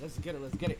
Let's 0.00 0.18
get 0.18 0.34
it. 0.34 0.42
Let's 0.42 0.56
get 0.56 0.70
it. 0.70 0.75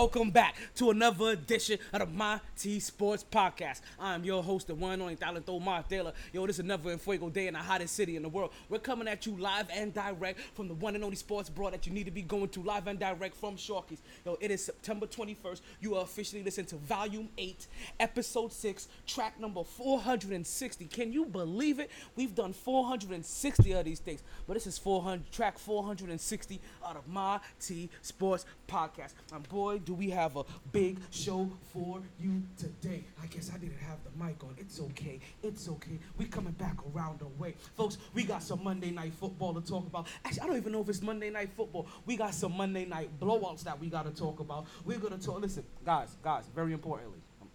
Welcome 0.00 0.30
back 0.30 0.54
to 0.76 0.90
another 0.90 1.30
edition 1.30 1.80
of 1.92 1.98
the 1.98 2.06
My 2.06 2.40
T 2.56 2.78
Sports 2.78 3.24
Podcast. 3.28 3.80
I'm 3.98 4.22
your 4.22 4.44
host, 4.44 4.68
the 4.68 4.76
one 4.76 5.02
only 5.02 5.16
Talento 5.16 5.60
Martela. 5.60 6.12
Yo, 6.32 6.46
this 6.46 6.54
is 6.54 6.60
another 6.60 6.96
Fuego 6.98 7.28
day 7.28 7.48
in 7.48 7.54
the 7.54 7.58
hottest 7.58 7.96
city 7.96 8.14
in 8.14 8.22
the 8.22 8.28
world. 8.28 8.52
We're 8.68 8.78
coming 8.78 9.08
at 9.08 9.26
you 9.26 9.36
live 9.36 9.66
and 9.74 9.92
direct 9.92 10.38
from 10.54 10.68
the 10.68 10.74
one 10.74 10.94
and 10.94 11.02
only 11.02 11.16
sports 11.16 11.50
broad 11.50 11.72
that 11.72 11.84
you 11.84 11.92
need 11.92 12.04
to 12.04 12.12
be 12.12 12.22
going 12.22 12.48
to 12.50 12.62
live 12.62 12.86
and 12.86 12.96
direct 12.96 13.34
from 13.34 13.56
Sharkeys. 13.56 13.98
Yo, 14.24 14.38
it 14.40 14.52
is 14.52 14.64
September 14.64 15.04
21st. 15.04 15.62
You 15.80 15.96
are 15.96 16.04
officially 16.04 16.44
listening 16.44 16.66
to 16.66 16.76
Volume 16.76 17.28
8, 17.36 17.66
Episode 17.98 18.52
6, 18.52 18.86
track 19.04 19.40
number 19.40 19.64
460. 19.64 20.84
Can 20.84 21.12
you 21.12 21.26
believe 21.26 21.80
it? 21.80 21.90
We've 22.14 22.36
done 22.36 22.52
460 22.52 23.72
of 23.72 23.84
these 23.84 23.98
things, 23.98 24.22
but 24.46 24.54
this 24.54 24.68
is 24.68 24.78
400 24.78 25.32
track 25.32 25.58
460 25.58 26.60
out 26.86 26.94
of 26.94 27.08
My 27.08 27.40
T 27.58 27.90
Sports 28.00 28.46
Podcast. 28.68 29.14
And 29.32 29.48
boy, 29.48 29.80
do 29.88 29.94
we 29.94 30.10
have 30.10 30.36
a 30.36 30.44
big 30.70 30.98
show 31.10 31.50
for 31.72 32.02
you 32.20 32.42
today. 32.58 33.02
I 33.22 33.26
guess 33.26 33.50
I 33.50 33.56
didn't 33.56 33.78
have 33.78 33.96
the 34.04 34.22
mic 34.22 34.44
on. 34.44 34.54
It's 34.58 34.78
okay. 34.80 35.18
It's 35.42 35.66
okay. 35.66 35.98
We 36.18 36.26
coming 36.26 36.52
back 36.52 36.76
around 36.94 37.20
the 37.20 37.26
way. 37.42 37.54
Folks, 37.74 37.96
we 38.12 38.24
got 38.24 38.42
some 38.42 38.62
Monday 38.62 38.90
night 38.90 39.14
football 39.14 39.54
to 39.54 39.66
talk 39.66 39.86
about. 39.86 40.06
Actually, 40.26 40.42
I 40.42 40.46
don't 40.46 40.56
even 40.58 40.72
know 40.72 40.82
if 40.82 40.90
it's 40.90 41.00
Monday 41.00 41.30
night 41.30 41.48
football. 41.56 41.86
We 42.04 42.18
got 42.18 42.34
some 42.34 42.54
Monday 42.54 42.84
night 42.84 43.08
blowouts 43.18 43.64
that 43.64 43.80
we 43.80 43.88
got 43.88 44.04
to 44.04 44.10
talk 44.10 44.40
about. 44.40 44.66
We're 44.84 44.98
going 44.98 45.18
to 45.18 45.24
talk. 45.24 45.40
Listen, 45.40 45.64
guys, 45.86 46.14
guys, 46.22 46.44
very 46.54 46.74
importantly, 46.74 47.20
um, 47.40 47.48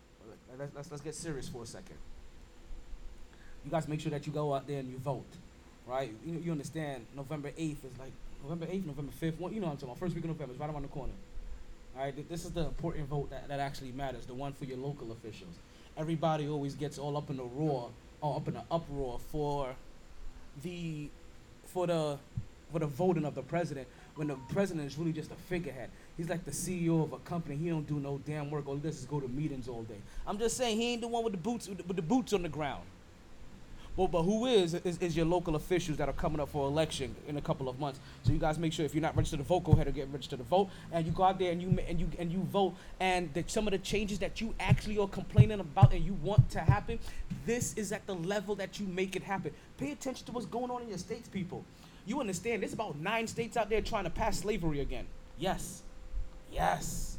let's, 0.57 0.73
let's, 0.73 0.89
let's 0.89 1.03
get 1.03 1.13
serious 1.13 1.47
for 1.47 1.61
a 1.61 1.67
second. 1.67 1.97
You 3.63 3.69
guys 3.69 3.87
make 3.87 3.99
sure 3.99 4.09
that 4.09 4.25
you 4.25 4.33
go 4.33 4.55
out 4.55 4.65
there 4.65 4.79
and 4.79 4.89
you 4.89 4.97
vote, 4.97 5.29
right? 5.85 6.11
You, 6.25 6.39
you 6.39 6.51
understand 6.51 7.05
November 7.15 7.51
8th 7.51 7.85
is 7.85 7.99
like 7.99 8.13
November 8.41 8.65
8th, 8.65 8.87
November 8.87 9.11
5th. 9.21 9.37
One, 9.37 9.53
you 9.53 9.59
know 9.59 9.67
what 9.67 9.73
I'm 9.73 9.77
talking 9.77 9.89
about. 9.89 9.99
First 9.99 10.15
week 10.15 10.23
of 10.23 10.31
November. 10.31 10.53
It's 10.53 10.59
right 10.59 10.71
around 10.71 10.81
the 10.81 10.87
corner. 10.87 11.13
All 11.95 12.03
right, 12.03 12.29
this 12.29 12.43
is 12.43 12.51
the 12.51 12.61
important 12.61 13.07
vote 13.07 13.29
that, 13.29 13.47
that 13.47 13.59
actually 13.59 13.91
matters, 13.91 14.25
the 14.25 14.33
one 14.33 14.53
for 14.53 14.65
your 14.65 14.77
local 14.77 15.11
officials. 15.11 15.53
Everybody 15.95 16.47
always 16.47 16.73
gets 16.73 16.97
all 16.97 17.15
up 17.15 17.29
in 17.29 17.37
the 17.37 17.43
roar, 17.43 17.89
all 18.19 18.35
up 18.37 18.47
in 18.47 18.55
the 18.55 18.63
uproar 18.71 19.19
for 19.31 19.75
the 20.63 21.09
for 21.65 21.85
the 21.85 22.17
for 22.71 22.79
the 22.79 22.87
voting 22.87 23.25
of 23.25 23.35
the 23.35 23.43
president 23.43 23.87
when 24.15 24.27
the 24.27 24.35
president 24.51 24.87
is 24.87 24.97
really 24.97 25.11
just 25.11 25.31
a 25.31 25.35
figurehead. 25.35 25.89
He's 26.17 26.29
like 26.29 26.43
the 26.45 26.51
CEO 26.51 27.03
of 27.03 27.13
a 27.13 27.19
company. 27.19 27.55
He 27.55 27.69
don't 27.69 27.87
do 27.87 27.99
no 27.99 28.19
damn 28.25 28.49
work. 28.49 28.67
All 28.67 28.75
he 28.75 28.81
does 28.81 28.99
is 28.99 29.05
go 29.05 29.19
to 29.19 29.27
meetings 29.27 29.67
all 29.67 29.83
day. 29.83 30.01
I'm 30.25 30.39
just 30.39 30.57
saying 30.57 30.77
he 30.77 30.93
ain't 30.93 31.01
the 31.01 31.07
one 31.07 31.23
with 31.23 31.33
the 31.33 31.39
boots 31.39 31.67
with 31.67 31.77
the, 31.77 31.83
with 31.83 31.95
the 31.95 32.01
boots 32.01 32.33
on 32.33 32.41
the 32.41 32.49
ground. 32.49 32.83
Well, 33.95 34.07
but 34.07 34.23
who 34.23 34.47
is, 34.47 34.73
is 34.73 34.97
is 34.97 35.15
your 35.15 35.27
local 35.27 35.55
officials 35.55 35.99
that 35.99 36.09
are 36.09 36.13
coming 36.13 36.39
up 36.39 36.49
for 36.49 36.67
election 36.67 37.15
in 37.27 37.37
a 37.37 37.41
couple 37.41 37.69
of 37.69 37.79
months? 37.79 37.99
So 38.23 38.33
you 38.33 38.39
guys 38.39 38.57
make 38.57 38.73
sure 38.73 38.85
if 38.85 38.95
you're 38.95 39.03
not 39.03 39.15
registered 39.15 39.39
to 39.39 39.45
vote, 39.45 39.65
go 39.65 39.73
ahead 39.73 39.85
and 39.85 39.95
get 39.95 40.07
registered 40.11 40.39
to 40.39 40.45
vote, 40.45 40.69
and 40.91 41.05
you 41.05 41.11
go 41.11 41.23
out 41.23 41.37
there 41.37 41.51
and 41.51 41.61
you 41.61 41.77
and 41.87 41.99
you 41.99 42.09
and 42.17 42.31
you 42.31 42.39
vote. 42.39 42.73
And 42.99 43.31
the, 43.35 43.43
some 43.45 43.67
of 43.67 43.71
the 43.71 43.77
changes 43.77 44.17
that 44.19 44.41
you 44.41 44.55
actually 44.59 44.97
are 44.97 45.07
complaining 45.07 45.59
about 45.59 45.93
and 45.93 46.03
you 46.03 46.13
want 46.23 46.49
to 46.51 46.59
happen, 46.59 46.97
this 47.45 47.75
is 47.75 47.91
at 47.91 48.07
the 48.07 48.15
level 48.15 48.55
that 48.55 48.79
you 48.79 48.87
make 48.87 49.15
it 49.15 49.21
happen. 49.21 49.51
Pay 49.77 49.91
attention 49.91 50.25
to 50.25 50.31
what's 50.31 50.47
going 50.47 50.71
on 50.71 50.81
in 50.81 50.89
your 50.89 50.97
states, 50.97 51.29
people. 51.29 51.63
You 52.07 52.19
understand? 52.19 52.63
There's 52.63 52.73
about 52.73 52.97
nine 52.97 53.27
states 53.27 53.57
out 53.57 53.69
there 53.69 53.81
trying 53.81 54.05
to 54.05 54.09
pass 54.09 54.39
slavery 54.39 54.79
again. 54.79 55.05
Yes, 55.37 55.83
yes. 56.51 57.12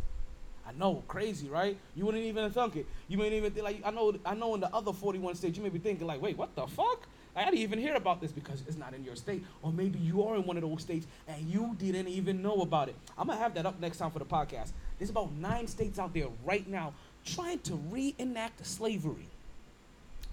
I 0.66 0.72
know, 0.72 1.02
crazy, 1.08 1.48
right? 1.48 1.76
You 1.94 2.06
wouldn't 2.06 2.24
even 2.24 2.50
thunk 2.50 2.76
it. 2.76 2.86
You 3.08 3.18
may 3.18 3.34
even 3.36 3.52
think 3.52 3.64
like 3.64 3.82
I 3.84 3.90
know. 3.90 4.14
I 4.24 4.34
know 4.34 4.54
in 4.54 4.60
the 4.60 4.74
other 4.74 4.92
41 4.92 5.34
states, 5.34 5.56
you 5.56 5.62
may 5.62 5.68
be 5.68 5.78
thinking 5.78 6.06
like, 6.06 6.22
wait, 6.22 6.38
what 6.38 6.54
the 6.54 6.66
fuck? 6.66 7.06
I 7.36 7.44
didn't 7.44 7.58
even 7.58 7.80
hear 7.80 7.96
about 7.96 8.20
this 8.20 8.30
because 8.30 8.62
it's 8.68 8.76
not 8.76 8.94
in 8.94 9.04
your 9.04 9.16
state, 9.16 9.44
or 9.62 9.72
maybe 9.72 9.98
you 9.98 10.24
are 10.24 10.36
in 10.36 10.44
one 10.44 10.56
of 10.56 10.62
those 10.62 10.82
states 10.82 11.06
and 11.26 11.44
you 11.48 11.74
didn't 11.78 12.06
even 12.08 12.42
know 12.42 12.62
about 12.62 12.88
it. 12.88 12.94
I'm 13.18 13.26
gonna 13.26 13.40
have 13.40 13.54
that 13.54 13.66
up 13.66 13.80
next 13.80 13.98
time 13.98 14.12
for 14.12 14.20
the 14.20 14.24
podcast. 14.24 14.70
There's 14.98 15.10
about 15.10 15.32
nine 15.32 15.66
states 15.66 15.98
out 15.98 16.14
there 16.14 16.28
right 16.44 16.66
now 16.68 16.92
trying 17.24 17.58
to 17.60 17.74
reenact 17.90 18.64
slavery. 18.64 19.26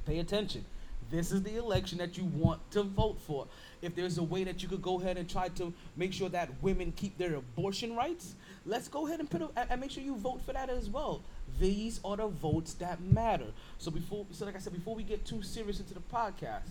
Pay 0.06 0.20
attention. 0.20 0.64
This 1.10 1.32
is 1.32 1.44
the 1.44 1.58
election 1.58 1.98
that 1.98 2.18
you 2.18 2.24
want 2.24 2.60
to 2.72 2.84
vote 2.84 3.18
for. 3.26 3.48
If 3.82 3.96
there's 3.96 4.18
a 4.18 4.24
way 4.24 4.44
that 4.44 4.62
you 4.62 4.70
could 4.70 4.82
go 4.82 5.00
ahead 5.00 5.18
and 5.18 5.30
try 5.30 5.50
to 5.50 5.74
make 5.98 6.14
sure 6.14 6.30
that 6.30 6.50
women 6.62 6.94
keep 6.96 7.18
their 7.18 7.36
abortion 7.36 7.96
rights, 7.96 8.36
let's 8.66 8.88
go 8.88 9.08
ahead 9.08 9.20
and 9.20 9.30
put 9.30 9.42
a, 9.42 9.50
and- 9.70 9.82
make 9.82 9.92
sure 9.92 10.04
you 10.04 10.16
vote 10.16 10.42
for 10.46 10.54
that 10.54 10.70
as 10.70 10.90
well. 10.90 11.22
These 11.60 12.00
are 12.06 12.18
the 12.18 12.28
votes 12.28 12.74
that 12.76 13.02
matter. 13.02 13.48
So 13.78 13.92
before, 13.92 14.26
so 14.32 14.46
like 14.46 14.56
I 14.56 14.60
said, 14.60 14.74
before 14.74 14.96
we 14.96 15.04
get 15.04 15.26
too 15.26 15.42
serious 15.44 15.80
into 15.80 15.94
the 15.94 16.00
podcast, 16.14 16.70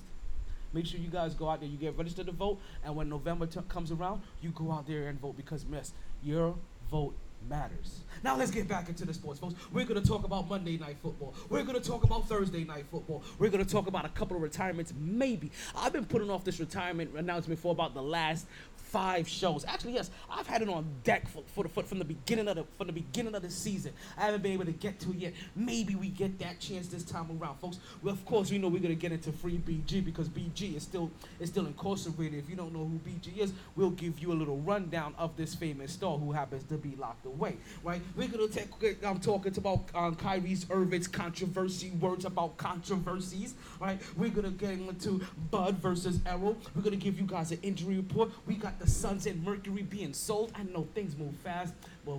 make 0.73 0.87
sure 0.87 1.01
you 1.01 1.09
guys 1.09 1.35
go 1.35 1.49
out 1.49 1.61
there, 1.61 1.69
you 1.69 1.77
get 1.77 1.97
registered 1.99 2.27
to 2.27 2.33
vote, 2.33 2.59
and 2.85 2.95
when 2.97 3.09
November 3.09 3.47
t- 3.47 3.61
comes 3.69 3.91
around, 3.91 4.23
you 4.41 4.51
go 4.51 4.71
out 4.73 4.87
there 4.87 5.09
and 5.09 5.21
vote 5.21 5.37
because 5.37 5.65
yes, 5.71 5.93
your 6.23 6.55
vote 6.91 7.15
matters. 7.49 8.01
Now 8.23 8.37
let's 8.37 8.51
get 8.51 8.69
back 8.69 8.89
into 8.91 9.07
the 9.07 9.15
sports, 9.15 9.41
folks. 9.41 9.55
We're 9.73 9.87
gonna 9.87 10.03
talk 10.03 10.25
about 10.25 10.47
Monday 10.49 10.77
night 10.77 10.97
football. 11.03 11.35
We're 11.49 11.63
gonna 11.63 11.81
talk 11.81 12.05
about 12.05 12.29
Thursday 12.29 12.65
night 12.65 12.85
football. 12.91 13.23
We're 13.39 13.49
gonna 13.49 13.65
talk 13.65 13.87
about 13.87 14.05
a 14.05 14.11
couple 14.11 14.37
of 14.37 14.43
retirements, 14.43 14.93
maybe. 15.01 15.51
I've 15.75 15.93
been 15.93 16.05
putting 16.05 16.29
off 16.31 16.45
this 16.45 16.61
retirement 16.61 17.13
announcement 17.17 17.59
for 17.59 17.73
about 17.73 17.95
the 17.95 18.03
last 18.03 18.45
five 18.91 19.29
shows. 19.29 19.65
Actually, 19.67 19.95
yes, 19.95 20.11
I've 20.29 20.47
had 20.47 20.63
it 20.63 20.69
on 20.69 20.85
deck 21.05 21.29
for, 21.29 21.43
for 21.55 21.69
for, 21.69 21.83
from 21.83 21.99
the 21.99 22.05
beginning 22.05 22.49
of 22.49 22.57
the 22.57 22.65
from 22.77 22.89
the 22.89 22.93
beginning 22.93 23.35
of 23.35 23.43
the 23.43 23.51
season. 23.51 23.93
I 24.19 24.23
haven't 24.23 24.43
been 24.43 24.53
able 24.53 24.65
to 24.65 24.73
get 24.73 24.99
to 25.01 25.11
it 25.11 25.17
yet. 25.17 25.33
Maybe 25.55 25.95
we 25.95 26.09
get 26.09 26.39
that 26.41 26.59
chance 26.61 26.89
this 26.89 27.05
time 27.05 27.29
around, 27.41 27.59
folks. 27.59 27.79
Well, 28.03 28.13
of 28.13 28.25
course, 28.25 28.51
we 28.51 28.59
know 28.59 28.69
we're 28.69 28.83
gonna 28.83 28.95
get 28.95 29.13
into 29.13 29.33
free 29.33 29.59
BG 29.59 30.05
because 30.05 30.29
BG 30.29 30.77
is 30.77 30.83
still 30.83 31.11
is 31.39 31.51
still 31.51 31.67
incarcerated. 31.67 32.39
If 32.39 32.51
you 32.51 32.57
don't 32.57 32.73
know 32.73 32.85
who 32.85 32.99
BG 33.09 33.39
is, 33.39 33.53
we'll 33.77 33.91
give 33.91 34.19
you 34.19 34.33
a 34.33 34.35
little 34.35 34.59
rundown 34.59 35.15
of 35.19 35.37
this 35.37 35.55
famous 35.55 35.93
star 35.93 36.19
who 36.19 36.33
happens 36.33 36.65
to 36.65 36.75
be 36.75 36.97
locked 36.97 37.27
away. 37.27 37.57
Right? 37.85 38.01
We're 38.17 38.29
gonna 38.29 38.49
take. 38.49 38.69
I'm 39.05 39.21
talking 39.21 39.57
about 39.57 39.85
um, 39.95 40.17
Kyrie's 40.17 40.67
Irving's 40.71 41.07
controversy 41.09 41.91
words 42.01 42.25
about 42.25 42.57
controversies. 42.57 43.55
Right? 43.81 44.01
We're 44.17 44.31
gonna 44.31 44.51
get 44.51 44.71
into 44.71 45.25
Bud 45.51 45.77
versus 45.77 46.19
Errol. 46.27 46.57
We're 46.75 46.83
gonna 46.83 46.97
give 46.97 47.19
you 47.19 47.27
guys 47.27 47.53
an 47.53 47.59
injury 47.63 47.97
report. 47.97 48.31
We 48.47 48.55
got 48.55 48.80
the 48.81 48.89
Suns 48.89 49.27
and 49.27 49.45
Mercury 49.45 49.83
being 49.83 50.15
sold. 50.15 50.53
I 50.55 50.63
know 50.63 50.89
things 50.95 51.17
move 51.17 51.35
fast, 51.45 51.75
but 52.05 52.19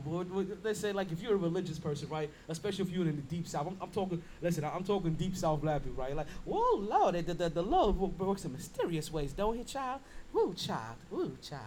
let's 0.64 0.80
say 0.80 0.94
like 0.94 1.12
if 1.12 1.22
you're 1.22 1.34
a 1.34 1.38
religious 1.38 1.80
person, 1.80 2.08
right? 2.08 2.30
Especially 2.48 2.86
if 2.86 2.92
you're 2.92 3.08
in 3.08 3.16
the 3.16 3.22
deep 3.24 3.48
south. 3.48 3.68
I'm, 3.68 3.78
I'm 3.82 3.90
talking. 3.90 4.22
Listen, 4.42 4.64
I'm 4.64 4.84
talking 4.84 5.14
deep 5.14 5.36
south 5.36 5.62
black 5.62 5.82
right? 5.98 6.16
Like, 6.16 6.28
whoa, 6.46 6.76
Lord, 6.76 7.16
the, 7.16 7.34
the, 7.34 7.50
the 7.50 7.64
Lord 7.64 7.98
works 7.98 8.46
in 8.46 8.54
mysterious 8.54 9.12
ways, 9.12 9.34
don't 9.34 9.58
he, 9.58 9.64
child? 9.64 10.02
Woo, 10.32 10.54
child. 10.54 10.98
Woo, 11.10 11.36
child. 11.42 11.62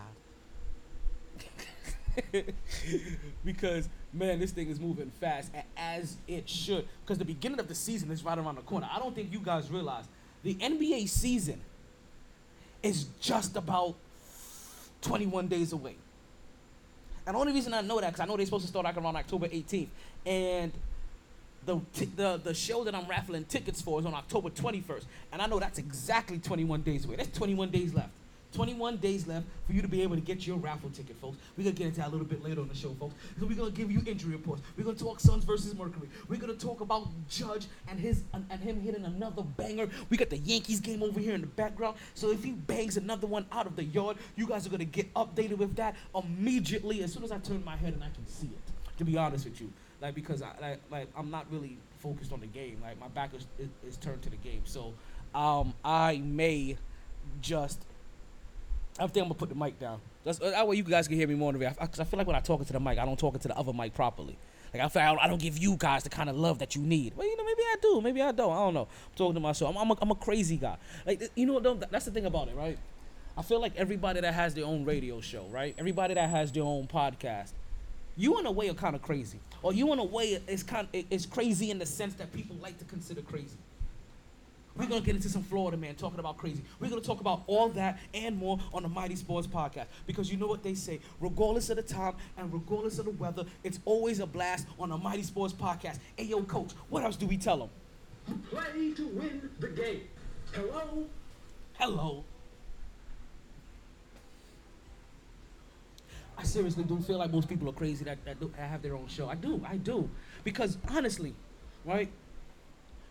because 3.44 3.88
man, 4.12 4.38
this 4.38 4.52
thing 4.52 4.68
is 4.68 4.78
moving 4.78 5.10
fast 5.10 5.50
as 5.76 6.16
it 6.28 6.48
should. 6.48 6.86
Because 7.04 7.18
the 7.18 7.24
beginning 7.24 7.58
of 7.58 7.66
the 7.66 7.74
season 7.74 8.12
is 8.12 8.24
right 8.24 8.38
around 8.38 8.54
the 8.54 8.62
corner. 8.62 8.88
I 8.90 9.00
don't 9.00 9.14
think 9.14 9.32
you 9.32 9.40
guys 9.40 9.70
realize 9.70 10.04
the 10.44 10.54
NBA 10.54 11.08
season 11.08 11.60
is 12.80 13.06
just 13.20 13.56
about 13.56 13.96
21 15.04 15.46
days 15.48 15.72
away. 15.72 15.94
And 17.26 17.36
the 17.36 17.40
only 17.40 17.52
reason 17.52 17.72
I 17.72 17.80
know 17.80 18.00
that 18.00 18.08
because 18.08 18.20
I 18.20 18.26
know 18.26 18.36
they're 18.36 18.44
supposed 18.44 18.64
to 18.64 18.68
start 18.68 18.84
like 18.84 18.96
around 18.96 19.16
October 19.16 19.48
18th, 19.48 19.88
and 20.26 20.72
the, 21.64 21.80
t- 21.94 22.10
the 22.16 22.38
the 22.42 22.52
show 22.52 22.84
that 22.84 22.94
I'm 22.94 23.06
raffling 23.06 23.44
tickets 23.44 23.80
for 23.80 23.98
is 24.00 24.06
on 24.06 24.12
October 24.14 24.50
21st, 24.50 25.04
and 25.32 25.40
I 25.40 25.46
know 25.46 25.58
that's 25.58 25.78
exactly 25.78 26.38
21 26.38 26.82
days 26.82 27.06
away. 27.06 27.16
That's 27.16 27.36
21 27.38 27.70
days 27.70 27.94
left. 27.94 28.10
21 28.54 28.98
days 28.98 29.26
left 29.26 29.46
for 29.66 29.72
you 29.72 29.82
to 29.82 29.88
be 29.88 30.02
able 30.02 30.14
to 30.14 30.22
get 30.22 30.46
your 30.46 30.56
raffle 30.56 30.88
ticket, 30.90 31.16
folks. 31.16 31.36
We're 31.56 31.64
gonna 31.64 31.76
get 31.76 31.88
into 31.88 32.00
that 32.00 32.08
a 32.08 32.12
little 32.12 32.26
bit 32.26 32.42
later 32.42 32.60
on 32.60 32.68
the 32.68 32.74
show, 32.74 32.94
folks. 32.94 33.14
So 33.38 33.46
we're 33.46 33.56
gonna 33.56 33.70
give 33.70 33.90
you 33.90 34.00
injury 34.06 34.32
reports. 34.32 34.62
We're 34.76 34.84
gonna 34.84 34.96
talk 34.96 35.20
Suns 35.20 35.44
versus 35.44 35.74
Mercury. 35.74 36.08
We're 36.28 36.40
gonna 36.40 36.54
talk 36.54 36.80
about 36.80 37.08
Judge 37.28 37.66
and 37.88 37.98
his 37.98 38.22
and, 38.32 38.46
and 38.50 38.60
him 38.60 38.80
hitting 38.80 39.04
another 39.04 39.42
banger. 39.42 39.88
We 40.08 40.16
got 40.16 40.30
the 40.30 40.38
Yankees 40.38 40.80
game 40.80 41.02
over 41.02 41.18
here 41.18 41.34
in 41.34 41.40
the 41.40 41.48
background. 41.48 41.96
So 42.14 42.30
if 42.30 42.44
he 42.44 42.52
bangs 42.52 42.96
another 42.96 43.26
one 43.26 43.46
out 43.50 43.66
of 43.66 43.76
the 43.76 43.84
yard, 43.84 44.16
you 44.36 44.46
guys 44.46 44.66
are 44.66 44.70
gonna 44.70 44.84
get 44.84 45.12
updated 45.14 45.58
with 45.58 45.74
that 45.76 45.96
immediately 46.14 47.02
as 47.02 47.12
soon 47.12 47.24
as 47.24 47.32
I 47.32 47.38
turn 47.38 47.64
my 47.64 47.76
head 47.76 47.92
and 47.92 48.04
I 48.04 48.10
can 48.10 48.26
see 48.26 48.46
it. 48.46 48.98
To 48.98 49.04
be 49.04 49.18
honest 49.18 49.44
with 49.44 49.60
you, 49.60 49.72
like 50.00 50.14
because 50.14 50.42
I 50.42 50.52
like, 50.60 50.80
like 50.90 51.08
I'm 51.16 51.30
not 51.30 51.50
really 51.50 51.76
focused 51.98 52.32
on 52.32 52.38
the 52.38 52.46
game. 52.46 52.78
Like 52.80 53.00
my 53.00 53.08
back 53.08 53.34
is, 53.34 53.46
is, 53.58 53.68
is 53.84 53.96
turned 53.96 54.22
to 54.22 54.30
the 54.30 54.36
game. 54.36 54.62
So 54.64 54.94
um 55.34 55.74
I 55.84 56.18
may 56.18 56.76
just 57.40 57.84
I 58.98 59.06
think 59.06 59.24
I'm 59.24 59.24
gonna 59.24 59.34
put 59.34 59.48
the 59.48 59.54
mic 59.54 59.78
down. 59.78 60.00
That's, 60.24 60.40
uh, 60.40 60.50
that 60.50 60.66
way 60.66 60.76
you 60.76 60.84
guys 60.84 61.08
can 61.08 61.16
hear 61.16 61.26
me 61.26 61.34
more. 61.34 61.52
Because 61.52 62.00
I, 62.00 62.04
feel 62.04 62.18
like 62.18 62.26
when 62.26 62.36
I 62.36 62.40
talk 62.40 62.60
into 62.60 62.72
the 62.72 62.80
mic, 62.80 62.98
I 62.98 63.04
don't 63.04 63.18
talk 63.18 63.34
into 63.34 63.48
the 63.48 63.56
other 63.56 63.72
mic 63.72 63.94
properly. 63.94 64.36
Like 64.72 64.82
I 64.82 64.88
feel 64.88 65.02
I 65.02 65.06
don't, 65.06 65.18
I 65.18 65.26
don't 65.28 65.40
give 65.40 65.58
you 65.58 65.76
guys 65.78 66.02
the 66.04 66.10
kind 66.10 66.30
of 66.30 66.36
love 66.36 66.58
that 66.60 66.74
you 66.74 66.82
need. 66.82 67.16
Well, 67.16 67.26
you 67.26 67.36
know, 67.36 67.44
maybe 67.44 67.62
I 67.62 67.76
do, 67.80 68.00
maybe 68.00 68.22
I 68.22 68.32
don't. 68.32 68.52
I 68.52 68.56
don't 68.56 68.74
know. 68.74 68.82
I'm 68.82 69.16
talking 69.16 69.34
to 69.34 69.40
myself. 69.40 69.76
I'm, 69.76 69.82
I'm, 69.82 69.90
a, 69.90 69.98
I'm 70.02 70.10
a 70.10 70.14
crazy 70.14 70.56
guy. 70.56 70.76
Like 71.06 71.30
you 71.34 71.46
know, 71.46 71.60
that's 71.60 72.04
the 72.04 72.10
thing 72.10 72.26
about 72.26 72.48
it, 72.48 72.56
right? 72.56 72.78
I 73.36 73.42
feel 73.42 73.60
like 73.60 73.74
everybody 73.76 74.20
that 74.20 74.32
has 74.32 74.54
their 74.54 74.64
own 74.64 74.84
radio 74.84 75.20
show, 75.20 75.46
right? 75.50 75.74
Everybody 75.76 76.14
that 76.14 76.30
has 76.30 76.52
their 76.52 76.62
own 76.62 76.86
podcast, 76.86 77.50
you 78.16 78.38
in 78.38 78.46
a 78.46 78.52
way 78.52 78.68
are 78.68 78.74
kind 78.74 78.94
of 78.94 79.02
crazy, 79.02 79.40
or 79.62 79.72
you 79.72 79.92
in 79.92 79.98
a 79.98 80.04
way 80.04 80.40
is 80.46 80.62
kind 80.62 80.86
is 81.10 81.26
crazy 81.26 81.70
in 81.70 81.78
the 81.78 81.86
sense 81.86 82.14
that 82.14 82.32
people 82.32 82.56
like 82.62 82.78
to 82.78 82.84
consider 82.84 83.22
crazy. 83.22 83.56
We're 84.84 84.90
gonna 84.90 85.00
get 85.00 85.16
into 85.16 85.30
some 85.30 85.42
Florida 85.42 85.78
man 85.78 85.94
talking 85.94 86.18
about 86.18 86.36
crazy. 86.36 86.62
We're 86.78 86.90
gonna 86.90 87.00
talk 87.00 87.22
about 87.22 87.44
all 87.46 87.70
that 87.70 87.98
and 88.12 88.36
more 88.36 88.58
on 88.74 88.82
the 88.82 88.88
MyT 88.90 89.16
Sports 89.16 89.46
Podcast 89.46 89.86
because 90.06 90.30
you 90.30 90.36
know 90.36 90.46
what 90.46 90.62
they 90.62 90.74
say. 90.74 91.00
Regardless 91.20 91.70
of 91.70 91.76
the 91.76 91.82
time 91.82 92.16
and 92.36 92.52
regardless 92.52 92.98
of 92.98 93.06
the 93.06 93.12
weather, 93.12 93.46
it's 93.62 93.80
always 93.86 94.20
a 94.20 94.26
blast 94.26 94.66
on 94.78 94.90
the 94.90 94.98
MyT 94.98 95.24
Sports 95.24 95.54
Podcast. 95.54 96.00
Hey 96.16 96.24
yo, 96.24 96.42
coach, 96.42 96.72
what 96.90 97.02
else 97.02 97.16
do 97.16 97.24
we 97.26 97.38
tell 97.38 97.56
them? 97.56 97.70
Play 98.50 98.92
to 98.92 99.06
win 99.08 99.48
the 99.58 99.68
game. 99.68 100.02
Hello? 100.52 101.06
Hello. 101.78 102.24
I 106.36 106.42
seriously 106.42 106.84
do 106.84 107.00
feel 107.00 107.16
like 107.16 107.32
most 107.32 107.48
people 107.48 107.70
are 107.70 107.72
crazy 107.72 108.04
that, 108.04 108.22
that, 108.26 108.38
do, 108.38 108.52
that 108.58 108.68
have 108.68 108.82
their 108.82 108.96
own 108.96 109.08
show. 109.08 109.30
I 109.30 109.34
do, 109.34 109.64
I 109.66 109.78
do. 109.78 110.10
Because 110.42 110.76
honestly, 110.90 111.32
right? 111.86 112.10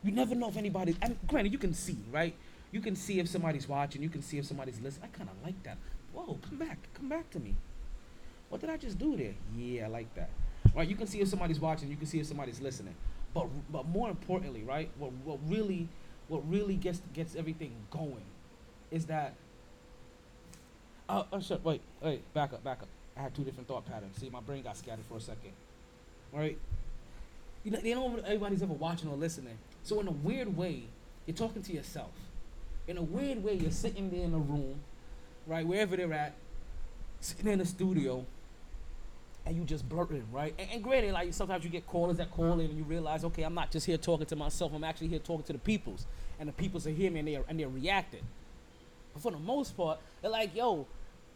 You 0.04 0.12
never 0.12 0.36
know 0.36 0.50
if 0.50 0.58
anybody. 0.58 0.96
Mean, 1.02 1.18
granted, 1.28 1.52
you 1.52 1.58
can 1.58 1.74
see, 1.74 1.98
right? 2.12 2.36
You 2.72 2.82
can 2.82 2.96
see 2.96 3.20
if 3.20 3.28
somebody's 3.28 3.68
watching. 3.68 4.02
You 4.02 4.10
can 4.10 4.22
see 4.22 4.38
if 4.38 4.46
somebody's 4.46 4.80
listening. 4.82 5.10
I 5.14 5.18
kind 5.18 5.30
of 5.30 5.46
like 5.46 5.62
that. 5.64 5.78
Whoa, 6.14 6.38
come 6.48 6.58
back, 6.58 6.78
come 6.94 7.08
back 7.08 7.30
to 7.32 7.40
me. 7.40 7.56
What 8.50 8.62
did 8.62 8.70
I 8.70 8.78
just 8.78 9.00
do 9.00 9.16
there? 9.16 9.34
Yeah, 9.56 9.86
I 9.86 9.88
like 9.88 10.14
that. 10.16 10.30
Right? 10.76 10.88
You 10.88 10.96
can 10.96 11.08
see 11.08 11.22
if 11.22 11.28
somebody's 11.28 11.60
watching. 11.60 11.90
You 11.90 11.98
can 11.98 12.06
see 12.06 12.20
if 12.20 12.26
somebody's 12.26 12.62
listening. 12.62 12.96
But 13.34 13.48
but 13.72 13.88
more 13.88 14.10
importantly, 14.10 14.64
right? 14.64 14.90
What 14.98 15.12
what 15.24 15.40
really 15.48 15.88
what 16.28 16.48
really 16.50 16.76
gets 16.76 17.02
gets 17.14 17.36
everything 17.36 17.72
going 17.90 18.26
is 18.92 19.06
that. 19.06 19.34
Oh, 21.10 21.26
oh 21.34 21.40
shit! 21.42 21.64
Wait, 21.64 21.82
wait, 22.02 22.34
back 22.34 22.54
up, 22.54 22.64
back 22.64 22.82
up. 22.82 22.88
I 23.18 23.22
had 23.22 23.36
two 23.36 23.44
different 23.44 23.68
thought 23.68 23.86
patterns. 23.86 24.18
See, 24.20 24.30
my 24.30 24.40
brain 24.40 24.64
got 24.64 24.78
scattered 24.78 25.06
for 25.06 25.18
a 25.18 25.22
second. 25.22 25.52
Right? 26.32 26.58
You 27.64 27.72
know, 27.72 27.80
you 27.84 27.96
know 27.96 28.18
everybody's 28.26 28.62
ever 28.62 28.74
watching 28.74 29.10
or 29.10 29.16
listening. 29.16 29.58
So 29.84 30.00
in 30.00 30.08
a 30.08 30.12
weird 30.12 30.56
way, 30.56 30.84
you're 31.26 31.36
talking 31.36 31.62
to 31.62 31.74
yourself. 31.74 32.12
In 32.88 32.98
a 32.98 33.02
weird 33.02 33.44
way, 33.44 33.54
you're 33.54 33.72
sitting 33.72 34.10
there 34.10 34.24
in 34.24 34.34
a 34.34 34.40
room, 34.40 34.80
right, 35.48 35.66
wherever 35.66 35.96
they're 35.96 36.14
at, 36.14 36.34
sitting 37.20 37.52
in 37.52 37.62
a 37.62 37.66
studio, 37.66 38.26
and 39.46 39.58
you 39.58 39.64
just 39.64 39.88
blurting, 39.88 40.26
right? 40.32 40.54
And, 40.58 40.70
and 40.72 40.84
granted, 40.84 41.14
like 41.14 41.34
sometimes 41.34 41.64
you 41.64 41.70
get 41.70 41.86
callers 41.86 42.18
that 42.18 42.32
call 42.32 42.54
in 42.54 42.70
and 42.70 42.78
you 42.78 42.84
realize, 42.84 43.26
okay, 43.26 43.44
I'm 43.44 43.54
not 43.54 43.72
just 43.72 43.86
here 43.86 43.98
talking 43.98 44.26
to 44.26 44.36
myself, 44.36 44.72
I'm 44.74 44.84
actually 44.84 45.10
here 45.10 45.20
talking 45.20 45.44
to 45.44 45.54
the 45.54 45.60
peoples. 45.60 46.06
And 46.40 46.48
the 46.50 46.54
peoples 46.54 46.88
are 46.88 46.92
hearing 46.92 47.14
me 47.14 47.20
and 47.20 47.28
they're 47.28 47.44
and 47.48 47.60
they're 47.60 47.70
reacting. 47.70 48.24
But 49.14 49.22
for 49.22 49.32
the 49.32 49.40
most 49.40 49.78
part, 49.78 50.00
they're 50.22 50.32
like, 50.32 50.56
yo, 50.56 50.88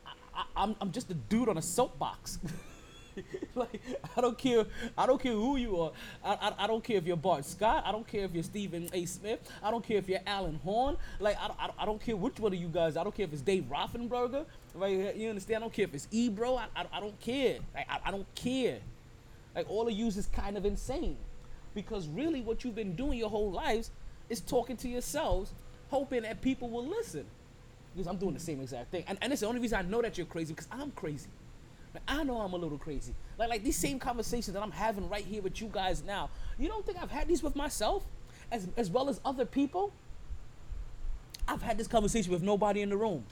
I, 0.06 0.12
I, 0.36 0.64
I'm 0.64 0.76
I'm 0.82 0.92
just 0.92 1.10
a 1.12 1.14
dude 1.14 1.50
on 1.50 1.58
a 1.58 1.62
soapbox. 1.62 2.40
like 3.56 3.81
I 4.16 4.22
don't 4.22 4.38
care. 4.38 4.66
I 4.98 5.06
don't 5.06 5.22
care 5.22 5.34
who 5.34 5.58
you 5.58 5.80
are. 5.80 5.92
I, 6.24 6.34
I, 6.34 6.64
I 6.64 6.68
don't 6.68 6.84
care 6.84 6.98
if 6.98 7.06
you're 7.06 7.18
Bart 7.18 7.46
Scott. 7.46 7.84
I 7.86 7.92
don't 7.92 8.08
care 8.08 8.25
if 8.25 8.34
you're 8.34 8.44
Stephen 8.44 8.90
A. 8.94 9.06
Smith. 9.06 9.40
I 9.62 9.72
don't 9.72 9.84
care 9.84 9.98
if 9.98 10.08
you're 10.08 10.22
Alan 10.25 10.60
Hahn. 10.64 10.98
Like 11.19 11.38
I, 11.40 11.52
I, 11.60 11.69
I 11.80 11.86
don't 11.86 12.02
care 12.02 12.16
which 12.16 12.40
one 12.40 12.54
of 12.54 12.60
you 12.60 12.68
guys. 12.68 12.98
I 12.98 13.04
don't 13.04 13.16
care 13.16 13.25
if 13.25 13.34
it's 13.34 13.42
Dave 13.42 13.66
Rothenberger. 13.72 14.46
Right? 14.75 15.16
You 15.16 15.30
understand? 15.30 15.58
I 15.58 15.60
don't 15.62 15.74
care 15.74 15.86
if 15.86 15.94
it's 15.94 16.08
Ebro. 16.12 16.56
I, 16.56 16.66
I, 16.75 16.86
I 16.94 17.00
don't 17.00 17.19
care. 17.19 17.58
Like, 17.74 17.88
I, 17.90 18.00
I 18.06 18.12
don't 18.12 18.28
care. 18.36 18.80
Like 19.56 19.69
all 19.69 19.88
of 19.88 19.94
you 19.94 20.06
is 20.06 20.28
kind 20.31 20.56
of 20.56 20.66
insane, 20.66 21.18
because 21.74 22.08
really 22.08 22.42
what 22.42 22.64
you've 22.64 22.75
been 22.75 22.96
doing 22.96 23.18
your 23.18 23.30
whole 23.30 23.52
lives 23.52 23.90
is 24.30 24.40
talking 24.40 24.78
to 24.78 24.88
yourselves, 24.88 25.52
hoping 25.90 26.22
that 26.22 26.42
people 26.42 26.69
will 26.69 26.86
listen. 26.86 27.25
Because 27.96 28.08
I'm 28.08 28.18
doing 28.18 28.36
the 28.36 28.40
same 28.40 28.62
exact 28.62 28.92
thing, 28.92 29.04
and, 29.08 29.18
and 29.19 29.34
it's 29.34 29.42
the 29.42 29.48
only 29.48 29.60
reason 29.60 29.80
I 29.80 29.81
know 29.81 30.04
that 30.04 30.16
you're 30.16 30.28
crazy 30.28 30.54
because 30.54 30.68
I'm 30.72 30.92
crazy. 30.92 31.30
I 32.08 32.24
know 32.24 32.40
I'm 32.40 32.54
a 32.54 32.58
little 32.58 32.78
crazy. 32.78 33.14
Like 33.38 33.50
like 33.50 33.64
these 33.64 33.78
same 33.78 34.00
conversations 34.00 34.54
that 34.54 34.64
I'm 34.64 34.72
having 34.72 35.10
right 35.10 35.24
here 35.24 35.42
with 35.42 35.62
you 35.62 35.68
guys 35.68 36.04
now. 36.04 36.30
You 36.58 36.68
don't 36.68 36.86
think 36.86 37.02
I've 37.02 37.12
had 37.12 37.28
these 37.28 37.44
with 37.44 37.56
myself, 37.56 38.04
as 38.52 38.68
as 38.78 38.90
well 38.90 39.10
as 39.10 39.20
other 39.24 39.46
people? 39.46 39.92
I've 41.48 41.62
had 41.62 41.78
this 41.78 41.88
conversation 41.88 42.32
with 42.32 42.42
nobody 42.44 42.82
in 42.82 42.90
the 42.90 42.98
room. 42.98 43.24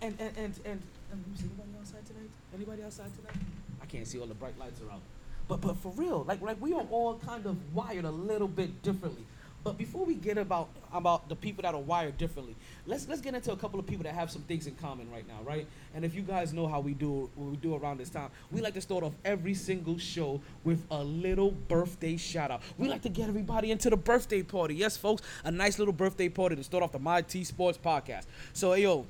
And 0.00 0.14
and 0.18 0.20
and 0.20 0.36
and, 0.36 0.60
and, 0.64 0.82
and 1.12 1.24
anybody 1.38 1.70
outside 1.78 2.06
tonight? 2.06 2.30
Anybody 2.54 2.82
outside 2.82 3.10
tonight? 3.16 3.46
I 3.82 3.86
can't 3.86 4.06
see 4.06 4.18
all 4.18 4.26
the 4.26 4.34
bright 4.34 4.58
lights 4.58 4.80
are 4.82 4.92
out. 4.92 5.02
But 5.48 5.60
but 5.60 5.76
for 5.76 5.92
real, 5.92 6.24
like 6.24 6.40
like 6.40 6.60
we 6.60 6.72
are 6.72 6.86
all 6.90 7.18
kind 7.18 7.46
of 7.46 7.56
wired 7.74 8.04
a 8.04 8.10
little 8.10 8.48
bit 8.48 8.82
differently. 8.82 9.24
But 9.62 9.76
before 9.76 10.06
we 10.06 10.14
get 10.14 10.38
about 10.38 10.68
about 10.92 11.28
the 11.28 11.36
people 11.36 11.62
that 11.62 11.74
are 11.74 11.80
wired 11.80 12.16
differently, 12.16 12.56
let's 12.86 13.06
let's 13.08 13.20
get 13.20 13.34
into 13.34 13.52
a 13.52 13.56
couple 13.56 13.78
of 13.78 13.86
people 13.86 14.04
that 14.04 14.14
have 14.14 14.30
some 14.30 14.40
things 14.42 14.66
in 14.66 14.74
common 14.76 15.10
right 15.10 15.26
now, 15.28 15.40
right? 15.44 15.66
And 15.94 16.02
if 16.02 16.14
you 16.14 16.22
guys 16.22 16.54
know 16.54 16.66
how 16.66 16.80
we 16.80 16.94
do 16.94 17.30
what 17.34 17.50
we 17.50 17.56
do 17.56 17.74
around 17.74 17.98
this 17.98 18.08
time, 18.08 18.30
we 18.50 18.62
like 18.62 18.72
to 18.74 18.80
start 18.80 19.04
off 19.04 19.12
every 19.22 19.52
single 19.52 19.98
show 19.98 20.40
with 20.64 20.82
a 20.90 21.04
little 21.04 21.50
birthday 21.50 22.16
shout 22.16 22.50
out. 22.50 22.62
We 22.78 22.88
like 22.88 23.02
to 23.02 23.10
get 23.10 23.28
everybody 23.28 23.70
into 23.70 23.90
the 23.90 23.98
birthday 23.98 24.42
party. 24.42 24.74
Yes, 24.74 24.96
folks, 24.96 25.22
a 25.44 25.50
nice 25.50 25.78
little 25.78 25.92
birthday 25.92 26.30
party 26.30 26.56
to 26.56 26.64
start 26.64 26.82
off 26.82 26.92
the 26.92 26.98
MyT 26.98 27.44
Sports 27.44 27.78
podcast. 27.78 28.24
So, 28.54 28.72
hey, 28.72 28.84
yo, 28.84 29.06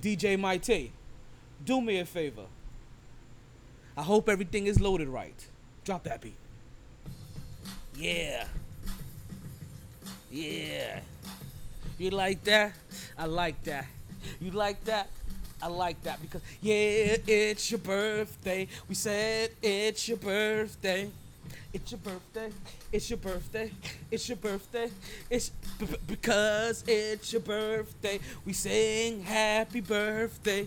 DJ 0.00 0.38
MyT, 0.38 0.92
do 1.64 1.80
me 1.80 1.98
a 1.98 2.04
favor. 2.04 2.46
I 3.96 4.02
hope 4.02 4.28
everything 4.28 4.68
is 4.68 4.80
loaded 4.80 5.08
right. 5.08 5.46
Drop 5.84 6.04
that 6.04 6.20
beat. 6.20 6.36
Yeah. 7.96 8.46
Yeah. 10.32 11.00
You 11.98 12.10
like 12.10 12.42
that? 12.44 12.72
I 13.18 13.26
like 13.26 13.62
that. 13.64 13.86
You 14.40 14.50
like 14.52 14.82
that? 14.84 15.08
I 15.62 15.68
like 15.68 16.02
that 16.04 16.20
because 16.22 16.40
yeah, 16.62 17.16
it's 17.26 17.70
your 17.70 17.78
birthday. 17.78 18.66
We 18.88 18.94
said 18.94 19.50
it's 19.62 20.08
your 20.08 20.16
birthday. 20.16 21.10
It's 21.72 21.90
your 21.92 21.98
birthday. 21.98 22.50
It's 22.92 23.10
your 23.10 23.18
birthday. 23.18 23.70
It's 24.10 24.28
your 24.28 24.36
birthday. 24.38 24.90
It's 25.30 25.50
b- 25.78 25.86
because 26.06 26.82
it's 26.86 27.32
your 27.32 27.42
birthday. 27.42 28.20
We 28.46 28.54
sing 28.54 29.22
happy 29.22 29.80
birthday. 29.82 30.66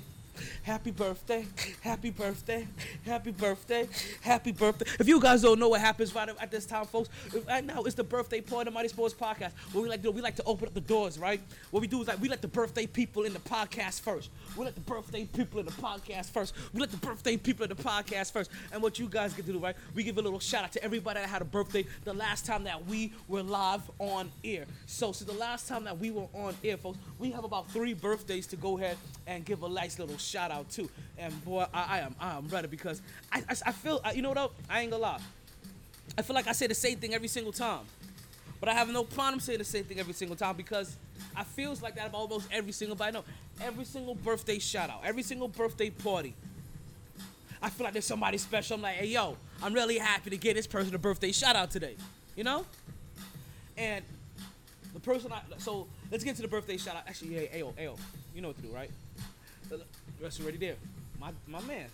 Happy 0.63 0.91
birthday, 0.91 1.45
happy 1.81 2.09
birthday, 2.09 2.67
happy 3.05 3.31
birthday, 3.31 3.87
happy 4.21 4.51
birthday. 4.51 4.85
If 4.99 5.07
you 5.07 5.19
guys 5.19 5.41
don't 5.41 5.59
know 5.59 5.69
what 5.69 5.81
happens 5.81 6.13
right 6.13 6.29
at 6.39 6.51
this 6.51 6.65
time, 6.65 6.85
folks, 6.85 7.09
right 7.47 7.63
now 7.63 7.83
it's 7.83 7.95
the 7.95 8.03
birthday 8.03 8.41
part 8.41 8.67
of 8.67 8.73
MyT 8.73 8.89
Sports 8.89 9.13
Podcast. 9.13 9.51
What 9.71 9.83
we 9.83 9.89
like 9.89 10.01
to 10.01 10.09
do, 10.09 10.11
we 10.11 10.21
like 10.21 10.35
to 10.37 10.43
open 10.43 10.67
up 10.67 10.73
the 10.73 10.81
doors, 10.81 11.19
right? 11.19 11.41
What 11.71 11.81
we 11.81 11.87
do 11.87 12.01
is 12.01 12.07
like 12.07 12.21
we 12.21 12.29
let 12.29 12.41
the 12.41 12.47
birthday 12.47 12.87
people 12.87 13.23
in 13.23 13.33
the 13.33 13.39
podcast 13.39 14.01
first. 14.01 14.29
We 14.57 14.65
let 14.65 14.75
the 14.75 14.81
birthday 14.81 15.25
people 15.25 15.59
in 15.59 15.65
the 15.65 15.71
podcast 15.71 16.31
first. 16.31 16.53
We 16.73 16.79
let 16.79 16.91
the 16.91 16.97
birthday 16.97 17.37
people 17.37 17.63
in 17.63 17.69
the 17.69 17.81
podcast 17.81 18.31
first. 18.31 18.51
And 18.71 18.81
what 18.81 18.99
you 18.99 19.07
guys 19.07 19.33
get 19.33 19.45
to 19.45 19.53
do, 19.53 19.59
right? 19.59 19.75
We 19.93 20.03
give 20.03 20.17
a 20.17 20.21
little 20.21 20.39
shout 20.39 20.63
out 20.63 20.71
to 20.73 20.83
everybody 20.83 21.19
that 21.19 21.29
had 21.29 21.41
a 21.41 21.45
birthday 21.45 21.85
the 22.03 22.13
last 22.13 22.45
time 22.45 22.63
that 22.65 22.85
we 22.87 23.13
were 23.27 23.43
live 23.43 23.89
on 23.99 24.31
air. 24.43 24.65
So 24.85 25.11
since 25.11 25.29
the 25.29 25.37
last 25.37 25.67
time 25.67 25.83
that 25.85 25.97
we 25.97 26.11
were 26.11 26.27
on 26.33 26.55
air, 26.63 26.77
folks, 26.77 26.97
we 27.19 27.31
have 27.31 27.43
about 27.43 27.69
three 27.71 27.93
birthdays 27.93 28.47
to 28.47 28.55
go 28.55 28.77
ahead 28.77 28.97
and 29.27 29.45
give 29.45 29.63
a 29.63 29.69
nice 29.69 29.99
little 29.99 30.17
shout 30.25 30.51
out 30.51 30.69
to. 30.71 30.89
And 31.17 31.45
boy, 31.45 31.65
I, 31.73 31.97
I 31.97 31.99
am 31.99 32.15
I 32.19 32.37
am 32.37 32.47
ready 32.47 32.67
because 32.67 33.01
I, 33.31 33.39
I, 33.49 33.55
I 33.67 33.71
feel 33.71 34.01
you 34.13 34.21
know 34.21 34.31
what? 34.31 34.51
I 34.69 34.81
ain't 34.81 34.91
gonna 34.91 35.03
lie. 35.03 35.19
I 36.17 36.21
feel 36.21 36.35
like 36.35 36.47
I 36.47 36.51
say 36.51 36.67
the 36.67 36.75
same 36.75 36.97
thing 36.97 37.13
every 37.13 37.27
single 37.27 37.53
time. 37.53 37.85
But 38.59 38.69
I 38.69 38.73
have 38.73 38.89
no 38.89 39.03
problem 39.03 39.39
saying 39.39 39.59
the 39.59 39.65
same 39.65 39.83
thing 39.83 39.99
every 39.99 40.13
single 40.13 40.35
time 40.35 40.55
because 40.55 40.97
I 41.35 41.43
feels 41.43 41.81
like 41.81 41.95
that 41.95 42.07
about 42.07 42.21
almost 42.21 42.47
every 42.51 42.71
single 42.71 43.01
I 43.01 43.11
know 43.11 43.23
every 43.61 43.85
single 43.85 44.15
birthday 44.15 44.59
shout 44.59 44.89
out, 44.89 45.01
every 45.03 45.23
single 45.23 45.47
birthday 45.47 45.89
party. 45.89 46.33
I 47.61 47.69
feel 47.69 47.85
like 47.85 47.93
there's 47.93 48.05
somebody 48.05 48.37
special. 48.37 48.75
I'm 48.75 48.81
like, 48.81 48.95
hey 48.95 49.07
yo, 49.07 49.37
I'm 49.61 49.73
really 49.73 49.97
happy 49.97 50.29
to 50.29 50.37
get 50.37 50.55
this 50.55 50.67
person 50.67 50.93
a 50.95 50.97
birthday 50.97 51.31
shout 51.31 51.55
out 51.55 51.71
today. 51.71 51.95
You 52.35 52.43
know? 52.43 52.65
And 53.77 54.03
the 54.93 54.99
person 54.99 55.31
I 55.31 55.41
so 55.57 55.87
let's 56.11 56.23
get 56.23 56.35
to 56.37 56.41
the 56.41 56.47
birthday 56.47 56.77
shout 56.77 56.95
out. 56.95 57.03
Actually, 57.07 57.33
hey, 57.33 57.61
Ayo, 57.61 57.73
Ayo, 57.73 57.97
you 58.33 58.41
know 58.41 58.49
what 58.49 58.57
to 58.57 58.63
do, 58.63 58.69
right? 58.73 58.89
That's 60.21 60.39
already 60.39 60.57
there. 60.57 60.75
My 61.19 61.31
my 61.47 61.61
man. 61.61 61.87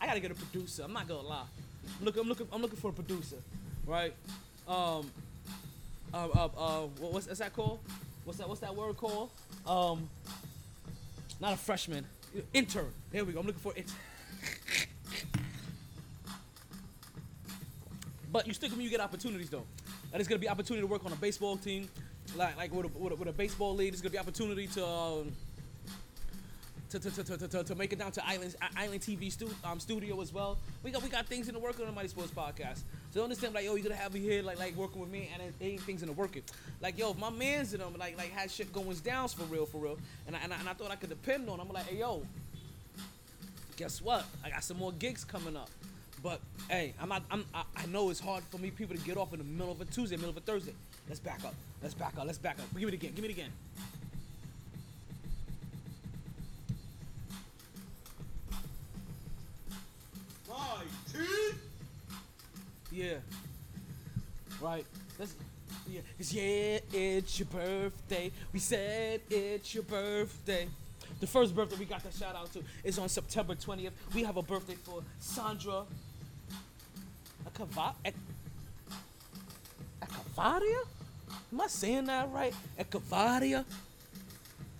I 0.00 0.06
gotta 0.06 0.20
get 0.20 0.30
a 0.30 0.34
producer. 0.34 0.82
I'm 0.84 0.92
not 0.92 1.08
gonna 1.08 1.26
lie. 1.26 1.46
I'm 1.98 2.04
looking 2.04 2.22
I'm 2.22 2.28
looking 2.28 2.48
I'm 2.52 2.62
looking 2.62 2.78
for 2.78 2.90
a 2.90 2.92
producer. 2.92 3.36
Right? 3.86 4.14
Um 4.66 5.10
uh, 6.14 6.28
uh, 6.32 6.48
uh, 6.56 6.80
what's, 7.00 7.26
what's 7.26 7.40
that 7.40 7.52
called? 7.52 7.80
What's 8.24 8.38
that? 8.38 8.48
What's 8.48 8.60
that 8.60 8.74
word 8.74 8.96
called? 8.96 9.30
Um, 9.66 10.08
not 11.40 11.54
a 11.54 11.56
freshman, 11.56 12.06
intern. 12.52 12.86
There 13.10 13.24
we 13.24 13.32
go. 13.32 13.40
I'm 13.40 13.46
looking 13.46 13.60
for 13.60 13.72
it. 13.74 13.86
But 18.30 18.46
you 18.46 18.54
stick 18.54 18.70
with 18.70 18.78
me, 18.78 18.84
you 18.84 18.90
get 18.90 19.00
opportunities 19.00 19.50
though. 19.50 19.64
And 20.12 20.20
it's 20.20 20.28
gonna 20.28 20.38
be 20.38 20.48
opportunity 20.48 20.82
to 20.82 20.86
work 20.86 21.04
on 21.04 21.12
a 21.12 21.16
baseball 21.16 21.56
team, 21.56 21.88
like 22.36 22.56
like 22.56 22.72
with 22.72 22.86
a, 22.86 22.98
with 22.98 23.12
a, 23.12 23.16
with 23.16 23.28
a 23.28 23.32
baseball 23.32 23.74
league. 23.74 23.92
There's 23.92 24.00
gonna 24.00 24.12
be 24.12 24.18
opportunity 24.18 24.68
to. 24.68 24.86
Um, 24.86 25.32
to, 27.00 27.10
to, 27.10 27.36
to, 27.36 27.48
to, 27.48 27.64
to, 27.64 27.74
make 27.74 27.92
it 27.92 27.98
down 27.98 28.12
to 28.12 28.26
Island 28.26 28.54
Island 28.76 29.00
TV 29.00 29.30
stu- 29.30 29.50
um, 29.64 29.80
studio 29.80 30.20
as 30.20 30.32
well. 30.32 30.58
We 30.82 30.90
got 30.90 31.02
we 31.02 31.08
got 31.08 31.26
things 31.26 31.48
in 31.48 31.54
the 31.54 31.60
work 31.60 31.78
on 31.80 31.86
the 31.86 31.92
MyT 31.92 32.10
Sports 32.10 32.30
Podcast. 32.30 32.78
So 33.10 33.20
don't 33.20 33.24
understand 33.24 33.54
like 33.54 33.64
yo, 33.64 33.74
you're 33.74 33.82
gonna 33.82 33.96
have 33.96 34.14
me 34.14 34.20
here 34.20 34.42
like 34.42 34.58
like 34.58 34.76
working 34.76 35.00
with 35.00 35.10
me 35.10 35.28
and 35.32 35.42
it 35.42 35.54
ain't 35.60 35.80
things 35.82 36.02
in 36.02 36.08
the 36.08 36.14
working. 36.14 36.42
Like 36.80 36.98
yo, 36.98 37.10
if 37.10 37.18
my 37.18 37.30
man's 37.30 37.74
in 37.74 37.80
them 37.80 37.94
like 37.98 38.16
like 38.16 38.30
had 38.30 38.50
shit 38.50 38.72
going 38.72 38.96
down 38.98 39.28
for 39.28 39.44
real 39.44 39.66
for 39.66 39.78
real, 39.78 39.98
and 40.26 40.36
I, 40.36 40.40
and 40.40 40.52
I, 40.52 40.58
and 40.60 40.68
I 40.68 40.72
thought 40.72 40.90
I 40.90 40.96
could 40.96 41.10
depend 41.10 41.48
on. 41.48 41.60
I'm 41.60 41.68
like 41.68 41.86
hey 41.86 41.98
yo, 41.98 42.22
guess 43.76 44.00
what? 44.00 44.24
I 44.44 44.50
got 44.50 44.62
some 44.62 44.78
more 44.78 44.92
gigs 44.92 45.24
coming 45.24 45.56
up. 45.56 45.70
But 46.22 46.40
hey, 46.70 46.94
I'm 46.98 47.10
not. 47.10 47.22
I'm, 47.30 47.44
I, 47.52 47.64
I 47.76 47.86
know 47.86 48.08
it's 48.08 48.20
hard 48.20 48.42
for 48.44 48.56
me 48.56 48.70
people 48.70 48.96
to 48.96 49.02
get 49.02 49.18
off 49.18 49.34
in 49.34 49.38
the 49.40 49.44
middle 49.44 49.72
of 49.72 49.80
a 49.82 49.84
Tuesday, 49.84 50.16
middle 50.16 50.30
of 50.30 50.36
a 50.38 50.40
Thursday. 50.40 50.72
Let's 51.06 51.20
back 51.20 51.44
up. 51.44 51.54
Let's 51.82 51.92
back 51.92 52.16
up. 52.16 52.24
Let's 52.24 52.38
back 52.38 52.58
up. 52.58 52.64
Give 52.78 52.88
it 52.88 52.94
again. 52.94 53.12
Give 53.14 53.26
it 53.26 53.30
again. 53.30 53.50
My. 60.54 60.82
Yeah. 62.92 63.14
Right. 64.60 64.86
Let's. 65.18 65.34
Yeah. 65.88 66.00
'Cause 66.16 66.32
yeah, 66.32 66.78
it's 66.92 67.38
your 67.38 67.46
birthday. 67.46 68.30
We 68.52 68.60
said 68.60 69.20
it's 69.30 69.74
your 69.74 69.82
birthday. 69.84 70.68
The 71.20 71.26
first 71.26 71.54
birthday 71.54 71.76
we 71.76 71.84
got 71.84 72.02
the 72.02 72.10
shout 72.16 72.34
out 72.36 72.52
to 72.52 72.62
is 72.82 72.98
on 72.98 73.08
September 73.08 73.54
20th. 73.54 73.92
We 74.14 74.22
have 74.24 74.36
a 74.36 74.42
birthday 74.42 74.74
for 74.76 75.02
Sandra 75.18 75.84
Akava- 77.46 77.94
Ek-? 78.04 78.14
Am 81.52 81.60
I 81.60 81.66
saying 81.68 82.04
that 82.06 82.30
right? 82.32 82.54
Ekavaria? 82.78 83.64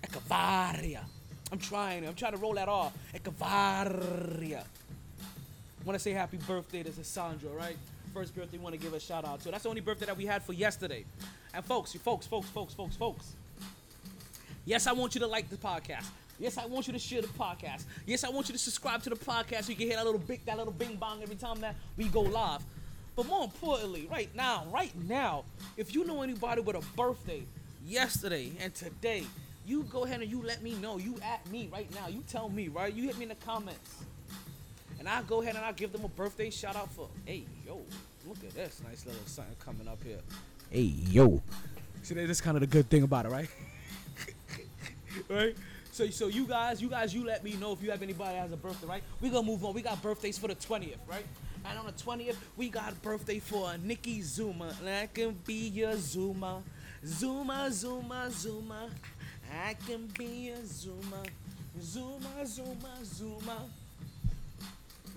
Ekavaria. 0.03 1.01
I'm 1.53 1.59
trying. 1.59 2.07
I'm 2.07 2.15
trying 2.15 2.33
to 2.33 2.39
roll 2.39 2.55
that 2.55 2.69
off. 2.69 2.93
Ekavaria. 3.15 4.65
Want 5.85 5.97
to 5.99 6.03
say 6.03 6.13
happy 6.13 6.39
birthday 6.39 6.83
to 6.83 7.05
Sandra, 7.05 7.51
right? 7.51 7.77
First 8.15 8.35
birthday, 8.35 8.57
want 8.57 8.75
to 8.75 8.81
give 8.81 8.95
a 8.95 9.01
shout 9.01 9.27
out 9.27 9.43
to. 9.43 9.51
That's 9.51 9.65
the 9.65 9.69
only 9.69 9.83
birthday 9.83 10.07
that 10.07 10.17
we 10.17 10.25
had 10.25 10.43
for 10.43 10.55
yesterday. 10.55 11.05
And 11.53 11.63
folks, 11.63 11.93
you 11.93 12.01
folks, 12.01 12.27
folks, 12.27 12.49
folks, 12.49 12.73
folks, 12.73 12.97
folks. 12.97 13.35
Yes, 14.65 14.87
I 14.87 14.93
want 14.93 15.15
you 15.15 15.21
to 15.21 15.27
like 15.27 15.51
the 15.51 15.57
podcast. 15.57 16.07
Yes, 16.39 16.57
I 16.57 16.65
want 16.65 16.87
you 16.87 16.95
to 16.95 16.99
share 16.99 17.21
the 17.21 17.29
podcast. 17.29 17.85
Yes, 18.07 18.25
I 18.25 18.31
want 18.31 18.49
you 18.49 18.55
to 18.55 18.59
subscribe 18.59 19.03
to 19.03 19.11
the 19.11 19.17
podcast 19.17 19.65
so 19.65 19.71
you 19.71 19.77
can 19.77 19.87
hear 19.87 19.97
that 19.97 20.07
little 20.07 20.21
big, 20.21 20.43
that 20.47 20.57
little 20.57 20.73
bing 20.73 20.97
bong 20.97 21.23
every 21.23 21.37
time 21.37 21.61
that 21.61 21.77
we 21.99 22.07
go 22.09 22.23
live. 22.23 22.63
But 23.15 23.27
more 23.27 23.45
importantly, 23.45 24.09
right 24.11 24.35
now, 24.35 24.65
right 24.73 24.93
now, 25.07 25.45
if 25.77 25.95
you 25.95 26.05
know 26.07 26.23
anybody 26.23 26.63
with 26.63 26.77
a 26.77 26.97
birthday 26.97 27.43
yesterday 27.87 28.53
and 28.59 28.75
today, 28.75 29.25
you 29.67 29.83
go 29.85 30.05
ahead 30.05 30.23
and 30.23 30.31
you 30.31 30.43
let 30.43 30.63
me 30.63 30.77
know. 30.77 30.97
You 30.97 31.17
at 31.23 31.47
me 31.51 31.69
right 31.71 31.93
now. 31.95 32.09
You 32.09 32.23
tell 32.27 32.49
me, 32.49 32.69
right? 32.69 32.93
You 32.93 33.05
hit 33.05 33.19
me 33.19 33.25
in 33.25 33.29
the 33.29 33.35
comments. 33.37 34.05
And 35.05 35.13
I'll 35.13 35.23
go 35.23 35.43
ahead 35.43 35.55
and 35.55 35.63
I'll 35.63 35.75
give 35.75 35.93
them 35.93 36.03
a 36.03 36.09
birthday 36.09 36.49
shout 36.49 36.77
out 36.77 36.91
for, 36.91 37.11
hey, 37.27 37.45
yo, 37.67 37.83
look 38.27 38.39
at 38.43 38.55
this 38.55 38.81
nice 38.89 39.05
little 39.05 39.21
something 39.27 39.55
coming 39.63 39.87
up 39.87 40.03
here. 40.03 40.17
Hey, 40.71 40.81
yo. 40.81 41.43
See, 42.03 42.15
that's 42.15 42.41
kind 42.41 42.57
of 42.57 42.63
the 42.63 42.67
good 42.67 42.89
thing 42.89 43.03
about 43.03 43.27
it, 43.27 43.29
right? 43.29 43.51
right? 45.29 45.55
So, 45.93 46.09
so 46.09 46.29
you 46.29 46.47
guys, 46.47 46.81
you 46.81 46.89
guys, 46.89 47.15
you 47.15 47.23
let 47.23 47.45
me 47.45 47.53
know 47.57 47.75
if 47.75 47.83
you 47.83 47.91
have 47.91 48.01
anybody 48.01 48.33
that 48.33 48.41
has 48.41 48.53
a 48.53 48.57
birthday, 48.57 48.87
right? 48.87 49.03
We 49.21 49.29
gonna 49.29 49.47
move 49.47 49.63
on. 49.63 49.75
We 49.75 49.83
got 49.83 50.01
birthdays 50.01 50.39
for 50.39 50.49
the 50.49 50.55
20th, 50.55 50.97
right? 51.07 51.27
And 51.67 51.79
on 51.79 51.85
the 51.85 51.93
20th, 51.93 52.37
we 52.57 52.71
got 52.71 52.93
a 52.93 52.95
birthday 52.95 53.41
for 53.41 53.77
Nikki 53.77 54.23
Zuma. 54.23 54.75
I 54.87 55.11
can 55.13 55.37
be 55.45 55.69
your 55.69 55.97
Zuma. 55.97 56.63
Zuma, 57.05 57.71
Zuma, 57.71 58.31
Zuma. 58.31 58.89
I 59.55 59.75
can 59.87 60.07
be 60.17 60.47
your 60.47 60.65
Zuma. 60.65 61.25
Zuma, 61.79 62.47
Zuma, 62.47 63.05
Zuma 63.05 63.67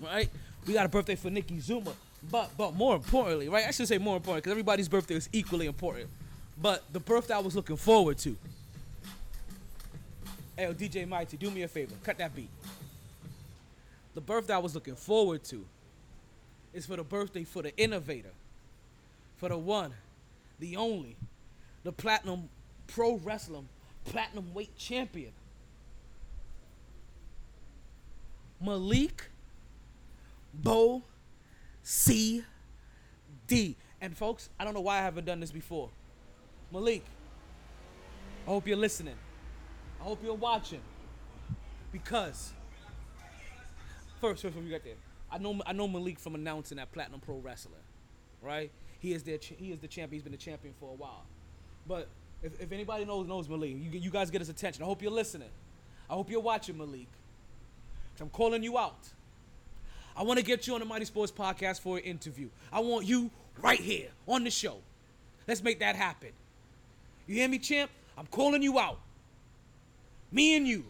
right? 0.02 0.28
We 0.66 0.74
got 0.74 0.86
a 0.86 0.88
birthday 0.88 1.14
for 1.14 1.30
Nikki 1.30 1.60
Zuma. 1.60 1.92
But 2.30 2.50
but 2.56 2.74
more 2.74 2.96
importantly, 2.96 3.48
right? 3.48 3.66
I 3.66 3.70
should 3.70 3.86
say 3.88 3.98
more 3.98 4.16
important 4.16 4.44
because 4.44 4.50
everybody's 4.50 4.88
birthday 4.88 5.14
is 5.14 5.28
equally 5.32 5.66
important. 5.66 6.08
But 6.60 6.82
the 6.92 7.00
birthday 7.00 7.34
I 7.34 7.38
was 7.38 7.54
looking 7.54 7.76
forward 7.76 8.18
to. 8.18 8.36
Hey, 10.56 10.64
yo, 10.64 10.74
DJ 10.74 11.06
MyT, 11.06 11.38
do 11.38 11.50
me 11.50 11.62
a 11.62 11.68
favor, 11.68 11.94
cut 12.02 12.18
that 12.18 12.34
beat. 12.34 12.50
The 14.14 14.20
birthday 14.20 14.54
I 14.54 14.58
was 14.58 14.74
looking 14.74 14.96
forward 14.96 15.44
to 15.44 15.64
is 16.74 16.86
for 16.86 16.96
the 16.96 17.04
birthday 17.04 17.44
for 17.44 17.62
the 17.62 17.76
innovator, 17.76 18.32
for 19.36 19.48
the 19.48 19.56
one, 19.56 19.92
the 20.58 20.76
only, 20.76 21.14
the 21.84 21.92
platinum 21.92 22.48
pro 22.88 23.14
wrestling 23.18 23.68
platinum 24.04 24.52
weight 24.54 24.76
champion, 24.76 25.30
Malik 28.60 29.27
Bo 30.54 31.02
C 31.82 32.44
D. 33.46 33.76
And 34.00 34.16
folks, 34.16 34.48
I 34.58 34.64
don't 34.64 34.74
know 34.74 34.80
why 34.80 34.98
I 34.98 35.02
haven't 35.02 35.24
done 35.24 35.40
this 35.40 35.50
before. 35.50 35.90
Malik, 36.72 37.04
I 38.46 38.50
hope 38.50 38.66
you're 38.66 38.76
listening. 38.76 39.16
I 40.00 40.04
hope 40.04 40.22
you're 40.22 40.34
watching. 40.34 40.80
Because 41.90 42.52
first, 44.20 44.42
first, 44.42 44.54
we 44.56 44.70
got 44.70 44.84
there. 44.84 44.94
I 45.30 45.38
know 45.38 45.60
I 45.66 45.72
know 45.72 45.88
Malik 45.88 46.18
from 46.18 46.34
announcing 46.34 46.78
at 46.78 46.92
Platinum 46.92 47.20
Pro 47.20 47.36
Wrestling, 47.36 47.74
right? 48.42 48.70
He 49.00 49.12
is 49.12 49.22
their 49.22 49.38
he 49.40 49.72
is 49.72 49.78
the 49.78 49.88
champion. 49.88 50.18
He's 50.18 50.22
been 50.22 50.32
the 50.32 50.38
champion 50.38 50.74
for 50.78 50.90
a 50.90 50.94
while. 50.94 51.24
But 51.86 52.08
if, 52.42 52.60
if 52.60 52.72
anybody 52.72 53.04
knows 53.04 53.26
knows 53.26 53.48
Malik, 53.48 53.70
you, 53.70 53.98
you 53.98 54.10
guys 54.10 54.30
get 54.30 54.40
his 54.40 54.48
attention. 54.48 54.82
I 54.82 54.86
hope 54.86 55.02
you're 55.02 55.10
listening. 55.10 55.50
I 56.08 56.14
hope 56.14 56.30
you're 56.30 56.40
watching 56.40 56.78
Malik. 56.78 57.08
I'm 58.20 58.30
calling 58.30 58.62
you 58.62 58.76
out. 58.76 58.98
I 60.18 60.22
want 60.24 60.40
to 60.40 60.44
get 60.44 60.66
you 60.66 60.74
on 60.74 60.80
the 60.80 60.86
MyT 60.86 61.06
Sports 61.06 61.30
Podcast 61.30 61.80
for 61.80 61.96
an 61.96 62.02
interview. 62.02 62.48
I 62.72 62.80
want 62.80 63.06
you 63.06 63.30
right 63.62 63.78
here 63.78 64.08
on 64.26 64.42
the 64.42 64.50
show. 64.50 64.78
Let's 65.46 65.62
make 65.62 65.78
that 65.78 65.94
happen. 65.94 66.30
You 67.28 67.36
hear 67.36 67.48
me, 67.48 67.60
champ? 67.60 67.88
I'm 68.16 68.26
calling 68.26 68.60
you 68.60 68.80
out. 68.80 68.98
Me 70.32 70.56
and 70.56 70.66
you. 70.66 70.84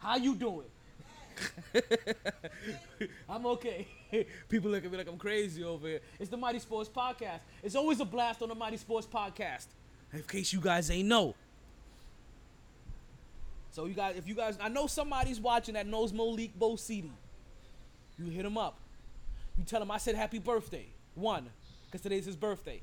How 0.00 0.16
you 0.16 0.34
doing? 0.34 0.66
I'm 3.28 3.46
okay. 3.46 3.86
People 4.48 4.72
look 4.72 4.84
at 4.84 4.90
me 4.90 4.98
like 4.98 5.06
I'm 5.06 5.16
crazy 5.16 5.62
over 5.62 5.86
here. 5.86 6.00
It's 6.18 6.30
the 6.30 6.36
MyT 6.36 6.62
Sports 6.62 6.90
Podcast. 6.90 7.38
It's 7.62 7.76
always 7.76 8.00
a 8.00 8.04
blast 8.04 8.42
on 8.42 8.48
the 8.48 8.56
Mighty 8.56 8.76
Sports 8.76 9.06
Podcast. 9.06 9.66
In 10.12 10.22
case 10.22 10.52
you 10.52 10.60
guys 10.60 10.90
ain't 10.90 11.06
know. 11.08 11.36
So 13.74 13.86
you 13.86 13.94
guys, 13.94 14.14
if 14.16 14.28
you 14.28 14.36
guys, 14.36 14.56
I 14.60 14.68
know 14.68 14.86
somebody's 14.86 15.40
watching 15.40 15.74
that 15.74 15.88
knows 15.88 16.12
Malik 16.12 16.56
Bosidi. 16.56 17.10
You 18.16 18.26
hit 18.26 18.44
him 18.44 18.56
up. 18.56 18.78
You 19.58 19.64
tell 19.64 19.82
him 19.82 19.90
I 19.90 19.98
said 19.98 20.14
happy 20.14 20.38
birthday. 20.38 20.86
One, 21.16 21.50
because 21.86 22.00
today's 22.00 22.24
his 22.24 22.36
birthday. 22.36 22.80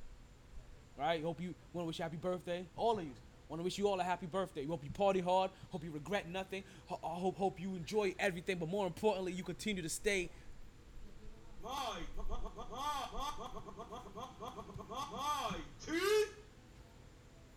All 0.99 1.05
right. 1.05 1.23
Hope 1.23 1.39
you 1.39 1.55
want 1.71 1.85
to 1.85 1.87
wish 1.87 1.97
happy 1.99 2.17
birthday. 2.17 2.65
All 2.75 2.99
of 2.99 3.05
you 3.05 3.11
want 3.47 3.61
to 3.61 3.63
wish 3.63 3.77
you 3.77 3.87
all 3.87 4.01
a 4.01 4.03
happy 4.03 4.25
birthday. 4.25 4.65
Hope 4.65 4.83
you 4.83 4.89
party 4.89 5.21
hard. 5.21 5.51
Hope 5.69 5.81
you 5.81 5.91
regret 5.91 6.27
nothing. 6.27 6.61
I 6.89 6.95
hope 7.01 7.37
hope 7.37 7.57
you 7.57 7.69
enjoy 7.69 8.13
everything. 8.19 8.57
But 8.57 8.67
more 8.67 8.85
importantly, 8.85 9.31
you 9.31 9.43
continue 9.43 9.81
to 9.81 9.89
stay. 9.89 10.29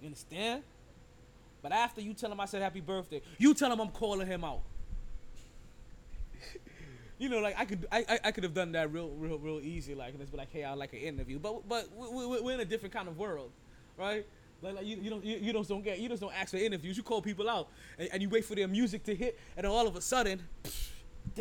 You 0.00 0.07
understand? 0.07 0.62
But 1.64 1.73
after 1.73 2.02
you 2.02 2.12
tell 2.12 2.30
him 2.30 2.38
I 2.40 2.44
said 2.44 2.61
happy 2.61 2.83
birthday, 2.83 3.23
you 3.38 3.54
tell 3.54 3.73
him 3.73 3.80
I'm 3.80 3.88
calling 3.88 4.26
him 4.26 4.44
out. 4.44 4.61
you 7.18 7.30
know, 7.30 7.38
like 7.40 7.59
I 7.59 7.64
could, 7.64 7.87
I, 7.90 8.04
I, 8.06 8.21
I 8.25 8.30
could 8.33 8.44
have 8.44 8.52
done 8.52 8.73
that 8.73 8.92
real, 8.92 9.09
real, 9.16 9.38
real 9.38 9.61
easy. 9.61 9.94
Like, 9.94 10.11
and 10.11 10.21
just 10.21 10.30
be 10.30 10.37
like, 10.37 10.52
hey, 10.52 10.64
I 10.64 10.75
like 10.75 10.92
an 10.92 10.99
interview. 10.99 11.38
But, 11.38 11.66
but 11.66 11.88
we, 11.97 12.26
we, 12.26 12.40
we're 12.42 12.52
in 12.52 12.61
a 12.61 12.66
different 12.66 12.92
kind 12.92 13.09
of 13.09 13.16
world, 13.16 13.50
right? 13.97 14.26
Like, 14.61 14.75
like 14.75 14.85
you, 14.85 14.99
you 14.99 15.09
don't, 15.09 15.25
you, 15.25 15.38
you 15.38 15.54
just 15.54 15.71
don't 15.71 15.83
get, 15.83 15.99
you 16.00 16.11
just 16.11 16.21
don't 16.21 16.35
ask 16.35 16.50
for 16.50 16.59
interviews. 16.59 16.99
You 16.99 17.02
call 17.02 17.23
people 17.23 17.49
out, 17.49 17.68
and, 17.99 18.11
and 18.12 18.21
you 18.21 18.28
wait 18.28 18.44
for 18.44 18.54
their 18.54 18.68
music 18.68 19.02
to 19.04 19.14
hit, 19.14 19.40
and 19.56 19.66
all 19.66 19.88
of 19.88 19.97
a 19.97 20.02
sudden, 20.02 20.42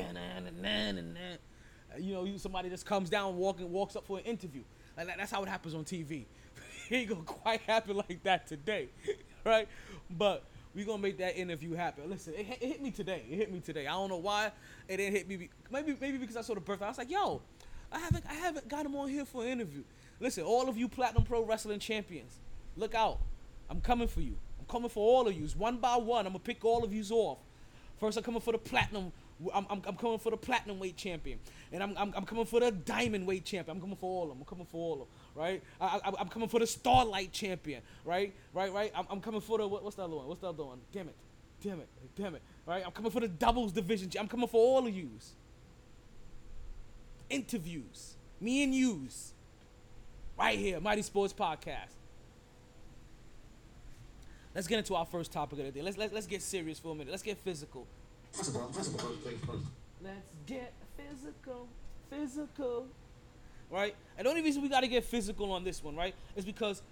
you 1.99 2.13
know, 2.13 2.23
you 2.23 2.37
somebody 2.37 2.69
just 2.69 2.85
comes 2.85 3.09
down, 3.09 3.35
walking, 3.35 3.69
walks 3.69 3.97
up 3.97 4.07
for 4.07 4.19
an 4.19 4.23
interview. 4.23 4.63
Like 4.95 5.07
that, 5.07 5.17
that's 5.17 5.31
how 5.31 5.43
it 5.43 5.49
happens 5.49 5.75
on 5.75 5.83
TV. 5.83 6.23
it 6.89 6.95
ain't 6.95 7.09
gonna 7.09 7.23
quite 7.23 7.59
happen 7.61 7.97
like 7.97 8.23
that 8.23 8.47
today, 8.47 8.87
right? 9.45 9.67
But 10.09 10.43
we 10.75 10.83
gonna 10.83 11.01
make 11.01 11.17
that 11.19 11.37
interview 11.37 11.73
happen. 11.73 12.09
Listen, 12.09 12.33
it, 12.35 12.45
hit- 12.45 12.61
it 12.63 12.67
hit 12.67 12.81
me 12.81 12.91
today. 12.91 13.23
It 13.29 13.35
hit 13.35 13.51
me 13.51 13.59
today. 13.59 13.87
I 13.87 13.91
don't 13.91 14.09
know 14.09 14.17
why 14.17 14.51
it 14.87 14.97
didn't 14.97 15.15
hit 15.15 15.27
me. 15.27 15.35
be- 15.37 15.49
Maybe 15.71 15.95
maybe 15.99 16.17
because 16.17 16.37
I 16.37 16.41
saw 16.41 16.53
the 16.53 16.61
birthday. 16.61 16.85
I 16.85 16.89
was 16.89 16.97
like, 16.97 17.11
yo, 17.11 17.41
I 17.91 17.99
haven't 17.99 18.25
I 18.29 18.33
haven't 18.33 18.67
got 18.67 18.85
him 18.85 18.95
on 18.95 19.09
here 19.09 19.25
for 19.25 19.43
an 19.43 19.49
interview. 19.49 19.83
Listen, 20.19 20.43
all 20.43 20.69
of 20.69 20.77
you 20.77 20.87
Platinum 20.87 21.23
Pro 21.23 21.43
Wrestling 21.43 21.79
champions, 21.79 22.39
look 22.77 22.95
out. 22.95 23.19
I'm 23.69 23.81
coming 23.81 24.07
for 24.07 24.21
you. 24.21 24.35
I'm 24.59 24.65
coming 24.65 24.89
for 24.89 25.05
all 25.05 25.27
of 25.27 25.33
yous, 25.35 25.55
one 25.55 25.77
by 25.77 25.95
one. 25.95 26.25
I'm 26.25 26.31
gonna 26.33 26.39
pick 26.43 26.63
all 26.63 26.83
of 26.83 26.93
yous 26.93 27.11
off. 27.11 27.39
First, 27.99 28.17
I'm 28.17 28.23
coming 28.23 28.41
for 28.41 28.51
the 28.51 28.57
platinum. 28.57 29.11
I'm, 29.53 29.65
I'm, 29.69 29.81
I'm 29.85 29.95
coming 29.95 30.19
for 30.19 30.29
the 30.29 30.37
platinum 30.37 30.79
weight 30.79 30.95
champion, 30.95 31.39
and 31.71 31.83
I'm, 31.83 31.97
I'm, 31.97 32.13
I'm 32.15 32.23
coming 32.25 32.45
for 32.45 32.59
the 32.61 32.71
diamond 32.71 33.27
weight 33.27 33.43
champion. 33.43 33.75
I'm 33.75 33.81
coming 33.81 33.95
for 33.97 34.09
all 34.09 34.23
of 34.23 34.29
them. 34.29 34.37
I'm 34.39 34.45
coming 34.45 34.65
for 34.65 34.77
all 34.77 34.93
of 34.93 34.99
them, 34.99 35.07
right? 35.35 35.63
I, 35.79 35.99
I, 36.03 36.11
I'm 36.19 36.27
coming 36.27 36.47
for 36.47 36.59
the 36.59 36.67
starlight 36.67 37.31
champion, 37.31 37.81
right? 38.05 38.33
Right, 38.53 38.71
right. 38.71 38.91
I'm, 38.95 39.05
I'm 39.09 39.21
coming 39.21 39.41
for 39.41 39.57
the 39.57 39.67
what, 39.67 39.83
what's 39.83 39.95
the 39.95 40.03
other 40.03 40.15
one? 40.15 40.27
What's 40.27 40.41
the 40.41 40.49
other 40.49 40.63
one? 40.63 40.79
Damn 40.91 41.07
it, 41.07 41.15
damn 41.61 41.79
it, 41.79 41.87
damn 42.15 42.35
it, 42.35 42.41
right? 42.65 42.83
I'm 42.85 42.91
coming 42.91 43.11
for 43.11 43.19
the 43.19 43.27
doubles 43.27 43.71
division. 43.71 44.09
I'm 44.19 44.27
coming 44.27 44.47
for 44.47 44.57
all 44.57 44.85
of 44.85 44.93
yous. 44.93 45.33
Interviews, 47.29 48.15
me 48.39 48.63
and 48.63 48.75
yous, 48.75 49.33
right 50.37 50.57
here, 50.57 50.79
MyT 50.79 51.03
Sports 51.03 51.33
Podcast. 51.33 51.95
Let's 54.53 54.67
get 54.67 54.77
into 54.77 54.93
our 54.93 55.05
first 55.05 55.31
topic 55.31 55.57
of 55.59 55.65
the 55.65 55.71
day. 55.71 55.81
Let's 55.81 55.97
let's, 55.97 56.13
let's 56.13 56.27
get 56.27 56.41
serious 56.41 56.77
for 56.77 56.91
a 56.91 56.95
minute. 56.95 57.09
Let's 57.09 57.23
get 57.23 57.37
physical. 57.39 57.87
First 58.31 58.49
of 58.49 58.57
all, 58.57 58.67
first 58.71 58.93
of 58.93 59.01
all, 59.01 59.09
first 59.09 59.21
things 59.21 59.45
first. 59.45 59.65
Let's 60.03 60.33
get 60.45 60.73
physical, 60.97 61.67
physical. 62.09 62.87
Right? 63.73 63.95
And 64.17 64.25
the 64.25 64.29
only 64.29 64.43
reason 64.43 64.61
we 64.61 64.69
got 64.69 64.81
to 64.81 64.87
get 64.87 65.03
physical 65.03 65.51
on 65.51 65.63
this 65.63 65.83
one, 65.83 65.95
right, 65.95 66.13
is 66.35 66.45
because 66.45 66.83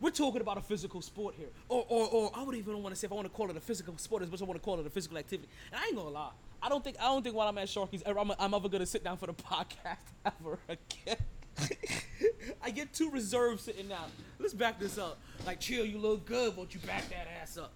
we're 0.00 0.10
talking 0.10 0.40
about 0.40 0.58
a 0.58 0.60
physical 0.60 1.00
sport 1.00 1.36
here. 1.38 1.46
Or, 1.68 1.86
or, 1.88 2.08
or 2.08 2.30
I 2.34 2.42
would 2.42 2.56
even 2.56 2.82
want 2.82 2.92
to 2.92 2.98
say 2.98 3.06
if 3.06 3.12
I 3.12 3.14
want 3.14 3.28
to 3.28 3.32
call 3.32 3.48
it 3.50 3.56
a 3.56 3.60
physical 3.60 3.96
sport 3.98 4.22
as 4.22 4.28
much 4.28 4.38
as 4.38 4.42
I 4.42 4.46
want 4.46 4.60
to 4.60 4.64
call 4.64 4.80
it 4.80 4.86
a 4.86 4.90
physical 4.90 5.16
activity. 5.16 5.48
And 5.70 5.80
I 5.80 5.86
ain't 5.86 5.96
gonna 5.96 6.08
lie. 6.08 6.32
I 6.60 6.68
don't 6.68 6.82
think 6.82 6.96
I 6.98 7.04
don't 7.04 7.22
think 7.22 7.36
while 7.36 7.48
I'm 7.48 7.56
at 7.56 7.68
Sharkey's 7.68 8.02
I'm, 8.04 8.32
I'm 8.36 8.52
ever 8.52 8.68
gonna 8.68 8.84
sit 8.84 9.04
down 9.04 9.16
for 9.16 9.26
the 9.26 9.34
podcast 9.34 9.98
ever 10.26 10.58
again. 10.68 11.18
I 12.62 12.70
get 12.70 12.92
too 12.92 13.10
reserved 13.10 13.60
sitting 13.60 13.86
down. 13.86 14.10
Let's 14.40 14.54
back 14.54 14.80
this 14.80 14.98
up. 14.98 15.20
Like, 15.46 15.60
chill, 15.60 15.84
you 15.84 15.98
look 15.98 16.26
good, 16.26 16.56
won't 16.56 16.74
you 16.74 16.80
back 16.80 17.08
that 17.10 17.28
ass 17.40 17.58
up? 17.58 17.72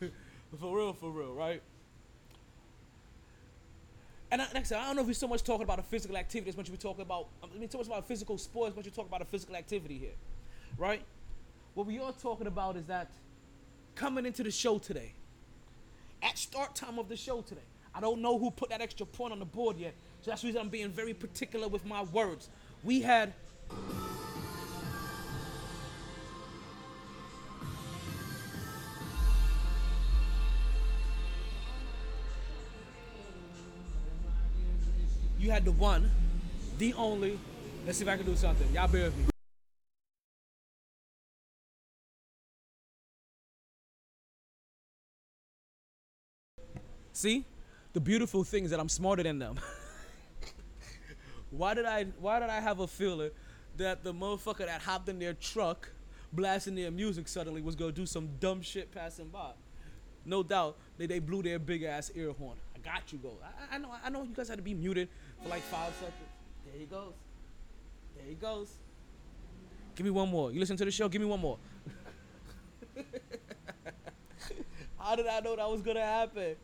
for 0.60 0.76
real, 0.76 0.92
for 0.92 1.10
real, 1.10 1.34
right? 1.34 1.60
And 4.30 4.42
I, 4.42 4.46
like 4.46 4.56
I 4.56 4.62
said, 4.64 4.78
I 4.78 4.86
don't 4.86 4.96
know 4.96 5.02
if 5.02 5.08
we're 5.08 5.14
so 5.14 5.28
much 5.28 5.44
talking 5.44 5.62
about 5.62 5.78
a 5.78 5.82
physical 5.82 6.16
activity 6.16 6.50
as 6.50 6.56
much 6.56 6.66
as 6.66 6.70
we're 6.70 6.76
talking 6.76 7.02
about. 7.02 7.28
I 7.42 7.58
mean, 7.58 7.70
so 7.70 7.78
much 7.78 7.86
about 7.86 8.08
physical 8.08 8.38
sports, 8.38 8.76
as 8.76 8.84
we're 8.84 8.90
talking 8.90 9.08
about 9.08 9.22
a 9.22 9.26
physical 9.26 9.54
activity 9.54 9.98
here, 9.98 10.14
right? 10.78 11.02
What 11.74 11.86
we 11.86 11.98
are 12.00 12.12
talking 12.12 12.46
about 12.46 12.76
is 12.76 12.86
that 12.86 13.10
coming 13.94 14.26
into 14.26 14.42
the 14.42 14.50
show 14.50 14.78
today, 14.78 15.12
at 16.22 16.36
start 16.38 16.74
time 16.74 16.98
of 16.98 17.08
the 17.08 17.16
show 17.16 17.42
today, 17.42 17.60
I 17.94 18.00
don't 18.00 18.20
know 18.20 18.38
who 18.38 18.50
put 18.50 18.70
that 18.70 18.80
extra 18.80 19.06
point 19.06 19.32
on 19.32 19.38
the 19.38 19.44
board 19.44 19.78
yet, 19.78 19.94
so 20.22 20.30
that's 20.30 20.42
the 20.42 20.48
reason 20.48 20.60
I'm 20.60 20.68
being 20.68 20.90
very 20.90 21.14
particular 21.14 21.68
with 21.68 21.86
my 21.86 22.02
words. 22.02 22.48
We 22.82 23.00
had 23.00 23.32
you 35.46 35.52
had 35.52 35.64
the 35.64 35.72
one, 35.72 36.10
the 36.78 36.92
only. 36.94 37.38
Let's 37.86 37.98
see 37.98 38.04
if 38.04 38.10
I 38.10 38.16
can 38.16 38.26
do 38.26 38.34
something. 38.34 38.66
Y'all 38.74 38.88
bear 38.88 39.04
with 39.04 39.16
me. 39.16 39.24
See, 47.12 47.44
the 47.92 48.00
beautiful 48.00 48.42
thing 48.42 48.64
is 48.64 48.72
that 48.72 48.80
I'm 48.80 48.88
smarter 48.88 49.22
than 49.22 49.38
them. 49.38 49.60
why 51.50 51.74
did 51.74 51.86
I? 51.86 52.06
Why 52.18 52.40
did 52.40 52.50
I 52.50 52.58
have 52.58 52.80
a 52.80 52.88
feeling 52.88 53.30
that 53.76 54.02
the 54.02 54.12
motherfucker 54.12 54.66
that 54.66 54.82
hopped 54.82 55.08
in 55.08 55.20
their 55.20 55.34
truck, 55.34 55.88
blasting 56.32 56.74
their 56.74 56.90
music 56.90 57.28
suddenly 57.28 57.62
was 57.62 57.76
gonna 57.76 57.92
do 57.92 58.04
some 58.04 58.30
dumb 58.40 58.62
shit 58.62 58.90
passing 58.90 59.28
by? 59.28 59.52
No 60.26 60.42
doubt 60.42 60.76
they, 60.98 61.06
they 61.06 61.20
blew 61.20 61.42
their 61.42 61.58
big 61.58 61.84
ass 61.84 62.10
ear 62.14 62.32
horn. 62.32 62.56
I 62.74 62.80
got 62.80 63.12
you, 63.12 63.18
go. 63.18 63.30
I, 63.70 63.76
I 63.76 63.78
know. 63.78 63.90
I 64.04 64.10
know 64.10 64.24
you 64.24 64.34
guys 64.34 64.48
had 64.48 64.58
to 64.58 64.62
be 64.62 64.74
muted 64.74 65.08
for 65.42 65.48
like 65.48 65.62
five 65.62 65.94
seconds. 65.94 66.14
There 66.66 66.78
he 66.78 66.86
goes. 66.86 67.14
There 68.16 68.26
he 68.28 68.34
goes. 68.34 68.72
Give 69.94 70.04
me 70.04 70.10
one 70.10 70.28
more. 70.28 70.50
You 70.52 70.58
listen 70.60 70.76
to 70.76 70.84
the 70.84 70.90
show. 70.90 71.08
Give 71.08 71.22
me 71.22 71.28
one 71.28 71.40
more. 71.40 71.58
How 74.98 75.14
did 75.14 75.28
I 75.28 75.38
know 75.40 75.54
that 75.54 75.70
was 75.70 75.80
gonna 75.80 76.04
happen? 76.04 76.56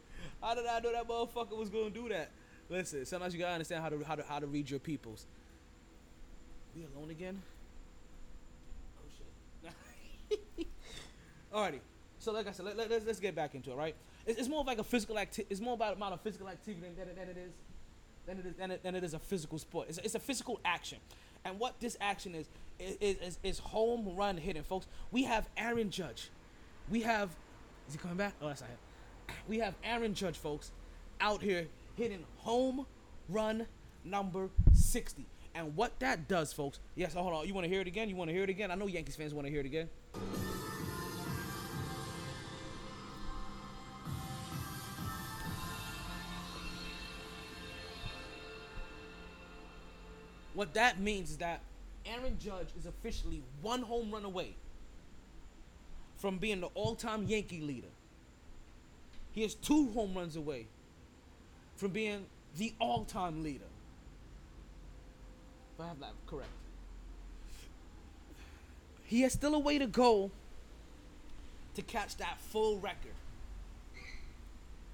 How 0.43 0.55
did 0.57 0.67
I 0.67 0.81
know 0.81 0.93
that 0.93 1.07
motherfucker 1.07 1.57
was 1.57 1.71
gonna 1.71 1.91
do 1.91 2.09
that? 2.09 2.31
Listen, 2.69 3.07
sometimes 3.07 3.33
you 3.33 3.39
gotta 3.39 3.53
understand 3.53 3.83
how 3.83 3.89
to 3.91 4.03
how 4.05 4.17
to 4.17 4.25
how 4.25 4.41
to 4.41 4.47
read 4.47 4.69
your 4.69 4.81
peoples. 4.81 5.27
We 6.75 6.85
alone 6.85 7.11
again? 7.11 7.41
Oh 8.99 9.07
shit. 9.17 10.67
Alrighty. 11.55 11.81
So 12.23 12.31
like 12.31 12.47
I 12.47 12.53
said, 12.53 12.67
let, 12.67 12.77
let, 12.77 12.93
us 12.93 13.03
let's 13.05 13.19
get 13.19 13.35
back 13.35 13.57
into 13.57 13.73
it, 13.73 13.77
right? 13.77 13.97
It's, 14.27 14.39
it's 14.39 14.49
more 14.49 14.61
of 14.61 14.67
like 14.69 14.79
a 14.79 14.85
physical 14.85 15.19
acti- 15.19 15.45
It's 15.51 15.61
more 15.61 15.75
about 15.75 15.97
amount 15.97 16.15
of 16.15 16.21
physical 16.21 16.49
activity 16.49 16.87
than, 16.97 17.07
than, 17.09 17.17
than 17.17 17.29
it 17.29 17.37
is 17.37 17.53
than 18.25 18.39
it 18.39 18.47
is 18.47 18.55
than 18.55 18.71
it, 18.71 18.83
than 18.85 18.95
it 18.95 19.03
is 19.03 19.13
a 19.13 19.19
physical 19.19 19.59
sport. 19.59 19.89
It's, 19.89 19.99
it's 19.99 20.15
a 20.15 20.21
physical 20.21 20.61
action, 20.65 20.99
and 21.45 21.59
what 21.59 21.81
this 21.81 21.97
action 22.01 22.37
is 22.37 22.47
is, 22.79 23.17
is 23.19 23.39
is 23.43 23.59
home 23.59 24.15
run 24.15 24.37
hitting, 24.37 24.63
folks. 24.63 24.87
We 25.11 25.25
have 25.25 25.49
Aaron 25.57 25.91
Judge. 25.91 26.31
We 26.89 27.01
have 27.01 27.31
is 27.89 27.95
he 27.95 27.99
coming 27.99 28.19
back? 28.19 28.35
Oh, 28.41 28.47
that's 28.47 28.61
not 28.61 28.71
him. 28.71 28.79
We 29.49 29.59
have 29.59 29.75
Aaron 29.83 30.15
Judge, 30.15 30.37
folks, 30.39 30.71
out 31.21 31.43
here 31.43 31.67
hitting 31.97 32.25
home 32.37 32.87
run 33.29 33.67
number 34.05 34.49
60. 34.73 35.27
And 35.57 35.75
what 35.75 35.99
that 35.99 36.29
does, 36.29 36.53
folks. 36.53 36.79
Yes, 36.95 37.15
hold 37.15 37.35
on. 37.35 37.49
You 37.49 37.53
want 37.55 37.65
to 37.65 37.69
hear 37.69 37.81
it 37.81 37.89
again? 37.89 38.09
You 38.09 38.15
want 38.15 38.29
to 38.29 38.35
hear 38.35 38.45
it 38.45 38.51
again? 38.51 38.71
I 38.71 38.77
know 38.77 38.87
Yankees 38.87 39.17
fans 39.17 39.35
want 39.35 39.47
to 39.47 39.51
hear 39.51 39.61
it 39.61 39.67
again. 39.67 39.89
What 50.63 50.75
that 50.75 51.01
means 51.01 51.33
is 51.33 51.39
that 51.39 51.61
Aaron 52.07 52.39
Judge 52.39 52.69
is 52.79 52.87
officially 52.87 53.43
one 53.63 53.83
home 53.83 54.13
run 54.13 54.25
away 54.25 54.55
from 56.19 56.39
being 56.39 56.61
the 56.61 56.69
all-time 56.75 57.27
Yankee 57.27 57.61
leader. 57.61 57.89
He 59.33 59.43
is 59.43 59.57
two 59.57 59.89
home 59.91 60.15
runs 60.15 60.37
away 60.37 60.69
from 61.75 61.91
being 61.91 62.27
the 62.59 62.75
all-time 62.79 63.43
leader. 63.43 63.65
If 65.75 65.81
I 65.81 65.89
have 65.89 65.99
that 65.99 66.13
correct. 66.29 66.49
He 69.03 69.23
has 69.23 69.33
still 69.33 69.57
a 69.57 69.59
way 69.59 69.81
to 69.81 69.89
go 69.89 70.31
to 71.75 71.83
catch 71.83 72.19
that 72.19 72.39
full 72.39 72.79
record. 72.79 73.17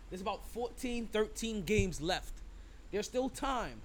There's 0.08 0.22
about 0.22 0.48
14, 0.48 1.08
13 1.12 1.64
games 1.64 2.00
left. 2.00 2.32
There's 2.90 3.04
still 3.04 3.28
time 3.28 3.82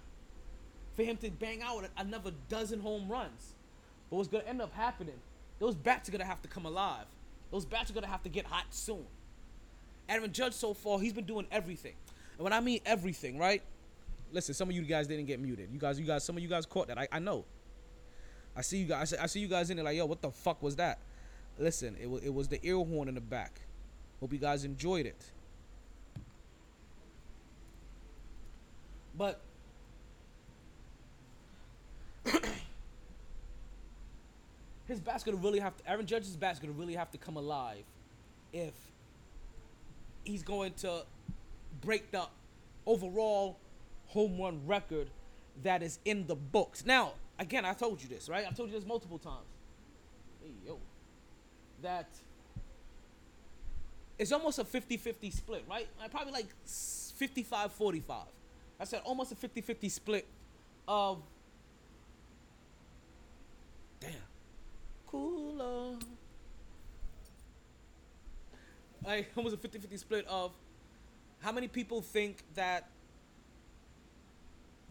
for 0.95 1.03
him 1.03 1.17
to 1.17 1.29
bang 1.31 1.61
out 1.61 1.85
another 1.97 2.31
dozen 2.49 2.79
home 2.79 3.09
runs. 3.09 3.53
But 4.09 4.17
what's 4.17 4.29
going 4.29 4.43
to 4.43 4.49
end 4.49 4.61
up 4.61 4.73
happening, 4.73 5.19
those 5.59 5.75
bats 5.75 6.09
are 6.09 6.11
going 6.11 6.21
to 6.21 6.27
have 6.27 6.41
to 6.43 6.47
come 6.47 6.65
alive. 6.65 7.05
Those 7.51 7.65
bats 7.65 7.89
are 7.89 7.93
going 7.93 8.03
to 8.03 8.09
have 8.09 8.23
to 8.23 8.29
get 8.29 8.45
hot 8.45 8.65
soon. 8.71 9.05
Aaron 10.09 10.31
Judge 10.31 10.53
so 10.53 10.73
far, 10.73 10.99
he's 10.99 11.13
been 11.13 11.25
doing 11.25 11.47
everything. 11.51 11.93
And 12.37 12.43
when 12.43 12.53
I 12.53 12.59
mean 12.59 12.79
everything, 12.85 13.37
right? 13.37 13.61
Listen, 14.31 14.53
some 14.53 14.69
of 14.69 14.75
you 14.75 14.81
guys 14.81 15.07
didn't 15.07 15.25
get 15.25 15.39
muted. 15.39 15.69
You 15.71 15.79
guys, 15.79 15.99
you 15.99 16.05
guys, 16.05 16.23
some 16.23 16.35
of 16.35 16.43
you 16.43 16.49
guys 16.49 16.65
caught 16.65 16.87
that. 16.87 16.97
I, 16.97 17.07
I 17.11 17.19
know. 17.19 17.45
I 18.55 18.61
see 18.61 18.77
you 18.77 18.85
guys. 18.85 19.13
I 19.13 19.25
see 19.27 19.39
you 19.39 19.47
guys 19.47 19.69
in 19.69 19.77
there 19.77 19.85
like, 19.85 19.97
yo, 19.97 20.05
what 20.05 20.21
the 20.21 20.31
fuck 20.31 20.61
was 20.61 20.75
that? 20.75 20.99
Listen, 21.57 21.95
it 22.01 22.09
was 22.09 22.23
it 22.23 22.33
was 22.33 22.47
the 22.47 22.59
ear 22.65 22.77
horn 22.77 23.07
in 23.07 23.15
the 23.15 23.21
back. 23.21 23.61
Hope 24.19 24.33
you 24.33 24.39
guys 24.39 24.63
enjoyed 24.63 25.05
it. 25.05 25.31
But 29.15 29.41
his 34.93 35.01
bat's 35.01 35.23
gonna 35.23 35.37
really 35.37 35.59
have 35.59 35.75
to. 35.77 35.89
Aaron 35.89 36.05
Judge's 36.05 36.35
bat's 36.35 36.59
gonna 36.59 36.73
really 36.73 36.95
have 36.95 37.11
to 37.11 37.17
come 37.17 37.35
alive 37.35 37.83
if 38.51 38.73
he's 40.23 40.43
going 40.43 40.73
to 40.73 41.03
break 41.81 42.11
the 42.11 42.23
overall 42.85 43.57
home 44.07 44.39
run 44.39 44.61
record 44.65 45.09
that 45.63 45.81
is 45.83 45.99
in 46.05 46.27
the 46.27 46.35
books. 46.35 46.85
Now, 46.85 47.13
again, 47.39 47.65
I 47.65 47.73
told 47.73 48.01
you 48.01 48.07
this, 48.07 48.29
right? 48.29 48.45
I 48.47 48.51
told 48.51 48.69
you 48.69 48.75
this 48.75 48.85
multiple 48.87 49.17
times. 49.17 49.47
Hey, 50.41 50.51
yo. 50.65 50.77
That 51.81 52.07
it's 54.17 54.31
almost 54.31 54.59
a 54.59 54.63
50-50 54.63 55.33
split, 55.33 55.65
right? 55.69 55.87
Probably 56.11 56.31
like 56.31 56.47
55-45. 56.65 58.03
I 58.79 58.85
said 58.85 59.01
almost 59.03 59.31
a 59.31 59.35
50-50 59.35 59.91
split 59.91 60.27
of 60.87 61.21
damn. 63.99 64.11
Cooler. 65.13 65.97
Like 69.05 69.31
almost 69.37 69.55
a 69.55 69.57
50-50 69.59 69.99
split 69.99 70.25
of 70.27 70.51
how 71.41 71.51
many 71.51 71.67
people 71.67 72.01
think 72.01 72.43
that 72.55 72.89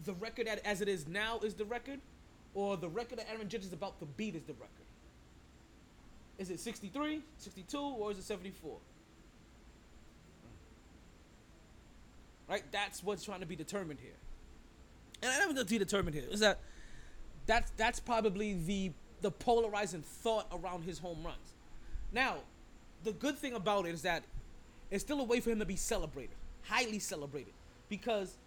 the 0.05 0.13
record 0.13 0.47
as 0.47 0.79
it 0.79 0.87
is 0.87 1.07
now 1.07 1.39
is 1.43 1.55
the 1.55 1.65
record, 1.65 1.99
or 2.53 2.77
the 2.77 2.87
record 2.87 3.19
that 3.19 3.29
Aaron 3.29 3.49
Judge 3.49 3.65
is 3.65 3.73
about 3.73 3.99
to 3.99 4.05
beat 4.05 4.35
is 4.35 4.43
the 4.43 4.53
record? 4.53 4.69
Is 6.37 6.49
it 6.49 6.59
63, 6.59 7.21
62, 7.37 7.77
or 7.77 8.11
is 8.11 8.17
it 8.17 8.23
74? 8.23 8.77
Right? 12.49 12.63
That's 12.71 13.03
what's 13.03 13.23
trying 13.23 13.41
to 13.41 13.45
be 13.45 13.55
determined 13.55 13.99
here. 13.99 14.15
And 15.21 15.31
I 15.31 15.39
never 15.39 15.53
to 15.53 15.65
be 15.65 15.77
determined 15.77 16.15
here 16.15 16.25
is 16.29 16.39
that 16.41 16.59
that's 17.45 17.71
that's 17.77 17.99
probably 17.99 18.53
the 18.53 18.91
the 19.23 19.31
polarizing 19.31 20.01
thought 20.01 20.47
around 20.51 20.83
his 20.83 20.99
home 20.99 21.23
runs. 21.23 21.53
Now, 22.11 22.37
the 23.03 23.13
good 23.13 23.37
thing 23.37 23.53
about 23.53 23.87
it 23.87 23.93
is 23.93 24.03
that 24.03 24.23
it's 24.91 25.03
still 25.03 25.19
a 25.21 25.23
way 25.23 25.39
for 25.39 25.49
him 25.49 25.59
to 25.59 25.65
be 25.65 25.77
celebrated, 25.77 26.35
highly 26.63 26.99
celebrated, 26.99 27.53
because 27.89 28.37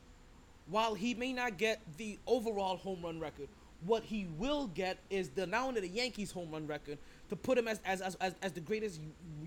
while 0.68 0.94
he 0.94 1.14
may 1.14 1.32
not 1.32 1.56
get 1.56 1.80
the 1.96 2.18
overall 2.26 2.76
home 2.76 3.00
run 3.02 3.18
record, 3.18 3.48
what 3.84 4.02
he 4.04 4.26
will 4.38 4.68
get 4.68 4.98
is 5.10 5.30
the 5.30 5.46
not 5.46 5.66
only 5.66 5.80
the 5.80 5.88
Yankees 5.88 6.30
home 6.30 6.50
run 6.50 6.66
record 6.66 6.98
to 7.30 7.36
put 7.36 7.58
him 7.58 7.68
as 7.68 7.80
as, 7.84 8.00
as, 8.00 8.14
as, 8.16 8.34
as 8.42 8.52
the 8.52 8.60
greatest 8.60 9.00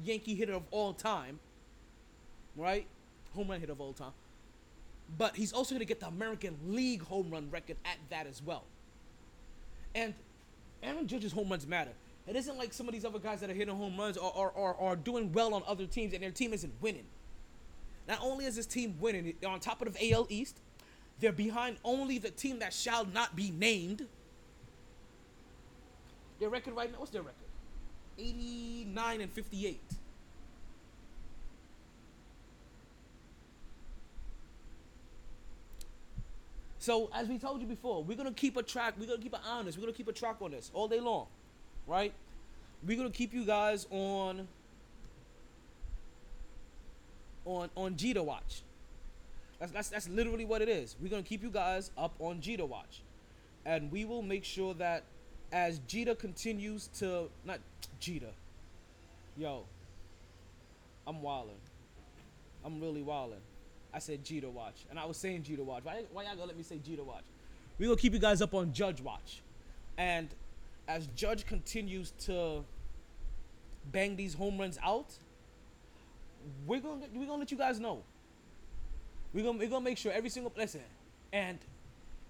Yankee 0.04 0.36
hitter 0.36 0.54
of 0.54 0.64
all 0.72 0.94
time, 0.94 1.40
right? 2.56 2.88
Home 3.36 3.50
run 3.50 3.60
hitter 3.60 3.72
of 3.72 3.82
all 3.82 3.94
time. 3.94 4.14
But 5.18 5.36
he's 5.36 5.54
also 5.54 5.74
going 5.76 5.80
to 5.80 5.86
get 5.86 6.00
the 6.00 6.08
American 6.08 6.58
League 6.68 7.04
home 7.04 7.30
run 7.30 7.50
record 7.52 7.78
at 7.86 7.98
that 8.10 8.28
as 8.28 8.42
well. 8.44 8.64
And 9.96 10.14
Aaron 10.84 11.08
Judge's 11.08 11.32
home 11.32 11.50
runs 11.50 11.68
matter. 11.68 11.92
It 12.28 12.36
isn't 12.36 12.58
like 12.58 12.74
some 12.74 12.88
of 12.88 12.94
these 12.94 13.06
other 13.06 13.20
guys 13.20 13.40
that 13.42 13.50
are 13.50 13.54
hitting 13.54 13.76
home 13.76 13.98
runs 13.98 14.18
or 14.18 14.32
are, 14.36 14.52
are, 14.56 14.76
are 14.76 14.96
doing 14.96 15.32
well 15.34 15.54
on 15.54 15.64
other 15.68 15.86
teams 15.86 16.14
and 16.14 16.22
their 16.22 16.32
team 16.32 16.54
isn't 16.54 16.74
winning. 16.80 17.06
Not 18.08 18.20
only 18.22 18.46
is 18.46 18.56
this 18.56 18.66
team 18.66 18.96
winning, 19.00 19.34
they're 19.42 19.50
on 19.50 19.60
top 19.60 19.82
of 19.82 19.94
the 19.94 20.14
AL 20.14 20.28
East, 20.30 20.60
they're 21.20 21.32
behind 21.32 21.78
only 21.84 22.18
the 22.18 22.32
team 22.32 22.60
that 22.60 22.74
shall 22.74 23.06
not 23.06 23.36
be 23.36 23.52
named. 23.52 24.08
Their 26.40 26.50
record 26.50 26.76
right 26.76 26.92
now, 26.92 27.00
what's 27.00 27.12
their 27.12 27.22
record? 27.22 27.36
89 28.18 29.22
and 29.22 29.32
58. 29.32 29.82
So 36.80 37.10
as 37.14 37.28
we 37.28 37.38
told 37.38 37.62
you 37.62 37.68
before, 37.68 38.04
we're 38.04 38.18
gonna 38.18 38.32
keep 38.32 38.56
a 38.56 38.64
track. 38.64 38.96
We're 38.98 39.08
gonna 39.08 39.22
keep 39.22 39.34
an 39.34 39.42
eye 39.46 39.60
on 39.60 39.66
this. 39.66 39.78
We're 39.78 39.82
gonna 39.82 39.94
keep 39.94 40.08
a 40.08 40.14
track 40.14 40.38
on 40.42 40.52
this 40.52 40.72
all 40.74 40.88
day 40.88 41.02
long, 41.02 41.28
right? 41.86 42.14
We're 42.88 42.98
gonna 42.98 43.10
keep 43.10 43.34
you 43.34 43.46
guys 43.46 43.86
on 43.92 44.48
on 47.44 47.70
on 47.76 47.96
to 47.98 48.24
watch. 48.24 48.64
That's 49.60 49.74
that's 49.74 49.90
that's 49.90 50.08
literally 50.08 50.46
what 50.46 50.62
it 50.62 50.70
is. 50.70 50.96
We're 51.02 51.10
gonna 51.10 51.22
keep 51.22 51.44
you 51.44 51.50
guys 51.50 51.92
up 51.98 52.14
on 52.20 52.40
Jeter 52.40 52.66
watch, 52.66 53.02
and 53.66 53.92
we 53.92 54.06
will 54.06 54.22
make 54.22 54.46
sure 54.46 54.74
that 54.76 55.04
as 55.52 55.80
Jeter 55.80 56.16
continues 56.16 56.88
to 57.00 57.30
not 57.44 57.60
Jeter, 58.00 58.32
yo, 59.36 59.66
I'm 61.06 61.22
wilding. 61.22 61.60
I'm 62.64 62.80
really 62.80 63.02
wilding. 63.02 63.42
I 63.94 64.00
said 64.00 64.24
Jeter 64.24 64.50
watch, 64.50 64.86
and 64.90 65.00
I 65.00 65.06
was 65.06 65.18
saying 65.18 65.44
Jeter 65.44 65.64
watch. 65.64 65.84
Why 65.84 66.04
why 66.12 66.24
y'all 66.24 66.36
gonna 66.36 66.48
let 66.48 66.58
me 66.58 66.64
say 66.64 66.80
Jeter 66.80 67.04
watch? 67.04 67.24
We 67.78 67.86
gonna 67.86 67.98
keep 67.98 68.14
you 68.14 68.20
guys 68.20 68.42
up 68.42 68.54
on 68.54 68.72
Judge 68.74 69.02
watch, 69.02 69.42
and 69.98 70.30
as 70.88 71.08
Judge 71.16 71.46
continues 71.46 72.12
to 72.26 72.64
bang 73.92 74.16
these 74.16 74.34
home 74.34 74.58
runs 74.58 74.78
out, 74.84 75.14
we're 76.68 76.80
gonna 76.80 77.06
we're 77.14 77.26
gonna 77.26 77.40
let 77.40 77.52
you 77.52 77.58
guys 77.58 77.80
know. 77.80 78.04
We're 79.34 79.44
gonna 79.44 79.58
we're 79.58 79.70
gonna 79.70 79.86
make 79.86 79.98
sure 79.98 80.12
every 80.12 80.30
single 80.30 80.52
listen, 80.56 80.82
and 81.34 81.60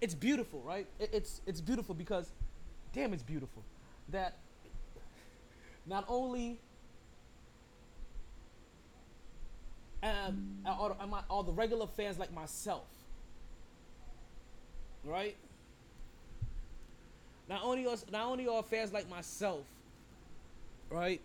it's 0.00 0.14
beautiful, 0.14 0.60
right? 0.60 0.86
It, 0.98 1.10
it's 1.12 1.40
it's 1.46 1.60
beautiful 1.60 1.94
because, 1.94 2.32
damn, 2.92 3.12
it's 3.12 3.22
beautiful 3.22 3.62
that 4.08 4.38
not 5.86 6.04
only 6.08 6.58
um, 10.02 10.58
all, 10.66 10.96
are 11.30 11.44
the 11.44 11.52
regular 11.52 11.86
fans 11.86 12.18
like 12.18 12.32
myself, 12.32 12.86
right? 15.04 15.36
Not 17.48 17.62
only 17.64 17.86
us, 17.86 18.04
not 18.10 18.26
only 18.26 18.46
are 18.48 18.62
fans 18.62 18.92
like 18.92 19.08
myself, 19.10 19.64
right, 20.88 21.20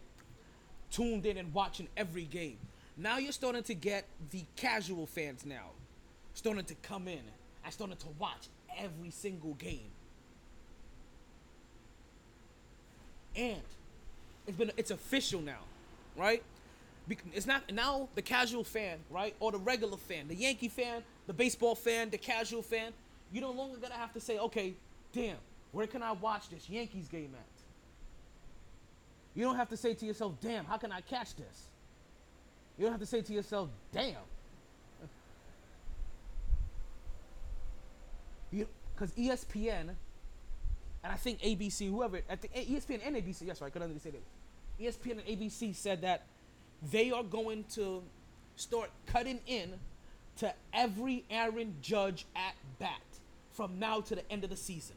tuned 0.91 1.25
in 1.25 1.37
and 1.37 1.53
watching 1.53 1.87
every 1.95 2.25
game. 2.25 2.57
Now 2.97 3.17
you're 3.17 3.31
starting 3.31 3.63
to 3.63 3.73
get 3.73 4.05
the 4.31 4.43
casual 4.55 5.05
fans 5.05 5.45
now, 5.45 5.71
starting 6.33 6.65
to 6.65 6.75
come 6.75 7.07
in 7.07 7.21
and 7.63 7.73
starting 7.73 7.97
to 7.97 8.07
watch 8.17 8.47
every 8.77 9.11
single 9.11 9.53
game. 9.53 9.91
And 13.35 13.61
it's 14.47 14.57
been 14.57 14.71
it's 14.77 14.91
official 14.91 15.41
now, 15.41 15.59
right? 16.15 16.41
It's 17.33 17.45
not 17.45 17.71
now 17.71 18.09
the 18.15 18.21
casual 18.21 18.63
fan, 18.63 18.97
right, 19.11 19.35
or 19.39 19.51
the 19.51 19.59
regular 19.59 19.97
fan, 19.97 20.27
the 20.27 20.35
Yankee 20.35 20.69
fan, 20.69 21.03
the 21.27 21.33
baseball 21.33 21.75
fan, 21.75 22.09
the 22.09 22.17
casual 22.17 22.61
fan. 22.61 22.93
You 23.31 23.41
no 23.41 23.51
longer 23.51 23.77
gonna 23.77 23.93
have 23.95 24.13
to 24.13 24.19
say, 24.19 24.39
okay, 24.39 24.73
damn, 25.13 25.37
where 25.71 25.87
can 25.87 26.01
I 26.01 26.13
watch 26.13 26.49
this 26.49 26.69
Yankees 26.69 27.07
game 27.07 27.33
at? 27.33 27.45
You 29.35 29.43
don't 29.43 29.57
have 29.57 29.69
to 29.69 29.77
say 29.77 29.93
to 29.93 30.05
yourself, 30.05 30.33
damn, 30.41 30.65
how 30.65 30.77
can 30.77 30.91
I 30.91 31.01
catch 31.01 31.35
this? 31.35 31.67
You 32.77 32.85
don't 32.85 32.93
have 32.93 33.01
to 33.01 33.05
say 33.05 33.21
to 33.21 33.33
yourself, 33.33 33.69
damn. 33.91 34.15
Because 38.51 39.11
ESPN, 39.11 39.89
and 41.03 41.13
I 41.13 41.15
think 41.15 41.41
ABC, 41.41 41.89
whoever, 41.89 42.21
I 42.29 42.35
think 42.37 42.53
ESPN 42.53 43.05
and 43.05 43.15
ABC, 43.17 43.41
yes, 43.41 43.61
right, 43.61 43.67
I 43.67 43.69
couldn't 43.69 43.99
say 43.99 44.11
that. 44.11 44.23
ESPN 44.81 45.11
and 45.11 45.25
ABC 45.25 45.75
said 45.75 46.01
that 46.01 46.25
they 46.81 47.11
are 47.11 47.23
going 47.23 47.65
to 47.75 48.03
start 48.55 48.89
cutting 49.05 49.39
in 49.47 49.73
to 50.37 50.53
every 50.73 51.23
Aaron 51.29 51.75
Judge 51.81 52.25
at 52.35 52.55
bat 52.79 53.01
from 53.51 53.79
now 53.79 54.01
to 54.01 54.15
the 54.15 54.31
end 54.31 54.43
of 54.43 54.49
the 54.49 54.55
season. 54.55 54.95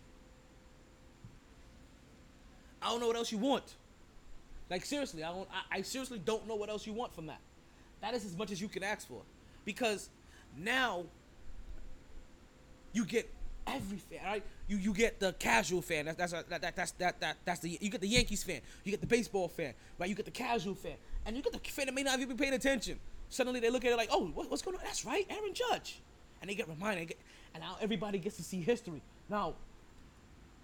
I 2.83 2.89
don't 2.91 3.01
know 3.01 3.07
what 3.07 3.17
else 3.17 3.33
you 3.33 3.39
want. 3.39 3.75
Like 4.71 4.85
seriously, 4.85 5.25
I 5.25 5.31
don't. 5.31 5.49
I, 5.53 5.79
I 5.79 5.83
seriously 5.83 6.21
don't 6.25 6.47
know 6.47 6.55
what 6.57 6.69
else 6.69 6.87
you 6.87 6.93
want 6.93 7.15
from 7.15 7.27
that. 7.27 7.41
That 8.01 8.15
is 8.15 8.25
as 8.25 8.37
much 8.37 8.51
as 8.53 8.61
you 8.61 8.69
can 8.69 8.83
ask 8.83 9.09
for, 9.09 9.23
because 9.65 10.11
now 10.57 11.05
you 12.93 13.05
get 13.05 13.33
every 13.75 13.99
fan, 13.99 14.21
right? 14.25 14.43
You 14.67 14.77
you 14.79 14.93
get 14.93 15.21
the 15.21 15.33
casual 15.35 15.83
fan. 15.83 16.07
That's 16.07 16.17
that's 16.17 16.33
that, 16.33 16.61
that 16.61 16.77
that's 16.77 16.93
that, 16.93 17.21
that 17.21 17.37
that's 17.45 17.61
the 17.61 17.79
you 17.81 17.91
get 17.91 18.01
the 18.01 18.09
Yankees 18.09 18.43
fan. 18.43 18.61
You 18.85 18.91
get 18.91 19.01
the 19.01 19.07
baseball 19.07 19.49
fan, 19.49 19.75
right? 19.99 20.09
You 20.09 20.15
get 20.15 20.25
the 20.25 20.31
casual 20.31 20.75
fan, 20.75 20.97
and 21.27 21.37
you 21.37 21.43
get 21.43 21.53
the 21.53 21.71
fan 21.71 21.87
that 21.87 21.95
may 21.95 22.03
not 22.03 22.19
even 22.19 22.37
be 22.37 22.43
paying 22.43 22.55
attention. 22.55 22.99
Suddenly 23.31 23.61
they 23.61 23.71
look 23.71 23.85
at 23.85 23.93
it 23.93 23.97
like, 23.97 24.09
oh, 24.11 24.27
what, 24.29 24.51
what's 24.51 24.63
going 24.63 24.77
on? 24.77 24.83
That's 24.85 25.05
right, 25.05 25.27
Aaron 25.29 25.53
Judge, 25.53 26.01
and 26.41 26.49
they 26.49 26.55
get 26.55 26.69
reminded, 26.69 27.15
and 27.55 27.63
now 27.63 27.77
everybody 27.81 28.19
gets 28.19 28.37
to 28.37 28.43
see 28.43 28.61
history. 28.61 29.03
Now, 29.29 29.55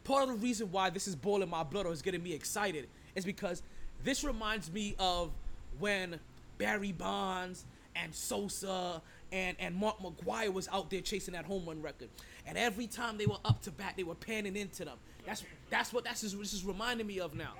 part 0.04 0.22
of 0.22 0.28
the 0.28 0.34
reason 0.36 0.70
why 0.70 0.90
this 0.90 1.06
is 1.06 1.14
boiling 1.14 1.50
my 1.50 1.62
blood 1.62 1.86
or 1.86 1.92
is 1.92 2.02
getting 2.02 2.22
me 2.22 2.32
excited 2.32 2.88
is 3.14 3.24
because 3.24 3.62
this 4.02 4.24
reminds 4.24 4.72
me 4.72 4.94
of 4.98 5.30
when 5.78 6.18
Barry 6.58 6.92
Bonds 6.92 7.64
and 7.96 8.14
Sosa 8.14 9.02
and, 9.34 9.56
and 9.58 9.74
Mark 9.74 9.98
McGwire 9.98 10.52
was 10.52 10.68
out 10.72 10.90
there 10.90 11.00
chasing 11.00 11.34
that 11.34 11.44
home 11.44 11.66
run 11.66 11.82
record. 11.82 12.08
And 12.46 12.56
every 12.56 12.86
time 12.86 13.18
they 13.18 13.26
were 13.26 13.38
up 13.44 13.60
to 13.62 13.72
bat, 13.72 13.94
they 13.96 14.04
were 14.04 14.14
panning 14.14 14.54
into 14.54 14.84
them. 14.84 14.96
That's 15.26 15.42
that's 15.70 15.92
what 15.92 16.04
that's 16.04 16.20
just, 16.20 16.38
this 16.38 16.52
is 16.52 16.64
reminding 16.64 17.08
me 17.08 17.18
of 17.18 17.34
now. 17.34 17.54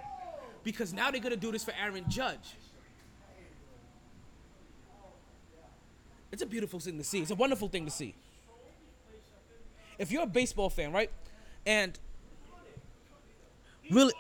Because 0.63 0.93
now 0.93 1.11
they're 1.11 1.21
gonna 1.21 1.37
do 1.37 1.51
this 1.51 1.65
for 1.65 1.73
Aaron 1.73 2.05
Judge. 2.09 2.55
It's 6.31 6.43
a 6.43 6.47
beautiful 6.47 6.79
thing 6.79 6.97
to 6.97 7.05
see. 7.05 7.21
It's 7.21 7.33
a 7.33 7.35
wonderful 7.35 7.69
thing 7.69 7.85
to 7.87 7.91
see. 7.91 8.15
If 9.99 10.13
you're 10.13 10.23
a 10.23 10.27
baseball 10.27 10.71
fan, 10.71 10.93
right? 10.93 11.11
And 11.67 11.99
really 13.91 14.13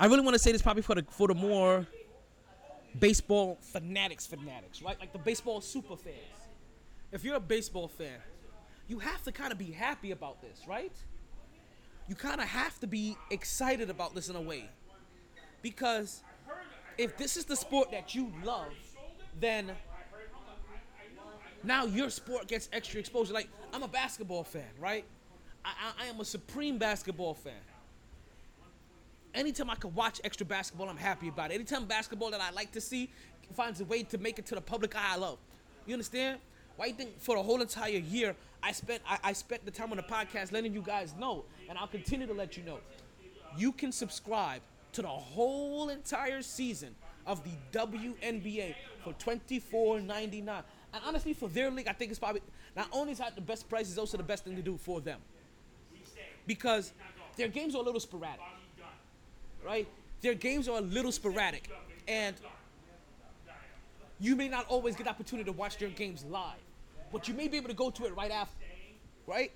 I 0.00 0.06
really 0.06 0.22
want 0.22 0.34
to 0.34 0.38
say 0.40 0.50
this 0.50 0.62
probably 0.62 0.82
for 0.82 0.96
the 0.96 1.04
for 1.10 1.28
the 1.28 1.34
more 1.34 1.86
baseball 3.00 3.58
fanatics, 3.60 4.26
fanatics, 4.26 4.82
right? 4.82 4.98
Like 4.98 5.12
the 5.12 5.18
baseball 5.18 5.60
super 5.60 5.96
fans. 5.96 6.16
If 7.12 7.24
you're 7.24 7.36
a 7.36 7.40
baseball 7.40 7.88
fan, 7.88 8.18
you 8.86 8.98
have 8.98 9.22
to 9.24 9.32
kind 9.32 9.52
of 9.52 9.58
be 9.58 9.70
happy 9.70 10.10
about 10.10 10.40
this, 10.40 10.62
right? 10.66 10.92
You 12.08 12.14
kind 12.14 12.40
of 12.40 12.46
have 12.48 12.78
to 12.80 12.86
be 12.86 13.16
excited 13.30 13.90
about 13.90 14.14
this 14.14 14.28
in 14.28 14.36
a 14.36 14.40
way. 14.40 14.68
Because 15.62 16.22
if 16.96 17.16
this 17.16 17.36
is 17.36 17.44
the 17.44 17.56
sport 17.56 17.90
that 17.90 18.14
you 18.14 18.32
love, 18.44 18.72
then 19.38 19.72
now 21.62 21.84
your 21.84 22.10
sport 22.10 22.48
gets 22.48 22.68
extra 22.72 23.00
exposure. 23.00 23.32
Like, 23.32 23.48
I'm 23.72 23.82
a 23.82 23.88
basketball 23.88 24.44
fan, 24.44 24.70
right? 24.78 25.04
I, 25.64 25.70
I, 25.70 26.04
I 26.04 26.06
am 26.06 26.20
a 26.20 26.24
supreme 26.24 26.78
basketball 26.78 27.34
fan 27.34 27.52
anytime 29.38 29.70
I 29.70 29.76
can 29.76 29.94
watch 29.94 30.20
extra 30.24 30.44
basketball, 30.44 30.88
I'm 30.88 30.96
happy 30.96 31.28
about 31.28 31.50
it. 31.50 31.54
Anytime 31.54 31.86
basketball 31.86 32.30
that 32.32 32.40
I 32.40 32.50
like 32.50 32.72
to 32.72 32.80
see 32.80 33.10
finds 33.54 33.80
a 33.80 33.84
way 33.84 34.02
to 34.02 34.18
make 34.18 34.38
it 34.38 34.46
to 34.46 34.54
the 34.54 34.60
public 34.60 34.96
eye, 34.96 35.12
I 35.14 35.16
love. 35.16 35.38
You 35.86 35.94
understand? 35.94 36.38
Why 36.76 36.86
you 36.86 36.94
think 36.94 37.18
for 37.20 37.36
the 37.36 37.42
whole 37.42 37.60
entire 37.60 37.90
year 37.90 38.36
I 38.62 38.72
spent 38.72 39.02
I, 39.08 39.18
I 39.22 39.32
spent 39.32 39.64
the 39.64 39.70
time 39.70 39.90
on 39.90 39.96
the 39.96 40.02
podcast 40.02 40.52
letting 40.52 40.74
you 40.74 40.82
guys 40.82 41.14
know, 41.18 41.44
and 41.68 41.78
I'll 41.78 41.86
continue 41.86 42.26
to 42.26 42.34
let 42.34 42.56
you 42.56 42.64
know. 42.64 42.78
You 43.56 43.72
can 43.72 43.92
subscribe 43.92 44.60
to 44.92 45.02
the 45.02 45.08
whole 45.08 45.88
entire 45.88 46.42
season 46.42 46.94
of 47.26 47.42
the 47.44 47.78
WNBA 47.78 48.74
for 49.04 49.12
$24.99. 49.14 50.62
And 50.92 51.02
honestly, 51.06 51.34
for 51.34 51.48
their 51.48 51.70
league, 51.70 51.88
I 51.88 51.92
think 51.92 52.10
it's 52.10 52.18
probably 52.18 52.42
not 52.76 52.88
only 52.92 53.12
is 53.12 53.18
that 53.18 53.34
the 53.34 53.40
best 53.40 53.68
price, 53.68 53.88
it's 53.88 53.98
also 53.98 54.16
the 54.16 54.22
best 54.22 54.44
thing 54.44 54.56
to 54.56 54.62
do 54.62 54.76
for 54.76 55.00
them. 55.00 55.20
Because 56.46 56.92
their 57.36 57.48
games 57.48 57.74
are 57.74 57.78
a 57.78 57.84
little 57.84 58.00
sporadic 58.00 58.40
right? 59.68 59.86
Their 60.22 60.34
games 60.34 60.68
are 60.68 60.78
a 60.78 60.80
little 60.80 61.12
sporadic, 61.12 61.70
and 62.08 62.34
you 64.18 64.34
may 64.34 64.48
not 64.48 64.66
always 64.68 64.96
get 64.96 65.04
the 65.04 65.10
opportunity 65.10 65.44
to 65.50 65.56
watch 65.56 65.76
their 65.78 65.90
games 65.90 66.24
live, 66.24 66.58
but 67.12 67.28
you 67.28 67.34
may 67.34 67.46
be 67.48 67.58
able 67.58 67.68
to 67.68 67.74
go 67.74 67.90
to 67.90 68.06
it 68.06 68.16
right 68.16 68.30
after, 68.30 68.64
right? 69.26 69.52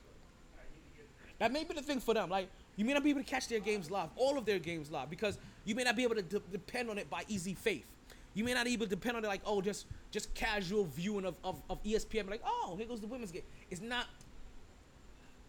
That 1.38 1.50
may 1.50 1.64
be 1.64 1.74
the 1.74 1.82
thing 1.82 1.98
for 1.98 2.14
them. 2.14 2.28
Like 2.30 2.48
you 2.76 2.84
may 2.84 2.92
not 2.92 3.02
be 3.02 3.10
able 3.10 3.22
to 3.22 3.26
catch 3.28 3.48
their 3.48 3.60
games 3.60 3.90
live, 3.90 4.10
all 4.16 4.38
of 4.38 4.44
their 4.44 4.58
games 4.58 4.90
live, 4.90 5.10
because 5.10 5.38
you 5.64 5.74
may 5.74 5.82
not 5.82 5.96
be 5.96 6.04
able 6.04 6.14
to 6.16 6.22
de- 6.22 6.42
depend 6.52 6.90
on 6.90 6.98
it 6.98 7.10
by 7.10 7.24
easy 7.28 7.54
faith. 7.54 7.86
You 8.34 8.44
may 8.44 8.54
not 8.54 8.66
even 8.66 8.88
depend 8.88 9.16
on 9.16 9.24
it 9.24 9.28
like, 9.28 9.42
oh, 9.46 9.60
just 9.62 9.86
just 10.10 10.32
casual 10.34 10.84
viewing 10.84 11.24
of, 11.24 11.34
of, 11.42 11.62
of 11.70 11.82
ESPN, 11.82 12.30
like, 12.30 12.42
oh, 12.46 12.76
here 12.76 12.86
goes 12.86 13.00
the 13.00 13.06
women's 13.06 13.32
game. 13.32 13.42
It's 13.70 13.80
not 13.80 14.06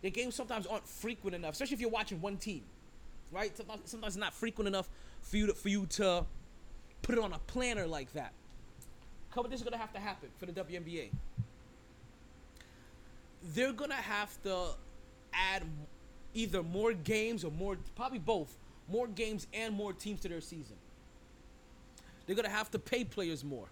Your 0.02 0.12
games 0.12 0.36
sometimes 0.36 0.66
aren't 0.68 0.88
frequent 0.88 1.36
enough, 1.36 1.54
especially 1.54 1.76
if 1.76 1.82
you're 1.82 1.90
watching 1.90 2.22
one 2.22 2.38
team, 2.38 2.64
right? 3.34 3.56
Sometimes, 3.58 3.82
sometimes 3.86 4.16
it's 4.16 4.20
not 4.22 4.34
frequent 4.34 4.68
enough 4.68 4.90
for 5.22 5.38
you 5.38 5.48
to, 5.48 5.54
for 5.54 5.70
you 5.70 5.86
to 5.88 6.26
put 7.02 7.18
it 7.18 7.24
on 7.24 7.34
a 7.34 7.40
planner 7.40 7.88
like 7.88 8.14
that. 8.14 8.34
A 9.32 9.34
couple 9.34 9.50
things 9.50 9.62
are 9.62 9.66
gonna 9.66 9.78
have 9.78 9.94
to 9.94 10.00
happen 10.00 10.30
for 10.38 10.46
the 10.46 10.52
WNBA. 10.54 11.10
They're 13.54 13.74
gonna 13.74 13.96
have 13.96 14.42
to 14.44 14.70
add 15.34 15.64
either 16.34 16.64
more 16.64 16.94
games 16.94 17.44
or 17.44 17.52
more, 17.52 17.78
probably 17.96 18.20
both, 18.20 18.58
more 18.90 19.08
games 19.08 19.48
and 19.54 19.74
more 19.74 19.94
teams 19.94 20.22
to 20.22 20.30
their 20.30 20.42
season. 20.42 20.76
They're 22.26 22.36
gonna 22.36 22.50
have 22.50 22.72
to 22.72 22.80
pay 22.80 23.04
players 23.04 23.44
more, 23.44 23.68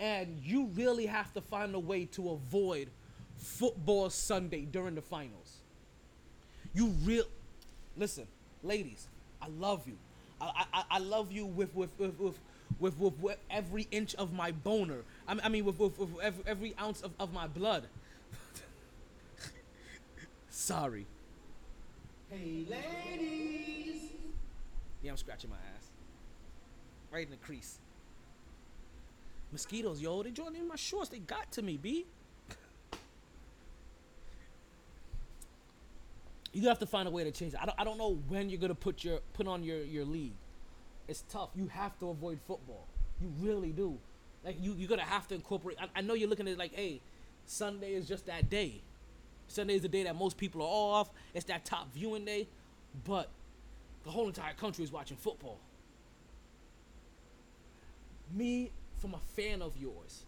and 0.00 0.40
you 0.42 0.66
really 0.74 1.06
have 1.06 1.32
to 1.34 1.40
find 1.40 1.74
a 1.74 1.78
way 1.78 2.06
to 2.06 2.30
avoid 2.30 2.90
football 3.36 4.10
Sunday 4.10 4.62
during 4.64 4.94
the 4.94 5.02
finals. 5.02 5.58
You 6.72 6.88
real 7.04 7.24
listen, 7.96 8.26
ladies. 8.62 9.08
I 9.40 9.48
love 9.48 9.86
you. 9.86 9.96
I, 10.40 10.64
I, 10.72 10.84
I 10.92 10.98
love 10.98 11.32
you 11.32 11.46
with 11.46 11.74
with 11.74 11.90
with, 11.98 12.18
with 12.18 12.38
with, 12.80 12.98
with, 12.98 13.18
with 13.20 13.38
every 13.50 13.86
inch 13.90 14.14
of 14.16 14.32
my 14.32 14.50
boner. 14.50 15.02
I, 15.28 15.38
I 15.44 15.48
mean, 15.48 15.64
with, 15.64 15.78
with, 15.78 15.98
with 15.98 16.10
every, 16.20 16.44
every 16.46 16.74
ounce 16.80 17.02
of, 17.02 17.12
of 17.20 17.32
my 17.32 17.46
blood. 17.46 17.84
Sorry. 20.50 21.06
Hey, 22.30 22.66
ladies. 22.68 24.10
Yeah, 25.02 25.12
I'm 25.12 25.16
scratching 25.16 25.50
my 25.50 25.56
ass. 25.56 25.86
Right 27.12 27.24
in 27.24 27.30
the 27.30 27.36
crease. 27.36 27.78
Mosquitoes, 29.52 30.00
yo, 30.00 30.22
they 30.22 30.30
joined 30.30 30.56
in 30.56 30.66
my 30.66 30.76
shorts. 30.76 31.10
They 31.10 31.20
got 31.20 31.52
to 31.52 31.62
me, 31.62 31.76
B. 31.76 32.06
you 36.54 36.68
have 36.68 36.78
to 36.78 36.86
find 36.86 37.08
a 37.08 37.10
way 37.10 37.24
to 37.24 37.30
change 37.30 37.52
it. 37.52 37.60
I 37.60 37.66
don't, 37.66 37.80
I 37.80 37.84
don't 37.84 37.98
know 37.98 38.18
when 38.28 38.48
you're 38.48 38.60
gonna 38.60 38.74
put 38.74 39.04
your 39.04 39.18
put 39.34 39.46
on 39.46 39.62
your, 39.62 39.82
your 39.82 40.04
league. 40.04 40.34
It's 41.08 41.22
tough. 41.28 41.50
You 41.54 41.66
have 41.66 41.98
to 41.98 42.08
avoid 42.08 42.38
football. 42.46 42.86
You 43.20 43.32
really 43.40 43.72
do. 43.72 43.98
Like 44.44 44.56
you 44.60 44.74
you're 44.74 44.88
gonna 44.88 45.02
have 45.02 45.26
to 45.28 45.34
incorporate. 45.34 45.76
I, 45.80 45.88
I 45.96 46.00
know 46.00 46.14
you're 46.14 46.28
looking 46.28 46.46
at 46.46 46.52
it 46.52 46.58
like, 46.58 46.74
hey, 46.74 47.00
Sunday 47.44 47.94
is 47.94 48.06
just 48.06 48.26
that 48.26 48.48
day. 48.48 48.82
Sunday 49.48 49.74
is 49.74 49.82
the 49.82 49.88
day 49.88 50.04
that 50.04 50.16
most 50.16 50.36
people 50.36 50.62
are 50.62 50.68
off. 51.00 51.10
It's 51.34 51.44
that 51.46 51.64
top 51.64 51.92
viewing 51.92 52.24
day, 52.24 52.48
but 53.04 53.28
the 54.04 54.10
whole 54.10 54.26
entire 54.26 54.54
country 54.54 54.84
is 54.84 54.92
watching 54.92 55.16
football. 55.16 55.58
Me, 58.32 58.70
from 58.98 59.14
a 59.14 59.20
fan 59.36 59.60
of 59.60 59.76
yours, 59.76 60.24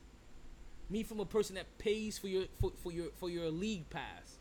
me 0.90 1.02
from 1.02 1.20
a 1.20 1.24
person 1.24 1.54
that 1.56 1.66
pays 1.78 2.18
for 2.18 2.28
your 2.28 2.44
for, 2.60 2.72
for 2.82 2.92
your 2.92 3.06
for 3.16 3.30
your 3.30 3.50
league 3.50 3.88
pass, 3.90 4.35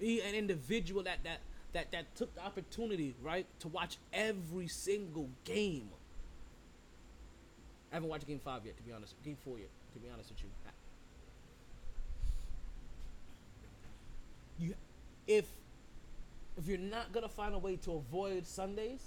me 0.00 0.20
an 0.20 0.34
individual 0.34 1.02
that 1.02 1.18
that 1.24 1.40
that 1.72 1.92
that 1.92 2.14
took 2.16 2.34
the 2.34 2.44
opportunity 2.44 3.14
right 3.22 3.46
to 3.60 3.68
watch 3.68 3.98
every 4.12 4.68
single 4.68 5.28
game. 5.44 5.88
I 7.92 7.96
haven't 7.96 8.08
watched 8.08 8.26
game 8.26 8.40
five 8.42 8.64
yet, 8.64 8.76
to 8.76 8.82
be 8.82 8.92
honest. 8.92 9.14
Game 9.24 9.36
four 9.44 9.58
yet, 9.58 9.68
to 9.94 9.98
be 9.98 10.08
honest 10.12 10.30
with 10.30 10.42
you. 10.42 10.48
You, 14.58 14.74
if 15.26 15.44
if 16.56 16.66
you're 16.66 16.78
not 16.78 17.12
gonna 17.12 17.28
find 17.28 17.54
a 17.54 17.58
way 17.58 17.76
to 17.76 17.92
avoid 17.92 18.46
Sundays, 18.46 19.02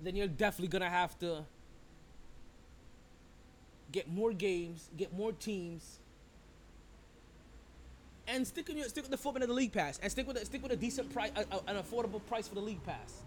then 0.00 0.16
you're 0.16 0.26
definitely 0.26 0.68
gonna 0.68 0.90
have 0.90 1.18
to 1.18 1.44
get 3.92 4.10
more 4.10 4.32
games, 4.32 4.88
get 4.96 5.12
more 5.12 5.32
teams, 5.32 6.00
and 8.28 8.46
stick 8.46 8.66
stick 8.86 9.04
with 9.04 9.10
the 9.10 9.16
footman 9.16 9.42
of 9.42 9.48
the 9.48 9.54
league 9.54 9.72
pass, 9.72 9.98
and 10.02 10.10
stick 10.10 10.26
with 10.26 10.36
a, 10.36 10.44
stick 10.46 10.62
with 10.62 10.72
a 10.72 10.76
decent 10.76 11.12
price, 11.12 11.30
a, 11.36 11.40
a- 11.54 11.70
an 11.70 11.82
affordable 11.82 12.24
price 12.26 12.48
for 12.48 12.54
the 12.54 12.60
league 12.60 12.82
pass. 12.84 13.22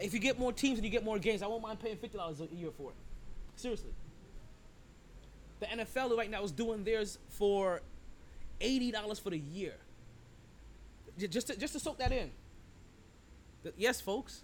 If 0.00 0.12
you 0.12 0.20
get 0.20 0.38
more 0.38 0.52
teams 0.52 0.78
and 0.78 0.84
you 0.84 0.90
get 0.90 1.04
more 1.04 1.18
games, 1.18 1.42
I 1.42 1.46
won't 1.46 1.62
mind 1.62 1.80
paying 1.80 1.96
fifty 1.96 2.18
dollars 2.18 2.40
a 2.40 2.46
year 2.54 2.70
for 2.76 2.90
it. 2.90 2.96
Seriously. 3.56 3.90
The 5.60 5.66
NFL 5.66 6.16
right 6.16 6.30
now 6.30 6.42
is 6.42 6.50
doing 6.52 6.84
theirs 6.84 7.18
for 7.28 7.80
eighty 8.60 8.90
dollars 8.90 9.18
for 9.18 9.30
the 9.30 9.38
year. 9.38 9.74
Just 11.16 11.46
to, 11.46 11.56
just 11.56 11.72
to 11.74 11.80
soak 11.80 11.98
that 11.98 12.10
in. 12.12 12.30
The- 13.62 13.72
yes, 13.76 14.00
folks. 14.00 14.42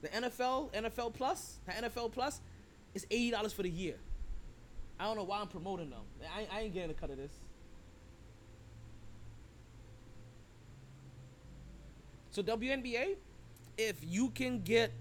The 0.00 0.08
NFL, 0.08 0.72
NFL 0.72 1.12
Plus, 1.14 1.56
the 1.66 1.72
NFL 1.72 2.12
Plus, 2.12 2.40
is 2.94 3.06
eighty 3.10 3.30
dollars 3.30 3.52
for 3.52 3.62
the 3.62 3.70
year. 3.70 3.96
I 4.98 5.04
don't 5.04 5.16
know 5.16 5.24
why 5.24 5.40
I'm 5.40 5.48
promoting 5.48 5.90
them. 5.90 6.00
I, 6.34 6.46
I 6.52 6.60
ain't 6.62 6.74
getting 6.74 6.90
a 6.90 6.94
cut 6.94 7.10
of 7.10 7.16
this. 7.18 7.32
So 12.38 12.56
WNBA, 12.56 13.16
if 13.76 13.96
you 14.06 14.28
can 14.30 14.60
get, 14.60 14.92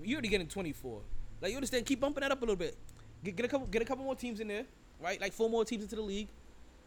you're 0.00 0.18
already 0.18 0.28
getting 0.28 0.46
24. 0.46 1.00
Like 1.40 1.50
you 1.50 1.56
understand, 1.56 1.84
keep 1.84 1.98
bumping 1.98 2.20
that 2.20 2.30
up 2.30 2.38
a 2.38 2.42
little 2.42 2.54
bit. 2.54 2.76
Get, 3.24 3.34
get 3.34 3.46
a 3.46 3.48
couple, 3.48 3.66
get 3.66 3.82
a 3.82 3.84
couple 3.84 4.04
more 4.04 4.14
teams 4.14 4.38
in 4.38 4.46
there, 4.46 4.66
right? 5.02 5.20
Like 5.20 5.32
four 5.32 5.50
more 5.50 5.64
teams 5.64 5.82
into 5.82 5.96
the 5.96 6.02
league. 6.02 6.28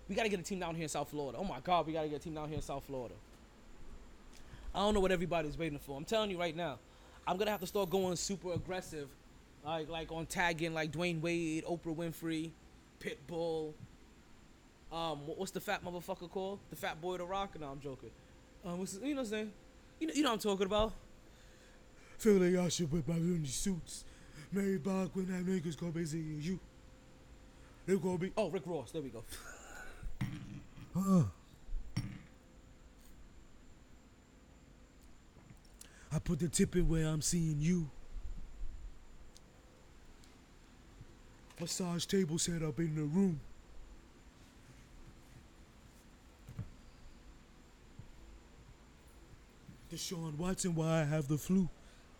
We 0.08 0.16
gotta 0.16 0.30
get 0.30 0.40
a 0.40 0.44
team 0.44 0.62
down 0.62 0.76
here 0.76 0.84
in 0.84 0.90
South 0.90 1.10
Florida. 1.10 1.38
Oh 1.38 1.44
my 1.44 1.60
God, 1.60 1.86
we 1.86 1.92
gotta 1.92 2.08
get 2.08 2.16
a 2.16 2.24
team 2.24 2.34
down 2.34 2.48
here 2.48 2.56
in 2.56 2.62
South 2.62 2.86
Florida. 2.86 3.16
I 4.74 4.80
don't 4.80 4.94
know 4.94 5.02
what 5.02 5.12
everybody's 5.12 5.58
waiting 5.58 5.80
for. 5.80 5.98
I'm 5.98 6.06
telling 6.06 6.32
you 6.32 6.40
right 6.40 6.56
now, 6.56 6.80
I'm 7.28 7.36
gonna 7.36 7.52
have 7.52 7.60
to 7.60 7.68
start 7.68 7.90
going 7.90 8.16
super 8.16 8.54
aggressive, 8.54 9.10
like 9.66 9.90
like 9.90 10.14
on 10.14 10.28
tagging 10.28 10.74
like 10.74 10.94
Dwyane 10.94 11.20
Wade, 11.20 11.66
Oprah 11.66 11.94
Winfrey, 11.94 12.52
Pitbull. 13.02 13.74
Um, 14.94 15.18
what's 15.26 15.52
the 15.52 15.60
fat 15.60 15.84
motherfucker 15.84 16.32
called? 16.32 16.60
The 16.70 16.78
fat 16.78 17.02
boy, 17.02 17.18
the 17.18 17.26
rock? 17.26 17.60
No, 17.60 17.68
I'm 17.68 17.82
joking. 17.82 18.12
Um, 18.66 18.80
what's, 18.80 18.94
you 18.94 19.10
know 19.10 19.16
what 19.16 19.20
I'm 19.22 19.26
saying? 19.26 19.52
You 20.00 20.08
know, 20.08 20.14
you 20.14 20.24
know 20.24 20.30
what 20.30 20.46
I'm 20.46 20.52
talking 20.52 20.66
about. 20.66 20.94
Feel 22.18 22.34
like 22.36 22.56
I 22.66 22.70
should 22.70 22.92
wear 22.92 23.04
my 23.06 23.16
uni 23.16 23.48
suits. 23.48 24.06
Mary 24.52 24.78
back 24.78 25.10
when 25.14 25.28
that 25.28 25.46
niggas 25.46 25.78
gonna 25.78 25.92
be 25.92 26.06
seeing 26.06 26.40
you. 26.42 26.60
They're 27.86 27.98
gonna 27.98 28.18
be. 28.18 28.32
Oh, 28.38 28.50
Rick 28.50 28.64
Ross. 28.66 28.92
There 28.92 29.02
we 29.02 29.10
go. 29.10 29.24
I 36.14 36.20
put 36.20 36.40
the 36.40 36.48
tip 36.48 36.76
in 36.76 36.88
where 36.88 37.08
I'm 37.08 37.22
seeing 37.22 37.58
you. 37.60 37.90
Massage 41.60 42.06
table 42.06 42.38
set 42.38 42.62
up 42.62 42.78
in 42.80 42.96
the 42.96 43.02
room. 43.02 43.40
Deshaun 49.94 50.36
Watson, 50.38 50.74
why 50.74 51.02
I 51.02 51.04
have 51.04 51.28
the 51.28 51.38
flu. 51.38 51.70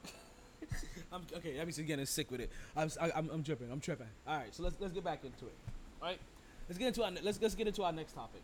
I'm 1.12 1.24
okay. 1.36 1.58
That 1.58 1.66
means 1.66 1.80
you're 1.80 1.88
getting 1.88 2.06
sick 2.06 2.30
with 2.30 2.40
it. 2.40 2.52
I'm 2.78 2.90
I, 3.02 3.12
I'm 3.16 3.30
I'm 3.32 3.44
tripping. 3.44 3.72
I'm 3.72 3.80
tripping. 3.80 4.08
All 4.28 4.38
right, 4.38 4.54
so 4.54 4.62
let's 4.62 4.76
let's 4.80 4.94
get 4.94 5.04
back 5.04 5.24
into 5.26 5.48
it. 5.48 5.56
All 6.00 6.10
right, 6.10 6.20
let's 6.70 6.78
get 6.78 6.90
into 6.90 7.04
our 7.04 7.12
let's 7.24 7.42
let's 7.42 7.56
get 7.56 7.68
into 7.68 7.84
our 7.84 7.92
next 7.92 8.14
topic. 8.14 8.42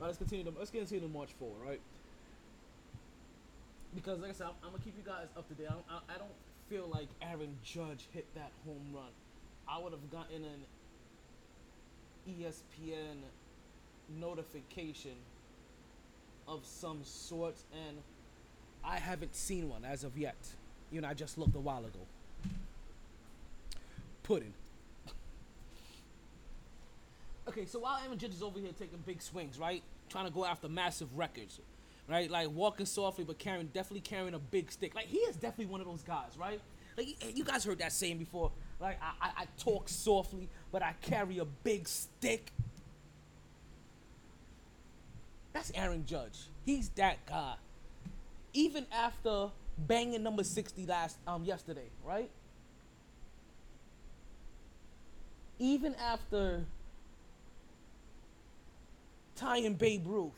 All 0.00 0.06
right, 0.06 0.08
let's 0.08 0.18
continue. 0.18 0.44
To, 0.46 0.52
let's 0.58 0.70
into 0.72 0.98
the 0.98 1.08
March 1.08 1.30
forward. 1.38 1.58
Right. 1.66 1.80
Because 3.94 4.18
like 4.20 4.30
I 4.30 4.32
said, 4.32 4.46
I'm, 4.46 4.54
I'm 4.64 4.70
gonna 4.70 4.82
keep 4.82 4.96
you 4.96 5.04
guys 5.04 5.26
up 5.36 5.46
to 5.48 5.54
date. 5.54 5.66
I 5.68 5.72
don't, 5.72 5.84
I, 5.90 6.14
I 6.14 6.18
don't 6.18 6.30
feel 6.70 6.88
like 6.88 7.08
Aaron 7.20 7.54
Judge 7.62 8.08
hit 8.12 8.26
that 8.34 8.52
home 8.64 8.94
run. 8.94 9.12
I 9.68 9.78
would 9.78 9.92
have 9.92 10.10
gotten 10.10 10.42
an 10.42 10.64
ESPN 12.26 13.18
notification 14.18 15.16
of 16.48 16.64
some 16.64 17.00
sort, 17.04 17.56
and 17.86 17.98
I 18.84 18.98
haven't 18.98 19.34
seen 19.34 19.68
one 19.68 19.84
as 19.84 20.04
of 20.04 20.16
yet. 20.16 20.36
You 20.90 21.00
know, 21.00 21.08
I 21.08 21.14
just 21.14 21.38
looked 21.38 21.54
a 21.54 21.60
while 21.60 21.84
ago. 21.84 22.00
Pudding. 24.22 24.54
Okay, 27.48 27.66
so 27.66 27.80
while 27.80 27.98
Aaron 28.04 28.16
Judge 28.18 28.34
is 28.34 28.42
over 28.42 28.58
here 28.58 28.70
taking 28.78 28.98
big 29.04 29.20
swings, 29.20 29.58
right, 29.58 29.82
trying 30.08 30.26
to 30.26 30.30
go 30.30 30.44
after 30.44 30.68
massive 30.68 31.16
records, 31.18 31.58
right, 32.08 32.30
like 32.30 32.48
walking 32.52 32.86
softly 32.86 33.24
but 33.24 33.38
carrying, 33.38 33.66
definitely 33.66 34.00
carrying 34.02 34.34
a 34.34 34.38
big 34.38 34.70
stick. 34.70 34.94
Like 34.94 35.06
he 35.06 35.18
is 35.18 35.36
definitely 35.36 35.66
one 35.66 35.80
of 35.80 35.86
those 35.86 36.02
guys, 36.02 36.30
right? 36.38 36.60
Like 36.96 37.36
you- 37.36 37.44
guys 37.44 37.64
heard 37.64 37.78
that 37.78 37.92
saying 37.92 38.18
before. 38.18 38.52
Like 38.80 38.98
I, 39.02 39.26
I, 39.26 39.42
I 39.42 39.46
talk 39.58 39.88
softly, 39.88 40.48
but 40.70 40.82
I 40.82 40.94
carry 41.00 41.38
a 41.38 41.44
big 41.44 41.88
stick. 41.88 42.52
That's 45.52 45.72
Aaron 45.74 46.06
Judge. 46.06 46.38
He's 46.64 46.88
that 46.90 47.24
guy. 47.26 47.54
Even 48.52 48.86
after 48.92 49.50
banging 49.78 50.22
number 50.22 50.44
60 50.44 50.86
last 50.86 51.16
um 51.26 51.44
yesterday, 51.44 51.88
right? 52.04 52.30
Even 55.58 55.94
after 55.94 56.64
tying 59.36 59.74
Babe 59.74 60.06
Ruth, 60.06 60.32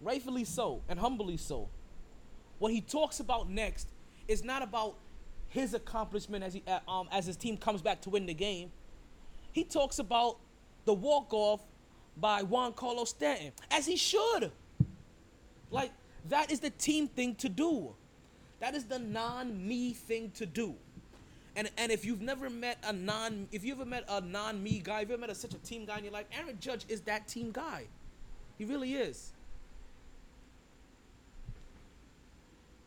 rightfully 0.00 0.44
so 0.44 0.82
and 0.88 0.98
humbly 0.98 1.36
so. 1.36 1.68
What 2.58 2.72
he 2.72 2.80
talks 2.80 3.20
about 3.20 3.48
next 3.48 3.88
is 4.28 4.44
not 4.44 4.62
about 4.62 4.94
his 5.48 5.74
accomplishment 5.74 6.42
as 6.42 6.54
he 6.54 6.62
uh, 6.66 6.78
um 6.88 7.08
as 7.12 7.26
his 7.26 7.36
team 7.36 7.56
comes 7.56 7.82
back 7.82 8.00
to 8.02 8.10
win 8.10 8.26
the 8.26 8.34
game. 8.34 8.70
He 9.52 9.64
talks 9.64 9.98
about 9.98 10.38
the 10.84 10.94
walk 10.94 11.32
off 11.32 11.60
by 12.16 12.42
Giancarlo 12.42 13.06
Stanton, 13.06 13.52
as 13.70 13.86
he 13.86 13.96
should. 13.96 14.50
Like, 15.70 15.90
that 16.28 16.50
is 16.50 16.60
the 16.60 16.70
team 16.70 17.08
thing 17.08 17.34
to 17.36 17.48
do. 17.48 17.94
That 18.60 18.74
is 18.74 18.84
the 18.84 18.98
non-me 18.98 19.92
thing 19.92 20.30
to 20.32 20.46
do. 20.46 20.76
And 21.56 21.70
and 21.76 21.92
if 21.92 22.04
you've 22.04 22.22
never 22.22 22.48
met 22.48 22.78
a 22.84 22.92
non, 22.92 23.48
if 23.52 23.64
you 23.64 23.74
ever 23.74 23.84
met 23.84 24.04
a 24.08 24.20
non-me 24.20 24.80
guy, 24.82 25.00
if 25.00 25.08
you 25.08 25.14
ever 25.14 25.20
met 25.20 25.30
a, 25.30 25.34
such 25.34 25.54
a 25.54 25.58
team 25.58 25.84
guy 25.84 25.98
in 25.98 26.04
your 26.04 26.12
life, 26.12 26.26
Aaron 26.32 26.56
Judge 26.60 26.84
is 26.88 27.02
that 27.02 27.28
team 27.28 27.50
guy. 27.52 27.86
He 28.56 28.64
really 28.64 28.94
is. 28.94 29.32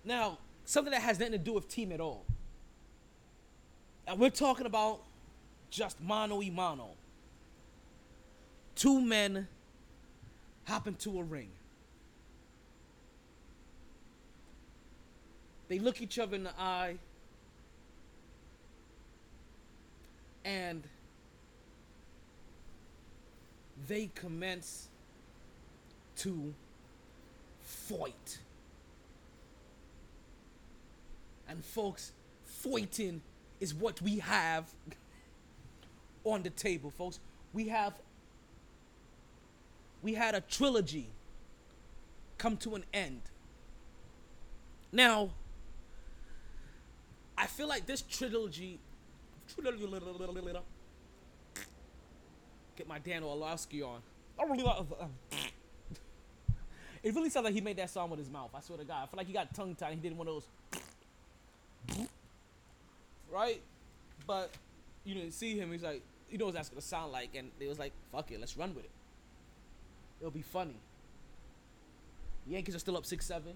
Now, 0.03 0.37
something 0.65 0.91
that 0.91 1.01
has 1.01 1.19
nothing 1.19 1.33
to 1.33 1.37
do 1.37 1.53
with 1.53 1.67
team 1.67 1.91
at 1.91 1.99
all. 1.99 2.25
And 4.07 4.19
we're 4.19 4.29
talking 4.29 4.65
about 4.65 5.01
just 5.69 5.99
mano 6.01 6.37
y 6.37 6.51
mano. 6.53 6.91
Two 8.75 9.01
men 9.01 9.47
hop 10.65 10.87
into 10.87 11.19
a 11.19 11.23
ring. 11.23 11.49
They 15.67 15.79
look 15.79 16.01
each 16.01 16.19
other 16.19 16.35
in 16.35 16.43
the 16.43 16.59
eye. 16.59 16.97
And 20.43 20.83
they 23.87 24.09
commence 24.13 24.89
to 26.17 26.53
fight. 27.61 28.39
And 31.47 31.63
folks, 31.63 32.11
fighting 32.45 33.21
is 33.59 33.73
what 33.73 34.01
we 34.01 34.19
have 34.19 34.65
on 36.23 36.43
the 36.43 36.49
table, 36.51 36.91
folks. 36.91 37.19
We 37.53 37.69
have 37.69 37.93
we 40.05 40.13
had 40.13 40.35
a 40.35 40.41
trilogy 40.41 41.07
come 42.37 42.57
to 42.57 42.75
an 42.75 42.83
end. 42.93 43.21
Now, 44.91 45.31
I 47.37 47.47
feel 47.47 47.67
like 47.67 47.85
this 47.85 48.01
trilogy 48.01 48.79
get 52.75 52.87
my 52.87 52.99
Dan 52.99 53.23
Orlovsky 53.23 53.81
on. 53.81 54.01
It 57.03 57.13
really 57.13 57.29
sounds 57.29 57.43
like 57.43 57.53
he 57.53 57.61
made 57.61 57.77
that 57.77 57.91
song 57.91 58.09
with 58.09 58.17
his 58.17 58.31
mouth. 58.31 58.49
I 58.55 58.61
swear 58.61 58.79
to 58.79 58.83
God. 58.83 59.03
I 59.03 59.05
feel 59.05 59.17
like 59.17 59.27
he 59.27 59.33
got 59.33 59.53
tongue 59.53 59.75
tied. 59.75 59.93
He 59.93 59.99
did 59.99 60.17
one 60.17 60.27
of 60.27 60.43
those. 61.87 62.07
Right? 63.31 63.61
But 64.25 64.49
you 65.03 65.13
didn't 65.13 65.33
see 65.33 65.55
him. 65.55 65.71
He's 65.71 65.83
like, 65.83 66.01
you 66.31 66.39
know 66.39 66.45
what 66.45 66.55
that's 66.55 66.69
gonna 66.69 66.81
sound 66.81 67.11
like, 67.11 67.35
and 67.35 67.51
they 67.59 67.67
was 67.67 67.77
like, 67.77 67.93
fuck 68.11 68.31
it, 68.31 68.39
let's 68.39 68.57
run 68.57 68.73
with 68.73 68.85
it. 68.85 68.91
It'll 70.19 70.31
be 70.31 70.41
funny. 70.41 70.77
Yankees 72.47 72.75
are 72.75 72.79
still 72.79 72.97
up 72.97 73.05
six 73.05 73.23
seven. 73.27 73.53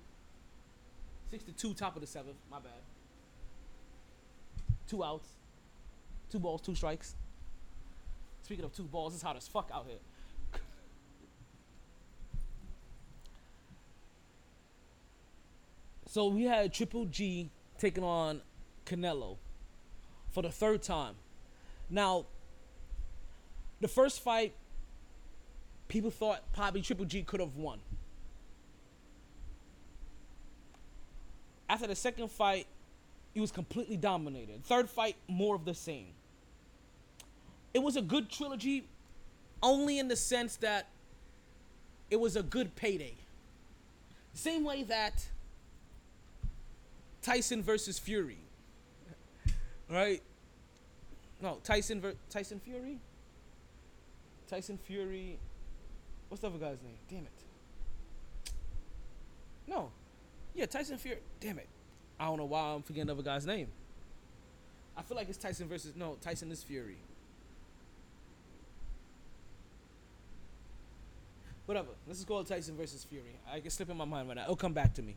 Six 1.31 1.43
to 1.45 1.51
two, 1.51 1.73
top 1.73 1.95
of 1.95 2.01
the 2.01 2.07
seventh. 2.07 2.37
My 2.51 2.59
bad. 2.59 2.71
Two 4.89 5.03
outs. 5.03 5.29
Two 6.31 6.39
balls, 6.39 6.61
two 6.61 6.73
strikes. 6.73 7.15
Speaking 8.41 8.65
of 8.65 8.73
two 8.75 8.83
balls, 8.83 9.13
it's 9.13 9.21
hot 9.21 9.37
as 9.37 9.47
fuck 9.47 9.69
out 9.71 9.85
here. 9.87 9.99
so 16.07 16.27
we 16.27 16.45
had 16.45 16.73
Triple 16.73 17.05
G 17.05 17.51
taking 17.77 18.03
on 18.03 18.41
Canelo 18.85 19.37
for 20.31 20.41
the 20.41 20.49
third 20.49 20.81
time. 20.81 21.13
Now, 21.89 22.25
the 23.81 23.87
first 23.87 24.21
fight, 24.21 24.53
people 25.87 26.09
thought 26.09 26.51
probably 26.53 26.81
Triple 26.81 27.05
G 27.05 27.21
could 27.21 27.39
have 27.39 27.55
won. 27.55 27.79
After 31.69 31.85
the 31.85 31.95
second 31.95 32.31
fight, 32.31 32.65
he 33.33 33.39
was 33.39 33.51
completely 33.51 33.97
dominated. 33.97 34.63
Third 34.63 34.89
fight, 34.89 35.15
more 35.27 35.55
of 35.55 35.65
the 35.65 35.73
same. 35.73 36.13
It 37.73 37.79
was 37.79 37.95
a 37.95 38.01
good 38.01 38.29
trilogy, 38.29 38.85
only 39.61 39.99
in 39.99 40.07
the 40.07 40.15
sense 40.15 40.55
that 40.57 40.87
it 42.09 42.19
was 42.19 42.35
a 42.35 42.43
good 42.43 42.75
payday. 42.75 43.13
Same 44.33 44.63
way 44.63 44.83
that 44.83 45.27
Tyson 47.21 47.61
versus 47.61 47.99
Fury, 47.99 48.39
right? 49.89 50.21
No, 51.41 51.59
Tyson 51.63 52.01
ver- 52.01 52.15
Tyson 52.29 52.59
Fury. 52.59 52.97
Tyson 54.47 54.77
Fury. 54.77 55.37
What's 56.27 56.41
the 56.41 56.47
other 56.47 56.57
guy's 56.57 56.81
name? 56.81 56.97
Damn 57.09 57.19
it. 57.19 58.51
No. 59.67 59.91
Yeah, 60.55 60.65
Tyson 60.65 60.97
Fury. 60.97 61.19
Damn 61.39 61.59
it. 61.59 61.67
I 62.19 62.25
don't 62.25 62.37
know 62.37 62.45
why 62.45 62.73
I'm 62.73 62.81
forgetting 62.81 63.07
the 63.07 63.13
other 63.13 63.23
guy's 63.23 63.45
name. 63.45 63.67
I 64.97 65.01
feel 65.01 65.15
like 65.15 65.29
it's 65.29 65.37
Tyson 65.37 65.67
versus 65.67 65.95
no, 65.95 66.17
Tyson 66.21 66.51
is 66.51 66.61
Fury. 66.63 66.97
Whatever. 71.65 71.89
Let's 72.07 72.19
just 72.19 72.27
call 72.27 72.39
it 72.41 72.47
Tyson 72.47 72.75
versus 72.75 73.03
Fury. 73.03 73.35
I 73.49 73.59
can 73.59 73.69
slip 73.69 73.89
in 73.89 73.95
my 73.95 74.05
mind 74.05 74.27
right 74.27 74.35
now. 74.35 74.43
It'll 74.43 74.55
come 74.55 74.73
back 74.73 74.93
to 74.95 75.01
me. 75.01 75.15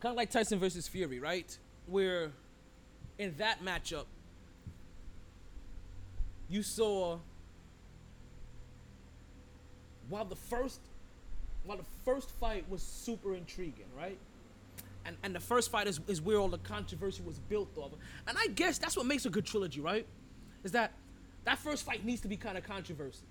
Kind 0.00 0.12
of 0.12 0.16
like 0.16 0.30
Tyson 0.30 0.58
versus 0.58 0.86
Fury, 0.88 1.20
right? 1.20 1.56
Where 1.86 2.32
in 3.18 3.34
that 3.38 3.64
matchup, 3.64 4.04
you 6.50 6.62
saw 6.62 7.18
while 10.08 10.24
the 10.24 10.36
first 10.36 10.80
while 11.64 11.78
the 11.78 11.84
first 12.04 12.30
fight 12.32 12.68
was 12.68 12.82
super 12.82 13.34
intriguing, 13.34 13.86
right? 13.96 14.18
And 15.06 15.16
and 15.22 15.34
the 15.34 15.40
first 15.40 15.70
fight 15.70 15.86
is, 15.86 16.00
is 16.08 16.20
where 16.20 16.36
all 16.36 16.48
the 16.48 16.58
controversy 16.58 17.22
was 17.22 17.38
built 17.38 17.68
off. 17.76 17.92
And 18.26 18.36
I 18.38 18.48
guess 18.48 18.78
that's 18.78 18.96
what 18.96 19.06
makes 19.06 19.24
a 19.24 19.30
good 19.30 19.46
trilogy, 19.46 19.80
right? 19.80 20.06
Is 20.64 20.72
that 20.72 20.92
that 21.44 21.58
first 21.58 21.84
fight 21.84 22.04
needs 22.04 22.20
to 22.22 22.28
be 22.28 22.36
kind 22.36 22.58
of 22.58 22.64
controversial, 22.64 23.26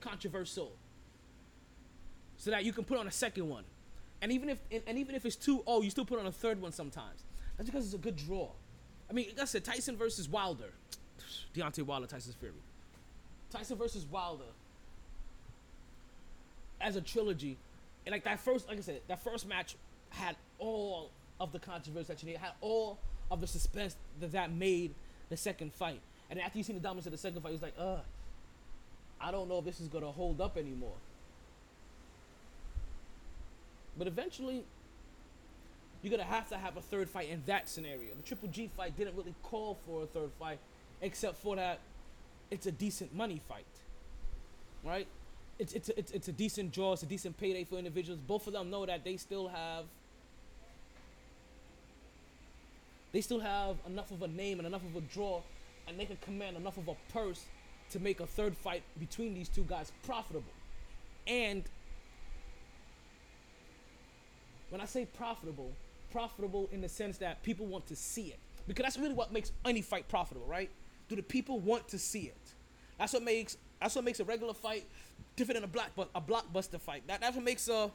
controversial, 0.00 0.72
so 2.36 2.50
that 2.50 2.64
you 2.64 2.72
can 2.72 2.84
put 2.84 2.98
on 2.98 3.06
a 3.06 3.10
second 3.10 3.48
one. 3.48 3.64
And 4.20 4.32
even 4.32 4.48
if 4.48 4.60
and, 4.70 4.82
and 4.86 4.98
even 4.98 5.14
if 5.14 5.24
it's 5.24 5.36
two, 5.36 5.62
oh, 5.66 5.82
you 5.82 5.90
still 5.90 6.04
put 6.04 6.18
on 6.18 6.26
a 6.26 6.32
third 6.32 6.60
one 6.60 6.72
sometimes. 6.72 7.22
That's 7.56 7.70
because 7.70 7.84
it's 7.84 7.94
a 7.94 7.98
good 7.98 8.16
draw. 8.16 8.48
I 9.08 9.12
mean, 9.12 9.28
like 9.28 9.42
I 9.42 9.44
said, 9.44 9.64
Tyson 9.64 9.96
versus 9.96 10.28
Wilder, 10.28 10.72
Deontay 11.54 11.84
Wilder, 11.84 12.06
Tyson 12.06 12.34
Fury, 12.40 12.54
Tyson 13.50 13.76
versus 13.76 14.06
Wilder 14.10 14.44
as 16.80 16.96
a 16.96 17.00
trilogy, 17.00 17.56
and 18.06 18.12
like 18.12 18.24
that 18.24 18.40
first, 18.40 18.68
like 18.68 18.78
I 18.78 18.80
said, 18.80 19.00
that 19.06 19.22
first 19.22 19.46
match 19.46 19.76
had 20.10 20.34
all 20.58 21.10
of 21.42 21.52
the 21.52 21.58
controversy 21.58 22.06
that 22.06 22.22
you 22.22 22.28
need, 22.28 22.38
had 22.38 22.52
all 22.60 22.98
of 23.30 23.40
the 23.40 23.46
suspense 23.48 23.96
that 24.20 24.30
that 24.30 24.52
made 24.52 24.94
the 25.28 25.36
second 25.36 25.72
fight. 25.74 26.00
And 26.30 26.40
after 26.40 26.56
you 26.56 26.64
seen 26.64 26.76
the 26.76 26.82
dominance 26.82 27.06
of 27.06 27.12
the 27.12 27.18
second 27.18 27.42
fight, 27.42 27.48
it 27.48 27.52
was 27.54 27.62
like, 27.62 27.74
uh, 27.76 27.96
I 29.20 29.32
don't 29.32 29.48
know 29.48 29.58
if 29.58 29.64
this 29.64 29.80
is 29.80 29.88
gonna 29.88 30.12
hold 30.12 30.40
up 30.40 30.56
anymore. 30.56 30.94
But 33.98 34.06
eventually, 34.06 34.64
you're 36.00 36.12
gonna 36.12 36.22
have 36.22 36.48
to 36.50 36.56
have 36.56 36.76
a 36.76 36.80
third 36.80 37.10
fight 37.10 37.28
in 37.28 37.42
that 37.46 37.68
scenario. 37.68 38.14
The 38.16 38.22
Triple 38.22 38.48
G 38.48 38.70
fight 38.76 38.96
didn't 38.96 39.16
really 39.16 39.34
call 39.42 39.78
for 39.84 40.04
a 40.04 40.06
third 40.06 40.30
fight, 40.38 40.60
except 41.00 41.38
for 41.38 41.56
that 41.56 41.80
it's 42.52 42.66
a 42.66 42.72
decent 42.72 43.14
money 43.14 43.40
fight, 43.48 43.64
right? 44.84 45.08
It's 45.58 45.72
it's 45.72 45.88
a, 45.88 45.98
it's, 45.98 46.12
it's 46.12 46.28
a 46.28 46.32
decent 46.32 46.72
draw, 46.72 46.92
it's 46.92 47.02
a 47.02 47.06
decent 47.06 47.36
payday 47.36 47.64
for 47.64 47.78
individuals. 47.78 48.20
Both 48.20 48.46
of 48.46 48.52
them 48.52 48.70
know 48.70 48.86
that 48.86 49.02
they 49.04 49.16
still 49.16 49.48
have 49.48 49.86
they 53.12 53.20
still 53.20 53.40
have 53.40 53.76
enough 53.86 54.10
of 54.10 54.22
a 54.22 54.28
name 54.28 54.58
and 54.58 54.66
enough 54.66 54.84
of 54.84 54.96
a 54.96 55.00
draw, 55.00 55.42
and 55.86 55.98
they 55.98 56.04
can 56.04 56.16
command 56.16 56.56
enough 56.56 56.78
of 56.78 56.88
a 56.88 56.96
purse 57.12 57.44
to 57.90 58.00
make 58.00 58.20
a 58.20 58.26
third 58.26 58.56
fight 58.56 58.82
between 58.98 59.34
these 59.34 59.48
two 59.48 59.64
guys 59.64 59.92
profitable. 60.04 60.52
And 61.26 61.64
when 64.70 64.80
I 64.80 64.86
say 64.86 65.04
profitable, 65.04 65.72
profitable 66.10 66.68
in 66.72 66.80
the 66.80 66.88
sense 66.88 67.18
that 67.18 67.42
people 67.42 67.66
want 67.66 67.86
to 67.88 67.96
see 67.96 68.28
it. 68.28 68.38
Because 68.66 68.84
that's 68.84 68.98
really 68.98 69.14
what 69.14 69.32
makes 69.32 69.52
any 69.64 69.82
fight 69.82 70.08
profitable, 70.08 70.46
right? 70.46 70.70
Do 71.08 71.16
the 71.16 71.22
people 71.22 71.58
want 71.58 71.88
to 71.88 71.98
see 71.98 72.22
it? 72.22 72.54
That's 72.98 73.12
what 73.12 73.22
makes 73.22 73.56
that's 73.80 73.96
what 73.96 74.04
makes 74.04 74.20
a 74.20 74.24
regular 74.24 74.54
fight 74.54 74.86
different 75.34 75.60
than 75.60 75.64
a 75.64 75.72
black 75.72 75.90
a 76.14 76.20
blockbuster 76.20 76.80
fight. 76.80 77.02
That 77.08 77.20
that's 77.20 77.34
what 77.34 77.44
makes 77.44 77.68
a 77.68 77.90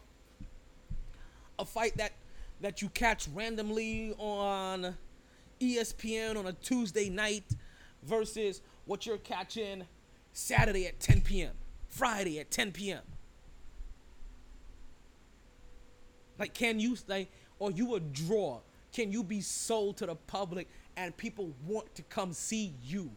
a 1.58 1.66
fight 1.66 1.96
that 1.98 2.12
that 2.62 2.82
you 2.82 2.90
catch 2.90 3.28
randomly 3.34 4.14
on 4.18 4.96
ESPN 5.60 6.38
on 6.38 6.48
a 6.48 6.54
Tuesday 6.54 7.10
night 7.10 7.56
versus 8.04 8.62
what 8.86 9.06
you're 9.06 9.18
catching 9.18 9.84
Saturday 10.34 10.88
at 10.88 11.00
10 11.00 11.22
p.m., 11.22 11.52
Friday 11.90 12.40
at 12.40 12.52
10 12.52 12.72
p.m. 12.72 13.02
Like, 16.40 16.54
can 16.54 16.80
you 16.80 16.96
like, 17.08 17.32
or 17.60 17.72
you 17.72 17.96
a 17.96 18.00
draw? 18.00 18.60
Can 18.94 19.12
you 19.12 19.24
be 19.24 19.42
sold 19.42 19.98
to 19.98 20.06
the 20.06 20.16
public 20.16 20.68
and 20.96 21.16
people 21.18 21.52
want 21.66 21.94
to 21.96 22.04
come 22.04 22.34
see 22.34 22.74
you? 22.84 23.12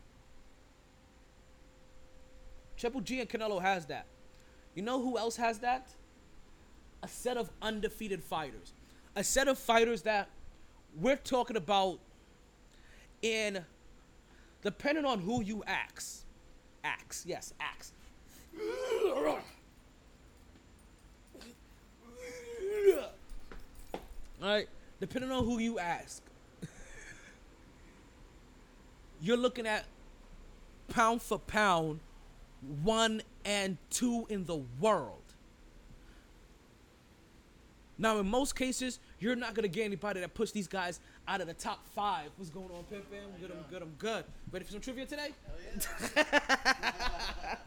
Triple 2.77 3.03
G 3.03 3.21
and 3.21 3.29
Canelo 3.29 3.61
has 3.61 3.87
that. 3.87 4.07
You 4.75 4.83
know 4.83 5.03
who 5.03 5.19
else 5.19 5.37
has 5.37 5.59
that? 5.59 5.91
A 7.03 7.09
set 7.09 7.37
of 7.37 7.51
undefeated 7.61 8.23
fighters. 8.23 8.73
A 9.17 9.25
set 9.25 9.49
of 9.49 9.59
fighters 9.59 10.03
that 10.03 10.29
we're 10.99 11.17
talking 11.17 11.57
about 11.57 11.99
in 13.23 13.65
depending 14.63 15.05
on 15.05 15.21
who 15.21 15.43
you 15.43 15.63
ask. 15.67 16.25
Axe, 16.83 17.25
yes, 17.27 17.53
axe. 17.61 17.93
All 24.43 24.49
right, 24.49 24.69
depending 25.01 25.31
on 25.31 25.45
who 25.45 25.59
you 25.59 25.79
ask, 25.79 26.23
you're 29.21 29.37
looking 29.37 29.67
at 29.67 29.85
pound 30.89 31.21
for 31.21 31.39
pound 31.39 32.01
one 32.83 33.23
and 33.45 33.77
two 33.91 34.27
in 34.31 34.45
the 34.45 34.63
world. 34.81 35.19
Now, 37.99 38.19
in 38.19 38.27
most 38.29 38.57
cases, 38.57 38.99
you're 39.19 39.37
not 39.37 39.53
gonna 39.53 39.69
get 39.69 39.85
anybody 39.85 40.21
that 40.21 40.33
puts 40.33 40.53
these 40.53 40.67
guys 40.67 41.01
out 41.29 41.41
of 41.41 41.47
the 41.47 41.55
top 41.55 41.87
five. 41.95 42.31
What's 42.37 42.51
going 42.51 42.71
on, 42.71 42.85
Pimpin? 42.85 43.41
Good, 43.41 43.51
I'm 43.51 43.65
good, 43.71 43.83
I'm 43.83 43.95
good. 43.99 44.25
Ready 44.51 44.65
for 44.65 44.73
some 44.73 44.81
trivia 44.81 45.07
today? 45.07 45.31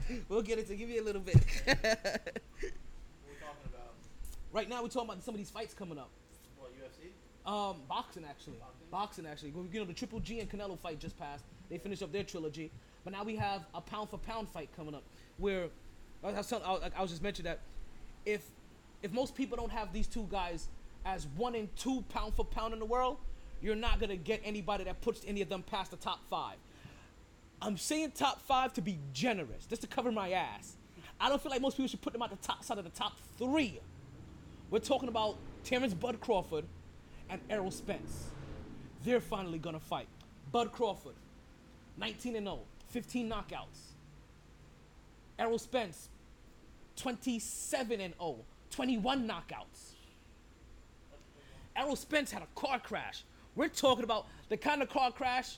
we'll 0.29 0.41
get 0.41 0.59
it 0.59 0.67
to 0.67 0.75
give 0.75 0.89
you 0.89 1.01
a 1.01 1.05
little 1.05 1.21
bit. 1.21 1.35
What 1.35 1.45
we 1.65 3.35
talking 3.39 3.69
about? 3.69 3.93
right 4.51 4.69
now, 4.69 4.81
we're 4.81 4.89
talking 4.89 5.09
about 5.09 5.23
some 5.23 5.33
of 5.33 5.37
these 5.37 5.49
fights 5.49 5.73
coming 5.73 5.97
up. 5.97 6.09
What 6.57 6.71
UFC? 6.73 7.49
Um, 7.49 7.77
boxing 7.87 8.25
actually. 8.29 8.57
Boxing 8.91 9.25
actually. 9.25 9.53
You 9.71 9.79
know, 9.79 9.85
the 9.85 9.93
Triple 9.93 10.19
G 10.19 10.39
and 10.39 10.49
Canelo 10.49 10.77
fight 10.77 10.99
just 10.99 11.17
passed. 11.17 11.45
They 11.69 11.77
finished 11.77 12.03
up 12.03 12.11
their 12.11 12.23
trilogy, 12.23 12.71
but 13.03 13.13
now 13.13 13.23
we 13.23 13.35
have 13.37 13.65
a 13.73 13.81
pound 13.81 14.09
for 14.09 14.17
pound 14.17 14.49
fight 14.49 14.69
coming 14.75 14.93
up. 14.93 15.03
Where 15.37 15.67
I 16.23 16.31
was, 16.31 16.47
telling, 16.47 16.65
I 16.65 17.01
was 17.01 17.11
just 17.11 17.23
mentioning 17.23 17.51
that 17.51 17.59
if 18.25 18.41
if 19.01 19.11
most 19.11 19.35
people 19.35 19.57
don't 19.57 19.71
have 19.71 19.91
these 19.91 20.07
two 20.07 20.27
guys 20.31 20.69
as 21.05 21.27
one 21.35 21.55
and 21.55 21.73
two 21.75 22.03
pound 22.09 22.33
for 22.33 22.45
pound 22.45 22.73
in 22.73 22.79
the 22.79 22.85
world, 22.85 23.17
you're 23.63 23.75
not 23.75 23.99
gonna 23.99 24.17
get 24.17 24.41
anybody 24.43 24.83
that 24.83 25.01
puts 25.01 25.21
any 25.25 25.41
of 25.41 25.47
them 25.47 25.63
past 25.63 25.91
the 25.91 25.97
top 25.97 26.19
five. 26.29 26.57
I'm 27.61 27.77
saying 27.77 28.11
top 28.13 28.41
five 28.41 28.73
to 28.73 28.81
be 28.81 28.99
generous, 29.13 29.65
just 29.65 29.81
to 29.83 29.87
cover 29.87 30.11
my 30.11 30.31
ass. 30.31 30.75
I 31.19 31.29
don't 31.29 31.41
feel 31.41 31.49
like 31.49 31.61
most 31.61 31.77
people 31.77 31.87
should 31.87 32.01
put 32.01 32.11
them 32.11 32.21
at 32.21 32.29
the 32.29 32.47
top 32.47 32.65
side 32.65 32.77
of 32.77 32.83
the 32.83 32.89
top 32.89 33.13
three. 33.37 33.79
We're 34.69 34.79
talking 34.79 35.07
about 35.07 35.37
Terrence 35.63 35.93
Bud 35.93 36.19
Crawford 36.19 36.65
and 37.29 37.39
Errol 37.49 37.71
Spence. 37.71 38.27
They're 39.03 39.21
finally 39.21 39.59
gonna 39.59 39.79
fight. 39.79 40.07
Bud 40.51 40.73
Crawford, 40.73 41.15
19 41.97 42.35
and 42.35 42.45
0, 42.45 42.59
15 42.89 43.29
knockouts. 43.29 43.93
Errol 45.39 45.57
Spence, 45.57 46.09
27 46.97 48.01
and 48.01 48.13
0, 48.15 48.39
21 48.71 49.25
knockouts. 49.25 49.93
Errol 51.77 51.95
Spence 51.95 52.31
had 52.31 52.43
a 52.43 52.47
car 52.59 52.79
crash. 52.79 53.23
We're 53.55 53.69
talking 53.69 54.03
about 54.03 54.27
the 54.49 54.57
kind 54.57 54.81
of 54.81 54.89
car 54.89 55.11
crash 55.11 55.57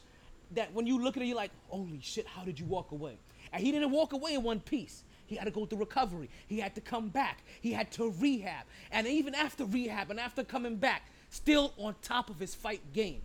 that 0.51 0.73
when 0.73 0.85
you 0.85 1.01
look 1.01 1.17
at 1.17 1.23
it, 1.23 1.27
you're 1.27 1.35
like, 1.35 1.51
holy 1.69 1.99
shit, 2.01 2.27
how 2.27 2.43
did 2.43 2.59
you 2.59 2.65
walk 2.65 2.91
away? 2.91 3.17
And 3.51 3.63
he 3.63 3.71
didn't 3.71 3.91
walk 3.91 4.13
away 4.13 4.33
in 4.33 4.43
one 4.43 4.59
piece. 4.59 5.03
He 5.27 5.35
had 5.35 5.45
to 5.45 5.51
go 5.51 5.65
through 5.65 5.79
recovery. 5.79 6.29
He 6.47 6.59
had 6.59 6.75
to 6.75 6.81
come 6.81 7.09
back. 7.09 7.39
He 7.61 7.71
had 7.71 7.91
to 7.93 8.13
rehab. 8.19 8.65
And 8.91 9.07
even 9.07 9.33
after 9.33 9.65
rehab 9.65 10.11
and 10.11 10.19
after 10.19 10.43
coming 10.43 10.75
back, 10.75 11.03
still 11.29 11.73
on 11.77 11.95
top 12.01 12.29
of 12.29 12.39
his 12.39 12.53
fight 12.53 12.81
game. 12.93 13.21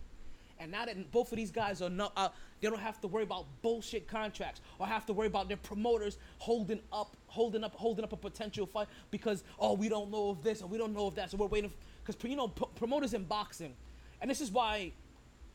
And 0.59 0.71
now 0.71 0.85
that 0.85 1.11
both 1.11 1.33
of 1.33 1.37
these 1.37 1.51
guys 1.51 1.81
are 1.81 1.89
not, 1.89 2.13
uh, 2.17 2.29
they 2.61 2.69
don't 2.69 2.81
have 2.81 3.01
to 3.01 3.09
worry 3.09 3.23
about 3.23 3.47
bullshit 3.63 4.07
contracts 4.07 4.61
or 4.79 4.87
have 4.87 5.07
to 5.07 5.15
worry 5.15 5.27
about 5.27 5.49
their 5.49 5.57
promoters 5.57 6.19
holding 6.39 6.81
up, 6.93 7.17
holding 7.29 7.65
up, 7.65 7.75
holding 7.75 8.05
up 8.05 8.13
a 8.13 8.17
potential 8.17 8.67
fight 8.67 8.87
because 9.11 9.43
oh 9.59 9.73
we 9.73 9.89
don't 9.89 10.11
know 10.11 10.31
of 10.31 10.43
this 10.43 10.61
or 10.61 10.67
we 10.67 10.77
don't 10.77 10.93
know 10.93 11.07
of 11.07 11.15
that, 11.15 11.31
so 11.31 11.39
we're 11.39 11.47
waiting 11.47 11.73
because 12.05 12.23
you 12.29 12.37
know 12.37 12.49
p- 12.49 12.67
promoters 12.77 13.15
in 13.15 13.25
boxing, 13.25 13.75
and 14.21 14.31
this 14.31 14.41
is 14.41 14.51
why 14.51 14.93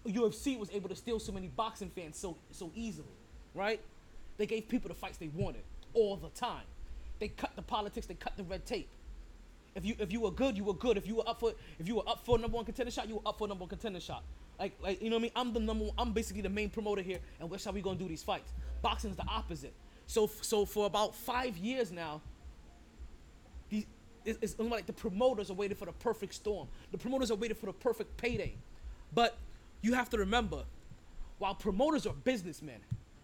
UFC 0.08 0.58
was 0.58 0.70
able 0.72 0.90
to 0.90 0.96
steal 0.96 1.20
so 1.20 1.32
many 1.32 1.48
boxing 1.48 1.90
fans 1.90 2.18
so 2.18 2.38
so 2.52 2.72
easily, 2.76 3.08
right? 3.54 3.80
They 4.38 4.46
gave 4.46 4.68
people 4.68 4.90
the 4.90 4.96
fights 4.96 5.18
they 5.18 5.30
wanted 5.30 5.64
all 5.94 6.16
the 6.18 6.30
time. 6.30 6.64
They 7.20 7.30
cut 7.30 7.56
the 7.56 7.62
politics, 7.62 8.06
they 8.06 8.14
cut 8.14 8.36
the 8.38 8.44
red 8.44 8.66
tape. 8.66 8.90
If 9.76 9.86
you 9.86 9.96
if 10.00 10.12
you 10.12 10.22
were 10.22 10.32
good, 10.32 10.56
you 10.58 10.64
were 10.64 10.74
good. 10.74 10.98
If 10.98 11.08
you 11.08 11.16
were 11.16 11.28
up 11.28 11.40
for 11.40 11.54
if 11.80 11.88
you 11.88 11.96
were 11.96 12.08
up 12.08 12.26
for 12.26 12.38
a 12.38 12.42
number 12.42 12.56
one 12.56 12.66
contender 12.66 12.92
shot, 12.92 13.08
you 13.08 13.16
were 13.16 13.22
up 13.26 13.38
for 13.38 13.46
a 13.46 13.48
number 13.48 13.64
one 13.64 13.70
contender 13.70 14.00
shot. 14.00 14.24
Like 14.60 14.74
like 14.82 15.02
you 15.02 15.10
know 15.10 15.18
what 15.18 15.22
I 15.22 15.24
mean? 15.24 15.32
I'm 15.36 15.54
the 15.54 15.60
number 15.60 15.86
one, 15.86 15.94
I'm 15.98 16.14
basically 16.14 16.42
the 16.42 16.50
main 16.50 16.70
promoter 16.70 17.02
here, 17.02 17.20
and 17.40 17.50
that's 17.50 17.66
how 17.66 17.72
we 17.72 17.82
gonna 17.82 18.00
do 18.00 18.08
these 18.08 18.24
fights. 18.24 18.52
Boxing 18.82 19.12
is 19.12 19.18
the 19.18 19.28
opposite. 19.28 19.74
So 20.08 20.30
so 20.42 20.66
for 20.66 20.86
about 20.86 21.16
five 21.16 21.58
years 21.58 21.92
now, 21.92 22.22
it's, 24.26 24.40
it's 24.42 24.56
almost 24.58 24.76
like 24.76 24.86
the 24.86 24.94
promoters 24.94 25.50
are 25.50 25.54
waiting 25.54 25.78
for 25.78 25.86
the 25.86 25.92
perfect 25.94 26.34
storm. 26.34 26.68
The 26.92 26.98
promoters 26.98 27.32
are 27.32 27.36
waiting 27.36 27.56
for 27.56 27.68
the 27.68 27.74
perfect 27.74 28.18
payday. 28.18 28.56
But 29.14 29.38
you 29.82 29.94
have 29.94 30.10
to 30.10 30.18
remember, 30.18 30.64
while 31.38 31.56
promoters 31.56 32.06
are 32.06 32.14
businessmen, 32.14 32.80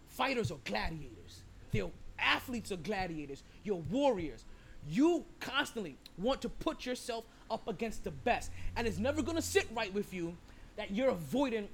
fighters 0.08 0.50
are 0.50 0.58
gladiators. 0.64 1.42
They're 1.72 1.90
athletes 2.18 2.72
are 2.72 2.76
gladiators. 2.76 3.42
You're 3.64 3.82
warriors. 3.90 4.44
You 4.88 5.24
constantly 5.40 5.96
want 6.18 6.40
to 6.42 6.48
put 6.48 6.86
yourself 6.86 7.24
up 7.50 7.66
against 7.68 8.04
the 8.04 8.10
best. 8.10 8.50
And 8.76 8.86
it's 8.86 8.98
never 8.98 9.22
gonna 9.22 9.42
sit 9.42 9.66
right 9.74 9.92
with 9.92 10.14
you 10.14 10.36
that 10.76 10.90
you're 10.90 11.10
avoiding 11.10 11.68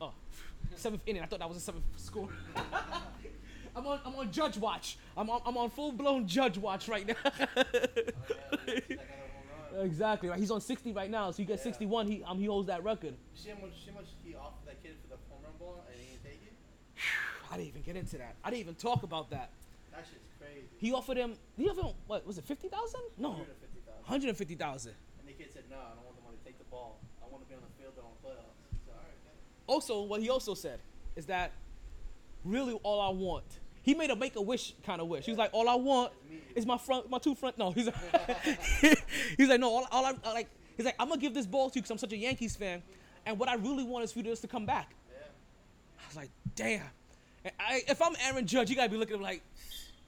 oh 0.00 0.12
seventh 0.76 1.02
inning. 1.06 1.22
I 1.22 1.26
thought 1.26 1.40
that 1.40 1.48
was 1.48 1.58
a 1.58 1.60
seventh 1.60 1.84
score. 1.96 2.28
I'm 3.78 3.86
on 3.86 4.00
I'm 4.04 4.14
on 4.16 4.32
judge 4.32 4.58
watch. 4.58 4.98
I'm 5.16 5.30
on 5.30 5.40
I'm 5.46 5.56
on 5.56 5.70
full 5.70 5.92
blown 5.92 6.26
judge 6.26 6.58
watch 6.58 6.88
right 6.88 7.06
now. 7.06 7.14
That 7.24 7.46
guy 7.54 7.62
had 7.64 8.88
a 8.88 8.92
home 8.96 9.76
run. 9.76 9.86
exactly. 9.86 10.28
Right. 10.28 10.38
He's 10.38 10.50
on 10.50 10.60
60 10.60 10.92
right 10.92 11.10
now, 11.10 11.30
so 11.30 11.40
you 11.40 11.46
get 11.46 11.58
Yeah. 11.58 11.64
61. 11.64 12.08
He 12.08 12.22
um 12.24 12.38
he 12.38 12.46
holds 12.46 12.66
that 12.66 12.82
record. 12.82 13.14
See 13.34 13.50
how 13.50 13.56
much, 13.64 13.70
see 13.84 13.90
how 13.92 14.00
much 14.00 14.08
he 14.24 14.34
offered 14.34 14.66
that 14.66 14.82
kid 14.82 14.96
for 15.02 15.08
the 15.14 15.16
home 15.30 15.42
run 15.44 15.52
ball 15.60 15.84
and 15.88 15.96
he 16.00 16.06
didn't 16.10 16.24
take 16.24 16.42
it? 16.42 16.52
I 17.50 17.56
didn't 17.56 17.68
even 17.68 17.82
get 17.82 17.96
into 17.96 18.18
that. 18.18 18.34
I 18.44 18.50
didn't 18.50 18.60
even 18.60 18.74
talk 18.74 19.04
about 19.04 19.30
that. 19.30 19.50
That 19.92 20.04
shit's 20.10 20.34
crazy. 20.40 20.66
He 20.78 20.92
offered 20.92 21.16
him. 21.16 21.34
He 21.56 21.68
offered 21.68 21.84
him 21.84 21.94
what 22.08 22.26
was 22.26 22.36
it? 22.38 22.44
50,000? 22.44 23.00
No, 23.16 23.30
150,000. 23.30 24.02
150,000. 24.04 24.92
And 25.20 25.28
the 25.28 25.32
kid 25.32 25.52
said, 25.52 25.62
no, 25.70 25.76
I 25.76 25.94
don't 25.94 26.04
want 26.04 26.16
the 26.16 26.22
money 26.24 26.36
to 26.36 26.44
take 26.44 26.58
the 26.58 26.64
ball. 26.64 26.98
I 27.22 27.30
want 27.30 27.44
to 27.44 27.48
be 27.48 27.54
on 27.54 27.60
the 27.62 27.82
field 27.82 27.94
and 27.96 28.04
on 28.04 28.12
playoffs. 28.24 28.58
He 28.72 28.78
said, 28.84 28.94
all 28.98 29.02
right, 29.06 29.22
get. 29.22 29.34
Also, 29.66 30.02
what 30.02 30.20
he 30.20 30.28
also 30.30 30.54
said 30.54 30.80
is 31.16 31.26
that 31.26 31.52
really 32.44 32.74
all 32.82 33.00
I 33.00 33.10
want. 33.10 33.44
He 33.88 33.94
made 33.94 34.10
a 34.10 34.16
make 34.16 34.36
a 34.36 34.42
wish 34.42 34.74
kind 34.84 35.00
of 35.00 35.08
wish. 35.08 35.24
He 35.24 35.30
was 35.30 35.38
like, 35.38 35.48
all 35.54 35.66
I 35.66 35.74
want 35.74 36.12
is 36.54 36.66
my 36.66 36.76
front, 36.76 37.08
my 37.08 37.16
two 37.16 37.34
front. 37.34 37.56
No, 37.56 37.70
he's 37.70 37.86
like, 37.86 38.44
he's 39.38 39.48
like, 39.48 39.58
no, 39.58 39.70
all, 39.70 39.86
all 39.90 40.04
I 40.04 40.12
like. 40.30 40.50
He's 40.76 40.84
like, 40.84 40.94
I'm 41.00 41.08
gonna 41.08 41.18
give 41.18 41.32
this 41.32 41.46
ball 41.46 41.70
to 41.70 41.76
you 41.76 41.80
because 41.80 41.90
I'm 41.90 41.96
such 41.96 42.12
a 42.12 42.16
Yankees 42.18 42.54
fan, 42.54 42.82
and 43.24 43.38
what 43.38 43.48
I 43.48 43.54
really 43.54 43.84
want 43.84 44.04
is 44.04 44.12
for 44.12 44.18
you 44.18 44.26
just 44.26 44.42
to 44.42 44.48
come 44.48 44.66
back. 44.66 44.94
I 45.10 46.06
was 46.06 46.16
like, 46.16 46.28
damn. 46.54 46.82
I, 47.58 47.80
if 47.88 48.02
I'm 48.02 48.12
Aaron 48.26 48.46
Judge, 48.46 48.68
you 48.68 48.76
gotta 48.76 48.90
be 48.90 48.98
looking 48.98 49.14
at 49.14 49.20
him 49.20 49.22
like, 49.22 49.42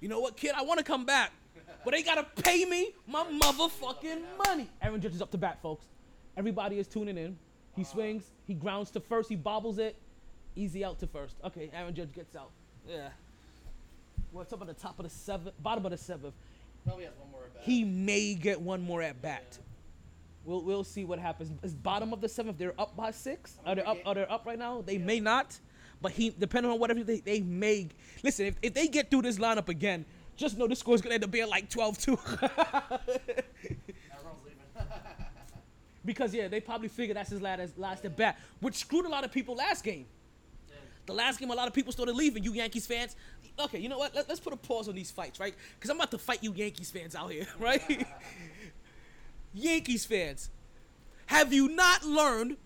you 0.00 0.10
know 0.10 0.20
what, 0.20 0.36
kid, 0.36 0.52
I 0.54 0.60
want 0.60 0.76
to 0.76 0.84
come 0.84 1.06
back, 1.06 1.32
but 1.82 1.94
they 1.94 2.02
gotta 2.02 2.26
pay 2.42 2.66
me 2.66 2.90
my 3.06 3.24
motherfucking 3.24 4.20
money. 4.46 4.68
Aaron 4.82 5.00
Judge 5.00 5.14
is 5.14 5.22
up 5.22 5.30
to 5.30 5.38
bat, 5.38 5.58
folks. 5.62 5.86
Everybody 6.36 6.78
is 6.78 6.86
tuning 6.86 7.16
in. 7.16 7.38
He 7.74 7.84
swings, 7.84 8.24
he 8.46 8.52
grounds 8.52 8.90
to 8.90 9.00
first, 9.00 9.30
he 9.30 9.36
bobbles 9.36 9.78
it, 9.78 9.96
easy 10.54 10.84
out 10.84 10.98
to 10.98 11.06
first. 11.06 11.36
Okay, 11.44 11.70
Aaron 11.72 11.94
Judge 11.94 12.12
gets 12.12 12.36
out. 12.36 12.50
Yeah. 12.86 13.08
What's 14.32 14.52
up 14.52 14.60
at 14.60 14.68
the 14.68 14.74
top 14.74 14.98
of 14.98 15.04
the 15.04 15.10
seventh, 15.10 15.54
bottom 15.60 15.84
of 15.84 15.90
the 15.90 15.98
seventh? 15.98 16.34
Probably 16.84 17.04
has 17.04 17.14
one 17.18 17.30
more 17.32 17.40
at 17.44 17.54
bat. 17.54 17.62
He 17.64 17.84
may 17.84 18.34
get 18.34 18.60
one 18.60 18.80
more 18.80 19.02
at 19.02 19.20
bat. 19.20 19.58
We'll 20.44 20.62
we'll 20.62 20.84
see 20.84 21.04
what 21.04 21.18
happens. 21.18 21.50
Is 21.62 21.74
bottom 21.74 22.12
of 22.12 22.20
the 22.20 22.28
seventh? 22.28 22.56
They're 22.56 22.78
up 22.80 22.96
by 22.96 23.10
six. 23.10 23.56
Are 23.66 23.74
they 23.74 23.82
up? 23.82 23.98
Are 24.06 24.14
they 24.14 24.24
up 24.26 24.46
right 24.46 24.58
now? 24.58 24.82
They 24.86 24.98
may 24.98 25.20
not, 25.20 25.58
but 26.00 26.12
he 26.12 26.30
depending 26.30 26.70
on 26.70 26.78
whatever 26.78 27.02
they, 27.02 27.20
they 27.20 27.40
may 27.40 27.88
listen. 28.22 28.46
If, 28.46 28.54
if 28.62 28.72
they 28.72 28.86
get 28.88 29.10
through 29.10 29.22
this 29.22 29.38
lineup 29.38 29.68
again, 29.68 30.04
just 30.36 30.56
know 30.56 30.66
the 30.66 30.76
score 30.76 30.94
is 30.94 31.02
gonna 31.02 31.16
end 31.16 31.24
up 31.24 31.30
being 31.30 31.48
like 31.48 31.68
12-2. 31.68 32.18
Everyone's 32.42 33.18
leaving. 34.44 34.58
because 36.04 36.32
yeah, 36.32 36.48
they 36.48 36.60
probably 36.60 36.88
figured 36.88 37.16
that's 37.16 37.30
his 37.30 37.42
last 37.42 37.76
last 37.76 38.04
at 38.04 38.16
bat, 38.16 38.38
which 38.60 38.76
screwed 38.76 39.06
a 39.06 39.08
lot 39.08 39.24
of 39.24 39.32
people 39.32 39.56
last 39.56 39.84
game. 39.84 40.06
The 41.06 41.16
last 41.16 41.40
game, 41.40 41.50
a 41.50 41.54
lot 41.54 41.66
of 41.66 41.74
people 41.74 41.92
started 41.92 42.14
leaving. 42.14 42.44
You 42.44 42.52
Yankees 42.52 42.86
fans. 42.86 43.16
Okay, 43.64 43.78
you 43.78 43.88
know 43.88 43.98
what? 43.98 44.14
Let, 44.14 44.30
us 44.30 44.40
put 44.40 44.52
a 44.52 44.56
pause 44.56 44.88
on 44.88 44.94
these 44.94 45.10
fights, 45.10 45.38
right? 45.38 45.54
Because 45.74 45.90
I'm 45.90 45.96
about 45.96 46.10
to 46.12 46.18
fight 46.18 46.42
you 46.42 46.52
Yankees 46.52 46.90
fans 46.90 47.14
out 47.14 47.30
here, 47.30 47.46
right? 47.58 48.06
Yankees 49.54 50.04
fans, 50.04 50.50
have 51.26 51.52
you 51.52 51.68
not 51.68 52.04
learned? 52.04 52.56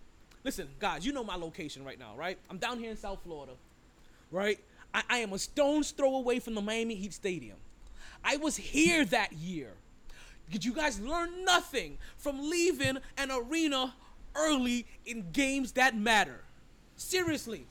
Listen, 0.44 0.68
guys, 0.78 1.04
you 1.04 1.12
know 1.12 1.24
my 1.24 1.36
location 1.36 1.84
right 1.84 1.98
now, 1.98 2.14
right? 2.16 2.38
I'm 2.50 2.58
down 2.58 2.78
here 2.78 2.90
in 2.90 2.96
South 2.96 3.20
Florida, 3.24 3.52
right? 4.30 4.58
I, 4.92 5.02
I 5.08 5.18
am 5.18 5.32
a 5.32 5.38
stone's 5.38 5.90
throw 5.90 6.16
away 6.16 6.38
from 6.38 6.54
the 6.54 6.62
Miami 6.62 6.94
Heat 6.94 7.14
Stadium. 7.14 7.56
I 8.22 8.36
was 8.36 8.56
here 8.56 9.04
that 9.06 9.32
year. 9.32 9.72
Did 10.50 10.64
you 10.64 10.72
guys 10.72 11.00
learn 11.00 11.44
nothing 11.44 11.98
from 12.16 12.50
leaving 12.50 12.98
an 13.16 13.30
arena 13.30 13.94
early 14.34 14.86
in 15.06 15.30
games 15.32 15.72
that 15.72 15.96
matter? 15.96 16.40
Seriously. 16.96 17.66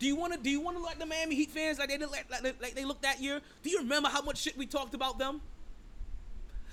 Do 0.00 0.06
you 0.06 0.16
want 0.16 0.32
to? 0.32 0.38
Do 0.38 0.48
you 0.50 0.60
want 0.60 0.78
to 0.78 0.82
like 0.82 0.98
the 0.98 1.04
Miami 1.04 1.36
Heat 1.36 1.50
fans 1.50 1.78
like 1.78 1.90
they 1.90 1.98
did 1.98 2.10
like, 2.10 2.24
like, 2.30 2.60
like 2.60 2.74
they 2.74 2.86
looked 2.86 3.02
that 3.02 3.20
year? 3.20 3.40
Do 3.62 3.70
you 3.70 3.78
remember 3.78 4.08
how 4.08 4.22
much 4.22 4.38
shit 4.38 4.56
we 4.56 4.66
talked 4.66 4.94
about 4.94 5.18
them? 5.18 5.42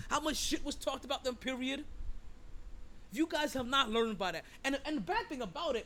How 0.09 0.21
much 0.21 0.37
shit 0.37 0.65
was 0.65 0.75
talked 0.75 1.03
about 1.03 1.25
them? 1.25 1.35
Period. 1.35 1.83
You 3.11 3.27
guys 3.29 3.53
have 3.53 3.67
not 3.67 3.91
learned 3.91 4.17
by 4.17 4.31
that, 4.31 4.45
and 4.63 4.79
and 4.85 4.97
the 4.97 5.01
bad 5.01 5.27
thing 5.27 5.41
about 5.41 5.75
it, 5.75 5.85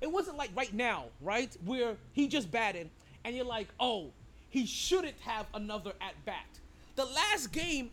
it 0.00 0.10
wasn't 0.10 0.36
like 0.36 0.50
right 0.56 0.74
now, 0.74 1.04
right? 1.20 1.56
Where 1.64 1.96
he 2.12 2.26
just 2.26 2.50
batted, 2.50 2.90
and 3.24 3.36
you're 3.36 3.44
like, 3.44 3.68
oh, 3.78 4.10
he 4.50 4.66
shouldn't 4.66 5.18
have 5.20 5.46
another 5.54 5.92
at 6.00 6.24
bat. 6.24 6.46
The 6.96 7.04
last 7.04 7.52
game, 7.52 7.90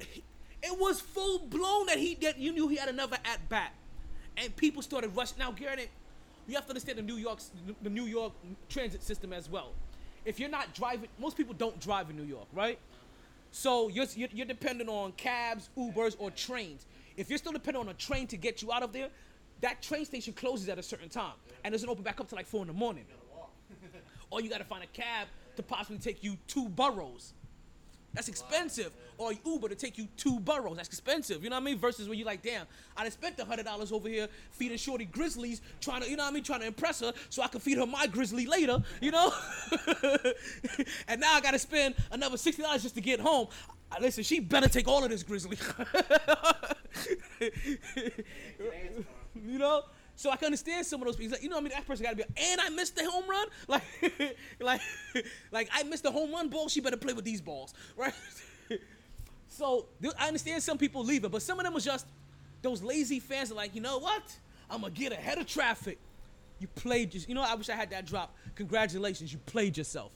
it 0.00 0.78
was 0.78 1.00
full 1.00 1.38
blown 1.38 1.86
that 1.86 1.98
he 1.98 2.14
that 2.16 2.38
you 2.38 2.52
knew 2.52 2.68
he 2.68 2.76
had 2.76 2.90
another 2.90 3.16
at 3.24 3.48
bat, 3.48 3.72
and 4.36 4.54
people 4.54 4.82
started 4.82 5.16
rushing. 5.16 5.38
Now, 5.38 5.52
Garrett, 5.52 5.88
you 6.48 6.54
have 6.54 6.64
to 6.64 6.70
understand 6.70 6.98
the 6.98 7.02
New 7.02 7.16
York 7.16 7.40
the 7.82 7.90
New 7.90 8.06
York 8.06 8.32
transit 8.68 9.02
system 9.02 9.32
as 9.32 9.48
well. 9.48 9.72
If 10.24 10.40
you're 10.40 10.50
not 10.50 10.74
driving, 10.74 11.08
most 11.18 11.36
people 11.36 11.54
don't 11.54 11.78
drive 11.80 12.10
in 12.10 12.16
New 12.16 12.24
York, 12.24 12.46
right? 12.52 12.78
So 13.50 13.88
you're, 13.88 14.06
you're, 14.14 14.28
you're 14.32 14.46
dependent 14.46 14.90
on 14.90 15.12
cabs, 15.12 15.70
Ubers, 15.76 16.16
or 16.18 16.30
trains. 16.30 16.86
If 17.16 17.30
you're 17.30 17.38
still 17.38 17.52
dependent 17.52 17.86
on 17.86 17.90
a 17.90 17.94
train 17.94 18.26
to 18.28 18.36
get 18.36 18.62
you 18.62 18.72
out 18.72 18.82
of 18.82 18.92
there, 18.92 19.08
that 19.60 19.82
train 19.82 20.04
station 20.04 20.32
closes 20.32 20.68
at 20.68 20.78
a 20.78 20.82
certain 20.82 21.08
time 21.08 21.32
and 21.64 21.72
doesn't 21.72 21.88
open 21.88 22.02
back 22.02 22.20
up 22.20 22.28
till 22.28 22.36
like 22.36 22.46
four 22.46 22.62
in 22.62 22.68
the 22.68 22.74
morning. 22.74 23.04
or 24.30 24.40
you 24.40 24.50
got 24.50 24.58
to 24.58 24.64
find 24.64 24.84
a 24.84 24.88
cab 24.88 25.28
to 25.56 25.62
possibly 25.62 25.98
take 25.98 26.22
you 26.22 26.36
two 26.46 26.68
boroughs. 26.68 27.32
That's 28.14 28.28
expensive. 28.28 28.92
Or 29.16 29.32
Uber 29.44 29.68
to 29.68 29.74
take 29.74 29.98
you 29.98 30.06
two 30.16 30.38
boroughs. 30.40 30.76
That's 30.76 30.88
expensive. 30.88 31.42
You 31.42 31.50
know 31.50 31.56
what 31.56 31.62
I 31.62 31.66
mean? 31.66 31.78
Versus 31.78 32.08
when 32.08 32.18
you're 32.18 32.26
like, 32.26 32.42
damn, 32.42 32.66
I 32.96 33.02
done 33.02 33.10
spent 33.10 33.38
a 33.38 33.44
hundred 33.44 33.64
dollars 33.66 33.92
over 33.92 34.08
here 34.08 34.28
feeding 34.52 34.78
Shorty 34.78 35.04
Grizzlies, 35.04 35.60
trying 35.80 36.02
to, 36.02 36.10
you 36.10 36.16
know 36.16 36.22
what 36.24 36.30
I 36.30 36.34
mean, 36.34 36.44
trying 36.44 36.60
to 36.60 36.66
impress 36.66 37.00
her 37.00 37.12
so 37.28 37.42
I 37.42 37.48
can 37.48 37.60
feed 37.60 37.78
her 37.78 37.86
my 37.86 38.06
Grizzly 38.06 38.46
later, 38.46 38.82
you 39.00 39.10
know? 39.10 39.32
and 41.08 41.20
now 41.20 41.34
I 41.34 41.40
gotta 41.40 41.58
spend 41.58 41.96
another 42.12 42.36
sixty 42.36 42.62
dollars 42.62 42.82
just 42.82 42.94
to 42.94 43.00
get 43.00 43.20
home. 43.20 43.48
Listen, 44.00 44.22
she 44.22 44.38
better 44.40 44.68
take 44.68 44.86
all 44.86 45.02
of 45.02 45.10
this 45.10 45.22
Grizzly. 45.22 45.58
you 49.34 49.58
know? 49.58 49.82
So 50.18 50.32
I 50.32 50.36
can 50.36 50.46
understand 50.46 50.84
some 50.84 51.00
of 51.00 51.06
those 51.06 51.14
people. 51.14 51.34
Like, 51.34 51.44
you 51.44 51.48
know, 51.48 51.54
what 51.54 51.60
I 51.60 51.64
mean, 51.68 51.72
that 51.74 51.86
person 51.86 52.02
got 52.02 52.10
to 52.10 52.16
be. 52.16 52.24
And 52.24 52.60
I 52.60 52.70
missed 52.70 52.96
the 52.96 53.08
home 53.08 53.30
run. 53.30 53.46
Like, 53.68 53.82
like, 54.60 54.80
like 55.52 55.68
I 55.72 55.84
missed 55.84 56.02
the 56.02 56.10
home 56.10 56.32
run 56.32 56.48
ball. 56.48 56.68
She 56.68 56.80
better 56.80 56.96
play 56.96 57.12
with 57.12 57.24
these 57.24 57.40
balls, 57.40 57.72
right? 57.96 58.12
so 59.48 59.86
I 60.18 60.26
understand 60.26 60.60
some 60.60 60.76
people 60.76 61.04
leaving, 61.04 61.30
but 61.30 61.40
some 61.40 61.60
of 61.60 61.64
them 61.64 61.72
was 61.72 61.84
just 61.84 62.04
those 62.62 62.82
lazy 62.82 63.20
fans. 63.20 63.52
Are 63.52 63.54
like, 63.54 63.76
you 63.76 63.80
know 63.80 63.98
what? 63.98 64.24
I'm 64.68 64.80
gonna 64.80 64.92
get 64.92 65.12
ahead 65.12 65.38
of 65.38 65.46
traffic. 65.46 65.98
You 66.58 66.66
played. 66.66 67.14
You 67.14 67.36
know, 67.36 67.42
I 67.42 67.54
wish 67.54 67.68
I 67.68 67.76
had 67.76 67.90
that 67.90 68.04
drop. 68.04 68.34
Congratulations, 68.56 69.32
you 69.32 69.38
played 69.46 69.78
yourself. 69.78 70.10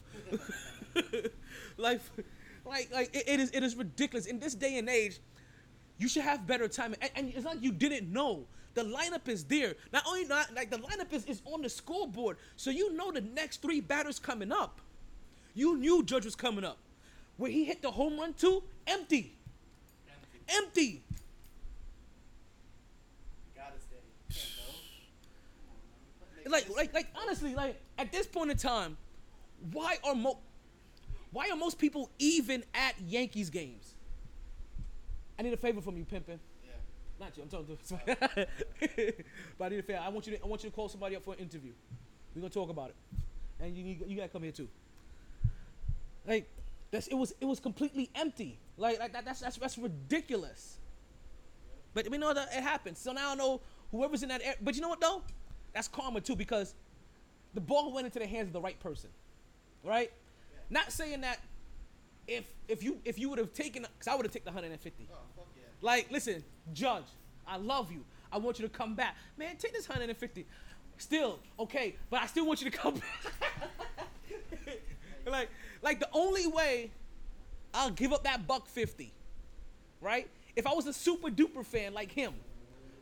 like, 1.77 2.01
like, 2.65 2.89
like 2.93 3.15
it- 3.15 3.23
it 3.25 3.39
is. 3.39 3.51
It 3.51 3.63
is 3.63 3.77
ridiculous 3.77 4.25
in 4.25 4.39
this 4.39 4.53
day 4.53 4.77
and 4.77 4.89
age 4.89 5.19
you 5.99 6.09
should 6.09 6.23
have 6.23 6.45
better 6.47 6.67
timing. 6.67 6.97
And, 7.01 7.11
and 7.15 7.33
it's 7.33 7.45
like 7.45 7.61
you 7.61 7.71
didn't 7.71 8.11
know. 8.11 8.47
The 8.73 8.83
lineup 8.83 9.27
is 9.27 9.43
there. 9.43 9.75
Not 9.91 10.03
only 10.07 10.25
not 10.25 10.53
like 10.55 10.69
the 10.69 10.77
lineup 10.77 11.13
is, 11.13 11.25
is 11.25 11.41
on 11.45 11.61
the 11.61 11.69
scoreboard, 11.69 12.37
so 12.55 12.71
you 12.71 12.93
know 12.93 13.11
the 13.11 13.21
next 13.21 13.61
three 13.61 13.81
batters 13.81 14.19
coming 14.19 14.51
up. 14.51 14.81
You 15.53 15.77
knew 15.77 16.03
Judge 16.03 16.25
was 16.25 16.35
coming 16.35 16.63
up. 16.63 16.77
Where 17.37 17.51
he 17.51 17.65
hit 17.65 17.81
the 17.81 17.91
home 17.91 18.19
run 18.19 18.33
to 18.35 18.63
empty. 18.87 19.35
Empty. 20.49 21.03
Man. 26.43 26.51
Like, 26.51 26.69
like, 26.75 26.93
like 26.93 27.07
honestly, 27.15 27.55
like 27.55 27.79
at 27.97 28.11
this 28.11 28.27
point 28.27 28.51
in 28.51 28.57
time, 28.57 28.97
why 29.71 29.97
are 30.03 30.15
mo 30.15 30.39
why 31.31 31.49
are 31.49 31.55
most 31.55 31.79
people 31.79 32.09
even 32.19 32.63
at 32.75 32.95
Yankees 33.07 33.49
games? 33.49 33.95
I 35.39 35.41
need 35.41 35.53
a 35.53 35.57
favor 35.57 35.81
from 35.81 35.97
you, 35.97 36.05
Pimpin. 36.05 36.37
Yeah. 37.19 37.25
Not 37.25 37.37
you. 37.37 37.43
I'm 37.43 37.49
talking 37.49 37.77
to. 37.77 38.47
but 39.57 39.65
I 39.65 39.69
need 39.69 39.79
a 39.79 39.83
favor. 39.83 39.99
I 40.03 40.09
want 40.09 40.27
you 40.27 40.37
to. 40.37 40.43
I 40.43 40.47
want 40.47 40.63
you 40.63 40.69
to 40.69 40.75
call 40.75 40.89
somebody 40.89 41.15
up 41.15 41.23
for 41.23 41.33
an 41.33 41.39
interview. 41.39 41.71
We're 42.35 42.41
gonna 42.41 42.53
talk 42.53 42.69
about 42.69 42.89
it, 42.89 42.95
and 43.59 43.75
you 43.75 43.83
need, 43.83 44.03
you 44.07 44.15
gotta 44.17 44.29
come 44.29 44.43
here 44.43 44.51
too. 44.51 44.67
Like, 46.27 46.49
that's 46.91 47.07
it 47.07 47.15
was 47.15 47.33
it 47.39 47.45
was 47.45 47.59
completely 47.59 48.09
empty. 48.15 48.57
Like, 48.77 48.99
like 48.99 49.13
that, 49.13 49.25
that's 49.25 49.41
that's 49.41 49.57
that's 49.57 49.77
ridiculous. 49.77 50.77
But 51.93 52.09
we 52.09 52.17
know 52.17 52.33
that 52.33 52.49
it 52.55 52.63
happens. 52.63 52.99
So 52.99 53.11
now 53.11 53.31
I 53.31 53.35
know 53.35 53.61
whoever's 53.91 54.23
in 54.23 54.29
that. 54.29 54.41
Air, 54.43 54.55
but 54.61 54.75
you 54.75 54.81
know 54.81 54.89
what 54.89 55.01
though? 55.01 55.21
That's 55.73 55.87
karma 55.87 56.21
too 56.21 56.35
because 56.35 56.73
the 57.53 57.61
ball 57.61 57.93
went 57.93 58.05
into 58.05 58.19
the 58.19 58.27
hands 58.27 58.47
of 58.47 58.53
the 58.53 58.61
right 58.61 58.79
person, 58.79 59.09
right? 59.83 60.11
Not 60.69 60.91
saying 60.91 61.21
that 61.21 61.39
if 62.27 62.45
if 62.67 62.83
you 62.83 62.99
if 63.05 63.19
you 63.19 63.29
would 63.29 63.39
have 63.39 63.53
taken 63.53 63.83
because 63.83 64.07
I 64.07 64.15
would 64.15 64.25
have 64.25 64.33
taken 64.33 64.45
the 64.45 64.51
150. 64.51 65.07
Oh, 65.11 65.15
yeah. 65.32 65.32
Like, 65.83 66.07
listen, 66.09 66.43
Judge, 66.73 67.03
I 67.45 67.57
love 67.57 67.91
you. 67.91 68.03
I 68.31 68.37
want 68.37 68.57
you 68.57 68.67
to 68.67 68.73
come 68.73 68.95
back. 68.95 69.15
Man, 69.37 69.57
take 69.57 69.73
this 69.73 69.87
150. 69.87 70.45
Still, 70.97 71.39
okay, 71.59 71.95
but 72.09 72.21
I 72.21 72.25
still 72.25 72.47
want 72.47 72.61
you 72.63 72.71
to 72.71 72.77
come 72.77 72.95
back. 72.95 73.33
like, 75.27 75.49
like 75.81 75.99
the 75.99 76.07
only 76.13 76.47
way 76.47 76.89
I'll 77.73 77.91
give 77.91 78.13
up 78.13 78.23
that 78.23 78.47
buck 78.47 78.67
50, 78.67 79.11
right? 79.99 80.27
If 80.55 80.65
I 80.65 80.73
was 80.73 80.87
a 80.87 80.93
super 80.93 81.29
duper 81.29 81.65
fan 81.65 81.93
like 81.93 82.11
him, 82.11 82.33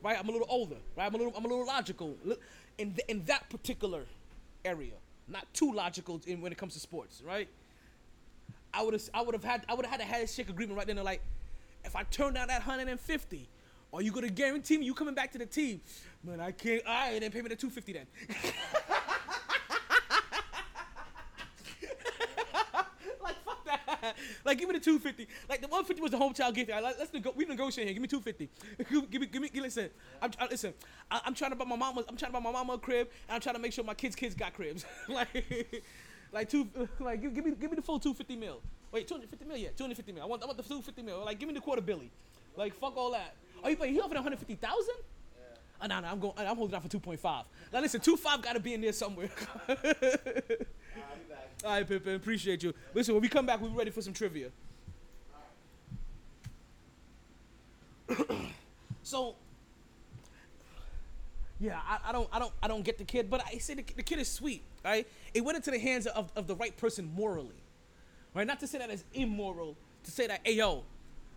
right? 0.04 0.18
I'm 0.20 0.28
a 0.28 0.32
little 0.32 0.48
older, 0.50 0.78
right? 0.98 1.06
I'm 1.06 1.14
a 1.14 1.18
little, 1.18 1.34
I'm 1.38 1.46
a 1.46 1.48
little 1.48 1.68
logical 1.68 2.18
in, 2.80 2.96
in 3.08 3.24
that 3.26 3.48
particular 3.50 4.06
area. 4.66 4.94
Not 5.28 5.46
too 5.54 5.72
logical 5.72 6.20
in, 6.26 6.42
when 6.42 6.52
it 6.52 6.58
comes 6.58 6.74
to 6.74 6.80
sports, 6.80 7.22
right? 7.26 7.48
I 8.74 8.82
would 8.82 8.94
have 8.94 9.04
I 9.14 9.22
would 9.22 9.36
have 9.36 9.44
had 9.44 9.66
I 9.68 9.74
would 9.74 9.86
have 9.86 10.00
had 10.00 10.02
a 10.02 10.12
handshake 10.12 10.50
agreement 10.50 10.78
right 10.78 10.88
then. 10.88 10.96
They're 10.96 11.06
like, 11.06 11.22
if 11.84 11.96
I 11.96 12.04
turn 12.04 12.34
down 12.34 12.48
that 12.48 12.62
hundred 12.62 12.88
and 12.88 13.00
fifty, 13.00 13.50
are 13.94 14.02
you 14.02 14.12
gonna 14.12 14.30
guarantee 14.30 14.78
me 14.78 14.86
you 14.86 14.94
coming 14.94 15.14
back 15.14 15.32
to 15.34 15.38
the 15.38 15.46
team? 15.46 15.82
Man, 16.24 16.40
I 16.40 16.52
can't. 16.52 16.86
All 16.86 16.94
right, 16.94 17.20
then 17.20 17.32
pay 17.32 17.42
me 17.42 17.50
the 17.50 17.56
two 17.56 17.70
fifty 17.70 17.94
then. 17.94 18.08
like 23.22 23.36
fuck 23.44 23.66
that. 23.66 24.16
Like 24.46 24.58
give 24.60 24.70
me 24.70 24.74
the 24.76 24.84
two 24.84 25.00
fifty. 25.00 25.28
Like 25.50 25.62
the 25.62 25.68
one 25.68 25.84
fifty 25.84 26.02
was 26.02 26.12
the 26.12 26.18
hometown 26.18 26.54
gift. 26.54 26.70
Like, 26.70 26.96
let's 26.98 27.14
nego- 27.14 27.34
we 27.36 27.46
negotiate 27.46 27.88
here. 27.88 27.94
Give 27.94 28.02
me 28.02 28.08
two 28.08 28.22
fifty. 28.22 28.50
give, 28.90 29.10
give 29.10 29.22
me 29.22 29.28
give 29.28 29.42
me 29.42 29.50
listen. 29.60 29.90
I'm 30.22 30.32
I, 30.40 30.48
listen. 30.48 30.74
I, 31.10 31.22
I'm 31.26 31.34
trying 31.34 31.52
to 31.52 31.58
buy 31.58 31.66
my 31.66 31.76
mama. 31.76 32.04
I'm 32.08 32.16
trying 32.16 32.32
to 32.32 32.38
buy 32.38 32.44
my 32.44 32.52
mama 32.52 32.74
a 32.74 32.78
crib, 32.78 33.10
and 33.28 33.36
I'm 33.36 33.42
trying 33.42 33.56
to 33.56 33.62
make 33.62 33.74
sure 33.74 33.84
my 33.84 33.94
kids' 33.94 34.16
kids 34.16 34.36
got 34.36 34.54
cribs. 34.54 34.86
like. 35.08 35.84
Like 36.34 36.50
two, 36.50 36.68
like 37.00 37.22
give, 37.22 37.34
give 37.34 37.46
me, 37.46 37.52
give 37.60 37.70
me 37.70 37.76
the 37.76 37.82
full 37.82 38.00
two 38.00 38.14
fifty 38.14 38.38
mil. 38.38 38.62
Wait, 38.92 39.08
two 39.08 39.14
hundred 39.14 39.30
fifty 39.30 39.46
mil, 39.46 39.58
yeah, 39.58 39.70
two 39.76 39.84
hundred 39.84 39.96
fifty 39.96 40.12
mil. 40.12 40.24
I 40.24 40.26
want, 40.26 40.44
I 40.44 40.46
want 40.46 40.58
the 40.58 40.64
two 40.64 40.82
fifty 40.82 41.02
mil. 41.02 41.24
Like, 41.24 41.39
give 41.39 41.48
me 41.48 41.56
the 41.56 41.62
quarter 41.62 41.82
billy. 41.82 42.12
Like, 42.56 42.74
fuck 42.74 42.98
all 42.98 43.12
that. 43.12 43.36
Are 43.64 43.70
you, 43.70 43.78
wait, 43.80 43.92
he 43.92 44.00
offered 44.00 44.16
one 44.16 44.24
hundred 44.24 44.39
fifty 44.39 44.56
thousand? 44.56 44.96
Yeah. 45.36 45.58
Oh, 45.82 45.88
no, 45.88 46.00
no, 46.02 46.08
I'm 46.08 46.20
going. 46.20 46.34
I'm 46.38 46.58
holding 46.58 46.76
out 46.76 46.84
for 46.84 46.89
two 46.89 47.00
point 47.00 47.20
five. 47.20 47.46
Now 47.72 47.80
listen, 47.80 48.02
two 48.02 48.18
five 48.18 48.42
got 48.42 48.54
to 48.54 48.60
be 48.60 48.74
in 48.74 48.82
there 48.82 48.92
somewhere. 48.92 49.30
All 51.64 51.72
right, 51.72 51.88
Pippin, 51.88 52.16
appreciate 52.16 52.64
you. 52.64 52.74
Listen, 52.94 53.14
when 53.14 53.22
we 53.22 53.30
come 53.30 53.46
back, 53.46 53.62
we're 53.62 53.70
ready 53.70 53.92
for 53.92 54.02
some 54.02 54.14
trivia. 54.14 54.50
so, 59.04 59.36
yeah, 61.60 61.80
I, 61.88 62.10
I 62.10 62.12
don't, 62.12 62.28
I 62.34 62.39
don't, 62.39 62.52
I 62.64 62.68
don't 62.68 62.84
get 62.84 62.98
the 62.98 63.04
kid, 63.04 63.30
but 63.30 63.46
I 63.46 63.60
say 63.60 63.76
the, 63.76 63.86
the 63.96 64.02
kid 64.02 64.18
is 64.18 64.28
sweet, 64.28 64.64
right? 64.84 65.08
It 65.36 65.46
went 65.46 65.56
into 65.56 65.70
the 65.70 65.78
hands 65.78 66.08
of, 66.08 66.32
of 66.36 66.48
the 66.48 66.56
right 66.56 66.76
person 66.76 67.12
morally, 67.14 67.61
right? 68.34 68.48
Not 68.48 68.60
to 68.62 68.68
say 68.68 68.78
that 68.78 68.90
it's 68.90 69.04
immoral 69.14 69.76
to 70.04 70.12
say 70.12 70.28
that, 70.28 70.42
hey 70.44 70.54
yo, 70.54 70.84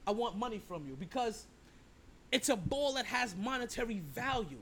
I 0.06 0.10
want 0.10 0.36
money 0.36 0.60
from 0.66 0.86
you 0.86 0.96
because 0.98 1.46
it's 2.32 2.48
a 2.48 2.56
ball 2.56 2.94
that 2.94 3.06
has 3.06 3.34
monetary 3.36 4.00
value, 4.14 4.60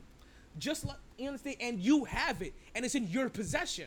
just 0.58 0.84
like 0.84 0.96
you 1.18 1.28
understand, 1.28 1.56
and 1.60 1.80
you 1.80 2.04
have 2.04 2.42
it, 2.42 2.52
and 2.74 2.84
it's 2.84 2.94
in 2.94 3.08
your 3.08 3.28
possession. 3.28 3.86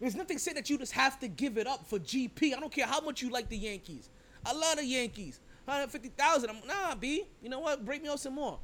There's 0.00 0.14
nothing 0.14 0.38
saying 0.38 0.54
that 0.54 0.70
you 0.70 0.78
just 0.78 0.92
have 0.92 1.18
to 1.20 1.28
give 1.28 1.58
it 1.58 1.66
up 1.66 1.86
for 1.86 1.98
GP. 1.98 2.56
I 2.56 2.60
don't 2.60 2.72
care 2.72 2.86
how 2.86 3.00
much 3.00 3.20
you 3.20 3.30
like 3.30 3.48
the 3.48 3.56
Yankees. 3.56 4.10
I 4.46 4.52
love 4.52 4.76
the 4.76 4.84
Yankees. 4.84 5.40
150,000. 5.64 6.50
I'm 6.50 6.56
nah, 6.66 6.94
B. 6.94 7.24
You 7.42 7.48
know 7.48 7.58
what? 7.58 7.84
Break 7.84 8.02
me 8.02 8.08
off 8.08 8.20
some 8.20 8.34
more. 8.34 8.58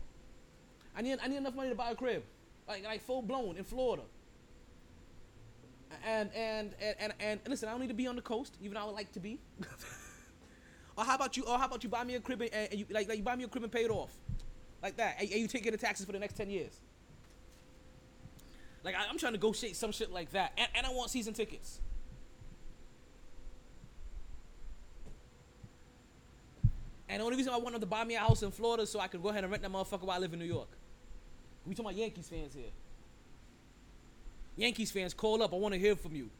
I 0.97 1.03
need 1.03 1.19
I 1.23 1.27
need 1.27 1.37
enough 1.37 1.55
money 1.55 1.71
to 1.71 1.75
buy 1.75 1.91
a 1.91 1.95
crib. 1.95 2.23
Like 2.69 2.85
like 2.85 3.03
full 3.03 3.21
blown 3.21 3.57
in 3.57 3.65
Florida. 3.65 4.05
And 6.07 6.31
and 6.35 6.75
and 6.81 6.97
and, 6.99 7.13
and 7.21 7.41
listen, 7.49 7.69
I 7.69 7.73
don't 7.73 7.81
need 7.81 7.89
to 7.89 7.95
be 7.95 8.07
on 8.07 8.17
the 8.17 8.23
coast, 8.23 8.57
even 8.61 8.75
though 8.75 8.81
I 8.81 8.85
would 8.85 8.95
like 8.95 9.13
to 9.13 9.21
be. 9.21 9.39
or 10.97 11.05
how 11.05 11.15
about 11.15 11.37
you 11.37 11.45
or 11.45 11.59
how 11.59 11.67
about 11.67 11.83
you 11.83 11.91
buy 11.91 12.05
me 12.05 12.15
a 12.15 12.21
crib 12.21 12.41
and, 12.41 12.53
and 12.53 12.75
you 12.75 12.87
like, 12.91 13.09
like 13.09 13.19
you 13.19 13.25
buy 13.25 13.37
me 13.37 13.45
a 13.45 13.49
crib 13.49 13.65
and 13.65 13.73
pay 13.73 13.85
it 13.85 13.91
off? 13.91 14.13
Like 14.83 14.97
that. 14.97 15.17
And, 15.19 15.31
and 15.31 15.41
you 15.41 15.49
take 15.49 15.63
care 15.63 15.73
the 15.73 15.79
taxes 15.79 16.07
for 16.07 16.13
the 16.13 16.19
next 16.19 16.35
10 16.35 16.51
years. 16.51 16.81
Like 18.83 18.95
I, 18.95 19.07
I'm 19.09 19.19
trying 19.19 19.33
to 19.33 19.39
negotiate 19.39 19.77
some 19.77 19.93
shit 19.93 20.13
like 20.13 20.31
that. 20.33 20.53
And, 20.59 20.69
and 20.75 20.87
I 20.87 20.91
want 20.91 21.11
season 21.11 21.35
tickets. 21.35 21.81
And 27.09 27.21
the 27.21 27.25
only 27.25 27.37
reason 27.37 27.53
I 27.53 27.57
want 27.57 27.73
them 27.73 27.81
to 27.81 27.87
buy 27.87 28.05
me 28.05 28.17
a 28.17 28.21
house 28.21 28.43
in 28.43 28.51
Florida 28.51 28.87
so 28.87 28.99
I 28.99 29.09
can 29.09 29.21
go 29.21 29.29
ahead 29.29 29.45
and 29.45 29.51
rent 29.51 29.63
that 29.63 29.73
motherfucker 29.73 30.03
while 30.03 30.17
I 30.17 30.19
live 30.19 30.33
in 30.33 30.39
New 30.39 30.45
York. 30.45 30.69
We 31.65 31.75
talking 31.75 31.87
about 31.87 31.97
Yankees 31.97 32.29
fans 32.29 32.55
here. 32.55 32.71
Yankees 34.57 34.91
fans, 34.91 35.15
call 35.15 35.43
up. 35.43 35.53
I 35.53 35.57
want 35.57 35.75
to 35.75 35.81
hear 35.81 35.97
from 35.97 36.15
you. 36.15 36.31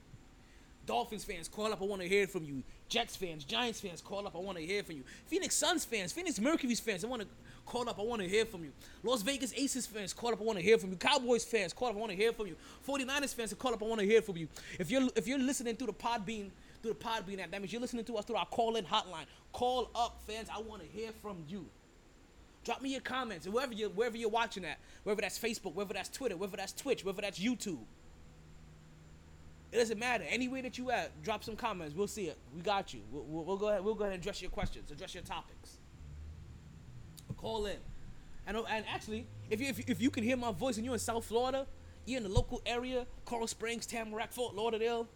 Dolphins 0.87 1.25
fans, 1.25 1.49
call 1.49 1.73
up. 1.73 1.81
I 1.81 1.85
want 1.85 2.03
to 2.03 2.09
hear 2.09 2.27
from 2.27 2.45
you. 2.45 2.63
Jets 2.89 3.17
fans, 3.17 3.45
Giants 3.45 3.81
fans, 3.81 4.01
call 4.01 4.27
up. 4.27 4.37
I 4.37 4.39
want 4.39 4.59
to 4.59 4.65
hear 4.65 4.83
from 4.83 4.97
you. 4.97 5.03
Phoenix 5.27 5.55
Suns 5.55 5.85
fans, 5.85 6.13
Phoenix 6.13 6.39
Mercury's 6.39 6.81
fans, 6.81 7.05
I 7.05 7.09
want 7.09 7.23
to 7.23 7.29
call 7.65 7.89
up. 7.89 7.99
I 7.99 8.03
want 8.03 8.21
to 8.21 8.29
hear 8.29 8.45
from 8.45 8.65
you. 8.65 8.73
Las 9.03 9.23
Vegas 9.23 9.53
Aces 9.57 9.87
fans, 9.87 10.13
call 10.13 10.33
up. 10.33 10.41
I 10.41 10.45
want 10.45 10.59
to 10.59 10.65
hear 10.65 10.77
from 10.77 10.91
you. 10.91 10.97
Cowboys 10.97 11.45
fans, 11.45 11.73
call 11.73 11.89
up. 11.89 11.97
I 11.97 11.99
want 11.99 12.13
to 12.13 12.17
hear 12.17 12.33
from 12.33 12.49
you. 12.49 12.57
49ers 12.87 13.35
fans, 13.35 13.55
call 13.55 13.73
up. 13.73 13.83
I 13.83 13.87
want 13.87 14.01
to 14.01 14.07
hear 14.07 14.21
from 14.21 14.37
you. 14.37 14.49
If 14.79 14.91
you're 14.91 15.09
if 15.17 15.27
you're 15.27 15.39
listening 15.39 15.77
through 15.77 15.89
the 15.89 15.95
Podbean 15.95 16.51
through 16.83 16.93
the 16.93 16.99
Podbean 17.05 17.41
app, 17.41 17.51
that 17.51 17.61
means 17.63 17.73
you're 17.73 17.81
listening 17.81 18.05
to 18.05 18.17
us 18.17 18.27
through 18.27 18.37
our 18.37 18.47
call-in 18.47 18.85
hotline. 18.85 19.25
Call 19.53 19.91
up, 19.95 20.23
fans. 20.27 20.49
I 20.55 20.61
want 20.61 20.83
to 20.83 20.89
hear 20.89 21.11
from 21.23 21.39
you. 21.49 21.65
Drop 22.65 22.81
me 22.83 22.91
your 22.91 23.01
comments, 23.01 23.47
wherever 23.47 23.73
you 23.73 23.89
wherever 23.89 24.17
you're 24.17 24.29
watching 24.29 24.65
at, 24.65 24.79
whether 25.05 25.23
that's 25.23 25.39
Facebook, 25.39 25.75
whether 25.75 25.95
that's 25.95 26.11
Twitter, 26.11 26.37
whether 26.37 26.57
that's 26.57 26.73
Twitch, 26.73 27.05
whether 27.05 27.23
that's 27.23 27.39
YouTube. 27.39 27.85
It 29.75 29.79
doesn't 29.79 29.99
matter. 29.99 30.25
Any 30.29 30.47
way 30.47 30.61
that 30.61 30.79
you 30.79 30.93
at, 30.93 31.21
drop 31.25 31.43
some 31.43 31.57
comments. 31.57 31.97
We'll 31.97 32.07
see 32.07 32.27
it. 32.27 32.39
We 32.55 32.63
got 32.63 32.95
you. 32.95 33.01
We'll, 33.11 33.25
we'll, 33.25 33.45
we'll 33.45 33.57
go 33.57 33.69
ahead. 33.71 33.85
We'll 33.85 33.97
go 33.97 34.05
ahead 34.05 34.15
and 34.15 34.23
address 34.23 34.41
your 34.41 34.53
questions, 34.53 34.93
address 34.93 35.15
your 35.15 35.25
topics. 35.25 35.79
Call 37.37 37.67
in. 37.67 37.79
And, 38.47 38.57
oh, 38.57 38.67
and 38.71 38.85
actually, 38.89 39.27
if 39.51 39.61
you, 39.61 39.67
if, 39.67 39.81
if 39.91 40.01
you 40.01 40.11
can 40.11 40.23
hear 40.23 40.37
my 40.37 40.53
voice 40.53 40.77
and 40.77 40.85
you're 40.85 40.95
in 40.95 41.01
South 41.01 41.25
Florida, 41.25 41.67
you're 42.07 42.19
in 42.19 42.23
the 42.23 42.29
local 42.29 42.63
area, 42.65 43.05
Coral 43.25 43.49
Springs, 43.49 43.85
Tamarac, 43.85 44.33
Fort 44.33 44.55
Lauderdale, 44.55 45.09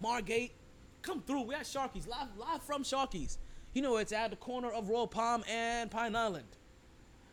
Margate, 0.00 0.52
come 1.02 1.20
through. 1.20 1.42
We're 1.42 1.58
at 1.58 1.66
Sharkey's, 1.66 2.06
live, 2.06 2.28
live 2.38 2.62
from 2.62 2.84
Sharkey's. 2.84 3.36
You 3.74 3.82
know, 3.82 3.98
it's 3.98 4.12
at 4.12 4.30
the 4.30 4.36
corner 4.36 4.70
of 4.70 4.88
Royal 4.88 5.06
Palm 5.06 5.44
and 5.50 5.90
Pine 5.90 6.16
Island. 6.16 6.46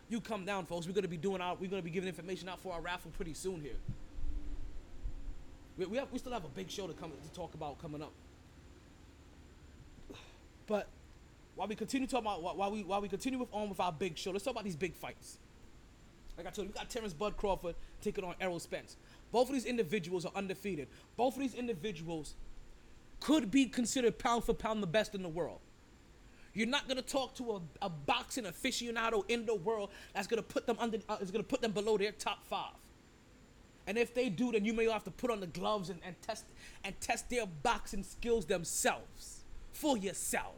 You 0.10 0.20
come 0.20 0.44
down, 0.44 0.66
folks. 0.66 0.88
We're 0.88 0.94
gonna 0.94 1.08
be 1.08 1.16
doing 1.16 1.40
our, 1.40 1.56
we're 1.56 1.70
gonna 1.70 1.82
be 1.82 1.90
giving 1.90 2.10
information 2.10 2.50
out 2.50 2.60
for 2.60 2.74
our 2.74 2.82
raffle 2.82 3.12
pretty 3.12 3.34
soon 3.34 3.62
here. 3.62 3.78
We, 5.80 5.86
we, 5.86 5.98
have, 5.98 6.12
we 6.12 6.20
still 6.20 6.34
have 6.34 6.44
a 6.44 6.50
big 6.50 6.70
show 6.70 6.88
to 6.88 6.94
come 6.94 7.12
to 7.12 7.34
talk 7.34 7.54
about 7.54 7.82
coming 7.82 8.02
up. 8.02 8.12
But 10.68 10.88
while 11.56 11.70
we 11.70 11.76
continue 11.76 12.06
talking 12.06 12.28
about 12.28 12.44
while- 12.58 12.72
we 12.72 12.84
while 12.84 13.02
we 13.02 13.08
continue 13.08 13.40
with 13.40 13.48
on 13.54 13.70
with 13.70 13.80
our 13.80 13.94
big 13.94 14.18
show, 14.18 14.32
let's 14.32 14.44
talk 14.44 14.52
about 14.52 14.66
these 14.66 14.76
big 14.76 14.94
fights. 14.94 15.40
Like 16.38 16.48
I 16.48 16.50
told 16.52 16.68
you, 16.68 16.74
we 16.74 16.78
got 16.78 16.90
Terrence 16.90 17.14
Bud 17.14 17.38
Crawford 17.38 17.76
taking 18.02 18.26
on 18.26 18.36
Errol 18.42 18.60
Spence. 18.60 18.98
Both 19.32 19.48
of 19.48 19.54
these 19.54 19.66
individuals 19.66 20.26
are 20.26 20.32
undefeated. 20.36 20.90
Both 21.16 21.36
of 21.36 21.40
these 21.40 21.56
individuals 21.56 22.36
could 23.22 23.50
be 23.50 23.66
considered 23.66 24.20
pound 24.20 24.44
for 24.44 24.54
pound 24.54 24.84
the 24.84 24.88
best 24.88 25.16
in 25.16 25.24
the 25.24 25.30
world. 25.30 25.60
You're 26.54 26.68
not 26.68 26.90
gonna 26.90 27.02
talk 27.02 27.36
to 27.36 27.52
a, 27.54 27.62
a 27.86 27.90
boxing 27.90 28.44
aficionado 28.44 29.24
in 29.30 29.46
the 29.46 29.56
world 29.56 29.92
that's 30.14 30.28
gonna 30.28 30.42
put 30.44 30.68
them 30.68 30.76
under 30.78 31.00
uh, 31.08 31.18
is 31.22 31.32
gonna 31.32 31.44
put 31.44 31.62
them 31.62 31.72
below 31.72 31.98
their 31.98 32.12
top 32.12 32.44
five. 32.46 32.74
And 33.90 33.98
if 33.98 34.14
they 34.14 34.30
do, 34.30 34.52
then 34.52 34.66
you 34.66 34.72
may 34.72 34.88
have 34.88 35.04
to 35.06 35.10
put 35.10 35.32
on 35.32 35.40
the 35.40 35.48
gloves 35.48 35.90
and, 35.90 36.00
and 36.06 36.16
test 36.22 36.46
and 36.84 36.94
test 37.02 37.28
their 37.32 37.48
boxing 37.48 38.04
skills 38.04 38.46
themselves 38.46 39.40
for 39.74 39.98
yourself. 39.98 40.54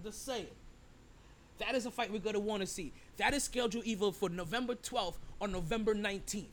Just 0.00 0.24
saying. 0.24 0.46
That 1.58 1.74
is 1.74 1.84
a 1.84 1.90
fight 1.90 2.12
we're 2.12 2.20
gonna 2.20 2.38
want 2.38 2.60
to 2.60 2.68
see. 2.68 2.92
That 3.16 3.34
is 3.34 3.42
scheduled 3.42 3.84
either 3.84 4.12
for 4.12 4.28
November 4.28 4.76
12th 4.76 5.16
or 5.40 5.48
November 5.48 5.96
19th. 5.96 6.44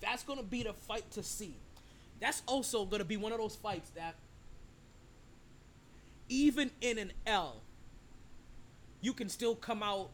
That's 0.00 0.22
gonna 0.22 0.44
be 0.44 0.62
the 0.62 0.74
fight 0.74 1.10
to 1.10 1.24
see. 1.24 1.56
That's 2.20 2.40
also 2.46 2.84
gonna 2.84 3.04
be 3.04 3.16
one 3.16 3.32
of 3.32 3.38
those 3.38 3.56
fights 3.56 3.90
that, 3.96 4.14
even 6.28 6.70
in 6.80 6.98
an 6.98 7.12
L, 7.26 7.62
you 9.00 9.12
can 9.12 9.28
still 9.28 9.56
come 9.56 9.82
out 9.82 10.10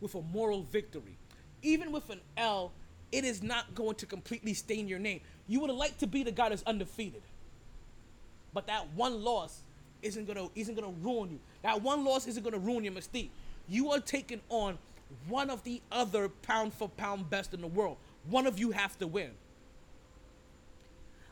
with 0.00 0.14
a 0.14 0.22
moral 0.22 0.62
victory. 0.62 1.16
Even 1.62 1.92
with 1.92 2.08
an 2.10 2.20
L, 2.36 2.72
it 3.12 3.24
is 3.24 3.42
not 3.42 3.74
going 3.74 3.96
to 3.96 4.06
completely 4.06 4.54
stain 4.54 4.88
your 4.88 4.98
name. 4.98 5.20
You 5.46 5.60
would 5.60 5.70
like 5.70 5.98
to 5.98 6.06
be 6.06 6.22
the 6.22 6.30
guy 6.30 6.48
that's 6.48 6.62
undefeated. 6.62 7.22
But 8.52 8.66
that 8.66 8.92
one 8.94 9.22
loss 9.22 9.62
isn't 10.02 10.26
gonna 10.26 10.48
isn't 10.54 10.74
gonna 10.74 10.94
ruin 11.02 11.30
you. 11.30 11.40
That 11.62 11.82
one 11.82 12.04
loss 12.04 12.26
isn't 12.26 12.42
gonna 12.42 12.58
ruin 12.58 12.84
your 12.84 12.92
mystique. 12.92 13.30
You 13.68 13.90
are 13.92 14.00
taking 14.00 14.40
on 14.48 14.78
one 15.28 15.50
of 15.50 15.62
the 15.64 15.82
other 15.92 16.28
pound 16.28 16.72
for 16.72 16.88
pound 16.88 17.30
best 17.30 17.52
in 17.54 17.60
the 17.60 17.66
world. 17.66 17.96
One 18.28 18.46
of 18.46 18.58
you 18.58 18.70
have 18.70 18.98
to 18.98 19.06
win. 19.06 19.30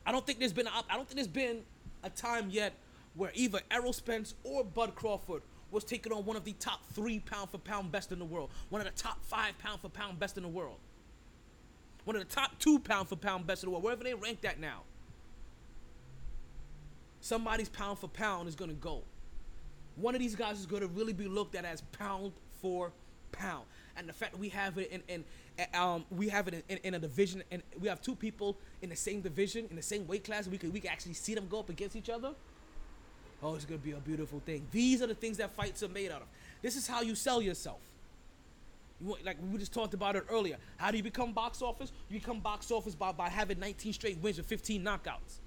I 0.05 0.13
don't 0.13 0.27
think 0.27 0.39
there's 0.39 0.53
been 0.53 0.67
a, 0.67 0.71
I 0.91 0.97
don't 0.97 1.07
think 1.07 1.17
there's 1.17 1.27
been 1.27 1.63
a 2.03 2.11
time 2.11 2.49
yet 2.51 2.75
where 3.15 3.31
either 3.35 3.61
Errol 3.71 3.93
Spence 3.93 4.35
or 4.45 4.65
Bud 4.65 4.95
Crawford 4.95 5.43
was 5.71 5.85
taking 5.85 6.13
on 6.13 6.25
one 6.25 6.37
of 6.37 6.45
the 6.45 6.53
top 6.55 6.85
three 6.93 7.19
pound 7.19 7.51
for 7.51 7.59
pound 7.59 7.93
best 7.93 8.13
in 8.13 8.19
the 8.19 8.25
world, 8.25 8.51
one 8.71 8.81
of 8.81 8.87
the 8.87 9.03
top 9.03 9.25
five 9.25 9.59
pound 9.59 9.81
for 9.81 9.89
pound 9.89 10.19
best 10.19 10.37
in 10.37 10.43
the 10.43 10.49
world, 10.49 10.79
one 12.05 12.17
of 12.17 12.27
the 12.27 12.35
top 12.35 12.59
two 12.59 12.79
pound 12.79 13.09
for 13.09 13.17
pound 13.17 13.47
best 13.47 13.63
in 13.63 13.67
the 13.67 13.71
world, 13.71 13.85
wherever 13.85 14.05
they 14.05 14.15
rank 14.15 14.41
that 14.43 14.59
now. 14.61 14.83
Somebody's 17.21 17.69
pound 17.69 17.99
for 17.99 18.09
pound 18.09 18.49
is 18.49 18.55
gonna 18.55 18.73
go. 18.73 19.03
One 19.97 20.15
of 20.15 20.21
these 20.21 20.37
guys 20.37 20.59
is 20.59 20.67
gonna 20.67 20.87
really 20.87 21.13
be 21.13 21.27
looked 21.27 21.55
at 21.55 21.65
as 21.65 21.83
pound 21.93 22.33
for 22.63 22.93
pound, 23.33 23.65
and 23.97 24.09
the 24.09 24.13
fact 24.13 24.33
that 24.33 24.39
we 24.39 24.49
have 24.49 24.79
it 24.79 24.91
in, 24.91 25.03
in 25.09 25.25
um, 25.75 26.05
we 26.11 26.29
have 26.29 26.49
it 26.49 26.55
in, 26.55 26.63
in, 26.69 26.79
in 26.85 26.95
a 26.95 26.99
division, 26.99 27.43
and 27.51 27.63
we 27.81 27.89
have 27.89 28.01
two 28.01 28.15
people 28.15 28.57
in 28.81 28.89
the 28.89 28.97
same 28.97 29.21
division 29.21 29.67
in 29.71 29.77
the 29.77 29.83
same 29.83 30.07
weight 30.07 30.25
class. 30.25 30.47
We 30.47 30.57
could 30.57 30.73
we 30.73 30.81
could 30.81 30.91
actually 30.91 31.15
see 31.15 31.35
them 31.35 31.47
go 31.49 31.61
up 31.61 31.69
against 31.69 31.97
each 31.97 32.09
other. 32.09 32.33
Oh, 33.43 33.55
it's 33.55 33.65
gonna 33.65 33.79
be 33.79 33.93
a 33.93 33.97
beautiful 33.97 34.41
thing. 34.45 34.67
These 34.73 35.03
are 35.03 35.07
the 35.07 35.15
things 35.15 35.37
that 35.37 35.53
fights 35.53 35.83
are 35.83 35.89
made 35.89 36.11
out 36.11 36.23
of. 36.23 36.29
This 36.61 36.77
is 36.77 36.87
how 36.87 37.03
you 37.03 37.15
sell 37.15 37.41
yourself. 37.41 37.81
You 39.01 39.09
want, 39.09 39.25
like 39.25 39.37
we 39.53 39.59
just 39.59 39.73
talked 39.73 39.95
about 39.95 40.17
it 40.17 40.25
earlier. 40.29 40.57
How 40.77 40.91
do 40.91 40.97
you 40.97 41.03
become 41.03 41.33
box 41.33 41.63
office? 41.63 41.93
You 42.09 42.19
become 42.19 42.41
box 42.41 42.71
office 42.71 42.97
by, 42.97 43.13
by 43.13 43.29
having 43.29 43.61
19 43.61 43.93
straight 43.93 44.19
wins 44.19 44.39
with 44.39 44.47
15 44.47 44.83
knockouts. 44.83 45.39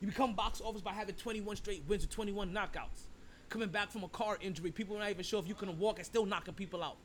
You 0.00 0.06
become 0.06 0.34
box 0.34 0.60
office 0.60 0.80
by 0.80 0.92
having 0.92 1.16
21 1.16 1.56
straight 1.56 1.82
wins 1.88 2.02
with 2.02 2.10
21 2.10 2.52
knockouts. 2.52 3.08
Coming 3.48 3.68
back 3.68 3.90
from 3.90 4.04
a 4.04 4.08
car 4.08 4.38
injury, 4.40 4.70
people 4.70 4.96
are 4.96 5.00
not 5.00 5.10
even 5.10 5.24
sure 5.24 5.40
if 5.40 5.48
you 5.48 5.54
can 5.54 5.76
walk 5.78 5.98
and 5.98 6.06
still 6.06 6.24
knocking 6.24 6.54
people 6.54 6.84
out. 6.84 6.98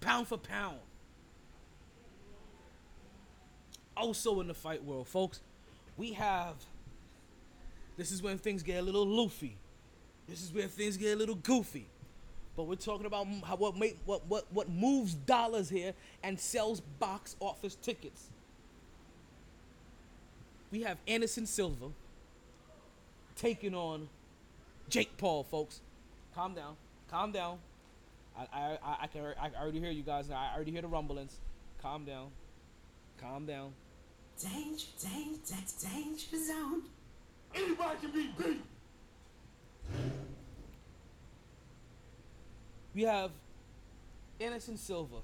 Pound 0.00 0.28
for 0.28 0.36
pound. 0.36 0.78
Also 3.96 4.40
in 4.40 4.48
the 4.48 4.54
fight 4.54 4.84
world, 4.84 5.08
folks, 5.08 5.40
we 5.96 6.12
have. 6.12 6.56
This 7.96 8.10
is 8.10 8.22
when 8.22 8.38
things 8.38 8.62
get 8.62 8.80
a 8.80 8.82
little 8.82 9.06
loofy. 9.06 9.56
This 10.28 10.42
is 10.42 10.52
where 10.52 10.66
things 10.66 10.96
get 10.96 11.14
a 11.14 11.16
little 11.16 11.34
goofy. 11.34 11.86
But 12.56 12.64
we're 12.64 12.76
talking 12.76 13.06
about 13.06 13.26
how, 13.44 13.56
what, 13.56 13.76
make, 13.76 13.98
what, 14.04 14.26
what, 14.26 14.46
what 14.52 14.68
moves 14.68 15.14
dollars 15.14 15.68
here 15.68 15.92
and 16.22 16.38
sells 16.38 16.80
box 16.80 17.36
office 17.40 17.74
tickets. 17.74 18.30
We 20.70 20.82
have 20.82 20.98
Anderson 21.06 21.46
Silva 21.46 21.86
taking 23.36 23.74
on 23.74 24.08
Jake 24.88 25.16
Paul, 25.16 25.44
folks. 25.44 25.80
Calm 26.34 26.54
down. 26.54 26.76
Calm 27.10 27.32
down. 27.32 27.58
I, 28.36 28.42
I, 28.52 28.78
I, 28.84 28.96
I 29.02 29.06
can 29.06 29.22
I 29.40 29.50
already 29.60 29.80
hear 29.80 29.90
you 29.90 30.02
guys 30.02 30.28
now. 30.28 30.36
I 30.36 30.54
already 30.54 30.72
hear 30.72 30.82
the 30.82 30.88
rumblings. 30.88 31.36
Calm 31.80 32.04
down. 32.04 32.28
Calm 33.20 33.46
down. 33.46 33.72
Danger, 34.40 34.86
danger, 35.00 35.54
danger 35.80 36.44
zone. 36.44 36.82
Anybody 37.54 37.96
can 38.00 38.10
be 38.10 38.30
beat. 38.38 38.62
We 42.94 43.02
have 43.02 43.30
Anderson 44.40 44.76
Silva, 44.76 45.16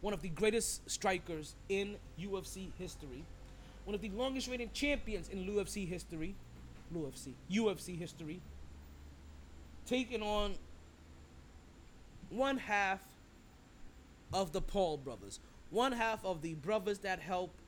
one 0.00 0.14
of 0.14 0.22
the 0.22 0.28
greatest 0.28 0.88
strikers 0.90 1.54
in 1.68 1.96
UFC 2.20 2.68
history, 2.78 3.24
one 3.84 3.94
of 3.94 4.00
the 4.00 4.10
longest 4.10 4.48
reigning 4.48 4.70
champions 4.72 5.28
in 5.28 5.46
UFC 5.46 5.86
history, 5.88 6.34
UFC, 6.94 7.32
UFC 7.50 7.98
history, 7.98 8.40
taking 9.86 10.22
on 10.22 10.54
one 12.30 12.58
half 12.58 13.00
of 14.32 14.52
the 14.52 14.60
Paul 14.60 14.98
brothers, 14.98 15.40
one 15.70 15.92
half 15.92 16.24
of 16.24 16.42
the 16.42 16.54
brothers 16.54 16.98
that 16.98 17.20
helped 17.20 17.58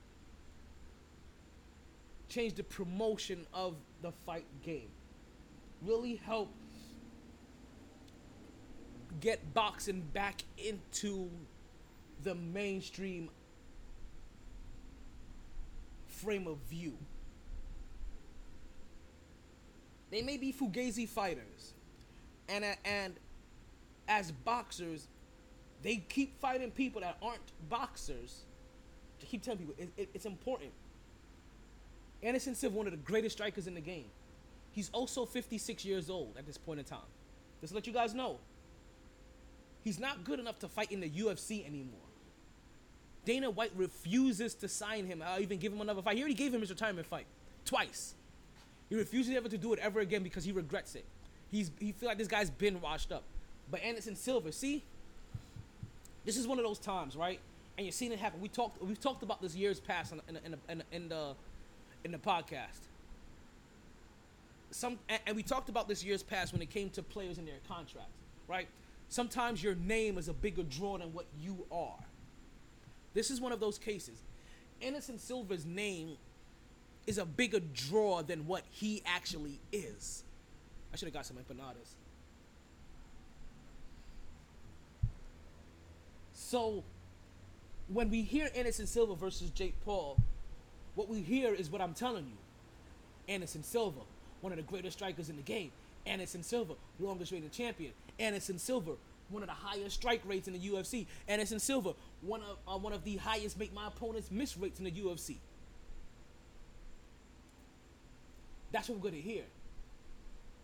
change 2.28 2.54
the 2.54 2.62
promotion 2.62 3.46
of 3.52 3.74
the 4.02 4.12
fight 4.12 4.46
game, 4.62 4.88
really 5.82 6.16
help 6.16 6.50
get 9.20 9.52
boxing 9.54 10.02
back 10.12 10.44
into 10.56 11.28
the 12.22 12.34
mainstream 12.34 13.30
frame 16.06 16.46
of 16.46 16.58
view. 16.68 16.96
They 20.10 20.22
may 20.22 20.36
be 20.36 20.52
fugazi 20.52 21.08
fighters, 21.08 21.74
and 22.48 22.64
and 22.84 23.14
as 24.08 24.32
boxers, 24.32 25.06
they 25.82 25.96
keep 25.96 26.38
fighting 26.40 26.70
people 26.70 27.00
that 27.00 27.16
aren't 27.22 27.52
boxers. 27.68 28.42
To 29.20 29.26
keep 29.26 29.42
telling 29.42 29.58
people 29.58 29.74
it, 29.78 29.90
it- 29.96 30.10
it's 30.14 30.26
important. 30.26 30.72
Anderson 32.22 32.54
Silva, 32.54 32.76
one 32.76 32.86
of 32.86 32.92
the 32.92 32.98
greatest 32.98 33.36
strikers 33.36 33.66
in 33.66 33.74
the 33.74 33.80
game. 33.80 34.06
He's 34.72 34.90
also 34.92 35.24
56 35.24 35.84
years 35.84 36.10
old 36.10 36.36
at 36.38 36.46
this 36.46 36.58
point 36.58 36.78
in 36.78 36.84
time. 36.84 36.98
Just 37.60 37.74
let 37.74 37.86
you 37.86 37.92
guys 37.92 38.14
know. 38.14 38.38
He's 39.82 39.98
not 39.98 40.24
good 40.24 40.38
enough 40.38 40.58
to 40.60 40.68
fight 40.68 40.92
in 40.92 41.00
the 41.00 41.08
UFC 41.08 41.66
anymore. 41.66 42.00
Dana 43.24 43.50
White 43.50 43.72
refuses 43.76 44.54
to 44.54 44.68
sign 44.68 45.06
him 45.06 45.22
or 45.22 45.40
even 45.40 45.58
give 45.58 45.72
him 45.72 45.80
another 45.80 46.02
fight. 46.02 46.16
He 46.16 46.22
already 46.22 46.34
gave 46.34 46.54
him 46.54 46.60
his 46.60 46.70
retirement 46.70 47.06
fight 47.06 47.26
twice. 47.64 48.14
He 48.88 48.96
refuses 48.96 49.34
ever 49.36 49.48
to 49.48 49.58
do 49.58 49.72
it 49.72 49.78
ever 49.78 50.00
again 50.00 50.22
because 50.22 50.44
he 50.44 50.52
regrets 50.52 50.94
it. 50.94 51.04
He's 51.50 51.70
he 51.78 51.92
feel 51.92 52.08
like 52.08 52.18
this 52.18 52.28
guy's 52.28 52.50
been 52.50 52.80
washed 52.80 53.12
up. 53.12 53.22
But 53.70 53.82
Anderson 53.82 54.16
Silva, 54.16 54.52
see, 54.52 54.82
this 56.24 56.36
is 56.36 56.46
one 56.46 56.58
of 56.58 56.64
those 56.64 56.78
times, 56.78 57.16
right? 57.16 57.40
And 57.76 57.86
you're 57.86 57.92
seeing 57.92 58.12
it 58.12 58.18
happen. 58.18 58.40
We 58.40 58.48
talked 58.48 58.82
we've 58.82 59.00
talked 59.00 59.22
about 59.22 59.40
this 59.40 59.54
years 59.54 59.80
past 59.80 60.12
in, 60.12 60.20
in, 60.28 60.36
in, 60.44 60.56
in, 60.68 60.82
in 60.92 61.08
the 61.08 61.34
in 62.04 62.12
the 62.12 62.18
podcast. 62.18 62.86
Some 64.70 64.98
and, 65.26 65.34
we 65.34 65.42
talked 65.42 65.68
about 65.68 65.88
this 65.88 66.04
years 66.04 66.22
past 66.22 66.52
when 66.52 66.62
it 66.62 66.70
came 66.70 66.90
to 66.90 67.02
players 67.02 67.38
and 67.38 67.46
their 67.46 67.58
contracts, 67.68 68.16
right? 68.46 68.68
Sometimes 69.08 69.62
your 69.62 69.74
name 69.74 70.16
is 70.16 70.28
a 70.28 70.32
bigger 70.32 70.62
draw 70.62 70.98
than 70.98 71.12
what 71.12 71.26
you 71.40 71.66
are. 71.72 71.98
This 73.12 73.30
is 73.30 73.40
one 73.40 73.50
of 73.50 73.58
those 73.58 73.78
cases. 73.78 74.22
Anderson 74.80 75.18
Silva's 75.18 75.66
name 75.66 76.16
is 77.06 77.18
a 77.18 77.24
bigger 77.24 77.60
draw 77.60 78.22
than 78.22 78.46
what 78.46 78.62
he 78.70 79.02
actually 79.04 79.58
is. 79.72 80.22
I 80.92 80.96
should 80.96 81.06
have 81.06 81.14
got 81.14 81.26
some 81.26 81.36
empanadas. 81.36 81.94
So, 86.32 86.84
when 87.88 88.10
we 88.10 88.22
hear 88.22 88.50
Anderson 88.54 88.86
Silva 88.86 89.14
versus 89.14 89.50
Jake 89.50 89.74
Paul, 89.84 90.18
what 91.00 91.08
we 91.08 91.22
hear 91.22 91.54
is 91.54 91.70
what 91.70 91.80
I'm 91.80 91.94
telling 91.94 92.26
you. 92.26 93.32
Anderson 93.32 93.62
Silva, 93.62 94.00
one 94.42 94.52
of 94.52 94.58
the 94.58 94.62
greatest 94.62 94.98
strikers 94.98 95.30
in 95.30 95.36
the 95.36 95.42
game. 95.42 95.72
Anderson 96.04 96.42
Silva, 96.42 96.74
longest 96.98 97.32
reigning 97.32 97.48
champion. 97.48 97.92
Anderson 98.18 98.58
Silva, 98.58 98.92
one 99.30 99.42
of 99.42 99.48
the 99.48 99.54
highest 99.54 99.96
strike 99.96 100.20
rates 100.26 100.46
in 100.46 100.52
the 100.52 100.58
UFC. 100.58 101.06
Anderson 101.26 101.58
Silva, 101.58 101.94
one 102.20 102.42
of 102.42 102.58
uh, 102.68 102.76
one 102.76 102.92
of 102.92 103.02
the 103.04 103.16
highest 103.16 103.58
make 103.58 103.72
my 103.72 103.86
opponents 103.86 104.30
miss 104.30 104.58
rates 104.58 104.78
in 104.78 104.84
the 104.84 104.90
UFC. 104.90 105.36
That's 108.70 108.90
what 108.90 108.98
we're 108.98 109.10
gonna 109.10 109.22
hear. 109.22 109.44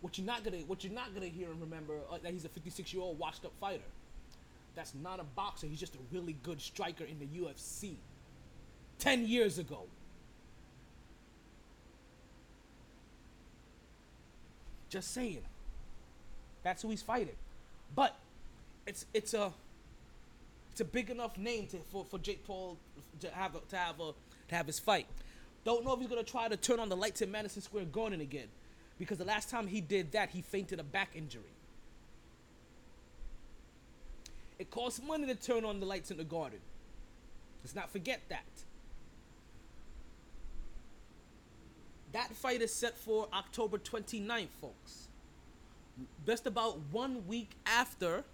What 0.03 0.18
you're 0.18 0.26
not 0.26 0.45
gonna 0.45 0.59
what 0.66 0.84
you're 0.84 0.93
not 0.93 1.14
gonna 1.14 1.26
hear 1.28 1.51
and 1.51 1.59
remember 1.62 1.95
uh, 2.11 2.18
that 2.22 2.30
he's 2.30 2.45
a 2.45 2.51
56 2.51 2.93
year 2.93 3.03
old 3.03 3.18
washed 3.18 3.47
up 3.47 3.53
fighter. 3.59 3.89
That's 4.74 4.95
not 4.95 5.18
a 5.18 5.24
boxer. 5.24 5.66
He's 5.66 5.80
just 5.80 5.95
a 5.95 5.99
really 6.12 6.37
good 6.43 6.61
striker 6.61 7.05
in 7.05 7.18
the 7.18 7.26
UFC. 7.26 7.95
Ten 8.99 9.26
years 9.26 9.59
ago. 9.59 9.84
Just 14.97 15.12
saying. 15.12 15.42
That's 16.62 16.80
who 16.80 16.88
he's 16.88 17.03
fighting. 17.03 17.36
But 17.94 18.16
it's 18.86 19.05
it's 19.12 19.34
a 19.34 19.53
it's 20.72 20.80
a 20.80 20.86
big 20.86 21.11
enough 21.11 21.36
name 21.36 21.66
to 21.66 21.76
for, 21.92 22.07
for 22.07 22.18
Jake 22.18 22.47
Paul 22.47 22.78
to 23.20 23.28
have 23.28 23.57
a, 23.57 23.61
to 23.68 23.76
have 23.76 24.01
a 24.01 24.12
to 24.49 24.55
have 24.55 24.66
his 24.66 24.78
fight. 24.78 25.07
Don't 25.66 25.84
know 25.84 25.92
if 25.92 26.01
he's 26.01 26.09
gonna 26.09 26.22
try 26.22 26.49
to 26.49 26.57
turn 26.57 26.80
on 26.80 26.88
the 26.88 26.97
lights 26.97 27.20
in 27.20 27.30
Madison 27.30 27.61
Square 27.61 27.84
Garden 27.92 28.22
again, 28.22 28.49
because 28.99 29.18
the 29.18 29.26
last 29.26 29.51
time 29.51 29.66
he 29.66 29.82
did 29.82 30.12
that, 30.12 30.30
he 30.30 30.40
fainted 30.40 30.80
a 30.80 30.82
back 30.82 31.11
injury. 31.14 31.42
It 34.59 34.70
costs 34.70 35.03
money 35.07 35.26
to 35.26 35.34
turn 35.34 35.66
on 35.66 35.78
the 35.78 35.84
lights 35.84 36.11
in 36.11 36.16
the 36.16 36.24
garden. 36.24 36.61
Let's 37.62 37.74
not 37.74 37.90
forget 37.90 38.22
that. 38.30 38.47
That 42.12 42.34
fight 42.34 42.62
is 42.62 42.72
set 42.72 42.96
for 42.96 43.28
October 43.32 43.78
29th, 43.78 44.48
folks. 44.61 45.09
Just 46.26 46.46
about 46.46 46.78
one 46.90 47.26
week 47.26 47.50
after 47.66 48.24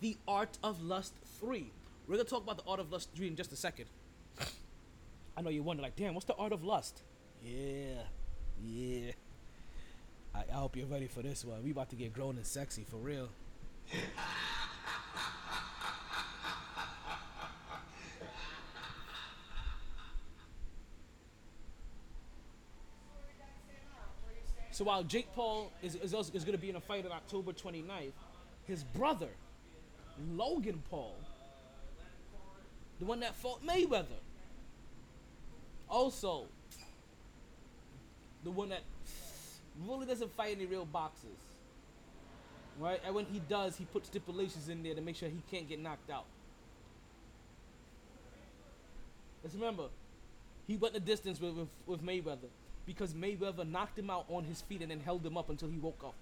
The 0.00 0.16
Art 0.28 0.58
of 0.62 0.82
Lust 0.82 1.14
3. 1.40 1.70
We're 2.06 2.16
going 2.16 2.24
to 2.24 2.30
talk 2.30 2.42
about 2.42 2.58
The 2.58 2.70
Art 2.70 2.80
of 2.80 2.92
Lust 2.92 3.10
3 3.14 3.28
in 3.28 3.36
just 3.36 3.52
a 3.52 3.56
second. 3.56 3.86
I 5.36 5.42
know 5.42 5.50
you 5.50 5.62
wonder, 5.62 5.82
like, 5.82 5.96
damn, 5.96 6.14
what's 6.14 6.26
The 6.26 6.34
Art 6.34 6.52
of 6.52 6.62
Lust? 6.62 7.02
Yeah, 7.42 8.02
yeah. 8.62 9.12
I, 10.34 10.44
I 10.50 10.56
hope 10.56 10.76
you're 10.76 10.86
ready 10.86 11.06
for 11.06 11.22
this 11.22 11.44
one. 11.44 11.62
We 11.64 11.72
about 11.72 11.90
to 11.90 11.96
get 11.96 12.12
grown 12.12 12.36
and 12.36 12.46
sexy, 12.46 12.84
for 12.88 12.96
real. 12.96 13.28
So 24.74 24.82
while 24.82 25.04
Jake 25.04 25.32
Paul 25.36 25.70
is, 25.84 25.94
is, 25.94 26.12
is 26.12 26.44
going 26.44 26.50
to 26.50 26.58
be 26.58 26.68
in 26.68 26.74
a 26.74 26.80
fight 26.80 27.06
on 27.06 27.12
October 27.12 27.52
29th, 27.52 28.10
his 28.64 28.82
brother, 28.82 29.28
Logan 30.32 30.82
Paul, 30.90 31.14
the 32.98 33.04
one 33.04 33.20
that 33.20 33.36
fought 33.36 33.64
Mayweather, 33.64 34.18
also 35.88 36.46
the 38.42 38.50
one 38.50 38.70
that 38.70 38.80
really 39.86 40.06
doesn't 40.06 40.34
fight 40.34 40.56
any 40.56 40.66
real 40.66 40.86
boxers, 40.86 41.38
right? 42.80 43.00
And 43.06 43.14
when 43.14 43.26
he 43.26 43.38
does, 43.48 43.76
he 43.76 43.84
puts 43.84 44.08
stipulations 44.08 44.68
in 44.68 44.82
there 44.82 44.96
to 44.96 45.00
make 45.00 45.14
sure 45.14 45.28
he 45.28 45.42
can't 45.52 45.68
get 45.68 45.78
knocked 45.78 46.10
out. 46.10 46.26
Let's 49.44 49.54
remember, 49.54 49.84
he 50.66 50.76
went 50.76 50.94
the 50.94 51.00
distance 51.00 51.40
with, 51.40 51.54
with, 51.54 51.68
with 51.86 52.02
Mayweather 52.02 52.50
because 52.86 53.14
Mayweather 53.14 53.68
knocked 53.68 53.98
him 53.98 54.10
out 54.10 54.26
on 54.28 54.44
his 54.44 54.60
feet 54.62 54.82
and 54.82 54.90
then 54.90 55.00
held 55.00 55.24
him 55.24 55.36
up 55.36 55.50
until 55.50 55.68
he 55.68 55.78
woke 55.78 56.02
up. 56.04 56.14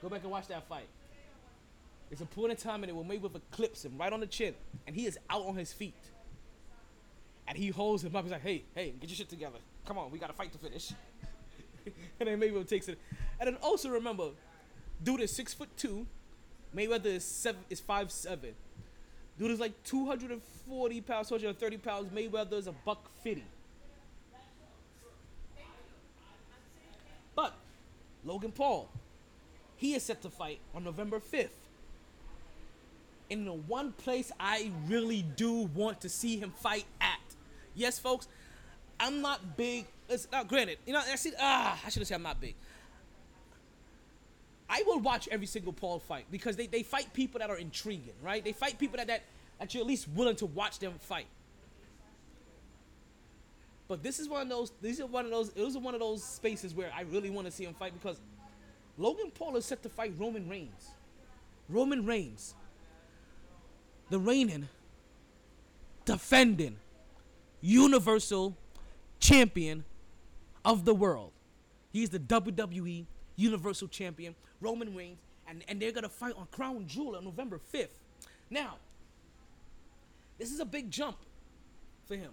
Go 0.00 0.08
back 0.08 0.22
and 0.22 0.30
watch 0.30 0.48
that 0.48 0.68
fight. 0.68 0.88
It's 2.10 2.20
a 2.20 2.26
point 2.26 2.50
in 2.50 2.56
time 2.56 2.84
in 2.84 2.90
it 2.90 2.96
where 2.96 3.04
Mayweather 3.04 3.40
clips 3.50 3.84
him 3.84 3.96
right 3.96 4.12
on 4.12 4.20
the 4.20 4.26
chin 4.26 4.54
and 4.86 4.94
he 4.94 5.06
is 5.06 5.18
out 5.30 5.46
on 5.46 5.56
his 5.56 5.72
feet. 5.72 5.94
And 7.48 7.56
he 7.56 7.68
holds 7.68 8.04
him 8.04 8.14
up. 8.14 8.24
He's 8.24 8.32
like, 8.32 8.42
hey, 8.42 8.62
hey, 8.74 8.92
get 9.00 9.08
your 9.08 9.16
shit 9.16 9.28
together. 9.28 9.58
Come 9.86 9.98
on, 9.98 10.10
we 10.10 10.18
got 10.18 10.30
a 10.30 10.32
fight 10.32 10.52
to 10.52 10.58
finish. 10.58 10.92
and 12.20 12.28
then 12.28 12.40
Mayweather 12.40 12.68
takes 12.68 12.88
it. 12.88 12.98
And 13.40 13.46
then 13.46 13.56
also 13.62 13.88
remember, 13.88 14.28
dude 15.02 15.20
is 15.20 15.34
six 15.34 15.54
foot 15.54 15.68
two. 15.76 16.06
Mayweather 16.76 17.06
is 17.06 17.24
seven 17.24 17.62
is 17.70 17.80
five 17.80 18.10
seven. 18.10 18.54
Dude 19.38 19.50
is 19.50 19.60
like 19.60 19.82
240 19.84 21.00
pounds, 21.00 21.28
230 21.28 21.76
pounds. 21.78 22.10
Mayweather 22.10 22.54
is 22.54 22.66
a 22.66 22.72
buck 22.72 23.10
fifty. 23.22 23.44
But 27.34 27.54
Logan 28.24 28.52
Paul, 28.52 28.88
he 29.76 29.94
is 29.94 30.02
set 30.02 30.22
to 30.22 30.30
fight 30.30 30.60
on 30.74 30.84
November 30.84 31.18
5th. 31.20 31.48
In 33.30 33.44
the 33.44 33.52
one 33.52 33.92
place 33.92 34.30
I 34.38 34.70
really 34.88 35.22
do 35.22 35.70
want 35.74 36.00
to 36.02 36.08
see 36.08 36.36
him 36.38 36.52
fight 36.56 36.84
at. 37.00 37.18
Yes, 37.74 37.98
folks, 37.98 38.28
I'm 39.00 39.22
not 39.22 39.56
big. 39.56 39.86
It's 40.08 40.28
not 40.30 40.48
granted. 40.48 40.78
You 40.86 40.92
know, 40.92 41.00
I 41.00 41.16
see. 41.16 41.32
Ah, 41.40 41.80
I 41.84 41.88
should 41.88 42.00
have 42.00 42.08
said 42.08 42.16
I'm 42.16 42.22
not 42.22 42.40
big. 42.40 42.54
I 44.68 44.82
will 44.86 45.00
watch 45.00 45.28
every 45.30 45.46
single 45.46 45.72
Paul 45.72 45.98
fight 45.98 46.26
because 46.30 46.56
they, 46.56 46.66
they 46.66 46.82
fight 46.82 47.12
people 47.12 47.40
that 47.40 47.50
are 47.50 47.58
intriguing, 47.58 48.14
right? 48.22 48.44
They 48.44 48.52
fight 48.52 48.78
people 48.78 48.98
that, 48.98 49.06
that 49.06 49.22
that 49.58 49.72
you're 49.74 49.82
at 49.82 49.86
least 49.86 50.08
willing 50.08 50.36
to 50.36 50.46
watch 50.46 50.78
them 50.78 50.94
fight. 50.98 51.26
But 53.92 54.02
this 54.02 54.18
is 54.18 54.26
one 54.26 54.40
of 54.40 54.48
those. 54.48 54.72
These 54.80 55.02
are 55.02 55.06
one 55.06 55.26
of 55.26 55.30
those. 55.30 55.50
It 55.54 55.62
was 55.62 55.76
one 55.76 55.92
of 55.92 56.00
those 56.00 56.24
spaces 56.24 56.74
where 56.74 56.90
I 56.96 57.02
really 57.02 57.28
want 57.28 57.46
to 57.46 57.50
see 57.50 57.64
him 57.64 57.74
fight 57.74 57.92
because 57.92 58.22
Logan 58.96 59.30
Paul 59.34 59.54
is 59.56 59.66
set 59.66 59.82
to 59.82 59.90
fight 59.90 60.14
Roman 60.16 60.48
Reigns. 60.48 60.92
Roman 61.68 62.06
Reigns, 62.06 62.54
the 64.08 64.18
reigning, 64.18 64.66
defending, 66.06 66.78
Universal 67.60 68.56
Champion 69.20 69.84
of 70.64 70.86
the 70.86 70.94
world. 70.94 71.32
He's 71.92 72.08
the 72.08 72.18
WWE 72.18 73.04
Universal 73.36 73.88
Champion, 73.88 74.34
Roman 74.62 74.96
Reigns, 74.96 75.18
and, 75.46 75.62
and 75.68 75.78
they're 75.78 75.92
gonna 75.92 76.08
fight 76.08 76.32
on 76.38 76.46
Crown 76.50 76.86
Jewel 76.86 77.16
on 77.16 77.24
November 77.24 77.60
5th. 77.74 77.88
Now, 78.48 78.76
this 80.38 80.50
is 80.50 80.60
a 80.60 80.64
big 80.64 80.90
jump 80.90 81.18
for 82.06 82.16
him. 82.16 82.30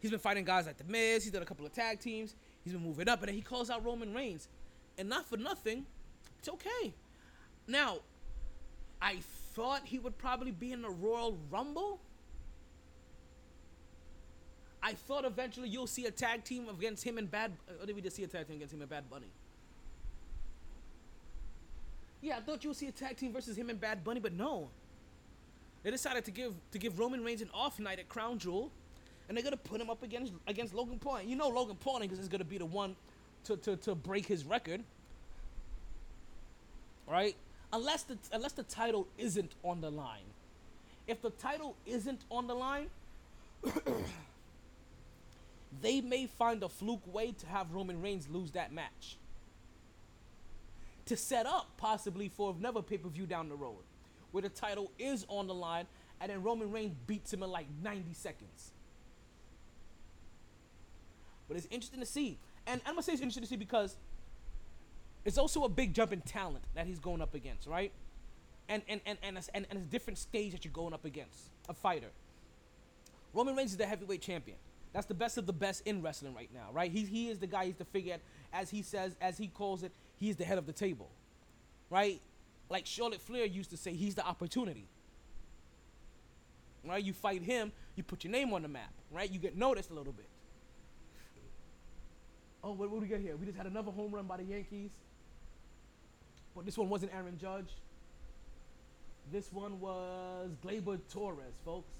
He's 0.00 0.10
been 0.10 0.20
fighting 0.20 0.44
guys 0.44 0.66
like 0.66 0.78
The 0.78 0.84
Miz. 0.84 1.24
He's 1.24 1.32
done 1.32 1.42
a 1.42 1.46
couple 1.46 1.66
of 1.66 1.72
tag 1.72 2.00
teams. 2.00 2.34
He's 2.64 2.72
been 2.72 2.82
moving 2.82 3.08
up, 3.08 3.20
and 3.20 3.28
then 3.28 3.34
he 3.34 3.40
calls 3.40 3.70
out 3.70 3.84
Roman 3.84 4.14
Reigns. 4.14 4.48
And 4.96 5.08
not 5.08 5.26
for 5.26 5.36
nothing, 5.36 5.86
it's 6.38 6.48
okay. 6.48 6.92
Now, 7.66 7.98
I 9.00 9.18
thought 9.54 9.82
he 9.84 9.98
would 9.98 10.18
probably 10.18 10.50
be 10.50 10.72
in 10.72 10.82
the 10.82 10.90
Royal 10.90 11.36
Rumble. 11.50 12.00
I 14.82 14.92
thought 14.92 15.24
eventually 15.24 15.68
you'll 15.68 15.86
see 15.88 16.06
a 16.06 16.10
tag 16.10 16.44
team 16.44 16.68
against 16.68 17.02
him 17.04 17.18
and 17.18 17.30
Bad. 17.30 17.52
Or 17.80 17.86
did 17.86 17.96
we 17.96 18.02
just 18.02 18.16
see 18.16 18.24
a 18.24 18.28
tag 18.28 18.46
team 18.46 18.56
against 18.56 18.74
him 18.74 18.80
and 18.80 18.88
Bad 18.88 19.10
Bunny? 19.10 19.26
Yeah, 22.20 22.38
I 22.38 22.40
thought 22.40 22.64
you'll 22.64 22.74
see 22.74 22.86
a 22.88 22.92
tag 22.92 23.16
team 23.16 23.32
versus 23.32 23.56
him 23.56 23.70
and 23.70 23.80
Bad 23.80 24.04
Bunny, 24.04 24.20
but 24.20 24.32
no. 24.32 24.68
They 25.82 25.90
decided 25.90 26.24
to 26.24 26.30
give 26.30 26.54
to 26.72 26.78
give 26.78 26.98
Roman 26.98 27.24
Reigns 27.24 27.42
an 27.42 27.50
off 27.54 27.78
night 27.78 27.98
at 27.98 28.08
Crown 28.08 28.38
Jewel, 28.38 28.70
and 29.28 29.36
they're 29.36 29.44
gonna 29.44 29.56
put 29.56 29.80
him 29.80 29.90
up 29.90 30.02
against 30.02 30.32
against 30.46 30.74
Logan 30.74 30.98
Paul. 30.98 31.22
You 31.22 31.36
know 31.36 31.48
Logan 31.48 31.76
Paul 31.76 32.02
is 32.02 32.28
gonna 32.28 32.44
be 32.44 32.58
the 32.58 32.66
one 32.66 32.96
to, 33.44 33.56
to, 33.58 33.76
to 33.76 33.94
break 33.94 34.26
his 34.26 34.44
record. 34.44 34.82
Right? 37.06 37.36
unless 37.72 38.02
the 38.04 38.18
unless 38.32 38.52
the 38.52 38.62
title 38.64 39.06
isn't 39.16 39.52
on 39.62 39.80
the 39.80 39.90
line. 39.90 40.24
If 41.06 41.22
the 41.22 41.30
title 41.30 41.74
isn't 41.86 42.20
on 42.30 42.46
the 42.46 42.54
line, 42.54 42.88
they 45.82 46.00
may 46.00 46.26
find 46.26 46.62
a 46.62 46.68
fluke 46.68 47.12
way 47.12 47.32
to 47.32 47.46
have 47.46 47.72
Roman 47.72 48.02
Reigns 48.02 48.28
lose 48.28 48.50
that 48.52 48.72
match. 48.72 49.16
To 51.06 51.16
set 51.16 51.46
up 51.46 51.68
possibly 51.78 52.28
for 52.28 52.54
another 52.58 52.82
pay 52.82 52.98
per 52.98 53.08
view 53.08 53.26
down 53.26 53.48
the 53.48 53.56
road, 53.56 53.82
where 54.32 54.42
the 54.42 54.50
title 54.50 54.90
is 54.98 55.24
on 55.28 55.46
the 55.46 55.54
line, 55.54 55.86
and 56.20 56.30
then 56.30 56.42
Roman 56.42 56.70
Reigns 56.70 56.94
beats 57.06 57.32
him 57.32 57.42
in 57.42 57.50
like 57.50 57.66
90 57.82 58.12
seconds. 58.12 58.72
But 61.48 61.56
it's 61.56 61.66
interesting 61.70 62.00
to 62.00 62.06
see, 62.06 62.38
and 62.66 62.80
I'm 62.86 62.92
gonna 62.92 63.02
say 63.02 63.12
it's 63.12 63.22
interesting 63.22 63.42
to 63.42 63.48
see 63.48 63.56
because 63.56 63.96
it's 65.24 65.38
also 65.38 65.64
a 65.64 65.68
big 65.68 65.94
jump 65.94 66.12
in 66.12 66.20
talent 66.20 66.64
that 66.74 66.86
he's 66.86 66.98
going 66.98 67.20
up 67.20 67.34
against, 67.34 67.66
right? 67.66 67.92
And 68.68 68.82
and 68.88 69.00
and 69.06 69.18
and 69.22 69.38
and, 69.54 69.66
and 69.70 69.78
a 69.78 69.82
different 69.82 70.18
stage 70.18 70.52
that 70.52 70.64
you're 70.64 70.72
going 70.72 70.92
up 70.92 71.04
against 71.04 71.50
a 71.68 71.74
fighter. 71.74 72.10
Roman 73.32 73.56
Reigns 73.56 73.72
is 73.72 73.76
the 73.76 73.86
heavyweight 73.86 74.22
champion. 74.22 74.56
That's 74.92 75.06
the 75.06 75.14
best 75.14 75.38
of 75.38 75.46
the 75.46 75.52
best 75.52 75.86
in 75.86 76.02
wrestling 76.02 76.34
right 76.34 76.48
now, 76.52 76.68
right? 76.72 76.90
He, 76.90 77.04
he 77.04 77.28
is 77.28 77.38
the 77.38 77.46
guy, 77.46 77.66
he's 77.66 77.76
the 77.76 77.84
figure, 77.84 78.16
as 78.52 78.70
he 78.70 78.82
says, 78.82 79.14
as 79.20 79.36
he 79.36 79.48
calls 79.48 79.82
it, 79.82 79.92
he's 80.16 80.36
the 80.36 80.44
head 80.44 80.58
of 80.58 80.66
the 80.66 80.72
table, 80.72 81.10
right? 81.90 82.20
Like 82.70 82.86
Charlotte 82.86 83.20
Flair 83.20 83.44
used 83.44 83.70
to 83.70 83.76
say, 83.76 83.92
he's 83.92 84.14
the 84.14 84.26
opportunity. 84.26 84.88
Right? 86.84 87.04
You 87.04 87.12
fight 87.12 87.42
him, 87.42 87.72
you 87.96 88.02
put 88.02 88.24
your 88.24 88.30
name 88.30 88.52
on 88.54 88.62
the 88.62 88.68
map, 88.68 88.92
right? 89.10 89.30
You 89.30 89.38
get 89.38 89.56
noticed 89.56 89.90
a 89.90 89.94
little 89.94 90.12
bit. 90.12 90.28
Oh, 92.62 92.72
what, 92.72 92.90
what 92.90 92.96
do 92.96 93.02
we 93.02 93.08
get 93.08 93.20
here? 93.20 93.36
We 93.36 93.46
just 93.46 93.56
had 93.56 93.66
another 93.66 93.90
home 93.90 94.12
run 94.12 94.26
by 94.26 94.38
the 94.38 94.44
Yankees. 94.44 94.90
But 96.54 96.64
this 96.64 96.76
one 96.76 96.88
wasn't 96.88 97.12
Aaron 97.14 97.38
Judge. 97.38 97.70
This 99.30 99.52
one 99.52 99.78
was 99.80 100.50
Gleyber 100.64 100.98
Torres, 101.12 101.54
folks. 101.64 101.92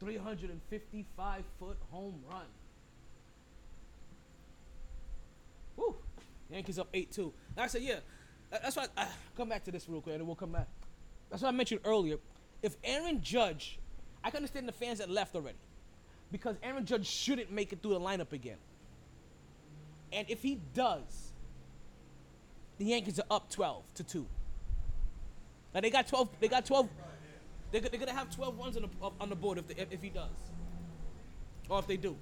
355 0.00 1.44
foot 1.58 1.76
home 1.90 2.14
run. 2.30 2.46
Woo! 5.76 5.96
Yankees 6.50 6.78
up 6.78 6.88
8 6.94 7.10
2. 7.10 7.32
Like 7.56 7.64
I 7.64 7.68
said, 7.68 7.82
yeah, 7.82 7.98
that's 8.50 8.76
why 8.76 8.86
I, 8.96 9.08
come 9.36 9.48
back 9.48 9.64
to 9.64 9.72
this 9.72 9.88
real 9.88 10.00
quick 10.00 10.16
and 10.16 10.26
we'll 10.26 10.36
come 10.36 10.52
back. 10.52 10.68
That's 11.30 11.42
what 11.42 11.48
I 11.48 11.52
mentioned 11.52 11.80
earlier. 11.84 12.16
If 12.62 12.76
Aaron 12.84 13.20
Judge, 13.22 13.78
I 14.22 14.30
can 14.30 14.38
understand 14.38 14.68
the 14.68 14.72
fans 14.72 14.98
that 14.98 15.10
left 15.10 15.34
already 15.34 15.58
because 16.30 16.56
Aaron 16.62 16.84
Judge 16.84 17.06
shouldn't 17.06 17.50
make 17.50 17.72
it 17.72 17.82
through 17.82 17.94
the 17.94 18.00
lineup 18.00 18.32
again. 18.32 18.56
And 20.12 20.28
if 20.30 20.42
he 20.42 20.60
does, 20.74 21.32
the 22.78 22.86
Yankees 22.86 23.18
are 23.18 23.26
up 23.30 23.50
12 23.50 23.82
to 23.94 24.04
2. 24.04 24.26
Now 25.74 25.80
they 25.80 25.90
got 25.90 26.08
12, 26.08 26.28
they 26.40 26.48
got 26.48 26.64
12, 26.64 26.88
they're, 27.70 27.80
they're 27.82 28.00
gonna 28.00 28.12
have 28.12 28.34
12 28.34 28.58
runs 28.58 28.76
on 28.76 28.82
the, 28.82 29.10
on 29.20 29.28
the 29.28 29.36
board 29.36 29.58
if, 29.58 29.92
if, 29.92 30.02
he 30.02 30.08
does. 30.08 30.30
Or 31.68 31.78
if 31.78 31.86
they 31.86 31.96
do. 31.96 32.16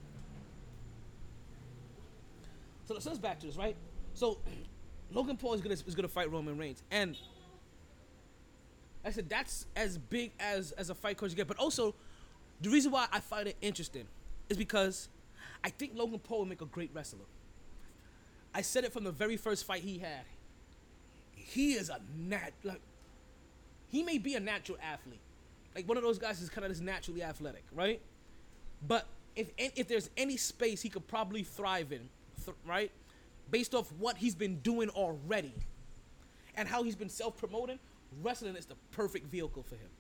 So 2.86 2.94
let's 2.94 3.06
let's 3.06 3.18
back 3.18 3.40
to 3.40 3.46
this, 3.46 3.56
right? 3.56 3.76
So 4.14 4.38
Logan 5.12 5.36
Paul 5.36 5.54
is 5.54 5.60
gonna 5.60 5.74
is 5.74 5.94
gonna 5.94 6.08
fight 6.08 6.30
Roman 6.30 6.56
Reigns, 6.56 6.82
and 6.90 7.16
I 9.04 9.10
said 9.10 9.28
that's 9.28 9.66
as 9.76 9.98
big 9.98 10.32
as 10.40 10.72
as 10.72 10.90
a 10.90 10.94
fight 10.94 11.16
coach 11.16 11.30
you 11.30 11.36
get. 11.36 11.46
But 11.48 11.58
also, 11.58 11.94
the 12.60 12.70
reason 12.70 12.90
why 12.90 13.06
I 13.12 13.20
find 13.20 13.48
it 13.48 13.56
interesting 13.60 14.06
is 14.48 14.56
because 14.56 15.08
I 15.64 15.70
think 15.70 15.92
Logan 15.94 16.18
Paul 16.20 16.38
will 16.38 16.46
make 16.46 16.60
a 16.60 16.66
great 16.66 16.90
wrestler. 16.92 17.20
I 18.56 18.62
said 18.62 18.84
it 18.84 18.92
from 18.94 19.04
the 19.04 19.12
very 19.12 19.36
first 19.36 19.66
fight 19.66 19.82
he 19.82 19.98
had. 19.98 20.24
He 21.34 21.74
is 21.74 21.90
a 21.90 22.00
nat 22.16 22.52
like 22.64 22.80
he 23.88 24.02
may 24.02 24.16
be 24.16 24.34
a 24.34 24.40
natural 24.40 24.78
athlete, 24.82 25.20
like 25.74 25.86
one 25.86 25.98
of 25.98 26.02
those 26.02 26.18
guys 26.18 26.40
is 26.40 26.48
kind 26.48 26.64
of 26.64 26.70
just 26.70 26.82
naturally 26.82 27.22
athletic, 27.22 27.64
right? 27.74 28.00
But 28.88 29.06
if 29.36 29.50
if 29.58 29.88
there's 29.88 30.08
any 30.16 30.38
space 30.38 30.80
he 30.80 30.88
could 30.88 31.06
probably 31.06 31.42
thrive 31.42 31.92
in, 31.92 32.08
th- 32.46 32.56
right, 32.66 32.90
based 33.50 33.74
off 33.74 33.92
what 33.98 34.16
he's 34.16 34.34
been 34.34 34.60
doing 34.60 34.88
already, 34.88 35.52
and 36.56 36.66
how 36.66 36.82
he's 36.82 36.96
been 36.96 37.10
self-promoting, 37.10 37.78
wrestling 38.22 38.56
is 38.56 38.64
the 38.64 38.76
perfect 38.90 39.26
vehicle 39.26 39.64
for 39.64 39.74
him. 39.74 39.90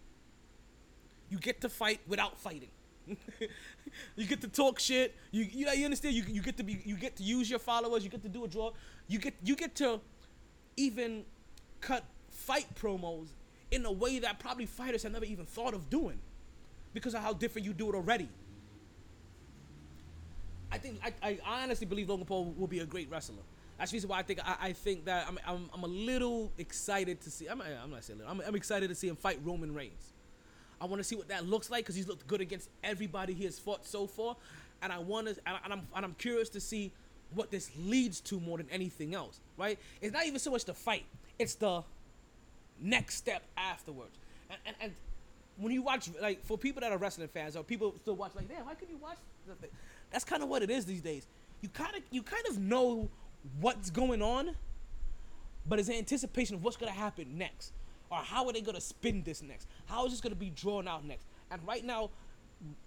You 1.28 1.38
get 1.38 1.60
to 1.60 1.68
fight 1.68 2.00
without 2.08 2.38
fighting. 2.38 2.70
you 4.16 4.26
get 4.26 4.40
to 4.40 4.48
talk 4.48 4.78
shit. 4.78 5.14
You 5.30 5.44
you, 5.44 5.70
you 5.70 5.84
understand? 5.84 6.14
You, 6.14 6.24
you 6.28 6.42
get 6.42 6.56
to 6.56 6.62
be 6.62 6.80
you 6.84 6.96
get 6.96 7.16
to 7.16 7.22
use 7.22 7.48
your 7.48 7.58
followers. 7.58 8.04
You 8.04 8.10
get 8.10 8.22
to 8.22 8.28
do 8.28 8.44
a 8.44 8.48
draw. 8.48 8.72
You 9.08 9.18
get 9.18 9.34
you 9.42 9.56
get 9.56 9.74
to 9.76 10.00
even 10.76 11.24
cut 11.80 12.04
fight 12.30 12.66
promos 12.80 13.28
in 13.70 13.84
a 13.84 13.92
way 13.92 14.18
that 14.20 14.38
probably 14.38 14.66
fighters 14.66 15.02
have 15.02 15.12
never 15.12 15.24
even 15.24 15.44
thought 15.44 15.74
of 15.74 15.90
doing 15.90 16.18
because 16.94 17.14
of 17.14 17.22
how 17.22 17.32
different 17.32 17.64
you 17.64 17.72
do 17.72 17.88
it 17.88 17.94
already. 17.94 18.28
I 20.70 20.78
think 20.78 21.00
I, 21.02 21.38
I 21.46 21.62
honestly 21.62 21.86
believe 21.86 22.08
Logan 22.08 22.26
Paul 22.26 22.54
will 22.56 22.66
be 22.66 22.80
a 22.80 22.86
great 22.86 23.10
wrestler. 23.10 23.36
That's 23.78 23.90
the 23.90 23.96
reason 23.96 24.10
why 24.10 24.18
I 24.18 24.22
think 24.22 24.40
I, 24.44 24.56
I 24.60 24.72
think 24.72 25.04
that 25.04 25.26
I'm, 25.28 25.38
I'm, 25.46 25.70
I'm 25.72 25.84
a 25.84 25.88
little 25.88 26.52
excited 26.58 27.20
to 27.22 27.30
see. 27.30 27.46
I'm, 27.46 27.60
I'm 27.60 27.90
not 27.90 28.04
saying 28.04 28.18
little. 28.18 28.32
I'm, 28.32 28.40
I'm 28.40 28.54
excited 28.54 28.88
to 28.88 28.94
see 28.94 29.08
him 29.08 29.16
fight 29.16 29.38
Roman 29.44 29.74
Reigns. 29.74 30.12
I 30.80 30.84
want 30.86 31.00
to 31.00 31.04
see 31.04 31.16
what 31.16 31.28
that 31.28 31.46
looks 31.46 31.70
like 31.70 31.84
because 31.84 31.94
he's 31.94 32.08
looked 32.08 32.26
good 32.26 32.40
against 32.40 32.68
everybody 32.84 33.32
he 33.32 33.44
has 33.44 33.58
fought 33.58 33.86
so 33.86 34.06
far, 34.06 34.36
and 34.82 34.92
I 34.92 34.98
want 34.98 35.28
to 35.28 35.36
and, 35.46 35.72
I'm 35.72 35.86
and 35.94 36.04
I'm 36.04 36.14
curious 36.14 36.48
to 36.50 36.60
see 36.60 36.92
what 37.34 37.50
this 37.50 37.70
leads 37.78 38.20
to 38.20 38.38
more 38.40 38.58
than 38.58 38.68
anything 38.70 39.14
else. 39.14 39.40
Right? 39.56 39.78
It's 40.00 40.12
not 40.12 40.26
even 40.26 40.38
so 40.38 40.50
much 40.50 40.64
the 40.64 40.74
fight; 40.74 41.04
it's 41.38 41.54
the 41.54 41.82
next 42.80 43.16
step 43.16 43.42
afterwards. 43.56 44.18
And, 44.50 44.58
and, 44.66 44.76
and 44.80 44.92
when 45.58 45.72
you 45.72 45.82
watch, 45.82 46.10
like, 46.20 46.44
for 46.44 46.58
people 46.58 46.80
that 46.82 46.92
are 46.92 46.98
wrestling 46.98 47.28
fans 47.28 47.56
or 47.56 47.64
people 47.64 47.94
still 48.02 48.14
watch, 48.14 48.32
like, 48.34 48.48
damn, 48.48 48.66
why 48.66 48.74
could 48.74 48.88
you 48.88 48.98
watch? 48.98 49.16
That's 50.10 50.24
kind 50.24 50.42
of 50.42 50.48
what 50.48 50.62
it 50.62 50.70
is 50.70 50.84
these 50.84 51.00
days. 51.00 51.26
You 51.62 51.68
kind 51.68 51.96
of, 51.96 52.02
you 52.10 52.22
kind 52.22 52.46
of 52.48 52.58
know 52.58 53.08
what's 53.60 53.90
going 53.90 54.22
on, 54.22 54.54
but 55.66 55.78
it's 55.78 55.88
anticipation 55.88 56.56
of 56.56 56.64
what's 56.64 56.76
gonna 56.76 56.92
happen 56.92 57.38
next, 57.38 57.72
or 58.10 58.18
how 58.18 58.46
are 58.46 58.52
they 58.52 58.60
gonna 58.60 58.80
spin 58.80 59.22
this 59.24 59.42
next? 59.42 59.68
How 59.86 60.04
is 60.06 60.12
this 60.12 60.20
gonna 60.20 60.34
be 60.34 60.50
drawn 60.50 60.88
out 60.88 61.04
next? 61.04 61.26
And 61.50 61.64
right 61.66 61.84
now, 61.84 62.10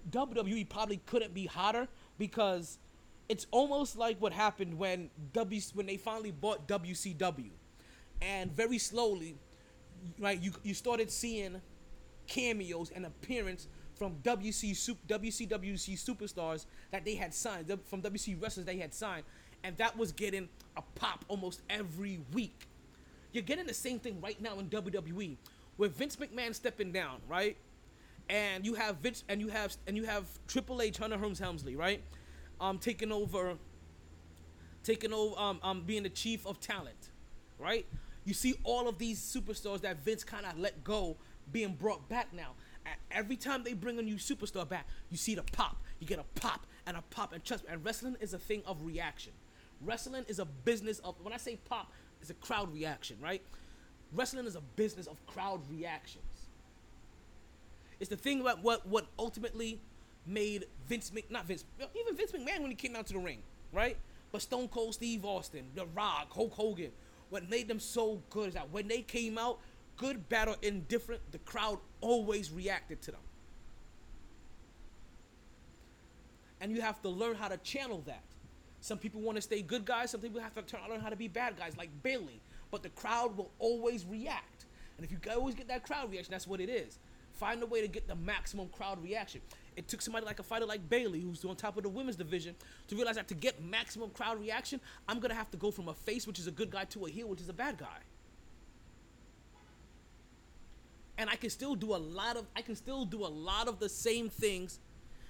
WWE 0.10 0.68
probably 0.70 0.98
couldn't 1.06 1.34
be 1.34 1.46
hotter 1.46 1.88
because 2.18 2.80
it's 3.28 3.46
almost 3.52 3.98
like 3.98 4.20
what 4.20 4.34
happened 4.34 4.78
when 4.78 5.10
W 5.34 5.62
when 5.74 5.86
they 5.86 5.98
finally 5.98 6.32
bought 6.32 6.68
WCW, 6.68 7.52
and 8.22 8.52
very 8.52 8.78
slowly, 8.78 9.36
right, 10.20 10.42
you 10.42 10.52
you 10.64 10.74
started 10.74 11.12
seeing 11.12 11.62
cameos 12.28 12.92
and 12.92 13.06
appearance 13.06 13.68
from 13.96 14.16
WC 14.24 14.96
WCWC 15.08 15.94
superstars 16.04 16.66
that 16.92 17.06
they 17.06 17.16
had 17.16 17.34
signed 17.34 17.72
from 17.86 18.02
WC 18.02 18.42
wrestlers 18.42 18.66
they 18.66 18.78
had 18.78 18.94
signed, 18.94 19.26
and 19.64 19.78
that 19.78 19.96
was 19.98 20.12
getting 20.12 20.50
a 20.78 20.82
pop 20.96 21.26
almost 21.28 21.62
every 21.70 22.20
week. 22.34 22.69
You're 23.32 23.44
getting 23.44 23.68
the 23.68 23.74
same 23.74 24.00
thing 24.00 24.20
right 24.22 24.40
now 24.42 24.60
in 24.60 24.70
WWE, 24.70 25.38
with 25.78 25.96
Vince 25.96 26.16
McMahon 26.16 26.54
stepping 26.54 26.92
down, 26.92 27.18
right? 27.28 27.56
And 28.30 28.66
you 28.66 28.74
have 28.76 28.98
Vince, 28.98 29.24
and 29.30 29.40
you 29.42 29.50
have 29.50 29.76
and 29.88 29.96
you 29.96 30.04
have 30.04 30.26
Triple 30.48 30.82
H, 30.82 30.98
Hunter 30.98 31.18
Holmes 31.18 31.40
Helmsley, 31.40 31.76
right? 31.76 32.02
Um, 32.60 32.78
taking 32.78 33.12
over, 33.12 33.56
taking 34.84 35.14
over, 35.14 35.40
um, 35.40 35.60
um, 35.64 35.84
being 35.86 36.04
the 36.04 36.10
chief 36.10 36.46
of 36.46 36.60
talent, 36.60 37.10
right? 37.58 37.86
You 38.26 38.34
see 38.34 38.56
all 38.64 38.88
of 38.88 38.98
these 38.98 39.20
superstars 39.20 39.82
that 39.82 40.04
Vince 40.04 40.24
kind 40.24 40.46
of 40.46 40.58
let 40.60 40.84
go 40.84 41.16
being 41.52 41.74
brought 41.74 42.08
back 42.10 42.34
now. 42.34 42.52
Every 43.12 43.36
time 43.36 43.64
they 43.64 43.74
bring 43.74 44.00
a 44.00 44.02
new 44.02 44.16
superstar 44.16 44.68
back, 44.68 44.88
you 45.10 45.18
see 45.18 45.36
the 45.36 45.44
pop. 45.44 45.78
You 46.00 46.08
get 46.08 46.20
a 46.20 46.40
pop 46.40 46.66
and 46.86 46.98
a 46.98 47.04
pop 47.10 47.34
and 47.34 47.44
trust 47.44 47.64
me. 47.64 47.70
And 47.74 47.84
wrestling 47.84 48.16
is 48.20 48.34
a 48.34 48.40
thing 48.40 48.64
of 48.66 48.78
reaction. 48.84 49.34
Wrestling 49.82 50.26
is 50.28 50.40
a 50.40 50.46
business 50.46 51.00
of 51.00 51.16
when 51.22 51.34
I 51.34 51.38
say 51.38 51.58
pop, 51.70 51.92
it's 52.22 52.30
a 52.30 52.36
crowd 52.36 52.74
reaction, 52.74 53.18
right? 53.22 53.42
Wrestling 54.14 54.46
is 54.46 54.56
a 54.56 54.62
business 54.76 55.08
of 55.08 55.24
crowd 55.28 55.62
reactions. 55.70 56.24
It's 58.00 58.10
the 58.10 58.18
thing 58.18 58.42
about 58.42 58.64
what 58.64 58.88
what 58.88 59.08
ultimately 59.18 59.80
made 60.26 60.66
Vince 60.88 61.12
Mc 61.14 61.30
not 61.30 61.46
Vince 61.46 61.66
even 61.96 62.16
Vince 62.16 62.32
McMahon 62.32 62.62
when 62.62 62.72
he 62.72 62.76
came 62.76 62.96
out 62.96 63.08
to 63.08 63.14
the 63.14 63.20
ring, 63.20 63.40
right? 63.74 63.98
But 64.32 64.42
Stone 64.42 64.70
Cold 64.70 64.94
Steve 64.94 65.26
Austin, 65.26 65.66
The 65.76 65.86
Rock, 65.88 66.32
Hulk 66.32 66.54
Hogan, 66.54 66.92
what 67.30 67.50
made 67.50 67.68
them 67.68 67.80
so 67.80 68.22
good 68.30 68.50
is 68.50 68.54
that 68.54 68.70
when 68.72 68.88
they 68.88 69.02
came 69.02 69.38
out, 69.38 69.60
good, 69.98 70.30
bad, 70.30 70.48
or 70.48 70.56
indifferent, 70.62 71.22
the 71.32 71.40
crowd 71.40 71.80
always 72.02 72.52
reacted 72.52 73.02
to 73.04 73.12
them. 73.12 73.20
And 76.62 76.72
you 76.72 76.82
have 76.82 77.02
to 77.02 77.10
learn 77.10 77.36
how 77.36 77.48
to 77.48 77.58
channel 77.58 78.04
that. 78.06 78.24
Some 78.82 78.98
people 78.98 79.22
want 79.22 79.36
to 79.36 79.42
stay 79.42 79.62
good 79.62 79.86
guys, 79.86 80.12
some 80.12 80.22
people 80.22 80.40
have 80.40 80.56
to 80.56 80.62
turn, 80.62 80.82
learn 80.90 81.02
how 81.02 81.10
to 81.10 81.16
be 81.16 81.28
bad 81.28 81.58
guys, 81.58 81.78
like 81.78 81.90
Bayley. 82.04 82.42
But 82.72 82.84
the 82.84 82.90
crowd 82.90 83.36
will 83.36 83.52
always 83.60 84.06
react. 84.06 84.66
And 84.98 85.06
if 85.06 85.12
you 85.12 85.18
always 85.32 85.56
get 85.56 85.68
that 85.68 85.84
crowd 85.84 86.12
reaction, 86.12 86.32
that's 86.32 86.48
what 86.48 86.60
it 86.60 86.70
is. 86.70 87.00
Find 87.34 87.62
a 87.64 87.66
way 87.66 87.82
to 87.82 87.88
get 87.88 88.08
the 88.08 88.16
maximum 88.16 88.68
crowd 88.70 89.02
reaction. 89.02 89.42
It 89.76 89.88
took 89.88 90.02
somebody 90.02 90.26
like 90.26 90.40
a 90.40 90.44
fighter 90.44 90.66
like 90.66 90.90
Bayley, 90.90 91.22
who's 91.22 91.44
on 91.46 91.56
top 91.56 91.78
of 91.78 91.84
the 91.84 91.90
women's 91.90 92.18
division, 92.18 92.56
to 92.88 92.96
realize 92.96 93.16
that 93.16 93.28
to 93.30 93.34
get 93.34 93.64
maximum 93.64 94.10
crowd 94.10 94.40
reaction, 94.40 94.82
I'm 95.08 95.20
gonna 95.20 95.36
have 95.36 95.50
to 95.52 95.58
go 95.58 95.72
from 95.72 95.88
a 95.88 95.94
face, 95.94 96.28
which 96.28 96.40
is 96.40 96.48
a 96.48 96.52
good 96.52 96.70
guy, 96.70 96.86
to 96.86 97.06
a 97.06 97.10
heel, 97.10 97.28
which 97.28 97.42
is 97.42 97.50
a 97.50 97.54
bad 97.54 97.78
guy. 97.78 98.00
and 101.20 101.30
I 101.30 101.36
can 101.36 101.50
still 101.50 101.76
do 101.76 101.94
a 101.94 101.98
lot 101.98 102.38
of 102.38 102.46
I 102.56 102.62
can 102.62 102.76
still 102.76 103.06
do 103.06 103.26
a 103.26 103.28
lot 103.28 103.68
of 103.68 103.80
the 103.80 103.90
same 103.90 104.30
things, 104.30 104.80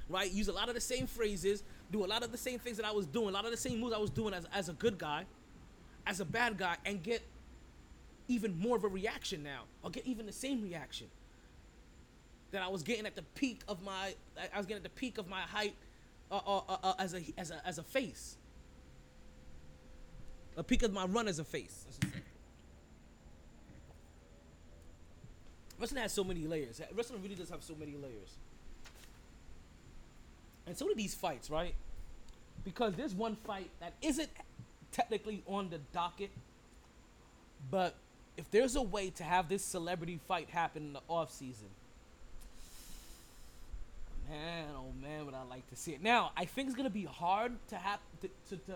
right? 0.08 0.32
Use 0.32 0.48
a 0.48 0.54
lot 0.54 0.70
of 0.70 0.76
the 0.76 0.82
same 0.82 1.08
phrases, 1.08 1.64
do 1.92 2.06
a 2.06 2.08
lot 2.08 2.24
of 2.24 2.32
the 2.32 2.38
same 2.38 2.60
things 2.60 2.78
that 2.78 2.86
I 2.86 2.92
was 2.92 3.06
doing, 3.06 3.30
a 3.30 3.32
lot 3.32 3.46
of 3.46 3.52
the 3.52 3.58
same 3.58 3.80
moves 3.80 3.94
I 3.94 3.98
was 3.98 4.10
doing 4.10 4.34
as 4.34 4.46
as 4.54 4.70
a 4.70 4.74
good 4.74 4.98
guy, 4.98 5.26
as 6.06 6.20
a 6.20 6.26
bad 6.26 6.58
guy, 6.58 6.78
and 6.86 7.02
get 7.02 7.22
even 8.28 8.58
more 8.60 8.78
of 8.78 8.84
a 8.84 8.88
reaction 8.88 9.44
now. 9.44 9.64
I'll 9.84 9.90
get 9.90 10.06
even 10.06 10.26
the 10.26 10.32
same 10.32 10.62
reaction 10.62 11.08
that 12.52 12.62
I 12.62 12.68
was 12.68 12.84
getting 12.84 13.06
at 13.06 13.16
the 13.16 13.24
peak 13.36 13.62
of 13.68 13.84
my 13.84 14.14
I 14.54 14.58
was 14.58 14.66
getting 14.66 14.84
at 14.84 14.84
the 14.84 14.90
peak 14.90 15.18
of 15.18 15.28
my 15.28 15.42
height 15.42 15.76
uh, 16.32 16.40
uh, 16.46 16.62
uh, 16.70 16.78
uh, 16.84 16.94
as 17.00 17.14
a 17.14 17.22
as 17.38 17.52
a 17.52 17.62
as 17.66 17.78
a 17.78 17.84
face. 17.84 18.38
A 20.58 20.64
peak 20.64 20.84
of 20.84 20.94
my 20.94 21.06
run 21.06 21.28
as 21.28 21.40
a 21.40 21.44
face. 21.44 21.86
Wrestling 25.80 26.02
has 26.02 26.12
so 26.12 26.24
many 26.24 26.46
layers. 26.46 26.82
Wrestling 26.94 27.24
really 27.24 27.36
does 27.36 27.50
have 27.50 27.64
so 27.64 27.74
many 27.74 27.94
layers. 27.96 28.38
And 30.70 30.78
so 30.78 30.88
do 30.88 30.94
these 30.94 31.16
fights, 31.16 31.50
right? 31.50 31.74
Because 32.64 32.94
there's 32.94 33.16
one 33.16 33.36
fight 33.36 33.72
that 33.80 33.94
isn't 34.04 34.30
technically 34.92 35.42
on 35.48 35.72
the 35.72 35.80
docket, 35.94 36.30
but 37.72 37.96
if 38.38 38.52
there's 38.52 38.76
a 38.76 38.82
way 38.82 39.10
to 39.10 39.24
have 39.24 39.50
this 39.50 39.64
celebrity 39.64 40.20
fight 40.28 40.48
happen 40.52 40.84
in 40.84 40.94
the 40.94 41.02
off 41.10 41.32
season, 41.32 41.70
man, 44.30 44.68
oh 44.78 44.94
man, 45.02 45.26
would 45.26 45.34
I 45.34 45.42
like 45.50 45.68
to 45.72 45.76
see 45.76 45.94
it. 45.94 46.04
Now, 46.04 46.34
I 46.38 46.46
think 46.46 46.68
it's 46.68 46.78
gonna 46.78 46.92
be 46.92 47.06
hard 47.06 47.54
to 47.70 47.76
have 47.76 48.00
to, 48.22 48.30
to, 48.50 48.58
to 48.68 48.76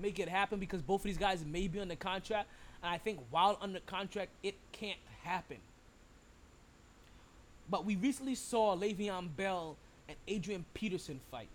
make 0.00 0.18
it 0.18 0.28
happen 0.28 0.58
because 0.58 0.82
both 0.82 1.02
of 1.02 1.04
these 1.04 1.16
guys 1.16 1.44
may 1.44 1.68
be 1.68 1.78
under 1.78 1.94
contract, 1.94 2.48
and 2.82 2.92
I 2.92 2.98
think 2.98 3.20
while 3.30 3.56
under 3.60 3.78
contract, 3.78 4.32
it 4.42 4.56
can't 4.72 4.98
happen. 5.22 5.58
But 7.70 7.84
we 7.84 7.94
recently 7.94 8.34
saw 8.34 8.76
Le'Veon 8.76 9.28
Bell 9.36 9.76
and 10.08 10.16
Adrian 10.28 10.64
Peterson 10.74 11.20
fight. 11.30 11.48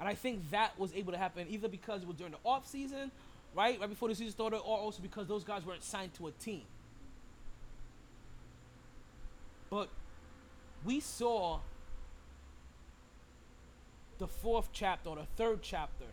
And 0.00 0.08
I 0.08 0.14
think 0.14 0.50
that 0.50 0.78
was 0.78 0.92
able 0.94 1.12
to 1.12 1.18
happen 1.18 1.46
either 1.48 1.68
because 1.68 2.02
it 2.02 2.08
was 2.08 2.16
during 2.16 2.32
the 2.32 2.38
off 2.44 2.66
season, 2.66 3.10
right? 3.54 3.78
Right 3.80 3.88
before 3.88 4.08
the 4.08 4.14
season 4.14 4.32
started, 4.32 4.58
or 4.58 4.78
also 4.78 5.00
because 5.00 5.28
those 5.28 5.44
guys 5.44 5.64
weren't 5.64 5.84
signed 5.84 6.14
to 6.14 6.26
a 6.26 6.30
team. 6.32 6.62
But 9.70 9.88
we 10.84 11.00
saw 11.00 11.60
the 14.18 14.26
fourth 14.26 14.68
chapter 14.72 15.10
or 15.10 15.16
the 15.16 15.26
third 15.36 15.62
chapter 15.62 16.04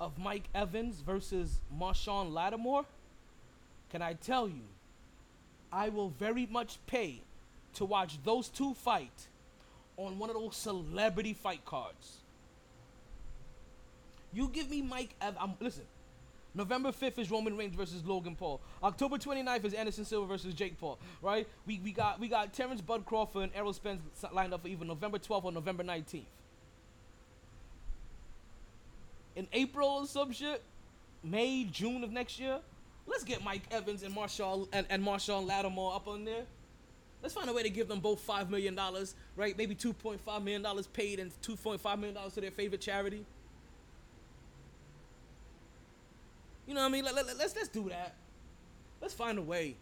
of 0.00 0.18
Mike 0.18 0.48
Evans 0.54 1.00
versus 1.00 1.60
Marshon 1.76 2.32
Lattimore. 2.32 2.84
Can 3.90 4.02
I 4.02 4.14
tell 4.14 4.48
you, 4.48 4.62
I 5.72 5.88
will 5.88 6.10
very 6.10 6.46
much 6.46 6.78
pay 6.86 7.22
to 7.74 7.84
watch 7.84 8.18
those 8.24 8.48
two 8.48 8.74
fight 8.74 9.28
on 10.06 10.18
one 10.18 10.30
of 10.30 10.36
those 10.36 10.56
celebrity 10.56 11.34
fight 11.34 11.64
cards. 11.64 12.18
You 14.32 14.48
give 14.48 14.70
me 14.70 14.82
Mike 14.82 15.14
Evans. 15.20 15.38
I'm, 15.40 15.54
listen, 15.60 15.84
November 16.54 16.90
5th 16.90 17.18
is 17.18 17.30
Roman 17.30 17.56
Reigns 17.56 17.74
versus 17.74 18.04
Logan 18.04 18.36
Paul. 18.36 18.60
October 18.82 19.18
29th 19.18 19.64
is 19.64 19.74
Anderson 19.74 20.04
Silva 20.04 20.26
versus 20.26 20.54
Jake 20.54 20.78
Paul. 20.78 20.98
Right? 21.22 21.46
We, 21.66 21.80
we 21.82 21.92
got 21.92 22.18
we 22.18 22.28
got 22.28 22.52
Terence 22.52 22.80
Bud 22.80 23.04
Crawford 23.04 23.44
and 23.44 23.52
Errol 23.54 23.72
Spence 23.72 24.00
lined 24.32 24.54
up 24.54 24.62
for 24.62 24.68
either 24.68 24.84
November 24.84 25.18
12th 25.18 25.44
or 25.44 25.52
November 25.52 25.84
19th. 25.84 26.24
In 29.36 29.46
April 29.52 29.88
or 29.88 30.06
some 30.06 30.32
shit, 30.32 30.62
May, 31.22 31.64
June 31.64 32.02
of 32.02 32.10
next 32.10 32.40
year, 32.40 32.58
let's 33.06 33.24
get 33.24 33.44
Mike 33.44 33.62
Evans 33.70 34.02
and 34.02 34.14
Marshall 34.14 34.68
and, 34.72 34.86
and 34.90 35.04
Marshon 35.04 35.46
Lattimore 35.46 35.94
up 35.94 36.08
on 36.08 36.24
there. 36.24 36.44
Let's 37.22 37.34
find 37.34 37.50
a 37.50 37.52
way 37.52 37.62
to 37.62 37.70
give 37.70 37.88
them 37.88 38.00
both 38.00 38.20
five 38.20 38.50
million 38.50 38.74
dollars, 38.74 39.14
right? 39.36 39.56
Maybe 39.56 39.74
two 39.74 39.92
point 39.92 40.20
five 40.20 40.42
million 40.42 40.62
dollars 40.62 40.86
paid 40.86 41.18
and 41.20 41.30
two 41.42 41.56
point 41.56 41.80
five 41.80 41.98
million 41.98 42.14
dollars 42.14 42.34
to 42.34 42.40
their 42.40 42.50
favorite 42.50 42.80
charity. 42.80 43.24
You 46.66 46.74
know 46.74 46.80
what 46.80 46.88
I 46.88 46.90
mean? 46.90 47.04
Let, 47.04 47.14
let, 47.14 47.26
let's 47.36 47.54
let's 47.54 47.68
do 47.68 47.88
that. 47.88 48.14
Let's 49.00 49.14
find 49.14 49.38
a 49.38 49.42
way. 49.42 49.76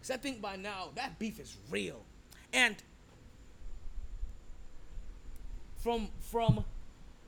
Cause 0.00 0.10
I 0.10 0.16
think 0.16 0.40
by 0.40 0.56
now 0.56 0.88
that 0.94 1.18
beef 1.18 1.38
is 1.38 1.56
real, 1.70 2.02
and 2.52 2.76
from 5.76 6.08
from 6.20 6.64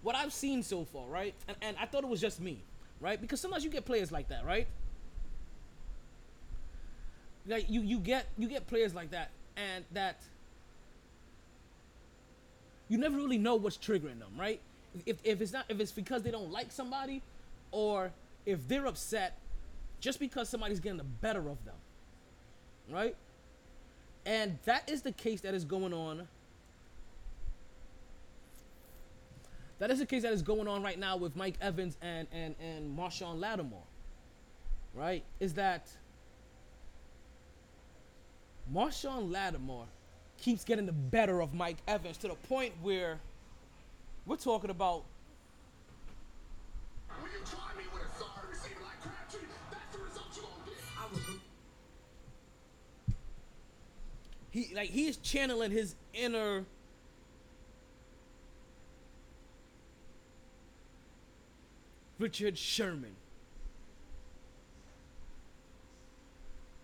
what 0.02 0.16
I've 0.16 0.32
seen 0.32 0.62
so 0.62 0.84
far, 0.84 1.06
right? 1.08 1.34
And, 1.46 1.56
and 1.62 1.76
I 1.78 1.86
thought 1.86 2.02
it 2.04 2.08
was 2.08 2.20
just 2.20 2.40
me, 2.40 2.64
right? 3.00 3.20
Because 3.20 3.40
sometimes 3.40 3.62
you 3.64 3.70
get 3.70 3.84
players 3.84 4.10
like 4.10 4.28
that, 4.30 4.44
right? 4.44 4.66
Like 7.46 7.68
you 7.68 7.82
you 7.82 7.98
get 7.98 8.26
you 8.38 8.48
get 8.48 8.66
players 8.66 8.94
like 8.94 9.10
that 9.10 9.30
and 9.56 9.84
that 9.92 10.20
you 12.88 12.98
never 12.98 13.16
really 13.16 13.38
know 13.38 13.56
what's 13.56 13.76
triggering 13.76 14.18
them 14.18 14.32
right? 14.38 14.60
If, 15.06 15.16
if 15.24 15.40
it's 15.40 15.52
not 15.52 15.64
if 15.68 15.80
it's 15.80 15.92
because 15.92 16.22
they 16.22 16.30
don't 16.30 16.52
like 16.52 16.70
somebody 16.70 17.22
or 17.72 18.12
if 18.46 18.66
they're 18.68 18.86
upset 18.86 19.38
just 20.00 20.20
because 20.20 20.48
somebody's 20.48 20.80
getting 20.80 20.98
the 20.98 21.04
better 21.04 21.40
of 21.40 21.64
them 21.64 21.74
right? 22.90 23.16
And 24.24 24.58
that 24.64 24.88
is 24.88 25.02
the 25.02 25.12
case 25.12 25.40
that 25.40 25.54
is 25.54 25.64
going 25.64 25.92
on. 25.92 26.28
That 29.80 29.90
is 29.90 29.98
the 29.98 30.06
case 30.06 30.22
that 30.22 30.32
is 30.32 30.42
going 30.42 30.68
on 30.68 30.84
right 30.84 30.98
now 30.98 31.16
with 31.16 31.34
Mike 31.34 31.54
Evans 31.60 31.96
and 32.00 32.28
and 32.32 32.54
and 32.60 32.96
Marshon 32.96 33.40
Lattimore 33.40 33.82
right? 34.94 35.24
Is 35.40 35.54
that 35.54 35.88
Marshon 38.70 39.30
Lattimore 39.30 39.86
keeps 40.38 40.64
getting 40.64 40.86
the 40.86 40.92
better 40.92 41.40
of 41.40 41.54
Mike 41.54 41.78
Evans 41.86 42.16
to 42.18 42.28
the 42.28 42.34
point 42.34 42.72
where 42.82 43.20
we're 44.26 44.36
talking 44.36 44.70
about 44.70 45.04
When 47.08 47.30
you 47.32 47.38
try 47.44 47.76
me 47.76 47.84
with 47.92 48.02
a 48.02 48.18
sorry 48.18 48.48
receiver 48.50 48.80
like 48.84 49.00
Crabtree, 49.00 49.46
that's 49.70 49.96
the 49.96 50.02
result 50.02 50.26
you 50.36 50.42
gonna 50.42 50.54
get. 50.66 50.74
I 50.98 51.12
would 51.12 51.40
he 54.50 54.74
like 54.74 54.90
he 54.90 55.06
is 55.06 55.16
channeling 55.16 55.70
his 55.70 55.94
inner 56.12 56.64
Richard 62.22 62.56
Sherman. 62.56 63.16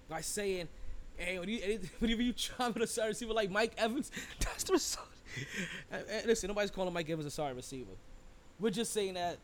By 0.08 0.20
saying, 0.20 0.68
hey, 1.18 1.38
when 1.38 1.48
you, 1.48 1.80
whenever 1.98 2.22
you 2.22 2.32
try 2.32 2.68
with 2.68 2.82
a 2.82 2.86
sorry 2.86 3.08
receiver 3.08 3.32
like 3.32 3.50
Mike 3.50 3.72
Evans, 3.76 4.10
that's 4.40 4.64
the 4.64 4.72
result. 4.74 5.06
And- 5.92 6.04
and 6.10 6.26
listen, 6.26 6.48
nobody's 6.48 6.70
calling 6.70 6.92
Mike 6.92 7.08
Evans 7.10 7.26
a 7.26 7.30
sorry 7.30 7.52
receiver. 7.52 7.90
We're 8.58 8.70
just 8.70 8.92
saying 8.92 9.14
that 9.14 9.38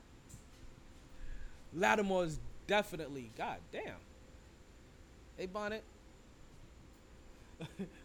Lattimore 1.75 2.25
is 2.25 2.41
definitely, 2.67 3.31
god 3.37 3.59
damn. 3.73 3.97
Hey, 5.37 5.47
Bonnet. 5.47 5.85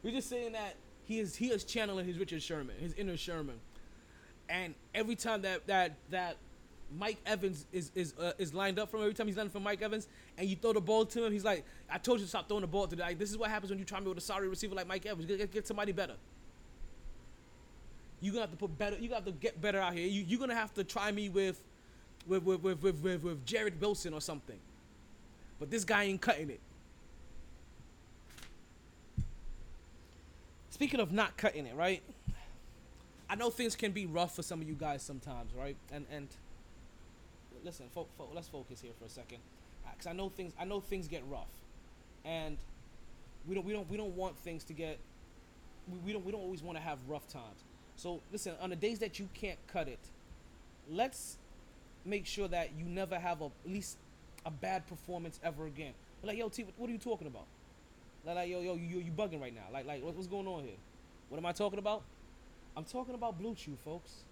We're 0.03 0.11
just 0.11 0.29
saying 0.29 0.51
that 0.53 0.75
he 1.05 1.19
is 1.19 1.35
he 1.35 1.47
is 1.49 1.63
channeling 1.63 2.05
his 2.05 2.17
Richard 2.17 2.41
Sherman, 2.43 2.75
his 2.79 2.93
inner 2.93 3.17
Sherman, 3.17 3.55
and 4.47 4.75
every 4.93 5.15
time 5.15 5.41
that 5.41 5.65
that 5.67 5.95
that 6.11 6.37
Mike 6.97 7.17
Evans 7.25 7.65
is 7.71 7.91
is 7.93 8.13
uh, 8.19 8.31
is 8.37 8.53
lined 8.53 8.79
up 8.79 8.89
from 8.89 9.01
every 9.01 9.13
time 9.13 9.27
he's 9.27 9.37
lined 9.37 9.51
from 9.51 9.63
Mike 9.63 9.81
Evans, 9.81 10.07
and 10.37 10.47
you 10.47 10.55
throw 10.55 10.73
the 10.73 10.81
ball 10.81 11.05
to 11.05 11.25
him, 11.25 11.31
he's 11.31 11.45
like, 11.45 11.63
"I 11.89 11.97
told 11.97 12.19
you 12.19 12.25
to 12.25 12.29
stop 12.29 12.47
throwing 12.47 12.61
the 12.61 12.67
ball 12.67 12.87
to 12.87 12.95
like, 12.95 13.19
This 13.19 13.29
is 13.29 13.37
what 13.37 13.49
happens 13.49 13.69
when 13.69 13.79
you 13.79 13.85
try 13.85 13.99
me 13.99 14.07
with 14.07 14.17
a 14.17 14.21
sorry 14.21 14.47
receiver 14.47 14.75
like 14.75 14.87
Mike 14.87 15.05
Evans. 15.05 15.25
Get, 15.25 15.51
get 15.51 15.67
somebody 15.67 15.91
better. 15.91 16.15
You're 18.21 18.33
gonna 18.33 18.43
have 18.43 18.51
to 18.51 18.57
put 18.57 18.77
better. 18.77 18.97
You 18.97 19.09
to 19.09 19.31
get 19.31 19.61
better 19.61 19.79
out 19.79 19.93
here. 19.93 20.07
You 20.07 20.23
you 20.23 20.37
gonna 20.37 20.55
have 20.55 20.73
to 20.75 20.83
try 20.83 21.11
me 21.11 21.29
with 21.29 21.61
with 22.27 22.43
with 22.43 22.61
with 22.61 22.81
with, 22.81 23.01
with, 23.01 23.23
with 23.23 23.45
Jared 23.45 23.79
Wilson 23.79 24.13
or 24.13 24.21
something. 24.21 24.57
But 25.59 25.69
this 25.69 25.83
guy 25.83 26.03
ain't 26.03 26.21
cutting 26.21 26.49
it. 26.49 26.59
Speaking 30.69 30.99
of 30.99 31.11
not 31.11 31.37
cutting 31.37 31.65
it, 31.65 31.75
right? 31.75 32.01
I 33.29 33.35
know 33.35 33.49
things 33.49 33.75
can 33.75 33.91
be 33.91 34.05
rough 34.05 34.35
for 34.35 34.41
some 34.41 34.61
of 34.61 34.67
you 34.67 34.73
guys 34.73 35.03
sometimes, 35.03 35.53
right? 35.53 35.75
And 35.91 36.05
and 36.11 36.27
listen, 37.63 37.87
fo- 37.93 38.07
fo- 38.17 38.29
let's 38.33 38.47
focus 38.47 38.81
here 38.81 38.91
for 38.97 39.05
a 39.05 39.09
second, 39.09 39.39
uh, 39.85 39.89
because 39.91 40.07
I 40.07 40.13
know 40.13 40.29
things. 40.29 40.53
I 40.59 40.65
know 40.65 40.79
things 40.79 41.07
get 41.07 41.23
rough, 41.29 41.49
and 42.25 42.57
we 43.47 43.55
don't 43.55 43.65
we 43.65 43.73
don't 43.73 43.89
we 43.89 43.97
don't 43.97 44.15
want 44.15 44.37
things 44.37 44.63
to 44.65 44.73
get. 44.73 44.99
We, 45.91 45.97
we 45.99 46.13
don't 46.13 46.25
we 46.25 46.31
don't 46.31 46.41
always 46.41 46.61
want 46.61 46.77
to 46.77 46.83
have 46.83 46.99
rough 47.07 47.27
times. 47.27 47.63
So 47.95 48.21
listen, 48.31 48.53
on 48.61 48.69
the 48.69 48.75
days 48.75 48.99
that 48.99 49.19
you 49.19 49.27
can't 49.33 49.59
cut 49.67 49.87
it, 49.87 49.99
let's 50.89 51.37
make 52.05 52.25
sure 52.25 52.47
that 52.47 52.71
you 52.77 52.85
never 52.85 53.19
have 53.19 53.41
a 53.41 53.45
at 53.45 53.71
least 53.71 53.97
a 54.45 54.51
bad 54.51 54.87
performance 54.87 55.39
ever 55.43 55.65
again. 55.65 55.93
Like 56.23 56.37
yo, 56.37 56.49
T, 56.49 56.65
what, 56.77 56.89
are 56.89 56.93
you 56.93 56.99
talking 56.99 57.27
about? 57.27 57.45
Like, 58.25 58.35
like 58.35 58.49
yo 58.49 58.61
yo 58.61 58.75
you 58.75 58.99
you 58.99 59.11
bugging 59.11 59.41
right 59.41 59.53
now. 59.53 59.65
Like 59.71 59.85
like 59.85 60.03
what, 60.03 60.15
what's 60.15 60.27
going 60.27 60.47
on 60.47 60.63
here? 60.63 60.77
What 61.29 61.37
am 61.37 61.45
I 61.45 61.51
talking 61.51 61.79
about? 61.79 62.03
I'm 62.75 62.85
talking 62.85 63.15
about 63.15 63.37
Blue 63.37 63.55
Chew, 63.55 63.77
folks. 63.83 64.23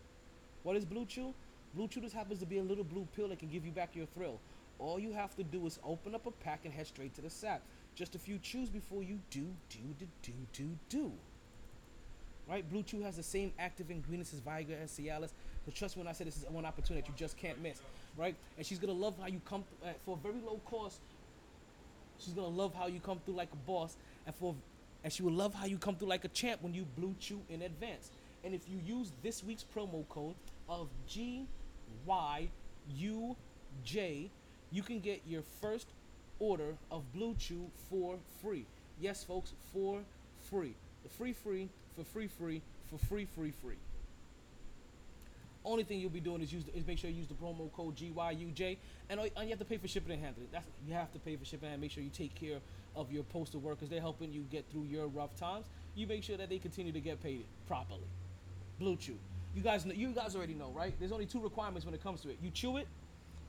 What 0.63 0.75
is 0.75 0.85
Blue 0.85 1.05
Chew? 1.05 1.33
Blue 1.73 1.87
Chew 1.87 2.01
just 2.01 2.15
happens 2.15 2.39
to 2.39 2.45
be 2.45 2.57
a 2.57 2.63
little 2.63 2.83
blue 2.83 3.07
pill 3.15 3.27
that 3.29 3.39
can 3.39 3.49
give 3.49 3.65
you 3.65 3.71
back 3.71 3.95
your 3.95 4.05
thrill. 4.07 4.39
All 4.79 4.99
you 4.99 5.11
have 5.13 5.35
to 5.35 5.43
do 5.43 5.65
is 5.65 5.79
open 5.83 6.15
up 6.15 6.25
a 6.25 6.31
pack 6.31 6.61
and 6.65 6.73
head 6.73 6.87
straight 6.87 7.13
to 7.15 7.21
the 7.21 7.29
sack. 7.29 7.61
Just 7.95 8.15
a 8.15 8.19
few 8.19 8.37
chews 8.37 8.69
before 8.69 9.03
you 9.03 9.19
do, 9.31 9.47
do, 9.69 9.79
do, 9.99 10.07
do, 10.21 10.33
do, 10.53 10.69
do. 10.89 11.11
Right? 12.47 12.67
Blue 12.69 12.83
Chew 12.83 13.01
has 13.01 13.17
the 13.17 13.23
same 13.23 13.51
active 13.59 13.91
ingredients 13.91 14.33
as 14.33 14.39
Viagra 14.39 14.79
and 14.79 14.87
Cialis. 14.87 15.31
So 15.65 15.71
trust 15.73 15.97
me 15.97 16.03
when 16.03 16.07
I 16.07 16.13
say 16.13 16.23
this 16.23 16.37
is 16.37 16.45
one 16.49 16.65
opportunity 16.65 17.01
that 17.01 17.07
you 17.09 17.15
just 17.17 17.37
can't 17.37 17.61
miss. 17.61 17.81
Right? 18.15 18.35
And 18.57 18.65
she's 18.65 18.79
gonna 18.79 18.93
love 18.93 19.15
how 19.19 19.27
you 19.27 19.41
come 19.43 19.63
th- 19.81 19.93
uh, 19.93 19.97
for 20.05 20.17
a 20.17 20.19
very 20.19 20.41
low 20.45 20.61
cost. 20.65 20.99
She's 22.19 22.33
gonna 22.33 22.47
love 22.47 22.73
how 22.73 22.87
you 22.87 22.99
come 22.99 23.19
through 23.25 23.35
like 23.35 23.49
a 23.51 23.57
boss, 23.57 23.97
and 24.25 24.33
for 24.35 24.55
and 25.03 25.11
she 25.13 25.23
will 25.23 25.33
love 25.33 25.53
how 25.53 25.65
you 25.65 25.77
come 25.77 25.95
through 25.95 26.07
like 26.07 26.25
a 26.25 26.29
champ 26.29 26.61
when 26.61 26.73
you 26.73 26.85
Blue 26.97 27.15
Chew 27.19 27.41
in 27.49 27.61
advance. 27.61 28.11
And 28.43 28.53
if 28.53 28.61
you 28.69 28.79
use 28.85 29.11
this 29.21 29.43
week's 29.43 29.65
promo 29.75 30.07
code 30.09 30.35
of 30.69 30.87
G 31.07 31.45
Y 32.05 32.47
U 32.95 33.35
J, 33.83 34.29
you 34.71 34.83
can 34.83 34.99
get 34.99 35.21
your 35.27 35.41
first 35.61 35.87
order 36.39 36.75
of 36.91 37.03
Blue 37.13 37.35
Chew 37.35 37.69
for 37.89 38.17
free. 38.41 38.65
Yes, 38.99 39.23
folks, 39.23 39.53
for 39.73 40.01
free. 40.49 40.73
The 41.03 41.09
free 41.09 41.33
free 41.33 41.69
for 41.95 42.03
free 42.03 42.27
free 42.27 42.61
for 42.89 42.97
free 42.97 43.25
free 43.25 43.51
free. 43.51 43.77
Only 45.65 45.83
thing 45.83 45.99
you'll 45.99 46.09
be 46.09 46.21
doing 46.21 46.41
is 46.41 46.53
use 46.53 46.63
the, 46.63 46.77
is 46.77 46.87
make 46.87 46.97
sure 46.97 47.09
you 47.09 47.17
use 47.17 47.27
the 47.27 47.33
promo 47.33 47.71
code 47.73 47.97
GYUJ, 47.97 48.77
and, 49.09 49.19
uh, 49.19 49.23
and 49.35 49.43
you 49.43 49.49
have 49.49 49.59
to 49.59 49.65
pay 49.65 49.77
for 49.77 49.87
shipping 49.87 50.13
and 50.13 50.23
handling. 50.23 50.47
That's 50.51 50.65
you 50.87 50.93
have 50.93 51.11
to 51.11 51.19
pay 51.19 51.35
for 51.35 51.43
shipping 51.43 51.69
and 51.69 51.81
make 51.81 51.91
sure 51.91 52.01
you 52.01 52.09
take 52.09 52.33
care 52.35 52.59
of 52.95 53.11
your 53.11 53.23
postal 53.23 53.59
workers. 53.59 53.89
They're 53.89 53.99
helping 53.99 54.31
you 54.31 54.45
get 54.49 54.63
through 54.71 54.83
your 54.83 55.07
rough 55.07 55.35
times. 55.37 55.65
You 55.95 56.07
make 56.07 56.23
sure 56.23 56.37
that 56.37 56.49
they 56.49 56.57
continue 56.57 56.93
to 56.93 57.01
get 57.01 57.21
paid 57.21 57.45
properly. 57.67 58.07
Blue 58.79 58.95
Chew. 58.95 59.17
You 59.57 59.63
guys, 59.63 59.87
know, 59.87 59.93
you 59.95 60.09
guys 60.09 60.35
already 60.35 60.53
know, 60.53 60.69
right? 60.69 60.93
There's 60.99 61.11
only 61.11 61.25
two 61.25 61.41
requirements 61.41 61.83
when 61.83 61.95
it 61.95 62.03
comes 62.03 62.21
to 62.21 62.29
it. 62.29 62.37
You 62.43 62.51
chew 62.51 62.77
it, 62.77 62.87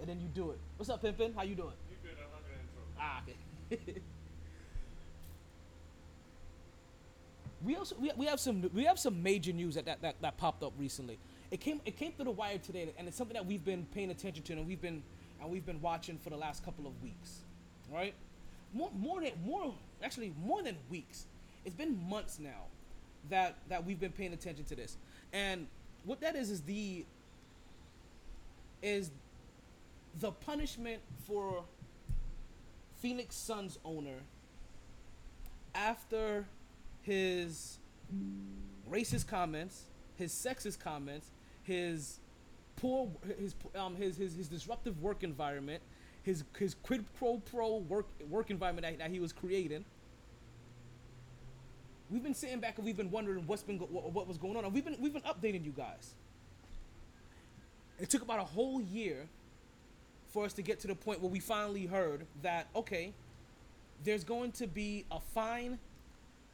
and 0.01 0.09
then 0.09 0.19
you 0.19 0.29
do 0.29 0.53
it. 0.53 0.59
What's 0.79 0.89
up, 0.89 1.03
Pimpin? 1.03 1.35
How 1.35 1.43
you 1.43 1.55
doing? 1.55 1.75
You 1.91 1.97
good? 2.03 2.17
I'm 2.17 2.31
not 2.33 2.41
gonna 2.49 2.57
intro. 2.63 2.81
Ah, 2.99 3.21
okay. 3.93 4.01
we 7.63 7.77
also 7.77 7.95
we, 8.01 8.11
we 8.17 8.25
have 8.25 8.41
some 8.41 8.71
we 8.73 8.85
have 8.85 8.99
some 8.99 9.23
major 9.23 9.53
news 9.53 9.75
that, 9.75 9.85
that, 9.85 10.01
that, 10.01 10.15
that 10.23 10.39
popped 10.39 10.63
up 10.63 10.73
recently. 10.79 11.19
It 11.51 11.61
came 11.61 11.83
it 11.85 11.99
came 11.99 12.13
through 12.13 12.25
the 12.25 12.31
wire 12.31 12.57
today, 12.57 12.91
and 12.97 13.07
it's 13.07 13.19
something 13.19 13.35
that 13.35 13.45
we've 13.45 13.67
been 13.67 13.85
paying 13.93 14.11
attention 14.11 14.43
to, 14.45 14.55
and 14.55 14.67
we've 14.67 14.81
been 14.81 15.03
and 15.43 15.51
we've 15.51 15.67
been 15.67 15.83
watching 15.83 16.17
for 16.17 16.31
the 16.31 16.39
last 16.39 16.65
couple 16.65 16.87
of 16.87 17.03
weeks, 17.03 17.41
right? 17.93 18.15
More 18.73 18.91
more 18.97 19.21
than 19.21 19.33
more 19.45 19.75
actually 20.03 20.33
more 20.43 20.63
than 20.63 20.79
weeks. 20.89 21.27
It's 21.67 21.77
been 21.77 22.03
months 22.09 22.39
now 22.39 22.65
that 23.29 23.57
that 23.69 23.85
we've 23.85 24.01
been 24.01 24.13
paying 24.13 24.33
attention 24.33 24.65
to 24.65 24.75
this, 24.75 24.97
and 25.35 25.67
what 26.09 26.23
that 26.23 26.37
is 26.37 26.51
is 26.51 26.63
the 26.63 27.05
is 28.83 29.11
the 30.21 30.33
punishment 30.33 31.03
for 31.27 31.63
Phoenix 32.97 33.37
Suns 33.37 33.79
owner 33.85 34.21
after 35.75 36.47
his 37.03 37.79
racist 38.91 39.27
comments, 39.27 39.83
his 40.17 40.33
sexist 40.33 40.81
comments, 40.81 41.27
his 41.63 42.21
poor 42.77 43.11
his 43.39 43.55
um 43.75 43.95
his 43.95 44.17
his, 44.17 44.35
his 44.35 44.49
disruptive 44.49 45.03
work 45.03 45.23
environment, 45.23 45.83
his 46.23 46.43
his 46.59 46.75
quid 46.83 47.05
pro 47.19 47.37
pro 47.37 47.77
work 47.77 48.07
work 48.31 48.51
environment 48.51 48.87
that, 48.87 48.99
that 48.99 49.11
he 49.11 49.21
was 49.21 49.35
creating. 49.35 49.85
We've 52.11 52.23
been 52.23 52.35
sitting 52.35 52.61
back 52.61 52.79
and 52.79 52.87
we've 52.87 52.97
been 52.97 53.11
wondering 53.11 53.47
what's 53.47 53.63
been 53.63 53.79
go- 53.79 53.87
what, 53.87 54.27
was 54.27 54.39
going 54.39 54.57
on, 54.57 54.65
and 54.65 54.73
we've 54.73 54.85
been 54.85 54.97
we've 54.99 55.13
been 55.13 55.23
updating 55.23 55.65
you 55.65 55.73
guys. 55.73 56.15
It 57.99 58.09
took 58.09 58.23
about 58.23 58.39
a 58.39 58.45
whole 58.45 58.81
year 58.81 59.29
for 60.33 60.45
us 60.45 60.53
to 60.55 60.63
get 60.63 60.81
to 60.81 60.87
the 60.87 60.95
point 60.95 61.21
where 61.21 61.31
we 61.31 61.41
finally 61.41 61.87
heard 61.87 62.27
that 62.43 62.69
okay, 62.75 63.13
there's 64.05 64.25
going 64.25 64.53
to 64.53 64.67
be 64.67 65.05
a 65.11 65.21
fine 65.21 65.79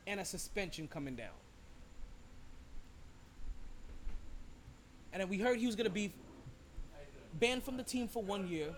and 0.06 0.20
a 0.20 0.24
suspension 0.24 0.88
coming 0.88 1.14
down. 1.14 1.28
And 5.12 5.20
then 5.20 5.28
we 5.28 5.38
heard 5.38 5.58
he 5.58 5.66
was 5.66 5.76
going 5.76 5.86
to 5.86 5.92
be 5.92 6.12
banned 7.38 7.62
from 7.62 7.76
the 7.76 7.84
team 7.84 8.08
for 8.08 8.22
one 8.22 8.48
year 8.48 8.74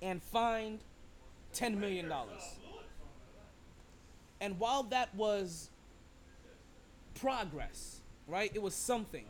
and 0.00 0.22
fined 0.22 0.80
$10 1.54 1.76
million. 1.76 2.10
And 4.42 4.58
while 4.58 4.82
that 4.84 5.14
was 5.14 5.70
progress, 7.14 8.00
right, 8.26 8.50
it 8.52 8.60
was 8.60 8.74
something, 8.74 9.24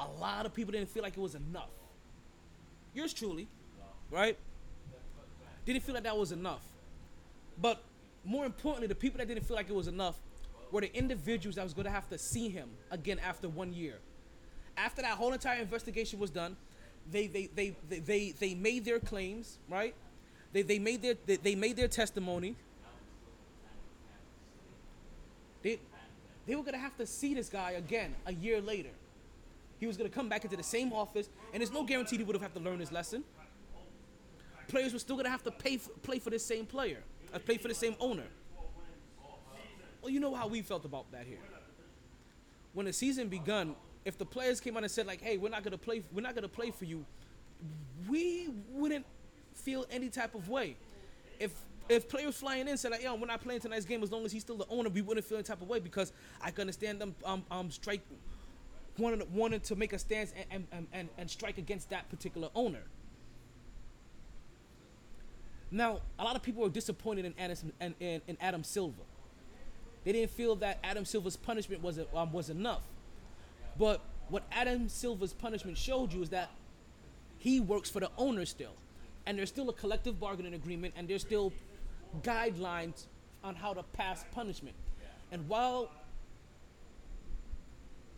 a 0.00 0.08
lot 0.18 0.46
of 0.46 0.54
people 0.54 0.72
didn't 0.72 0.88
feel 0.88 1.02
like 1.02 1.14
it 1.14 1.20
was 1.20 1.34
enough. 1.34 1.68
Yours 2.94 3.12
truly, 3.12 3.48
right? 4.10 4.38
Didn't 5.66 5.82
feel 5.82 5.94
like 5.94 6.04
that 6.04 6.16
was 6.16 6.32
enough. 6.32 6.62
But 7.60 7.82
more 8.24 8.46
importantly, 8.46 8.86
the 8.86 8.94
people 8.94 9.18
that 9.18 9.28
didn't 9.28 9.44
feel 9.44 9.56
like 9.56 9.68
it 9.68 9.74
was 9.74 9.86
enough 9.86 10.16
were 10.72 10.80
the 10.80 10.96
individuals 10.96 11.56
that 11.56 11.64
was 11.64 11.74
going 11.74 11.84
to 11.84 11.90
have 11.90 12.08
to 12.08 12.16
see 12.16 12.48
him 12.48 12.70
again 12.90 13.18
after 13.18 13.46
one 13.46 13.74
year. 13.74 13.98
After 14.78 15.02
that 15.02 15.18
whole 15.18 15.34
entire 15.34 15.60
investigation 15.60 16.18
was 16.18 16.30
done, 16.30 16.56
they 17.10 17.26
they 17.26 17.50
they 17.54 17.76
they, 17.90 17.98
they, 17.98 18.30
they 18.30 18.54
made 18.54 18.86
their 18.86 19.00
claims, 19.00 19.58
right? 19.68 19.94
They, 20.52 20.62
they 20.62 20.78
made 20.78 21.02
their 21.02 21.14
they, 21.26 21.36
they 21.36 21.54
made 21.54 21.76
their 21.76 21.88
testimony. 21.88 22.56
They 25.62 25.78
they 26.46 26.56
were 26.56 26.62
gonna 26.62 26.78
have 26.78 26.96
to 26.96 27.06
see 27.06 27.34
this 27.34 27.48
guy 27.48 27.72
again 27.72 28.14
a 28.26 28.32
year 28.32 28.60
later. 28.60 28.90
He 29.78 29.86
was 29.86 29.96
gonna 29.96 30.10
come 30.10 30.28
back 30.28 30.44
into 30.44 30.56
the 30.56 30.62
same 30.62 30.92
office, 30.92 31.28
and 31.52 31.60
there's 31.60 31.72
no 31.72 31.84
guarantee 31.84 32.16
he 32.16 32.24
would 32.24 32.34
have 32.34 32.42
had 32.42 32.54
to 32.54 32.60
learn 32.60 32.80
his 32.80 32.92
lesson. 32.92 33.24
Players 34.68 34.92
were 34.92 34.98
still 34.98 35.16
gonna 35.16 35.30
have 35.30 35.42
to 35.44 35.50
pay 35.50 35.76
for, 35.78 35.90
play 36.02 36.18
for 36.18 36.30
the 36.30 36.38
same 36.38 36.66
player, 36.66 37.02
uh, 37.32 37.38
play 37.38 37.56
for 37.56 37.68
the 37.68 37.74
same 37.74 37.96
owner. 37.98 38.26
Well, 40.02 40.10
you 40.10 40.20
know 40.20 40.34
how 40.34 40.48
we 40.48 40.62
felt 40.62 40.84
about 40.84 41.10
that 41.12 41.26
here. 41.26 41.38
When 42.72 42.86
the 42.86 42.92
season 42.92 43.28
begun, 43.28 43.74
if 44.04 44.16
the 44.16 44.24
players 44.24 44.60
came 44.60 44.76
out 44.76 44.82
and 44.82 44.90
said 44.90 45.06
like, 45.06 45.20
"Hey, 45.20 45.36
we're 45.36 45.50
not 45.50 45.62
gonna 45.62 45.78
play, 45.78 46.02
we're 46.12 46.22
not 46.22 46.34
gonna 46.34 46.48
play 46.48 46.70
for 46.70 46.84
you," 46.84 47.04
we 48.08 48.48
wouldn't 48.70 49.04
feel 49.54 49.86
any 49.90 50.08
type 50.08 50.34
of 50.34 50.48
way. 50.48 50.76
If 51.38 51.52
if 51.90 52.08
players 52.08 52.36
flying 52.36 52.68
in 52.68 52.76
said 52.76 52.92
like, 52.92 53.02
"Yo, 53.02 53.14
we're 53.14 53.26
not 53.26 53.40
playing 53.40 53.60
tonight's 53.60 53.84
game 53.84 54.02
as 54.02 54.12
long 54.12 54.24
as 54.24 54.32
he's 54.32 54.42
still 54.42 54.56
the 54.56 54.66
owner," 54.68 54.88
we 54.88 55.02
wouldn't 55.02 55.26
feel 55.26 55.38
any 55.38 55.44
type 55.44 55.60
of 55.60 55.68
way 55.68 55.80
because 55.80 56.12
I 56.40 56.50
can 56.50 56.62
understand 56.62 57.00
them 57.00 57.14
um 57.24 57.44
um 57.50 57.70
strike 57.70 58.02
wanting 58.98 59.26
wanting 59.32 59.60
to 59.60 59.76
make 59.76 59.92
a 59.92 59.98
stance 59.98 60.32
and 60.50 60.66
and, 60.72 60.86
and, 60.92 61.08
and 61.18 61.30
strike 61.30 61.58
against 61.58 61.90
that 61.90 62.08
particular 62.08 62.48
owner. 62.54 62.82
Now, 65.70 66.00
a 66.18 66.24
lot 66.24 66.34
of 66.36 66.42
people 66.42 66.62
were 66.62 66.68
disappointed 66.68 67.24
in 67.24 67.34
Adam, 67.38 67.56
in, 67.80 67.94
in, 68.00 68.20
in 68.26 68.36
Adam 68.40 68.64
Silver. 68.64 69.02
They 70.04 70.12
didn't 70.12 70.32
feel 70.32 70.56
that 70.56 70.80
Adam 70.82 71.04
Silver's 71.04 71.36
punishment 71.36 71.82
was 71.82 72.00
um, 72.14 72.32
was 72.32 72.50
enough. 72.50 72.82
But 73.78 74.00
what 74.28 74.44
Adam 74.52 74.88
Silver's 74.88 75.32
punishment 75.32 75.76
showed 75.76 76.12
you 76.12 76.22
is 76.22 76.30
that 76.30 76.50
he 77.38 77.60
works 77.60 77.88
for 77.88 78.00
the 78.00 78.10
owner 78.16 78.44
still, 78.46 78.74
and 79.26 79.38
there's 79.38 79.48
still 79.48 79.68
a 79.70 79.72
collective 79.72 80.18
bargaining 80.18 80.54
agreement, 80.54 80.94
and 80.96 81.06
there's 81.06 81.22
still 81.22 81.52
guidelines 82.22 83.06
on 83.42 83.54
how 83.54 83.72
to 83.72 83.82
pass 83.82 84.24
punishment. 84.32 84.76
And 85.32 85.48
while 85.48 85.90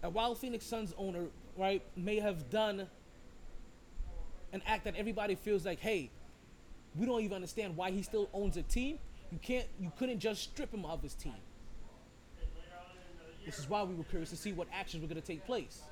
and 0.02 0.12
while 0.14 0.34
Phoenix 0.34 0.64
Suns 0.64 0.92
owner 0.98 1.26
right 1.56 1.82
may 1.96 2.18
have 2.18 2.50
done 2.50 2.88
an 4.52 4.62
act 4.66 4.84
that 4.84 4.96
everybody 4.96 5.34
feels 5.34 5.64
like, 5.64 5.78
hey, 5.78 6.10
we 6.96 7.06
don't 7.06 7.20
even 7.20 7.34
understand 7.34 7.76
why 7.76 7.90
he 7.90 8.02
still 8.02 8.28
owns 8.34 8.56
a 8.56 8.62
team. 8.62 8.98
You 9.30 9.38
can't, 9.40 9.66
you 9.80 9.90
couldn't 9.98 10.18
just 10.18 10.42
strip 10.42 10.72
him 10.74 10.84
of 10.84 11.02
his 11.02 11.14
team. 11.14 11.34
This 13.46 13.58
is 13.58 13.68
why 13.68 13.82
we 13.82 13.94
were 13.94 14.04
curious 14.04 14.30
to 14.30 14.36
see 14.36 14.52
what 14.52 14.68
actions 14.72 15.02
were 15.02 15.08
going 15.08 15.20
to 15.20 15.26
take 15.26 15.44
place. 15.46 15.82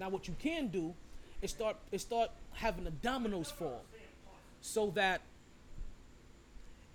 Now, 0.00 0.08
what 0.08 0.26
you 0.26 0.34
can 0.38 0.68
do 0.68 0.94
is 1.42 1.50
start, 1.50 1.76
is 1.92 2.02
start 2.02 2.30
having 2.52 2.84
the 2.84 2.90
dominoes 2.90 3.50
fall, 3.50 3.84
so 4.60 4.90
that 4.94 5.20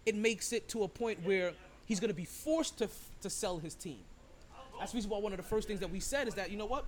it 0.07 0.15
makes 0.15 0.53
it 0.53 0.69
to 0.69 0.83
a 0.83 0.87
point 0.87 1.19
where 1.23 1.51
he's 1.85 1.99
going 1.99 2.09
to 2.09 2.15
be 2.15 2.25
forced 2.25 2.77
to 2.77 2.87
to 3.21 3.29
sell 3.29 3.57
his 3.57 3.75
team. 3.75 3.99
That's 4.79 4.93
the 4.93 4.97
reason 4.97 5.11
why 5.11 5.19
one 5.19 5.33
of 5.33 5.37
the 5.37 5.43
first 5.43 5.67
things 5.67 5.81
that 5.81 5.91
we 5.91 5.99
said 5.99 6.27
is 6.27 6.35
that 6.35 6.49
you 6.49 6.57
know 6.57 6.65
what, 6.65 6.85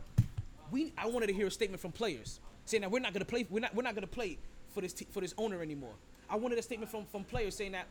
we 0.72 0.94
I 0.98 1.08
wanted 1.08 1.28
to 1.28 1.34
hear 1.34 1.48
a 1.48 1.52
statement 1.52 1.82
from 1.82 1.91
players 1.91 2.40
saying 2.66 2.82
that 2.82 2.90
we're 2.90 3.00
not 3.00 3.14
going 3.14 3.20
to 3.20 3.30
play, 3.30 3.46
we're 3.50 3.60
not 3.60 3.76
we're 3.76 3.84
not 3.84 3.94
going 3.94 4.08
to 4.08 4.16
play 4.16 4.38
for 4.74 4.80
this 4.80 4.96
for 5.12 5.20
this 5.20 5.34
owner 5.38 5.62
anymore. 5.62 5.94
I 6.30 6.38
wanted 6.38 6.58
a 6.60 6.62
statement 6.62 6.90
from 6.90 7.06
from 7.06 7.26
players 7.26 7.56
saying 7.56 7.74
that 7.74 7.88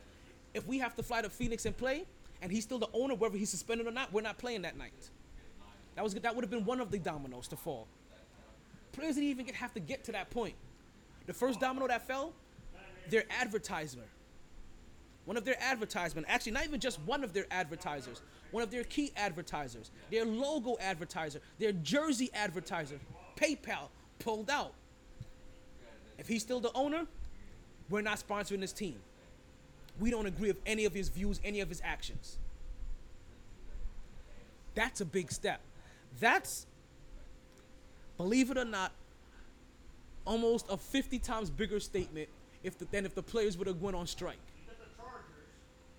if 0.55 0.67
we 0.67 0.79
have 0.79 0.97
to 0.97 1.03
fly 1.03 1.21
to 1.21 1.29
Phoenix 1.29 1.67
and 1.67 1.77
play, 1.77 2.07
and 2.41 2.51
he's 2.51 2.65
still 2.65 2.79
the 2.79 2.89
owner, 2.95 3.15
whether 3.15 3.37
he's 3.37 3.51
suspended 3.51 3.87
or 3.87 3.91
not, 3.91 4.11
we're 4.11 4.23
not 4.23 4.39
playing 4.39 4.63
that 4.63 4.79
night. 4.79 5.11
That 5.95 6.05
was 6.05 6.15
that 6.15 6.35
would 6.35 6.43
have 6.43 6.51
been 6.51 6.65
one 6.65 6.81
of 6.81 6.91
the 6.91 6.99
dominoes 6.99 7.49
to 7.49 7.57
fall. 7.57 7.87
Players 8.93 9.17
didn't 9.17 9.29
even 9.29 9.45
get, 9.45 9.55
have 9.57 9.75
to 9.75 9.81
get 9.81 10.05
to 10.05 10.13
that 10.13 10.31
point. 10.31 10.55
The 11.27 11.35
first 11.35 11.61
domino 11.61 11.87
that 11.87 12.07
fell, 12.07 12.33
their 13.11 13.25
advertiser. 13.29 14.05
One 15.29 15.37
of 15.37 15.45
their 15.45 15.63
advertisement, 15.63 16.27
actually 16.31 16.53
not 16.53 16.65
even 16.65 16.81
just 16.81 16.99
one 17.03 17.23
of 17.23 17.35
their 17.35 17.45
advertisers, 17.51 18.23
one 18.51 18.63
of 18.63 18.71
their 18.71 18.83
key 18.83 19.13
advertisers, 19.15 19.91
their 20.11 20.25
logo 20.25 20.79
advertiser, 20.81 21.43
their 21.59 21.73
jersey 21.73 22.31
advertiser, 22.33 22.99
PayPal 23.37 23.91
pulled 24.21 24.49
out. 24.49 24.73
If 26.17 26.29
he's 26.29 26.41
still 26.41 26.61
the 26.61 26.73
owner, 26.75 27.05
we're 27.91 28.01
not 28.01 28.25
sponsoring 28.27 28.61
this 28.61 28.73
team. 28.73 28.95
We 30.01 30.11
don't 30.11 30.25
agree 30.25 30.49
with 30.49 30.63
any 30.65 30.87
of 30.87 30.95
his 30.95 31.11
views, 31.11 31.43
any 31.45 31.61
of 31.61 31.69
his 31.69 31.83
actions. 31.85 32.39
That's 34.75 35.03
a 35.03 35.05
big 35.05 35.31
step. 35.31 35.61
That's, 36.21 36.67
believe 38.17 38.51
it 38.51 38.57
or 38.57 38.65
not, 38.65 38.93
almost 40.25 40.65
a 40.71 40.79
50 40.79 41.19
times 41.19 41.51
bigger 41.51 41.81
statement 41.81 42.31
if 42.65 42.79
the, 42.79 42.87
than 42.87 43.05
if 43.05 43.15
the 43.15 43.23
players 43.23 43.59
would 43.59 43.67
have 43.67 43.83
went 43.83 43.95
on 43.95 44.07
strike. 44.07 44.39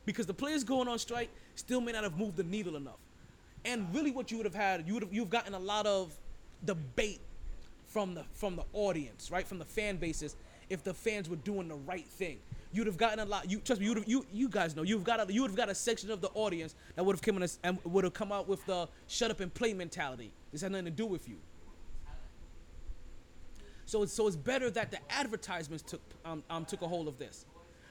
Because 0.09 0.25
the 0.25 0.33
players 0.33 0.63
going 0.63 0.87
on 0.87 0.97
strike 0.97 1.29
still 1.55 1.81
may 1.81 1.91
not 1.91 2.03
have 2.03 2.17
moved 2.17 2.35
the 2.35 2.43
needle 2.43 2.75
enough. 2.75 2.97
And 3.63 3.93
really 3.93 4.09
what 4.09 4.31
you 4.31 4.37
would 4.37 4.45
have 4.47 4.55
had, 4.55 4.87
you 4.87 4.95
would 4.95 5.03
have 5.03 5.13
you've 5.13 5.29
gotten 5.29 5.53
a 5.53 5.59
lot 5.59 5.85
of 5.85 6.17
debate 6.65 7.21
from 7.85 8.15
the 8.15 8.23
from 8.33 8.55
the 8.55 8.63
audience, 8.73 9.29
right? 9.29 9.47
From 9.47 9.59
the 9.59 9.65
fan 9.65 9.97
bases, 9.97 10.35
if 10.69 10.83
the 10.83 10.93
fans 10.93 11.29
were 11.29 11.35
doing 11.35 11.67
the 11.67 11.75
right 11.75 12.05
thing. 12.05 12.39
You'd 12.71 12.87
have 12.87 12.97
gotten 12.97 13.19
a 13.19 13.25
lot. 13.25 13.49
You 13.49 13.59
trust 13.59 13.81
me. 13.81 13.87
You'd 13.87 14.07
you 14.07 14.25
you 14.31 14.49
guys 14.49 14.75
know. 14.75 14.83
You've 14.83 15.03
got 15.03 15.19
a, 15.29 15.31
you 15.33 15.41
would 15.41 15.51
have 15.51 15.57
got 15.57 15.69
a 15.69 15.75
section 15.75 16.11
of 16.11 16.21
the 16.21 16.29
audience 16.29 16.75
that 16.95 17.03
would 17.03 17.15
have 17.15 17.21
come 17.21 17.37
in 17.37 17.43
a, 17.43 17.49
and 17.63 17.79
would 17.83 18.03
have 18.03 18.13
come 18.13 18.31
out 18.31 18.47
with 18.47 18.65
the 18.65 18.87
shut 19.07 19.31
up 19.31 19.39
and 19.39 19.53
play 19.53 19.73
mentality. 19.73 20.31
This 20.51 20.61
had 20.61 20.71
nothing 20.71 20.85
to 20.85 20.91
do 20.91 21.05
with 21.05 21.27
you. 21.27 21.37
So 23.85 24.03
it's 24.03 24.13
so 24.13 24.27
it's 24.27 24.35
better 24.35 24.69
that 24.69 24.91
the 24.91 24.99
advertisements 25.09 25.83
took 25.83 26.01
um, 26.23 26.43
um 26.49 26.63
took 26.65 26.83
a 26.83 26.87
hold 26.87 27.07
of 27.07 27.17
this, 27.17 27.45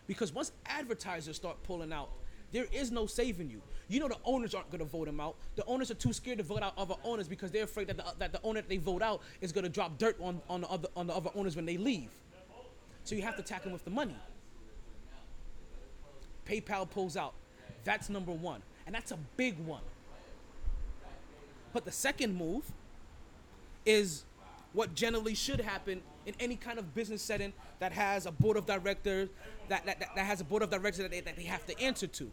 because 0.09 0.33
once 0.33 0.51
advertisers 0.67 1.37
start 1.37 1.63
pulling 1.63 1.93
out, 1.93 2.11
there 2.51 2.67
is 2.73 2.91
no 2.91 3.07
saving 3.07 3.51
you. 3.51 3.61
You 3.89 4.01
know 4.01 4.09
the 4.09 4.17
owners 4.25 4.55
aren't 4.55 4.71
going 4.71 4.81
to 4.81 4.87
vote 4.87 5.07
him 5.07 5.21
out. 5.21 5.37
The 5.55 5.65
owners 5.67 5.91
are 5.91 5.95
too 5.95 6.13
scared 6.13 6.39
to 6.39 6.45
vote 6.45 6.63
out 6.63 6.73
other 6.77 6.95
owners 7.05 7.29
because 7.29 7.51
they're 7.51 7.65
afraid 7.65 7.89
that 7.89 7.99
the, 7.99 8.05
that 8.19 8.33
the 8.33 8.41
owner 8.43 8.63
that 8.63 8.69
they 8.69 8.79
vote 8.79 9.03
out 9.03 9.21
is 9.41 9.53
going 9.53 9.65
to 9.65 9.71
drop 9.71 9.99
dirt 9.99 10.17
on, 10.21 10.41
on 10.49 10.63
the 10.63 10.69
other 10.69 10.89
on 10.97 11.07
the 11.07 11.15
other 11.15 11.31
owners 11.35 11.55
when 11.55 11.67
they 11.67 11.77
leave. 11.77 12.11
So 13.05 13.15
you 13.15 13.23
have 13.23 13.37
to 13.37 13.43
attack 13.43 13.65
him 13.65 13.73
with 13.73 13.85
the 13.85 13.91
money. 13.91 14.17
PayPal 16.49 16.89
pulls 16.89 17.17
out. 17.17 17.35
That's 17.85 18.09
number 18.09 18.33
one, 18.33 18.63
and 18.87 18.95
that's 18.95 19.13
a 19.13 19.19
big 19.37 19.59
one. 19.59 19.83
But 21.75 21.85
the 21.85 21.93
second 21.93 22.35
move 22.35 22.65
is 23.85 24.25
what 24.73 24.95
generally 24.95 25.35
should 25.35 25.61
happen 25.61 26.03
in 26.27 26.35
any 26.41 26.57
kind 26.57 26.79
of 26.79 26.95
business 26.95 27.23
setting 27.23 27.53
that 27.79 27.93
has 27.93 28.27
a 28.27 28.31
board 28.31 28.57
of 28.57 28.67
directors 28.67 29.29
that, 29.69 29.85
that, 29.87 29.99
that, 29.99 30.15
that 30.15 30.27
has 30.27 30.41
a 30.41 30.45
board 30.45 30.63
of 30.63 30.71
directors 30.71 30.99
that 30.99 31.11
they, 31.11 31.21
that 31.21 31.37
they 31.37 31.45
have 31.45 31.65
to 31.67 31.81
answer 31.81 32.07
to. 32.07 32.31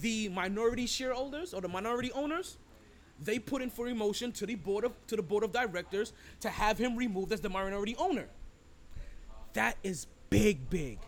The 0.00 0.28
minority 0.28 0.86
shareholders 0.86 1.54
or 1.54 1.60
the 1.60 1.68
minority 1.68 2.12
owners, 2.12 2.58
they 3.20 3.38
put 3.38 3.62
in 3.62 3.70
for 3.70 3.88
emotion 3.88 4.32
to 4.32 4.46
the 4.46 4.54
board 4.54 4.84
of 4.84 4.92
to 5.06 5.16
the 5.16 5.22
board 5.22 5.44
of 5.44 5.52
directors 5.52 6.12
to 6.40 6.48
have 6.48 6.78
him 6.78 6.96
removed 6.96 7.32
as 7.32 7.40
the 7.40 7.48
minority 7.48 7.94
owner. 7.98 8.28
That 9.52 9.76
is 9.82 10.06
big, 10.30 10.68
big. 10.70 10.98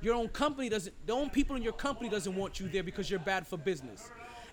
Your 0.00 0.14
own 0.14 0.28
company 0.28 0.68
doesn't, 0.68 0.94
the 1.06 1.12
own 1.12 1.30
people 1.30 1.56
in 1.56 1.62
your 1.62 1.72
company 1.72 2.08
doesn't 2.08 2.34
want 2.36 2.60
you 2.60 2.68
there 2.68 2.82
because 2.82 3.10
you're 3.10 3.18
bad 3.18 3.46
for 3.46 3.56
business. 3.56 4.10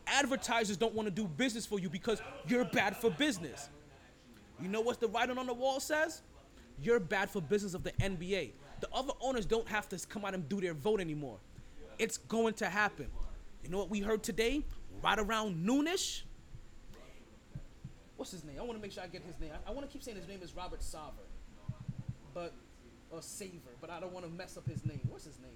Advertisers 0.07 0.77
don't 0.77 0.93
want 0.93 1.07
to 1.07 1.11
do 1.11 1.27
business 1.27 1.65
for 1.65 1.79
you 1.79 1.89
because 1.89 2.21
you're 2.47 2.65
bad 2.65 2.95
for 2.97 3.09
business. 3.09 3.69
You 4.61 4.67
know 4.67 4.81
what 4.81 4.99
the 4.99 5.07
writing 5.07 5.37
on 5.37 5.47
the 5.47 5.53
wall 5.53 5.79
says? 5.79 6.21
You're 6.81 6.99
bad 6.99 7.29
for 7.29 7.41
business 7.41 7.73
of 7.73 7.83
the 7.83 7.91
NBA. 7.93 8.51
The 8.79 8.87
other 8.93 9.13
owners 9.21 9.45
don't 9.45 9.67
have 9.67 9.87
to 9.89 10.07
come 10.07 10.25
out 10.25 10.33
and 10.33 10.47
do 10.49 10.59
their 10.59 10.73
vote 10.73 10.99
anymore. 10.99 11.37
It's 11.99 12.17
going 12.17 12.55
to 12.55 12.65
happen. 12.65 13.07
You 13.63 13.69
know 13.69 13.77
what 13.77 13.89
we 13.89 13.99
heard 13.99 14.23
today? 14.23 14.63
Right 15.01 15.19
around 15.19 15.65
noonish. 15.65 16.23
What's 18.17 18.31
his 18.31 18.43
name? 18.43 18.55
I 18.59 18.61
want 18.63 18.75
to 18.75 18.81
make 18.81 18.91
sure 18.91 19.03
I 19.03 19.07
get 19.07 19.23
his 19.23 19.39
name. 19.39 19.51
I, 19.67 19.71
want 19.71 19.87
to 19.87 19.91
keep 19.91 20.03
saying 20.03 20.17
his 20.17 20.27
name 20.27 20.41
is 20.43 20.55
Robert 20.55 20.81
Saver, 20.81 21.27
but 22.33 22.53
or 23.11 23.21
Saver, 23.21 23.71
but 23.81 23.89
I 23.89 23.99
don't 23.99 24.13
want 24.13 24.25
to 24.25 24.31
mess 24.31 24.57
up 24.57 24.67
his 24.67 24.85
name. 24.85 25.01
What's 25.09 25.25
his 25.25 25.39
name? 25.39 25.51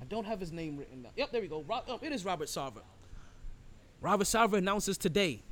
I 0.00 0.03
don't 0.14 0.26
have 0.26 0.40
his 0.40 0.52
name 0.52 0.76
written 0.76 1.02
down. 1.02 1.12
Yep, 1.16 1.32
there 1.32 1.40
we 1.40 1.48
go. 1.48 1.64
Oh, 1.68 1.98
it 2.00 2.12
is 2.12 2.24
Robert 2.24 2.48
Sarver. 2.48 2.82
Robert 4.00 4.24
Sarver 4.24 4.54
announces 4.58 4.96
today 4.96 5.42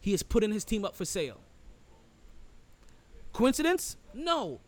he 0.00 0.12
is 0.12 0.22
putting 0.22 0.50
his 0.50 0.64
team 0.64 0.84
up 0.84 0.96
for 0.96 1.04
sale. 1.04 1.38
Coincidence? 3.32 3.96
No. 4.12 4.60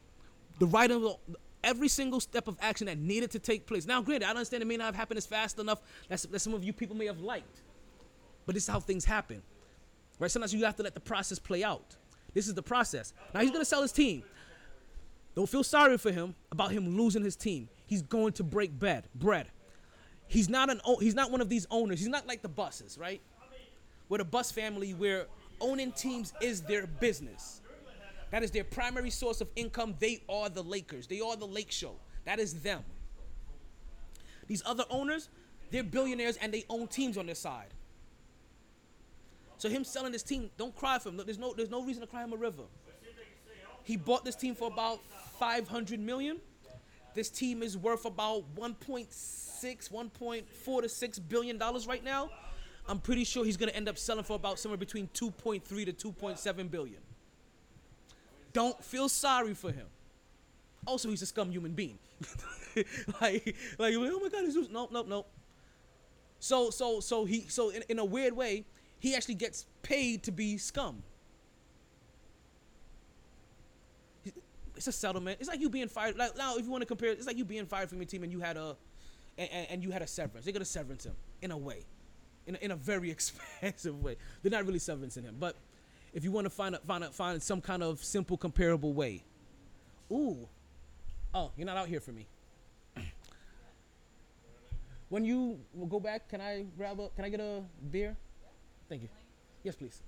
The 0.61 0.67
right 0.67 0.91
of 0.91 1.17
every 1.65 1.89
single 1.89 2.21
step 2.21 2.47
of 2.47 2.57
action 2.61 2.87
that 2.87 2.99
needed 2.99 3.31
to 3.33 3.39
take 3.39 3.67
place. 3.67 3.87
Now, 3.87 4.01
granted, 4.01 4.27
I 4.27 4.31
understand 4.31 4.63
it 4.63 4.67
may 4.67 4.77
not 4.77 4.85
have 4.85 4.95
happened 4.95 5.19
as 5.19 5.27
fast 5.27 5.59
enough 5.59 5.81
that 6.09 6.41
some 6.41 6.55
of 6.55 6.63
you 6.63 6.73
people 6.73 6.95
may 6.95 7.07
have 7.07 7.21
liked, 7.21 7.63
but 8.47 8.55
this 8.55 8.65
is 8.65 8.69
how 8.69 8.79
things 8.79 9.05
happen. 9.05 9.43
Right? 10.21 10.31
Sometimes 10.31 10.55
you 10.55 10.65
have 10.65 10.77
to 10.77 10.83
let 10.85 10.95
the 10.95 11.01
process 11.01 11.41
play 11.41 11.65
out. 11.65 11.97
This 12.33 12.47
is 12.47 12.55
the 12.55 12.63
process. 12.63 13.13
Now 13.35 13.41
he's 13.41 13.51
gonna 13.51 13.65
sell 13.65 13.83
his 13.83 13.93
team. 13.93 14.23
Don't 15.35 15.49
feel 15.49 15.65
sorry 15.65 15.99
for 15.99 16.13
him 16.13 16.37
about 16.53 16.71
him 16.71 16.97
losing 16.97 17.25
his 17.25 17.35
team. 17.35 17.69
He's 17.87 18.03
going 18.03 18.33
to 18.35 18.45
break 18.45 18.79
bread. 18.79 19.05
Bread. 19.15 19.47
He's 20.27 20.49
not 20.49 20.71
an. 20.71 20.81
He's 21.01 21.15
not 21.15 21.31
one 21.31 21.41
of 21.41 21.49
these 21.49 21.67
owners. 21.71 21.99
He's 21.99 22.09
not 22.09 22.27
like 22.27 22.43
the 22.43 22.49
buses, 22.49 22.99
right? 22.99 23.21
Where 24.09 24.19
the 24.19 24.25
Buss 24.25 24.51
family, 24.51 24.95
where 24.95 25.27
owning 25.61 25.93
teams 25.93 26.33
is 26.41 26.63
their 26.63 26.87
business. 26.87 27.61
That 28.31 28.43
is 28.43 28.51
their 28.51 28.65
primary 28.65 29.11
source 29.11 29.41
of 29.41 29.49
income. 29.55 29.95
They 29.99 30.23
are 30.29 30.49
the 30.49 30.63
Lakers. 30.63 31.07
They 31.07 31.21
are 31.21 31.37
the 31.37 31.47
Lake 31.47 31.71
Show. 31.71 31.95
That 32.25 32.41
is 32.41 32.55
them. 32.63 32.83
These 34.47 34.63
other 34.67 34.85
owners, 34.91 35.29
they're 35.71 35.85
billionaires 35.85 36.37
and 36.39 36.53
they 36.53 36.65
own 36.69 36.89
teams 36.89 37.17
on 37.17 37.27
their 37.27 37.35
side. 37.35 37.69
So 39.57 39.69
him 39.69 39.85
selling 39.85 40.13
this 40.13 40.23
team, 40.23 40.51
don't 40.59 40.75
cry 40.77 40.99
for 40.99 41.11
him. 41.11 41.17
Look, 41.17 41.27
There's 41.27 41.39
no, 41.39 41.55
there's 41.55 41.71
no 41.71 41.83
reason 41.83 42.01
to 42.03 42.07
cry 42.07 42.25
him 42.25 42.33
a 42.33 42.37
river. 42.37 42.65
He 43.85 43.97
bought 43.97 44.25
this 44.25 44.35
team 44.35 44.55
for 44.55 44.69
about 44.69 45.01
500 45.39 46.01
million. 46.01 46.39
This 47.15 47.31
team 47.31 47.63
is 47.63 47.79
worth 47.79 48.05
about 48.05 48.55
1.6, 48.57 49.91
1.4 49.91 50.83
to 50.83 50.89
6 50.89 51.19
billion 51.21 51.59
dollars 51.59 51.87
right 51.87 52.05
now. 52.05 52.31
I'm 52.89 52.99
pretty 52.99 53.25
sure 53.25 53.45
he's 53.45 53.57
gonna 53.57 53.73
end 53.73 53.89
up 53.89 53.97
selling 53.97 54.25
for 54.25 54.37
about 54.37 54.59
somewhere 54.59 54.77
between 54.77 55.09
2.3 55.15 55.63
to 55.63 56.13
2.7 56.13 56.71
billion. 56.71 57.01
Don't 58.53 58.83
feel 58.85 59.09
sorry 59.09 59.55
for 59.55 59.73
him. 59.73 59.87
Also, 60.87 61.09
he's 61.09 61.23
a 61.23 61.27
scum 61.27 61.51
human 61.51 61.73
being. 61.73 61.99
like, 63.21 63.57
like, 63.79 63.95
oh 63.97 64.21
my 64.21 64.29
God, 64.29 64.45
he's 64.45 64.69
no, 64.69 64.89
no, 64.91 65.03
no. 65.03 65.27
So, 66.41 66.71
so, 66.71 67.01
so 67.01 67.25
he, 67.25 67.47
so 67.49 67.71
in, 67.71 67.83
in 67.89 67.99
a 67.99 68.05
weird 68.05 68.35
way, 68.35 68.65
he 68.99 69.15
actually 69.15 69.35
gets 69.37 69.67
paid 69.83 70.23
to 70.25 70.33
be 70.33 70.59
scum. 70.59 71.03
It's 74.77 74.87
a 74.87 74.93
settlement. 74.93 75.39
It's 75.41 75.49
like 75.49 75.61
you 75.61 75.69
being 75.69 75.89
fired. 75.89 76.17
Like 76.17 76.37
now, 76.37 76.57
if 76.57 76.65
you 76.65 76.71
want 76.71 76.83
to 76.83 76.87
compare, 76.87 77.11
it's 77.11 77.27
like 77.27 77.37
you 77.37 77.45
being 77.45 77.67
fired 77.67 77.89
from 77.89 77.99
your 77.99 78.07
team 78.07 78.23
and 78.23 78.33
you 78.33 78.41
had 78.41 78.57
a, 78.57 78.77
and, 79.39 79.49
and, 79.71 79.83
you 79.83 79.91
had 79.91 80.03
a 80.03 80.07
severance. 80.07 80.45
They're 80.45 80.53
gonna 80.53 80.65
severance 80.65 81.05
him 81.05 81.15
in 81.43 81.51
a 81.51 81.57
way, 81.57 81.85
in 82.47 82.57
a, 82.57 82.59
in 82.59 82.71
a 82.71 82.77
very 82.77 83.11
expensive 83.17 84.03
way. 84.03 84.17
They're 84.43 84.51
not 84.51 84.67
really 84.67 84.79
severancing 84.79 85.25
him, 85.25 85.37
but 85.39 85.57
if 86.13 86.25
you 86.25 86.31
want 86.31 86.45
to 86.47 86.51
find 86.51 86.75
a, 86.75 86.79
find 86.79 87.05
a, 87.05 87.11
find 87.11 87.43
some 87.43 87.61
kind 87.61 87.83
of 87.83 88.03
simple 88.03 88.37
comparable 88.37 88.93
way, 88.93 89.25
ooh, 90.11 90.49
oh, 91.35 91.51
you're 91.57 91.67
not 91.67 91.77
out 91.77 91.89
here 91.89 92.01
for 92.01 92.13
me. 92.13 92.27
When 95.09 95.25
you 95.25 95.61
go 95.89 96.01
back, 96.01 96.29
can 96.29 96.41
I 96.41 96.65
grab 96.77 96.99
a? 96.99 97.09
Can 97.11 97.25
I 97.25 97.29
get 97.29 97.39
a 97.39 97.63
beer? 97.91 98.17
Thank 98.89 99.03
you. 99.03 99.09
Yes, 99.63 99.77
please. 99.77 100.03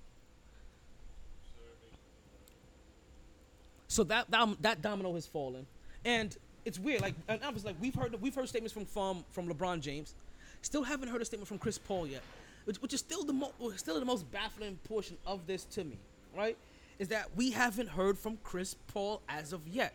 So 3.87 4.03
that 4.05 4.29
that, 4.31 4.39
um, 4.41 4.57
that 4.61 4.81
domino 4.81 5.13
has 5.13 5.25
fallen, 5.25 5.65
and 6.03 6.35
it's 6.65 6.77
weird. 6.79 7.01
Like, 7.01 7.15
and 7.27 7.41
I 7.43 7.49
was 7.49 7.63
like, 7.63 7.75
we've 7.79 7.95
heard 7.95 8.19
we've 8.21 8.35
heard 8.35 8.49
statements 8.49 8.73
from 8.73 8.85
from 8.85 9.23
from 9.31 9.47
LeBron 9.47 9.79
James, 9.79 10.13
still 10.61 10.83
haven't 10.83 11.09
heard 11.09 11.21
a 11.21 11.25
statement 11.25 11.47
from 11.47 11.57
Chris 11.57 11.77
Paul 11.77 12.07
yet, 12.07 12.21
which, 12.65 12.81
which 12.81 12.93
is 12.93 12.99
still 12.99 13.23
the 13.23 13.33
mo- 13.33 13.53
still 13.77 13.99
the 13.99 14.05
most 14.05 14.29
baffling 14.31 14.77
portion 14.83 15.17
of 15.25 15.47
this 15.47 15.63
to 15.65 15.83
me. 15.83 15.97
Right, 16.35 16.57
is 16.99 17.07
that 17.07 17.29
we 17.35 17.51
haven't 17.51 17.87
heard 17.89 18.17
from 18.17 18.37
Chris 18.43 18.75
Paul 18.87 19.21
as 19.29 19.53
of 19.53 19.65
yet. 19.67 19.93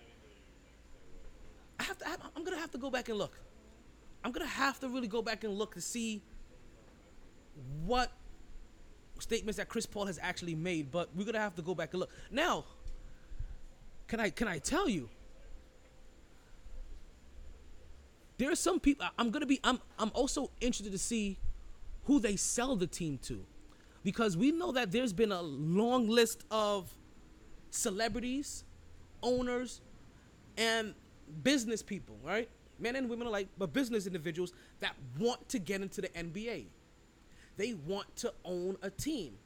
I 1.78 1.85
have 1.85 1.98
to. 1.98 2.09
I- 2.09 2.16
I'm 2.35 2.44
gonna 2.44 2.56
have 2.59 2.70
to 2.73 2.78
go 2.78 2.90
back 2.90 3.09
and 3.10 3.19
look. 3.19 3.39
I'm 4.24 4.32
gonna 4.32 4.47
have 4.47 4.81
to 4.81 4.89
really 4.89 5.09
go 5.09 5.20
back 5.20 5.44
and 5.44 5.52
look 5.59 5.74
to 5.74 5.81
see 5.81 6.23
what 7.85 8.10
statements 9.19 9.59
that 9.59 9.69
Chris 9.69 9.85
Paul 9.85 10.06
has 10.06 10.19
actually 10.23 10.55
made, 10.55 10.90
but 10.90 11.10
we're 11.14 11.24
gonna 11.24 11.39
have 11.39 11.55
to 11.56 11.62
go 11.62 11.74
back 11.74 11.93
and 11.93 12.01
look. 12.01 12.10
Now, 12.31 12.64
can 14.12 14.20
I 14.20 14.28
can 14.28 14.47
I 14.47 14.59
tell 14.59 14.90
you? 14.90 15.09
There 18.36 18.52
are 18.52 18.55
some 18.55 18.78
people 18.78 19.06
I'm 19.16 19.30
gonna 19.30 19.47
be 19.47 19.59
I'm 19.64 19.80
I'm 19.98 20.10
also 20.12 20.51
interested 20.60 20.93
to 20.93 20.98
see 20.98 21.39
who 22.05 22.20
they 22.20 22.36
sell 22.36 22.76
the 22.76 22.86
team 22.86 23.18
to. 23.22 23.43
Because 24.05 24.36
we 24.36 24.52
know 24.52 24.70
that 24.72 24.93
there's 24.93 25.14
been 25.14 25.32
a 25.32 25.40
long 25.40 26.10
list 26.10 26.44
of 26.51 26.93
celebrities, 27.70 28.64
owners, 29.22 29.80
and 30.59 30.93
business 31.43 31.82
people, 31.82 32.18
right? 32.22 32.51
Men 32.78 32.97
and 32.97 33.09
women 33.09 33.26
alike, 33.26 33.48
but 33.56 33.72
business 33.72 34.06
individuals 34.06 34.52
that 34.80 34.94
want 35.18 35.48
to 35.48 35.59
get 35.59 35.80
into 35.80 36.02
the 36.02 36.09
NBA. 36.09 36.66
They 37.56 37.72
want 37.72 38.14
to 38.16 38.34
own 38.44 38.76
a 38.82 38.90
team. 38.90 39.39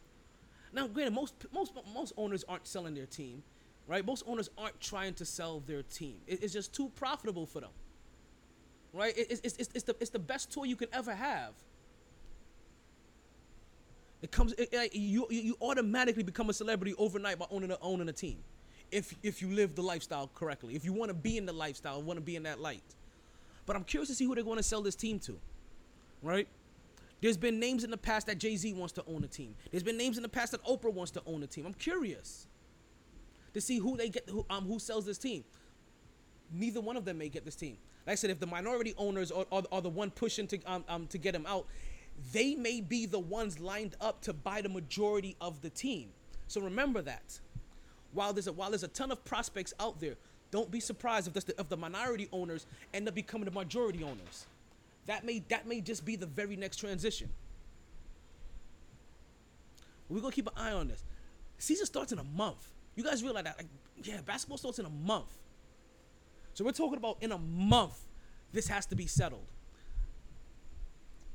Now, 0.73 0.89
granted, 0.89 1.15
most 1.15 1.35
most 1.53 1.73
most 1.95 2.15
owners 2.17 2.45
aren't 2.49 2.67
selling 2.67 2.95
their 2.97 3.07
team. 3.07 3.45
Right? 3.87 4.05
Most 4.05 4.25
owners 4.27 4.51
aren't 4.59 4.81
trying 4.81 5.15
to 5.15 5.25
sell 5.25 5.61
their 5.67 5.83
team. 5.83 6.17
It's 6.27 6.53
just 6.53 6.73
too 6.75 6.91
profitable 6.97 7.47
for 7.47 7.61
them, 7.61 7.71
right? 8.93 9.15
It's, 9.17 9.41
it's, 9.43 9.71
it's, 9.75 9.85
the, 9.85 9.97
it's 10.01 10.11
the 10.11 10.19
best 10.19 10.51
tool 10.51 10.67
you 10.67 10.77
can 10.77 10.89
ever 10.93 11.15
have. 11.15 11.53
It 14.23 14.31
comes, 14.31 14.55
it, 14.57 14.95
you, 14.95 15.27
you 15.31 15.41
you 15.41 15.57
automatically 15.61 16.23
become 16.23 16.49
a 16.49 16.53
celebrity 16.53 16.95
overnight 16.99 17.39
by 17.39 17.47
owning 17.51 17.71
a, 17.71 17.79
owning 17.83 18.09
a 18.09 18.13
team, 18.13 18.39
if 18.91 19.15
if 19.23 19.43
you 19.43 19.51
live 19.51 19.75
the 19.75 19.83
lifestyle 19.83 20.31
correctly. 20.35 20.75
If 20.75 20.85
you 20.85 20.95
want 20.95 21.11
to 21.11 21.15
be 21.15 21.37
in 21.37 21.45
the 21.45 21.53
lifestyle, 21.53 22.01
want 22.03 22.17
to 22.17 22.25
be 22.25 22.35
in 22.35 22.43
that 22.45 22.59
light. 22.59 22.83
But 23.67 23.77
I'm 23.77 23.85
curious 23.85 24.09
to 24.09 24.15
see 24.15 24.25
who 24.25 24.35
they're 24.35 24.43
going 24.43 24.57
to 24.57 24.63
sell 24.63 24.81
this 24.81 24.97
team 24.97 25.19
to, 25.21 25.39
right? 26.23 26.49
There's 27.21 27.37
been 27.37 27.61
names 27.61 27.85
in 27.85 27.91
the 27.91 27.97
past 27.99 28.27
that 28.27 28.39
Jay 28.39 28.57
Z 28.57 28.73
wants 28.73 28.95
to 28.95 29.05
own 29.07 29.23
a 29.23 29.29
team. 29.29 29.55
There's 29.71 29.83
been 29.83 29.99
names 29.99 30.17
in 30.17 30.23
the 30.23 30.29
past 30.29 30.53
that 30.53 30.65
Oprah 30.65 30.93
wants 30.93 31.13
to 31.13 31.23
own 31.27 31.43
a 31.43 31.47
team. 31.47 31.67
I'm 31.67 31.75
curious 31.75 32.46
to 33.57 33.61
see 33.63 33.79
who 33.79 33.97
they 33.97 34.11
get, 34.11 34.29
who, 34.29 34.45
um, 34.51 34.67
who 34.67 34.79
sells 34.79 35.07
this 35.07 35.17
team. 35.17 35.43
Neither 36.53 36.79
one 36.83 36.95
of 36.95 37.07
them 37.07 37.17
may 37.17 37.31
get 37.31 37.47
this 37.47 37.57
team. 37.57 37.79
Like 38.07 38.13
I 38.13 38.15
said, 38.17 38.29
if 38.29 38.39
the 38.39 38.47
minority 38.47 38.95
owners 38.99 39.33
are, 39.33 39.47
are, 39.51 39.63
are 39.73 39.81
the 39.81 39.89
one 39.89 40.11
pushing 40.11 40.47
to 40.49 40.63
um, 40.67 40.85
um 40.89 41.07
to 41.07 41.17
get 41.17 41.33
them 41.33 41.47
out, 41.47 41.67
they 42.35 42.55
may 42.55 42.83
be 42.83 43.07
the 43.07 43.19
ones 43.19 43.59
lined 43.59 43.97
up 43.99 44.21
to 44.23 44.35
buy 44.35 44.61
the 44.61 44.69
majority 44.69 45.37
of 45.41 45.63
the 45.63 45.71
team. 45.71 46.11
So 46.49 46.61
remember 46.61 47.01
that. 47.03 47.41
While 48.13 48.35
there's 48.35 48.47
a 48.47 48.53
while 48.53 48.69
there's 48.69 48.83
a 48.83 48.89
ton 48.89 49.11
of 49.11 49.25
prospects 49.25 49.73
out 49.81 50.01
there, 50.01 50.17
don't 50.51 50.71
be 50.71 50.79
surprised 50.79 51.35
if 51.35 51.47
the, 51.47 51.59
if 51.59 51.71
the 51.71 51.79
minority 51.79 52.29
owners 52.33 52.67
end 52.93 53.09
up 53.09 53.15
becoming 53.15 53.47
the 53.47 53.51
majority 53.53 54.05
owners. 54.05 54.45
That 55.07 55.25
may 55.25 55.43
that 55.49 55.67
may 55.67 55.81
just 55.81 56.05
be 56.05 56.17
the 56.17 56.27
very 56.27 56.57
next 56.57 56.77
transition. 56.77 57.31
We're 60.11 60.21
gonna 60.21 60.33
keep 60.33 60.47
an 60.47 60.53
eye 60.59 60.73
on 60.73 60.89
this. 60.89 61.03
Season 61.57 61.87
starts 61.87 62.13
in 62.13 62.19
a 62.19 62.25
month. 62.25 62.69
You 62.97 63.05
guys 63.05 63.23
realize 63.23 63.45
that? 63.45 63.59
Like, 63.59 63.69
yeah, 64.03 64.21
basketball 64.25 64.59
starts 64.59 64.79
in 64.79 64.87
a 64.87 64.91
month. 64.91 65.29
So 66.55 66.65
we're 66.65 66.73
talking 66.73 66.97
about 66.97 67.19
in 67.21 67.33
a 67.33 67.39
month, 67.39 67.99
this 68.53 68.67
has 68.69 68.87
to 68.87 68.97
be 68.97 69.07
settled. 69.07 69.47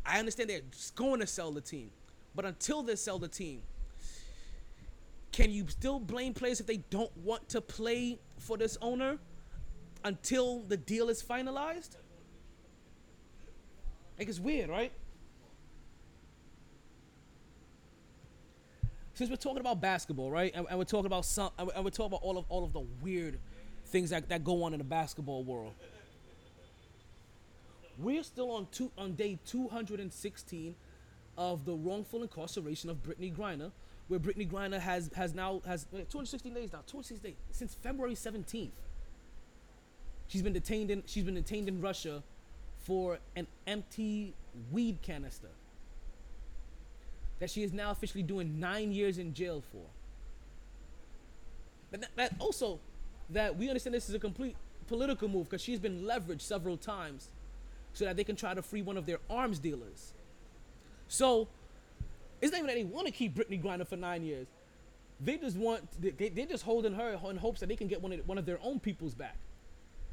I 0.04 0.18
understand 0.18 0.50
they're 0.50 0.62
going 0.96 1.20
to 1.20 1.28
sell 1.28 1.52
the 1.52 1.62
team, 1.62 1.92
but 2.36 2.44
until 2.44 2.82
they 2.82 2.96
sell 2.96 3.20
the 3.20 3.28
team, 3.28 3.62
can 5.32 5.52
you 5.52 5.68
still 5.70 6.00
blame 6.00 6.34
players 6.34 6.60
if 6.60 6.66
they 6.66 6.78
don't 6.90 7.16
want 7.18 7.48
to 7.50 7.62
play 7.62 8.20
for 8.40 8.58
this 8.58 8.78
owner 8.82 9.20
until 10.04 10.62
the 10.62 10.76
deal 10.76 11.10
is 11.10 11.22
finalized? 11.22 11.96
Like 14.18 14.28
it's 14.28 14.40
weird, 14.40 14.70
right? 14.70 14.92
Since 19.22 19.30
we're 19.30 19.36
talking 19.36 19.60
about 19.60 19.80
basketball, 19.80 20.32
right, 20.32 20.52
and, 20.56 20.66
and 20.68 20.80
we're 20.80 20.84
talking 20.84 21.06
about 21.06 21.26
some, 21.26 21.52
and 21.60 21.68
we're- 21.68 21.92
talking 21.92 22.08
about 22.08 22.24
all 22.24 22.40
of 22.40 22.46
all 22.50 22.64
of 22.64 22.74
the 22.74 22.80
weird 23.04 23.38
things 23.86 24.10
that, 24.10 24.28
that 24.30 24.44
go 24.44 24.64
on 24.64 24.74
in 24.74 24.80
the 24.80 24.84
basketball 24.84 25.44
world. 25.44 25.74
We're 28.00 28.24
still 28.24 28.50
on 28.50 28.68
two 28.72 28.90
on 28.98 29.14
day 29.14 29.38
216 29.46 30.74
of 31.38 31.66
the 31.66 31.76
wrongful 31.76 32.24
incarceration 32.24 32.90
of 32.90 33.04
Brittney 33.04 33.32
Griner, 33.32 33.72
where 34.08 34.20
Brittney 34.20 34.50
Griner 34.50 34.80
has 34.80 35.12
has 35.16 35.36
now 35.36 35.62
has 35.68 35.86
uh, 35.94 35.98
216 35.98 36.56
days 36.56 36.74
now, 36.74 36.80
216 36.88 37.20
days 37.20 37.38
since 37.52 37.76
February 37.76 38.16
17th. 38.16 38.72
She's 40.30 40.42
been 40.42 40.52
detained 40.52 40.90
in 40.90 41.04
she's 41.06 41.26
been 41.26 41.36
detained 41.36 41.68
in 41.68 41.80
Russia 41.80 42.24
for 42.80 43.20
an 43.36 43.46
empty 43.68 44.34
weed 44.72 45.04
canister 45.04 45.50
that 47.42 47.50
she 47.50 47.64
is 47.64 47.74
now 47.74 47.90
officially 47.90 48.22
doing 48.22 48.60
nine 48.60 48.92
years 48.92 49.18
in 49.18 49.34
jail 49.34 49.64
for. 49.72 49.84
But 51.90 52.02
that, 52.02 52.10
that 52.16 52.36
also 52.40 52.80
that 53.32 53.58
we 53.58 53.68
understand 53.68 53.96
this 53.96 54.08
is 54.08 54.16
a 54.16 54.20
complete 54.20 54.56
political 54.88 55.28
move 55.28 55.50
because 55.50 55.62
she's 55.62 55.80
been 55.80 56.04
leveraged 56.04 56.42
several 56.42 56.78
times 56.78 57.30
so 57.94 58.06
that 58.06 58.16
they 58.16 58.24
can 58.24 58.36
try 58.36 58.54
to 58.54 58.62
free 58.62 58.84
one 58.84 58.96
of 58.96 59.08
their 59.08 59.18
arms 59.28 59.58
dealers. 59.58 60.14
So 61.08 61.48
it's 62.42 62.52
not 62.52 62.60
even 62.60 62.68
that 62.68 62.76
they 62.76 62.84
want 62.84 63.08
to 63.08 63.12
keep 63.12 63.36
Brittney 63.36 63.60
Grinder 63.60 63.86
for 63.86 63.98
nine 63.98 64.24
years. 64.24 64.46
They 65.20 65.38
just 65.38 65.58
want 65.58 65.84
they, 66.00 66.30
they're 66.30 66.46
just 66.46 66.64
holding 66.64 66.94
her 66.94 67.20
in 67.28 67.38
hopes 67.38 67.60
that 67.62 67.70
they 67.70 67.76
can 67.76 67.88
get 67.88 68.04
one 68.04 68.14
of 68.14 68.28
one 68.28 68.38
of 68.38 68.46
their 68.46 68.60
own 68.62 68.80
people's 68.80 69.16
back. 69.16 69.36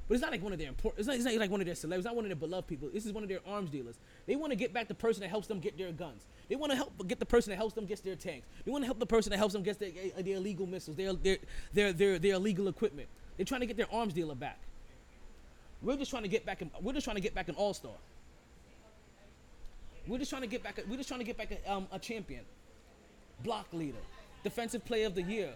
But 0.08 0.14
it's 0.14 0.22
not 0.22 0.30
like 0.32 0.42
one 0.42 0.54
of 0.54 0.58
their 0.58 0.68
important. 0.68 1.00
It's 1.00 1.06
not, 1.06 1.16
it's 1.16 1.24
not 1.26 1.34
like 1.34 1.50
one 1.50 1.60
of 1.60 1.66
their 1.66 1.74
celebs. 1.74 1.96
It's 1.96 2.04
not 2.06 2.16
one 2.16 2.24
of 2.24 2.30
their 2.30 2.36
beloved 2.36 2.66
people. 2.66 2.88
This 2.92 3.04
is 3.04 3.12
one 3.12 3.22
of 3.22 3.28
their 3.28 3.40
arms 3.46 3.68
dealers. 3.68 3.96
They 4.26 4.36
want 4.36 4.52
to 4.52 4.56
get 4.56 4.72
back 4.72 4.88
the 4.88 4.94
person 4.94 5.20
that 5.20 5.28
helps 5.28 5.48
them 5.48 5.60
get 5.60 5.76
their 5.76 5.92
guns. 5.92 6.24
They 6.48 6.56
want 6.56 6.72
to 6.72 6.76
help 6.76 7.06
get 7.06 7.18
the 7.18 7.26
person 7.26 7.50
that 7.50 7.56
helps 7.56 7.74
them 7.74 7.84
get 7.84 8.02
their 8.02 8.16
tanks. 8.16 8.46
They 8.64 8.70
want 8.70 8.82
to 8.82 8.86
help 8.86 8.98
the 8.98 9.06
person 9.06 9.30
that 9.30 9.36
helps 9.36 9.52
them 9.52 9.62
get 9.62 9.78
their, 9.78 9.90
uh, 9.90 10.22
their 10.22 10.36
illegal 10.36 10.66
missiles, 10.66 10.96
their, 10.96 11.12
their 11.12 11.36
their 11.74 11.92
their 11.92 12.18
their 12.18 12.34
illegal 12.34 12.68
equipment. 12.68 13.06
They're 13.36 13.44
trying 13.44 13.60
to 13.60 13.66
get 13.66 13.76
their 13.76 13.92
arms 13.92 14.14
dealer 14.14 14.34
back. 14.34 14.58
We're 15.82 15.96
just 15.96 16.10
trying 16.10 16.22
to 16.22 16.28
get 16.28 16.46
back. 16.46 16.62
In, 16.62 16.70
we're 16.80 16.94
just 16.94 17.04
trying 17.04 17.16
to 17.16 17.22
get 17.22 17.34
back 17.34 17.48
an 17.48 17.54
all 17.56 17.74
star. 17.74 17.92
We're 20.06 20.18
just 20.18 20.30
trying 20.30 20.42
to 20.42 20.48
get 20.48 20.62
back. 20.62 20.78
A, 20.78 20.88
we're 20.88 20.96
just 20.96 21.08
trying 21.08 21.20
to 21.20 21.26
get 21.26 21.36
back 21.36 21.50
a, 21.52 21.70
um, 21.70 21.86
a 21.92 21.98
champion, 21.98 22.40
block 23.44 23.66
leader, 23.74 23.98
defensive 24.42 24.86
player 24.86 25.06
of 25.06 25.14
the 25.14 25.22
year, 25.22 25.52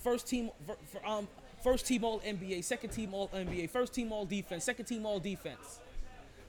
first 0.00 0.26
team 0.26 0.50
for, 0.66 0.76
for, 0.90 1.06
um 1.06 1.28
first 1.64 1.86
team 1.86 2.04
all 2.04 2.20
NBA, 2.20 2.62
second 2.62 2.90
team 2.90 3.14
all 3.14 3.28
NBA, 3.28 3.70
first 3.70 3.94
team 3.94 4.12
all 4.12 4.26
defense, 4.26 4.64
second 4.64 4.84
team 4.84 5.06
all 5.06 5.18
defense, 5.18 5.80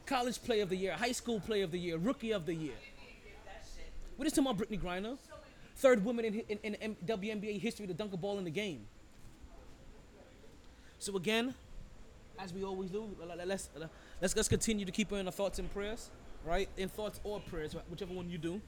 college 0.06 0.44
player 0.44 0.64
of 0.64 0.70
the 0.70 0.76
year, 0.76 0.92
high 0.92 1.14
school 1.14 1.40
player 1.40 1.64
of 1.64 1.72
the 1.72 1.80
year, 1.80 1.98
rookie 1.98 2.34
of 2.34 2.46
the 2.46 2.54
year. 2.54 2.76
We're 4.18 4.26
just 4.26 4.36
talking 4.36 4.52
about 4.52 4.70
Brittney 4.70 4.80
Griner, 4.80 5.18
third 5.78 6.04
woman 6.04 6.26
in, 6.26 6.44
in, 6.64 6.76
in 6.76 6.96
WNBA 7.06 7.60
history 7.62 7.88
to 7.88 7.94
dunk 7.94 8.14
a 8.14 8.18
ball 8.18 8.38
in 8.38 8.44
the 8.44 8.52
game. 8.52 8.86
So 11.00 11.16
again, 11.16 11.56
as 12.38 12.54
we 12.54 12.66
always 12.66 12.90
do, 12.90 13.08
let's 13.46 13.70
let's 14.22 14.36
let's 14.36 14.50
continue 14.50 14.86
to 14.86 14.92
keep 14.92 15.12
her 15.12 15.18
in 15.18 15.28
our 15.28 15.32
thoughts 15.32 15.60
and 15.60 15.72
prayers, 15.72 16.10
right? 16.46 16.68
In 16.76 16.90
thoughts 16.90 17.22
or 17.24 17.40
prayers, 17.40 17.74
whichever 17.90 18.14
one 18.14 18.30
you 18.30 18.38
do. 18.38 18.62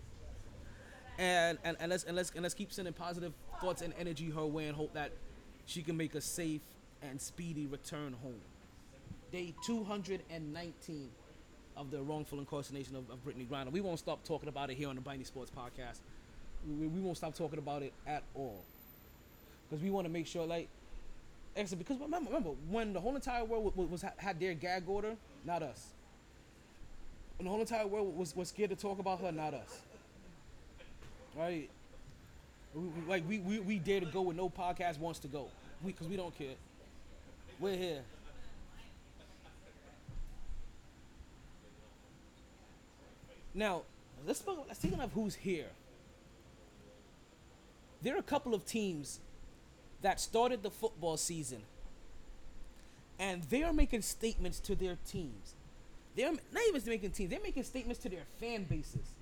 And 1.17 1.57
and, 1.63 1.75
and 1.79 1.89
let's 1.89 2.03
and 2.05 2.15
let's 2.15 2.31
and 2.31 2.43
let's 2.43 2.53
keep 2.53 2.71
sending 2.71 2.93
positive 2.93 3.33
thoughts 3.59 3.81
and 3.81 3.93
energy 3.97 4.29
her 4.29 4.45
way 4.45 4.67
and 4.67 4.75
hope 4.75 4.93
that 4.93 5.11
she 5.67 5.83
can 5.83 5.95
make 5.95 6.15
a 6.15 6.21
safe 6.21 6.61
and 7.03 7.21
speedy 7.21 7.67
return 7.67 8.15
home. 8.23 8.41
Day 9.31 9.53
219 9.65 11.09
of 11.75 11.91
the 11.91 12.01
wrongful 12.01 12.39
incarceration 12.39 12.95
of, 12.95 13.07
of 13.11 13.23
Brittney 13.23 13.45
Griner. 13.45 13.71
We 13.71 13.81
won't 13.81 13.99
stop 13.99 14.23
talking 14.23 14.49
about 14.49 14.71
it 14.71 14.77
here 14.77 14.89
on 14.89 14.95
the 14.95 15.01
MyT 15.01 15.27
Sports 15.27 15.51
Podcast. 15.55 15.99
We, 16.67 16.87
we 16.87 16.99
won't 16.99 17.17
stop 17.17 17.35
talking 17.35 17.59
about 17.59 17.83
it 17.83 17.93
at 18.07 18.23
all 18.33 18.63
because 19.69 19.83
we 19.83 19.91
want 19.91 20.07
to 20.07 20.11
make 20.11 20.25
sure, 20.25 20.47
like, 20.47 20.69
Excellent, 21.55 21.79
because 21.87 21.99
remember, 21.99 22.29
remember 22.29 22.51
when 22.69 22.93
the 22.93 22.99
whole 23.01 23.15
entire 23.15 23.43
world 23.43 23.75
was, 23.75 23.89
was 23.89 24.05
had 24.17 24.39
their 24.39 24.53
gag 24.53 24.83
order, 24.87 25.15
not 25.43 25.63
us. 25.63 25.87
When 27.37 27.45
the 27.45 27.49
whole 27.49 27.61
entire 27.61 27.87
world 27.87 28.15
was, 28.15 28.35
was 28.35 28.49
scared 28.49 28.69
to 28.69 28.75
talk 28.75 28.99
about 28.99 29.21
her, 29.21 29.31
not 29.31 29.55
us. 29.55 29.81
Right? 31.35 31.67
We- 32.75 33.09
like 33.09 33.27
we, 33.27 33.39
we 33.39 33.59
we 33.59 33.79
dare 33.79 33.99
to 34.01 34.05
go 34.05 34.21
where 34.21 34.35
no 34.35 34.49
podcast 34.49 34.99
wants 34.99 35.17
to 35.21 35.27
go, 35.27 35.47
we 35.83 35.91
because 35.91 36.07
we 36.07 36.15
don't 36.15 36.37
care. 36.37 36.55
We're 37.59 37.75
here. 37.75 38.01
Now, 43.53 43.81
let's 44.25 44.39
speak, 44.39 44.55
speaking 44.73 44.99
of 44.99 45.11
who's 45.13 45.35
here. 45.35 45.67
There 48.01 48.15
are 48.15 48.19
a 48.19 48.23
couple 48.23 48.53
of 48.53 48.65
teams 48.65 49.19
that 50.03 50.19
started 50.19 50.61
the 50.61 50.69
football 50.69 51.17
season 51.17 51.63
and 53.19 53.43
they 53.43 53.63
are 53.63 53.73
making 53.73 54.03
statements 54.03 54.59
to 54.59 54.75
their 54.75 54.97
teams. 55.09 55.55
They're 56.15 56.31
not 56.31 56.63
even 56.69 56.81
making 56.85 57.11
teams, 57.11 57.29
they're 57.29 57.41
making 57.41 57.63
statements 57.63 58.01
to 58.03 58.09
their 58.09 58.25
fan 58.39 58.63
bases 58.63 59.13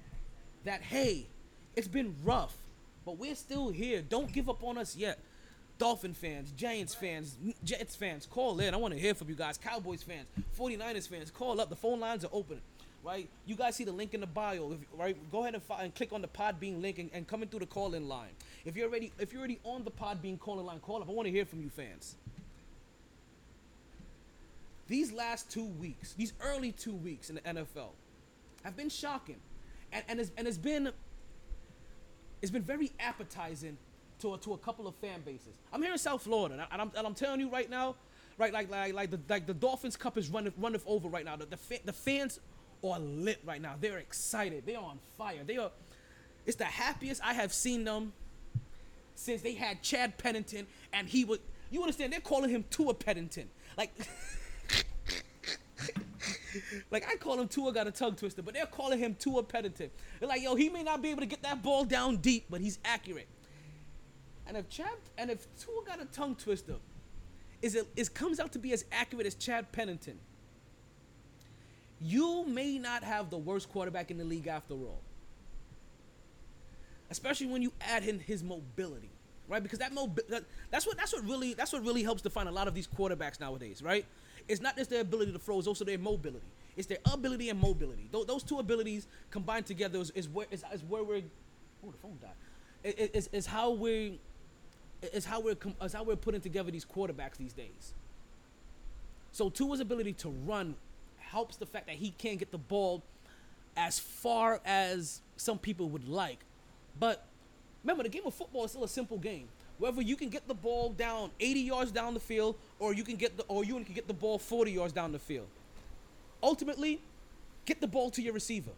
that, 0.66 0.82
hey, 0.82 1.28
it's 1.76 1.88
been 1.88 2.16
rough, 2.24 2.56
but 3.06 3.18
we're 3.18 3.36
still 3.36 3.70
here. 3.70 4.02
Don't 4.02 4.32
give 4.32 4.50
up 4.50 4.64
on 4.64 4.78
us 4.78 4.96
yet. 4.96 5.20
Dolphin 5.78 6.14
fans, 6.14 6.52
Giants 6.52 6.96
fans, 6.96 7.36
Jets 7.64 7.96
fans, 7.96 8.26
call 8.26 8.60
in. 8.60 8.74
I 8.74 8.78
want 8.78 8.94
to 8.94 9.00
hear 9.00 9.14
from 9.14 9.30
you 9.30 9.36
guys. 9.36 9.58
Cowboys 9.58 10.04
fans, 10.04 10.28
49ers 10.58 11.08
fans, 11.08 11.32
call 11.32 11.60
up. 11.60 11.70
The 11.70 11.76
phone 11.76 12.00
lines 12.00 12.24
are 12.24 12.32
open. 12.32 12.62
Right? 13.04 13.30
You 13.46 13.56
guys 13.56 13.76
see 13.76 13.84
the 13.84 13.92
link 13.92 14.16
in 14.16 14.22
the 14.22 14.28
bio. 14.28 14.72
If, 14.72 14.80
right? 15.00 15.16
Go 15.32 15.42
ahead 15.42 15.54
and, 15.54 15.62
fi- 15.62 15.84
and 15.84 15.94
click 15.94 16.12
on 16.12 16.24
the 16.24 16.28
Podbean 16.28 16.82
link 16.82 16.98
and, 16.98 17.12
and 17.14 17.28
come 17.28 17.44
in 17.44 17.50
through 17.50 17.60
the 17.60 17.68
call-in 17.68 18.08
line. 18.08 18.32
If 18.66 18.76
you're 18.76 18.88
already 18.88 19.12
if 19.20 19.32
you're 19.32 19.42
already 19.42 19.60
on 19.64 19.84
the 19.84 19.92
Podbean 19.92 20.40
call-in 20.40 20.66
line, 20.66 20.80
call 20.80 21.04
up. 21.04 21.10
I 21.10 21.12
want 21.12 21.28
to 21.28 21.32
hear 21.32 21.46
from 21.46 21.62
you 21.62 21.70
fans. 21.70 22.16
These 24.88 25.12
last 25.12 25.52
two 25.52 25.66
weeks, 25.66 26.14
these 26.14 26.34
early 26.42 26.72
two 26.72 26.94
weeks 26.96 27.30
in 27.30 27.36
the 27.36 27.42
NFL, 27.42 27.90
have 28.64 28.76
been 28.76 28.90
shocking, 28.90 29.38
and 29.92 30.04
and 30.08 30.20
it's, 30.20 30.32
and 30.36 30.48
it's 30.48 30.58
been 30.58 30.92
it's 32.42 32.52
been 32.52 32.64
very 32.64 32.92
appetizing 33.00 33.78
to 34.22 34.34
a, 34.34 34.38
to 34.40 34.54
a 34.54 34.58
couple 34.58 34.88
of 34.88 34.96
fan 34.96 35.22
bases. 35.22 35.56
I'm 35.74 35.82
here 35.82 35.92
in 35.92 35.98
South 35.98 36.24
Florida, 36.24 36.54
and, 36.54 36.82
I, 36.82 36.84
I'm, 36.84 36.92
and 36.96 37.08
I'm 37.08 37.14
telling 37.14 37.40
you 37.40 37.50
right 37.50 37.70
now, 37.70 37.96
right, 38.38 38.54
like 38.54 38.70
like 38.70 38.94
like 38.94 39.12
the 39.12 39.20
like 39.30 39.46
the 39.46 39.54
Dolphins 39.54 39.96
Cup 39.96 40.18
is 40.18 40.30
running 40.30 40.54
running 40.58 40.82
over 40.86 41.08
right 41.08 41.26
now. 41.26 41.36
The 41.36 41.46
the, 41.46 41.58
fa- 41.58 41.80
the 41.84 41.94
fans 41.94 42.40
are 42.84 43.00
lit 43.00 43.40
right 43.46 43.62
now. 43.62 43.76
They're 43.80 43.98
excited. 43.98 44.66
They 44.66 44.76
are 44.76 44.84
on 44.84 45.00
fire. 45.18 45.44
They 45.46 45.58
are. 45.58 45.72
It's 46.46 46.58
the 46.58 46.66
happiest 46.66 47.22
I 47.24 47.34
have 47.34 47.52
seen 47.54 47.84
them 47.84 48.14
since 49.16 49.42
they 49.42 49.54
had 49.54 49.82
Chad 49.82 50.18
Pennington, 50.18 50.68
and 50.94 51.08
he 51.08 51.26
was 51.26 51.40
You 51.72 51.82
understand? 51.82 52.14
They're 52.14 52.20
calling 52.20 52.50
him 52.50 52.66
Tua 52.70 52.94
Pennington. 52.94 53.50
Like, 53.78 53.92
like 56.92 57.06
I 57.10 57.16
call 57.16 57.40
him 57.40 57.48
Tua 57.48 57.74
got 57.74 57.88
a 57.88 57.92
tongue 57.92 58.16
twister, 58.16 58.42
but 58.42 58.54
they're 58.54 58.66
calling 58.66 59.00
him 59.00 59.16
Tua 59.16 59.44
Pennington. 59.44 59.90
They're 60.20 60.30
like, 60.30 60.42
yo, 60.42 60.56
he 60.56 60.70
may 60.70 60.84
not 60.84 61.02
be 61.02 61.10
able 61.10 61.22
to 61.22 61.26
get 61.28 61.42
that 61.44 61.64
ball 61.64 61.84
down 61.84 62.18
deep, 62.18 62.46
but 62.50 62.62
he's 62.62 62.80
accurate. 62.86 63.28
And 64.48 64.58
if 64.58 64.70
Chad 64.70 64.88
and 65.18 65.30
if 65.32 65.48
Tua 65.60 65.84
got 65.86 66.02
a 66.02 66.06
tongue 66.06 66.36
twister, 66.36 66.76
is 67.62 67.76
it 67.76 67.88
is 67.96 68.10
comes 68.10 68.40
out 68.40 68.52
to 68.54 68.60
be 68.60 68.74
as 68.74 68.86
accurate 68.92 69.26
as 69.26 69.36
Chad 69.36 69.72
Pennington, 69.72 70.20
you 72.02 72.46
may 72.46 72.78
not 72.78 73.04
have 73.04 73.30
the 73.30 73.38
worst 73.38 73.70
quarterback 73.70 74.12
in 74.12 74.18
the 74.18 74.24
league 74.24 74.48
after 74.48 74.74
all. 74.74 75.02
Especially 77.10 77.48
when 77.48 77.62
you 77.62 77.72
add 77.82 78.04
in 78.04 78.20
his 78.20 78.44
mobility, 78.44 79.10
right? 79.48 79.62
Because 79.62 79.80
that 79.80 79.94
mobi- 79.94 80.28
that, 80.28 80.44
that's 80.72 80.86
what 80.88 80.98
that's 80.98 81.14
what 81.14 81.24
really 81.24 81.54
that's 81.54 81.72
what 81.72 81.84
really 81.84 82.04
helps 82.04 82.22
define 82.22 82.48
a 82.48 82.52
lot 82.52 82.68
of 82.68 82.74
these 82.74 82.88
quarterbacks 82.88 83.40
nowadays, 83.40 83.82
right? 83.82 84.06
It's 84.48 84.62
not 84.62 84.76
just 84.76 84.90
their 84.90 85.02
ability 85.02 85.32
to 85.32 85.40
throw; 85.40 85.58
it's 85.60 85.68
also 85.68 85.86
their 85.86 85.98
mobility. 86.00 86.46
It's 86.76 86.88
their 86.88 86.98
ability 87.12 87.50
and 87.50 87.60
mobility. 87.60 88.10
Those, 88.12 88.26
those 88.26 88.44
two 88.44 88.60
abilities 88.60 89.08
combined 89.32 89.66
together 89.66 90.00
is, 90.00 90.12
is 90.12 90.28
where 90.28 90.48
is, 90.52 90.64
is 90.74 90.84
where 90.84 91.04
we're. 91.04 91.22
Oh, 91.86 91.92
the 91.92 91.98
phone 91.98 92.18
died. 92.22 92.32
It- 92.84 93.12
Is 93.16 93.30
is 93.32 93.46
how 93.46 93.72
we 93.72 94.20
is 95.02 95.26
how 95.26 95.40
we're 95.40 95.58
is 95.82 95.94
how 95.94 96.04
we're 96.04 96.16
putting 96.16 96.42
together 96.42 96.72
these 96.72 96.86
quarterbacks 96.86 97.38
these 97.38 97.54
days. 97.54 97.94
So 99.32 99.50
Tua's 99.50 99.80
ability 99.80 100.14
to 100.14 100.30
run 100.30 100.76
helps 101.18 101.58
the 101.58 101.66
fact 101.66 101.88
that 101.88 101.98
he 101.98 102.12
can't 102.12 102.40
get 102.40 102.52
the 102.52 102.58
ball 102.58 103.04
as 103.76 104.00
far 104.00 104.62
as 104.66 105.22
some 105.36 105.58
people 105.58 105.90
would 105.90 106.08
like. 106.08 106.40
But 107.00 107.26
remember, 107.84 108.04
the 108.04 108.10
game 108.10 108.24
of 108.26 108.34
football 108.34 108.64
is 108.64 108.72
still 108.72 108.86
a 108.86 108.88
simple 108.88 109.18
game. 109.18 109.50
Whether 109.78 110.02
you 110.02 110.16
can 110.16 110.30
get 110.30 110.48
the 110.48 110.54
ball 110.54 110.92
down 110.92 111.32
80 111.40 111.60
yards 111.60 111.92
down 111.92 112.14
the 112.14 112.20
field, 112.22 112.56
or 112.80 112.94
you 112.94 113.04
can 113.04 113.18
get 113.18 113.36
the 113.36 113.44
or 113.44 113.66
you 113.66 113.74
can 113.84 113.94
get 113.94 114.08
the 114.08 114.14
ball 114.14 114.40
40 114.40 114.72
yards 114.72 114.94
down 114.94 115.12
the 115.12 115.20
field. 115.20 115.48
Ultimately, 116.42 117.02
get 117.66 117.82
the 117.82 117.88
ball 117.88 118.10
to 118.12 118.22
your 118.22 118.34
receiver, 118.34 118.72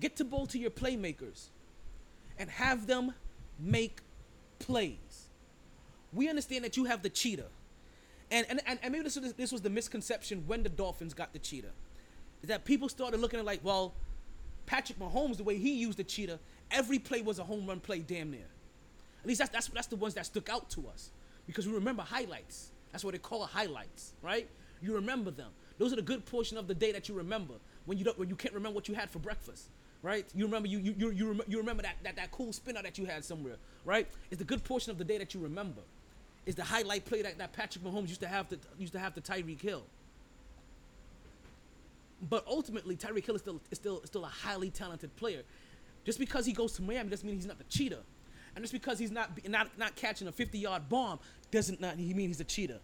get 0.00 0.16
the 0.16 0.24
ball 0.24 0.46
to 0.46 0.58
your 0.58 0.70
playmakers, 0.70 1.48
and 2.38 2.48
have 2.48 2.86
them 2.86 3.12
make 3.58 4.00
plays. 4.58 4.96
We 6.12 6.28
understand 6.28 6.64
that 6.64 6.76
you 6.76 6.84
have 6.84 7.02
the 7.02 7.08
cheetah. 7.08 7.46
And, 8.30 8.46
and, 8.48 8.60
and, 8.66 8.78
and 8.82 8.92
maybe 8.92 9.04
this 9.04 9.16
was, 9.16 9.32
this 9.34 9.52
was 9.52 9.60
the 9.60 9.70
misconception 9.70 10.44
when 10.46 10.62
the 10.62 10.68
Dolphins 10.68 11.14
got 11.14 11.32
the 11.32 11.38
cheetah. 11.38 11.72
Is 12.42 12.48
that 12.48 12.64
people 12.64 12.88
started 12.88 13.20
looking 13.20 13.38
at 13.38 13.44
like, 13.44 13.60
well, 13.62 13.94
Patrick 14.66 14.98
Mahomes, 14.98 15.36
the 15.36 15.44
way 15.44 15.58
he 15.58 15.74
used 15.74 15.98
the 15.98 16.04
cheetah, 16.04 16.38
every 16.70 16.98
play 16.98 17.22
was 17.22 17.38
a 17.38 17.44
home 17.44 17.66
run 17.66 17.80
play 17.80 18.00
damn 18.00 18.30
near. 18.30 18.48
At 19.20 19.26
least 19.26 19.38
that's, 19.38 19.50
that's, 19.50 19.68
that's 19.68 19.86
the 19.86 19.96
ones 19.96 20.14
that 20.14 20.26
stuck 20.26 20.48
out 20.48 20.70
to 20.70 20.88
us. 20.88 21.10
Because 21.46 21.66
we 21.66 21.74
remember 21.74 22.02
highlights. 22.02 22.70
That's 22.90 23.04
what 23.04 23.12
they 23.12 23.18
call 23.18 23.44
it, 23.44 23.50
highlights, 23.50 24.12
right? 24.22 24.48
You 24.80 24.94
remember 24.94 25.30
them. 25.30 25.50
Those 25.78 25.92
are 25.92 25.96
the 25.96 26.02
good 26.02 26.24
portion 26.26 26.58
of 26.58 26.68
the 26.68 26.74
day 26.74 26.92
that 26.92 27.08
you 27.08 27.14
remember 27.14 27.54
when 27.86 27.98
you 27.98 28.04
don't 28.04 28.18
when 28.18 28.28
you 28.28 28.36
can't 28.36 28.54
remember 28.54 28.74
what 28.74 28.88
you 28.88 28.94
had 28.94 29.10
for 29.10 29.18
breakfast, 29.18 29.68
right? 30.02 30.26
You 30.34 30.44
remember 30.44 30.68
you 30.68 30.78
you 30.78 30.94
you 30.96 31.10
you, 31.10 31.28
rem- 31.28 31.42
you 31.48 31.58
remember 31.58 31.82
that, 31.82 31.96
that 32.04 32.16
that 32.16 32.30
cool 32.30 32.52
spinner 32.52 32.82
that 32.82 32.98
you 32.98 33.06
had 33.06 33.24
somewhere, 33.24 33.56
right? 33.84 34.06
It's 34.30 34.38
the 34.38 34.44
good 34.44 34.62
portion 34.62 34.92
of 34.92 34.98
the 34.98 35.04
day 35.04 35.18
that 35.18 35.34
you 35.34 35.40
remember. 35.40 35.80
Is 36.44 36.54
the 36.54 36.64
highlight 36.64 37.04
play 37.04 37.22
that, 37.22 37.38
that 37.38 37.52
Patrick 37.52 37.84
Mahomes 37.84 38.08
used 38.08 38.20
to 38.20 38.28
have 38.28 38.48
to 38.48 38.58
used 38.78 38.92
to 38.94 38.98
have 38.98 39.14
to 39.14 39.20
Tyreek 39.20 39.60
Hill. 39.60 39.84
But 42.28 42.44
ultimately, 42.46 42.96
Tyreek 42.96 43.24
Hill 43.24 43.36
is 43.36 43.42
still 43.42 43.60
is 43.70 43.78
still 43.78 44.02
still 44.04 44.24
a 44.24 44.28
highly 44.28 44.70
talented 44.70 45.14
player. 45.16 45.42
Just 46.04 46.18
because 46.18 46.44
he 46.44 46.52
goes 46.52 46.72
to 46.72 46.82
Miami 46.82 47.10
doesn't 47.10 47.26
mean 47.26 47.36
he's 47.36 47.46
not 47.46 47.58
the 47.58 47.64
cheetah, 47.64 48.02
and 48.56 48.64
just 48.64 48.72
because 48.72 48.98
he's 48.98 49.12
not 49.12 49.30
not 49.48 49.78
not 49.78 49.94
catching 49.94 50.26
a 50.26 50.32
50 50.32 50.58
yard 50.58 50.88
bomb 50.88 51.20
doesn't 51.52 51.80
not 51.80 51.96
he 51.96 52.12
mean 52.12 52.28
he's 52.28 52.40
a 52.40 52.44
cheetah. 52.44 52.80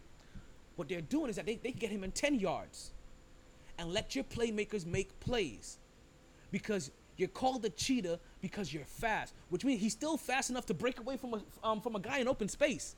What 0.77 0.89
they're 0.89 1.01
doing 1.01 1.29
is 1.29 1.35
that 1.35 1.47
they, 1.47 1.57
they 1.57 1.73
get 1.73 1.91
him 1.91 2.05
in 2.05 2.13
10 2.13 2.37
yards 2.37 2.93
and 3.79 3.93
let 3.93 4.15
your 4.15 4.23
playmakers 4.23 4.87
make 4.87 5.19
plays. 5.19 5.79
Because 6.53 6.93
you're 7.17 7.29
called 7.29 7.65
a 7.65 7.71
cheetah 7.71 8.21
because 8.41 8.73
you're 8.73 8.85
fast, 8.85 9.35
which 9.51 9.65
means 9.65 9.81
he's 9.81 9.93
still 9.93 10.17
fast 10.17 10.51
enough 10.51 10.67
to 10.67 10.75
break 10.75 11.01
away 11.01 11.17
from 11.17 11.35
a, 11.35 11.67
um, 11.67 11.81
from 11.81 11.97
a 11.97 11.99
guy 11.99 12.19
in 12.19 12.29
open 12.29 12.49
space. 12.49 12.95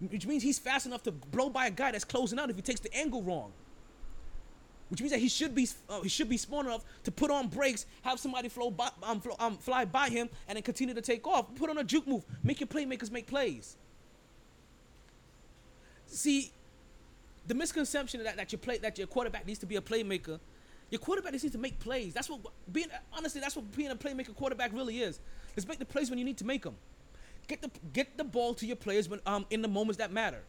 Which 0.00 0.26
means 0.26 0.42
he's 0.42 0.58
fast 0.58 0.86
enough 0.86 1.02
to 1.04 1.12
blow 1.12 1.48
by 1.50 1.66
a 1.66 1.70
guy 1.70 1.90
that's 1.90 2.04
closing 2.04 2.38
out 2.38 2.50
if 2.50 2.56
he 2.56 2.62
takes 2.62 2.80
the 2.80 2.94
angle 2.94 3.22
wrong. 3.22 3.52
Which 4.90 5.00
means 5.00 5.12
that 5.12 5.20
he 5.20 5.28
should 5.28 5.54
be 5.54 5.68
uh, 5.88 6.00
he 6.00 6.08
should 6.08 6.28
be 6.28 6.36
smart 6.36 6.66
enough 6.66 6.84
to 7.04 7.10
put 7.10 7.30
on 7.30 7.48
brakes, 7.48 7.84
have 8.02 8.18
somebody 8.18 8.48
flow 8.48 8.70
by, 8.70 8.88
um, 9.02 9.20
flo- 9.20 9.36
um, 9.38 9.58
fly 9.58 9.84
by 9.84 10.08
him, 10.08 10.30
and 10.46 10.56
then 10.56 10.62
continue 10.62 10.94
to 10.94 11.02
take 11.02 11.26
off. 11.26 11.54
Put 11.56 11.68
on 11.68 11.78
a 11.78 11.84
juke 11.84 12.06
move. 12.06 12.24
Make 12.42 12.60
your 12.60 12.68
playmakers 12.68 13.10
make 13.10 13.26
plays. 13.26 13.76
See, 16.06 16.52
the 17.46 17.54
misconception 17.54 18.22
that, 18.24 18.36
that 18.36 18.52
your 18.52 18.60
play 18.60 18.78
that 18.78 18.96
your 18.96 19.08
quarterback 19.08 19.46
needs 19.46 19.58
to 19.58 19.66
be 19.66 19.76
a 19.76 19.80
playmaker, 19.80 20.38
your 20.90 21.00
quarterback 21.00 21.32
needs 21.32 21.50
to 21.50 21.58
make 21.58 21.78
plays. 21.80 22.14
That's 22.14 22.30
what 22.30 22.40
being 22.72 22.88
honestly 23.12 23.40
that's 23.40 23.56
what 23.56 23.76
being 23.76 23.90
a 23.90 23.96
playmaker 23.96 24.34
quarterback 24.34 24.72
really 24.72 25.00
is. 25.00 25.20
Is 25.56 25.66
make 25.66 25.80
the 25.80 25.84
plays 25.84 26.08
when 26.08 26.18
you 26.18 26.24
need 26.24 26.38
to 26.38 26.46
make 26.46 26.62
them. 26.62 26.76
Get 27.48 27.62
the 27.62 27.70
get 27.92 28.16
the 28.18 28.24
ball 28.24 28.54
to 28.54 28.66
your 28.66 28.76
players 28.76 29.08
when 29.08 29.20
um 29.26 29.46
in 29.50 29.62
the 29.62 29.68
moments 29.68 29.96
that 29.98 30.12
matter. 30.12 30.42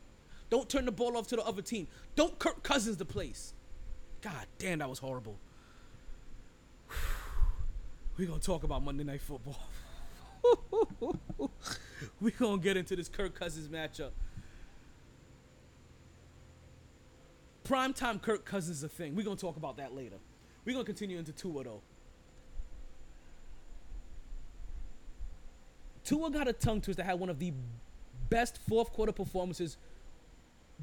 Don't 0.50 0.70
turn 0.70 0.86
the 0.86 0.92
ball 0.92 1.18
off 1.18 1.28
to 1.28 1.36
the 1.38 1.44
other 1.44 1.62
team. 1.62 1.88
Don't 2.16 2.38
Kirk 2.38 2.62
Cousins 2.62 2.98
the 2.98 3.06
place. 3.06 3.54
God 4.22 4.46
damn, 4.58 4.80
that 4.80 4.90
was 4.90 5.00
horrible. 5.00 5.40
We're 8.18 8.28
gonna 8.28 8.40
talk 8.40 8.64
about 8.64 8.84
Monday 8.84 9.06
Night 9.06 9.22
Football. 9.22 9.60
We're 12.22 12.34
gonna 12.38 12.62
get 12.62 12.76
into 12.76 12.96
this 12.96 13.08
Kirk 13.08 13.34
Cousins 13.34 13.70
matchup. 13.70 14.12
Primetime 17.64 18.22
Kirk 18.22 18.44
Cousins 18.44 18.78
is 18.78 18.84
a 18.84 18.90
thing. 18.90 19.16
We're 19.16 19.24
gonna 19.24 19.38
talk 19.38 19.56
about 19.56 19.78
that 19.78 19.96
later. 19.96 20.18
We're 20.66 20.74
gonna 20.74 20.84
continue 20.84 21.18
into 21.18 21.32
Tua 21.32 21.64
though. 21.64 21.82
Tua 26.10 26.32
got 26.32 26.48
a 26.48 26.54
tongue 26.54 26.82
twister. 26.82 27.04
That 27.04 27.06
had 27.06 27.20
one 27.20 27.30
of 27.30 27.38
the 27.38 27.54
best 28.32 28.58
fourth 28.68 28.92
quarter 28.92 29.12
performances 29.12 29.78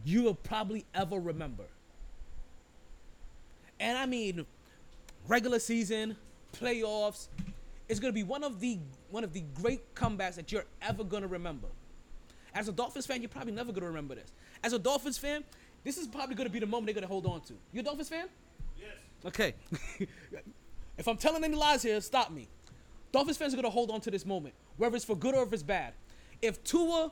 you 0.04 0.22
will 0.22 0.36
probably 0.36 0.84
ever 0.94 1.18
remember. 1.18 1.64
And 3.80 3.98
I 3.98 4.06
mean, 4.06 4.46
regular 5.26 5.58
season, 5.58 6.16
playoffs, 6.52 7.26
it's 7.88 7.98
gonna 7.98 8.12
be 8.12 8.22
one 8.22 8.44
of 8.44 8.60
the 8.60 8.78
one 9.10 9.24
of 9.24 9.32
the 9.32 9.42
great 9.60 9.96
comebacks 9.96 10.36
that 10.36 10.52
you're 10.52 10.64
ever 10.80 11.02
gonna 11.02 11.26
remember. 11.26 11.66
As 12.54 12.68
a 12.68 12.72
Dolphins 12.72 13.06
fan, 13.06 13.20
you're 13.20 13.28
probably 13.28 13.52
never 13.52 13.72
gonna 13.72 13.86
remember 13.86 14.14
this. 14.14 14.32
As 14.62 14.74
a 14.74 14.78
Dolphins 14.78 15.18
fan, 15.18 15.42
this 15.82 15.98
is 15.98 16.06
probably 16.06 16.36
gonna 16.36 16.50
be 16.50 16.60
the 16.60 16.66
moment 16.66 16.86
they're 16.86 16.94
gonna 16.94 17.08
hold 17.08 17.26
on 17.26 17.40
to. 17.42 17.54
You 17.72 17.80
a 17.80 17.82
Dolphins 17.82 18.08
fan? 18.08 18.28
Yes. 18.78 18.96
Okay. 19.24 19.54
if 20.96 21.08
I'm 21.08 21.16
telling 21.16 21.42
any 21.42 21.56
lies 21.56 21.82
here, 21.82 22.00
stop 22.00 22.30
me. 22.30 22.46
Dolphins 23.16 23.38
fans 23.38 23.54
are 23.54 23.56
gonna 23.56 23.70
hold 23.70 23.90
on 23.90 24.02
to 24.02 24.10
this 24.10 24.26
moment, 24.26 24.54
whether 24.76 24.94
it's 24.94 25.06
for 25.06 25.16
good 25.16 25.34
or 25.34 25.42
if 25.42 25.50
it's 25.50 25.62
bad. 25.62 25.94
If 26.42 26.62
Tua 26.64 27.10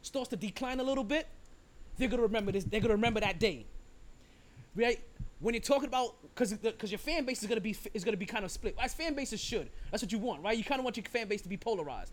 starts 0.00 0.28
to 0.28 0.36
decline 0.36 0.78
a 0.78 0.84
little 0.84 1.02
bit, 1.02 1.26
they're 1.98 2.06
gonna 2.06 2.22
remember 2.22 2.52
this. 2.52 2.62
They're 2.62 2.78
gonna 2.78 2.94
remember 2.94 3.18
that 3.18 3.40
day, 3.40 3.66
right? 4.76 5.00
When 5.40 5.52
you're 5.52 5.62
talking 5.62 5.88
about, 5.88 6.14
because 6.22 6.52
because 6.52 6.92
your 6.92 7.00
fan 7.00 7.24
base 7.24 7.42
is 7.42 7.48
gonna 7.48 7.60
be 7.60 7.76
is 7.92 8.04
gonna 8.04 8.16
be 8.16 8.24
kind 8.24 8.44
of 8.44 8.52
split. 8.52 8.76
As 8.80 8.94
fan 8.94 9.14
bases 9.14 9.40
should. 9.40 9.68
That's 9.90 10.00
what 10.00 10.12
you 10.12 10.18
want, 10.20 10.44
right? 10.44 10.56
You 10.56 10.62
kind 10.62 10.78
of 10.78 10.84
want 10.84 10.96
your 10.96 11.02
fan 11.06 11.26
base 11.26 11.42
to 11.42 11.48
be 11.48 11.56
polarized. 11.56 12.12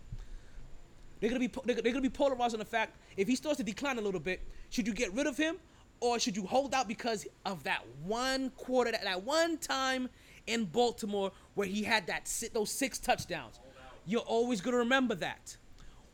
They're 1.19 1.29
gonna 1.29 1.47
be 1.47 1.51
they're, 1.65 1.75
gonna 1.75 2.01
be 2.01 2.09
polarized 2.09 2.55
on 2.55 2.59
the 2.59 2.65
fact 2.65 2.97
if 3.15 3.27
he 3.27 3.35
starts 3.35 3.57
to 3.57 3.63
decline 3.63 3.99
a 3.99 4.01
little 4.01 4.19
bit, 4.19 4.41
should 4.71 4.87
you 4.87 4.93
get 4.93 5.13
rid 5.13 5.27
of 5.27 5.37
him 5.37 5.57
or 5.99 6.17
should 6.17 6.35
you 6.35 6.47
hold 6.47 6.73
out 6.73 6.87
because 6.87 7.27
of 7.45 7.63
that 7.63 7.85
one 8.03 8.49
quarter, 8.57 8.91
that, 8.91 9.03
that 9.03 9.23
one 9.23 9.59
time 9.59 10.09
in 10.47 10.65
Baltimore 10.65 11.31
where 11.55 11.67
he 11.67 11.83
had 11.83 12.07
that 12.07 12.27
si- 12.27 12.49
those 12.49 12.71
six 12.71 12.99
touchdowns? 12.99 13.59
You're 14.05 14.21
always 14.21 14.61
gonna 14.61 14.77
remember 14.77 15.15
that. 15.15 15.57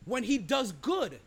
When 0.04 0.22
he 0.22 0.38
does 0.38 0.72
good, 0.72 1.20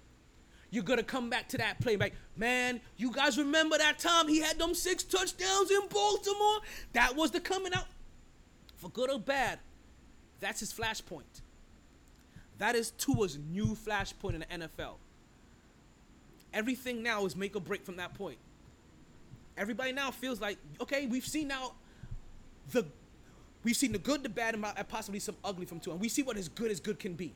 you're 0.69 0.83
gonna 0.83 1.03
come 1.03 1.29
back 1.29 1.49
to 1.49 1.57
that 1.57 1.79
play. 1.79 1.97
Like, 1.97 2.13
man, 2.35 2.81
you 2.97 3.11
guys 3.11 3.37
remember 3.37 3.77
that 3.77 3.99
time 3.99 4.27
he 4.27 4.39
had 4.39 4.57
them 4.57 4.73
six 4.73 5.03
touchdowns 5.03 5.69
in 5.69 5.87
Baltimore? 5.89 6.59
That 6.93 7.15
was 7.15 7.31
the 7.31 7.39
coming 7.39 7.73
out. 7.73 7.85
For 8.77 8.89
good 8.89 9.09
or 9.09 9.19
bad, 9.19 9.59
that's 10.39 10.59
his 10.59 10.73
flashpoint. 10.73 11.41
That 12.57 12.75
is 12.75 12.91
Tua's 12.91 13.37
new 13.37 13.75
flashpoint 13.75 14.33
in 14.33 14.39
the 14.41 14.67
NFL. 14.67 14.95
Everything 16.53 17.01
now 17.01 17.25
is 17.25 17.35
make 17.35 17.55
or 17.55 17.61
break 17.61 17.85
from 17.85 17.97
that 17.97 18.13
point. 18.13 18.37
Everybody 19.57 19.91
now 19.91 20.11
feels 20.11 20.41
like, 20.41 20.57
okay, 20.81 21.05
we've 21.05 21.25
seen 21.25 21.47
now 21.47 21.73
the 22.71 22.85
we've 23.63 23.75
seen 23.75 23.91
the 23.91 23.97
good, 23.97 24.23
the 24.23 24.29
bad, 24.29 24.55
and 24.55 24.65
possibly 24.89 25.19
some 25.19 25.35
ugly 25.43 25.65
from 25.65 25.79
Tua. 25.79 25.93
And 25.93 26.01
we 26.01 26.09
see 26.09 26.23
what 26.23 26.37
as 26.37 26.49
good 26.49 26.71
as 26.71 26.79
good 26.79 26.99
can 26.99 27.13
be. 27.13 27.33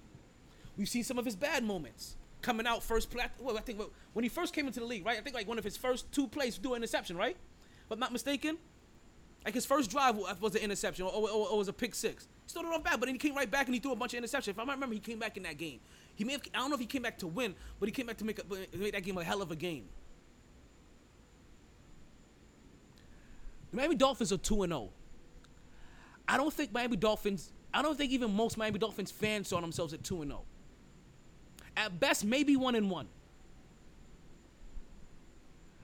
We've 0.77 0.89
seen 0.89 1.03
some 1.03 1.17
of 1.17 1.25
his 1.25 1.35
bad 1.35 1.63
moments 1.63 2.17
coming 2.41 2.67
out 2.67 2.83
first 2.83 3.09
play. 3.09 3.25
Well, 3.39 3.57
I 3.57 3.61
think 3.61 3.81
when 4.13 4.23
he 4.23 4.29
first 4.29 4.53
came 4.53 4.67
into 4.67 4.79
the 4.79 4.85
league, 4.85 5.05
right? 5.05 5.17
I 5.17 5.21
think 5.21 5.35
like 5.35 5.47
one 5.47 5.57
of 5.57 5.63
his 5.63 5.77
first 5.77 6.11
two 6.11 6.27
plays 6.27 6.57
do 6.57 6.73
an 6.73 6.77
interception, 6.77 7.17
right? 7.17 7.35
I'm 7.89 7.99
not 7.99 8.11
mistaken. 8.11 8.57
Like 9.45 9.53
his 9.53 9.65
first 9.65 9.89
drive 9.89 10.17
was 10.17 10.55
an 10.55 10.61
interception 10.61 11.05
or, 11.05 11.11
or, 11.13 11.29
or 11.29 11.57
was 11.57 11.69
a 11.69 11.73
pick 11.73 11.95
six. 11.95 12.27
He 12.43 12.49
started 12.49 12.69
off 12.69 12.83
bad, 12.83 12.99
but 12.99 13.05
then 13.05 13.15
he 13.15 13.19
came 13.19 13.33
right 13.33 13.49
back 13.49 13.67
and 13.67 13.73
he 13.73 13.79
threw 13.79 13.93
a 13.93 13.95
bunch 13.95 14.13
of 14.13 14.23
interceptions. 14.23 14.49
If 14.49 14.59
I 14.59 14.63
remember, 14.63 14.93
he 14.93 14.99
came 14.99 15.19
back 15.19 15.37
in 15.37 15.43
that 15.43 15.57
game. 15.57 15.79
He 16.15 16.25
may 16.25 16.33
have, 16.33 16.41
I 16.53 16.57
don't 16.57 16.69
know 16.69 16.73
if 16.73 16.81
he 16.81 16.85
came 16.85 17.01
back 17.01 17.17
to 17.19 17.27
win, 17.27 17.55
but 17.79 17.87
he 17.87 17.93
came 17.93 18.07
back 18.07 18.17
to 18.17 18.25
make, 18.25 18.39
a, 18.39 18.77
make 18.77 18.93
that 18.93 19.03
game 19.03 19.17
a 19.17 19.23
hell 19.23 19.41
of 19.41 19.51
a 19.51 19.55
game. 19.55 19.85
The 23.71 23.77
Miami 23.77 23.95
Dolphins 23.95 24.33
are 24.33 24.37
2 24.37 24.65
0. 24.65 24.89
I 26.27 26.37
don't 26.37 26.53
think 26.53 26.73
Miami 26.73 26.97
Dolphins, 26.97 27.51
I 27.73 27.81
don't 27.81 27.97
think 27.97 28.11
even 28.11 28.33
most 28.33 28.57
Miami 28.57 28.79
Dolphins 28.79 29.11
fans 29.11 29.47
saw 29.47 29.61
themselves 29.61 29.93
at 29.93 30.03
2 30.03 30.21
and 30.23 30.31
0. 30.31 30.41
At 31.75 31.99
best, 31.99 32.25
maybe 32.25 32.55
1 32.55 32.75
and 32.75 32.89
1. 32.89 33.07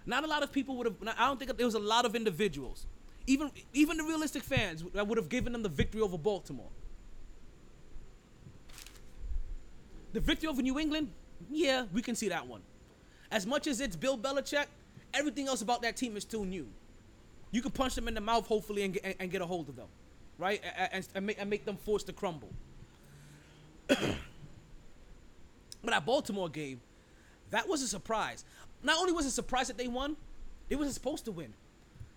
Not 0.06 0.24
a 0.24 0.28
lot 0.28 0.44
of 0.44 0.52
people 0.52 0.76
would 0.78 0.88
have, 0.88 0.96
I 1.18 1.28
don't 1.28 1.40
think 1.40 1.56
there 1.56 1.66
was 1.66 1.76
a 1.76 1.80
lot 1.80 2.06
of 2.06 2.16
individuals, 2.16 2.88
even, 3.26 3.52
even 3.74 3.98
the 3.98 4.04
realistic 4.04 4.44
fans, 4.44 4.84
that 4.94 5.08
would 5.08 5.18
have 5.18 5.30
given 5.30 5.54
them 5.54 5.64
the 5.64 5.70
victory 5.70 6.02
over 6.02 6.18
Baltimore. 6.18 6.70
The 10.12 10.20
victory 10.20 10.50
over 10.50 10.62
New 10.62 10.78
England, 10.78 11.10
yeah, 11.50 11.86
we 11.94 12.02
can 12.02 12.16
see 12.16 12.30
that 12.30 12.46
one. 12.46 12.62
As 13.32 13.48
much 13.48 13.66
as 13.66 13.80
it's 13.80 13.96
Bill 13.96 14.18
Belichick, 14.18 14.66
everything 15.14 15.48
else 15.48 15.62
about 15.62 15.82
that 15.84 15.96
team 15.96 16.18
is 16.18 16.24
still 16.24 16.44
new. 16.44 16.68
You 17.52 17.62
could 17.62 17.74
punch 17.74 17.96
them 17.96 18.08
in 18.08 18.14
the 18.14 18.22
mouth, 18.22 18.46
hopefully, 18.46 18.84
and 18.84 18.94
get, 18.94 19.16
and 19.20 19.32
get 19.32 19.42
a 19.42 19.46
hold 19.46 19.70
of 19.70 19.76
them, 19.76 19.88
right? 20.38 20.62
And, 20.92 21.08
and, 21.16 21.26
make, 21.26 21.40
and 21.40 21.50
make 21.50 21.66
them 21.66 21.78
forced 21.78 22.08
to 22.08 22.14
crumble. 22.14 22.50
but 23.88 24.18
that 25.86 26.06
Baltimore 26.06 26.50
game, 26.50 26.82
that 27.52 27.68
was 27.68 27.82
a 27.82 27.88
surprise. 27.88 28.46
Not 28.82 28.98
only 29.00 29.12
was 29.12 29.26
it 29.26 29.30
a 29.30 29.32
surprise 29.32 29.68
that 29.68 29.78
they 29.78 29.88
won, 29.88 30.18
they 30.70 30.76
wasn't 30.76 30.96
supposed 30.96 31.26
to 31.26 31.32
win. 31.32 31.54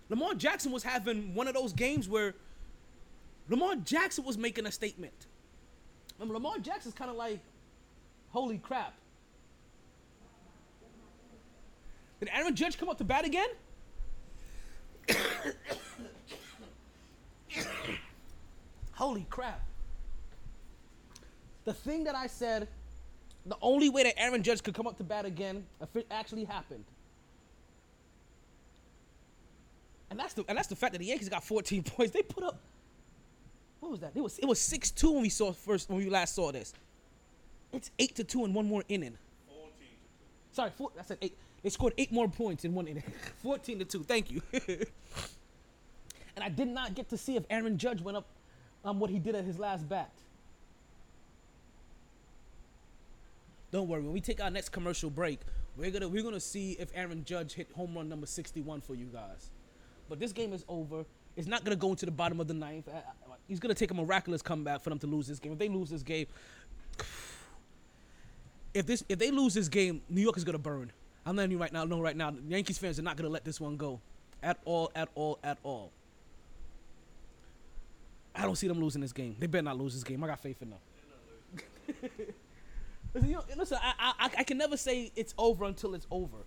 Lamar 0.09 0.35
Jackson 0.35 0.73
was 0.73 0.83
having 0.83 1.35
one 1.35 1.49
of 1.49 1.55
those 1.55 1.73
games 1.73 2.09
where 2.09 2.35
Lamar 3.49 3.77
Jackson 3.77 4.25
was 4.25 4.39
making 4.39 4.67
a 4.67 4.73
statement. 4.73 5.27
Remember, 6.19 6.35
Lamar 6.35 6.59
Jackson's 6.59 6.95
kind 6.95 7.11
of 7.11 7.17
like, 7.17 7.41
holy 8.31 8.59
crap. 8.59 8.95
Did 12.21 12.31
Aaron 12.33 12.55
Judge 12.55 12.79
come 12.79 12.89
up 12.89 12.99
to 12.99 13.05
bat 13.05 13.25
again? 13.25 13.49
Holy 18.97 19.27
crap. 19.29 19.63
The 21.65 21.75
thing 21.75 22.05
that 22.05 22.15
I 22.15 22.27
said, 22.27 22.67
the 23.45 23.57
only 23.61 23.91
way 23.91 24.03
that 24.05 24.19
Aaron 24.19 24.43
Judge 24.43 24.63
could 24.63 24.75
come 24.75 24.87
up 24.87 24.97
to 24.97 25.05
bat 25.05 25.27
again, 25.27 25.65
if 25.81 25.95
it 25.95 26.07
actually 26.11 26.45
happened. 26.45 26.85
And 30.11 30.19
that's 30.19 30.35
the 30.35 30.45
and 30.49 30.57
that's 30.57 30.69
the 30.69 30.77
fact 30.77 30.93
that 30.93 30.99
the 30.99 31.05
Yankees 31.05 31.29
got 31.29 31.45
14 31.45 31.83
points. 31.97 32.13
They 32.13 32.23
put 32.23 32.43
up 32.43 32.59
what 33.81 33.91
was 33.91 34.01
that? 34.01 34.13
It 34.15 34.23
was 34.23 34.39
it 34.39 34.47
was 34.47 34.59
6-2 34.59 35.13
when 35.13 35.23
we 35.23 35.29
saw 35.29 35.53
first 35.53 35.91
when 35.91 35.99
we 35.99 36.09
last 36.09 36.35
saw 36.35 36.51
this. 36.51 36.73
It's 37.73 37.91
8 37.99 38.15
to 38.17 38.25
2 38.25 38.47
in 38.47 38.55
one 38.55 38.67
more 38.67 38.83
inning. 38.89 39.19
14 39.49 39.69
to 39.69 39.85
2. 39.85 39.89
Sorry, 40.53 40.71
four, 40.71 40.91
I 40.99 41.03
said 41.03 41.19
8. 41.21 41.37
They 41.63 41.69
scored 41.71 41.93
8 41.99 42.13
more 42.13 42.29
points 42.29 42.65
in 42.65 42.73
one 42.73 42.87
inning. 42.87 43.03
14 43.43 43.81
to 43.81 43.85
2. 43.85 44.05
Thank 44.05 44.31
you. 44.31 44.41
and 44.53 44.89
I 46.41 46.49
did 46.49 46.69
not 46.69 46.95
get 46.95 47.11
to 47.11 47.19
see 47.19 47.37
if 47.37 47.45
Aaron 47.51 47.77
Judge 47.77 48.01
went 48.01 48.17
up 48.17 48.27
on 48.87 48.99
what 48.99 49.11
he 49.11 49.19
did 49.19 49.35
at 49.35 49.45
his 49.45 49.59
last 49.59 49.89
bat. 49.89 50.11
Don't 53.73 53.89
worry, 53.89 54.01
when 54.01 54.13
we 54.13 54.21
take 54.21 54.41
our 54.41 54.51
next 54.51 54.71
commercial 54.71 55.11
break, 55.11 55.41
we're 55.77 55.91
gonna 55.91 56.09
we're 56.09 56.23
gonna 56.23 56.41
see 56.41 56.73
if 56.79 56.89
Aaron 56.95 57.25
Judge 57.25 57.53
hit 57.53 57.71
home 57.73 57.95
run 57.95 58.09
number 58.09 58.27
61 58.27 58.81
for 58.81 58.95
you 58.95 59.07
guys. 59.07 59.51
But 60.09 60.21
this 60.21 60.33
game 60.33 60.53
is 60.53 60.65
over. 60.69 61.05
It's 61.37 61.49
not 61.49 61.65
gonna 61.65 61.77
go 61.77 61.91
into 61.91 62.07
the 62.07 62.13
bottom 62.13 62.41
of 62.41 62.47
the 62.47 62.55
ninth. 62.55 62.89
Uh, 62.89 62.93
uh, 62.93 63.33
uh, 63.33 63.35
he's 63.49 63.59
gonna 63.59 63.75
take 63.75 63.91
a 63.91 63.95
miraculous 63.95 64.41
comeback 64.41 64.81
for 64.81 64.91
them 64.91 64.99
to 65.01 65.07
lose 65.07 65.27
this 65.27 65.39
game. 65.39 65.53
If 65.53 65.59
they 65.59 65.69
lose 65.69 65.91
this 65.91 66.03
game, 66.03 66.27
if 68.75 68.87
this 68.87 69.05
if 69.09 69.19
they 69.19 69.31
lose 69.31 69.53
this 69.53 69.69
game, 69.69 70.01
New 70.09 70.23
York 70.23 70.37
is 70.37 70.45
gonna 70.45 70.59
burn. 70.59 70.93
I'm 71.27 71.35
letting 71.37 71.51
you 71.51 71.59
right 71.59 71.73
now 71.73 71.85
know 71.85 72.01
right 72.01 72.17
now, 72.17 72.33
Yankees 72.49 72.79
fans 72.79 72.99
are 73.01 73.03
not 73.03 73.17
gonna 73.17 73.29
let 73.29 73.45
this 73.45 73.61
one 73.61 73.77
go, 73.77 74.01
at 74.43 74.59
all, 74.65 74.93
at 74.95 75.09
all, 75.17 75.39
at 75.43 75.59
all. 75.65 75.91
I 78.37 78.43
don't 78.43 78.57
see 78.57 78.69
them 78.69 78.81
losing 78.81 79.01
this 79.01 79.13
game. 79.13 79.37
They 79.39 79.47
better 79.47 79.63
not 79.63 79.79
lose 79.79 79.95
this 79.95 80.05
game. 80.05 80.23
I 80.23 80.27
got 80.27 80.41
faith 80.41 80.61
in 80.61 80.71
them. 80.71 80.79
listen, 83.15 83.29
you 83.29 83.37
know, 83.37 83.45
listen 83.57 83.79
I, 83.81 84.13
I, 84.19 84.31
I 84.39 84.45
can 84.45 84.59
never 84.59 84.77
say 84.77 85.11
it's 85.17 85.35
over 85.39 85.65
until 85.65 85.95
it's 85.95 86.07
over. 86.11 86.39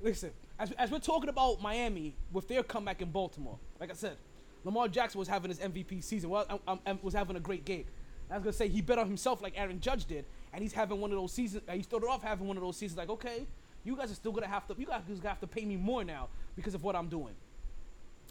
Listen, 0.00 0.30
as, 0.58 0.70
as 0.72 0.90
we're 0.90 0.98
talking 0.98 1.28
about 1.28 1.60
Miami 1.60 2.14
with 2.32 2.46
their 2.48 2.62
comeback 2.62 3.02
in 3.02 3.10
Baltimore, 3.10 3.58
like 3.80 3.90
I 3.90 3.94
said, 3.94 4.16
Lamar 4.64 4.88
Jackson 4.88 5.18
was 5.18 5.28
having 5.28 5.48
his 5.48 5.58
MVP 5.58 6.04
season. 6.04 6.30
Well, 6.30 6.46
I, 6.66 6.72
I, 6.72 6.78
I 6.86 6.98
was 7.02 7.14
having 7.14 7.36
a 7.36 7.40
great 7.40 7.64
game. 7.64 7.84
I 8.30 8.34
was 8.34 8.42
gonna 8.42 8.52
say 8.52 8.68
he 8.68 8.80
bet 8.80 8.98
on 8.98 9.06
himself 9.06 9.40
like 9.40 9.54
Aaron 9.56 9.80
Judge 9.80 10.04
did, 10.04 10.24
and 10.52 10.62
he's 10.62 10.72
having 10.72 11.00
one 11.00 11.12
of 11.12 11.16
those 11.16 11.32
seasons. 11.32 11.62
He 11.70 11.82
started 11.82 12.08
off 12.08 12.22
having 12.22 12.46
one 12.46 12.56
of 12.56 12.62
those 12.62 12.76
seasons 12.76 12.98
like, 12.98 13.08
okay, 13.08 13.46
you 13.84 13.96
guys 13.96 14.10
are 14.10 14.16
still 14.16 14.32
gonna 14.32 14.48
have 14.48 14.66
to, 14.66 14.74
you 14.76 14.86
guys 14.86 15.02
are 15.08 15.14
gonna 15.14 15.28
have 15.28 15.40
to 15.40 15.46
pay 15.46 15.64
me 15.64 15.76
more 15.76 16.04
now 16.04 16.28
because 16.56 16.74
of 16.74 16.82
what 16.82 16.96
I'm 16.96 17.08
doing. 17.08 17.34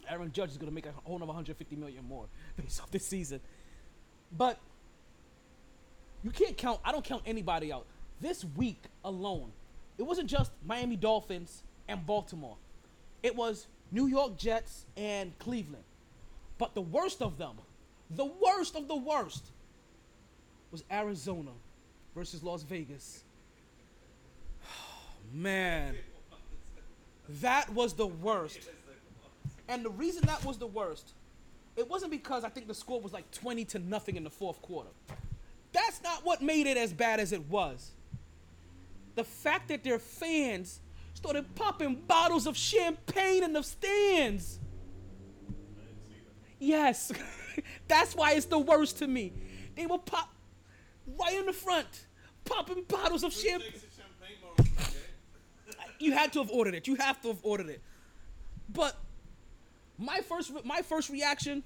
Aaron 0.08 0.32
Judge 0.32 0.50
is 0.50 0.56
gonna 0.56 0.72
make 0.72 0.86
a 0.86 0.92
whole 1.04 1.16
another 1.16 1.28
150 1.28 1.76
million 1.76 2.06
more 2.06 2.26
based 2.56 2.80
off 2.80 2.90
this 2.90 3.06
season. 3.06 3.40
But 4.36 4.58
you 6.22 6.30
can't 6.30 6.56
count. 6.56 6.80
I 6.84 6.92
don't 6.92 7.04
count 7.04 7.22
anybody 7.26 7.72
out. 7.72 7.86
This 8.20 8.44
week 8.56 8.82
alone, 9.04 9.52
it 9.98 10.02
wasn't 10.02 10.28
just 10.28 10.50
Miami 10.64 10.96
Dolphins 10.96 11.62
and 11.88 12.04
Baltimore. 12.04 12.56
It 13.22 13.36
was 13.36 13.66
New 13.92 14.06
York 14.06 14.36
Jets 14.36 14.86
and 14.96 15.38
Cleveland. 15.38 15.84
But 16.58 16.74
the 16.74 16.80
worst 16.80 17.22
of 17.22 17.38
them, 17.38 17.56
the 18.10 18.24
worst 18.24 18.76
of 18.76 18.88
the 18.88 18.96
worst, 18.96 19.44
was 20.70 20.84
Arizona 20.90 21.50
versus 22.14 22.42
Las 22.42 22.62
Vegas. 22.62 23.24
Man, 25.32 25.96
that 27.40 27.72
was 27.72 27.94
the 27.94 28.06
worst. 28.06 28.68
And 29.68 29.84
the 29.84 29.90
reason 29.90 30.22
that 30.26 30.44
was 30.44 30.58
the 30.58 30.66
worst, 30.66 31.12
it 31.76 31.88
wasn't 31.88 32.10
because 32.10 32.44
I 32.44 32.48
think 32.48 32.68
the 32.68 32.74
score 32.74 33.00
was 33.00 33.12
like 33.12 33.30
20 33.32 33.64
to 33.66 33.78
nothing 33.78 34.16
in 34.16 34.24
the 34.24 34.30
fourth 34.30 34.62
quarter. 34.62 34.90
That's 35.72 36.02
not 36.02 36.24
what 36.24 36.42
made 36.42 36.66
it 36.66 36.76
as 36.76 36.92
bad 36.92 37.20
as 37.20 37.32
it 37.32 37.48
was. 37.48 37.90
The 39.14 39.24
fact 39.24 39.68
that 39.68 39.82
their 39.82 39.98
fans 39.98 40.80
started 41.14 41.54
popping 41.54 41.94
bottles 42.06 42.46
of 42.46 42.56
champagne 42.56 43.42
in 43.42 43.52
the 43.52 43.62
stands. 43.62 44.58
Yes, 46.58 47.12
that's 47.88 48.14
why 48.14 48.32
it's 48.32 48.46
the 48.46 48.58
worst 48.58 48.98
to 48.98 49.06
me. 49.06 49.32
They 49.74 49.86
will 49.86 49.98
pop 49.98 50.32
right 51.18 51.38
in 51.38 51.46
the 51.46 51.52
front, 51.52 52.06
popping 52.44 52.84
bottles 52.88 53.24
of 53.24 53.32
champagne. 53.32 53.72
You 55.98 56.12
had 56.12 56.32
to 56.34 56.40
have 56.40 56.50
ordered 56.50 56.74
it. 56.74 56.86
You 56.86 56.94
have 56.96 57.20
to 57.22 57.28
have 57.28 57.38
ordered 57.42 57.70
it. 57.70 57.82
But 58.68 58.96
my 59.98 60.20
first 60.20 60.52
my 60.64 60.82
first 60.82 61.10
reaction, 61.10 61.62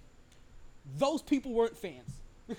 those 0.98 1.22
people 1.22 1.52
weren't 1.52 1.76
fans. 1.76 2.10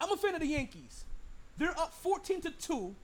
I'm 0.00 0.12
a 0.12 0.16
fan 0.16 0.34
of 0.34 0.40
the 0.40 0.46
Yankees. 0.46 1.04
They're 1.58 1.78
up 1.78 1.92
14 1.92 2.40
to 2.42 2.50
2, 2.50 2.94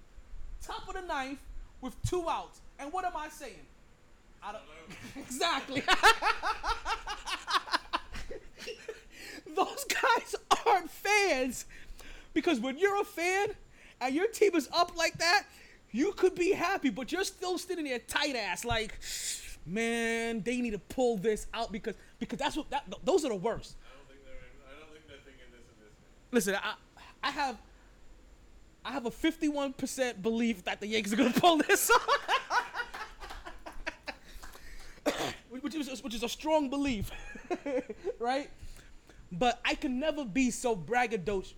top 0.62 0.88
of 0.88 0.94
the 0.94 1.02
ninth, 1.02 1.40
with 1.82 1.94
two 2.09 2.26
outs. 2.28 2.60
And 2.78 2.93
what 2.93 3.05
am 3.05 3.12
I 3.16 3.28
saying? 3.28 3.66
I 4.43 4.52
don't, 4.52 4.62
exactly. 5.16 5.82
Those 9.55 9.84
guys 9.84 10.34
aren't 10.66 10.90
fans. 10.90 11.66
Because 12.32 12.60
when 12.60 12.78
you're 12.78 13.01
a 13.01 13.05
fan 13.05 13.48
and 14.01 14.14
your 14.14 14.28
team 14.28 14.55
is 14.55 14.68
up 14.72 14.97
like 14.97 15.18
that, 15.18 15.44
you 15.90 16.12
could 16.12 16.34
be 16.34 16.52
happy, 16.52 16.90
but 16.90 17.12
you're 17.12 17.24
still 17.24 17.59
sitting 17.59 17.84
there 17.84 17.98
tight 17.98 18.36
ass 18.36 18.64
like, 18.64 18.98
man, 19.66 20.43
they 20.43 20.60
need 20.60 20.70
to 20.70 20.78
pull 20.78 21.16
this 21.16 21.47
out 21.52 21.72
because 21.72 21.97
because 22.18 22.38
that's 22.38 22.56
what 22.56 22.70
that 22.70 22.84
those 23.05 23.24
are 23.24 23.30
the 23.30 23.34
worst. 23.34 23.76
I 23.82 23.97
don't 23.97 24.09
think 24.09 24.20
they're. 24.24 24.34
In, 24.34 24.40
I 24.66 24.80
don't 24.80 24.93
think 24.93 25.06
they're 25.09 25.16
thinking 25.18 25.47
this 25.52 25.66
in 25.68 25.84
this. 25.84 25.93
Listen, 26.30 26.55
I 26.62 26.74
I 27.22 27.30
have 27.30 27.59
I 28.84 28.93
have 28.93 29.06
a 29.06 29.10
51% 29.10 30.22
belief 30.22 30.64
that 30.64 30.80
the 30.80 30.86
Yankees 30.86 31.12
are 31.12 31.16
gonna 31.16 31.32
pull 31.32 31.56
this 31.59 31.90
off. 31.94 32.09
which 35.60 35.74
is 35.74 36.02
which 36.02 36.14
is 36.14 36.22
a 36.22 36.28
strong 36.28 36.70
belief, 36.70 37.10
right? 38.20 38.48
But 39.32 39.60
I 39.64 39.74
can 39.74 39.98
never 39.98 40.24
be 40.24 40.52
so 40.52 40.76
braggadocious. 40.76 41.55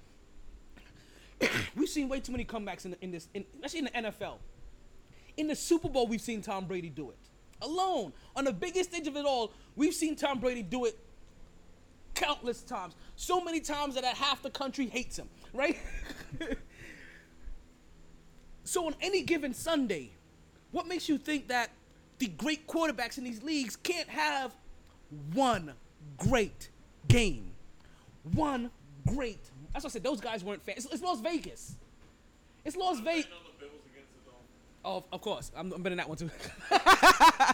we've 1.76 1.88
seen 1.88 2.08
way 2.08 2.18
too 2.20 2.32
many 2.32 2.44
comebacks 2.44 2.86
in, 2.86 2.92
the, 2.92 3.04
in 3.04 3.10
this, 3.10 3.28
in, 3.34 3.44
especially 3.54 3.80
in 3.80 3.84
the 3.84 4.10
NFL. 4.10 4.38
In 5.36 5.46
the 5.46 5.54
Super 5.54 5.88
Bowl, 5.88 6.06
we've 6.08 6.20
seen 6.20 6.40
Tom 6.40 6.64
Brady 6.64 6.88
do 6.88 7.10
it 7.10 7.18
alone 7.62 8.12
on 8.36 8.44
the 8.44 8.52
biggest 8.52 8.90
stage 8.90 9.06
of 9.06 9.16
it 9.16 9.24
all. 9.24 9.52
We've 9.76 9.94
seen 9.94 10.16
Tom 10.16 10.38
Brady 10.38 10.62
do 10.62 10.84
it 10.84 10.98
countless 12.14 12.62
times, 12.62 12.94
so 13.16 13.40
many 13.40 13.60
times 13.60 13.94
that 13.94 14.04
half 14.04 14.42
the 14.42 14.50
country 14.50 14.86
hates 14.86 15.16
him, 15.18 15.28
right? 15.52 15.76
so 18.64 18.86
on 18.86 18.94
any 19.00 19.22
given 19.22 19.54
Sunday, 19.54 20.10
what 20.72 20.86
makes 20.86 21.08
you 21.08 21.16
think 21.16 21.48
that 21.48 21.70
the 22.18 22.26
great 22.26 22.66
quarterbacks 22.66 23.18
in 23.18 23.24
these 23.24 23.42
leagues 23.42 23.76
can't 23.76 24.08
have 24.08 24.52
one 25.32 25.72
great 26.16 26.70
game? 27.06 27.52
One 28.34 28.70
great 29.06 29.38
That's 29.72 29.84
what 29.84 29.90
I 29.90 29.94
said. 29.94 30.02
Those 30.02 30.20
guys 30.20 30.44
weren't 30.44 30.62
fans. 30.62 30.84
It's, 30.84 30.94
it's 30.94 31.02
Las 31.02 31.20
Vegas. 31.20 31.76
It's 32.64 32.76
Las 32.76 32.98
Vegas. 33.00 33.24
Betting 33.24 33.38
on 33.38 33.44
the 33.44 33.64
Bills 33.64 33.82
against 33.90 34.12
the 34.12 34.30
Dolphins. 34.30 34.50
Oh, 34.84 35.04
of 35.12 35.20
course. 35.20 35.52
I'm, 35.56 35.72
I'm 35.72 35.82
betting 35.82 35.98
that 35.98 36.08
one 36.08 36.18
too. 36.18 36.30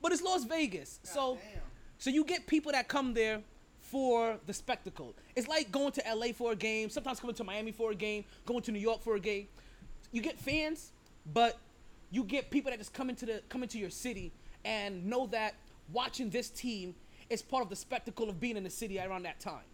but 0.00 0.12
it's 0.12 0.22
Las 0.22 0.44
Vegas. 0.44 1.00
so 1.02 1.38
damn. 1.40 1.62
so 1.98 2.10
you 2.10 2.24
get 2.24 2.46
people 2.46 2.72
that 2.72 2.88
come 2.88 3.14
there 3.14 3.40
for 3.80 4.38
the 4.46 4.52
spectacle. 4.52 5.14
It's 5.34 5.48
like 5.48 5.72
going 5.72 5.92
to 5.92 6.02
LA 6.14 6.28
for 6.32 6.52
a 6.52 6.56
game, 6.56 6.90
sometimes 6.90 7.18
coming 7.18 7.34
to 7.36 7.44
Miami 7.44 7.72
for 7.72 7.90
a 7.90 7.94
game, 7.94 8.24
going 8.46 8.62
to 8.62 8.72
New 8.72 8.78
York 8.78 9.02
for 9.02 9.16
a 9.16 9.20
game. 9.20 9.48
You 10.12 10.22
get 10.22 10.38
fans, 10.38 10.92
but 11.32 11.58
you 12.10 12.24
get 12.24 12.50
people 12.50 12.70
that 12.70 12.78
just 12.78 12.92
come 12.92 13.10
into 13.10 13.26
the 13.26 13.42
come 13.48 13.62
into 13.62 13.78
your 13.78 13.90
city 13.90 14.32
and 14.64 15.06
know 15.06 15.26
that 15.28 15.54
watching 15.92 16.30
this 16.30 16.50
team 16.50 16.94
is 17.28 17.42
part 17.42 17.62
of 17.62 17.70
the 17.70 17.76
spectacle 17.76 18.28
of 18.28 18.40
being 18.40 18.56
in 18.56 18.64
the 18.64 18.70
city 18.70 18.98
around 18.98 19.22
that 19.24 19.40
time. 19.40 19.64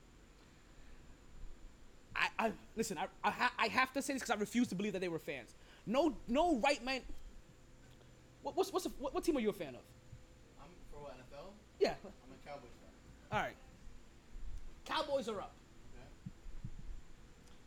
I, 2.15 2.29
I 2.39 2.53
listen. 2.77 2.99
I, 2.99 3.07
I, 3.25 3.31
ha- 3.31 3.53
I 3.59 3.67
have 3.69 3.93
to 3.95 4.03
say 4.03 4.15
this 4.15 4.23
because 4.23 4.35
I 4.35 4.39
refuse 4.41 4.69
to 4.69 4.75
believe 4.75 4.93
that 4.93 5.01
they 5.01 5.09
were 5.09 5.19
fans. 5.19 5.55
No, 5.87 6.15
no 6.29 6.59
right 6.59 6.83
man. 6.85 7.01
What, 8.43 8.57
what's 8.57 8.73
what's 8.73 8.85
the, 8.85 8.93
what, 8.99 9.15
what 9.15 9.25
team 9.25 9.37
are 9.37 9.41
you 9.41 9.51
a 9.51 9.55
fan 9.55 9.75
of? 9.75 9.83
I'm 10.61 10.69
for 10.91 11.03
what, 11.03 11.13
NFL. 11.13 11.49
Yeah. 11.87 11.95
I'm 12.05 12.33
a 12.33 12.49
Cowboys 12.49 12.71
fan. 12.81 12.93
All 13.33 13.41
right. 13.45 13.57
Cowboys 14.85 15.29
are 15.29 15.41
up, 15.41 15.53
Okay. 15.95 16.07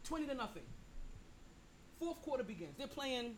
twenty 0.04 0.26
to 0.28 0.34
nothing. 0.34 0.64
Fourth 2.00 2.22
quarter 2.22 2.44
begins. 2.44 2.78
They're 2.78 2.88
playing 2.88 3.36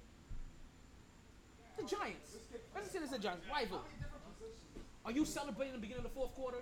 the 1.78 1.84
Giants. 1.84 2.36
Let's 2.76 2.92
say 2.92 3.00
it's 3.00 3.12
the 3.12 3.18
Giants. 3.20 3.46
Rival. 3.52 3.82
Are 5.04 5.12
you 5.12 5.26
celebrating 5.26 5.74
the 5.74 5.80
beginning 5.80 6.06
of 6.06 6.12
the 6.12 6.16
fourth 6.16 6.34
quarter? 6.36 6.58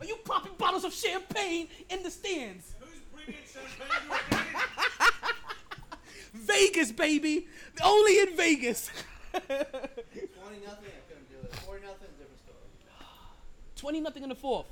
Are 0.00 0.06
you 0.06 0.16
popping 0.24 0.52
bottles 0.56 0.84
of 0.84 0.92
champagne 0.94 1.66
in 1.90 2.04
the 2.04 2.10
stands? 2.10 2.74
Who's 2.80 3.00
bringing 3.12 3.42
champagne 3.52 4.08
to 4.08 4.36
a 4.36 4.38
game? 4.38 4.46
Vegas, 6.34 6.92
baby. 6.92 7.48
Only 7.82 8.20
in 8.20 8.36
Vegas. 8.36 8.90
Twenty 9.32 9.48
nothing. 9.50 10.92
I 10.94 11.02
couldn't 11.08 11.28
do 11.28 11.38
it. 11.42 11.54
Forty 11.66 11.82
nothing. 11.84 12.08
Different 12.16 12.38
story. 12.38 12.56
20 13.78 14.00
nothing 14.00 14.22
in 14.22 14.28
the 14.28 14.34
fourth. 14.34 14.66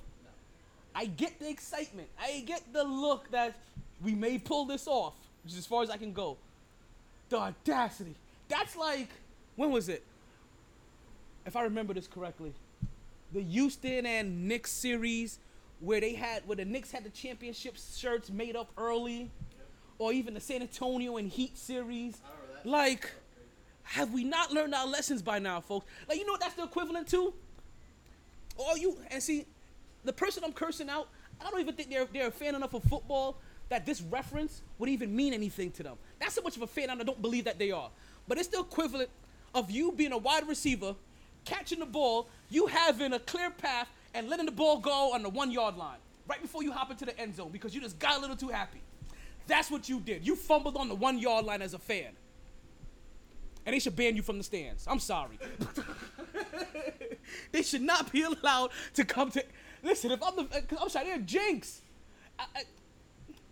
I 0.94 1.06
get 1.06 1.38
the 1.38 1.48
excitement. 1.48 2.08
I 2.20 2.42
get 2.46 2.62
the 2.72 2.84
look 2.84 3.30
that 3.30 3.54
we 4.02 4.14
may 4.14 4.38
pull 4.38 4.64
this 4.64 4.86
off, 4.86 5.14
which 5.44 5.52
is 5.52 5.58
as 5.58 5.66
far 5.66 5.82
as 5.82 5.90
I 5.90 5.96
can 5.96 6.12
go. 6.12 6.36
The 7.28 7.38
audacity. 7.38 8.14
That's 8.48 8.76
like, 8.76 9.08
when 9.56 9.70
was 9.70 9.88
it? 9.88 10.02
If 11.44 11.56
I 11.56 11.62
remember 11.62 11.94
this 11.94 12.06
correctly, 12.06 12.52
the 13.32 13.42
Houston 13.42 14.06
and 14.06 14.48
Knicks 14.48 14.72
series 14.72 15.38
where 15.80 16.00
they 16.00 16.14
had, 16.14 16.46
where 16.46 16.56
the 16.56 16.64
Knicks 16.64 16.90
had 16.90 17.04
the 17.04 17.10
championship 17.10 17.76
shirts 17.76 18.30
made 18.30 18.56
up 18.56 18.70
early, 18.78 19.30
or 19.98 20.12
even 20.12 20.34
the 20.34 20.40
San 20.40 20.62
Antonio 20.62 21.16
and 21.16 21.28
Heat 21.28 21.56
series. 21.56 22.20
I 22.24 22.30
remember 22.30 22.62
that. 22.64 22.68
Like, 22.68 23.12
have 23.82 24.12
we 24.12 24.24
not 24.24 24.52
learned 24.52 24.74
our 24.74 24.86
lessons 24.86 25.22
by 25.22 25.38
now, 25.38 25.60
folks? 25.60 25.86
Like, 26.08 26.18
you 26.18 26.26
know 26.26 26.32
what 26.32 26.40
that's 26.40 26.54
the 26.54 26.64
equivalent 26.64 27.08
to? 27.08 27.34
Or 28.56 28.76
you 28.78 28.96
and 29.10 29.22
see, 29.22 29.46
the 30.04 30.12
person 30.12 30.42
I'm 30.44 30.52
cursing 30.52 30.88
out, 30.88 31.08
I 31.40 31.50
don't 31.50 31.60
even 31.60 31.74
think 31.74 31.90
they're 31.90 32.06
they're 32.12 32.28
a 32.28 32.32
fan 32.32 32.54
enough 32.54 32.74
of 32.74 32.82
football 32.84 33.36
that 33.68 33.84
this 33.84 34.00
reference 34.00 34.62
would 34.78 34.88
even 34.88 35.14
mean 35.14 35.34
anything 35.34 35.70
to 35.72 35.82
them. 35.82 35.96
That's 36.20 36.34
so 36.34 36.42
much 36.42 36.56
of 36.56 36.62
a 36.62 36.66
fan 36.66 36.90
and 36.90 37.00
I 37.00 37.04
don't 37.04 37.20
believe 37.20 37.44
that 37.44 37.58
they 37.58 37.72
are. 37.72 37.90
But 38.28 38.38
it's 38.38 38.48
the 38.48 38.60
equivalent 38.60 39.10
of 39.54 39.70
you 39.70 39.92
being 39.92 40.12
a 40.12 40.18
wide 40.18 40.46
receiver, 40.46 40.94
catching 41.44 41.80
the 41.80 41.86
ball, 41.86 42.28
you 42.50 42.66
having 42.66 43.12
a 43.12 43.18
clear 43.18 43.50
path, 43.50 43.88
and 44.14 44.28
letting 44.28 44.46
the 44.46 44.52
ball 44.52 44.78
go 44.78 45.12
on 45.12 45.22
the 45.22 45.28
one 45.28 45.50
yard 45.50 45.76
line 45.76 45.98
right 46.28 46.40
before 46.40 46.62
you 46.62 46.72
hop 46.72 46.90
into 46.90 47.04
the 47.04 47.18
end 47.18 47.34
zone 47.36 47.50
because 47.52 47.74
you 47.74 47.80
just 47.80 47.98
got 47.98 48.18
a 48.18 48.20
little 48.20 48.36
too 48.36 48.48
happy. 48.48 48.80
That's 49.46 49.70
what 49.70 49.88
you 49.88 50.00
did. 50.00 50.26
You 50.26 50.34
fumbled 50.36 50.76
on 50.76 50.88
the 50.88 50.94
one 50.94 51.18
yard 51.18 51.44
line 51.44 51.62
as 51.62 51.74
a 51.74 51.78
fan. 51.78 52.08
And 53.64 53.74
they 53.74 53.78
should 53.78 53.96
ban 53.96 54.14
you 54.16 54.22
from 54.22 54.38
the 54.38 54.44
stands. 54.44 54.86
I'm 54.86 55.00
sorry. 55.00 55.38
they 57.52 57.62
should 57.62 57.82
not 57.82 58.12
be 58.12 58.22
allowed 58.22 58.70
to 58.94 59.04
come 59.04 59.30
to. 59.32 59.44
Listen, 59.82 60.10
if 60.10 60.22
I'm 60.22 60.36
the, 60.36 60.42
uh, 60.42 60.60
cause 60.68 60.78
I'm 60.82 60.88
sorry, 60.88 61.06
they're 61.06 61.18
jinx. 61.18 61.82
I, 62.38 62.44
I, 62.54 62.62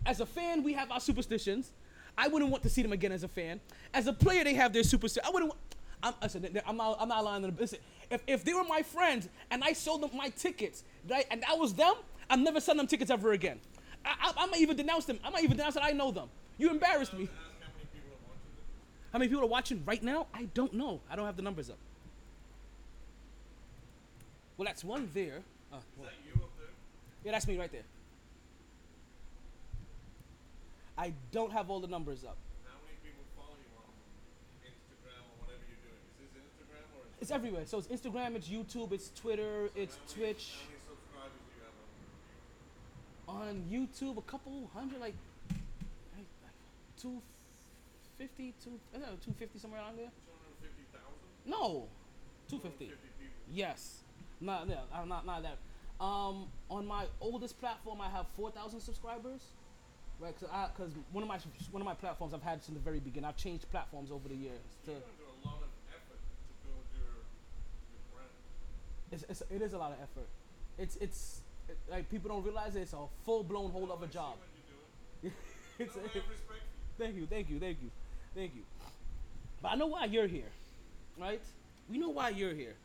as 0.05 0.19
a 0.19 0.25
fan, 0.25 0.63
we 0.63 0.73
have 0.73 0.91
our 0.91 0.99
superstitions. 0.99 1.71
I 2.17 2.27
wouldn't 2.27 2.51
want 2.51 2.63
to 2.63 2.69
see 2.69 2.81
them 2.81 2.93
again 2.93 3.11
as 3.11 3.23
a 3.23 3.27
fan. 3.27 3.59
As 3.93 4.07
a 4.07 4.13
player, 4.13 4.43
they 4.43 4.53
have 4.53 4.73
their 4.73 4.83
superstition. 4.83 5.27
I 5.27 5.31
wouldn't. 5.31 5.51
Want, 5.51 5.61
I'm, 6.03 6.13
listen, 6.21 6.47
I'm 6.65 6.77
not. 6.77 6.97
I'm 6.99 7.09
not 7.09 7.23
lying. 7.23 7.41
To 7.41 7.47
them. 7.47 7.57
Listen, 7.59 7.79
if, 8.09 8.21
if 8.27 8.43
they 8.43 8.53
were 8.53 8.63
my 8.63 8.81
friends 8.81 9.27
and 9.49 9.63
I 9.63 9.73
sold 9.73 10.01
them 10.01 10.11
my 10.13 10.29
tickets, 10.29 10.83
right, 11.09 11.25
and 11.31 11.41
that 11.41 11.57
was 11.57 11.73
them, 11.73 11.93
I'm 12.29 12.43
never 12.43 12.59
selling 12.59 12.77
them 12.77 12.87
tickets 12.87 13.11
ever 13.11 13.31
again. 13.31 13.59
I, 14.05 14.15
I, 14.21 14.43
I 14.43 14.45
might 14.47 14.61
even 14.61 14.77
denounce 14.77 15.05
them. 15.05 15.19
I 15.23 15.29
might 15.29 15.43
even 15.43 15.57
denounce 15.57 15.75
that 15.75 15.83
I 15.83 15.91
know 15.91 16.11
them. 16.11 16.29
You 16.57 16.69
embarrassed 16.69 17.13
me. 17.13 17.23
Ask 17.23 17.31
how 17.59 17.69
many 17.73 17.87
people 17.87 18.11
are 18.13 18.27
watching 18.27 18.53
this. 18.55 19.11
How 19.11 19.19
many 19.19 19.29
people 19.29 19.43
are 19.43 19.47
watching 19.47 19.83
right 19.85 20.03
now? 20.03 20.27
I 20.33 20.43
don't 20.53 20.73
know. 20.73 21.01
I 21.09 21.15
don't 21.15 21.25
have 21.25 21.35
the 21.35 21.41
numbers 21.41 21.69
up. 21.69 21.77
Well, 24.57 24.65
that's 24.65 24.83
one 24.83 25.09
there. 25.13 25.41
Uh, 25.71 25.77
Is 25.77 25.83
well, 25.97 26.07
that 26.07 26.15
you 26.25 26.41
up 26.41 26.51
there? 26.57 26.67
yeah, 27.23 27.31
that's 27.33 27.47
me 27.47 27.57
right 27.57 27.71
there. 27.71 27.83
I 30.97 31.13
don't 31.31 31.51
have 31.51 31.69
all 31.69 31.81
the 31.81 31.87
numbers 31.87 32.23
up. 32.23 32.37
How 32.63 32.79
many 32.87 32.95
people 33.03 33.23
follow 33.35 33.57
you 33.59 33.67
on 33.75 33.91
Instagram 34.63 35.27
or 35.27 35.35
whatever 35.43 35.59
you're 35.67 35.83
doing? 35.83 35.99
Is 36.23 36.31
this 36.31 36.43
Instagram 36.47 36.87
or 36.95 37.03
is 37.03 37.21
It's 37.21 37.31
everywhere. 37.31 37.65
So 37.65 37.79
it's 37.79 37.87
Instagram, 37.87 38.35
it's 38.35 38.47
YouTube, 38.47 38.93
it's 38.93 39.11
Twitter, 39.19 39.69
it's 39.75 39.95
how 39.95 40.01
many, 40.07 40.31
Twitch. 40.31 40.55
How 40.55 40.71
many 40.71 40.79
subscribers 40.87 41.41
do 41.43 41.51
you 41.51 41.63
have 41.67 41.75
on 43.27 43.47
On 43.47 43.55
YouTube, 43.67 44.17
a 44.17 44.21
couple 44.23 44.69
hundred, 44.73 45.01
like, 45.01 45.15
like 46.15 46.55
two 47.01 47.21
fifty, 48.17 48.53
two, 48.63 48.79
I 48.95 48.99
don't 48.99 49.07
know, 49.11 49.17
two 49.25 49.33
fifty 49.37 49.59
somewhere 49.59 49.81
around 49.81 49.97
there. 49.97 50.11
250,000? 50.63 51.51
No, 51.51 51.91
two 52.47 52.59
fifty. 52.63 52.87
250 52.87 52.95
people. 53.19 53.35
Yes. 53.51 54.04
Not 54.45 54.69
yeah, 54.69 54.75
I'm 54.93 55.09
not 55.09 55.25
not 55.25 55.41
that. 55.41 55.57
Um, 56.03 56.47
on 56.69 56.85
my 56.85 57.05
oldest 57.19 57.59
platform, 57.59 57.99
I 57.99 58.09
have 58.09 58.27
four 58.35 58.51
thousand 58.51 58.79
subscribers. 58.81 59.41
Right, 60.17 60.33
cause, 60.39 60.47
I, 60.49 60.69
cause 60.77 60.91
one 61.11 61.23
of 61.23 61.27
my 61.27 61.39
one 61.71 61.81
of 61.81 61.85
my 61.85 61.93
platforms 61.93 62.33
I've 62.33 62.43
had 62.43 62.63
since 62.63 62.77
the 62.77 62.83
very 62.83 62.99
beginning. 62.99 63.27
I've 63.27 63.35
changed 63.35 63.69
platforms 63.69 64.11
over 64.11 64.29
the 64.29 64.35
years. 64.35 64.61
To, 64.85 64.91
You're 64.91 64.99
going 65.01 65.11
through 65.17 65.27
a 65.43 65.47
lot 65.47 65.61
of 65.61 65.69
effort 65.89 66.19
to 66.63 66.69
your, 66.95 67.05
your 67.91 68.21
it's, 69.11 69.25
it's 69.27 69.43
it 69.51 69.61
is 69.61 69.73
a 69.73 69.77
lot 69.77 69.91
of 69.91 69.97
effort. 69.97 70.27
It's 70.77 70.95
it's 70.97 71.41
it, 71.67 71.77
like 71.89 72.09
people 72.09 72.29
don't 72.29 72.43
realize 72.43 72.75
it's 72.75 72.93
a 72.93 73.07
full 73.25 73.43
blown 73.43 73.71
whole 73.71 73.91
other 73.91 74.07
see 74.07 74.13
job. 74.13 74.35
it's 75.79 75.95
No, 75.95 76.01
I 76.01 76.05
have 76.05 76.13
respect 76.13 76.47
for 76.47 76.53
you. 76.53 76.59
Thank 76.97 77.15
you, 77.17 77.25
thank 77.25 77.49
you, 77.49 77.59
thank 77.59 77.81
you, 77.81 77.89
thank 78.35 78.55
you. 78.55 78.61
But 79.61 79.71
I 79.71 79.75
know 79.75 79.87
why 79.87 80.05
you're 80.05 80.27
here, 80.27 80.51
right? 81.19 81.41
We 81.89 81.97
know 81.97 82.09
why 82.09 82.29
you're 82.29 82.53
here. 82.53 82.75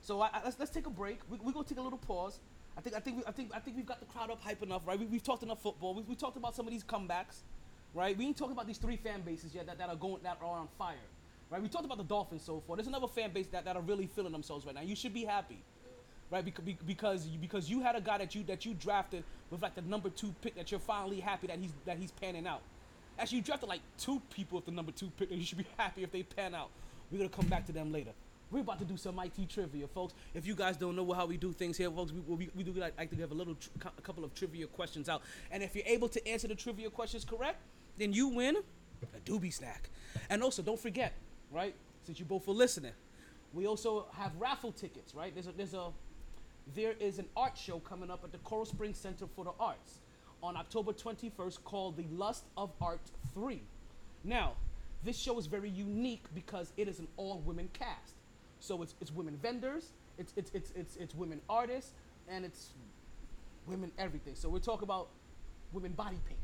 So 0.00 0.20
I, 0.20 0.28
I- 0.32 0.40
let's 0.44 0.58
let's 0.58 0.70
take 0.70 0.86
a 0.86 0.90
break. 0.90 1.20
We 1.30 1.38
we 1.42 1.52
gonna 1.52 1.64
take 1.66 1.78
a 1.78 1.82
little 1.82 1.98
pause. 1.98 2.38
I 2.76 2.80
think 2.80 2.96
I 2.96 3.00
think 3.00 3.18
we, 3.18 3.22
I 3.26 3.32
think 3.32 3.50
I 3.54 3.58
think 3.58 3.76
we've 3.76 3.86
got 3.86 4.00
the 4.00 4.06
crowd 4.06 4.30
up 4.30 4.40
hype 4.40 4.62
enough, 4.62 4.86
right? 4.86 4.98
We, 4.98 5.06
we've 5.06 5.22
talked 5.22 5.42
enough 5.42 5.62
football. 5.62 5.94
We 5.94 6.02
we 6.02 6.14
talked 6.14 6.36
about 6.36 6.54
some 6.54 6.66
of 6.66 6.72
these 6.72 6.84
comebacks, 6.84 7.40
right? 7.94 8.16
We 8.16 8.26
ain't 8.26 8.36
talking 8.36 8.52
about 8.52 8.66
these 8.66 8.78
three 8.78 8.96
fan 8.96 9.22
bases 9.22 9.54
yet 9.54 9.66
that, 9.66 9.78
that 9.78 9.88
are 9.88 9.96
going 9.96 10.22
that 10.22 10.38
are 10.42 10.58
on 10.58 10.68
fire, 10.78 10.96
right? 11.50 11.62
We 11.62 11.68
talked 11.68 11.84
about 11.84 11.98
the 11.98 12.04
Dolphins 12.04 12.42
so 12.42 12.62
far. 12.66 12.76
There's 12.76 12.88
another 12.88 13.08
fan 13.08 13.32
base 13.32 13.46
that, 13.48 13.64
that 13.64 13.76
are 13.76 13.82
really 13.82 14.06
feeling 14.06 14.32
themselves 14.32 14.64
right 14.66 14.74
now. 14.74 14.82
You 14.82 14.96
should 14.96 15.14
be 15.14 15.24
happy 15.24 15.58
right? 16.30 16.44
Because 16.44 16.64
because 16.86 17.26
you, 17.26 17.38
because 17.38 17.68
you 17.68 17.80
had 17.80 17.96
a 17.96 18.00
guy 18.00 18.18
that 18.18 18.34
you 18.34 18.42
that 18.44 18.64
you 18.64 18.74
drafted 18.74 19.24
with 19.50 19.62
like 19.62 19.74
the 19.74 19.82
number 19.82 20.08
two 20.10 20.32
pick 20.42 20.54
that 20.54 20.70
you're 20.70 20.80
finally 20.80 21.20
happy 21.20 21.46
that 21.48 21.58
he's 21.58 21.72
that 21.84 21.98
he's 21.98 22.12
panning 22.12 22.46
out. 22.46 22.62
Actually, 23.18 23.38
you 23.38 23.44
drafted 23.44 23.68
like 23.68 23.80
two 23.98 24.22
people 24.34 24.56
with 24.56 24.64
the 24.64 24.70
number 24.70 24.92
two 24.92 25.10
pick, 25.18 25.30
and 25.30 25.38
you 25.38 25.44
should 25.44 25.58
be 25.58 25.66
happy 25.76 26.02
if 26.02 26.12
they 26.12 26.22
pan 26.22 26.54
out. 26.54 26.70
We're 27.10 27.18
gonna 27.18 27.30
come 27.30 27.46
back 27.48 27.66
to 27.66 27.72
them 27.72 27.92
later. 27.92 28.12
We're 28.50 28.60
about 28.60 28.80
to 28.80 28.84
do 28.84 28.96
some 28.96 29.18
IT 29.20 29.48
trivia, 29.48 29.86
folks. 29.86 30.14
If 30.34 30.44
you 30.44 30.56
guys 30.56 30.76
don't 30.76 30.96
know 30.96 31.12
how 31.12 31.26
we 31.26 31.36
do 31.36 31.52
things 31.52 31.76
here, 31.76 31.90
folks, 31.90 32.12
we, 32.12 32.20
we, 32.20 32.50
we 32.56 32.64
do 32.64 32.72
like, 32.72 32.98
like 32.98 33.10
to 33.10 33.16
have 33.16 33.30
a 33.30 33.34
little, 33.34 33.54
tr- 33.54 33.68
a 33.96 34.00
couple 34.02 34.24
of 34.24 34.34
trivia 34.34 34.66
questions 34.66 35.08
out. 35.08 35.22
And 35.52 35.62
if 35.62 35.76
you're 35.76 35.86
able 35.86 36.08
to 36.08 36.26
answer 36.26 36.48
the 36.48 36.56
trivia 36.56 36.90
questions 36.90 37.24
correct, 37.24 37.62
then 37.96 38.12
you 38.12 38.28
win 38.28 38.56
a 39.14 39.18
doobie 39.20 39.52
snack. 39.52 39.88
And 40.28 40.42
also, 40.42 40.62
don't 40.62 40.80
forget, 40.80 41.12
right? 41.52 41.74
Since 42.04 42.18
you 42.18 42.24
both 42.24 42.48
are 42.48 42.52
listening, 42.52 42.92
we 43.52 43.66
also 43.66 44.06
have 44.14 44.32
raffle 44.38 44.72
tickets, 44.72 45.14
right? 45.14 45.32
There's 45.32 45.46
a, 45.46 45.52
there's 45.52 45.74
a, 45.74 45.88
there 46.74 46.94
is 46.98 47.20
an 47.20 47.26
art 47.36 47.56
show 47.56 47.78
coming 47.78 48.10
up 48.10 48.24
at 48.24 48.32
the 48.32 48.38
Coral 48.38 48.64
Springs 48.64 48.98
Center 48.98 49.26
for 49.36 49.44
the 49.44 49.52
Arts 49.60 50.00
on 50.42 50.56
October 50.56 50.92
21st 50.92 51.62
called 51.64 51.96
The 51.96 52.06
Lust 52.10 52.44
of 52.56 52.70
Art 52.80 53.00
3. 53.34 53.60
Now, 54.24 54.54
this 55.04 55.16
show 55.16 55.38
is 55.38 55.46
very 55.46 55.70
unique 55.70 56.24
because 56.34 56.72
it 56.76 56.88
is 56.88 56.98
an 56.98 57.08
all-women 57.16 57.68
cast. 57.72 58.14
So 58.60 58.82
it's, 58.82 58.94
it's 59.00 59.10
women 59.10 59.36
vendors, 59.42 59.92
it's, 60.18 60.32
it's, 60.36 60.50
it's, 60.54 60.70
it's, 60.76 60.96
it's 60.96 61.14
women 61.14 61.40
artists, 61.48 61.92
and 62.28 62.44
it's 62.44 62.74
women 63.66 63.90
everything. 63.98 64.34
So 64.34 64.48
we're 64.48 64.58
talking 64.58 64.84
about 64.84 65.08
women 65.72 65.92
body 65.92 66.18
paint. 66.28 66.40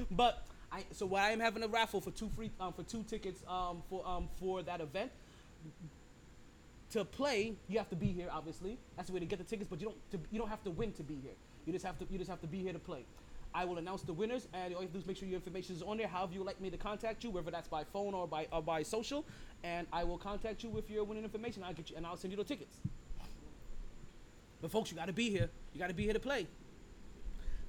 but 0.10 0.46
I 0.70 0.84
so 0.92 1.06
what 1.06 1.22
I 1.22 1.30
am 1.30 1.40
having 1.40 1.62
a 1.62 1.68
raffle 1.68 2.00
for 2.00 2.10
two 2.10 2.28
free 2.30 2.50
um, 2.60 2.72
for 2.72 2.82
two 2.82 3.02
tickets 3.02 3.42
um, 3.48 3.82
for 3.88 4.06
um, 4.06 4.28
for 4.38 4.62
that 4.62 4.80
event. 4.80 5.10
To 6.92 7.04
play, 7.04 7.54
you 7.68 7.76
have 7.76 7.90
to 7.90 7.96
be 7.96 8.06
here. 8.06 8.28
Obviously, 8.32 8.78
that's 8.96 9.08
the 9.08 9.14
way 9.14 9.20
to 9.20 9.26
get 9.26 9.38
the 9.38 9.44
tickets. 9.44 9.68
But 9.68 9.80
you 9.80 9.88
don't 9.88 10.10
to, 10.10 10.18
you 10.30 10.38
don't 10.38 10.48
have 10.48 10.64
to 10.64 10.70
win 10.70 10.92
to 10.92 11.02
be 11.02 11.16
here. 11.22 11.34
You 11.66 11.72
just 11.72 11.84
have 11.84 11.98
to 11.98 12.06
you 12.10 12.18
just 12.18 12.30
have 12.30 12.40
to 12.40 12.46
be 12.46 12.62
here 12.62 12.72
to 12.72 12.78
play. 12.78 13.04
I 13.54 13.64
will 13.64 13.78
announce 13.78 14.02
the 14.02 14.12
winners, 14.12 14.46
and 14.52 14.74
all 14.74 14.80
you 14.80 14.86
have 14.86 14.92
to 14.92 14.92
do 14.92 14.98
is 14.98 15.06
make 15.06 15.16
sure 15.16 15.26
your 15.26 15.36
information 15.36 15.74
is 15.74 15.82
on 15.82 15.96
there. 15.96 16.06
However 16.06 16.34
you 16.34 16.44
like 16.44 16.60
me 16.60 16.70
to 16.70 16.76
contact 16.76 17.24
you, 17.24 17.30
whether 17.30 17.50
that's 17.50 17.68
by 17.68 17.84
phone 17.84 18.14
or 18.14 18.26
by 18.26 18.46
or 18.52 18.62
by 18.62 18.82
social, 18.82 19.24
and 19.64 19.86
I 19.92 20.04
will 20.04 20.18
contact 20.18 20.62
you 20.62 20.70
with 20.70 20.90
your 20.90 21.04
winning 21.04 21.24
information. 21.24 21.62
I'll 21.62 21.72
get 21.72 21.90
you, 21.90 21.96
and 21.96 22.06
I'll 22.06 22.16
send 22.16 22.32
you 22.32 22.36
the 22.36 22.44
tickets. 22.44 22.76
But 24.60 24.70
folks, 24.70 24.90
you 24.90 24.96
got 24.96 25.06
to 25.06 25.12
be 25.12 25.30
here. 25.30 25.48
You 25.72 25.78
got 25.78 25.88
to 25.88 25.94
be 25.94 26.04
here 26.04 26.12
to 26.12 26.20
play. 26.20 26.46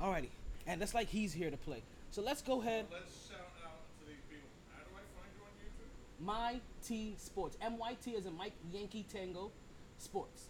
Alrighty, 0.02 0.30
and 0.66 0.82
that's 0.82 0.94
like 0.94 1.08
he's 1.08 1.34
here 1.34 1.52
to 1.52 1.58
play. 1.58 1.84
So 2.12 2.22
let's 2.22 2.42
go 2.42 2.62
ahead. 2.62 2.86
Let's 2.92 3.30
shout 3.30 3.40
out 3.64 3.80
to 4.00 4.08
these 4.08 4.24
people. 4.30 4.50
How 4.74 4.84
do 4.84 4.90
I 4.96 5.04
find 5.16 5.30
you 5.36 5.44
on 5.44 5.52
YouTube? 5.62 6.26
My 6.26 6.60
T 6.86 7.16
Sports. 7.18 7.58
M 7.62 7.78
Y 7.78 7.96
T 8.04 8.12
is 8.12 8.26
in 8.26 8.36
Mike 8.36 8.54
Yankee 8.72 9.06
Tango 9.12 9.52
Sports. 9.98 10.49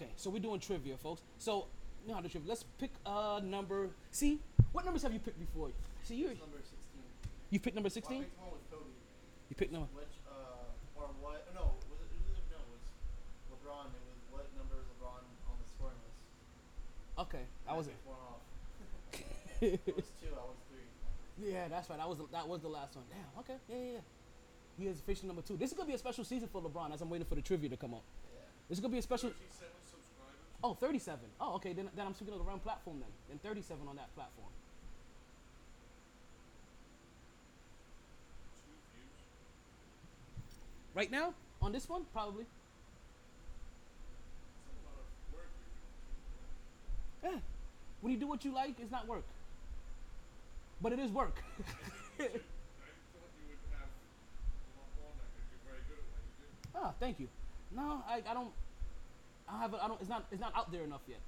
Okay, 0.00 0.08
so 0.16 0.30
we're 0.30 0.40
doing 0.40 0.58
trivia, 0.60 0.96
folks. 0.96 1.20
So, 1.36 1.66
you 2.00 2.08
know 2.08 2.14
how 2.14 2.24
to 2.24 2.28
trivia. 2.30 2.48
Let's 2.48 2.64
pick 2.80 2.88
a 3.04 3.42
number. 3.44 3.90
See, 4.10 4.40
what 4.72 4.86
numbers 4.86 5.02
have 5.02 5.12
you 5.12 5.18
picked 5.20 5.38
before? 5.38 5.68
See, 6.04 6.14
you 6.14 6.28
number 6.40 6.56
16. 6.56 6.72
you 7.50 7.60
picked 7.60 7.76
number 7.76 7.92
Well, 7.92 8.00
I 8.00 8.00
16. 8.00 8.24
picked 8.24 8.40
one 8.40 8.48
with 8.48 8.64
Kobe. 8.72 8.88
You 9.50 9.56
picked 9.56 9.72
number. 9.76 9.88
Which, 9.92 10.16
uh, 10.24 10.96
or 10.96 11.12
what? 11.20 11.44
No, 11.52 11.76
was 11.92 12.00
it, 12.00 12.16
it 12.16 12.32
was, 12.32 12.40
no, 12.48 12.56
it 12.64 12.70
was 12.72 12.80
LeBron. 13.52 13.92
It 13.92 14.00
was 14.08 14.16
what 14.32 14.48
number 14.56 14.80
is 14.80 14.88
LeBron 14.88 15.20
on 15.20 15.56
the 15.60 15.68
scoring 15.68 16.00
list? 16.00 16.16
Okay, 17.20 17.44
I 17.68 17.76
was. 17.76 17.92
picked 17.92 18.08
one 18.08 18.24
off. 18.24 18.40
it 19.60 19.84
was 19.92 20.08
two. 20.16 20.32
I 20.32 20.48
was 20.48 20.56
three. 20.72 20.88
Yeah, 21.44 21.68
that's 21.68 21.92
right. 21.92 22.00
That 22.00 22.08
was 22.08 22.16
the, 22.16 22.26
that 22.32 22.48
was 22.48 22.64
the 22.64 22.72
last 22.72 22.96
one. 22.96 23.04
Damn. 23.12 23.28
Okay. 23.44 23.60
Yeah, 23.68 23.76
yeah, 23.76 23.92
yeah. 24.00 24.04
He 24.80 24.88
is 24.88 24.96
official 24.96 25.28
number 25.28 25.44
two. 25.44 25.60
This 25.60 25.68
is 25.68 25.76
gonna 25.76 25.92
be 25.92 25.92
a 25.92 26.00
special 26.00 26.24
season 26.24 26.48
for 26.48 26.64
LeBron 26.64 26.88
as 26.88 27.04
I'm 27.04 27.12
waiting 27.12 27.28
for 27.28 27.36
the 27.36 27.44
trivia 27.44 27.68
to 27.68 27.76
come 27.76 27.92
up. 27.92 28.00
Yeah. 28.32 28.40
This 28.72 28.78
is 28.78 28.80
gonna 28.80 28.96
be 28.96 29.04
a 29.04 29.04
special. 29.04 29.28
37. 30.62 30.64
Oh, 30.64 30.74
37. 30.74 31.18
Oh, 31.40 31.54
okay. 31.56 31.72
Then, 31.72 31.88
then 31.96 32.06
I'm 32.06 32.14
speaking 32.14 32.34
of 32.34 32.40
the 32.40 32.44
wrong 32.44 32.60
platform 32.60 32.98
then. 33.00 33.08
Then 33.28 33.38
37 33.38 33.88
on 33.88 33.96
that 33.96 34.14
platform. 34.14 34.48
Right 40.94 41.10
now, 41.10 41.34
on 41.62 41.72
this 41.72 41.88
one, 41.88 42.02
probably. 42.12 42.44
Yeah. 47.22 47.36
When 48.00 48.12
you 48.12 48.18
do 48.18 48.26
what 48.26 48.44
you 48.44 48.52
like, 48.52 48.74
it's 48.80 48.90
not 48.90 49.06
work. 49.06 49.24
But 50.82 50.92
it 50.92 50.98
is 50.98 51.10
work. 51.10 51.42
Ah, 56.82 56.94
thank 56.98 57.20
you. 57.20 57.28
No, 57.72 58.02
I, 58.08 58.22
I 58.26 58.32
don't. 58.32 58.52
I 59.52 59.58
have. 59.58 59.74
A, 59.74 59.82
I 59.84 59.88
don't. 59.88 60.00
It's 60.00 60.08
not. 60.10 60.24
It's 60.30 60.40
not 60.40 60.54
out 60.56 60.70
there 60.70 60.84
enough 60.84 61.02
yet. 61.08 61.18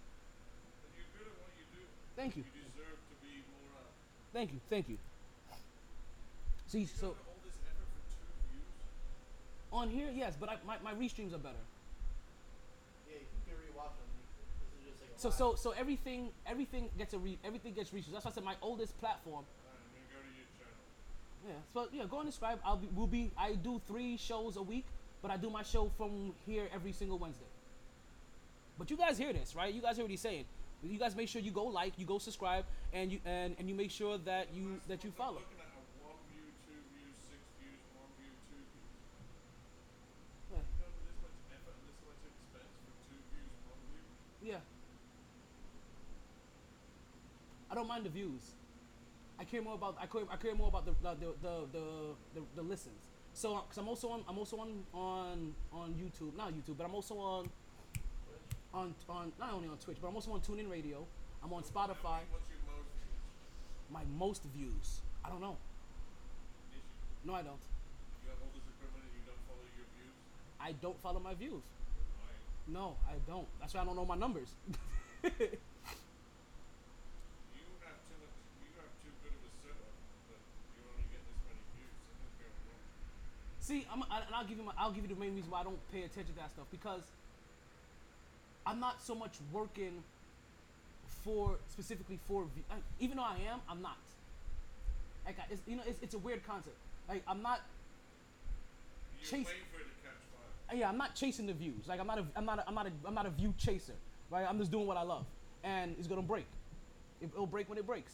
But 0.83 0.91
you're 0.97 1.07
good 1.19 1.27
at 1.27 1.37
what 1.43 1.51
you 1.59 1.65
do. 1.75 1.83
Thank 2.17 2.37
you. 2.37 2.45
You 2.45 2.63
deserve 2.71 2.97
to 2.97 3.15
be 3.21 3.43
more 3.51 3.75
uh, 3.75 3.83
out. 3.83 3.91
Thank 4.33 4.53
you. 4.53 4.61
Thank 4.71 4.89
you. 4.89 4.99
See, 6.67 6.87
so 6.87 7.09
all 7.09 7.37
this 7.45 7.59
effort 7.67 7.89
for 7.93 8.03
two 8.09 8.25
views. 8.49 8.65
on 9.73 9.91
here, 9.91 10.09
yes, 10.15 10.37
but 10.39 10.49
I, 10.49 10.57
my 10.67 10.77
my 10.83 10.95
restreams 10.95 11.35
are 11.35 11.43
better. 11.43 11.65
Yeah, 13.11 13.19
you 13.21 13.41
can 13.45 13.57
rewatch 13.61 13.93
them. 13.99 14.09
This 14.87 14.95
is 14.95 15.01
just 15.01 15.01
like 15.03 15.11
a 15.13 15.21
So 15.21 15.29
live. 15.29 15.37
so 15.37 15.55
so 15.57 15.71
everything 15.79 16.31
everything 16.47 16.89
gets 16.97 17.13
a 17.15 17.19
re 17.19 17.39
everything 17.45 17.75
gets 17.75 17.91
restreams. 17.91 18.13
That's 18.13 18.25
why 18.25 18.31
I 18.31 18.35
said 18.35 18.45
my 18.45 18.57
oldest 18.63 18.97
platform. 19.01 19.45
Alright, 19.45 19.83
I'm 19.85 19.93
gonna 19.93 20.09
go 20.15 20.21
to 20.25 20.33
your 20.33 20.49
channel. 20.57 20.81
Yeah. 21.45 21.61
So 21.75 21.89
yeah, 21.93 22.05
go 22.09 22.21
and 22.21 22.29
subscribe. 22.33 22.61
I'll 22.65 22.77
be. 22.77 22.89
Will 22.95 23.07
be. 23.07 23.33
I 23.37 23.55
do 23.55 23.81
three 23.87 24.17
shows 24.17 24.57
a 24.57 24.63
week, 24.63 24.87
but 25.21 25.31
I 25.31 25.37
do 25.37 25.51
my 25.51 25.63
show 25.63 25.91
from 25.99 26.33
here 26.47 26.69
every 26.73 26.93
single 26.93 27.19
Wednesday. 27.19 27.52
But 28.79 28.91
you 28.91 28.97
guys 28.97 29.19
hear 29.19 29.33
this, 29.33 29.55
right? 29.55 29.73
You 29.73 29.83
guys 29.83 29.97
hear 29.97 30.05
what 30.05 30.11
he's 30.11 30.21
saying. 30.21 30.45
You 30.83 30.99
guys 30.99 31.15
make 31.15 31.29
sure 31.29 31.41
you 31.41 31.53
go 31.53 31.65
like, 31.65 31.93
you 31.97 32.07
go 32.07 32.19
subscribe, 32.19 32.65
and 32.93 33.13
you 33.13 33.21
and, 33.25 33.55
and 33.59 33.69
you 33.69 33.75
make 33.75 33.91
sure 33.91 34.19
that 34.19 34.49
you 34.53 34.81
that 34.89 35.05
you 35.05 35.13
follow. 35.13 35.39
Looking 35.39 35.63
at 35.63 35.71
a 35.71 35.83
one 36.03 36.19
view, 36.27 36.43
two 36.67 36.75
views, 36.91 37.15
six 37.23 37.39
views, 37.63 37.79
one 37.95 38.11
view, 38.19 38.35
two 38.51 38.59
views. 38.67 38.91
Yeah. 40.51 40.59
You 40.59 40.75
done 40.83 40.91
this 41.07 41.15
much 41.23 41.39
effort 41.55 41.79
and 41.79 41.87
this 41.87 42.03
much 42.03 42.19
expense 42.27 42.75
for 42.83 42.99
two 43.07 43.21
views, 43.31 43.55
one 43.71 43.79
view. 43.87 44.03
Yeah. 44.43 44.59
I 47.71 47.75
don't 47.79 47.87
mind 47.87 48.05
the 48.05 48.11
views. 48.11 48.43
I 49.39 49.45
care 49.45 49.63
more 49.63 49.75
about 49.75 49.97
I 50.01 50.07
care, 50.07 50.23
I 50.31 50.37
care 50.37 50.55
more 50.55 50.69
about 50.69 50.85
the 50.85 50.95
the 51.03 51.15
the 51.15 51.55
the, 51.73 51.85
the, 52.35 52.41
the, 52.57 52.63
listens. 52.63 53.11
So 53.35 53.63
because 53.63 53.79
I'm 53.79 53.89
also 53.89 54.09
on 54.11 54.25
I'm 54.29 54.39
also 54.39 54.59
on 54.59 54.83
on 54.93 55.55
on 55.73 55.95
YouTube, 55.95 56.37
not 56.37 56.53
YouTube, 56.53 56.77
but 56.77 56.85
I'm 56.85 56.95
also 56.95 57.19
on 57.19 57.51
on 58.75 58.95
on 59.09 59.33
not 59.39 59.53
only 59.53 59.69
on 59.69 59.77
Twitch, 59.79 59.99
but 60.01 60.09
I'm 60.09 60.15
also 60.15 60.33
on 60.33 60.41
TuneIn 60.41 60.71
Radio. 60.71 61.05
I'm 61.45 61.53
on 61.53 61.63
Spotify. 61.63 62.23
What's 62.31 62.49
your 62.49 62.63
most 62.67 62.89
views? 63.03 63.91
My 63.91 64.03
most 64.19 64.43
views. 64.57 65.01
I 65.25 65.29
don't 65.29 65.41
know. 65.41 65.57
No, 67.25 67.35
I 67.35 67.43
don't. 67.43 67.61
you 68.25 68.31
have 68.31 68.39
all 68.43 68.51
this 68.55 68.67
equipment 68.67 69.07
and 69.07 69.15
you 69.15 69.23
don't 69.27 69.39
follow 69.47 69.63
your 69.79 69.87
views? 69.95 70.15
I 70.59 70.73
don't 70.83 70.99
follow 71.03 71.21
my 71.21 71.35
views. 71.35 71.63
No, 72.67 72.97
I 73.07 73.19
don't. 73.27 73.47
That's 73.61 73.75
why 73.75 73.83
I 73.83 73.85
don't 73.85 73.97
know 73.97 74.07
my 74.07 74.17
numbers. 74.17 74.55
You 75.23 75.31
have 77.87 77.99
too 78.07 78.19
much. 78.19 78.35
You 78.63 78.71
have 78.79 78.91
too 79.03 79.15
good 79.23 79.35
of 79.35 79.43
a 79.43 79.51
setup, 79.63 79.95
but 80.31 80.39
you 80.75 80.83
only 80.87 81.07
get 81.11 81.23
this 81.27 81.39
many 81.47 81.63
views. 81.79 81.95
Something's 82.07 82.35
going 82.43 82.59
wrong. 82.67 82.83
See, 83.63 83.87
I'm, 83.91 84.03
I, 84.11 84.27
and 84.27 84.35
I'll 84.35 84.47
give 84.47 84.59
you 84.59 84.67
my, 84.67 84.75
I'll 84.79 84.91
give 84.95 85.07
you 85.07 85.13
the 85.15 85.19
main 85.19 85.35
reason 85.35 85.51
why 85.51 85.63
I 85.63 85.67
don't 85.67 85.79
pay 85.91 86.03
attention 86.03 86.35
to 86.35 86.41
that 86.43 86.51
stuff 86.51 86.67
because 86.75 87.03
I'm 88.67 88.81
not 88.81 89.03
so 89.03 89.15
much 89.15 89.33
working 89.53 90.03
for 91.25 91.57
specifically 91.69 92.19
for 92.27 92.45
v- 92.45 92.63
I, 92.71 92.75
even 93.01 93.17
though 93.17 93.25
I 93.25 93.37
am, 93.51 93.61
I'm 93.69 93.83
not. 93.83 93.97
Like 95.27 95.39
I, 95.39 95.43
it's, 95.53 95.63
you 95.67 95.77
know, 95.77 95.83
it's, 95.87 95.99
it's 96.03 96.15
a 96.15 96.19
weird 96.19 96.45
concept. 96.47 96.77
Like 97.09 97.23
I'm 97.27 97.43
not. 97.43 97.61
You're 99.21 99.31
Chase- 99.31 99.47
waiting 99.47 99.63
for 99.73 99.81
it 99.81 99.85
to 99.85 99.97
catch 100.03 100.19
fire. 100.33 100.77
Uh, 100.77 100.79
yeah, 100.81 100.89
I'm 100.89 100.99
not 100.99 101.15
chasing 101.15 101.47
the 101.47 101.53
views. 101.53 101.87
Like 101.87 102.01
I'm 102.01 102.07
not 102.07 102.19
a, 102.19 102.25
I'm 102.37 102.45
not 102.45 102.59
a, 102.61 102.69
I'm 102.69 102.75
not 102.75 102.87
a, 102.87 102.91
I'm 103.07 103.15
not 103.15 103.27
a 103.27 103.31
view 103.31 103.55
chaser. 103.59 103.95
Right? 104.31 104.47
I'm 104.49 104.59
just 104.59 104.71
doing 104.71 104.87
what 104.87 104.97
I 104.97 105.03
love, 105.03 105.27
and 105.63 105.95
it's 105.99 106.09
gonna 106.09 106.23
break. 106.23 106.47
It, 107.21 107.29
it'll 107.35 107.47
break 107.47 107.69
when 107.69 107.79
it 107.79 107.87
breaks. 107.87 108.13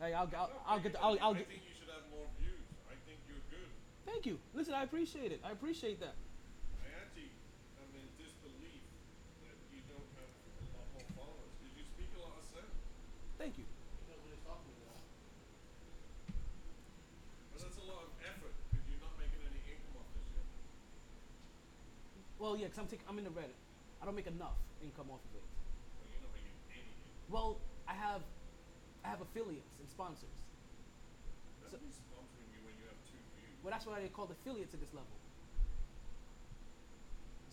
Like 0.00 0.12
I'll, 0.14 0.28
I'll, 0.36 0.50
I'll 0.68 0.80
get, 0.80 0.92
the, 0.92 1.00
I'll, 1.00 1.16
I'll 1.22 1.32
I 1.32 1.38
get. 1.40 1.48
think 1.48 1.62
you 1.64 1.72
should 1.72 1.88
have 1.88 2.04
more 2.12 2.26
views. 2.38 2.60
I 2.92 2.94
think 3.08 3.16
you're 3.26 3.40
good. 3.48 3.70
Thank 4.04 4.26
you. 4.26 4.36
Listen, 4.52 4.74
I 4.74 4.82
appreciate 4.84 5.32
it. 5.32 5.40
I 5.42 5.50
appreciate 5.56 5.98
that. 6.04 6.12
I 6.84 6.92
actually 7.00 7.32
am 7.80 7.88
in 7.96 8.04
disbelief 8.20 8.84
that 9.48 9.56
you 9.72 9.80
don't 9.88 10.04
have 10.20 10.28
a 10.28 10.64
lot 10.76 10.84
more 10.92 11.08
followers 11.16 11.48
because 11.64 11.72
you 11.80 11.84
speak 11.96 12.12
a 12.12 12.20
lot 12.20 12.36
of 12.36 12.44
sense. 12.52 12.76
Thank 13.46 13.62
you. 13.62 13.70
He 13.70 14.10
knows 14.10 14.18
what 14.26 14.34
he's 14.34 14.42
talking 14.42 14.74
about. 14.74 14.98
But 17.54 17.58
that's 17.62 17.78
a 17.78 17.86
lot 17.86 18.02
of 18.02 18.10
effort 18.26 18.50
because 18.74 18.82
you're 18.90 18.98
not 18.98 19.14
making 19.22 19.38
any 19.38 19.62
income 19.70 20.02
off 20.02 20.10
this 20.18 20.26
yet. 20.34 20.42
Well, 22.42 22.58
yeah, 22.58 22.66
cause 22.74 22.82
I'm 22.82 22.90
taking, 22.90 23.06
I'm 23.06 23.22
in 23.22 23.26
the 23.30 23.30
red. 23.30 23.54
I 24.02 24.10
don't 24.10 24.18
make 24.18 24.26
enough 24.26 24.58
income 24.82 25.14
off 25.14 25.22
of 25.22 25.30
it. 25.38 25.46
Well, 25.46 26.10
you're 26.10 26.26
not 26.26 26.34
making. 26.34 26.90
Well, 27.30 27.62
I 27.86 27.94
have, 27.94 28.26
I 29.06 29.14
have 29.14 29.22
affiliates 29.22 29.78
and 29.78 29.86
sponsors. 29.86 30.42
That's 31.62 31.78
So- 31.78 32.02
sponsoring 32.02 32.50
you 32.50 32.66
when 32.66 32.74
you 32.82 32.90
have 32.90 32.98
two 33.06 33.22
views. 33.38 33.62
Well, 33.62 33.70
that's 33.70 33.86
why 33.86 34.02
they 34.02 34.10
call 34.10 34.26
affiliates 34.26 34.74
at 34.74 34.82
this 34.82 34.90
level. 34.90 35.14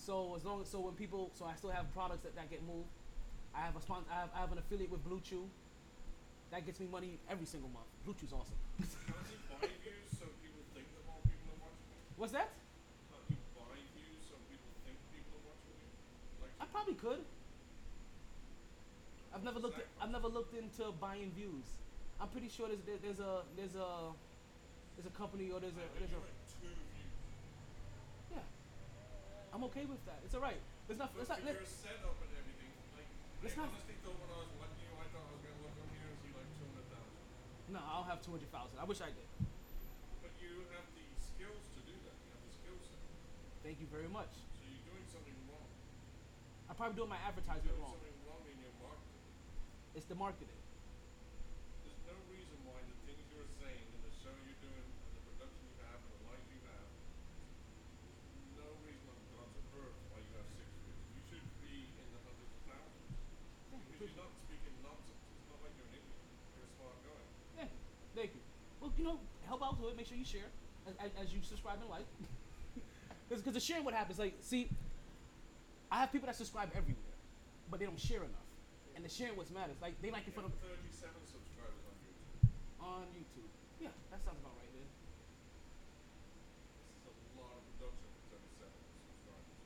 So 0.01 0.33
as 0.33 0.41
long 0.41 0.65
as 0.65 0.73
so 0.73 0.81
when 0.81 0.97
people 0.97 1.29
so 1.37 1.45
I 1.45 1.53
still 1.53 1.69
have 1.69 1.85
products 1.93 2.25
that, 2.25 2.33
that 2.33 2.49
get 2.49 2.65
moved. 2.65 2.89
I 3.55 3.61
have 3.61 3.75
a 3.75 3.81
sponsor. 3.81 4.09
I 4.11 4.21
have, 4.21 4.29
I 4.35 4.39
have 4.39 4.51
an 4.51 4.57
affiliate 4.57 4.89
with 4.91 5.05
BlueChew. 5.05 5.45
That 6.53 6.69
gets 6.69 6.77
me 6.79 6.85
money 6.85 7.17
every 7.25 7.49
single 7.49 7.73
month. 7.73 7.89
BlueChew's 8.05 8.29
awesome. 8.29 8.53
Can't 8.77 9.41
buy 9.57 9.65
views 9.81 10.05
so 10.13 10.29
people 10.37 10.61
think 10.77 10.85
that 10.93 11.01
more 11.09 11.17
people 11.25 11.49
are 11.49 11.65
watching? 11.65 11.97
What's 12.13 12.33
that? 12.37 12.53
Can't 13.09 13.41
buy 13.57 13.81
views 13.97 14.21
so 14.29 14.37
people 14.45 14.69
think 14.85 15.01
people 15.09 15.33
are 15.41 15.45
watching? 15.49 15.81
Like 16.45 16.53
I 16.61 16.69
probably 16.69 16.93
could. 16.93 17.25
I've 19.33 19.41
never 19.41 19.57
looked. 19.57 19.81
At, 19.81 19.89
I've 19.97 20.13
never 20.13 20.29
looked 20.29 20.53
into 20.53 20.93
buying 21.01 21.33
views. 21.33 21.65
I'm 22.21 22.29
pretty 22.29 22.53
sure 22.53 22.69
there's 22.69 22.85
there, 22.85 23.01
there's 23.01 23.17
a 23.17 23.41
there's 23.57 23.73
a 23.73 24.13
there's 24.93 25.09
a 25.09 25.15
company 25.17 25.49
or 25.49 25.57
there's 25.57 25.73
a 25.73 25.85
there's 25.97 26.13
a 26.13 26.21
yeah. 28.29 28.45
I'm 29.49 29.65
okay 29.73 29.89
with 29.89 30.05
that. 30.05 30.21
It's 30.21 30.37
all 30.37 30.45
right. 30.45 30.61
It's 30.85 31.01
not. 31.01 31.17
It's 31.17 31.33
not. 31.33 31.41
with 31.41 31.65
setup 31.65 32.13
and 32.21 32.29
everything, 32.37 32.69
like 32.93 33.09
Let's 33.41 33.57
not- 33.57 33.73
honestly 33.73 33.97
thought 34.05 34.21
when 34.21 34.29
I 34.29 34.37
was 34.45 34.53
watching 34.61 34.85
you, 34.85 34.93
I 35.01 35.09
thought 35.09 35.25
I 35.25 35.33
was 35.33 35.41
gonna 35.41 35.65
look 35.65 35.75
on 35.81 35.89
here 35.97 36.05
and 36.13 36.17
see 36.21 36.29
like 36.37 36.45
two 36.53 36.63
hundred 36.69 36.85
thousand. 36.93 37.17
No, 37.73 37.81
I'll 37.89 38.05
have 38.05 38.21
two 38.21 38.29
hundred 38.29 38.51
thousand. 38.53 38.77
I 38.77 38.85
wish 38.85 39.01
I 39.01 39.09
did. 39.09 39.25
But 40.21 40.29
you 40.37 40.61
have 40.77 40.85
the 40.93 41.05
skills 41.17 41.63
to 41.73 41.81
do 41.89 41.95
that. 42.05 42.15
You 42.21 42.29
have 42.37 42.43
the 42.45 42.53
skill 42.53 42.77
set. 42.85 43.01
Thank 43.65 43.81
you 43.81 43.89
very 43.89 44.05
much. 44.13 44.29
So 44.29 44.61
you're 44.69 44.85
doing 44.93 45.05
something 45.09 45.33
wrong. 45.49 45.65
I'm 46.69 46.77
probably 46.77 47.01
doing 47.01 47.09
my 47.09 47.17
You're 47.17 47.33
advertisement 47.33 47.65
doing 47.73 47.81
wrong. 47.81 47.97
something 47.97 48.17
wrong 48.29 48.43
in 48.45 48.57
your 48.61 48.75
marketing. 48.77 49.25
It's 49.97 50.05
the 50.05 50.13
marketing. 50.21 50.61
no 52.05 52.13
reason 52.29 52.57
why 52.61 52.77
the 52.85 52.97
things 53.09 53.25
you're 53.33 53.49
saying 53.57 53.85
and 53.89 54.01
the 54.05 54.13
show 54.21 54.33
you're 54.45 54.61
doing 54.61 54.85
and 54.85 55.13
the 55.17 55.23
production 55.33 55.65
you 55.65 55.75
have 55.89 55.97
and 55.97 56.11
the 56.13 56.21
life 56.29 56.45
you 56.53 56.61
have, 56.69 56.87
there's 58.05 58.53
no 58.53 58.69
reason 58.85 59.05
on 59.09 59.17
God's 59.33 59.57
earth 59.81 59.97
why 60.13 60.21
you 60.21 60.29
have 60.37 60.45
six 60.61 60.69
views. 60.77 61.01
You 61.17 61.21
should 61.25 61.47
be 61.65 61.89
in 61.89 62.05
the 62.13 62.21
hundreds 62.21 62.53
of 62.53 62.61
thousands. 62.69 63.17
Because 63.89 64.13
you're 64.13 64.21
not 64.21 64.33
speaking 64.45 64.77
nonsense. 64.85 65.17
It's 65.41 65.49
not 65.49 65.57
like 65.65 65.73
you're 65.73 65.89
an 65.89 65.97
idiot. 65.97 66.21
You're 66.53 66.67
a 66.69 66.71
smart 66.77 66.97
guy. 67.05 67.21
Yeah, 67.57 67.69
thank 68.17 68.29
you. 68.33 68.41
Well, 68.81 68.91
you 68.97 69.05
know, 69.73 69.81
help 69.81 69.89
to 69.89 69.93
it. 69.93 69.97
Make 69.97 70.07
sure 70.07 70.17
you 70.17 70.25
share 70.25 70.49
as, 70.87 70.93
as, 70.99 71.11
as 71.25 71.33
you 71.33 71.41
subscribe 71.41 71.77
and 71.81 71.89
like. 71.89 72.05
Because 73.29 73.53
the 73.55 73.59
sharing, 73.59 73.81
what 73.83 73.95
happens? 73.95 74.19
Like, 74.19 74.35
see, 74.41 74.69
I 75.89 76.01
have 76.01 76.11
people 76.11 76.27
that 76.27 76.35
subscribe 76.35 76.69
everywhere, 76.77 77.17
but 77.71 77.79
they 77.79 77.85
don't 77.87 77.97
share 77.97 78.21
enough. 78.21 78.45
And 78.93 79.01
the 79.01 79.09
sharing 79.09 79.33
what 79.33 79.49
matters. 79.49 79.81
Like, 79.81 79.97
they 80.05 80.13
like 80.13 80.29
it 80.29 80.37
for 80.37 80.45
the 80.45 80.53
37 80.61 81.17
subscribers 81.25 81.81
on 81.81 81.97
YouTube. 81.97 82.45
on 82.77 83.05
YouTube. 83.09 83.49
Yeah, 83.81 83.89
that 84.13 84.21
sounds 84.21 84.37
about 84.37 84.53
right, 84.61 84.69
then. 84.69 84.85
This 87.09 87.17
is 87.17 87.25
a 87.25 87.41
lot 87.41 87.57
of 87.57 87.65
production 87.73 88.05
for 88.29 88.37
37 88.37 88.69
subscribers. 89.01 89.57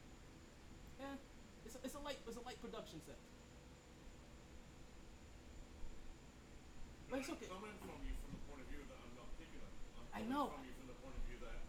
Yeah, 0.96 1.20
it's 1.68 1.76
a, 1.76 1.80
it's 1.84 1.98
a 2.00 2.04
light 2.08 2.24
it's 2.24 2.40
a 2.40 2.46
light 2.48 2.60
production 2.64 3.04
set. 3.04 3.20
But 7.12 7.20
it's 7.24 7.32
okay. 7.36 7.52
coming 7.52 7.76
from 7.84 8.00
you 8.04 8.16
from 8.20 8.32
the 8.36 8.44
point 8.48 8.64
of 8.64 8.68
view 8.68 8.84
that 8.84 9.00
I'm 9.00 9.16
not 9.16 9.32
picking 9.40 9.64
on 9.64 9.72
you. 9.72 9.92
I'm 9.96 10.07
I 10.18 10.26
know. 10.26 10.50
from 10.50 10.90
the 10.90 10.98
point 10.98 11.14
of 11.14 11.22
view 11.30 11.38
that 11.46 11.62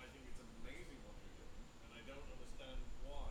I 0.00 0.08
think 0.16 0.24
it's 0.24 0.40
amazing 0.40 0.96
what 1.04 1.12
you're 1.12 1.44
doing, 1.44 1.60
and 1.84 1.92
I 1.92 2.00
don't 2.08 2.24
understand 2.24 2.80
why 3.04 3.28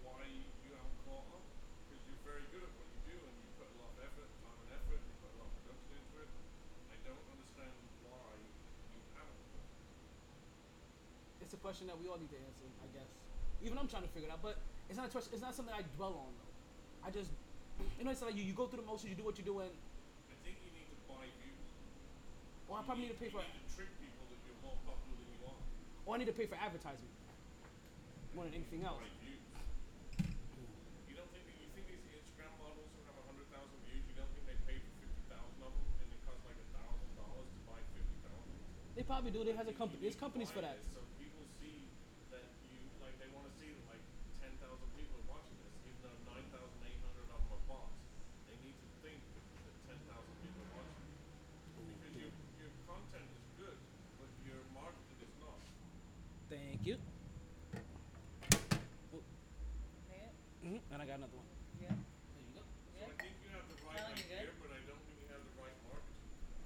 why 0.00 0.24
you 0.24 0.72
haven't 0.72 1.00
caught 1.04 1.28
on. 1.36 1.44
Because 1.84 2.00
you're 2.08 2.24
very 2.24 2.48
good 2.48 2.64
at 2.64 2.72
what 2.80 2.88
you 2.96 3.00
do, 3.12 3.16
and 3.20 3.34
you 3.44 3.52
put 3.60 3.68
a 3.68 3.76
lot 3.76 3.92
of 3.92 4.08
effort, 4.08 4.24
time 4.40 4.56
and 4.56 4.72
effort, 4.72 5.04
and 5.04 5.04
you 5.04 5.16
put 5.20 5.36
a 5.36 5.38
lot 5.44 5.52
of 5.52 5.56
production 5.60 5.92
into 6.00 6.14
it. 6.24 6.30
I 6.88 6.96
don't 7.04 7.26
understand 7.28 7.76
why 8.08 8.24
you 8.96 9.00
haven't. 9.12 9.44
It's 11.44 11.52
a 11.52 11.60
question 11.60 11.92
that 11.92 12.00
we 12.00 12.08
all 12.08 12.16
need 12.16 12.32
to 12.32 12.40
answer, 12.40 12.64
I 12.80 12.88
guess. 12.96 13.12
Even 13.60 13.76
I'm 13.76 13.92
trying 13.92 14.08
to 14.08 14.12
figure 14.16 14.32
it 14.32 14.32
out, 14.32 14.40
but 14.40 14.56
it's 14.88 14.96
not 14.96 15.06
a 15.08 15.12
question. 15.12 15.28
It's 15.36 15.44
not 15.44 15.52
something 15.52 15.76
I 15.76 15.84
dwell 16.00 16.24
on 16.24 16.32
though. 16.40 16.52
I 17.04 17.12
just, 17.12 17.28
you 18.00 18.08
know, 18.08 18.16
it's 18.16 18.24
like 18.24 18.32
you, 18.32 18.48
you 18.48 18.56
go 18.56 18.64
through 18.64 18.80
the 18.80 18.88
motions, 18.88 19.12
you 19.12 19.18
do 19.20 19.28
what 19.28 19.36
you 19.36 19.44
do, 19.44 19.60
and 19.60 19.68
I 20.32 20.34
think 20.40 20.56
you 20.64 20.72
need 20.72 20.88
to 20.88 20.96
buy 21.04 21.28
views. 21.36 21.60
Or 22.68 22.78
I 22.78 22.82
probably 22.82 23.06
need 23.06 23.14
to 23.14 23.20
pay 23.20 23.30
for, 23.30 23.38
need 23.42 23.62
to 23.62 23.74
trick 23.74 23.90
people 24.02 24.24
that 24.30 24.38
you're 24.42 24.58
more 24.62 24.74
popular 24.82 25.14
than 25.22 25.28
you 25.30 25.40
are. 25.46 25.60
or 26.06 26.10
I 26.14 26.18
need 26.18 26.30
to 26.30 26.34
pay 26.36 26.46
for 26.50 26.58
advertisement 26.58 27.12
more 28.34 28.44
than 28.44 28.54
anything 28.58 28.82
else. 28.84 29.00
You 31.06 31.14
don't 31.14 31.30
think 31.32 31.46
that 31.46 31.56
you 31.56 31.68
think 31.72 31.86
these 31.88 32.04
Instagram 32.20 32.52
models 32.60 32.90
who 32.92 33.00
have 33.06 33.16
hundred 33.24 33.46
thousand 33.54 33.78
views, 33.86 34.02
you 34.10 34.14
don't 34.18 34.28
think 34.34 34.44
they 34.50 34.58
pay 34.68 34.76
for 34.82 34.90
fifty 35.00 35.22
thousand 35.30 35.60
of 35.62 35.72
them 35.72 35.86
and 36.02 36.08
it 36.10 36.20
costs 36.26 36.44
like 36.44 36.58
a 36.58 36.68
thousand 36.74 37.10
dollars 37.16 37.48
to 37.48 37.60
buy 37.70 37.80
fifty 37.94 38.16
thousand? 38.26 38.54
They 38.98 39.04
probably 39.06 39.30
do. 39.32 39.40
They 39.46 39.54
has 39.56 39.68
a 39.70 39.76
company. 39.78 40.02
There's 40.02 40.18
companies 40.18 40.50
for 40.50 40.60
that. 40.60 40.76
So 40.92 41.00
people 41.22 41.46
see 41.62 41.86
that 42.34 42.44
you 42.68 42.76
like 43.00 43.14
they 43.22 43.30
want 43.32 43.46
to 43.48 43.54
see 43.56 43.70
that 43.72 43.84
like 43.94 44.02
ten 44.42 44.52
thousand 44.60 44.90
people 44.98 45.16
are 45.22 45.28
watching 45.38 45.56
this, 45.64 45.72
even 45.86 45.96
though 46.04 46.18
nine 46.28 46.44
thousand 46.52 46.80
eight 46.84 46.98
hundred 47.00 47.30
of 47.30 47.40
them 47.40 47.54
are 47.56 47.62
bots. 47.70 47.96
They 48.50 48.58
need 48.60 48.76
to 48.76 48.88
think 49.00 49.16
that 49.64 49.76
ten 49.88 49.98
thousand 50.10 50.34
people 50.44 50.60
are 50.66 50.72
watching. 50.84 51.08
Because 51.80 52.12
your 52.20 52.32
your 52.60 52.72
content 52.84 53.28
is 53.32 53.44
good, 53.56 53.78
but 54.20 54.28
your 54.44 54.60
marketing 54.76 55.18
is 55.24 55.32
not. 55.40 55.56
Thank 56.52 56.84
you. 56.84 56.96
Yeah, 60.08 60.30
hmm 60.64 60.80
And 60.94 60.98
I 61.02 61.04
got 61.04 61.18
another 61.20 61.36
one. 61.36 61.46
yeah, 61.82 61.92
There 61.92 62.42
you 62.46 62.52
go. 62.56 62.62
So 62.96 63.04
I 63.04 63.12
think 63.20 63.34
you 63.44 63.50
have 63.52 63.66
the 63.68 63.76
right 63.84 63.98
Smelling 64.00 64.24
idea, 64.24 64.46
good. 64.46 64.56
but 64.62 64.70
I 64.72 64.80
don't 64.88 65.02
think 65.04 65.16
you 65.20 65.28
have 65.34 65.42
the 65.44 65.54
right 65.60 65.76
marketing. 65.84 66.16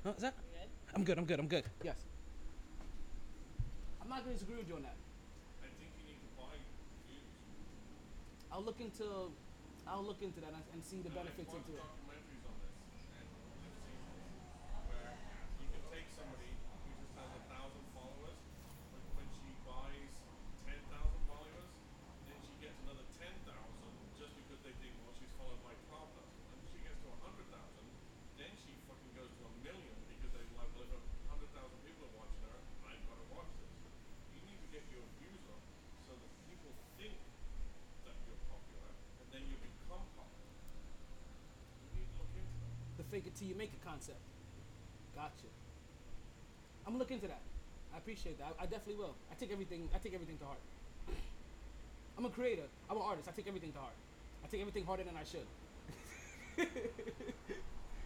Huh, 0.04 0.09
is 0.20 0.28
that? 0.28 0.36
good? 0.52 0.68
I'm 0.92 1.04
good. 1.04 1.16
I'm 1.16 1.24
good. 1.24 1.40
I'm 1.40 1.48
good. 1.48 1.64
Yes. 1.80 1.96
I'm 4.04 4.08
not 4.12 4.20
gonna 4.20 4.36
disagree 4.36 4.60
with 4.60 4.68
you 4.68 4.76
on 4.76 4.84
that. 4.84 5.00
I 5.64 5.72
think 5.80 5.88
you 5.96 6.04
need 6.12 6.20
to 6.20 6.28
buy 6.36 6.52
views. 7.08 7.32
I'll 8.52 8.60
look 8.60 8.84
into, 8.84 9.32
I'll 9.88 10.04
look 10.04 10.20
into 10.20 10.44
that 10.44 10.52
and, 10.52 10.60
and 10.76 10.84
see 10.84 11.00
the 11.00 11.08
Now, 11.08 11.24
benefits 11.24 11.48
I've 11.56 11.64
into 11.64 11.72
it. 11.72 11.80
documentaries 11.80 12.44
on 12.44 12.52
this, 12.60 12.76
and 13.16 13.16
I've 13.16 13.32
seen 13.80 14.02
this, 14.12 14.28
where 14.92 15.08
you 15.64 15.66
can 15.72 15.82
take 15.88 16.04
somebody 16.12 16.52
who 16.52 16.90
just 17.00 17.16
has 17.16 17.30
a 17.40 17.42
thousand 17.48 17.84
followers, 17.96 18.36
but 18.92 19.00
when 19.16 19.28
she 19.40 19.48
buys 19.64 20.12
ten 20.68 20.80
thousand 20.92 21.22
followers, 21.32 21.72
then 22.28 22.36
she 22.44 22.52
gets 22.60 22.76
another 22.84 23.08
ten 23.16 23.32
thousand 23.48 23.88
just 24.20 24.36
because 24.36 24.60
they 24.68 24.76
think, 24.84 24.92
well, 25.00 25.16
she's 25.16 25.32
followed 25.40 25.64
by 25.64 25.72
twelve 25.88 26.12
thousand. 26.12 26.44
And 26.52 26.60
she 26.68 26.76
gets 26.84 27.00
to 27.00 27.08
a 27.08 27.18
hundred 27.24 27.48
thousand, 27.48 27.86
then 28.36 28.52
she 28.60 28.76
fucking 28.84 29.12
goes 29.16 29.32
to 29.32 29.42
a 29.48 29.52
million 29.64 29.96
because 30.10 30.34
they 30.34 30.42
like, 30.58 30.68
well, 30.74 30.82
if 30.82 30.92
a 30.98 31.00
hundred 31.30 31.50
thousand 31.54 31.78
people 31.86 32.02
are 32.10 32.16
watching 32.18 32.42
her, 32.50 32.58
I've 32.84 33.00
got 33.06 33.16
to 33.22 33.26
watch 33.32 33.50
this. 33.62 33.70
You 34.34 34.40
need 34.44 34.58
to 34.60 34.68
get 34.74 34.84
your 34.92 35.04
views 35.22 35.42
up 35.48 35.62
so 36.04 36.12
that 36.18 36.30
people 36.50 36.72
think 37.00 37.16
that 38.04 38.16
you're 38.28 38.42
popular, 38.52 38.90
and 39.24 39.26
then 39.32 39.42
you 39.48 39.56
become 39.60 40.04
popular. 40.18 40.52
You 41.84 41.88
need 41.96 42.08
to 42.12 42.16
look 42.20 42.32
into 42.36 42.56
that. 42.60 42.74
The 43.00 43.06
fake 43.08 43.26
it 43.28 43.29
you 43.46 43.54
make 43.54 43.72
a 43.72 43.86
concept. 43.86 44.18
Gotcha. 45.14 45.48
I'm 46.86 46.92
gonna 46.92 46.98
look 46.98 47.10
into 47.10 47.26
that. 47.28 47.40
I 47.94 47.98
appreciate 47.98 48.38
that. 48.38 48.54
I, 48.58 48.64
I 48.64 48.66
definitely 48.66 48.96
will. 48.96 49.14
I 49.30 49.34
take 49.34 49.52
everything. 49.52 49.88
I 49.94 49.98
take 49.98 50.14
everything 50.14 50.38
to 50.38 50.44
heart. 50.44 50.62
I'm 52.18 52.24
a 52.24 52.30
creator. 52.30 52.68
I'm 52.88 52.96
an 52.96 53.02
artist. 53.02 53.28
I 53.28 53.32
take 53.32 53.48
everything 53.48 53.72
to 53.72 53.78
heart. 53.78 53.96
I 54.44 54.48
take 54.48 54.60
everything 54.60 54.84
harder 54.84 55.04
than 55.04 55.16
I 55.16 55.24
should. 55.24 55.46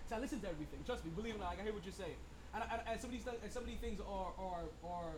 so 0.08 0.16
I 0.16 0.18
listen 0.18 0.40
to 0.40 0.48
everything. 0.48 0.80
Trust 0.86 1.04
me. 1.04 1.10
Believe 1.14 1.34
it 1.34 1.36
or 1.36 1.40
not, 1.40 1.50
like, 1.50 1.60
I 1.60 1.64
hear 1.64 1.72
what 1.72 1.84
you're 1.84 1.94
saying. 1.96 2.16
And, 2.54 2.62
and, 2.70 2.80
and 2.86 3.00
some 3.00 3.10
of 3.10 3.14
these 3.16 3.24
th- 3.24 3.40
and 3.42 3.50
some 3.50 3.62
of 3.64 3.68
these 3.68 3.82
things 3.82 3.98
are 4.00 4.30
are 4.38 4.66
are 4.86 5.12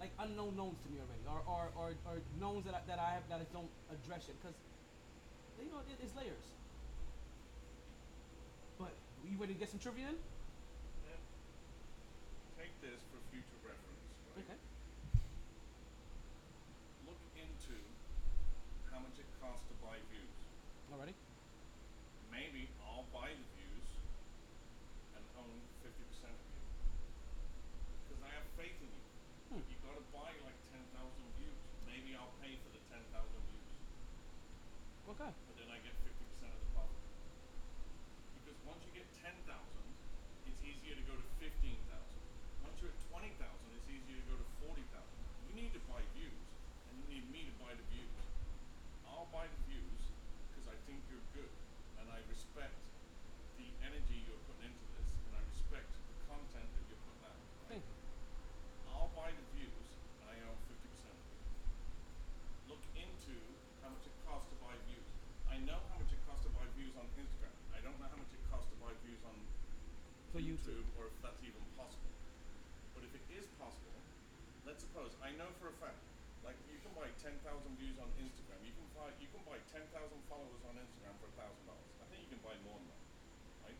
like 0.00 0.10
unknown 0.18 0.56
knowns 0.56 0.82
to 0.82 0.88
me 0.90 0.98
already, 0.98 1.22
or 1.30 1.38
or 1.46 1.70
or, 1.78 1.88
or 2.10 2.18
knowns 2.40 2.64
that 2.66 2.74
I, 2.74 2.82
that 2.90 2.98
I 2.98 3.14
have 3.14 3.22
that 3.30 3.38
I 3.38 3.46
don't 3.54 3.70
address 3.86 4.26
yet 4.26 4.34
because 4.42 4.58
you 5.62 5.70
know 5.70 5.78
it, 5.86 5.94
it's 6.02 6.14
layers. 6.18 6.50
You 9.22 9.38
ready 9.38 9.54
to 9.54 9.60
get 9.60 9.70
some 9.70 9.78
trivia 9.78 10.10
in? 10.10 10.18
Yeah. 11.06 11.20
Take 12.58 12.74
this 12.82 12.98
for 13.08 13.22
future 13.30 13.58
reference. 13.62 14.02
Right? 14.34 14.42
Okay. 14.44 14.58
Look 17.06 17.22
into 17.38 17.76
how 18.90 18.98
much 19.00 19.16
it 19.22 19.28
costs 19.38 19.62
to 19.70 19.74
buy 19.78 19.96
views. 20.10 20.36
Alrighty. 20.90 21.14
Maybe 22.34 22.66
I'll 22.82 23.06
buy 23.14 23.30
the 23.30 23.46
views 23.56 23.88
and 25.16 25.22
own 25.38 25.56
fifty 25.86 26.02
percent 26.10 26.34
of 26.34 26.46
you. 26.52 26.66
Because 28.04 28.20
I 28.26 28.30
have 28.36 28.46
faith 28.58 28.76
in 28.82 28.90
you. 28.90 29.06
Hmm. 29.54 29.62
You 29.70 29.76
gotta 29.86 30.04
buy 30.10 30.34
like 30.42 30.58
ten 30.74 30.82
thousand 30.98 31.26
views. 31.38 31.56
Maybe 31.86 32.18
I'll 32.18 32.34
pay 32.42 32.58
for 32.60 32.74
the 32.74 32.82
ten 32.90 33.00
thousand 33.14 33.40
views. 33.48 33.70
Okay. 35.14 35.30
but 35.30 35.54
then 35.56 35.68
I 35.70 35.78
get 35.80 35.94
fifty 36.02 36.24
percent 36.26 36.52
of 36.52 36.60
the 36.60 36.70
profit. 36.74 37.00
Because 38.42 38.51
once 38.66 38.80
you 38.86 38.92
get 38.94 39.06
ten 39.22 39.34
thousand, 39.48 39.86
it's 40.46 40.62
easier 40.62 40.94
to 40.94 41.04
go 41.08 41.14
to 41.14 41.26
fifteen 41.42 41.78
thousand. 41.90 42.22
Once 42.62 42.78
you're 42.78 42.92
at 42.92 43.00
twenty 43.10 43.32
thousand, 43.38 43.68
it's 43.74 43.88
easier 43.90 44.18
to 44.18 44.26
go 44.30 44.36
to 44.38 44.46
forty 44.62 44.84
thousand. 44.94 45.22
You 45.50 45.54
need 45.58 45.72
to 45.74 45.82
buy 45.90 46.00
views, 46.16 46.42
and 46.90 46.94
you 47.02 47.06
need 47.08 47.24
me 47.30 47.48
to 47.50 47.54
buy 47.60 47.72
the 47.74 47.86
views. 47.90 48.10
I'll 49.08 49.28
buy 49.28 49.44
the 49.44 49.60
views 49.68 50.02
because 50.50 50.66
I 50.72 50.76
think 50.88 51.04
you're 51.12 51.22
good, 51.36 51.52
and 52.00 52.08
I 52.08 52.18
respect 52.32 52.74
the 53.60 53.68
energy 53.84 54.24
you're 54.24 54.40
putting 54.48 54.72
into 54.72 54.86
this, 54.96 55.08
and 55.28 55.36
I 55.36 55.42
respect 55.52 55.90
the 55.92 56.16
content 56.26 56.64
that 56.64 56.84
you're 56.88 57.02
putting 57.04 57.24
out. 57.28 57.38
Right? 57.68 57.84
Hmm. 57.84 58.94
I'll 58.96 59.12
buy 59.12 59.30
the 59.30 59.46
views, 59.52 59.88
and 60.24 60.26
I 60.32 60.36
own 60.48 60.58
fifty 60.66 60.88
percent 60.88 61.12
of 61.12 61.26
it. 61.28 61.40
Look 62.72 62.82
into 62.96 63.36
how 63.84 63.92
much 63.92 64.06
it 64.08 64.16
costs 64.24 64.48
to 64.48 64.56
buy 64.64 64.74
views. 64.88 65.06
I 65.50 65.60
know 65.68 65.76
how 65.92 66.00
much 66.00 66.08
it 66.08 66.22
costs 66.24 66.48
to 66.48 66.52
buy 66.56 66.64
views 66.72 66.96
on 66.96 67.04
Instagram. 67.20 67.52
I 67.76 67.84
don't 67.84 67.98
know 68.00 68.08
how 68.08 68.16
much 68.16 68.32
it 68.32 68.40
costs 68.48 68.72
to 68.72 68.76
buy 68.80 68.96
views 69.02 69.02
For 70.32 70.40
YouTube. 70.40 70.88
or 70.96 71.12
if 71.12 71.16
that's 71.20 71.44
even 71.44 71.60
possible. 71.76 72.08
But 72.96 73.04
if 73.04 73.12
it 73.12 73.20
is 73.36 73.44
possible, 73.60 74.00
let's 74.64 74.80
suppose 74.80 75.12
I 75.20 75.28
know 75.36 75.52
for 75.60 75.68
a 75.68 75.76
fact, 75.76 76.00
like 76.40 76.56
you 76.72 76.80
can 76.80 76.96
buy 76.96 77.12
ten 77.20 77.36
thousand 77.44 77.76
views 77.76 78.00
on 78.00 78.08
Instagram. 78.16 78.56
You 78.64 78.72
can 78.72 78.88
buy 78.96 79.12
you 79.20 79.28
can 79.28 79.44
buy 79.44 79.60
ten 79.68 79.84
thousand 79.92 80.16
followers 80.32 80.64
on 80.64 80.80
Instagram 80.80 81.12
for 81.20 81.28
thousand 81.36 81.68
dollars. 81.68 81.84
I 82.00 82.08
think 82.08 82.24
you 82.24 82.32
can 82.32 82.40
buy 82.40 82.56
more 82.64 82.80
than 82.80 82.88
that, 82.88 83.04
right? 83.68 83.78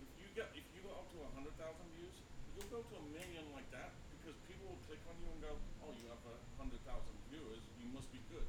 If 0.00 0.08
you 0.16 0.32
get 0.32 0.48
if 0.56 0.64
you 0.72 0.80
go 0.80 0.96
up 0.96 1.04
to 1.12 1.20
hundred 1.36 1.52
thousand 1.60 1.84
views, 1.92 2.16
you'll 2.56 2.72
go 2.72 2.80
to 2.80 2.94
a 2.96 3.04
million 3.12 3.44
like 3.52 3.68
that 3.76 3.92
because 4.16 4.40
people 4.48 4.72
will 4.72 4.82
click 4.88 5.04
on 5.04 5.20
you 5.20 5.28
and 5.36 5.40
go, 5.44 5.52
oh, 5.84 5.92
you 6.00 6.08
have 6.08 6.24
a 6.32 6.36
hundred 6.56 6.80
thousand 6.88 7.12
viewers, 7.28 7.60
you 7.76 7.92
must 7.92 8.08
be 8.08 8.24
good, 8.32 8.48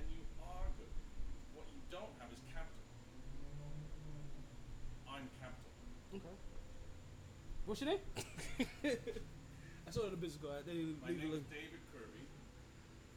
and 0.00 0.08
you 0.08 0.24
are 0.40 0.72
good. 0.80 0.94
What 1.52 1.68
you 1.68 1.84
don't 1.92 2.16
have 2.16 2.32
is 2.32 2.40
capital 2.48 2.75
unkempt. 5.16 5.60
Okay. 6.14 6.36
What's 7.64 7.80
your 7.80 7.90
name? 7.90 8.02
I 9.86 9.90
saw 9.90 10.06
it 10.06 10.12
a 10.12 10.16
bit 10.16 10.34
ago. 10.34 10.48
card. 10.48 10.66
Didn't 10.66 11.00
My 11.02 11.10
name 11.10 11.32
is 11.34 11.42
David 11.48 11.82
Kirby. 11.90 12.22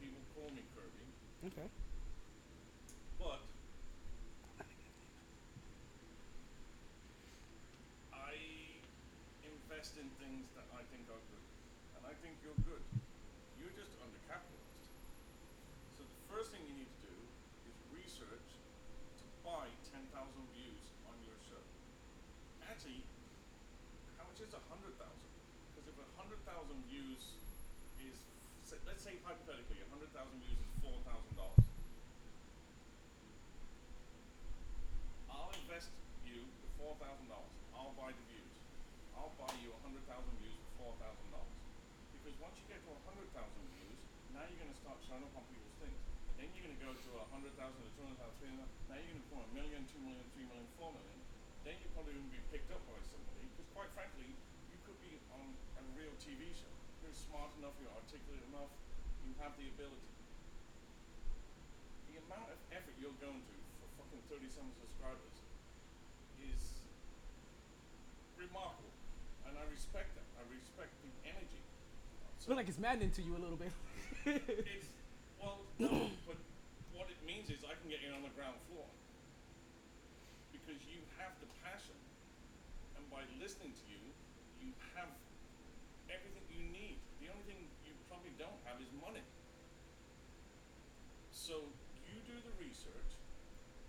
People 0.02 0.22
call 0.34 0.50
me 0.56 0.64
Kirby. 0.74 1.06
Okay. 1.52 1.68
But 3.20 3.42
I 8.16 8.34
invest 9.44 9.98
in 10.00 10.08
things 10.18 10.48
that 10.56 10.66
I 10.74 10.82
think 10.90 11.06
are 11.12 11.24
good, 11.30 11.46
and 12.00 12.04
I 12.08 12.16
think 12.24 12.40
you're 12.42 12.58
good. 12.66 12.82
Thousand 26.70 26.86
views 26.86 27.34
is, 27.98 28.14
let's 28.86 29.02
say 29.02 29.18
hypothetically, 29.26 29.82
hundred 29.90 30.14
thousand 30.14 30.38
views 30.38 30.62
is 30.62 30.70
four 30.86 31.02
thousand 31.02 31.34
dollars. 31.34 31.66
I'll 35.34 35.50
invest 35.66 35.90
you 36.22 36.46
the 36.46 36.70
four 36.78 36.94
thousand 37.02 37.26
dollars. 37.26 37.58
I'll 37.74 37.98
buy 37.98 38.14
the 38.14 38.22
views. 38.30 38.54
I'll 39.18 39.34
buy 39.42 39.50
you 39.66 39.74
hundred 39.82 40.06
thousand 40.06 40.30
views 40.46 40.62
for 40.62 40.94
four 40.94 40.94
thousand 41.02 41.26
dollars. 41.34 41.58
Because 42.14 42.38
once 42.38 42.54
you 42.62 42.70
get 42.70 42.86
to 42.86 42.94
hundred 43.02 43.34
thousand 43.34 43.66
views, 43.74 43.98
now 44.38 44.46
you're 44.46 44.62
going 44.62 44.70
to 44.70 44.78
start 44.86 45.02
showing 45.10 45.26
up 45.26 45.34
on 45.34 45.50
people's 45.50 45.78
things. 45.82 45.98
Then 46.38 46.54
you're 46.54 46.70
going 46.70 46.78
to 46.78 46.84
go 46.86 46.94
to 46.94 47.10
a 47.18 47.26
hundred 47.34 47.58
thousand 47.58 47.82
to 47.82 47.90
two 47.98 48.06
hundred 48.06 48.22
thousand. 48.22 48.62
Now 48.94 49.02
you're 49.02 49.10
going 49.10 49.18
to 49.18 49.26
become 49.26 49.42
a 49.42 49.52
million, 49.58 49.82
two 49.90 50.06
million, 50.06 50.22
three 50.38 50.46
million, 50.46 50.70
four 50.78 50.94
million. 50.94 51.18
Then 51.66 51.82
you're 51.82 51.94
probably 51.98 52.14
going 52.14 52.30
to 52.30 52.36
be 52.38 52.46
picked 52.54 52.70
up 52.70 52.86
by 52.86 53.02
somebody. 53.10 53.50
Because 53.58 53.66
quite 53.74 53.90
frankly, 53.98 54.38
you 54.70 54.78
could 54.86 55.02
be 55.02 55.18
on 55.34 55.50
a 55.90 55.92
real 55.98 56.14
TV 56.22 56.54
show. 56.54 56.70
You're 57.02 57.18
smart 57.18 57.50
enough. 57.58 57.74
You're 57.82 57.94
articulate 57.98 58.46
enough. 58.54 58.70
You 59.26 59.34
have 59.42 59.58
the 59.58 59.66
ability. 59.74 60.10
The 62.14 62.22
amount 62.30 62.54
of 62.54 62.60
effort 62.70 62.94
you're 63.02 63.18
going 63.18 63.42
to 63.42 63.56
for 63.82 63.90
fucking 63.98 64.22
thirty-seven 64.30 64.70
subscribers 64.78 65.36
is 66.46 66.62
remarkable, 68.38 68.94
and 69.50 69.58
I 69.58 69.66
respect 69.74 70.14
that. 70.14 70.28
I 70.38 70.46
respect 70.54 70.94
the 71.02 71.12
energy. 71.26 71.62
It's 72.38 72.46
feel 72.46 72.56
like 72.56 72.70
it's 72.70 72.80
maddening 72.80 73.12
to 73.18 73.22
you 73.26 73.34
a 73.34 73.42
little 73.42 73.58
bit. 73.58 73.74
It's 74.70 74.94
well, 75.42 75.64
no, 75.80 76.12
but 76.28 76.36
what 76.94 77.08
it 77.10 77.18
means 77.26 77.50
is 77.50 77.64
I 77.64 77.74
can 77.80 77.88
get 77.90 78.04
you 78.04 78.12
on 78.12 78.22
the 78.22 78.34
ground 78.36 78.60
floor 78.68 78.84
because 80.52 80.78
you 80.86 81.00
have 81.18 81.32
the 81.40 81.48
passion, 81.64 81.96
and 83.00 83.04
by 83.08 83.24
listening 83.40 83.72
to 83.72 83.86
you, 83.88 84.04
everything 86.10 86.46
you 86.50 86.66
need. 86.74 86.98
The 87.22 87.30
only 87.30 87.46
thing 87.46 87.60
you 87.86 87.94
probably 88.10 88.34
don't 88.38 88.60
have 88.66 88.82
is 88.82 88.90
money. 89.02 89.24
So 91.34 91.62
you 92.06 92.18
do 92.26 92.36
the 92.46 92.54
research, 92.62 93.12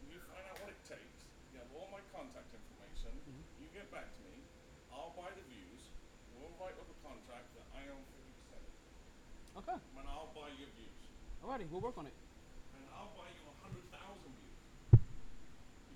you 0.09 0.17
find 0.33 0.45
out 0.49 0.57
what 0.65 0.71
it 0.73 0.81
takes. 0.89 1.19
You 1.53 1.61
have 1.61 1.71
all 1.77 1.89
my 1.93 2.01
contact 2.15 2.49
information. 2.53 3.13
Mm-hmm. 3.27 3.43
You 3.61 3.67
get 3.75 3.91
back 3.93 4.09
to 4.09 4.21
me. 4.29 4.41
I'll 4.95 5.13
buy 5.19 5.29
the 5.35 5.45
views. 5.51 5.83
We'll 6.37 6.53
write 6.57 6.77
up 6.79 6.89
a 6.89 6.99
contract 7.05 7.53
that 7.59 7.67
I 7.77 7.85
own 7.93 8.01
fifty 8.17 8.33
percent. 8.41 8.65
okay. 9.61 9.77
And 9.77 10.07
I'll 10.09 10.33
buy 10.33 10.49
your 10.57 10.71
views. 10.79 11.01
Alrighty, 11.45 11.69
we'll 11.69 11.85
work 11.85 12.01
on 12.01 12.09
it. 12.09 12.17
And 12.77 12.85
I'll 12.97 13.13
buy 13.13 13.29
you 13.29 13.45
a 13.45 13.57
hundred 13.61 13.85
thousand 13.93 14.33
views. 14.41 14.61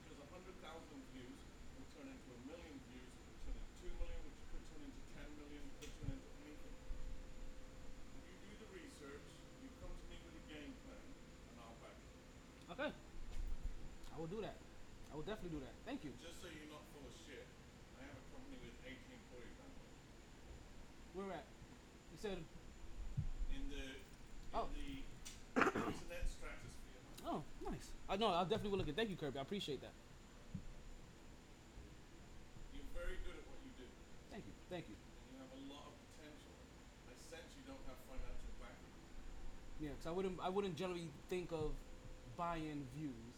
Because 0.04 0.18
a 0.20 0.28
hundred 0.32 0.56
thousand 0.60 1.00
views 1.16 1.38
will 1.78 1.88
turn 1.96 2.08
into 2.12 2.28
a 2.28 2.40
million 2.44 2.76
views, 2.92 3.08
will 3.24 3.40
turn 3.48 3.56
into 3.56 3.72
two 3.80 3.92
million, 3.96 4.20
which 4.26 4.40
could 4.52 4.64
turn 4.68 4.82
into 4.84 5.02
ten 5.16 5.28
million, 5.40 5.64
could 5.80 5.94
turn 6.02 6.12
into 6.12 6.28
anything. 6.44 6.76
You 8.20 8.34
do 8.36 8.52
the 8.58 8.68
research, 8.74 9.26
you 9.64 9.68
come 9.80 9.92
to 9.96 10.04
me 10.12 10.16
with 10.28 10.36
a 10.36 10.44
game 10.50 10.72
plan, 10.84 11.00
and 11.00 11.56
I'll 11.62 11.78
back 11.80 11.96
it. 11.96 12.12
Okay. 12.74 12.90
I 12.92 14.14
will 14.20 14.28
do 14.32 14.44
that. 14.44 14.56
I 15.14 15.16
will 15.16 15.22
definitely 15.22 15.54
do 15.54 15.62
that. 15.62 15.70
Thank 15.86 16.02
you. 16.02 16.10
Just 16.18 16.42
so 16.42 16.50
you're 16.50 16.66
not 16.74 16.82
full 16.90 17.06
of 17.06 17.14
shit, 17.22 17.46
I 17.94 18.02
have 18.02 18.18
a 18.18 18.24
company 18.34 18.58
with 18.58 18.74
eighteen 18.82 19.14
employees. 19.14 19.54
Where 21.14 21.30
at? 21.38 21.46
You 22.10 22.18
said, 22.18 22.42
In 23.54 23.62
the 23.70 23.94
in 23.94 24.58
Oh. 24.58 24.66
the 24.74 25.06
internet 25.54 26.26
stratosphere. 26.26 26.98
oh, 27.30 27.46
nice. 27.62 27.94
I 28.10 28.18
know. 28.18 28.34
I'll 28.34 28.42
definitely 28.42 28.74
will 28.74 28.82
look 28.82 28.90
at. 28.90 28.98
Thank 28.98 29.10
you, 29.10 29.16
Kirby. 29.16 29.38
I 29.38 29.42
appreciate 29.46 29.78
that. 29.86 29.94
You're 32.74 32.90
very 32.90 33.14
good 33.22 33.38
at 33.38 33.46
what 33.46 33.62
you 33.62 33.70
do. 33.78 33.86
Thank 34.34 34.50
you. 34.50 34.54
Thank 34.66 34.90
you. 34.90 34.98
And 34.98 35.30
you 35.30 35.38
have 35.38 35.54
a 35.54 35.62
lot 35.70 35.86
of 35.90 35.94
potential. 36.10 36.54
I 37.06 37.14
sense 37.30 37.54
you 37.54 37.62
don't 37.70 37.82
have 37.86 37.98
financial 38.10 38.50
backing. 38.58 38.90
Yeah, 39.78 39.94
because 39.94 40.10
I 40.10 40.14
wouldn't. 40.14 40.42
I 40.42 40.50
wouldn't 40.50 40.74
generally 40.74 41.06
think 41.30 41.54
of 41.54 41.70
buying 42.34 42.82
views, 42.98 43.33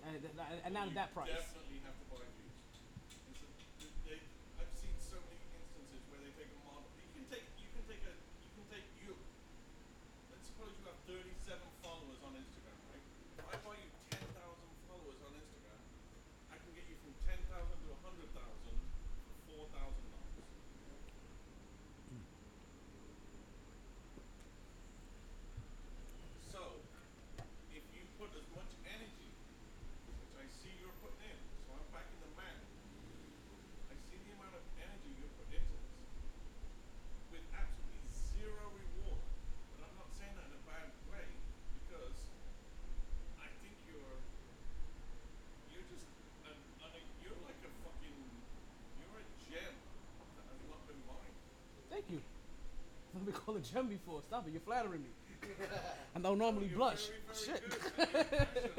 Uh, 0.00 0.08
and, 0.08 0.24
and, 0.24 0.60
and 0.64 0.72
not 0.74 0.88
at 0.88 0.94
that 0.96 1.10
price. 1.12 1.28
Definitely 1.28 1.80
have 1.84 1.92
to 2.00 2.06
buy 2.08 2.24
views. 2.36 2.56
It's 3.28 3.44
a, 3.44 3.88
they, 4.08 4.18
I've 4.56 4.72
seen 4.80 4.96
so 4.96 5.20
many 5.28 5.44
instances 5.52 6.00
where 6.08 6.20
they 6.24 6.32
take 6.40 6.48
a 6.56 6.60
model. 6.64 6.88
You 6.96 7.08
can 7.20 7.24
take, 7.28 7.44
you 7.60 7.68
can 7.76 7.84
take 7.84 8.02
a, 8.08 8.14
you 8.40 8.50
can 8.56 8.66
take 8.72 8.88
you. 9.04 9.12
Let's 10.32 10.48
suppose 10.48 10.72
you 10.80 10.84
have 10.88 10.96
37 11.04 11.60
followers 11.84 12.20
on 12.24 12.32
Instagram, 12.40 12.78
right? 12.88 13.04
If 13.36 13.44
I 13.44 13.56
buy 13.60 13.76
you 13.76 13.90
10,000 14.08 14.24
followers 14.88 15.20
on 15.20 15.32
Instagram, 15.36 15.80
I 16.48 16.56
can 16.56 16.70
get 16.72 16.84
you 16.88 16.96
from 17.04 17.12
10,000 17.28 17.44
to 17.44 17.88
100,000 18.00 18.32
for 18.32 19.68
4,000 19.68 19.76
dollars. 19.76 20.48
So, 26.50 26.58
if 27.70 27.84
you 27.94 28.02
put 28.18 28.30
as 28.34 28.46
much 28.56 28.70
energy, 28.82 29.30
which 30.18 30.34
I 30.34 30.46
see 30.50 30.74
you're 30.82 30.94
putting 30.98 31.30
in, 31.30 31.38
so 31.64 31.78
I'm 31.78 31.86
back 31.94 32.10
in 32.10 32.18
the 32.26 32.32
man. 32.34 32.58
I 33.88 33.94
see 34.10 34.18
the 34.26 34.34
amount 34.34 34.58
of 34.58 34.64
energy 34.82 35.10
you 35.14 35.26
put 35.38 35.46
into 35.54 35.76
this 35.78 36.10
with 37.30 37.44
absolutely 37.54 38.02
zero 38.34 38.66
reward. 38.74 39.22
But 39.72 39.86
I'm 39.86 39.94
not 39.94 40.10
saying 40.18 40.34
that 40.34 40.50
in 40.50 40.58
a 40.58 40.62
bad 40.66 40.90
way 41.14 41.26
because 41.86 42.18
I 43.38 43.46
think 43.62 43.78
you're 43.86 44.18
you're 45.70 45.86
just 45.86 46.06
an, 46.50 46.58
an, 46.82 46.92
you're 47.22 47.38
like 47.46 47.60
a 47.62 47.70
fucking 47.86 48.18
you're 48.98 49.16
a 49.22 49.26
gem 49.46 49.74
that 50.34 50.44
has 50.50 50.60
not 50.66 50.82
been 50.90 51.00
mined. 51.06 51.36
Thank 51.94 52.10
you. 52.10 52.20
I've 53.14 53.26
been 53.26 53.34
called 53.34 53.49
a 53.60 53.74
gem 53.74 53.88
before. 53.88 54.22
Stop 54.26 54.46
it. 54.48 54.52
You're 54.52 54.60
flattering 54.60 55.02
me. 55.02 55.08
I 56.16 56.18
don't 56.20 56.38
normally 56.38 56.68
blush. 56.68 57.08
Shit. 57.34 57.62
good. 58.00 58.06
And 58.06 58.08
you're 58.08 58.16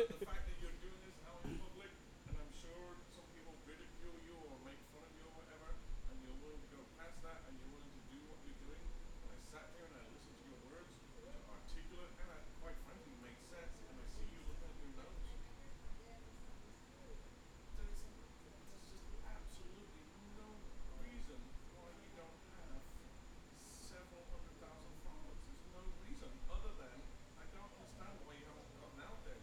passionate. 0.07 0.19
the 0.19 0.25
fact 0.25 0.43
that 0.47 0.57
you're 0.61 0.77
doing 0.81 1.01
this 1.05 1.17
out 1.27 1.41
in 1.45 1.53
public, 1.61 1.91
and 2.29 2.35
I'm 2.37 2.53
sure 2.57 2.85
some 3.13 3.27
people 3.37 3.53
ridicule 3.67 4.17
you 4.25 4.35
or 4.47 4.57
make 4.65 4.79
fun 4.93 5.05
of 5.05 5.13
you 5.17 5.25
or 5.27 5.33
whatever, 5.37 5.69
and 6.09 6.15
you're 6.23 6.39
willing 6.41 6.61
to 6.61 6.71
go 6.71 6.81
past 6.97 7.17
that, 7.25 7.45
and 7.49 7.53
you're 7.61 7.73
willing 7.73 7.93
to 7.93 8.03
do 8.09 8.19
what 8.29 8.39
you're 8.45 8.61
doing. 8.65 8.83
And 9.25 9.29
I 9.33 9.39
sat 9.51 9.65
here 9.77 9.85
and 9.85 9.97
I 9.99 10.05
listened 10.09 10.37
to 10.39 10.45
your 10.49 10.61
words, 10.71 10.91
which 11.17 11.29
are 11.29 11.45
articulate 11.51 12.13
and, 12.17 12.29
I, 12.31 12.39
quite 12.61 12.77
frankly, 12.85 13.13
make 13.25 13.39
sense. 13.51 13.73
And 13.85 13.95
I 13.97 14.05
see 14.15 14.27
you 14.31 14.41
looking 14.47 14.69
at 14.69 14.77
your 14.81 14.93
notes. 15.01 15.27
There's, 17.75 18.01
there's 18.01 18.01
just 18.87 19.05
absolutely 19.27 20.03
no 20.37 20.47
reason 21.01 21.39
why 21.75 21.89
you 21.99 22.09
don't 22.15 22.39
have 22.57 22.81
several 23.69 24.23
hundred 24.31 24.55
thousand 24.63 24.95
followers. 25.03 25.39
There's 25.43 25.69
no 25.75 25.83
reason 26.07 26.31
other 26.47 26.73
than 26.79 26.97
I 27.41 27.45
don't 27.51 27.73
understand 27.75 28.15
why 28.23 28.33
you 28.39 28.45
haven't 28.47 28.71
gotten 28.79 29.01
out 29.03 29.19
there 29.27 29.41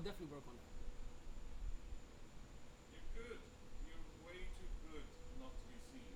I'll 0.00 0.08
definitely 0.08 0.32
work 0.32 0.48
on 0.48 0.56
that. 0.56 0.72
You're 2.88 3.04
good. 3.20 3.40
You're 3.84 4.00
way 4.24 4.48
too 4.56 4.70
good 4.88 5.04
not 5.36 5.52
to 5.52 5.64
be 5.68 5.76
seen. 5.92 6.08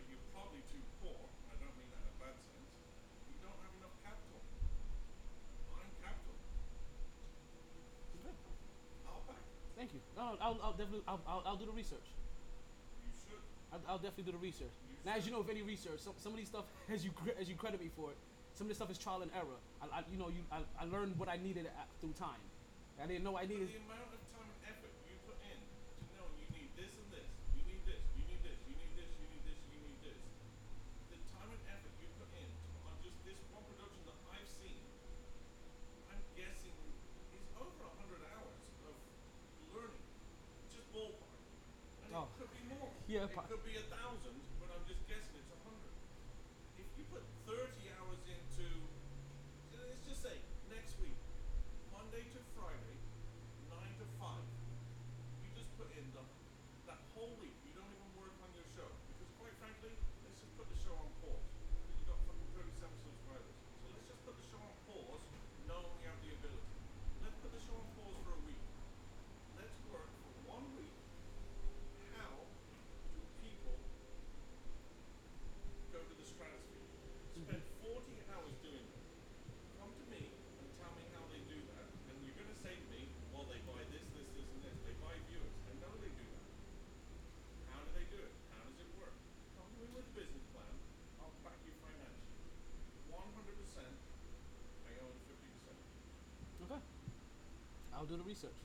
But 0.00 0.08
you're 0.08 0.24
probably 0.32 0.64
too 0.64 0.80
poor. 1.04 1.28
I 1.52 1.60
don't 1.60 1.76
mean 1.76 1.92
that 1.92 2.00
in 2.00 2.08
a 2.08 2.16
bad 2.24 2.40
sense. 2.40 2.72
You 3.28 3.36
don't 3.44 3.60
have 3.60 3.74
enough 3.84 3.92
capital. 4.00 4.40
I'm 5.76 5.92
capital. 6.00 6.32
Okay. 8.16 8.32
I'll 9.04 9.28
back. 9.28 9.44
Thank 9.76 9.92
you. 9.92 10.00
No, 10.16 10.32
no, 10.32 10.40
I'll, 10.40 10.72
I'll 10.72 10.78
definitely, 10.80 11.04
I'll, 11.04 11.20
I'll, 11.28 11.44
I'll 11.52 11.60
do 11.60 11.68
the 11.68 11.76
research. 11.76 12.08
You 13.04 13.12
should. 13.12 13.44
I'll, 13.76 13.84
I'll 13.92 14.00
definitely 14.00 14.32
do 14.32 14.40
the 14.40 14.40
research. 14.40 14.72
You 14.88 14.96
Now, 15.04 15.20
as 15.20 15.28
you 15.28 15.36
know, 15.36 15.44
with 15.44 15.52
any 15.52 15.60
research, 15.60 16.00
some, 16.00 16.16
some 16.16 16.32
of 16.32 16.40
these 16.40 16.48
stuff, 16.48 16.64
as 16.88 17.04
you 17.04 17.12
as 17.36 17.44
you 17.44 17.60
credit 17.60 17.76
me 17.76 17.92
for 17.92 18.08
it, 18.08 18.16
some 18.56 18.64
of 18.64 18.72
this 18.72 18.80
stuff 18.80 18.88
is 18.88 18.96
trial 18.96 19.20
and 19.20 19.28
error. 19.36 19.60
I, 19.84 20.00
I 20.00 20.08
you 20.08 20.16
know, 20.16 20.32
you 20.32 20.40
I, 20.48 20.64
I 20.80 20.88
learned 20.88 21.20
what 21.20 21.28
I 21.28 21.36
needed 21.36 21.68
at, 21.68 21.92
through 22.00 22.16
time. 22.16 22.40
I 23.00 23.06
didn't 23.08 23.24
know 23.24 23.32
I 23.36 23.48
needed. 23.48 23.72
the 23.72 23.80
amount 23.88 24.12
of 24.12 24.20
time 24.36 24.44
and 24.44 24.60
effort 24.68 24.92
you 25.08 25.16
put 25.24 25.38
in 25.48 25.56
to 25.56 26.04
know 26.20 26.28
you 26.36 26.44
need 26.52 26.68
this 26.76 26.92
and 26.92 27.08
this, 27.08 27.24
you 27.56 27.64
need 27.64 27.80
this, 27.88 28.02
you 28.12 28.22
need 28.28 28.42
this, 28.44 28.58
you 28.68 28.76
need 28.76 28.92
this, 28.92 29.08
you 29.16 29.26
need 29.32 29.44
this, 29.48 29.60
you 29.72 29.78
need 29.80 29.98
this. 30.04 30.20
The 31.08 31.18
time 31.32 31.48
and 31.48 31.62
effort 31.72 31.94
you 31.96 32.08
put 32.20 32.28
in 32.36 32.50
on 32.84 32.92
just 33.00 33.16
this 33.24 33.40
one 33.56 33.64
production 33.72 34.04
that 34.04 34.18
I've 34.36 34.50
seen, 34.52 34.84
I'm 36.12 36.20
guessing 36.36 36.76
is 37.32 37.44
over 37.56 37.80
a 37.88 37.92
hundred 37.96 38.20
hours 38.36 38.60
of 38.84 38.94
learning. 39.72 40.04
Just 40.68 40.84
ballpark. 40.92 41.40
And 42.04 42.10
Oh. 42.12 42.28
it 42.28 42.36
could 42.36 42.52
be 42.52 42.62
more. 42.68 42.92
Yeah, 43.08 43.32
It 43.32 43.48
could 43.48 43.64
be 43.64 43.80
a 43.80 43.86
thousand, 43.88 44.36
but 44.60 44.68
I'm 44.76 44.84
just 44.84 45.00
guessing 45.08 45.40
it's 45.40 45.48
a 45.56 45.60
hundred. 45.64 45.94
If 46.76 46.84
you 47.00 47.08
put 47.08 47.24
thirty 47.48 47.88
hours 47.96 48.20
into 48.28 48.68
let's 49.72 50.04
just 50.04 50.20
say 50.20 50.36
next 50.68 51.00
week, 51.00 51.16
Monday 51.90 52.22
to 52.36 52.40
Friday, 52.54 52.96
nine 53.68 53.92
to 53.98 54.06
five. 54.18 54.46
You 55.42 55.48
just 55.58 55.70
put 55.78 55.90
in 55.98 56.06
the 56.14 56.22
that 56.86 57.00
whole 57.14 57.34
week. 57.42 57.54
You 57.66 57.74
don't 57.74 57.90
even 57.90 58.10
work 58.18 58.32
on 58.42 58.50
your 58.54 58.66
show 58.74 58.88
because, 59.14 59.30
quite 59.42 59.54
frankly, 59.58 59.92
let's 60.26 60.38
just 60.40 60.54
put 60.58 60.66
the 60.70 60.78
show 60.78 60.94
on 60.94 61.10
pause. 61.22 61.44
Because 61.50 61.94
you 61.98 62.04
got 62.10 62.18
fucking 62.26 62.50
thirty-seven 62.54 62.98
subscribers. 63.04 63.56
So 63.82 63.84
let's 63.90 64.06
just 64.06 64.22
put 64.26 64.34
the 64.38 64.46
show 64.50 64.60
on 64.62 64.74
pause, 64.86 65.22
knowing 65.66 65.90
we 65.98 66.04
have 66.06 66.18
the 66.24 66.30
ability. 66.34 66.70
Let's 67.26 67.36
put 67.42 67.50
the 67.54 67.62
show 67.66 67.76
on 67.78 67.86
pause 67.98 68.16
for 68.24 68.32
a 68.38 68.42
week. 68.46 68.62
Let's 69.58 69.76
work 69.90 70.08
for 70.24 70.32
one 70.46 70.66
week. 70.78 70.94
How 72.16 72.32
do 73.12 73.20
people 73.44 73.76
go 75.92 76.00
to 76.00 76.14
the 76.16 76.26
stratosphere? 76.26 76.86
Spend 77.36 77.62
forty 77.84 78.16
hours 78.32 78.54
doing 78.64 78.84
it 78.88 78.98
come 79.80 79.92
to 79.96 80.04
me 80.12 80.22
and 80.60 80.66
tell 80.76 80.92
me 80.96 81.04
how 81.16 81.24
they 81.32 81.40
do 81.48 81.56
that, 81.72 81.88
and 82.12 82.16
you're 82.24 82.36
going 82.36 82.52
to 82.52 82.60
say 82.60 82.76
to 82.76 82.86
me, 82.92 83.08
well, 83.32 83.48
they 83.48 83.56
buy 83.64 83.80
this, 83.88 84.04
this, 84.12 84.28
this, 84.36 84.44
and 84.52 84.60
this. 84.60 84.76
They 84.84 84.92
buy 85.00 85.16
viewers. 85.32 85.56
I 85.64 85.72
know 85.80 85.88
they 86.04 86.12
do 86.12 86.26
that. 86.28 86.44
How 87.72 87.80
do 87.80 87.90
they 87.96 88.04
do 88.12 88.20
it? 88.20 88.32
How 88.52 88.60
does 88.68 88.76
it 88.76 88.90
work? 89.00 89.16
Come 89.56 89.66
to 89.72 89.76
me 89.80 89.88
with 89.96 90.04
a 90.04 90.12
business 90.12 90.44
plan. 90.52 90.74
I'll 91.24 91.32
back 91.40 91.56
you 91.64 91.72
financially. 91.80 92.28
100%. 93.08 93.88
I 94.84 94.92
own 95.00 95.16
50%. 95.32 96.68
Okay. 96.68 96.80
I'll 97.96 97.99
do 98.10 98.18
the 98.18 98.26
research, 98.26 98.58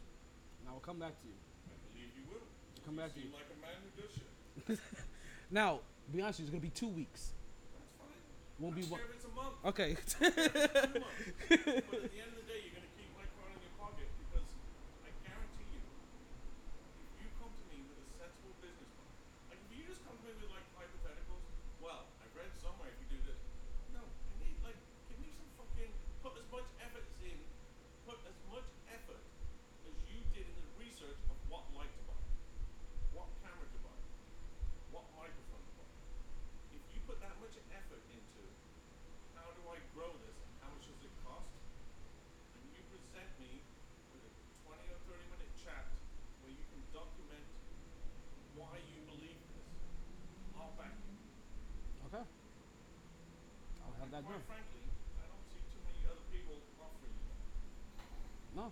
and 0.59 0.65
I 0.65 0.73
will 0.73 0.81
come 0.81 0.97
back 0.97 1.13
to 1.21 1.25
you. 1.29 1.37
I 1.69 1.77
believe 1.93 2.09
you 2.17 2.25
will. 2.25 2.41
Come 2.81 2.97
you 2.97 3.01
back 3.05 3.13
to 3.13 3.21
you. 3.21 3.29
like 3.29 3.45
a 3.53 3.59
man 3.61 3.77
who 3.85 3.89
does 4.01 4.09
shit. 4.09 4.25
Now, 5.53 5.85
to 5.85 6.09
be 6.09 6.25
honest, 6.25 6.41
with 6.41 6.49
you, 6.49 6.57
it's 6.57 6.57
gonna 6.57 6.65
be 6.65 6.73
two 6.73 6.89
weeks. 6.89 7.37
That's 7.77 7.93
fine. 8.01 8.17
Won't 8.57 8.73
I 8.73 8.81
be 8.81 8.89
one. 8.89 8.97
care 8.97 9.13
it's 9.13 9.29
a 9.29 9.33
month. 9.37 9.53
Okay. 9.69 9.93
but 10.17 12.01
at 12.01 12.09
the 12.09 12.17
end 12.17 12.33
of 12.33 12.41
the 12.41 12.47
day, 12.49 12.65
you're 12.65 12.73
going 12.73 12.89
to 12.89 12.93
keep 12.97 13.05
my 13.13 13.29
card 13.37 13.53
in 13.53 13.61
your 13.61 13.77
pocket 13.77 14.09
because 14.25 14.49
I 15.05 15.13
guarantee 15.21 15.69
you, 15.77 15.85
if 17.13 17.21
you 17.21 17.29
come 17.37 17.53
to 17.53 17.65
me 17.69 17.85
with 17.85 18.01
a 18.01 18.07
sensible 18.17 18.57
business 18.65 18.89
plan, 18.97 19.05
like 19.53 19.61
if 19.61 19.69
you 19.69 19.85
just 19.85 20.01
come 20.01 20.17
to 20.17 20.25
me 20.25 20.33
with 20.41 20.49
like 20.49 20.65
hypotheticals, 20.73 21.45
well, 21.77 22.09
I 22.17 22.25
read 22.33 22.49
somewhere 22.57 22.89
if 22.89 22.97
you 23.05 23.21
do 23.21 23.21
this. 23.29 23.37
No, 23.93 24.01
I 24.01 24.33
need 24.41 24.57
like 24.65 24.81
give 25.13 25.21
me 25.21 25.29
some 25.29 25.45
fucking 25.61 25.93
put 26.25 26.33
as 26.41 26.49
much 26.49 26.65
effort 26.81 27.05
in, 27.21 27.37
put 28.09 28.17
as 28.25 28.33
much 28.49 28.65
effort 28.89 29.21
as 29.85 29.93
you 30.09 30.25
did 30.33 30.49
in 30.49 30.57
the 30.57 30.73
research 30.81 31.21
of 31.29 31.37
what 31.53 31.69
light 31.77 31.93
to 31.93 32.03
buy, 32.09 32.17
what 33.13 33.29
camera 33.45 33.69
to 33.69 33.79
buy, 33.85 33.93
what 34.95 35.03
microphone. 35.19 35.67
If 36.71 36.79
you 36.95 36.99
put 37.03 37.19
that 37.19 37.35
much 37.43 37.59
effort 37.75 38.03
into 38.07 38.43
how 39.35 39.51
do 39.51 39.61
I 39.67 39.83
grow 39.91 40.07
this 40.23 40.39
and 40.39 40.51
how 40.63 40.71
much 40.71 40.87
does 40.87 41.03
it 41.03 41.11
cost? 41.27 41.51
And 42.55 42.63
you 42.71 42.79
present 42.87 43.27
me 43.43 43.59
with 44.15 44.23
a 44.23 44.31
20 44.63 44.79
or 44.87 44.99
30 45.11 45.35
minute 45.35 45.51
chat 45.59 45.83
where 46.47 46.55
you 46.55 46.63
can 46.71 46.79
document 46.95 47.43
why 48.55 48.79
you 48.87 49.03
believe 49.11 49.35
this. 49.51 49.67
I'll 50.55 50.71
back 50.79 50.95
you. 50.95 51.19
okay. 52.07 52.23
I'll 53.83 53.97
have 53.99 54.09
that 54.15 54.23
Quite 54.23 54.39
done. 54.39 54.47
frankly, 54.47 54.85
I 55.19 55.23
don't 55.27 55.43
see 55.51 55.59
too 55.75 55.81
many 55.83 55.99
other 56.07 56.23
people 56.31 56.55
offering 56.79 57.11
you 57.19 57.23
that. 57.27 57.43
No, 58.55 58.71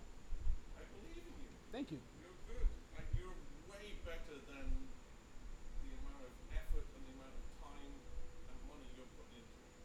I 0.80 0.82
believe 0.88 1.20
in 1.28 1.36
you. 1.44 1.52
thank 1.68 1.92
you. 1.92 2.00
You're 2.16 2.40
good. 2.48 2.64
Like 2.96 3.12
you're 3.20 3.36
way 3.68 4.00
better 4.08 4.40
than 4.48 4.66
the 5.84 5.90
amount 6.00 6.24
of 6.24 6.32
effort 6.56 6.86
and 6.96 7.02
the 7.04 7.12
amount 7.20 7.36
of 7.36 7.44
time 7.60 7.92
and 8.48 8.56
money 8.64 8.88
you're 8.96 9.12
putting 9.20 9.44
into 9.44 9.60
it. 9.60 9.76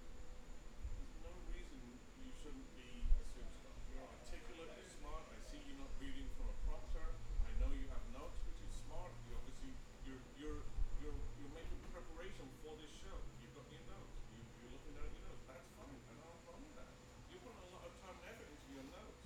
There's 0.96 1.20
no 1.28 1.34
reason 1.52 1.76
you 2.24 2.32
shouldn't 2.40 2.70
be 2.80 3.04
a 3.20 3.24
superstar. 3.36 3.76
You're 3.92 4.08
articulate, 4.08 4.72
you're 4.80 4.94
smart. 5.04 5.28
I 5.28 5.38
see 5.52 5.60
you 5.68 5.76
not 5.76 5.92
reading 6.00 6.32
from 6.40 6.48
a 6.48 6.58
prompter. 6.64 7.04
I 7.44 7.52
know 7.60 7.68
you 7.76 7.92
have 7.92 8.04
notes, 8.16 8.40
which 8.48 8.64
is 8.64 8.72
smart. 8.88 9.12
You 9.28 9.36
obviously 9.36 9.76
you're 10.08 10.24
you're 10.40 10.62
you're 11.04 11.20
you're 11.44 11.52
making 11.52 11.80
preparation 11.92 12.48
for 12.64 12.72
this 12.80 12.94
show. 13.04 13.20
You've 13.44 13.52
got 13.58 13.68
your 13.68 13.84
notes. 13.92 14.16
You 14.32 14.40
you're 14.64 14.72
looking 14.72 14.96
down 14.96 15.10
at 15.12 15.16
your 15.20 15.28
notes. 15.28 15.44
That's 15.50 15.68
fine. 15.76 15.98
I 16.08 16.12
don't 16.16 16.24
have 16.24 16.40
a 16.40 16.44
problem 16.48 16.64
with 16.72 16.78
that. 16.80 16.92
You're 17.34 17.44
putting 17.44 17.66
a 17.68 17.72
lot 17.76 17.84
of 17.84 17.94
time 18.00 18.16
and 18.16 18.26
effort 18.32 18.48
into 18.48 18.70
your 18.72 18.86
notes 18.96 19.18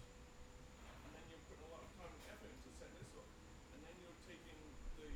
and 1.03 1.11
then 1.14 1.23
you're 1.30 1.44
putting 1.45 1.65
a 1.68 1.72
lot 1.76 1.84
of 1.85 1.91
time 1.99 2.10
and 2.10 2.23
effort 2.34 2.49
into 2.49 2.69
setting 2.80 2.98
this 2.99 3.11
up, 3.19 3.27
and 3.76 3.80
then 3.85 3.94
you're 4.02 4.19
taking 4.26 4.57
the 4.98 5.10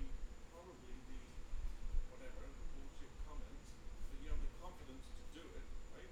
probably 0.52 0.94
the 1.08 1.20
whatever 2.36 2.56
the 2.58 2.68
bullshit 2.76 3.12
comments, 3.28 3.64
but 4.12 4.18
you 4.24 4.28
have 4.32 4.42
the 4.42 4.52
confidence 4.60 5.06
to 5.08 5.24
do 5.38 5.44
it, 5.56 5.66
right? 5.96 6.12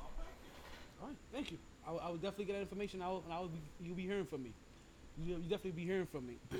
I'll 0.00 0.12
back 0.18 0.34
you. 0.44 0.50
All 1.00 1.08
right, 1.08 1.20
thank 1.32 1.50
you. 1.52 1.58
I, 1.86 1.90
will- 1.92 2.00
I 2.00 2.08
will 2.08 2.16
definitely 2.22 2.46
get 2.46 2.54
that 2.54 2.66
information. 2.66 3.02
I 3.02 3.08
will, 3.08 3.22
and 3.24 3.32
I 3.32 3.38
will 3.40 3.48
be, 3.52 3.60
you'll 3.80 3.96
be 3.96 4.06
hearing 4.08 4.26
from 4.26 4.42
me. 4.42 4.52
You, 5.22 5.36
you 5.36 5.48
definitely 5.48 5.72
be 5.78 5.84
hearing 5.84 6.06
from 6.06 6.26
me. 6.26 6.36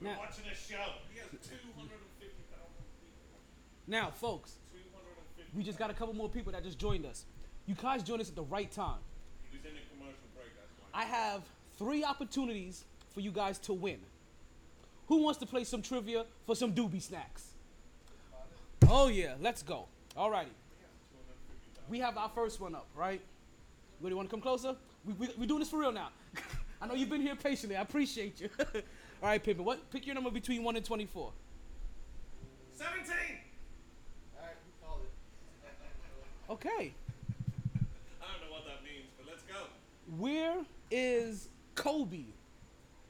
We're 0.00 0.10
Now- 0.10 0.18
watching 0.18 0.44
a 0.50 0.54
show. 0.54 0.84
He 1.12 1.18
has 1.20 1.30
two 1.30 1.56
hundred 1.78 1.98
and 2.02 2.12
fifty 2.18 2.42
thousand 2.50 2.84
people. 3.00 3.38
now, 3.86 4.10
folks, 4.10 4.58
Two 4.72 4.78
hundred 4.92 5.16
and 5.16 5.26
fifty. 5.36 5.56
we 5.56 5.62
just 5.62 5.78
got 5.78 5.90
a 5.90 5.94
couple 5.94 6.14
more 6.14 6.28
people 6.28 6.52
that 6.52 6.62
just 6.64 6.78
joined 6.78 7.06
us. 7.06 7.24
You 7.66 7.74
guys 7.74 8.02
joined 8.02 8.20
us 8.20 8.28
at 8.28 8.34
the 8.36 8.42
right 8.42 8.70
time. 8.70 8.98
He 9.50 9.56
was 9.56 9.64
in 9.64 9.72
a 9.72 9.84
commercial 9.96 10.28
break. 10.34 10.52
That's 10.56 10.68
why. 10.92 11.00
I 11.00 11.04
have 11.06 11.42
three 11.78 12.04
opportunities 12.04 12.84
for 13.14 13.20
you 13.20 13.30
guys 13.30 13.58
to 13.60 13.72
win. 13.72 13.98
Who 15.08 15.22
wants 15.22 15.38
to 15.40 15.46
play 15.46 15.64
some 15.64 15.82
trivia 15.82 16.24
for 16.46 16.54
some 16.54 16.72
doobie 16.72 17.02
snacks? 17.02 17.48
Oh 18.88 19.08
yeah, 19.08 19.34
let's 19.40 19.62
go. 19.62 19.86
Alrighty. 20.16 20.46
We 21.88 21.98
have 22.00 22.16
our 22.16 22.30
first 22.30 22.60
one 22.60 22.74
up, 22.74 22.86
right? 22.94 23.20
Where 24.00 24.08
do 24.08 24.12
you 24.12 24.16
want 24.16 24.28
to 24.28 24.30
come 24.30 24.40
closer? 24.40 24.76
We, 25.04 25.12
we, 25.14 25.28
we're 25.38 25.46
doing 25.46 25.60
this 25.60 25.68
for 25.68 25.78
real 25.78 25.92
now. 25.92 26.08
I 26.80 26.86
know 26.86 26.94
you've 26.94 27.10
been 27.10 27.20
here 27.20 27.36
patiently. 27.36 27.76
I 27.76 27.82
appreciate 27.82 28.40
you. 28.40 28.48
All 28.58 29.28
right, 29.28 29.42
Pippin. 29.42 29.64
What? 29.64 29.90
Pick 29.90 30.06
your 30.06 30.14
number 30.14 30.30
between 30.30 30.62
one 30.64 30.76
and 30.76 30.84
twenty-four. 30.84 31.32
Seventeen. 32.72 33.38
Alright, 34.36 34.56
you 34.66 34.86
called 34.86 35.00
it. 35.02 36.52
Okay. 36.52 36.68
I 38.20 38.26
don't 38.32 38.48
know 38.48 38.52
what 38.52 38.64
that 38.66 38.82
means, 38.82 39.08
but 39.16 39.26
let's 39.26 39.42
go. 39.42 39.66
Where 40.18 40.64
is 40.90 41.48
Kobe 41.74 42.24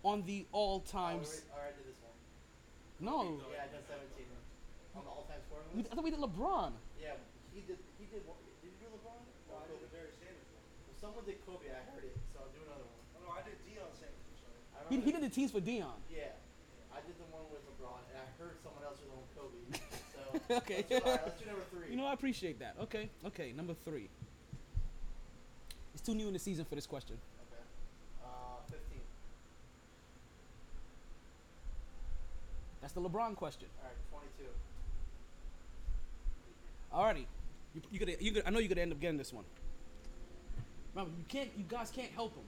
on 0.05 0.23
the 0.29 0.45
all-time? 0.53 1.25
Oh, 1.25 1.57
already 1.57 1.81
did 1.81 1.89
this 1.91 2.01
one. 2.05 2.15
No, 3.01 3.41
oh, 3.41 3.51
Yeah, 3.51 3.65
I 3.65 3.69
did 3.73 3.83
17. 3.89 4.29
On 4.95 5.03
the 5.03 5.11
all-time 5.11 5.41
scoring 5.49 5.67
we, 5.75 5.83
list? 5.83 5.91
I 5.91 5.95
thought 5.97 6.05
we 6.07 6.13
did 6.15 6.23
LeBron. 6.23 6.71
Yeah, 7.01 7.17
he 7.51 7.65
did. 7.67 7.81
He 7.99 8.07
did. 8.13 8.23
What, 8.29 8.39
did 8.63 8.71
you 8.71 8.79
do 8.85 8.89
LeBron? 8.95 9.19
No, 9.51 9.59
I 9.59 9.67
did 9.67 9.81
the 9.83 9.91
Barry 9.91 10.13
Sanders 10.21 10.47
one. 10.55 10.63
Well, 10.87 10.97
someone 11.01 11.25
did 11.27 11.41
Kobe. 11.43 11.67
I 11.73 11.83
heard 11.91 12.05
it, 12.07 12.15
so 12.31 12.45
I'll 12.47 12.53
do 12.55 12.63
another 12.63 12.87
one. 12.87 13.03
Oh, 13.19 13.21
no, 13.27 13.29
I 13.35 13.43
did 13.43 13.57
Deion 13.67 13.91
Sanders. 13.99 14.23
I'm 14.23 14.39
sorry. 14.39 14.61
I 14.77 14.79
He, 14.93 15.01
remember- 15.01 15.07
he 15.09 15.11
did 15.19 15.23
the 15.27 15.33
teams 15.35 15.51
for 15.51 15.59
Deion. 15.65 15.99
Yeah, 16.13 16.37
I 16.95 17.01
did 17.03 17.17
the 17.19 17.27
one 17.35 17.49
with 17.51 17.65
LeBron, 17.75 17.99
and 18.13 18.17
I 18.21 18.29
heard 18.39 18.61
someone 18.63 18.85
else 18.87 19.01
did 19.03 19.09
the 19.11 19.17
one 19.19 19.25
with 19.25 19.35
Kobe. 19.35 19.59
So 20.15 20.57
Okay. 20.63 20.85
Let's 20.87 20.89
do, 20.89 20.95
all 21.07 21.13
right, 21.15 21.21
let's 21.27 21.41
do 21.41 21.47
number 21.47 21.63
three. 21.71 21.91
You 21.91 21.97
know, 21.97 22.07
I 22.07 22.13
appreciate 22.13 22.59
that. 22.59 22.75
Okay, 22.83 23.09
okay. 23.27 23.53
Number 23.53 23.75
three. 23.85 24.09
It's 25.95 26.03
too 26.03 26.15
new 26.15 26.27
in 26.27 26.33
the 26.33 26.39
season 26.41 26.65
for 26.65 26.75
this 26.75 26.87
question. 26.87 27.17
Okay. 27.53 27.63
Uh, 28.25 28.59
15. 28.71 29.01
That's 32.85 32.93
the 32.93 33.01
LeBron 33.01 33.35
question. 33.35 33.67
All 36.93 37.01
right, 37.01 37.17
22. 37.17 37.23
Alrighty, 37.23 37.25
you, 37.75 37.81
you 37.91 37.99
gonna, 37.99 38.13
you 38.21 38.31
gonna, 38.31 38.47
I 38.47 38.51
know 38.51 38.59
you're 38.59 38.69
gonna 38.69 38.83
end 38.83 38.93
up 38.93 39.01
getting 39.01 39.17
this 39.17 39.33
one. 39.33 39.47
Remember, 40.95 41.17
you 41.17 41.25
can't. 41.27 41.49
You 41.57 41.65
guys 41.67 41.91
can't 41.91 42.11
help 42.11 42.37
him. 42.37 42.45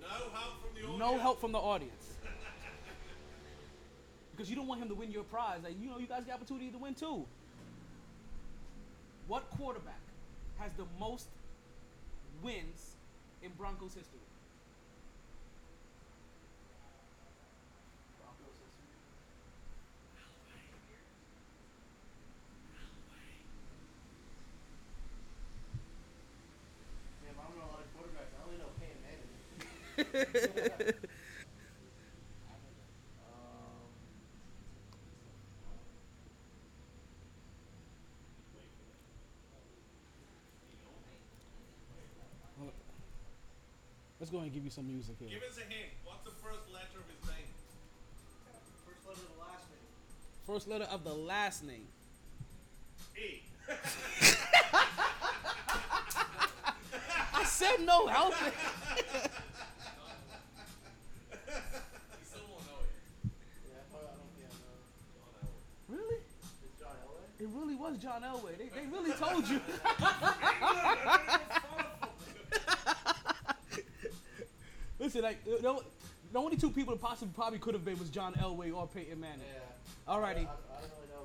No 0.00 0.08
help 0.10 0.60
from 0.60 0.74
the 0.74 0.80
audience. 0.80 0.98
No 0.98 1.18
help 1.18 1.40
from 1.40 1.52
the 1.52 1.58
audience. 1.58 2.14
because 4.32 4.50
you 4.50 4.56
don't 4.56 4.66
want 4.66 4.82
him 4.82 4.88
to 4.88 4.96
win 4.96 5.12
your 5.12 5.22
prize. 5.22 5.60
Like 5.62 5.80
you 5.80 5.88
know, 5.88 6.00
you 6.00 6.08
guys 6.08 6.24
get 6.24 6.26
the 6.26 6.34
opportunity 6.34 6.70
to 6.70 6.78
win 6.78 6.96
too. 6.96 7.24
What 9.28 9.48
quarterback 9.50 10.00
has 10.58 10.72
the 10.72 10.86
most 10.98 11.28
wins 12.42 12.96
in 13.44 13.52
Broncos 13.56 13.94
history? 13.94 14.18
Damn, 27.24 27.34
I 27.34 27.42
don't 27.48 27.58
know 27.58 27.64
a 27.64 27.72
lot 27.72 27.82
of 27.82 27.88
quarterbacks. 27.96 28.32
I 28.36 28.38
only 28.46 28.58
know 28.58 28.70
Peyton 28.78 29.00
Manning. 29.02 30.14
um, 30.14 30.17
Let's 44.20 44.30
go 44.30 44.38
ahead 44.38 44.46
and 44.46 44.54
give 44.54 44.64
you 44.64 44.70
some 44.70 44.86
music 44.86 45.16
here. 45.18 45.28
Give 45.30 45.42
us 45.48 45.56
a 45.56 45.62
hint. 45.62 45.88
What's 46.04 46.22
the 46.24 46.32
first 46.42 46.70
letter 46.70 46.98
of 46.98 47.06
his 47.08 47.30
name? 47.30 47.46
first 48.84 49.06
letter 49.06 49.22
of 49.22 49.24
the 49.32 49.40
last 49.40 49.70
name. 49.70 49.78
First 50.44 50.68
letter 50.68 50.84
of 50.84 51.04
the 51.04 51.14
last 51.14 51.64
name. 51.64 51.86
E. 53.16 53.42
I 57.32 57.44
said 57.44 57.80
no 57.86 58.06
help. 58.08 58.34
Was 67.90 67.98
John 67.98 68.22
Elway. 68.22 68.56
They, 68.58 68.68
they 68.80 68.86
really 68.86 69.12
told 69.12 69.48
you. 69.48 69.60
Listen, 74.98 75.22
like 75.22 75.44
the, 75.44 75.58
the- 75.62 75.82
the 76.30 76.38
only 76.38 76.58
two 76.58 76.68
people 76.70 76.92
that 76.94 77.00
possibly 77.00 77.32
probably 77.34 77.58
could 77.58 77.72
have 77.72 77.86
been 77.86 77.98
was 77.98 78.10
John 78.10 78.34
Elway 78.34 78.70
or 78.74 78.86
Peyton 78.86 79.18
Manning. 79.18 79.40
Yeah. 79.48 80.12
Alrighty, 80.12 80.44
I, 80.44 80.52
I 80.52 80.84
don't 80.84 80.92
really 81.00 81.08
know. 81.08 81.24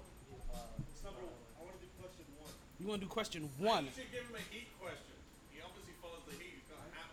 Uh, 0.56 0.64
number. 1.04 1.20
I 1.60 1.64
want 1.68 1.76
to 1.76 1.84
do 1.84 1.92
question 2.00 2.24
one. 2.40 2.54
you 2.80 2.88
want 2.88 3.02
to 3.02 3.06
do 3.08 3.12
question 3.12 3.50
One. 3.60 3.68
one? 3.68 3.84
You 3.84 3.92
should 3.92 4.12
give 4.16 4.24
him 4.24 4.40
a 4.40 4.46
heat 4.48 4.68
question. 4.80 5.12
He 5.52 5.60
obviously 5.60 5.92
follows 6.00 6.24
the 6.24 6.40
heat. 6.40 6.56
He's 6.56 6.64
got 6.72 6.80
a 6.80 6.96
hat. 6.96 7.12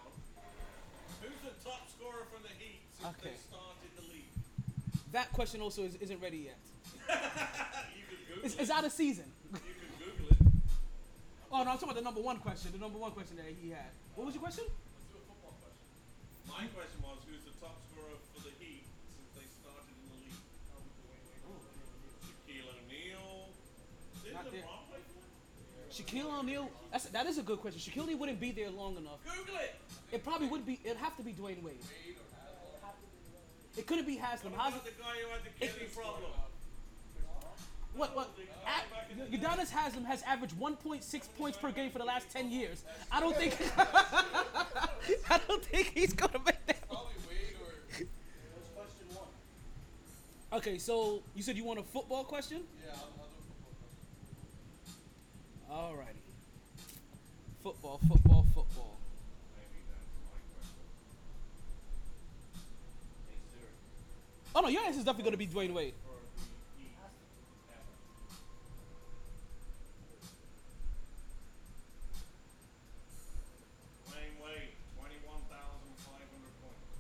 Who's 1.19 1.43
the 1.43 1.51
top 1.67 1.83
scorer 1.91 2.31
from 2.31 2.47
the 2.47 2.55
heat 2.63 2.79
since 2.95 3.11
Okay. 3.19 3.35
they 3.35 3.43
started 3.43 3.91
the 3.99 4.07
league? 4.15 4.31
That 5.11 5.33
question 5.35 5.59
also 5.67 5.83
is, 5.83 5.97
isn't 5.99 6.23
ready 6.23 6.47
yet. 6.47 6.63
You 7.99 8.07
could 8.07 8.23
Google 8.31 8.45
It's, 8.47 8.55
it. 8.55 8.61
it's 8.63 8.71
out 8.71 8.85
of 8.87 8.93
season. 8.95 9.27
You 9.53 9.59
could 9.59 9.93
Google 9.99 10.29
it. 10.31 10.39
Oh 11.51 11.63
no, 11.65 11.71
I'm 11.71 11.79
talking 11.79 11.91
about 11.91 11.97
the 11.97 12.07
number 12.07 12.21
one 12.21 12.39
question. 12.39 12.71
The 12.73 12.79
number 12.79 12.99
one 12.99 13.11
question 13.13 13.37
that 13.37 13.47
he 13.51 13.71
had. 13.71 13.91
What 14.15 14.27
was 14.27 14.35
your 14.35 14.43
question? 14.43 14.65
Let's 14.71 15.11
do 15.11 15.19
a 15.19 15.25
football 15.27 15.55
question. 15.59 15.83
My 16.47 16.65
question 16.71 16.99
was, 17.03 17.19
who's 17.27 17.43
the 17.43 17.55
top 17.59 17.83
scorer 17.91 18.15
for 18.31 18.47
the 18.47 18.55
Heat 18.63 18.87
since 18.87 19.31
they 19.35 19.47
started 19.59 19.91
in 19.91 20.07
the 20.07 20.17
league? 20.23 20.39
Shaquille 22.23 22.71
O'Neal. 22.71 23.51
Didn't 24.23 24.39
Not 24.39 24.47
there. 24.55 24.63
LeBron 24.63 24.83
play 24.87 25.03
for 25.11 25.19
them? 25.19 25.91
Shaquille 25.91 26.31
O'Neal. 26.31 26.71
That's 26.95 27.11
that 27.11 27.27
is 27.27 27.39
a 27.39 27.43
good 27.43 27.59
question. 27.59 27.83
Shaquille 27.83 28.07
O'Neal 28.07 28.19
wouldn't 28.23 28.39
be 28.39 28.55
there 28.55 28.71
long 28.71 28.95
enough. 28.97 29.19
Google 29.27 29.59
it. 29.59 29.75
It 30.15 30.23
probably 30.23 30.47
would 30.47 30.63
be. 30.67 30.79
It'd 30.85 30.99
have 30.99 31.17
to 31.19 31.23
be 31.27 31.33
Dwyane 31.35 31.63
Wade. 31.63 31.83
It 33.77 33.87
couldn't 33.87 34.07
be 34.07 34.17
Haslem. 34.19 34.53
What 34.55 34.71
Haslem. 34.71 34.83
about 34.83 34.85
the 34.85 35.03
guy 35.03 35.15
who 35.23 35.29
had 35.31 35.43
the 35.47 35.55
kidney 35.59 35.87
problem? 35.95 36.31
What? 37.97 38.15
What? 38.17 38.31
At, 38.67 38.85
Udonis 39.31 39.71
Haslem 39.71 40.05
has 40.05 40.23
averaged 40.23 40.55
1.6 40.59 41.29
points 41.39 41.59
per 41.59 41.71
game 41.73 41.91
for 41.91 41.99
the 41.99 42.05
last 42.05 42.31
10 42.31 42.51
years. 42.51 42.85
I 43.11 43.21
don't 43.21 43.37
think. 43.37 43.57
I 45.31 45.41
don't 45.49 45.65
think 45.65 45.93
he's 45.95 46.13
gonna 46.13 46.39
make 46.45 46.65
that. 46.67 46.89
Probably 46.89 47.13
Wade 47.29 47.57
or. 47.61 47.73
That 47.99 48.07
was 48.57 48.69
question 48.75 49.07
one. 49.15 49.29
Okay, 50.59 50.79
so 50.79 51.23
you 51.35 51.43
said 51.43 51.57
you 51.57 51.65
want 51.65 51.81
a 51.81 51.83
football 51.83 52.25
question? 52.25 52.63
Yeah, 52.85 52.93
I'll, 52.95 53.11
I'll 53.21 53.29
do 53.29 53.37
a 53.39 53.45
football 53.49 53.75
question. 55.99 56.17
Alrighty. 56.17 56.21
Football, 57.63 58.01
football, 58.09 58.47
football. 58.55 58.97
Maybe 59.57 59.85
that's 59.89 60.07
my 60.25 60.39
question. 60.49 60.65
Hey, 63.29 63.37
Siri. 63.51 63.69
Oh 64.55 64.61
no, 64.61 64.69
your 64.69 64.83
answer's 64.83 65.05
definitely 65.05 65.25
gonna 65.25 65.37
be 65.37 65.47
Dwyane 65.47 65.75
Wade. 65.75 65.95
For 66.07 66.17
the 66.17 66.83
Heat 66.83 66.95
ever. 67.05 67.21
Dwyane 74.09 74.37
Wade, 74.41 74.73
21,500 74.99 76.65
points. 76.65 76.97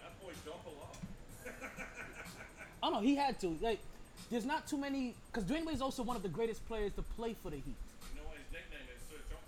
That 0.00 0.12
boy 0.20 0.32
jump 0.44 0.62
a 0.66 0.74
lot. 0.76 0.96
Oh 2.81 2.81
no, 2.92 3.00
he 3.00 3.16
had 3.16 3.40
to. 3.40 3.56
Like, 3.60 3.80
there's 4.30 4.44
not 4.44 4.66
too 4.66 4.76
many. 4.76 5.14
Because 5.30 5.44
Dwyane 5.48 5.64
Wade's 5.66 5.80
also 5.80 6.02
one 6.02 6.16
of 6.16 6.22
the 6.22 6.28
greatest 6.28 6.66
players 6.68 6.92
to 6.94 7.02
play 7.02 7.34
for 7.42 7.50
the 7.50 7.56
Heat. 7.56 7.64
You 7.66 7.74
know 8.20 8.26
what 8.28 8.36
his 8.36 8.46
nickname 8.52 8.86
is? 8.94 9.02
Sir 9.08 9.16
Jump. 9.28 9.42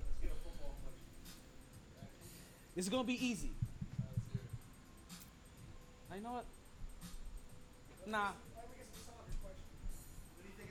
This 2.74 2.84
is 2.84 2.88
gonna 2.88 3.04
be 3.04 3.26
easy. 3.26 3.50
I 6.12 6.18
know 6.18 6.32
what? 6.32 6.44
Nah. 8.06 8.28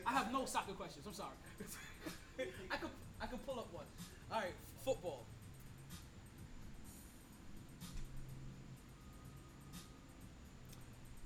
I 0.08 0.12
have 0.14 0.32
no 0.32 0.46
soccer 0.46 0.74
questions. 0.74 1.06
I'm 1.06 1.14
sorry. 1.14 1.36
I 2.72 2.78
could 2.78 2.90
I 3.22 3.26
could 3.26 3.46
pull 3.46 3.60
up 3.60 3.74
one. 3.74 3.86
All 4.32 4.40
right, 4.40 4.54
football. 4.84 5.26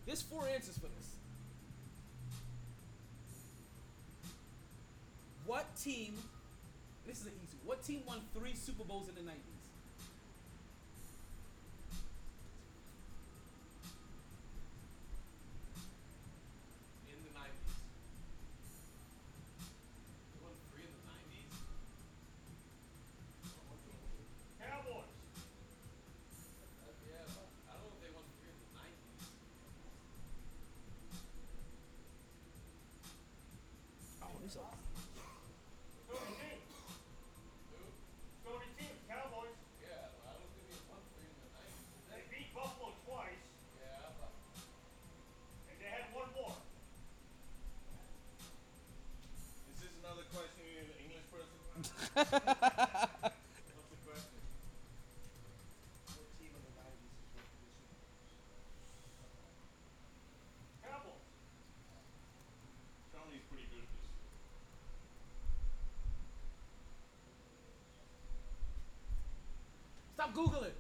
There's 0.10 0.23
four 0.23 0.48
answers 0.48 0.76
for 0.76 0.88
this. 0.88 1.07
What 5.45 5.68
team? 5.77 6.15
This 7.06 7.22
is 7.22 7.27
an 7.27 7.34
easy. 7.45 7.57
What 7.64 7.84
team 7.84 8.02
won 8.07 8.22
three 8.34 8.56
Super 8.56 8.84
Bowls 8.86 9.07
in 9.07 9.14
the 9.14 9.22
'90s? 9.22 9.38
In 17.06 17.22
the 17.22 17.30
90s. 17.38 17.69
They 20.34 20.41
won 20.41 20.57
three 20.73 20.90
in 20.90 20.90
the 20.90 21.06
90s? 21.06 21.53
Cowboys. 24.57 25.14
yeah, 27.06 27.30
I 27.69 27.77
don't 27.77 27.86
know 27.86 27.94
if 27.94 28.02
they 28.02 28.10
won 28.10 28.26
three 28.41 28.49
in 28.49 28.57
the 28.57 28.73
90s. 28.73 28.90
Oh, 34.49 34.65
this 34.73 34.81
is 34.81 36.09
Tony 36.09 36.34
team. 36.41 36.57
Tony 38.41 38.65
team. 38.81 38.97
Cowboys. 39.05 39.53
Yeah, 39.77 40.09
I 40.26 40.34
don't 40.41 40.49
think 40.57 40.65
they 40.73 40.81
won 40.89 40.97
three 41.13 41.30
in 41.30 41.38
the 41.38 41.53
90s. 41.53 41.85
They 42.09 42.26
beat 42.34 42.49
Buffalo 42.57 42.97
twice, 43.05 43.45
Yeah, 43.77 44.09
and 45.69 45.77
they 45.77 45.85
had 45.85 46.09
one 46.17 46.34
more. 46.34 46.57
Is 49.69 49.77
this 49.85 49.93
another 50.01 50.26
question 50.34 50.65
you 50.65 50.81
need 50.81 50.89
an 50.89 50.97
English 50.97 51.30
person? 51.30 51.53
What's 51.69 51.93
the 52.09 54.01
question? 54.01 54.34
What 56.17 56.26
team 56.41 56.57
in 56.57 56.63
the 56.65 56.73
90s 56.73 57.05
is 57.21 57.30
worth 57.38 57.53
three 57.53 57.69
Super 57.77 59.30
Bowls? 59.30 59.61
Cowboys. 60.81 61.21
Stop 70.40 70.56
googling. 70.56 70.78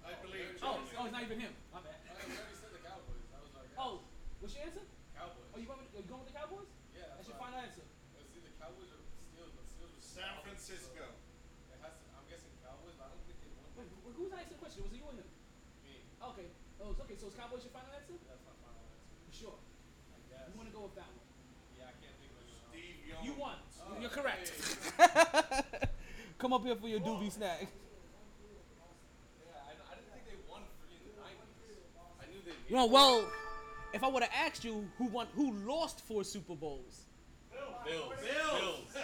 I 0.00 0.16
oh, 0.16 0.24
believe. 0.24 0.56
Oh, 0.64 0.80
Germany. 0.80 0.96
oh, 0.96 1.04
it's 1.04 1.12
not 1.12 1.20
even 1.28 1.36
him. 1.36 1.52
My 1.68 1.84
bad. 1.84 2.00
Oh, 2.08 2.16
I 2.16 2.32
already 2.32 2.56
said 2.56 2.72
the 2.72 2.80
Cowboys. 2.80 3.28
That 3.28 3.44
was 3.44 3.52
our 3.52 3.68
guess. 3.68 3.76
Oh, 3.76 4.00
what's 4.40 4.56
your 4.56 4.64
answer? 4.64 4.84
Cowboys. 5.12 5.52
Oh, 5.52 5.60
you 5.60 5.68
going 5.68 5.84
with, 5.84 5.92
you 5.92 6.08
going 6.08 6.24
with 6.24 6.32
the 6.32 6.38
Cowboys? 6.40 6.68
yeah, 6.96 7.12
That's 7.12 7.28
your 7.28 7.36
final 7.36 7.60
answer. 7.60 7.84
Let's 8.16 8.32
see 8.32 8.40
the 8.40 8.56
Cowboys 8.56 8.88
or 8.88 9.04
Steelers, 9.04 9.52
but 9.52 9.68
Steelers 9.68 9.92
was 9.92 10.06
San 10.08 10.32
Francisco. 10.48 11.12
It 11.76 11.78
has 11.84 11.92
to, 11.92 12.04
I'm 12.16 12.24
guessing 12.24 12.48
Cowboys, 12.64 12.96
but 12.96 13.04
I 13.04 13.08
don't 13.12 13.24
think 13.28 13.36
they 13.44 13.52
won. 13.52 13.68
Wait, 13.76 13.88
wh- 14.00 14.16
who's 14.16 14.32
answering 14.32 14.56
the 14.56 14.60
question? 14.64 14.80
Was 14.80 14.96
it 14.96 15.04
you 15.04 15.04
or 15.04 15.12
him? 15.12 15.28
Me. 15.84 16.00
Okay. 16.32 16.48
Oh, 16.80 16.96
it's 16.96 17.04
okay. 17.04 17.16
So 17.20 17.28
is 17.28 17.36
Cowboys 17.36 17.68
your 17.68 17.76
final 17.76 17.92
answer? 17.92 18.16
That's 18.16 18.40
my 18.48 18.56
final 18.64 18.80
answer. 18.80 19.12
You 19.28 19.34
sure? 19.36 19.60
I 20.08 20.24
guess. 20.32 20.48
You 20.48 20.56
want 20.56 20.72
to 20.72 20.76
go 20.80 20.88
with 20.88 20.96
that 20.96 21.12
one? 21.12 21.28
Yeah, 21.76 21.92
I 21.92 21.94
can't 22.00 22.16
think 22.16 22.32
of 22.32 22.40
anyone. 22.40 22.64
Steve 22.72 22.96
Young. 23.04 23.20
You 23.28 23.36
won. 23.36 23.60
Oh, 23.84 24.00
You're 24.00 24.08
correct. 24.08 24.48
hey. 24.48 25.92
Come 26.42 26.50
up 26.50 26.66
here 26.66 26.74
for 26.74 26.90
your 26.90 26.98
doobie 26.98 27.30
snack. 27.30 27.70
Yeah, 29.46 29.62
I, 29.62 29.78
I 29.78 29.94
didn't 29.94 30.10
think 30.10 30.26
they 30.26 30.38
won 30.50 30.66
three 30.82 30.98
in 30.98 31.06
the 31.06 31.14
90s. 31.22 31.38
I 32.18 32.26
knew 32.26 32.42
they 32.42 32.58
You 32.72 32.78
know, 32.78 32.86
well, 32.86 33.28
if 33.92 34.02
I 34.02 34.08
would 34.08 34.22
have 34.22 34.32
asked 34.32 34.64
you 34.64 34.88
who 34.96 35.04
won, 35.04 35.26
who 35.36 35.52
lost 35.68 36.00
four 36.00 36.24
Super 36.24 36.54
Bowls. 36.54 37.02
Bills. 37.52 37.68
Bills. 37.84 38.14
Bills. 38.24 38.96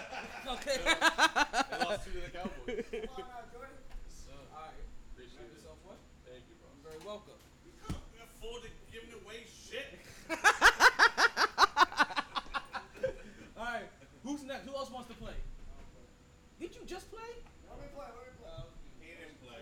Okay. 0.56 0.80
They 0.80 1.84
lost 1.84 2.08
two 2.08 2.16
to 2.16 2.24
the 2.24 2.32
Cowboys. 2.32 2.48
Come 2.64 3.28
on 3.28 3.28
now, 3.28 3.44
Jordan. 3.52 3.76
So, 4.08 4.32
All 4.56 4.64
right. 4.64 4.72
appreciate 5.12 5.52
it. 5.52 5.60
yourself 5.60 5.76
what? 5.84 6.00
Thank 6.24 6.48
you, 6.48 6.56
bro. 6.56 6.72
You're 6.80 6.96
very 6.96 7.04
welcome. 7.04 7.36
We 7.60 7.76
can't 7.84 8.00
afford 8.24 8.64
to 8.64 8.72
giving 8.88 9.12
away 9.20 9.44
shit. 9.44 10.00
All 13.52 13.68
right. 13.68 13.84
Who's 14.24 14.48
next? 14.48 14.64
Who 14.64 14.72
else 14.76 14.90
wants 14.90 15.12
to 15.12 15.16
play? 15.20 15.36
Did 16.58 16.72
you 16.72 16.88
just 16.88 17.12
play? 17.12 17.20
Let 17.68 17.76
me 17.84 17.92
play, 17.92 18.08
let 18.16 18.16
me 18.16 18.32
play. 18.40 18.64
He 19.04 19.12
didn't 19.12 19.36
play. 19.44 19.60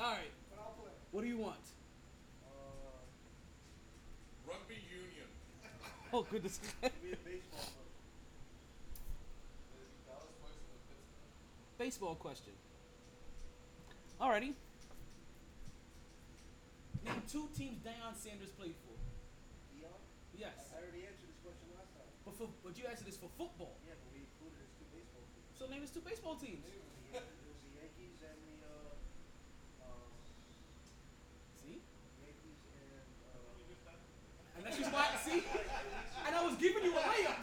All 0.00 0.16
right. 0.16 0.32
but 0.48 0.64
I'll 0.64 0.72
play. 0.80 0.96
What 1.12 1.20
do 1.20 1.28
you 1.28 1.36
want? 1.36 1.60
Oh 6.14 6.22
goodness. 6.30 6.62
Give 6.78 6.94
me 7.02 7.10
a 7.10 7.18
baseball 7.26 7.74
one. 7.74 7.90
Dallas 10.06 10.30
twice 10.38 10.54
and 10.62 10.70
then 10.70 10.78
Pittsburgh. 10.86 11.74
Baseball 11.74 12.14
question. 12.14 12.54
Alrighty. 14.22 14.54
Name 17.02 17.18
two 17.26 17.50
teams 17.58 17.82
Deion 17.82 18.14
Sanders 18.14 18.54
played 18.54 18.78
for. 18.86 18.94
Dion? 19.74 19.90
Yes. 20.38 20.70
I 20.70 20.86
already 20.86 21.02
answered 21.02 21.34
this 21.34 21.42
question 21.42 21.66
last 21.74 21.90
time. 21.98 22.06
But 22.22 22.38
for 22.38 22.46
but 22.62 22.78
you 22.78 22.86
answered 22.86 23.10
this 23.10 23.18
for 23.18 23.26
football. 23.34 23.74
Yeah, 23.82 23.98
but 23.98 24.14
we 24.14 24.22
included 24.22 24.62
his 24.62 24.70
two 24.78 24.86
baseball 24.94 25.26
teams. 25.34 25.50
So 25.58 25.66
name 25.66 25.82
his 25.82 25.90
two 25.90 26.06
baseball 26.06 26.38
teams. 26.38 26.62
It 26.62 26.78
was 27.18 27.58
the 27.58 27.74
Yankees 27.74 28.22
and 28.22 28.38
the, 28.62 28.70
uh, 28.70 29.90
um, 29.90 30.14
See? 31.58 31.82
Yankees 32.22 32.62
and, 32.70 33.02
uh, 33.34 33.98
And 34.54 34.62
that's 34.62 34.78
just 34.78 34.94
why 34.94 35.10
see? 35.26 35.42
Giving 36.64 36.84
you 36.84 36.92
a 36.92 36.94
layup. 36.94 37.36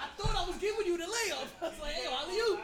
I 0.00 0.06
thought 0.16 0.36
I 0.36 0.46
was 0.46 0.56
giving 0.58 0.86
you 0.86 0.96
the 0.96 1.02
layup. 1.02 1.48
I 1.60 1.64
was 1.68 1.80
like, 1.80 1.94
hey, 1.94 2.06
alley 2.14 2.36
you. 2.36 2.58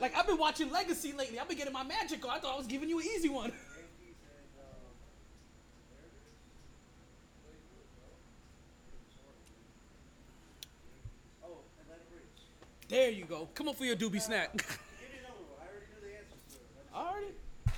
Like 0.00 0.16
I've 0.16 0.26
been 0.26 0.38
watching 0.38 0.72
Legacy 0.72 1.12
lately. 1.12 1.38
I've 1.38 1.46
been 1.46 1.56
getting 1.56 1.72
my 1.72 1.84
magic 1.84 2.24
on. 2.24 2.32
I 2.32 2.40
thought 2.40 2.54
I 2.54 2.58
was 2.58 2.66
giving 2.66 2.88
you 2.88 2.98
an 2.98 3.06
easy 3.06 3.28
one. 3.28 3.52
There 12.88 13.10
you 13.10 13.24
go. 13.26 13.48
Come 13.54 13.68
up 13.68 13.76
for 13.76 13.84
your 13.84 13.94
doobie 13.96 14.20
snack. 14.20 14.50
Another 14.50 14.64
one. 15.44 15.60
I 15.60 15.68
already 15.68 15.86
knew 15.92 16.00
the 16.00 16.16
answers 16.16 16.40
to 16.48 16.56
it. 16.56 16.62
I 16.94 17.20
just- 17.20 17.36
Alrighty. 17.68 17.74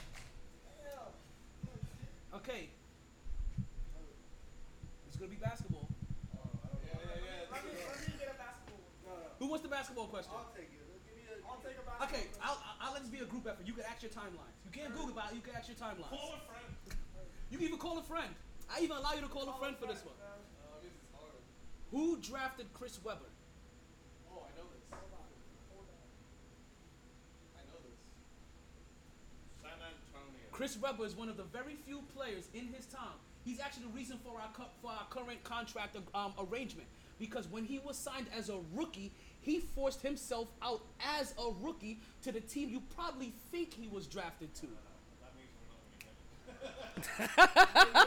Okay. 2.37 2.69
It's 5.09 5.17
gonna 5.17 5.31
be 5.31 5.37
basketball. 5.37 5.89
Yeah, 6.87 6.95
yeah, 6.95 7.19
yeah. 7.19 7.51
let 7.53 7.65
me, 7.65 7.71
let 7.91 7.99
me 8.07 8.15
get 8.21 8.29
a 8.29 8.35
basketball. 8.39 8.79
No, 9.05 9.13
no. 9.19 9.27
Who 9.40 9.40
wants 9.51 9.63
the 9.67 9.69
basketball 9.69 10.07
question? 10.07 10.33
I'll 10.35 10.49
take 10.55 10.71
it. 10.71 10.79
Give 11.07 11.17
me 11.19 11.23
a. 11.27 11.35
I'll 11.47 11.59
take 11.61 11.75
a 11.77 11.83
basketball. 11.83 12.07
Okay, 12.09 12.25
I'll, 12.43 12.55
I'll- 12.63 12.79
I'll 12.81 12.93
let 12.95 13.03
this 13.03 13.11
be 13.11 13.19
a 13.21 13.29
group 13.29 13.47
effort. 13.47 13.67
You 13.67 13.75
can 13.75 13.85
ask 13.85 14.01
your 14.03 14.11
timelines. 14.15 14.57
You 14.65 14.71
can't 14.73 14.95
Google 14.95 15.11
about 15.13 15.33
it. 15.33 15.37
You 15.37 15.43
can 15.45 15.55
ask 15.55 15.69
your 15.69 15.77
timelines. 15.77 16.09
Call 16.09 16.35
a 16.39 16.43
friend. 16.49 16.71
You 17.51 17.59
can 17.59 17.67
even 17.67 17.79
call 17.79 17.99
a 17.99 18.03
friend. 18.03 18.31
I 18.71 18.81
even 18.81 18.97
allow 18.97 19.13
you 19.15 19.21
to 19.21 19.29
call 19.29 19.49
a 19.51 19.53
friend 19.59 19.75
for 19.77 19.87
this 19.91 20.01
one. 20.07 20.15
Uh, 20.23 20.39
that 20.39 20.83
means 20.83 20.95
it's 20.95 21.11
hard. 21.13 21.35
Who 21.91 22.17
drafted 22.23 22.73
Chris 22.73 22.99
Webber? 23.05 23.27
Oh, 24.31 24.47
I 24.47 24.51
know 24.57 24.67
this. 24.71 24.87
I 27.59 27.63
know 27.67 27.79
this. 27.83 27.99
San 29.61 29.75
Antonio. 29.75 30.47
Chris 30.53 30.79
Webber 30.79 31.05
is 31.05 31.15
one 31.17 31.29
of 31.29 31.37
the 31.37 31.45
very 31.51 31.75
few 31.85 32.03
players 32.15 32.47
in 32.55 32.69
his 32.73 32.87
time. 32.87 33.19
He's 33.45 33.59
actually 33.61 33.85
the 33.87 33.97
reason 33.97 34.19
for 34.25 34.41
our 34.41 34.51
cu- 34.55 34.71
for 34.81 34.91
our 34.91 35.07
current 35.11 35.43
contract 35.45 35.97
um, 36.15 36.33
arrangement 36.39 36.89
because 37.19 37.49
when 37.49 37.65
he 37.65 37.79
was 37.79 37.97
signed 37.99 38.27
as 38.37 38.49
a 38.49 38.59
rookie, 38.75 39.13
he 39.41 39.59
forced 39.61 40.03
himself 40.03 40.49
out 40.63 40.83
as 41.19 41.33
a 41.39 41.51
rookie 41.63 41.99
to 42.23 42.31
the 42.33 42.41
team 42.41 42.69
you 42.69 42.83
probably 42.95 43.33
think 43.51 43.73
he 43.75 43.89
was 43.89 44.07
drafted 44.07 44.53
to. 44.55 44.67
That 45.21 45.33
means 45.37 45.51
we're 45.57 45.67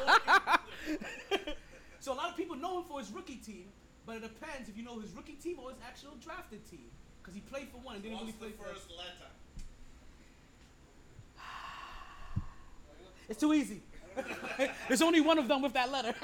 not 0.06 0.30
gonna 0.30 0.60
get 1.30 1.48
it. 1.48 1.58
So 2.00 2.14
a 2.14 2.16
lot 2.16 2.30
of 2.30 2.38
people 2.38 2.56
know 2.58 2.78
him 2.80 2.84
for 2.88 3.00
his 3.00 3.12
rookie 3.12 3.36
team, 3.38 3.66
but 4.06 4.18
it 4.18 4.22
depends 4.22 4.70
if 4.70 4.78
you 4.78 4.84
know 4.84 5.00
his 5.00 5.12
rookie 5.12 5.34
team 5.34 5.58
or 5.64 5.70
his 5.72 5.80
actual 5.88 6.12
drafted 6.22 6.64
team 6.70 6.86
because 7.22 7.34
he 7.34 7.40
played 7.42 7.70
for 7.70 7.78
one 7.78 7.96
and 7.96 8.04
didn't 8.04 8.20
What's 8.20 8.34
really 8.42 8.52
the 8.52 8.58
play 8.58 8.68
for. 8.68 8.74
first 8.74 8.90
letter? 8.92 9.32
It's 13.30 13.40
too 13.40 13.54
easy. 13.54 13.82
There's 14.88 15.02
only 15.02 15.22
one 15.22 15.40
of 15.40 15.48
them 15.48 15.62
with 15.62 15.74
that 15.74 15.90
letter. 15.92 16.14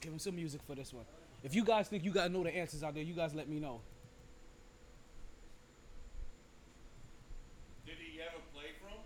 give 0.00 0.12
him 0.12 0.18
some 0.18 0.34
music 0.34 0.62
for 0.66 0.74
this 0.74 0.92
one. 0.92 1.04
If 1.44 1.54
you 1.54 1.62
guys 1.64 1.86
think 1.86 2.02
you 2.02 2.10
gotta 2.10 2.28
know 2.28 2.42
the 2.42 2.56
answers 2.56 2.82
out 2.82 2.94
there, 2.94 3.04
you 3.04 3.14
guys 3.14 3.34
let 3.34 3.48
me 3.48 3.60
know. 3.60 3.80
Did 7.86 7.98
he 7.98 8.20
ever 8.20 8.42
play 8.52 8.72
for 8.82 8.88
him? 8.88 8.98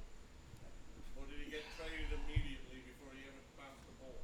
Or 1.18 1.26
did 1.26 1.44
he 1.44 1.50
get 1.50 1.60
traded 1.76 2.06
immediately 2.24 2.80
before 2.86 3.12
he 3.12 3.24
ever 3.28 3.42
bounced 3.58 3.84
the 3.84 3.92
ball? 4.02 4.16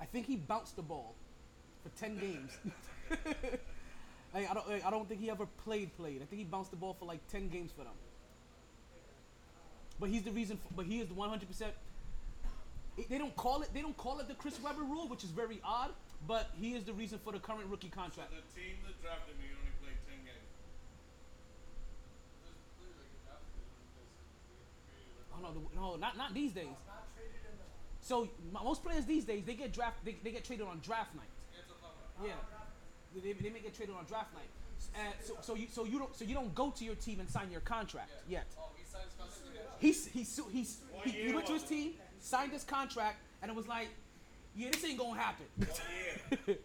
I 0.00 0.04
think 0.04 0.26
he 0.26 0.36
bounced 0.36 0.76
the 0.76 0.82
ball 0.82 1.16
for 1.82 1.88
ten 1.98 2.18
games. 2.18 2.52
I, 4.34 4.46
I 4.46 4.54
don't. 4.54 4.86
I 4.86 4.90
don't 4.90 5.08
think 5.08 5.20
he 5.20 5.30
ever 5.30 5.46
played. 5.64 5.96
Played. 5.96 6.22
I 6.22 6.26
think 6.26 6.38
he 6.38 6.44
bounced 6.44 6.70
the 6.70 6.76
ball 6.76 6.94
for 6.98 7.06
like 7.06 7.26
ten 7.28 7.48
games 7.48 7.70
for 7.76 7.84
them. 7.84 7.94
But 9.98 10.10
he's 10.10 10.22
the 10.22 10.30
reason. 10.32 10.58
For, 10.58 10.74
but 10.74 10.86
he 10.86 11.00
is 11.00 11.08
the 11.08 11.14
one 11.14 11.28
hundred 11.28 11.48
percent. 11.48 11.72
They 13.08 13.18
don't 13.18 13.34
call 13.36 13.62
it. 13.62 13.70
They 13.72 13.80
don't 13.80 13.96
call 13.96 14.18
it 14.18 14.28
the 14.28 14.34
Chris 14.34 14.60
Webber 14.60 14.82
rule, 14.82 15.08
which 15.08 15.24
is 15.24 15.30
very 15.30 15.60
odd. 15.64 15.90
But 16.26 16.50
he 16.60 16.74
is 16.74 16.84
the 16.84 16.92
reason 16.92 17.18
for 17.22 17.32
the 17.32 17.38
current 17.38 17.66
rookie 17.70 17.88
contract. 17.88 18.30
The 18.30 18.42
team 18.60 18.74
that 18.84 19.00
drafted 19.00 19.38
me 19.38 19.46
only 19.54 19.70
played 19.78 19.94
10 20.10 20.18
games. 20.26 20.50
There's 22.42 22.58
players 22.74 22.98
that 22.98 23.06
get 23.06 23.22
drafted 23.22 23.54
that 23.54 23.70
don't 23.70 23.86
play, 23.94 24.06
so 24.10 24.18
they 24.50 24.58
get 24.58 24.74
traded. 24.82 25.14
Oh 25.30 25.40
no, 25.46 25.50
the, 25.54 25.62
no, 25.78 25.96
not 25.96 26.18
not 26.18 26.34
these 26.34 26.50
days. 26.50 26.74
Not 26.90 27.06
traded 27.14 27.38
in 27.46 27.54
the. 27.54 27.66
So 28.02 28.28
most 28.50 28.82
players 28.82 29.06
these 29.06 29.24
days 29.24 29.46
they 29.46 29.54
get 29.54 29.72
draft. 29.72 30.04
They, 30.04 30.18
they 30.24 30.34
get 30.34 30.42
traded 30.42 30.66
on 30.66 30.82
draft 30.82 31.14
night. 31.14 31.30
Yeah, 32.24 32.32
they, 33.22 33.32
they 33.32 33.50
may 33.50 33.60
get 33.60 33.74
traded 33.74 33.94
on 33.94 34.04
draft 34.04 34.34
night. 34.34 34.48
And 34.94 35.12
so, 35.24 35.36
so 35.40 35.54
you 35.54 35.66
so 35.70 35.84
you 35.84 35.98
don't 35.98 36.14
so 36.14 36.24
you 36.24 36.34
don't 36.34 36.54
go 36.54 36.70
to 36.70 36.84
your 36.84 36.94
team 36.94 37.20
and 37.20 37.28
sign 37.28 37.50
your 37.50 37.60
contract 37.60 38.10
yet. 38.28 38.46
Oh, 38.58 38.70
he 38.76 38.84
signs 38.84 39.12
contract. 39.18 39.80
He's 39.80 40.06
he's 40.06 40.40
he's 40.52 40.78
he, 41.04 41.10
he 41.10 41.32
went 41.32 41.46
to 41.46 41.54
his 41.54 41.64
team, 41.64 41.94
signed 42.20 42.52
his 42.52 42.64
contract, 42.64 43.16
and 43.42 43.50
it 43.50 43.56
was 43.56 43.66
like, 43.66 43.88
yeah, 44.54 44.70
this 44.70 44.84
ain't 44.84 44.98
gonna 44.98 45.18
happen. 45.20 45.46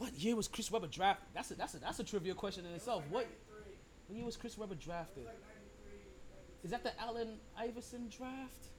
What 0.00 0.18
year? 0.18 0.34
was 0.34 0.48
Chris 0.48 0.70
Webber 0.70 0.86
drafted? 0.86 1.28
That's 1.34 1.50
a 1.50 1.54
that's 1.56 1.74
a 1.74 1.78
that's 1.78 2.00
a 2.00 2.04
trivia 2.04 2.32
question 2.32 2.64
in 2.64 2.72
itself. 2.72 3.04
What 3.10 3.26
what 4.08 4.16
year 4.16 4.24
was 4.24 4.34
Chris 4.34 4.56
Webber 4.56 4.74
drafted? 4.74 5.26
Like 5.26 5.36
93, 5.84 6.64
92. 6.64 6.64
Is 6.64 6.70
that 6.70 6.82
the 6.82 6.98
Allen 6.98 7.36
Iverson 7.54 8.08
draft? 8.08 8.72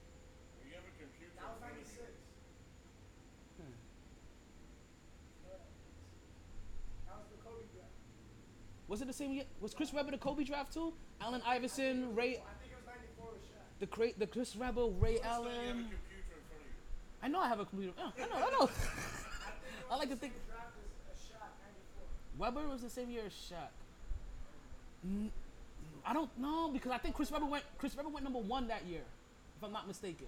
you 0.66 0.74
have 0.74 0.82
a 0.82 0.90
computer. 0.98 1.30
That 1.38 1.46
was 1.54 1.62
96. 1.62 2.02
Hmm. 3.54 3.70
Yeah. 5.46 5.62
That 7.06 7.16
was 7.22 7.30
the 7.30 7.38
Kobe 7.38 7.70
draft. 7.70 7.94
Was 8.92 9.00
it 9.00 9.06
the 9.06 9.12
same 9.14 9.32
year? 9.32 9.44
Was 9.62 9.72
Chris 9.72 9.90
Webber 9.90 10.10
the 10.10 10.18
Kobe 10.18 10.44
draft 10.44 10.74
too? 10.74 10.92
Allen 11.18 11.40
Iverson, 11.46 12.14
Ray, 12.14 12.32
I 12.32 12.52
think 12.60 12.72
it 12.72 12.76
was 12.76 12.84
94 12.84 13.26
with 13.32 13.40
Shaq. 13.40 13.80
the 13.80 13.86
cra- 13.86 14.12
the 14.18 14.26
Chris 14.26 14.54
Webber, 14.54 14.84
Ray 15.00 15.16
Still, 15.16 15.16
you 15.16 15.22
have 15.22 15.24
a 15.24 15.48
Allen. 15.48 15.54
computer 15.64 15.96
in 16.12 16.24
front 16.28 16.60
of 16.60 16.66
you. 16.66 17.22
I 17.22 17.28
know 17.28 17.40
I 17.40 17.48
have 17.48 17.60
a 17.60 17.64
computer. 17.64 17.92
Oh, 17.98 18.12
I 18.14 18.26
know, 18.26 18.46
I 18.46 18.50
know. 18.50 18.70
I 19.90 19.96
like 19.96 20.10
to 20.10 20.16
think. 20.16 20.34
Draft 20.46 20.76
is 20.76 20.92
a 21.08 21.32
Shaq, 21.32 21.48
94. 22.36 22.36
Webber 22.36 22.68
was 22.68 22.82
the 22.82 22.90
same 22.90 23.08
year 23.08 23.22
as 23.24 23.32
Shaq. 23.32 23.70
I 26.04 26.12
don't 26.12 26.38
know 26.38 26.68
because 26.70 26.92
I 26.92 26.98
think 26.98 27.14
Chris 27.14 27.30
Webber 27.30 27.46
went. 27.46 27.64
Chris 27.78 27.96
Webber 27.96 28.10
went 28.10 28.24
number 28.24 28.40
one 28.40 28.68
that 28.68 28.84
year, 28.84 29.00
if 29.56 29.64
I'm 29.64 29.72
not 29.72 29.88
mistaken. 29.88 30.26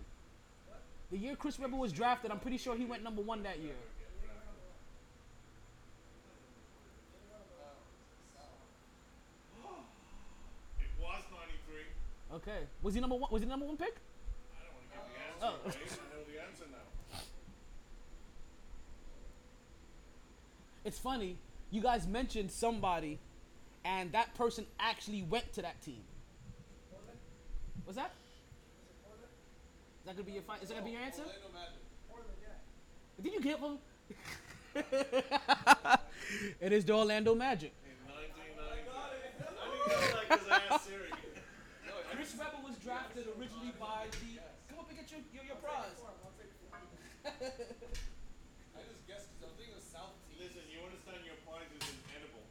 The 1.11 1.19
year 1.19 1.37
Chris 1.37 1.59
Webber 1.59 1.77
was 1.77 1.93
drafted, 1.93 2.31
I'm 2.31 2.41
pretty 2.41 2.57
sure 2.57 2.75
he 2.75 2.87
went 2.87 3.03
number 3.05 3.21
one 3.21 3.43
that 3.43 3.59
year. 3.59 3.77
It 10.81 10.91
was 11.01 11.23
93. 11.31 11.85
Okay, 12.35 12.67
was 12.83 12.95
he 12.95 13.01
number 13.01 13.15
one? 13.15 13.31
Was 13.31 13.43
he 13.43 13.49
number 13.49 13.65
one 13.65 13.77
pick? 13.77 13.95
I 14.53 14.65
don't 14.65 15.55
want 15.63 15.73
to 15.73 15.79
give 15.79 15.93
the 15.95 15.95
answer. 15.95 15.95
Oh. 15.99 16.09
I 16.11 16.17
know 16.17 16.25
the 16.27 16.43
answer 16.43 16.65
now. 16.71 17.19
It's 20.85 20.99
funny. 20.99 21.39
You 21.71 21.81
guys 21.81 22.09
mentioned 22.09 22.51
somebody, 22.51 23.21
and 23.85 24.11
that 24.13 24.35
person 24.35 24.67
actually 24.81 25.23
went 25.23 25.53
to 25.53 25.63
that 25.63 25.81
team. 25.81 26.03
What's 27.85 27.97
that? 27.97 28.13
Is 30.01 30.07
that 30.07 30.17
gonna 30.17 30.27
be 30.27 30.33
your 30.33 30.43
fi- 30.43 30.59
Is 30.59 30.69
that 30.69 30.75
gonna 30.75 30.87
be 30.87 30.93
your 30.93 31.03
answer? 31.03 31.23
Orlando 31.23 31.49
Magic. 31.55 31.81
Did 33.23 33.33
you 33.33 33.41
get 33.41 33.61
him? 33.61 33.79
it 36.61 36.73
is 36.73 36.85
the 36.85 36.95
Orlando 36.95 37.35
Magic. 37.35 37.73
In 37.85 37.93
1990. 38.13 38.91
I 38.91 39.11
didn't 39.23 39.39
know 39.89 40.17
that 40.17 40.29
because 40.29 40.49
I 40.51 40.75
asked 40.75 40.91
Siri. 42.25 42.41
Chris 42.41 42.41
Webber 42.41 42.63
was 42.65 42.77
drafted 42.81 43.27
originally 43.37 43.73
by 43.79 44.09
the. 44.25 44.41
Come 44.69 44.79
up 44.81 44.89
and 44.89 44.97
get 44.97 45.11
your 45.13 45.21
your, 45.33 45.45
your 45.45 45.57
prize. 45.61 45.93
I 47.25 47.29
just 48.81 49.05
guessed 49.07 49.29
because 49.37 49.45
I'm 49.45 49.57
thinking 49.61 49.77
of 49.77 49.85
South 49.85 50.17
team. 50.25 50.41
Listen, 50.41 50.65
you 50.73 50.81
understand 50.81 51.21
your 51.29 51.37
prize 51.45 51.69
is 51.69 51.85
inedible. 52.09 52.45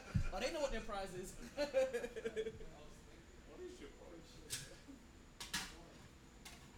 Oh, 0.32 0.38
they 0.38 0.52
know 0.54 0.60
what 0.62 0.70
their 0.70 0.86
prize 0.86 1.10
is. 1.18 1.34
What 1.58 1.74
is 3.58 3.74
your 3.82 3.90
prize? 3.98 4.30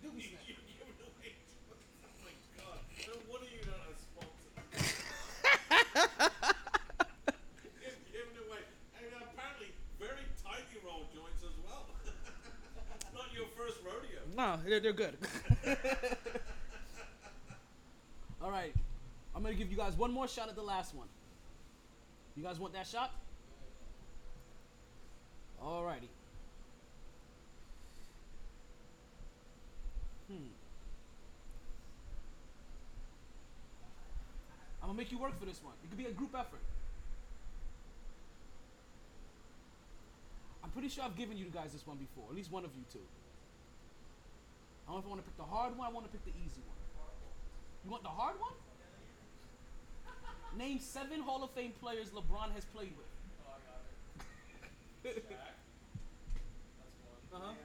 Doobie 0.00 0.24
You, 0.24 0.32
Snap. 0.32 0.40
you 0.48 0.56
give 0.72 0.88
it 0.88 0.96
away. 1.04 1.36
Oh 1.68 2.16
my 2.24 2.32
god. 2.56 2.80
No 3.06 3.12
wonder 3.28 3.44
you 3.52 3.60
don't 3.60 3.76
have 3.76 4.00
sponsors. 4.00 4.56
You're 7.76 8.00
giving 8.08 8.40
away. 8.48 8.64
And 8.96 9.04
apparently, 9.20 9.76
very 10.00 10.24
tightly 10.40 10.80
rolled 10.80 11.12
joints 11.12 11.44
as 11.44 11.52
well. 11.68 11.92
Not 13.12 13.28
your 13.36 13.52
first 13.52 13.84
rodeo. 13.84 14.21
No, 14.36 14.58
they're, 14.66 14.80
they're 14.80 14.92
good. 14.92 15.16
All 18.42 18.50
right. 18.50 18.74
I'm 19.34 19.42
going 19.42 19.54
to 19.54 19.58
give 19.58 19.70
you 19.70 19.76
guys 19.76 19.94
one 19.96 20.12
more 20.12 20.28
shot 20.28 20.48
at 20.48 20.56
the 20.56 20.62
last 20.62 20.94
one. 20.94 21.08
You 22.36 22.42
guys 22.42 22.58
want 22.58 22.72
that 22.74 22.86
shot? 22.86 23.12
All 25.60 25.84
righty. 25.84 26.08
Hmm. 30.28 30.34
I'm 34.82 34.88
going 34.88 34.96
to 34.96 35.02
make 35.02 35.12
you 35.12 35.18
work 35.18 35.38
for 35.38 35.46
this 35.46 35.60
one. 35.62 35.74
It 35.84 35.88
could 35.88 35.98
be 35.98 36.06
a 36.06 36.10
group 36.10 36.34
effort. 36.34 36.60
I'm 40.64 40.70
pretty 40.70 40.88
sure 40.88 41.04
I've 41.04 41.16
given 41.16 41.36
you 41.36 41.46
guys 41.46 41.72
this 41.72 41.86
one 41.86 41.98
before, 41.98 42.24
at 42.30 42.34
least 42.34 42.50
one 42.50 42.64
of 42.64 42.70
you 42.74 42.82
two. 42.92 42.98
I 44.88 44.92
don't 44.92 44.96
know 44.96 44.98
if 45.00 45.06
I 45.06 45.08
want 45.08 45.20
to 45.22 45.28
pick 45.28 45.36
the 45.38 45.44
hard 45.48 45.76
one. 45.78 45.86
I 45.86 45.92
want 45.92 46.06
to 46.06 46.12
pick 46.12 46.24
the 46.24 46.34
easy 46.42 46.62
one. 46.66 46.76
You 47.84 47.90
want 47.90 48.02
the 48.02 48.10
hard 48.14 48.38
one? 48.38 48.54
Name 50.58 50.78
seven 50.78 51.20
Hall 51.24 51.42
of 51.42 51.50
Fame 51.56 51.72
players 51.80 52.10
LeBron 52.12 52.52
has 52.52 52.64
played 52.76 52.92
with. 52.98 53.08
Oh, 53.40 53.56
I 53.56 53.60
got 53.64 53.80
it. 53.88 55.24
Shaq. 55.24 55.56
That's 56.76 56.98
one. 57.32 57.40
Uh-huh. 57.40 57.56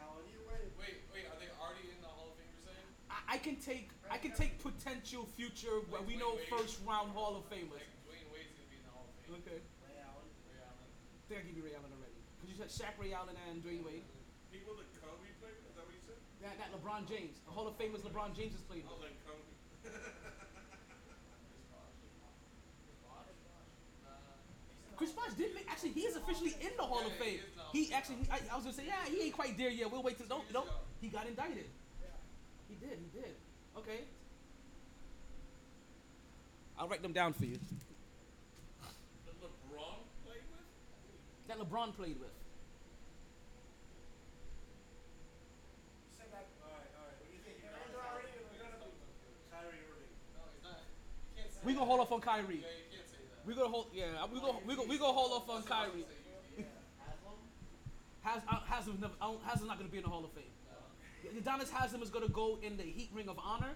Wait. 0.47 0.71
Wait, 0.79 0.95
wait, 1.11 1.25
are 1.27 1.35
they 1.35 1.51
already 1.59 1.91
in 1.91 1.99
the 1.99 2.07
Hall 2.07 2.31
of 2.31 2.39
Fame? 2.39 2.47
You're 2.47 2.63
saying? 2.71 2.87
I, 3.11 3.35
I 3.35 3.37
can 3.43 3.59
take 3.59 3.91
I 4.07 4.15
can 4.15 4.31
take 4.31 4.55
potential 4.63 5.27
future 5.35 5.83
where 5.91 5.99
we 6.07 6.15
know 6.15 6.39
Wait, 6.39 6.47
wait, 6.47 6.55
wait. 6.55 6.63
first 6.63 6.79
round 6.87 7.11
Hall 7.11 7.35
of 7.35 7.43
Famers. 7.51 7.75
Like 7.75 7.91
Dwyane 8.07 8.29
Wade's 8.31 8.55
gonna 8.55 8.71
be 8.71 8.79
in 8.79 8.87
the 8.87 8.93
Hall 8.95 9.03
of 9.03 9.11
Fame. 9.19 9.35
Okay. 9.43 9.59
Ray 9.83 9.99
Allen. 9.99 10.27
Ray 10.47 10.63
Allen. 10.63 10.87
I 10.87 11.23
think 11.27 11.37
I 11.37 11.43
give 11.43 11.59
you 11.59 11.65
Ray 11.67 11.75
Allen 11.75 11.91
already. 11.91 12.15
Because 12.39 12.47
you 12.47 12.55
said 12.55 12.71
Shaq, 12.71 12.95
Ray 12.95 13.11
Allen, 13.11 13.35
and 13.51 13.59
Dwyane 13.59 13.83
Wade. 13.83 14.07
People 14.47 14.79
that 14.79 14.87
Kobe 15.03 15.27
played 15.43 15.59
with, 15.59 15.67
is 15.67 15.75
that 15.75 15.83
what 15.83 15.91
you 15.91 16.03
said? 16.07 16.15
Yeah, 16.36 16.36
I 16.47 16.55
got 16.55 16.71
LeBron 16.71 17.07
James. 17.07 17.39
The 17.45 17.51
Hall 17.51 17.67
of 17.67 17.77
Famers 17.77 18.01
LeBron 18.01 18.35
James 18.35 18.53
has 18.53 18.61
played 18.61 18.83
with. 18.83 18.93
Chris 24.95 25.11
Bosh 25.11 25.33
did 25.37 25.53
make, 25.53 25.69
actually 25.69 25.91
he 25.91 26.01
is 26.01 26.15
officially 26.15 26.55
in 26.59 26.71
the 26.75 26.81
Hall 26.81 27.05
of 27.05 27.11
he 27.13 27.19
Fame. 27.19 27.39
He 27.71 27.93
actually 27.93 28.17
I, 28.31 28.39
I 28.51 28.55
was 28.55 28.63
gonna 28.63 28.75
say 28.75 28.87
yeah 28.87 29.05
he 29.07 29.25
ain't 29.25 29.35
quite 29.35 29.55
there 29.55 29.69
yet. 29.69 29.91
We'll 29.91 30.01
wait 30.01 30.17
till 30.17 30.25
no 30.27 30.41
no 30.51 30.63
he 30.99 31.07
got 31.09 31.27
indicted. 31.27 31.69
He 32.67 32.75
did 32.75 32.97
he 32.97 33.09
did. 33.19 33.35
Okay. 33.77 34.05
I'll 36.79 36.87
write 36.87 37.03
them 37.03 37.13
down 37.13 37.33
for 37.33 37.45
you. 37.45 37.59
That 39.25 39.35
LeBron 39.37 40.01
played 40.25 40.45
with? 40.49 40.65
That 41.47 41.57
LeBron 41.59 41.95
played 41.95 42.19
with. 42.19 42.33
Say 46.17 46.25
that. 46.33 46.45
Alright, 46.65 46.89
alright. 46.97 47.17
What 47.21 47.29
do 47.29 47.33
you 47.37 47.41
think? 47.45 47.57
You 47.61 47.69
They're 47.69 47.97
got 47.97 48.13
already 48.13 48.33
we're 48.49 48.61
gonna 48.61 48.81
be. 48.81 48.89
Kyrie 49.49 49.81
Irving. 49.89 50.13
No, 50.37 50.41
he's 50.53 50.61
not. 50.65 50.81
You 51.33 51.41
can't 51.41 51.53
say 51.53 51.56
We 51.67 51.73
gonna 51.73 51.85
hold 51.85 51.99
off 51.99 52.13
on 52.13 52.21
Kyrie. 52.21 52.39
Yeah, 52.39 52.53
you 52.55 52.95
can't 52.95 53.09
say 53.09 53.17
that. 53.27 53.45
We 53.45 53.53
gonna 53.53 53.67
hold 53.67 53.87
yeah 53.93 54.25
we 54.31 54.39
gonna 54.39 54.59
we 54.65 54.73
gonna 54.73 54.87
we 54.87 54.97
gonna 54.97 55.11
hold 55.11 55.33
off 55.33 55.49
on 55.49 55.63
Kyrie. 55.63 56.05
Haslem? 56.55 57.35
Has 58.21 58.41
uh, 58.47 58.59
Haslem's 58.71 59.01
never 59.01 59.13
Haslem's 59.19 59.67
not 59.67 59.77
gonna 59.77 59.89
be 59.89 59.97
in 59.97 60.03
the 60.03 60.09
Hall 60.09 60.23
of 60.23 60.31
Fame. 60.31 60.45
Udonis 61.35 61.69
Haslem 61.69 62.01
is 62.01 62.09
gonna 62.09 62.29
go 62.29 62.57
in 62.63 62.77
the 62.77 62.83
Heat 62.83 63.09
Ring 63.13 63.27
of 63.27 63.37
Honor, 63.37 63.75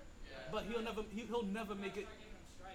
but 0.53 0.63
he'll 0.71 0.81
never 0.81 1.01
he, 1.13 1.23
he'll 1.23 1.43
never 1.43 1.75
make 1.75 1.97
it. 1.97 2.07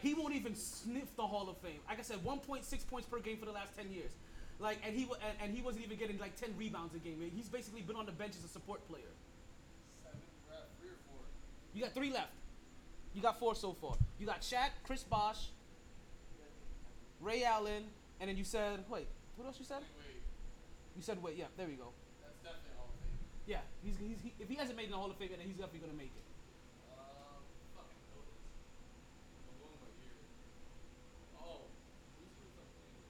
He 0.03 0.13
won't 0.13 0.35
even 0.35 0.55
sniff 0.55 1.17
the 1.17 1.27
Hall 1.27 1.49
of 1.49 1.57
Fame. 1.59 1.81
Like 1.89 1.99
I 1.99 2.03
said, 2.03 2.19
1.6 2.19 2.87
points 2.87 3.09
per 3.09 3.19
game 3.19 3.39
for 3.39 3.47
the 3.47 3.53
last 3.53 3.75
10 3.75 3.91
years. 3.91 4.11
Like 4.59 4.81
and 4.87 4.95
he 4.95 5.05
and, 5.05 5.37
and 5.45 5.55
he 5.55 5.63
wasn't 5.63 5.87
even 5.87 5.97
getting 5.97 6.19
like 6.19 6.37
10 6.37 6.51
rebounds 6.59 6.95
a 6.95 6.99
game. 6.99 7.25
He's 7.35 7.49
basically 7.49 7.81
been 7.81 7.97
on 7.97 8.05
the 8.05 8.13
bench 8.13 8.35
as 8.37 8.45
a 8.45 8.49
support 8.49 8.87
player. 8.87 9.09
Seven, 10.05 10.21
three 10.79 10.91
or 10.91 11.01
four. 11.09 11.25
You 11.73 11.85
got 11.85 11.95
three 11.95 12.13
left. 12.13 12.33
You 13.17 13.23
got 13.23 13.41
four 13.41 13.55
so 13.55 13.73
far. 13.73 13.97
You 14.21 14.27
got 14.27 14.43
Shaq, 14.43 14.77
Chris 14.85 15.03
Bosh, 15.03 15.49
Ray 17.23 17.45
Allen, 17.45 17.85
and 18.21 18.29
then 18.29 18.37
you 18.37 18.45
said 18.45 18.85
wait. 18.91 19.09
What 19.37 19.47
else 19.47 19.57
you 19.59 19.65
said? 19.65 19.81
Wait, 19.97 20.21
You 20.97 21.01
said 21.03 21.23
wait. 21.23 21.37
Yeah, 21.37 21.47
there 21.57 21.67
we 21.67 21.81
go. 21.81 21.97
that's 22.21 22.37
definitely 22.45 22.77
Hall 22.77 22.93
of 22.93 23.01
Fame. 23.01 23.17
Yeah, 23.49 23.65
he's, 23.83 23.97
he's 23.97 24.21
he, 24.21 24.35
if 24.39 24.49
he 24.53 24.57
hasn't 24.57 24.77
made 24.77 24.85
it 24.85 24.93
in 24.93 24.93
the 24.93 25.01
Hall 25.01 25.09
of 25.11 25.17
Fame, 25.17 25.31
then 25.33 25.41
he's 25.49 25.57
definitely 25.57 25.81
gonna 25.89 25.97
make 25.97 26.13
it. 26.13 26.25
Um, 26.93 27.41
fucking. 27.73 28.05
I'm 29.49 29.57
going 29.65 29.81
by 29.81 29.89
ear. 30.05 30.21
Oh, 31.41 31.73
who's 32.21 32.37
who's 32.37 32.53
up 32.61 32.69
there? 32.69 33.01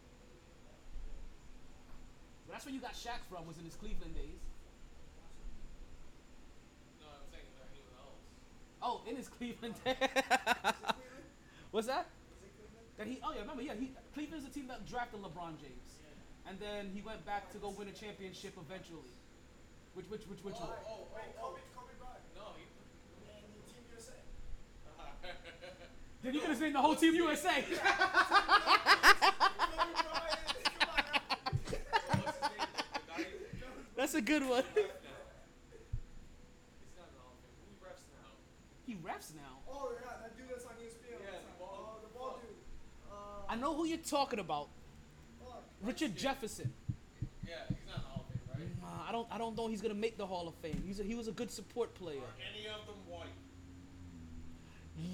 But 2.47 2.53
that's 2.55 2.62
where 2.62 2.74
you 2.78 2.83
got 2.83 2.95
Shaq 2.95 3.27
from. 3.27 3.43
Was 3.51 3.59
in 3.59 3.66
his 3.66 3.74
Cleveland 3.74 4.15
days. 4.15 4.39
No, 7.03 7.11
I'm 7.11 7.27
saying 7.27 7.43
is 7.51 7.59
there 7.59 7.66
anyone 7.74 7.99
else? 7.99 8.23
Oh, 8.87 9.01
in 9.09 9.17
his 9.17 9.27
Cleveland 9.27 9.75
days. 9.85 9.97
What's 11.73 11.89
that? 11.89 12.07
That 12.99 13.09
he? 13.09 13.19
Oh 13.25 13.33
yeah, 13.35 13.41
remember? 13.41 13.63
Yeah, 13.63 13.73
he 13.79 13.91
Cleveland's 14.15 14.45
the 14.47 14.53
team 14.53 14.69
that 14.69 14.87
drafted 14.87 15.21
LeBron 15.23 15.59
James, 15.61 15.99
and 16.49 16.57
then 16.61 16.91
he 16.95 17.03
went 17.03 17.27
back 17.27 17.51
to 17.53 17.59
go 17.59 17.71
win 17.77 17.89
a 17.89 17.93
championship 17.93 18.55
eventually. 18.57 19.11
Which 19.95 20.07
which 20.09 20.23
which 20.29 20.39
which 20.45 20.55
Oh, 20.59 20.67
one? 20.67 20.71
oh, 20.87 20.89
oh 20.89 21.09
Wait, 21.17 21.25
oh, 21.43 21.49
Kobe, 21.51 21.61
Kobe 21.75 21.93
Bryant. 21.99 22.23
No, 22.37 22.43
he. 22.57 22.63
And 23.27 23.55
the 23.59 23.63
Team 23.75 23.83
USA. 23.91 24.15
Then 26.23 26.33
you 26.35 26.41
could 26.41 26.51
have 26.51 26.59
seen 26.59 26.73
the 26.73 26.81
whole 26.81 26.95
team 26.95 27.15
USA. 27.17 27.63
Kobe 27.63 27.75
Bryant. 27.75 27.99
Come 30.79 30.91
on 30.95 30.99
now. 31.11 31.19
What's 32.23 32.39
his 32.39 32.51
name? 32.55 32.71
The 32.95 33.01
guy 33.11 33.19
who- 33.19 33.35
That's 33.97 34.15
a 34.15 34.23
good 34.23 34.45
one. 34.49 34.63
He's 34.77 34.85
not 36.97 37.09
in 37.09 37.15
the 37.17 37.21
Hall 37.21 37.35
of 37.37 37.41
Fame. 37.45 37.61
Who 37.61 37.67
refs 37.85 38.05
now? 38.17 38.33
He 38.87 38.95
raps 39.03 39.33
now. 39.35 39.59
Oh 39.69 39.91
yeah, 40.01 40.11
that 40.23 40.37
dude 40.37 40.47
that's 40.49 40.65
on 40.65 40.73
ESPN. 40.75 41.19
Yeah, 41.21 41.39
the 41.41 41.59
ball- 41.59 41.99
Oh, 41.99 42.07
the 42.07 42.19
ball 42.19 42.39
dude. 42.41 42.57
Uh, 43.11 43.15
I 43.53 43.57
know 43.57 43.75
who 43.75 43.85
you're 43.87 43.99
talking 43.99 44.39
about. 44.39 44.69
fuck. 45.41 45.63
Richard 45.83 46.17
Jefferson. 46.17 46.73
Yeah, 47.47 47.55
he's 47.69 47.79
not 47.89 47.97
in 47.97 48.03
the 48.03 48.09
Hall 48.09 48.27
of 48.29 48.41
Fame, 48.57 48.69
right? 48.81 48.83
Nah, 48.83 49.09
I 49.09 49.13
don't 49.13 49.29
I 49.33 49.39
don't 49.39 49.57
know 49.57 49.67
he's 49.69 49.83
gonna 49.83 49.95
make 49.95 50.17
the 50.17 50.27
Hall 50.27 50.47
of 50.49 50.55
Fame. 50.57 50.83
He's 50.87 51.01
a, 51.01 51.03
he 51.03 51.15
was 51.17 51.27
a 51.29 51.33
good 51.33 51.51
support 51.51 51.95
player. 51.95 52.21
Are 52.21 52.35
any 52.55 52.67
of 52.69 52.87
them 52.87 52.97
white? 53.09 53.27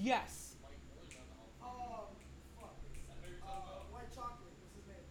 Yes. 0.02 0.56
Mike 0.62 0.78
Miller's 0.92 1.14
not 1.16 1.26
the 1.28 1.64
Hall 1.64 2.10
of 2.10 2.16
Oh, 2.60 2.60
fuck. 2.60 2.76
Fame. 3.22 3.40
I 3.40 3.46
know 3.46 3.56
Uh. 3.56 3.92
White 3.92 4.10
Chocolate. 4.14 4.52
What's 4.60 4.76
his 4.76 4.86
name? 4.86 5.06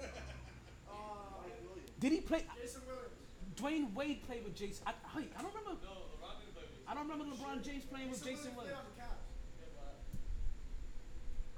uh, 0.90 1.44
Williams. 1.68 1.90
Did 2.00 2.12
he 2.12 2.20
play? 2.20 2.42
Jason 2.60 2.82
Williams. 2.88 3.12
Dwyane 3.56 3.92
Wade 3.94 4.22
played 4.26 4.44
with 4.44 4.54
Jason. 4.54 4.84
I, 4.86 4.90
I, 5.14 5.18
I 5.38 5.42
don't 5.42 5.50
remember. 5.54 5.82
No, 5.82 6.14
LeBron 6.14 6.38
didn't 6.38 6.54
play 6.54 6.62
with 6.62 6.77
I 6.88 6.94
don't 6.94 7.04
remember 7.08 7.24
LeBron 7.36 7.62
James 7.62 7.84
playing 7.84 8.08
with 8.10 8.24
Jason 8.24 8.56
Williams 8.56 8.56
Williams. 8.56 8.80
played 8.80 8.80
on 8.80 8.86
the 8.88 8.96
Cavs. 8.96 9.28
Yeah, 9.60 9.68
but 9.76 9.94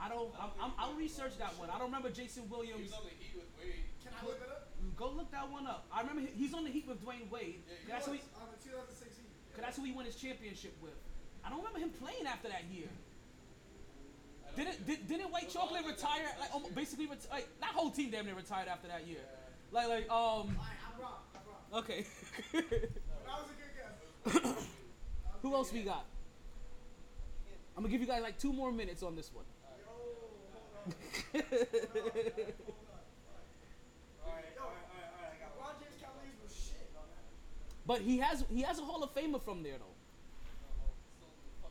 I 0.02 0.09
don't. 0.11 0.31
I'm, 0.35 0.51
I'm, 0.61 0.73
I'll 0.78 0.94
research 0.98 1.39
that 1.39 1.55
one. 1.59 1.70
I 1.70 1.78
don't 1.78 1.86
remember 1.86 2.11
Jason 2.11 2.48
Williams. 2.51 2.90
was 2.90 2.98
on 2.98 3.05
the 3.07 3.15
Heat 3.15 3.39
with 3.39 3.51
Wade. 3.62 3.86
Can 4.02 4.12
I 4.16 4.27
look 4.27 4.40
it 4.43 4.51
up? 4.51 4.66
Go 4.97 5.11
look 5.15 5.31
that 5.31 5.47
one 5.51 5.66
up. 5.66 5.86
I 5.93 6.01
remember 6.01 6.23
he- 6.23 6.35
he's 6.35 6.55
on 6.55 6.65
the 6.65 6.70
Heat 6.70 6.89
with 6.89 6.98
Dwyane 7.05 7.31
Wade. 7.31 7.62
Yeah, 7.86 7.94
that's 8.01 8.07
who 8.07 8.12
he, 8.19 8.20
On 8.43 8.48
the 8.51 8.59
2016. 8.59 9.24
cause 9.55 9.62
that's 9.62 9.77
who 9.77 9.85
he 9.85 9.93
won 9.93 10.05
his 10.05 10.16
championship 10.16 10.74
with. 10.82 10.97
I 11.44 11.48
don't 11.48 11.59
remember 11.59 11.78
him 11.78 11.90
playing 11.90 12.27
after 12.27 12.48
that 12.48 12.65
year. 12.73 12.89
Didn't 14.57 14.85
did, 14.86 15.07
didn't 15.07 15.31
White 15.31 15.48
Chocolate 15.48 15.86
retire? 15.86 16.27
Like 16.40 16.51
year. 16.65 16.73
basically, 16.74 17.07
reti- 17.07 17.31
like 17.31 17.47
that 17.61 17.70
whole 17.70 17.90
team 17.90 18.11
damn 18.11 18.27
near 18.27 18.35
retired 18.35 18.66
after 18.69 18.89
that 18.89 19.07
year. 19.07 19.20
Like 19.70 19.89
like 19.89 20.11
um. 20.11 20.16
Alright, 20.59 20.81
I'm 20.82 21.01
wrong. 21.01 21.23
I'm 21.36 21.43
wrong. 21.47 21.85
Okay. 21.85 22.05
That 23.31 23.43
was 23.43 23.51
a 23.52 24.32
good 24.35 24.44
guess. 24.55 24.66
Who 25.43 25.55
else 25.55 25.73
we 25.73 25.83
got? 25.83 26.05
I'm 27.77 27.83
gonna 27.83 27.93
give 27.93 28.01
you 28.01 28.07
guys 28.07 28.23
like 28.23 28.39
two 28.39 28.53
more 28.53 28.71
minutes 28.73 29.03
on 29.03 29.17
this 29.17 29.31
one. 29.33 29.45
But 37.87 38.03
he 38.03 38.19
has 38.19 38.45
he 38.55 38.62
has 38.62 38.79
a 38.79 38.83
Hall 38.83 39.03
of 39.03 39.12
Famer 39.15 39.43
from 39.43 39.65
there 39.65 39.79
though. 39.79 39.97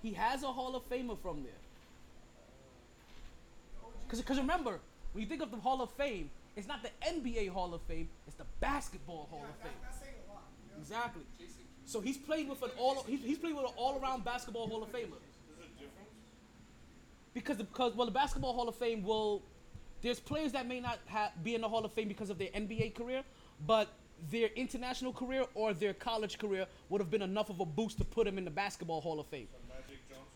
He 0.02 0.12
has 0.14 0.44
a 0.44 0.48
Hall 0.48 0.76
of 0.76 0.84
Famer 0.90 1.18
from 1.18 1.44
there. 1.44 1.54
Cause, 4.10 4.22
Cause 4.24 4.38
remember, 4.38 4.82
when 5.14 5.22
you 5.22 5.30
think 5.30 5.42
of 5.42 5.52
the 5.52 5.58
Hall 5.58 5.82
of 5.82 5.92
Fame, 5.92 6.30
it's 6.58 6.68
not 6.68 6.82
the 6.84 6.90
NBA 7.08 7.50
Hall 7.50 7.74
of 7.74 7.82
Fame, 7.84 8.10
it's 8.28 8.36
the 8.36 8.46
Basketball 8.60 9.28
Hall 9.30 9.44
Yeah, 9.44 9.50
of 9.50 9.58
that, 9.64 10.04
Fame. 10.04 10.80
Exactly. 10.80 11.22
Jason 11.38 11.69
So 11.90 12.00
he's 12.00 12.20
played 12.20 12.48
with 12.48 12.62
an 12.62 12.70
all 12.78 13.04
he's, 13.08 13.24
he's 13.24 13.40
played 13.40 13.56
with 13.56 13.66
an 13.66 13.72
all 13.76 14.00
around 14.00 14.24
basketball 14.24 14.68
Hall 14.68 14.84
of 14.84 14.90
Famer. 14.90 15.06
Is 15.06 15.58
it 15.60 15.74
different? 15.76 16.08
Because 17.34 17.58
the, 17.58 17.64
because 17.64 17.96
well 17.96 18.06
the 18.06 18.12
Basketball 18.12 18.54
Hall 18.54 18.70
of 18.70 18.76
Fame 18.76 19.02
will 19.02 19.42
there's 20.04 20.20
players 20.20 20.52
that 20.52 20.68
may 20.68 20.80
not 20.80 21.00
ha- 21.08 21.32
be 21.44 21.56
in 21.56 21.62
the 21.62 21.68
Hall 21.68 21.84
of 21.84 21.92
Fame 21.92 22.08
because 22.08 22.30
of 22.30 22.38
their 22.38 22.50
NBA 22.50 22.94
career, 22.94 23.24
but 23.66 23.88
their 24.30 24.50
international 24.56 25.12
career 25.12 25.46
or 25.56 25.74
their 25.74 25.96
college 25.96 26.38
career 26.38 26.68
would 26.90 27.02
have 27.02 27.10
been 27.10 27.24
enough 27.24 27.50
of 27.50 27.60
a 27.60 27.66
boost 27.66 27.98
to 27.98 28.06
put 28.06 28.28
him 28.28 28.38
in 28.38 28.46
the 28.46 28.52
Basketball 28.52 29.02
Hall 29.02 29.20
of 29.20 29.26
Fame. 29.26 29.48
So 29.52 29.58
Magic 29.68 30.00
Johnson? 30.08 30.28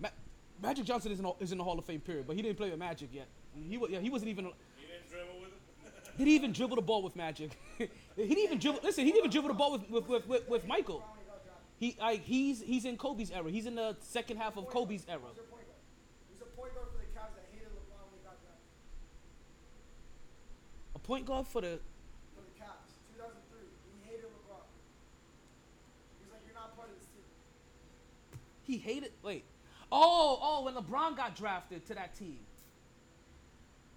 Ma- 0.00 0.68
Magic 0.68 0.84
Johnson 0.84 1.12
is 1.12 1.20
in, 1.20 1.32
is 1.38 1.52
in 1.52 1.58
the 1.58 1.64
Hall 1.64 1.78
of 1.78 1.84
Fame 1.84 2.00
period, 2.00 2.26
but 2.26 2.34
he 2.34 2.42
didn't 2.42 2.56
play 2.56 2.70
with 2.70 2.78
Magic 2.80 3.10
yet. 3.12 3.28
He 3.68 3.78
wa- 3.78 3.86
yeah, 3.88 4.00
he 4.00 4.10
wasn't 4.10 4.30
even 4.30 4.46
He 4.46 4.86
didn't 4.86 5.08
dribble 5.08 5.40
with 5.40 5.50
it? 5.50 6.10
he 6.18 6.24
didn't 6.24 6.34
even 6.34 6.52
dribble 6.52 6.74
the 6.76 6.82
ball 6.82 7.02
with 7.04 7.14
Magic. 7.14 7.50
he 8.22 8.34
didn't 8.34 8.44
even 8.44 8.58
dribble. 8.58 8.80
Listen, 8.82 9.04
he 9.04 9.12
didn't 9.12 9.26
even 9.26 9.30
dribble 9.30 9.48
the 9.48 9.54
ball 9.54 9.72
with 9.72 10.08
with, 10.26 10.48
with, 10.48 10.66
Michael. 10.66 11.04
He 11.78 11.96
I, 12.00 12.16
he's 12.16 12.60
he's 12.60 12.84
in 12.84 12.96
Kobe's 12.96 13.30
era. 13.30 13.50
He's 13.50 13.66
in 13.66 13.74
the 13.74 13.96
second 14.00 14.36
half 14.36 14.56
of 14.56 14.68
Kobe's 14.68 15.06
era. 15.08 15.20
Their 15.34 15.44
point 16.60 16.74
guard? 16.74 16.88
For 16.92 16.98
the 16.98 17.08
Cavs 17.16 17.32
that 17.36 17.48
hated 17.52 17.72
LeBron 17.72 18.04
when 18.12 18.20
he 18.20 18.24
got 18.24 18.36
drafted? 18.44 18.68
A 20.94 20.98
point 20.98 21.24
guard 21.24 21.46
for 21.46 21.60
the 21.62 21.80
For 22.36 22.44
the 22.44 22.54
Cavs, 22.60 22.92
2003. 23.16 23.64
He 23.88 24.04
hated 24.04 24.28
LeBron. 24.28 24.68
He 26.20 26.24
was 26.24 26.32
like, 26.32 26.44
you're 26.44 26.54
not 26.54 26.76
part 26.76 26.88
of 26.88 26.94
this 27.00 27.08
team. 27.08 27.24
He 28.62 28.76
hated. 28.76 29.12
Wait. 29.22 29.44
Oh, 29.90 30.38
oh, 30.40 30.64
when 30.64 30.74
LeBron 30.74 31.16
got 31.16 31.34
drafted 31.34 31.86
to 31.86 31.94
that 31.94 32.14
team. 32.14 32.38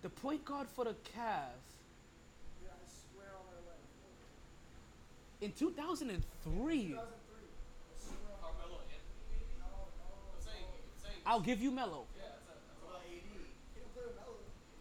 The 0.01 0.09
point 0.09 0.43
guard 0.43 0.67
for 0.67 0.85
the 0.85 0.95
Cavs 1.15 1.72
AD? 12.95 13.23
He 13.73 13.79
didn't 13.79 13.93
play 13.93 14.03
with 14.07 14.15
Melo. 14.15 14.35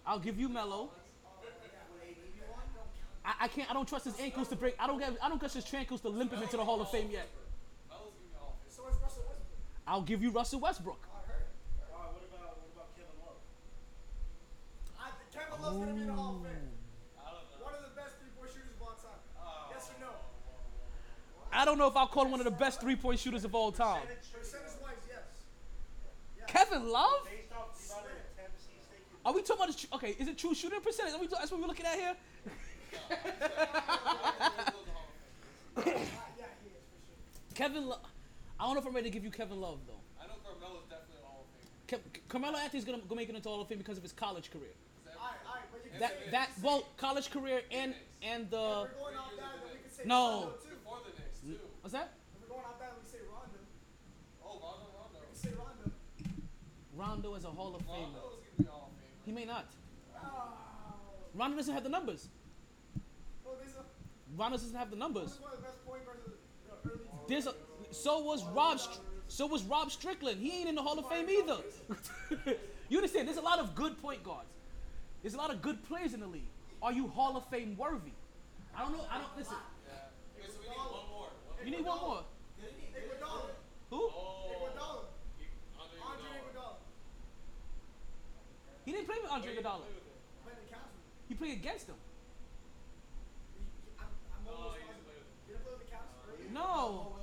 I'll 0.06 0.18
give 0.18 0.38
you 0.38 0.48
Melo. 0.48 0.90
Yeah. 0.94 1.42
Would 1.42 2.02
AD 2.06 2.14
be 2.14 2.40
one? 2.46 2.62
Don't 2.74 2.94
count. 2.94 3.26
I, 3.26 3.44
I 3.44 3.48
can't. 3.48 3.70
I 3.70 3.74
don't 3.74 3.88
trust 3.88 4.04
his 4.04 4.18
ankles 4.20 4.48
to 4.48 4.56
break. 4.56 4.76
I 4.78 4.86
don't 4.86 4.98
get. 4.98 5.16
I 5.22 5.28
don't 5.28 5.38
trust 5.38 5.54
his 5.54 5.74
ankles 5.74 6.00
to 6.02 6.08
limp 6.08 6.32
him 6.32 6.42
into 6.42 6.56
the 6.56 6.64
Hall 6.64 6.80
of 6.80 6.90
Fame 6.90 7.10
yet. 7.10 7.26
Melo's 7.90 8.14
gonna 8.14 8.30
be 8.30 8.38
all 8.38 8.58
So 8.68 8.86
is 8.86 8.94
Russell 9.02 9.24
Westbrook. 9.26 9.58
I'll 9.86 10.02
give 10.02 10.22
you 10.22 10.30
Russell 10.30 10.60
Westbrook. 10.60 11.02
I 11.10 11.26
heard 11.26 11.42
it. 11.42 11.50
Alright, 11.90 12.14
what 12.14 12.22
about 12.30 12.54
what 12.62 12.70
about 12.70 12.94
Kevin 12.94 13.18
Love? 13.18 13.38
I 14.94 15.10
Kevin 15.34 15.58
Love's 15.58 15.78
gonna 15.78 15.94
be 15.94 16.02
in 16.02 16.06
the 16.06 16.14
Hall 16.14 16.38
of 16.38 16.46
Fame. 16.46 16.70
I 17.18 17.34
don't 17.34 17.50
know. 17.50 17.66
One 17.66 17.74
of 17.74 17.82
the 17.82 17.94
best 17.98 18.18
three-point 18.22 18.50
shooters 18.54 18.78
of 18.78 18.82
all 18.82 18.94
time. 18.94 19.22
Yes 19.74 19.90
or 19.90 19.98
no? 19.98 20.12
I 21.52 21.64
don't 21.64 21.78
know 21.78 21.86
if 21.86 21.96
I'll 21.96 22.06
call 22.06 22.24
him 22.24 22.30
one 22.30 22.40
of 22.40 22.44
the 22.44 22.50
best 22.50 22.80
three-point 22.80 23.18
shooters 23.18 23.44
of 23.44 23.54
all 23.54 23.70
time. 23.72 24.02
Percentage-wise, 24.32 24.94
yes. 25.08 25.18
Yeah. 26.38 26.44
Kevin 26.46 26.88
Love? 26.88 27.10
Based 27.24 27.52
off 27.52 27.78
the 27.78 27.92
amount 27.92 28.06
of 28.06 28.12
attempts 28.36 28.64
he's 28.66 28.86
taken. 28.88 29.04
Are 29.24 29.32
we 29.32 29.42
talking 29.42 29.56
about? 29.56 29.66
His, 29.68 29.76
tr- 29.76 29.94
okay, 29.94 30.16
is 30.18 30.28
it 30.28 30.38
true 30.38 30.54
shooting 30.54 30.80
percentage? 30.80 31.14
Are 31.14 31.20
we 31.20 31.26
ta- 31.26 31.36
that's 31.38 31.50
what 31.52 31.60
we're 31.60 31.66
looking 31.66 31.86
at 31.86 31.94
here. 31.98 32.14
Yeah, 32.92 32.98
he 35.76 35.84
is 35.84 35.84
for 35.84 35.84
sure. 35.84 37.54
Kevin. 37.54 37.86
Lo- 37.88 37.98
I 38.58 38.64
don't 38.64 38.74
know 38.74 38.80
if 38.80 38.86
I'm 38.86 38.94
ready 38.94 39.08
to 39.10 39.12
give 39.12 39.24
you 39.24 39.30
Kevin 39.30 39.60
Love 39.60 39.80
though. 39.86 39.94
I 40.22 40.26
know 40.26 40.34
Carmelo's 40.44 40.84
definitely 40.88 41.16
a 41.22 41.26
Hall 41.26 41.44
of 41.44 41.50
Fame. 41.90 42.00
Ke- 42.00 42.28
Carmelo 42.28 42.58
Anthony's 42.58 42.84
gonna 42.84 42.98
go 43.08 43.14
make 43.14 43.28
it 43.28 43.34
into 43.34 43.48
Hall 43.48 43.60
of 43.60 43.68
Fame 43.68 43.78
because 43.78 43.96
of 43.96 44.02
his 44.02 44.12
college 44.12 44.50
career. 44.50 44.70
Alright, 45.06 45.34
alright, 45.46 45.64
but 45.72 45.80
you 45.84 45.98
That 45.98 46.30
that 46.30 46.50
well, 46.62 46.84
college 46.96 47.30
career 47.30 47.62
and 47.70 47.94
and 48.22 48.50
the 48.50 48.88
If 48.88 48.90
what's 51.92 52.04
that? 52.04 52.14
If 52.34 52.48
we're 52.48 52.54
going 52.54 52.64
off 52.64 52.78
that, 52.80 52.94
we 52.96 53.06
say 53.06 53.18
Rondo. 53.28 53.60
Oh, 54.42 54.58
Rondo, 54.62 54.88
Rondo. 54.96 55.18
We 55.30 55.36
say 55.36 55.50
Rondo. 55.50 55.92
Rondo 56.96 57.34
is 57.34 57.44
a 57.44 57.48
Hall 57.48 57.76
of 57.76 57.82
Famer. 57.82 58.16
Rondo's 58.16 58.40
gonna 58.40 58.56
be 58.58 58.64
a 58.64 58.70
Hall 58.70 58.90
of 58.90 58.96
Famer. 58.96 59.26
He 59.26 59.32
may 59.32 59.44
not. 59.44 59.66
Oh. 60.16 60.54
Rondo 61.34 61.56
doesn't 61.56 61.74
have 61.74 61.82
the 61.82 61.90
numbers. 61.90 62.28
Oh, 63.46 63.50
there's 63.60 63.74
a, 63.76 63.84
Rondo 64.36 64.56
doesn't 64.56 64.76
have 64.76 64.90
the 64.90 64.96
numbers. 64.96 65.38
one 65.40 65.52
of 65.52 65.58
the 65.58 65.64
best 65.64 65.84
point 65.84 66.06
guards 66.06 66.24
of 66.24 66.32
the 66.82 66.90
early? 66.90 67.00
There's 67.28 67.46
a 67.46 67.54
so 67.90 68.20
was 68.20 68.42
oh, 68.42 68.54
Rob 68.54 68.80
Str- 68.80 69.00
so 69.28 69.46
was 69.46 69.62
Rod 69.64 69.92
Strickland. 69.92 70.40
He 70.40 70.60
ain't 70.60 70.68
in 70.68 70.74
the 70.74 70.82
Hall 70.82 70.98
of 70.98 71.06
Fame 71.08 71.28
either. 71.28 71.58
you 72.88 72.96
understand? 72.96 73.28
There's 73.28 73.36
a 73.36 73.42
lot 73.42 73.58
of 73.58 73.74
good 73.74 74.00
point 74.00 74.24
guards. 74.24 74.48
There's 75.20 75.34
a 75.34 75.38
lot 75.38 75.50
of 75.50 75.60
good 75.60 75.82
players 75.84 76.14
in 76.14 76.20
the 76.20 76.26
league. 76.26 76.48
Are 76.82 76.92
you 76.92 77.08
Hall 77.08 77.36
of 77.36 77.46
Fame 77.48 77.76
worthy? 77.76 78.12
I 78.74 78.80
don't 78.80 78.92
know. 78.92 79.04
I 79.10 79.18
don't 79.18 79.36
listen. 79.36 79.56
Yeah. 79.86 80.40
Okay, 80.40 80.48
so 80.48 80.58
we 80.58 80.68
need 80.68 80.76
one 80.76 81.08
more. 81.10 81.28
One 81.46 81.51
You 81.64 81.70
need 81.70 81.84
one 81.84 82.00
more. 82.00 82.24
Iguodala. 82.60 83.50
Who? 83.90 84.00
Iguodala. 84.08 85.04
Andre 85.80 86.28
Iguodala. 86.42 86.74
He 88.84 88.92
didn't 88.92 89.06
play 89.06 89.16
with 89.22 89.30
Andre 89.30 89.50
Iguodala. 89.54 89.86
Playing 90.42 90.58
the 90.68 90.74
Cavs. 90.74 90.94
He 91.28 91.34
played 91.34 91.52
against 91.52 91.86
him. 91.88 91.94
He- 93.54 93.60
he- 93.62 93.94
I'm, 93.98 94.06
I'm 94.36 94.44
No, 94.44 94.50
almost 94.52 94.76
he 94.76 94.82
didn't 94.82 94.90
positive. 94.90 95.06
play 95.06 95.14
with 95.14 95.26
him. 95.26 95.36
He 95.46 95.52
play 95.62 95.72
with 95.72 95.82
the 95.86 95.90
Cavs 95.94 96.10
early? 96.28 96.50
No. 96.52 97.16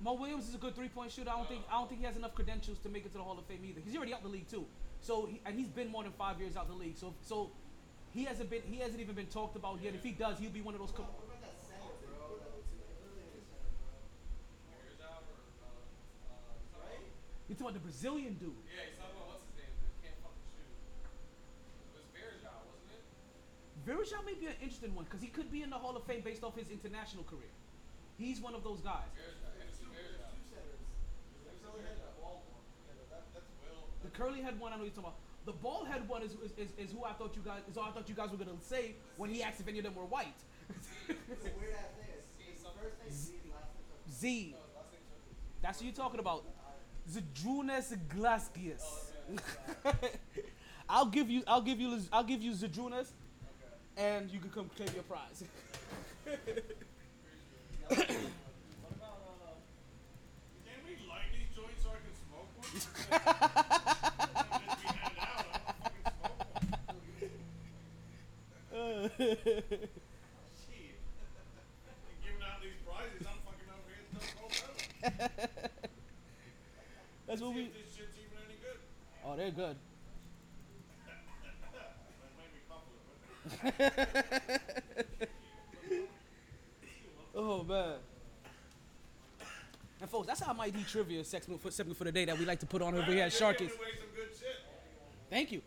Mo 0.00 0.12
Williams 0.14 0.48
is 0.48 0.54
a 0.54 0.58
good 0.58 0.74
three-point 0.74 1.12
shooter. 1.12 1.30
I 1.30 1.36
don't 1.36 1.48
think 1.48 1.62
I 1.70 1.74
don't 1.78 1.88
think 1.88 2.00
he 2.00 2.06
has 2.06 2.16
enough 2.16 2.34
credentials 2.34 2.78
to 2.80 2.88
make 2.88 3.04
it 3.06 3.12
to 3.12 3.18
the 3.18 3.24
Hall 3.24 3.38
of 3.38 3.44
Fame 3.46 3.64
either. 3.64 3.80
He's 3.84 3.94
already 3.96 4.12
out 4.12 4.22
the 4.24 4.28
league 4.28 4.48
too. 4.48 4.66
So 5.00 5.26
he, 5.26 5.40
and 5.46 5.54
he's 5.56 5.68
been 5.68 5.88
more 5.90 6.02
than 6.02 6.12
five 6.12 6.40
years 6.40 6.56
out 6.56 6.66
the 6.66 6.74
league. 6.74 6.96
So 6.96 7.14
so 7.22 7.52
he 8.12 8.24
hasn't 8.24 8.50
been 8.50 8.62
he 8.66 8.78
hasn't 8.78 9.00
even 9.00 9.14
been 9.14 9.26
talked 9.30 9.54
about 9.54 9.78
yet. 9.80 9.94
If 9.94 10.02
he 10.02 10.10
does, 10.10 10.38
he'll 10.40 10.50
be 10.50 10.60
one 10.60 10.74
of 10.74 10.80
those. 10.80 10.90
Co- 10.90 11.04
What 11.04 11.22
about 11.22 11.40
that 11.42 11.54
center, 11.62 11.86
bro? 12.02 12.34
Herzog 14.74 15.22
or, 15.30 15.38
uh, 15.62 16.34
uh, 16.82 16.98
Right? 17.52 17.60
You're 17.60 17.68
talking 17.68 17.76
about 17.76 17.84
the 17.84 17.84
Brazilian 17.92 18.34
dude. 18.40 18.56
Yeah, 18.64 18.88
he's 18.88 18.96
talking 18.96 19.12
about 19.12 19.28
what's 19.36 19.44
his 19.44 19.60
name 19.60 19.76
that 19.84 19.92
can't 20.00 20.16
fucking 20.24 20.48
shoot. 20.56 20.72
It 20.72 21.92
was 21.92 22.08
Varejão, 22.16 22.56
wasn't 22.64 22.96
it? 22.96 23.04
Virgil 23.84 24.22
may 24.24 24.36
be 24.40 24.46
an 24.48 24.56
interesting 24.64 24.96
one 24.96 25.04
because 25.04 25.20
he 25.20 25.28
could 25.28 25.52
be 25.52 25.60
in 25.60 25.68
the 25.68 25.76
Hall 25.76 25.92
of 25.92 26.08
Fame 26.08 26.24
based 26.24 26.40
off 26.40 26.56
his 26.56 26.72
international 26.72 27.28
career. 27.28 27.52
He's 28.16 28.40
one 28.40 28.56
of 28.56 28.64
those 28.64 28.80
guys. 28.80 29.04
Varejão, 29.12 29.52
Henderson 29.60 29.84
Varejão. 29.92 30.32
The 34.02 34.08
curly 34.16 34.40
head 34.40 34.58
one, 34.58 34.72
I 34.72 34.76
know 34.80 34.88
you're 34.88 34.96
talking 34.96 35.12
about. 35.12 35.20
The 35.44 35.52
bald 35.52 35.88
head 35.88 36.08
one 36.08 36.22
is, 36.22 36.32
is, 36.40 36.52
is, 36.56 36.70
is 36.78 36.92
who 36.92 37.04
I 37.04 37.12
thought 37.12 37.36
you 37.36 37.42
guys 37.44 37.60
is 37.68 37.74
who 37.76 37.82
I 37.82 37.90
thought 37.90 38.08
you 38.08 38.14
guys 38.14 38.30
were 38.30 38.36
gonna 38.38 38.56
say 38.60 38.94
when 39.16 39.28
he 39.30 39.42
asked 39.42 39.60
if 39.60 39.68
any 39.68 39.78
of 39.78 39.84
them 39.84 39.94
were 39.94 40.06
white. 40.06 40.38
Weird 41.08 41.74
ass 41.76 41.92
name. 42.00 42.22
His 42.38 42.62
first 42.62 42.96
name 43.02 43.10
Z, 43.12 43.32
last 43.50 43.74
name 43.74 43.84
Z. 44.08 44.54
something. 44.54 44.72
Last 44.74 44.92
name 44.92 45.02
starts 45.04 45.26
with 45.26 45.36
Z. 45.36 45.60
That's 45.62 45.78
what 45.78 45.84
you're 45.86 45.94
talking 45.94 46.20
about. 46.20 46.44
Zydrunas 47.10 47.92
Ilgauskas. 47.92 48.82
I'll 50.88 51.06
give 51.06 51.30
you 51.30 51.42
I'll 51.46 51.62
give 51.62 51.80
you 51.80 52.00
I'll 52.12 52.24
give 52.24 52.42
you 52.42 52.52
Zydrunas 52.52 53.08
and 53.96 54.30
you 54.30 54.40
can 54.40 54.50
come 54.50 54.70
claim 54.76 54.88
your 54.94 55.04
prize. 55.04 55.44
Can 57.88 57.98
we 60.86 60.96
light 61.08 61.28
these 61.34 61.50
joints 61.54 61.82
so 61.82 61.90
I 61.90 62.00
can 62.00 62.14
smoke 62.24 62.48
one? 62.56 62.70
Just 62.72 62.88
be 62.88 64.86
handed 64.86 65.18
out, 65.20 65.44
I'll 65.44 65.60
fucking 65.60 65.92
smoke 65.92 67.06
one. 69.18 69.38
Shit. 70.56 70.96
Giving 72.22 72.42
out 72.42 72.62
these 72.62 72.80
prizes, 72.86 73.26
I'm 73.26 73.40
fucking 73.44 73.68
over 73.68 73.90
here 73.92 74.04
still 74.08 74.24
cold 74.40 74.54
That's 77.26 77.40
what 77.42 77.50
See 77.50 77.56
we 77.56 77.62
if 77.64 77.72
this 77.74 77.92
shit's 77.94 78.16
even 78.16 78.38
any 78.46 78.56
good. 78.62 78.80
Oh 79.24 79.32
Oh, 79.32 79.36
they're 79.36 79.41
good. 79.41 79.41
That 79.41 79.41
made 79.41 79.41
me 79.41 79.41
cough 79.41 79.41
a 79.41 79.41
little 79.56 79.74
bit. 79.74 79.76
Oh 87.34 87.64
man. 87.64 87.94
And 90.00 90.10
folks, 90.10 90.26
that's 90.26 90.40
how 90.40 90.52
my 90.52 90.68
D 90.68 90.84
trivia 90.86 91.24
segment 91.24 91.62
for, 91.62 91.70
segment 91.70 91.96
for 91.96 92.04
the 92.04 92.12
day 92.12 92.24
that 92.24 92.38
we 92.38 92.44
like 92.44 92.60
to 92.60 92.66
put 92.66 92.82
on 92.82 92.94
over 92.94 93.10
here 93.10 93.24
at 93.24 93.32
You're 93.32 93.38
Sharkey's. 93.38 93.70
giving 93.70 93.78
away 93.78 93.90
some 93.98 94.08
good 94.14 94.28
shit. 94.38 94.56
Thank 95.30 95.52
you. 95.52 95.62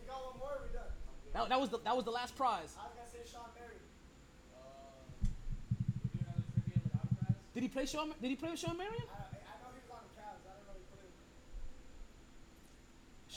We 0.00 0.06
got 0.06 0.24
one 0.24 0.38
more. 0.38 0.60
We 0.62 0.72
done. 0.72 0.86
That, 1.34 1.48
that 1.48 1.60
was 1.60 1.70
the 1.70 1.78
that 1.78 1.94
was 1.94 2.04
the 2.04 2.10
last 2.10 2.36
prize. 2.36 2.74
I 2.78 2.84
was 2.86 2.94
gonna 2.96 3.10
say 3.10 3.30
Sean 3.30 3.50
Mary. 3.58 3.76
We 5.20 6.08
do 6.08 6.24
another 6.24 6.44
trivia 6.54 6.80
without 6.86 7.04
a 7.04 7.14
prize? 7.18 7.36
Did 7.52 7.62
he 7.62 7.68
play 7.68 7.86
Sean? 7.86 8.14
Did 8.22 8.30
he 8.30 8.36
play 8.36 8.50
with 8.50 8.60
Shawn 8.60 8.78
Marion? 8.78 9.04
I, 9.10 9.12
I 9.12 9.58
know 9.60 9.74
he 9.76 9.82
was 9.84 9.90
on 9.92 10.02
the 10.08 10.14
Cavs. 10.16 10.40
I 10.46 10.54
don't 10.56 10.64
know 10.70 10.78
he 10.78 10.86
put 10.88 11.04
in. 11.04 11.12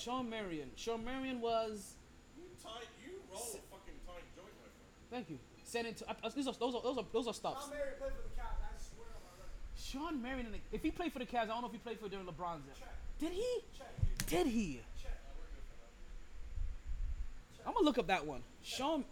Shawn 0.04 0.30
Marion. 0.30 0.70
Shawn 0.76 1.04
Marion 1.06 1.40
was. 1.40 1.96
You 2.38 2.44
tight, 2.62 2.88
you 3.06 3.14
roll 3.32 3.40
a 3.40 3.62
fucking 3.72 4.00
tight 4.06 4.26
joint, 4.36 4.52
my 4.60 4.68
friend. 4.68 5.10
Thank 5.10 5.30
you. 5.30 5.40
San 5.64 5.86
Antonio. 5.86 6.16
Those 6.24 6.48
are 6.48 6.54
those 6.60 6.76
are 6.76 6.82
those 6.82 6.98
are, 6.98 7.06
those 7.14 7.28
are 7.28 7.34
stuffs. 7.34 7.66
Sean 7.66 7.72
Mary 7.72 7.92
played 8.00 8.12
for 8.12 8.24
the 8.28 8.36
Cavs. 8.36 8.60
I 8.62 8.76
swear 8.78 9.08
on 9.16 9.22
my 9.24 9.34
life. 9.40 9.52
Shawn 9.78 10.22
Marion. 10.22 10.46
in 10.48 10.52
the- 10.52 10.60
If 10.72 10.84
he 10.84 10.92
played 10.92 11.14
for 11.14 11.20
the 11.20 11.26
Cavs, 11.26 11.44
I 11.44 11.46
don't 11.56 11.62
know 11.62 11.68
if 11.68 11.74
he 11.74 11.78
played 11.80 12.00
for 12.00 12.10
during 12.10 12.26
LeBron's 12.26 12.68
era. 12.68 12.90
Did 13.20 13.32
he? 13.32 13.60
Check. 13.78 14.28
Did 14.28 14.48
he? 14.48 14.82
Check. 15.02 15.12
I'm 17.66 17.74
gonna 17.74 17.86
look 17.86 17.98
up 17.98 18.08
that 18.08 18.26
one. 18.26 18.44
Sean. 18.62 19.06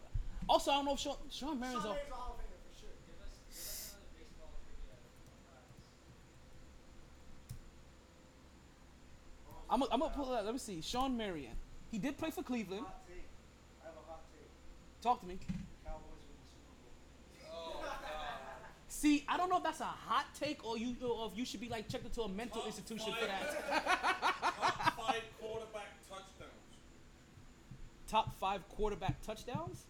Also, 0.49 0.71
I 0.71 0.75
don't 0.75 0.85
know 0.85 0.93
if 0.93 0.99
Sean 0.99 1.15
Shawn 1.29 1.57
Marion's 1.59 1.83
Sean 1.83 1.91
on. 1.91 1.95
Mary's 1.95 2.11
a 2.11 2.15
Hall 2.15 2.35
of 2.35 2.43
Famer 2.43 2.59
for 2.67 2.79
sure. 2.81 2.89
Give 3.07 3.15
us, 3.23 3.31
give 3.47 3.63
us 3.63 3.95
another 3.95 4.11
baseball 4.19 4.51
trivia 4.67 4.97
prize. 5.47 5.71
I'm 9.71 9.79
gonna, 9.79 9.91
I'm 9.93 9.99
gonna 9.99 10.13
pull 10.13 10.31
that. 10.31 10.43
Let 10.45 10.53
me 10.53 10.59
see. 10.59 10.81
Shawn 10.81 11.15
Marion. 11.17 11.53
He 11.91 11.97
did 11.97 12.17
play 12.17 12.29
for 12.29 12.43
Cleveland. 12.43 12.83
Hot 12.85 13.07
take. 13.07 13.23
I 13.81 13.85
have 13.87 13.95
a 13.95 14.11
hot 14.11 14.21
take. 14.31 14.49
Talk 15.01 15.21
to 15.21 15.25
me. 15.27 15.39
Cowboys 15.85 16.03
win 16.27 16.37
the 16.43 16.49
Super 16.51 16.75
Bowl. 17.51 17.83
Oh, 17.83 17.85
see, 18.87 19.25
I 19.29 19.37
don't 19.37 19.49
know 19.49 19.57
if 19.57 19.63
that's 19.63 19.79
a 19.79 19.85
hot 19.85 20.25
take 20.37 20.65
or 20.65 20.77
you 20.77 20.95
or 21.07 21.27
if 21.31 21.37
you 21.37 21.45
should 21.45 21.61
be 21.61 21.69
like 21.69 21.87
checked 21.89 22.05
into 22.05 22.21
a 22.21 22.29
mental 22.29 22.63
institution 22.65 23.13
for 23.17 23.25
that. 23.25 23.55
Top 24.91 24.97
five 25.07 25.23
quarterback 25.39 25.87
touchdowns. 26.09 26.51
Top 28.09 28.37
five 28.39 28.67
quarterback 28.69 29.21
touchdowns. 29.21 29.85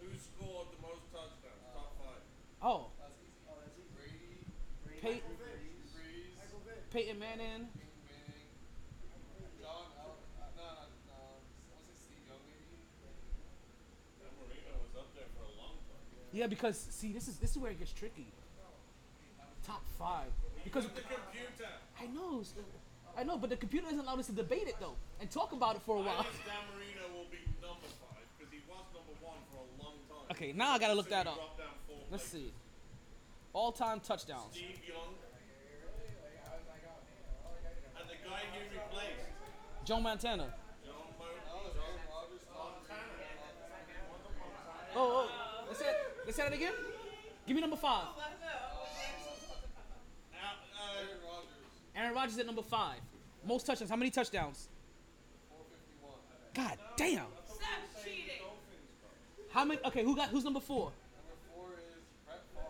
Who 0.00 0.08
scored 0.18 0.66
the 0.74 0.82
most 0.82 1.06
touchdowns? 1.14 1.62
Top 1.72 1.94
uh, 2.00 2.02
five. 2.02 2.22
Oh, 2.60 2.86
That's 2.98 3.14
easy. 3.22 3.46
Oh, 3.46 3.54
that's 3.62 3.78
easy. 3.78 3.94
Brady, 3.94 4.42
Pey- 4.98 5.22
Michael 5.22 5.38
Vick. 5.38 5.62
Brees, 5.94 6.34
Michael 6.34 6.62
Vick. 6.66 6.90
Peyton 6.90 7.18
Manning. 7.22 7.70
Peyton 7.70 8.02
Manning, 8.10 8.50
John, 9.62 9.86
Al- 10.02 10.18
uh, 10.18 10.50
no, 10.58 10.66
no, 10.66 10.82
no, 11.06 11.14
I 11.14 11.70
want 11.70 11.86
to 11.86 11.94
say 11.94 11.94
Steve 11.94 12.26
Young 12.26 12.42
maybe. 12.50 12.74
Dan 14.18 14.34
Marino 14.42 14.74
was 14.82 14.94
up 14.98 15.14
there 15.14 15.30
for 15.38 15.46
a 15.46 15.54
long 15.62 15.78
time. 15.86 16.02
Yeah, 16.32 16.46
because 16.46 16.78
see, 16.90 17.12
this 17.12 17.28
is 17.28 17.36
this 17.36 17.50
is 17.52 17.58
where 17.58 17.70
it 17.70 17.78
gets 17.78 17.92
tricky. 17.92 18.26
Top 19.66 19.82
five. 19.98 20.28
Because 20.64 20.84
The 20.86 21.00
computer. 21.02 21.70
I 22.00 22.06
know, 22.06 22.42
I 23.16 23.22
know, 23.24 23.36
but 23.36 23.50
the 23.50 23.56
computer 23.56 23.84
doesn't 23.86 24.00
allow 24.00 24.16
us 24.16 24.26
to 24.26 24.32
debate 24.32 24.66
it 24.66 24.76
though 24.80 24.94
and 25.20 25.30
talk 25.30 25.52
about 25.52 25.76
it 25.76 25.82
for 25.82 25.96
a 25.96 26.00
while. 26.00 26.22
think 26.22 26.44
Dan 26.46 26.54
Marino 26.74 27.14
will 27.16 27.28
be 27.30 27.38
number 27.60 27.86
five 28.00 28.24
because 28.38 28.50
he 28.52 28.60
was 28.68 28.84
number 28.94 29.12
one 29.20 29.36
for 29.52 29.58
a 29.60 29.82
long 29.84 29.96
time. 30.08 30.26
Okay, 30.32 30.52
now 30.52 30.72
I 30.72 30.78
gotta 30.78 30.94
look 30.94 31.06
So 31.06 31.10
that 31.10 31.26
up. 31.26 31.34
dropped 31.36 31.58
down 31.58 31.68
four 31.86 31.96
Let's 32.10 32.28
places. 32.30 32.48
see. 32.48 32.52
All-time 33.52 34.00
touchdowns. 34.00 34.50
Steve 34.56 34.80
Young. 34.88 35.12
And 38.00 38.08
the 38.08 38.16
guy 38.28 38.40
he 38.56 38.60
replaced, 38.72 39.28
Joe 39.84 40.00
Montana. 40.00 40.54
John 40.84 40.94
Mo. 41.18 41.26
John 41.46 41.92
Rogers, 42.10 42.44
Oh, 44.94 45.28
oh. 45.28 45.51
Let's 45.72 45.84
say, 45.84 45.94
let's 46.26 46.36
say 46.36 46.42
that 46.42 46.52
again. 46.52 46.72
Give 47.46 47.54
me 47.54 47.62
number 47.62 47.76
five. 47.76 48.08
Aaron 51.96 52.14
Rodgers, 52.14 52.36
at 52.36 52.44
number 52.44 52.60
five. 52.60 52.98
Most 53.46 53.64
touchdowns. 53.64 53.90
How 53.90 53.96
many 53.96 54.10
touchdowns? 54.10 54.68
God 56.52 56.76
damn. 56.98 57.24
Stop 57.46 57.64
cheating. 58.04 58.42
How 59.50 59.64
many? 59.64 59.80
Okay, 59.86 60.04
who 60.04 60.14
got? 60.14 60.28
Who's 60.28 60.44
number 60.44 60.60
four? 60.60 60.92
Number 60.92 61.40
four 61.54 61.68
is 61.78 61.84
Brett 62.26 62.42
Favre. 62.54 62.68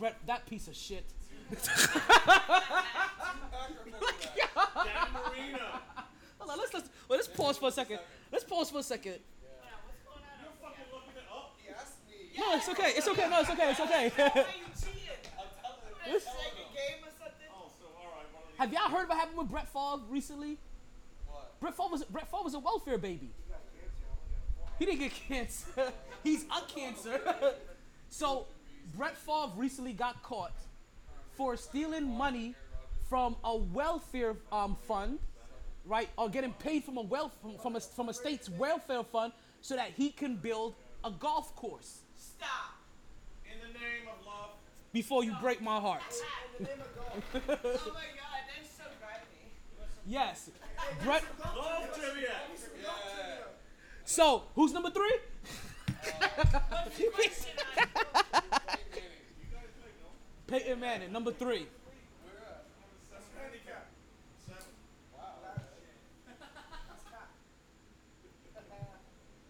Brett, 0.00 0.16
that 0.26 0.44
piece 0.46 0.66
of 0.66 0.74
shit. 0.74 1.04
Dan 1.50 1.60
Marino. 5.14 5.66
Hold 6.38 6.50
on, 6.50 6.58
let's 6.58 6.74
let's 6.74 6.88
well, 7.08 7.18
let's 7.18 7.28
pause 7.28 7.58
for 7.58 7.68
a 7.68 7.72
second. 7.72 8.00
Let's 8.32 8.44
pause 8.44 8.70
for 8.70 8.78
a 8.78 8.82
second. 8.82 9.18
What's 9.88 10.04
going 10.04 10.20
on? 10.20 10.38
You're 10.42 10.52
fucking 10.60 10.84
looking 10.92 11.16
it 11.16 11.28
up. 11.32 11.56
He 11.62 11.68
asked 11.72 12.04
me. 12.08 12.27
No, 12.38 12.54
it's 12.54 12.68
okay. 12.68 12.92
It's 12.96 13.08
okay. 13.08 13.28
No, 13.28 13.40
it's 13.40 13.50
okay. 13.50 13.70
It's 13.70 13.80
okay. 13.80 14.12
Why 14.14 14.26
you 14.26 14.64
cheating? 14.78 15.18
I'm 15.36 15.50
telling 15.60 15.82
him. 15.82 16.04
Did 16.04 16.14
I 16.14 16.18
say 16.18 16.30
a 16.54 16.68
game 16.72 17.02
or 17.02 17.12
something? 17.18 17.48
Oh, 17.52 17.70
so 17.78 17.86
all 17.98 18.14
right, 18.14 18.28
one 18.32 18.42
of 18.42 18.48
these. 18.48 18.58
Have 18.58 18.72
y'all 18.72 18.96
heard 18.96 19.08
what 19.08 19.18
happened 19.18 19.38
with 19.38 19.50
Brett 19.50 19.68
Favre 19.68 20.02
recently? 20.08 20.58
What? 21.26 21.60
Brett 21.60 21.76
Favre 21.76 21.88
was 21.90 22.04
Brett 22.04 22.30
Favre 22.30 22.44
was 22.44 22.54
a 22.54 22.60
welfare 22.60 22.98
baby. 22.98 23.30
He 24.78 24.86
didn't 24.86 25.00
get 25.00 25.12
cancer. 25.28 25.66
He's 26.22 26.44
a 26.44 26.60
cancer. 26.72 27.20
so 28.08 28.46
Brett 28.96 29.16
Favre 29.16 29.50
recently 29.56 29.92
got 29.92 30.22
caught 30.22 30.54
for 31.36 31.56
stealing 31.56 32.08
money 32.08 32.54
from 33.08 33.36
a 33.42 33.56
welfare 33.56 34.36
um, 34.52 34.76
fund, 34.86 35.18
right? 35.84 36.08
Or 36.16 36.28
getting 36.28 36.52
paid 36.54 36.84
from 36.84 36.98
a 36.98 37.02
wealth 37.02 37.32
from, 37.42 37.58
from 37.58 37.76
a 37.76 37.80
from 37.80 38.08
a 38.08 38.14
state's 38.14 38.48
welfare 38.48 39.02
fund 39.02 39.32
so 39.60 39.74
that 39.74 39.90
he 39.96 40.10
can 40.10 40.36
build 40.36 40.74
a 41.04 41.10
golf 41.10 41.54
course. 41.56 42.02
Stop. 42.38 42.74
In 43.44 43.58
the 43.60 43.72
name 43.78 44.08
of 44.08 44.24
love. 44.26 44.50
Before 44.92 45.24
you 45.24 45.34
break 45.40 45.60
my 45.60 45.78
heart. 45.80 46.00
In 46.58 46.64
the 46.64 46.70
name 46.70 46.80
of 46.80 46.94
golf. 46.96 47.08
Oh 47.34 47.92
my 47.92 48.08
god, 48.16 48.42
that's 48.48 48.70
so 48.76 48.84
grimy. 49.00 49.52
Yes. 50.06 50.50
Brett. 51.04 51.24
Love 51.56 51.92
trivia. 51.98 52.34
So 54.04 54.44
who's 54.54 54.72
number 54.72 54.90
three? 54.90 55.16
Uh, 55.20 56.28
what's 56.70 56.96
the 56.96 57.04
question 57.14 57.52
on 57.76 57.84
Peyton 60.46 60.80
Manning, 60.80 61.12
number 61.12 61.30
three. 61.32 61.66
That's 63.12 63.26
handicap. 63.36 63.86
Seven. 64.46 64.64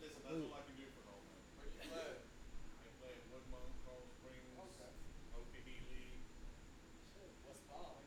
Listen, 0.03 0.23
that's 0.27 0.43
all 0.43 0.59
I 0.59 0.63
can 0.67 0.75
do 0.75 0.87
for 0.91 1.07
an 1.07 1.15
old 1.15 1.23
man. 1.23 1.39
Where 1.55 1.71
you 1.71 1.79
play? 1.87 2.19
I 2.19 2.91
play 2.99 3.13
at 3.15 3.23
Woodmont, 3.31 3.71
Coral 3.87 4.11
Springs, 4.19 4.59
OPB 4.59 5.69
League. 5.87 6.19
What's 7.47 7.63
Palm? 7.71 8.03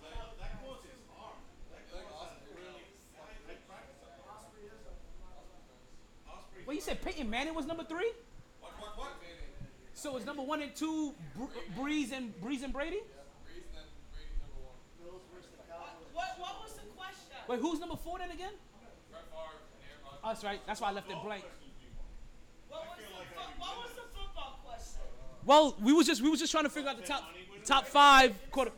That, 0.00 0.40
that 0.40 0.52
course 0.64 0.88
is 0.88 1.02
hard. 1.12 1.36
That 1.68 1.84
You 1.84 2.00
like 2.00 2.08
course 2.08 2.32
is 2.32 2.48
Osprey? 2.48 2.56
really. 2.64 2.86
I, 3.20 3.28
I 3.28 3.54
practice 3.68 4.00
at 4.08 4.16
Osprey. 4.24 4.64
Osprey. 6.24 6.60
Well, 6.64 6.72
you 6.72 6.74
said 6.86 7.02
Peyton 7.02 7.28
Manning 7.28 7.54
was 7.54 7.66
number 7.66 7.82
three. 7.82 8.12
What, 8.60 8.72
what, 8.78 8.96
what? 8.96 9.08
So 9.94 10.16
it's 10.16 10.24
number 10.24 10.42
one 10.42 10.62
and 10.62 10.74
two, 10.74 11.14
Br- 11.34 11.50
Brees 11.76 12.12
and 12.12 12.32
Brees 12.40 12.62
and 12.62 12.72
Brady. 12.72 13.02
Brees 13.42 13.66
and 13.66 13.74
then 13.74 13.88
Brady 14.14 14.30
number 14.38 14.62
one. 14.62 14.78
Bills 15.02 15.22
versus 15.34 15.50
the 15.50 15.66
Cowboys. 15.66 16.06
What, 16.14 16.38
what 16.38 16.62
was 16.62 16.74
the 16.74 16.86
question? 16.94 17.34
Wait, 17.48 17.58
who's 17.58 17.80
number 17.80 17.96
four 17.96 18.18
then 18.18 18.30
again? 18.30 18.52
Brett 19.10 19.24
Favre 19.34 19.58
and 19.58 19.82
Aaron 19.82 19.98
Rodgers. 20.04 20.20
Oh, 20.22 20.28
that's 20.28 20.44
right. 20.44 20.60
That's 20.66 20.80
why 20.80 20.90
I 20.90 20.92
left 20.92 21.10
it 21.10 21.16
blank. 21.24 21.42
What 22.68 22.86
was, 22.86 22.98
the, 23.02 23.34
fo- 23.34 23.58
what 23.58 23.74
was 23.82 23.90
the 23.98 24.06
football 24.14 24.60
question? 24.62 25.02
Well, 25.44 25.76
we 25.82 25.92
was 25.92 26.06
just 26.06 26.22
we 26.22 26.30
was 26.30 26.38
just 26.38 26.52
trying 26.52 26.64
to 26.64 26.70
figure 26.70 26.90
out 26.90 26.98
the 27.00 27.06
top 27.06 27.24
top 27.64 27.86
five 27.86 28.30
quarter. 28.52 28.70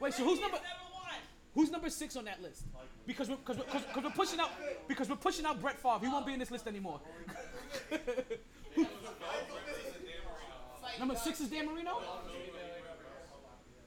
Wait, 0.00 0.12
so 0.12 0.24
who's 0.24 0.40
number 0.40 0.56
is 0.58 0.62
number 0.68 0.92
one. 0.92 1.22
who's 1.54 1.70
number 1.70 1.88
six 1.88 2.16
on 2.16 2.26
that 2.26 2.42
list? 2.42 2.64
Because 3.06 3.28
we're 3.28 3.36
because 3.36 3.58
we're, 3.58 3.64
cause, 3.64 3.82
cause 3.92 4.04
we're 4.04 4.10
pushing 4.10 4.40
out 4.40 4.50
because 4.88 5.08
we're 5.08 5.16
pushing 5.16 5.44
out 5.44 5.60
Brett 5.60 5.78
Favre. 5.78 5.98
He 6.00 6.08
won't 6.08 6.26
be 6.26 6.32
in 6.32 6.38
this 6.38 6.50
list 6.50 6.66
anymore. 6.66 7.00
number 10.98 11.14
six 11.16 11.40
is 11.40 11.48
Dan 11.50 11.66
Marino. 11.66 12.00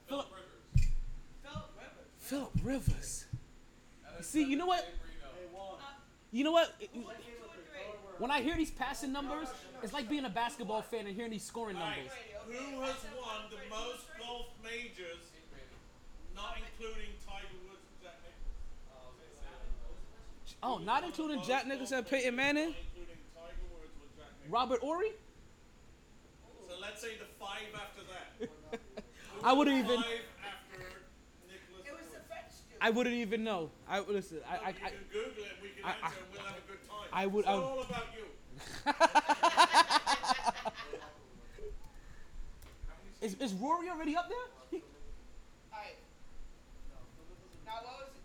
Philip 0.06 0.26
Rivers. 0.30 0.88
Philip 2.18 2.52
Rivers. 2.62 3.24
See, 4.20 4.44
you 4.44 4.56
know 4.56 4.66
what? 4.66 4.86
You 6.30 6.44
know 6.44 6.52
what? 6.52 6.74
When 8.18 8.30
I 8.30 8.42
hear 8.42 8.56
these 8.56 8.70
passing 8.70 9.12
numbers, 9.12 9.48
it's 9.82 9.92
like 9.92 10.08
being 10.08 10.24
a 10.24 10.30
basketball 10.30 10.82
fan 10.82 11.06
and 11.06 11.14
hearing 11.14 11.30
these 11.30 11.44
scoring 11.44 11.78
numbers. 11.78 12.10
Who 12.46 12.80
has 12.80 12.96
won 13.16 13.50
the 13.50 13.58
most 13.70 14.04
golf 14.18 14.46
majors, 14.62 15.22
not 16.34 16.56
including 16.58 17.14
Tiger 17.24 17.46
Woods 17.68 17.80
and 17.86 18.02
Jack 18.02 18.18
Nicklaus? 18.24 18.48
Oh, 20.62 20.78
not 20.78 21.04
including 21.04 21.42
Jack 21.42 21.66
Nicklaus 21.66 21.92
and 21.92 22.06
Peyton 22.06 22.34
Manning, 22.34 22.70
Not 22.70 22.76
including 22.96 23.16
Tiger 23.34 23.66
Woods 23.72 23.92
or 24.00 24.08
Jack 24.16 24.26
Nicklaus. 24.42 24.50
Robert 24.50 24.80
Ory. 24.82 25.12
So 26.68 26.74
let's 26.80 27.00
say 27.00 27.16
the 27.16 27.26
five 27.38 27.72
after 27.74 28.02
that. 28.10 28.80
I 29.44 29.52
wouldn't 29.52 29.78
even. 29.78 30.02
Five. 30.02 30.04
It 31.86 31.92
was 31.92 32.06
the 32.12 32.20
French. 32.28 32.52
I 32.80 32.90
wouldn't 32.90 33.14
even 33.14 33.44
know. 33.44 33.70
I 33.88 34.00
listen. 34.00 34.38
I, 34.50 34.52
I, 34.52 34.58
you 34.58 34.64
I 34.66 34.70
can 34.72 34.98
Google 35.12 35.44
it. 35.44 35.56
We 35.62 35.68
can 35.70 35.84
I- 35.84 35.90
answer, 36.06 36.18
and 36.18 36.26
we'll 36.32 36.42
have 36.42 36.56
a 36.56 36.60
good 36.68 36.82
time. 36.88 37.08
I 37.12 37.26
would- 37.26 37.44
It's 37.44 37.48
I 37.48 37.54
would- 37.54 37.62
all 37.64 37.80
about 37.82 38.06
you. 38.16 38.24
is, 43.26 43.34
is 43.34 43.52
Rory 43.54 43.88
already 43.88 44.16
up 44.16 44.28
there? 44.28 44.80
Alright. 45.72 45.98
Now 47.66 47.78
what 47.86 48.06
was 48.06 48.14
it? 48.14 48.22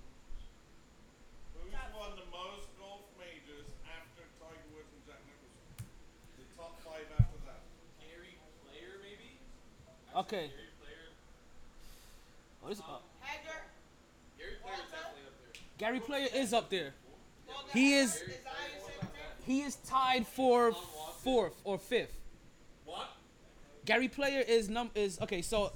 Who's 1.57 1.73
won 1.97 2.11
the 2.17 2.25
most 2.33 2.69
golf 2.81 3.05
majors 3.17 3.69
after 3.89 4.21
Tiger 4.41 4.65
Woods 4.73 4.89
and 4.93 5.01
Jack 5.05 5.21
Nicklaus? 5.25 5.85
The 6.37 6.45
top 6.57 6.77
five 6.85 7.05
after 7.17 7.37
that. 7.49 7.61
Gary 8.01 8.37
Player 8.65 8.97
maybe? 9.01 9.37
Okay. 10.15 10.49
Gary 10.51 10.69
Player. 10.79 10.95
Oh, 12.63 12.69
this, 12.69 12.79
uh, 12.79 12.83
Hager? 13.21 13.51
Gary 14.37 14.51
Player's 14.61 14.79
definitely 14.91 15.21
up 15.27 15.33
there. 15.43 15.61
Gary 15.77 15.99
Player 15.99 16.27
is 16.33 16.53
up 16.53 16.69
there. 16.69 16.93
He 17.73 17.93
is- 17.95 18.15
Is 18.21 18.23
He 19.45 19.61
is 19.61 19.75
tied 19.75 20.25
for 20.25 20.71
fourth 21.19 21.59
or 21.65 21.77
fifth. 21.77 22.15
What? 22.85 23.09
Gary 23.85 24.07
Player 24.07 24.39
is 24.41 24.69
num 24.69 24.89
is 24.95 25.19
okay. 25.19 25.41
So 25.41 25.73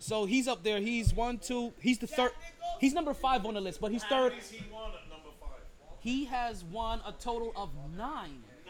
so 0.00 0.24
he's 0.24 0.48
up 0.48 0.64
there. 0.64 0.80
He's 0.80 1.14
one, 1.14 1.38
two. 1.38 1.72
He's 1.80 1.98
the 1.98 2.08
third. 2.08 2.32
He's 2.80 2.92
number 2.92 3.14
five 3.14 3.46
on 3.46 3.54
the 3.54 3.60
list, 3.60 3.80
but 3.80 3.92
he's 3.92 4.02
How 4.02 4.08
third. 4.30 4.32
he 4.42 4.64
won 4.72 4.90
at 4.90 5.08
number 5.08 5.30
five? 5.40 5.60
He 6.00 6.24
has 6.24 6.64
won 6.64 7.00
a 7.06 7.12
total 7.12 7.52
of. 7.54 7.70
Nine 7.96 8.42
is 8.50 8.66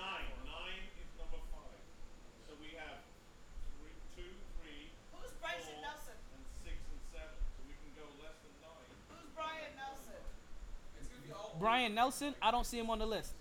number 1.16 1.40
five. 1.48 1.80
So 2.44 2.52
we 2.60 2.76
have 2.76 3.00
three, 3.80 3.96
two, 4.12 4.28
three, 4.60 4.92
Who's 5.16 5.32
four, 5.32 5.48
Byron 5.48 5.80
Nelson? 5.80 6.12
and 6.36 6.44
six 6.68 6.76
and 6.84 7.00
seven. 7.08 7.32
So 7.56 7.64
we 7.64 7.72
can 7.80 7.92
go 7.96 8.04
less 8.20 8.36
than 8.44 8.52
nine. 8.60 8.84
Who's 9.08 9.32
Byron 9.32 9.72
Nelson? 9.80 10.20
It's 11.00 11.08
gonna 11.08 11.24
be 11.24 11.32
all 11.32 11.51
Byron 11.62 11.94
Nelson, 11.94 12.34
I 12.42 12.50
don't 12.50 12.66
see 12.66 12.78
him 12.78 12.90
on 12.90 12.98
the 12.98 13.06
list. 13.06 13.34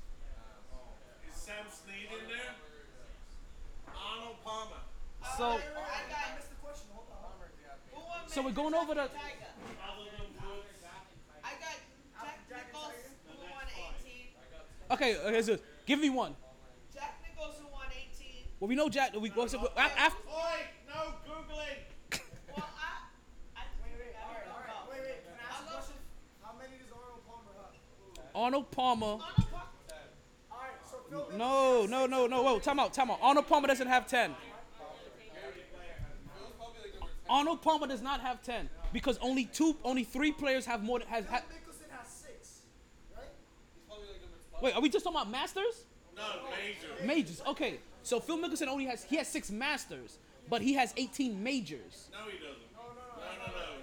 Is 1.27 1.33
Sam 1.33 1.65
Snead 1.73 2.05
in 2.21 2.27
there? 2.29 2.53
Arnold 3.89 4.35
Palmer. 4.45 4.77
So 5.37 5.45
I 5.45 5.57
got 5.57 5.57
I 5.57 6.35
missed 6.37 6.49
the 6.49 6.55
question. 6.61 6.85
Hold 6.93 7.07
on. 7.09 7.33
who 7.93 7.97
won 7.97 8.29
So 8.29 8.43
we're 8.43 8.51
going 8.51 8.75
over 8.75 8.93
after 8.93 9.09
the- 9.09 9.17
Tiger? 9.17 9.49
Other 9.81 10.05
than 10.05 10.29
Woods. 10.37 10.85
I 11.43 11.49
got 11.57 11.77
Jack 12.21 12.39
Jack 12.47 12.61
and 12.61 12.67
Nichols 12.69 12.93
Tiger? 12.93 13.09
who 13.25 13.41
won 13.41 13.65
18. 14.05 14.27
okay, 14.91 15.17
okay, 15.27 15.41
so 15.41 15.57
give 15.87 15.99
me 15.99 16.09
one. 16.11 16.35
Jack 16.93 17.17
Nicklaus 17.25 17.55
who 17.57 17.67
won 17.73 17.87
18. 17.89 18.45
Well, 18.59 18.69
we 18.69 18.75
know 18.75 18.87
Jack. 18.89 19.15
We 19.19 19.29
what's 19.29 19.53
it, 19.55 19.59
after. 19.75 20.21
Oi! 20.29 20.57
No 20.87 21.17
googling. 21.25 21.89
Well, 22.53 22.69
I. 22.77 23.09
I 23.57 23.63
Wait, 23.81 23.97
wait, 23.97 24.13
all 24.21 24.29
right, 24.29 24.45
all 24.53 24.61
right. 24.61 24.85
Wait, 24.93 25.01
wait. 25.09 25.25
Can 25.25 25.33
I 25.41 25.49
ask 25.49 25.57
I'll 25.57 25.65
a 25.65 25.65
go- 25.65 25.73
question? 25.81 25.97
How 26.45 26.53
many 26.57 26.77
does 26.77 26.91
Arnold 26.93 27.25
Palmer 27.25 27.53
have? 27.57 27.73
Arnold 28.35 28.71
Palmer. 28.71 29.05
Arnold 29.05 29.19
Palmer. 29.35 29.63
All 30.51 30.57
right, 30.57 30.69
so 30.89 30.97
Phil 31.09 31.27
Mickelson 31.29 31.37
No, 31.37 31.85
no, 31.85 32.05
no, 32.05 32.27
no. 32.27 32.41
Whoa, 32.43 32.59
time 32.59 32.79
out, 32.79 32.93
time 32.93 33.11
out. 33.11 33.19
Arnold 33.21 33.47
Palmer 33.47 33.67
doesn't 33.67 33.87
have 33.87 34.07
ten. 34.07 34.35
Arnold 37.29 37.61
Palmer 37.61 37.87
does 37.87 38.01
not 38.01 38.19
have 38.19 38.43
ten 38.43 38.69
because 38.91 39.17
only 39.21 39.45
two, 39.45 39.75
only 39.83 40.03
three 40.03 40.31
players 40.31 40.65
have 40.65 40.83
more. 40.83 40.99
than 40.99 41.07
Has, 41.07 41.25
ha 41.25 41.35
has 41.35 41.43
wait, 44.61 44.75
are 44.75 44.81
we 44.81 44.89
just 44.89 45.05
talking 45.05 45.19
about 45.19 45.31
Masters? 45.31 45.85
No, 46.15 46.23
major. 46.51 47.05
Majors. 47.05 47.41
Okay, 47.47 47.79
so 48.03 48.19
Phil 48.19 48.37
Mickelson 48.37 48.67
only 48.67 48.85
has 48.85 49.03
he 49.03 49.15
has 49.15 49.27
six 49.27 49.49
Masters, 49.49 50.17
but 50.49 50.61
he 50.61 50.73
has 50.73 50.93
18 50.97 51.41
majors. 51.41 52.09
No, 52.11 52.29
he 52.29 52.37
doesn't. 52.37 52.57
No, 52.75 52.83
no, 52.89 53.21
no, 53.21 53.37
no, 53.37 53.47
no, 53.47 53.57
no. 53.57 53.81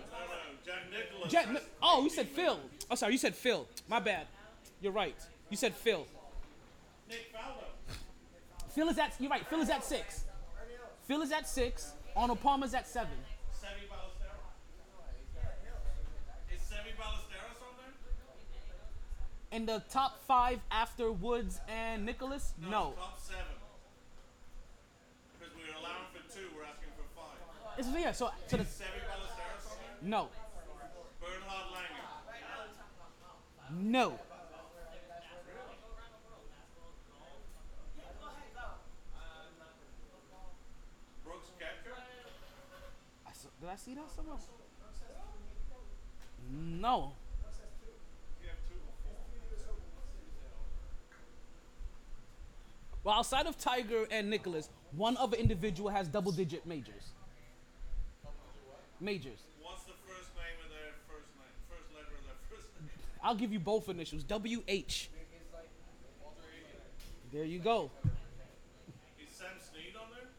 Jack 0.65 0.91
Nicklaus. 0.91 1.33
Jack, 1.33 1.47
has 1.47 1.55
Mi- 1.55 1.68
oh, 1.83 2.02
you 2.02 2.10
18 2.12 2.17
said 2.17 2.28
Phil. 2.28 2.60
Oh, 2.91 2.94
sorry, 2.94 3.12
you 3.12 3.18
said 3.18 3.35
Phil. 3.35 3.67
My 3.89 4.01
bad. 4.01 4.27
You're 4.81 4.92
right. 4.92 5.16
You 5.50 5.57
said 5.57 5.74
Phil. 5.74 6.07
Nick 7.08 7.32
Faldo. 7.34 7.65
Phil 8.70 8.89
is 8.89 8.98
at. 8.98 9.15
You're 9.18 9.31
right. 9.31 9.44
Phil 9.47 9.60
is 9.60 9.70
at 9.70 9.84
six. 9.84 10.24
Phil 11.02 11.23
is 11.23 11.32
at 11.32 11.48
six. 11.48 11.92
Arnold 12.16 12.40
Palmer's 12.42 12.74
at 12.74 12.86
seven. 12.86 13.12
Seve 13.52 13.89
Ballesteros. 13.90 14.52
Is 16.52 16.60
Seve 16.60 16.94
Ballesteros 17.00 17.60
on 17.62 17.74
there? 17.78 19.57
In 19.58 19.66
the 19.66 19.82
top 19.90 20.20
five 20.26 20.60
after 20.70 21.10
Woods 21.10 21.60
and 21.68 22.05
Nicklaus? 22.05 22.52
No. 22.60 22.92
Top 22.98 23.18
seven. 23.18 23.42
Because 25.39 25.55
we 25.57 25.62
were 25.62 25.76
allowing 25.78 26.07
for 26.12 26.23
two, 26.32 26.48
we're 26.57 26.65
asking 26.65 26.90
for 26.97 27.05
five. 27.20 27.39
It's, 27.78 27.89
yeah. 27.98 28.12
So, 28.12 28.31
so 28.47 28.57
the, 28.58 28.62
Is 28.62 28.68
Seve 28.68 29.02
Ballesteros 29.08 29.70
on 29.73 29.76
there? 30.02 30.10
no, 30.10 30.28
Bernhard 31.20 31.66
Langer. 31.73 32.07
no. 33.82 34.18
Brooks 41.24 41.48
Koepka. 41.60 41.94
I 43.26 43.32
saw, 43.32 43.48
did 43.61 43.69
I 43.69 43.77
see 43.77 43.95
that 43.95 44.11
somewhere? 44.15 44.37
No. 46.51 47.12
You 48.41 48.49
have 48.49 48.59
two 48.69 48.75
or 48.75 48.93
four. 49.03 49.17
Well, 53.05 53.15
outside 53.17 53.47
of 53.47 53.57
Tiger 53.59 54.07
and 54.11 54.28
Nicklaus, 54.31 54.70
one 54.93 55.17
other 55.17 55.37
individual 55.37 55.91
has 55.91 56.09
double-digit 56.09 56.67
majors. 56.67 57.12
Majors. 59.01 59.41
What's 59.62 59.85
the 59.85 59.93
first 60.07 60.35
name 60.35 60.59
of 60.65 60.70
their 60.70 60.95
first 61.07 61.28
name? 61.37 61.55
First 61.69 61.95
letter 61.95 62.17
of 62.19 62.25
their 62.25 62.35
first 62.51 62.69
name? 62.81 62.91
I'll 63.23 63.37
give 63.37 63.53
you 63.53 63.61
both 63.61 63.89
initials. 63.89 64.25
W 64.25 64.62
H. 64.67 65.11
There 67.33 67.45
you 67.45 67.59
go. 67.59 67.91
Is 69.20 69.28
Sam 69.31 69.61
Snead 69.61 69.95
on 70.01 70.11
there? 70.11 70.31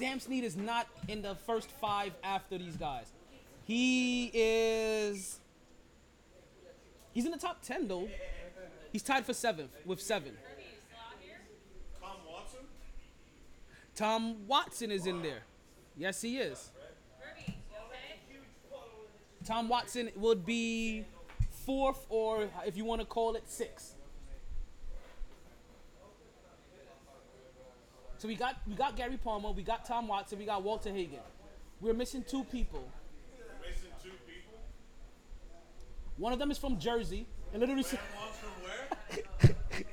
Sam 0.00 0.18
Snead 0.18 0.44
is 0.44 0.56
not 0.56 0.86
in 1.08 1.20
the 1.20 1.34
first 1.34 1.70
five 1.72 2.14
after 2.24 2.56
these 2.56 2.74
guys. 2.74 3.12
He 3.66 4.30
is. 4.32 5.40
He's 7.12 7.26
in 7.26 7.32
the 7.32 7.38
top 7.38 7.60
ten 7.60 7.86
though. 7.86 8.08
He's 8.92 9.02
tied 9.02 9.26
for 9.26 9.34
seventh 9.34 9.76
with 9.84 10.00
seven. 10.00 10.32
Tom 12.00 12.16
Watson? 12.26 12.60
Tom 13.94 14.46
Watson 14.46 14.90
is 14.90 15.06
in 15.06 15.20
there. 15.20 15.42
Yes, 15.98 16.22
he 16.22 16.38
is. 16.38 16.70
Tom 19.44 19.68
Watson 19.68 20.08
would 20.16 20.46
be 20.46 21.04
fourth, 21.66 22.06
or 22.08 22.48
if 22.64 22.74
you 22.74 22.86
want 22.86 23.02
to 23.02 23.06
call 23.06 23.34
it 23.34 23.42
sixth. 23.46 23.96
So 28.20 28.28
we 28.28 28.34
got 28.34 28.56
we 28.68 28.74
got 28.74 28.96
Gary 28.96 29.16
Palmer, 29.16 29.50
we 29.50 29.62
got 29.62 29.86
Tom 29.86 30.06
Watson, 30.06 30.38
we 30.38 30.44
got 30.44 30.62
Walter 30.62 30.90
Hagen. 30.90 31.20
We're 31.80 31.94
missing 31.94 32.22
two 32.22 32.44
people. 32.44 32.86
Missing 33.66 33.88
two 34.02 34.10
people. 34.26 34.58
One 36.18 36.34
of 36.34 36.38
them 36.38 36.50
is 36.50 36.58
from 36.58 36.78
Jersey. 36.78 37.26
And 37.54 37.60
literally, 37.60 37.82
one's 37.82 38.36
from 38.36 38.50
where? 38.62 38.88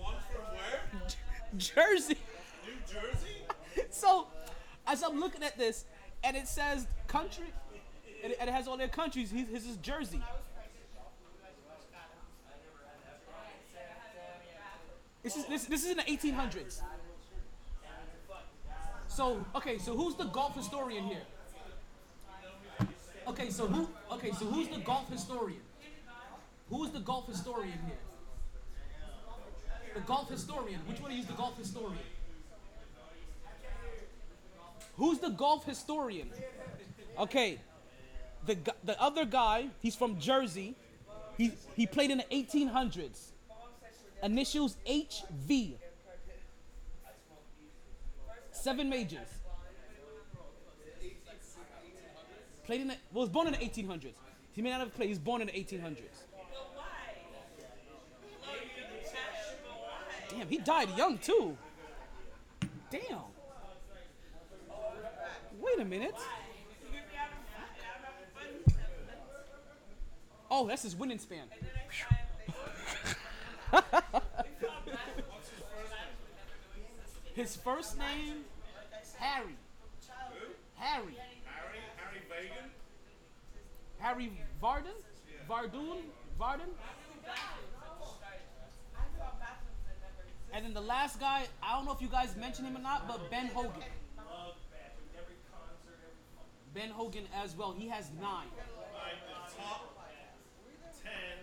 one's 0.00 0.24
from 0.32 0.44
where? 0.54 1.02
Jersey. 1.58 2.16
New 2.64 2.72
Jersey? 2.90 3.42
So, 3.90 4.28
as 4.86 5.02
I'm 5.02 5.20
looking 5.20 5.42
at 5.42 5.58
this, 5.58 5.84
and 6.22 6.34
it 6.34 6.48
says 6.48 6.86
country, 7.08 7.52
and 8.22 8.32
it, 8.32 8.38
and 8.40 8.48
it 8.48 8.54
has 8.54 8.68
all 8.68 8.78
their 8.78 8.88
countries. 8.88 9.30
His, 9.30 9.48
his 9.48 9.66
is 9.66 9.76
Jersey. 9.82 10.22
This 15.24 15.36
is 15.36 15.46
this, 15.46 15.64
this 15.64 15.84
is 15.84 15.90
in 15.92 15.96
the 15.96 16.02
1800s. 16.02 16.82
So 19.08 19.44
okay, 19.56 19.78
so 19.78 19.96
who's 19.96 20.16
the 20.16 20.24
golf 20.24 20.54
historian 20.54 21.04
here? 21.04 21.22
Okay, 23.26 23.48
so 23.48 23.66
who? 23.66 23.88
Okay, 24.12 24.32
so 24.32 24.44
who's 24.44 24.68
the 24.68 24.80
golf 24.80 25.10
historian? 25.10 25.62
Who's 26.68 26.90
the 26.90 27.00
golf 27.00 27.26
historian 27.26 27.78
here? 27.86 27.96
The 29.94 30.00
golf 30.00 30.30
historian. 30.30 30.80
Which 30.80 31.00
one 31.00 31.12
is 31.12 31.24
the 31.24 31.32
golf 31.32 31.56
historian? 31.56 31.98
Who's 34.96 35.20
the 35.20 35.30
golf 35.30 35.64
historian? 35.64 36.30
Okay, 37.18 37.60
the 38.44 38.58
the 38.84 39.00
other 39.00 39.24
guy, 39.24 39.68
he's 39.80 39.96
from 39.96 40.18
Jersey. 40.18 40.74
He 41.38 41.52
he 41.76 41.86
played 41.86 42.10
in 42.10 42.18
the 42.18 42.24
1800s. 42.24 43.30
Initials 44.24 44.78
HV. 44.88 45.74
Seven 48.50 48.88
majors. 48.88 49.28
Played 52.64 52.80
in 52.80 52.88
the, 52.88 52.96
well, 53.12 53.24
was 53.24 53.28
born 53.28 53.46
in 53.46 53.52
the 53.52 53.58
1800s. 53.58 54.14
He 54.52 54.62
may 54.62 54.70
not 54.70 54.80
have 54.80 54.94
played. 54.94 55.06
He 55.06 55.10
was 55.10 55.18
born 55.18 55.42
in 55.42 55.48
the 55.48 55.52
1800s. 55.52 55.98
Damn, 60.30 60.48
he 60.48 60.58
died 60.58 60.88
young 60.96 61.18
too. 61.18 61.56
Damn. 62.90 63.20
Wait 65.60 65.80
a 65.80 65.84
minute. 65.84 66.14
Oh, 70.50 70.66
that's 70.66 70.82
his 70.82 70.96
winning 70.96 71.18
span. 71.18 71.48
His 77.34 77.56
first 77.56 77.98
name? 77.98 78.44
Harry. 79.18 79.56
Harry. 80.76 81.16
Harry? 81.16 81.80
Harry 81.96 82.22
Vagan? 82.30 82.70
Harry 83.98 84.32
Vardon? 84.62 84.94
Vardoon? 85.48 86.02
Vardon? 86.38 86.70
And 90.52 90.64
then 90.64 90.72
the 90.72 90.80
last 90.80 91.18
guy, 91.18 91.48
I 91.62 91.74
don't 91.74 91.84
know 91.84 91.92
if 91.92 92.00
you 92.00 92.06
guys 92.08 92.36
mentioned 92.36 92.68
him 92.68 92.76
or 92.76 92.80
not, 92.80 93.08
but 93.08 93.28
Ben 93.30 93.48
Hogan. 93.48 93.82
Ben 96.72 96.90
Hogan 96.90 97.24
as 97.34 97.56
well. 97.56 97.72
He 97.76 97.88
has 97.88 98.10
nine. 98.20 98.46
Alright, 98.46 99.18
the 99.26 99.34
top 99.58 99.98
ten 101.02 101.38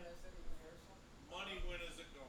money 1.30 1.60
winners 1.68 1.96
that 1.98 2.08
go. 2.16 2.24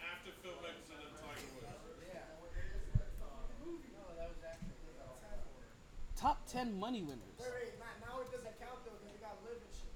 After 0.00 0.32
Phil 0.42 0.56
Mickelson 0.64 1.00
and 1.04 1.16
Tiger 1.20 1.48
Woods. 1.56 1.80
Top 6.20 6.44
10 6.52 6.76
money 6.78 7.00
winners. 7.00 7.32
Wait, 7.40 7.48
wait, 7.48 7.72
Matt, 7.80 7.96
now 8.04 8.20
it 8.20 8.28
doesn't 8.28 8.52
count 8.60 8.84
though 8.84 8.92
because 9.00 9.08
we 9.08 9.20
got 9.24 9.40
LIV 9.40 9.56
and 9.64 9.72
shit. 9.72 9.88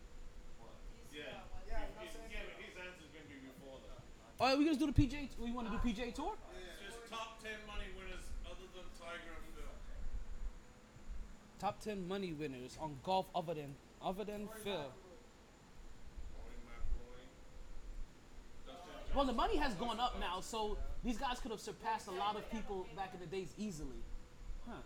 Yeah. 1.12 1.20
Yeah, 1.20 1.28
you 1.28 1.68
know 1.68 1.76
what 1.76 1.84
I'm 1.84 2.00
He's- 2.00 2.16
saying? 2.16 2.32
yeah, 2.32 2.48
but 2.48 2.56
his 2.64 2.74
answer's 2.80 3.12
gonna 3.12 3.28
be 3.28 3.36
before 3.44 3.76
that. 3.84 4.00
Oh, 4.00 4.40
All 4.40 4.46
right, 4.48 4.56
we 4.56 4.64
gonna 4.64 4.80
do 4.80 4.88
the 4.88 4.96
PJ. 4.96 5.36
We 5.36 5.52
want 5.52 5.68
to 5.68 5.72
do 5.76 5.80
PJ 5.84 6.16
Tour? 6.16 6.32
Just 6.80 6.96
top 7.12 7.44
ten 7.44 7.60
money 7.68 7.92
winners 7.92 8.24
other 8.48 8.64
than 8.72 8.88
Tiger 8.96 9.36
and 9.36 9.44
Phil. 9.52 9.68
Top 11.60 11.80
10 11.80 12.08
money 12.08 12.32
winners 12.32 12.76
on 12.80 12.96
golf 13.04 13.26
other 13.34 13.52
than 13.54 13.76
other 14.00 14.24
than 14.24 14.48
Phil. 14.64 14.88
Rory 16.40 16.56
McIlroy. 16.64 17.28
Dustin 18.66 19.12
Well, 19.14 19.24
the 19.28 19.32
money 19.36 19.56
has 19.56 19.74
gone 19.74 20.00
up 20.00 20.18
now, 20.18 20.40
so 20.40 20.78
these 21.04 21.16
guys 21.18 21.38
could 21.40 21.50
have 21.52 21.60
surpassed 21.60 22.08
a 22.08 22.12
lot 22.16 22.36
of 22.36 22.48
people 22.50 22.86
back 22.96 23.12
in 23.12 23.20
the 23.20 23.26
days 23.26 23.52
easily. 23.58 24.00
Huh. 24.66 24.80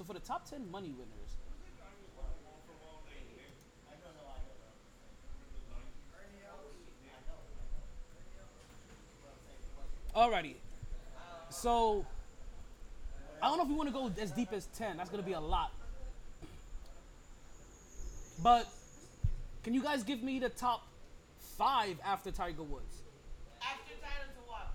So 0.00 0.04
for 0.04 0.14
the 0.14 0.20
top 0.20 0.48
10 0.48 0.70
money 0.70 0.94
winners, 0.96 1.36
Alrighty. 10.16 10.54
So 11.50 12.06
I 13.42 13.48
don't 13.48 13.58
know 13.58 13.64
if 13.64 13.68
we 13.68 13.74
want 13.74 13.90
to 13.90 13.92
go 13.92 14.10
as 14.18 14.30
deep 14.30 14.54
as 14.54 14.68
10. 14.74 14.96
That's 14.96 15.10
going 15.10 15.22
to 15.22 15.26
be 15.26 15.34
a 15.34 15.40
lot. 15.40 15.70
But 18.42 18.68
can 19.62 19.74
you 19.74 19.82
guys 19.82 20.02
give 20.02 20.22
me 20.22 20.38
the 20.38 20.48
top 20.48 20.86
five 21.58 21.98
after 22.06 22.30
Tiger 22.30 22.62
Woods? 22.62 23.02
After 23.60 23.92
title 24.00 24.32
to 24.32 24.50
what? 24.50 24.72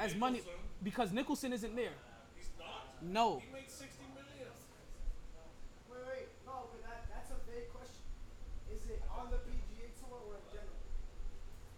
As 0.00 0.16
money 0.16 0.42
because 0.82 1.12
Nicholson 1.12 1.52
isn't 1.52 1.76
there. 1.76 1.94
He's 2.36 2.50
not. 2.58 2.88
No. 3.00 3.38
He 3.38 3.52
made 3.52 3.70
60 3.70 3.86
million. 4.14 4.24
Wait, 5.94 6.10
wait, 6.10 6.28
no, 6.42 6.66
but 6.74 6.82
that, 6.82 7.06
that's 7.06 7.30
a 7.30 7.38
vague 7.46 7.70
question. 7.70 8.02
Is 8.66 8.82
it 8.90 8.98
on 9.14 9.30
the 9.30 9.38
PGA 9.46 9.94
tour 10.02 10.18
or 10.26 10.34
in 10.34 10.46
general? 10.50 10.82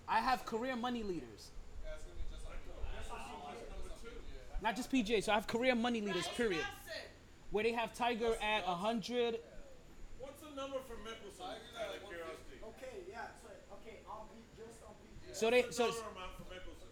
I 0.08 0.20
have 0.20 0.44
career 0.44 0.76
money 0.76 1.02
leaders. 1.02 1.50
Yeah, 1.82 1.90
it's 1.94 2.04
gonna 2.04 2.16
be 2.16 2.26
just 2.30 2.46
like 2.46 2.62
Number 3.70 3.90
two. 4.02 4.62
Not 4.62 4.76
just 4.76 4.90
PGA, 4.90 5.22
so 5.22 5.32
I 5.32 5.34
have 5.34 5.46
career 5.46 5.74
money 5.74 6.00
leaders, 6.00 6.28
period. 6.28 6.64
Where 7.50 7.64
they 7.64 7.72
have 7.72 7.94
Tiger 7.94 8.34
at 8.42 8.66
100. 8.66 9.38
What's 10.18 10.40
the 10.40 10.48
number 10.54 10.78
for 10.86 10.94
Mickelson? 11.06 11.42
Out 11.42 11.94
of 11.94 12.08
curiosity. 12.08 12.58
Okay, 12.62 13.06
yeah, 13.10 13.26
so, 13.42 13.48
Okay, 13.80 13.98
I'll 14.08 14.28
be 14.34 14.42
just 14.56 14.82
on 14.82 14.94
PGA. 15.02 15.34
So 15.34 15.50
they 15.50 15.62
What's 15.62 15.76
so 15.76 15.86
the 15.86 15.92
dollar 15.92 16.30
for 16.38 16.44
Mickelson? 16.50 16.90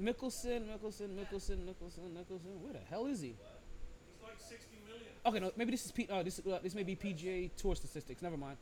Mickelson, 0.00 0.66
Mickelson, 0.68 1.08
Mickelson, 1.16 1.58
Mickelson, 1.64 2.10
Mickelson. 2.12 2.60
Where 2.60 2.72
the 2.72 2.80
hell 2.90 3.06
is 3.06 3.20
he? 3.20 3.28
He's 3.28 4.22
like 4.22 4.38
60 4.38 4.76
million. 4.86 5.12
Okay, 5.26 5.40
no, 5.40 5.52
maybe 5.56 5.70
this 5.70 5.84
is 5.84 5.92
P. 5.92 6.08
Uh, 6.10 6.22
this 6.22 6.40
uh, 6.40 6.58
this 6.62 6.74
may 6.74 6.82
be 6.82 6.96
PGA 6.96 7.50
Tour 7.56 7.74
statistics. 7.76 8.22
Never 8.22 8.36
mind. 8.36 8.56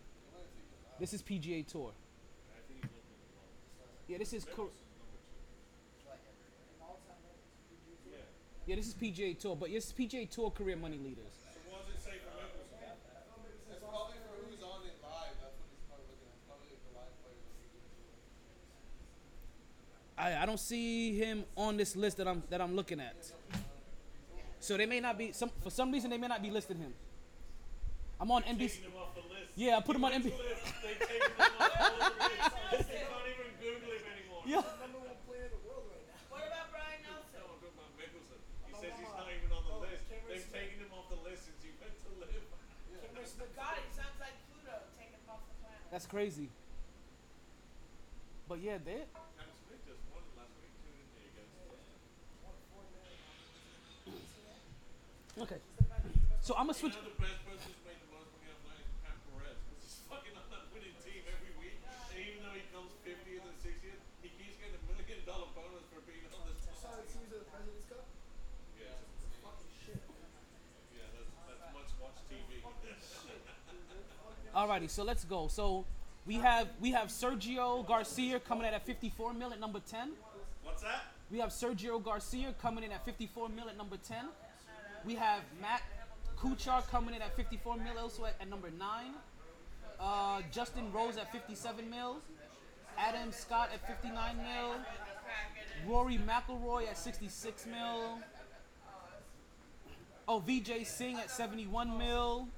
This 1.01 1.13
is 1.13 1.23
PGA 1.23 1.67
Tour. 1.67 1.91
I 1.91 2.61
think 2.69 2.83
he's 2.83 2.91
looking 2.93 3.17
at 3.19 3.21
the 3.27 4.02
Yeah, 4.13 4.19
this 4.19 4.35
is 4.35 4.45
cor- 4.45 4.69
Yeah. 8.05 8.17
yeah, 8.67 8.77
this 8.77 8.89
is 8.89 8.93
PGA 8.95 9.33
Tour, 9.41 9.57
but 9.57 9.71
it's 9.71 9.91
PGA 9.91 10.27
Tour 10.31 10.51
career 10.51 10.77
money 10.77 10.99
leaders. 10.99 11.33
So 11.55 11.61
what 11.73 11.87
does 11.87 11.97
it 11.97 12.03
say 12.05 12.19
for 12.21 12.29
Mickelson? 12.37 12.93
It's 13.73 13.81
probably 13.81 14.17
for 14.21 14.37
who's 14.45 14.63
on 14.63 14.85
it 14.85 14.93
live. 15.03 15.33
That's 15.41 15.57
what 15.57 15.65
he's 15.73 15.81
probably 15.89 16.13
looking 16.13 16.29
at. 16.29 16.45
Probably 16.47 16.77
the 16.77 16.93
live 16.93 17.15
players. 20.19 20.37
I, 20.37 20.43
I 20.43 20.45
don't 20.45 20.61
see 20.61 21.17
him 21.17 21.47
on 21.57 21.79
this 21.79 21.97
list 21.97 22.19
that 22.19 22.29
I'm 22.29 22.43
that 22.51 22.61
I'm 22.61 22.77
looking 22.77 23.01
at. 23.01 23.17
So 24.61 24.77
they 24.77 24.85
may 24.85 25.01
not 25.01 25.17
be 25.17 25.33
some 25.33 25.49
for 25.63 25.71
some 25.71 25.91
reason 25.91 26.11
they 26.11 26.19
may 26.19 26.29
not 26.29 26.43
be 26.43 26.51
listing 26.51 26.77
him. 26.77 26.93
I'm 28.21 28.31
on 28.31 28.43
NBC. 28.43 28.59
Taking 28.77 28.91
him 28.93 28.93
off 29.01 29.15
the 29.15 29.23
list. 29.23 29.53
Yeah, 29.57 29.79
I 29.79 29.81
put 29.81 29.97
him 29.97 30.05
on 30.05 30.13
NBC. 30.13 30.25
They've 30.37 31.01
taken 31.01 31.17
him 31.17 31.33
off 31.41 31.81
all 31.81 31.97
the 31.99 32.05
lists. 32.29 32.53
You 32.73 32.79
can't 32.79 33.27
even 33.27 33.51
Google 33.59 33.91
him 33.91 34.05
anymore. 34.07 34.31
Yeah. 34.43 34.63
Number 34.83 34.99
one 34.99 35.19
player 35.27 35.47
in 35.47 35.55
the 35.55 35.63
world 35.63 35.87
right 35.87 36.03
now. 36.03 36.19
What 36.33 36.43
about 36.47 36.75
Byron 36.75 37.01
Nelson? 37.07 37.39
No, 37.39 37.47
I'm 37.47 37.63
talking 37.63 37.79
about 37.79 37.95
Mickelson. 37.95 38.41
He 38.67 38.73
says 38.75 38.93
he's 38.99 39.15
not 39.15 39.31
even 39.31 39.51
on 39.55 39.63
the 39.63 39.77
oh, 39.79 39.87
list. 39.87 40.03
They've 40.11 40.51
taken 40.51 40.83
him 40.83 40.91
off 40.91 41.07
the 41.07 41.23
list 41.23 41.47
since 41.47 41.63
he 41.63 41.71
went 41.79 41.95
to 42.03 42.09
LIV. 42.19 42.43
God, 43.55 43.79
he 43.79 43.87
sounds 43.95 44.19
like 44.19 44.35
Pluto 44.51 44.75
taking 44.99 45.15
him 45.15 45.31
off 45.31 45.47
the 45.47 45.55
planet. 45.63 45.87
That's 45.95 46.11
crazy. 46.11 46.51
But 48.51 48.59
yeah, 48.59 48.83
they 48.83 49.07
Cam 49.07 49.49
Smith 49.65 49.81
just 49.87 50.03
won 50.11 50.27
last 50.35 50.53
week 50.59 50.75
too, 50.83 50.91
didn't 50.91 51.15
he, 51.15 51.31
against 51.31 51.57
okay. 55.39 55.61
So 56.43 56.59
I'm 56.59 56.67
gonna 56.67 56.75
switch. 56.75 56.99
You 56.99 57.07
know 57.07 57.15
the 57.15 57.23
best 57.23 57.41
person 57.47 57.71
who's 57.71 57.81
made 57.87 58.03
the 58.03 58.11
most 58.11 58.29
money 58.35 58.51
off 58.51 58.61
night 58.67 58.83
is 58.83 58.93
Pat 59.07 59.17
Perez. 59.31 59.57
Because 59.63 59.81
he's 59.87 60.03
fucking 60.11 60.35
on 60.35 60.47
that 60.51 60.67
winning 60.75 60.99
team 61.01 61.23
every 61.31 61.55
week. 61.55 61.79
And 61.87 62.19
even 62.19 62.43
though 62.43 62.57
he 62.59 62.67
comes 62.75 62.91
50th 63.07 63.47
and 63.47 63.57
60th, 63.63 64.03
he 64.21 64.29
keeps 64.37 64.59
getting 64.59 64.77
a 64.77 64.83
million 64.91 65.23
dollar 65.23 65.49
bonus 65.55 65.87
for 65.89 66.03
being 66.05 66.27
on 66.35 66.51
this 66.51 66.67
team. 66.67 66.75
Saw 66.77 66.99
the 66.99 67.07
teams 67.07 67.31
of 67.31 67.47
the 67.47 67.49
President's 67.49 67.87
Cup? 67.89 68.05
Yeah, 68.77 69.01
Fucking 69.41 69.73
shit. 69.81 70.03
yeah, 70.93 71.09
that's, 71.15 71.31
that's 71.47 71.63
much 71.73 71.91
watch 72.03 72.19
TV. 72.27 72.61
Alrighty, 74.55 74.91
so 74.91 75.03
let's 75.03 75.25
go. 75.25 75.49
So 75.49 75.87
we 76.27 76.35
have 76.35 76.69
we 76.81 76.91
have 76.91 77.09
Sergio 77.09 77.87
Garcia 77.87 78.39
coming 78.39 78.67
in 78.67 78.75
at 78.75 78.85
54 78.85 79.33
mil 79.33 79.53
at 79.53 79.59
number 79.59 79.81
10. 79.81 80.11
What's 80.63 80.83
that? 80.83 81.05
We 81.31 81.39
have 81.39 81.49
Sergio 81.49 82.03
Garcia 82.03 82.55
coming 82.61 82.85
in 82.85 82.93
at 82.93 83.03
54 83.05 83.49
mil 83.49 83.69
at 83.71 83.79
number 83.79 83.97
10. 83.97 84.27
We 85.07 85.15
have 85.15 85.41
Matt 85.61 85.83
Kuchar 86.39 86.87
coming 86.91 87.15
in 87.15 87.23
at 87.23 87.35
54 87.35 87.77
mil 87.79 87.99
also 87.99 88.27
at, 88.27 88.37
at 88.41 88.51
number 88.51 88.69
9. 88.71 89.15
Uh, 89.99 90.43
Justin 90.53 90.93
Rose 90.93 91.17
at 91.17 91.33
57 91.33 91.89
mil. 91.89 92.19
Adam 92.99 93.33
Scott 93.33 93.71
at 93.73 93.87
59 93.87 94.37
mil. 94.37 94.75
Rory 95.91 96.19
McIlroy 96.19 96.89
at 96.89 96.99
66 96.99 97.67
mil. 97.67 98.19
Oh, 100.29 100.43
Vijay 100.47 100.87
Singh 100.87 101.17
at 101.17 101.31
71 101.31 101.97
mil. 101.97 102.49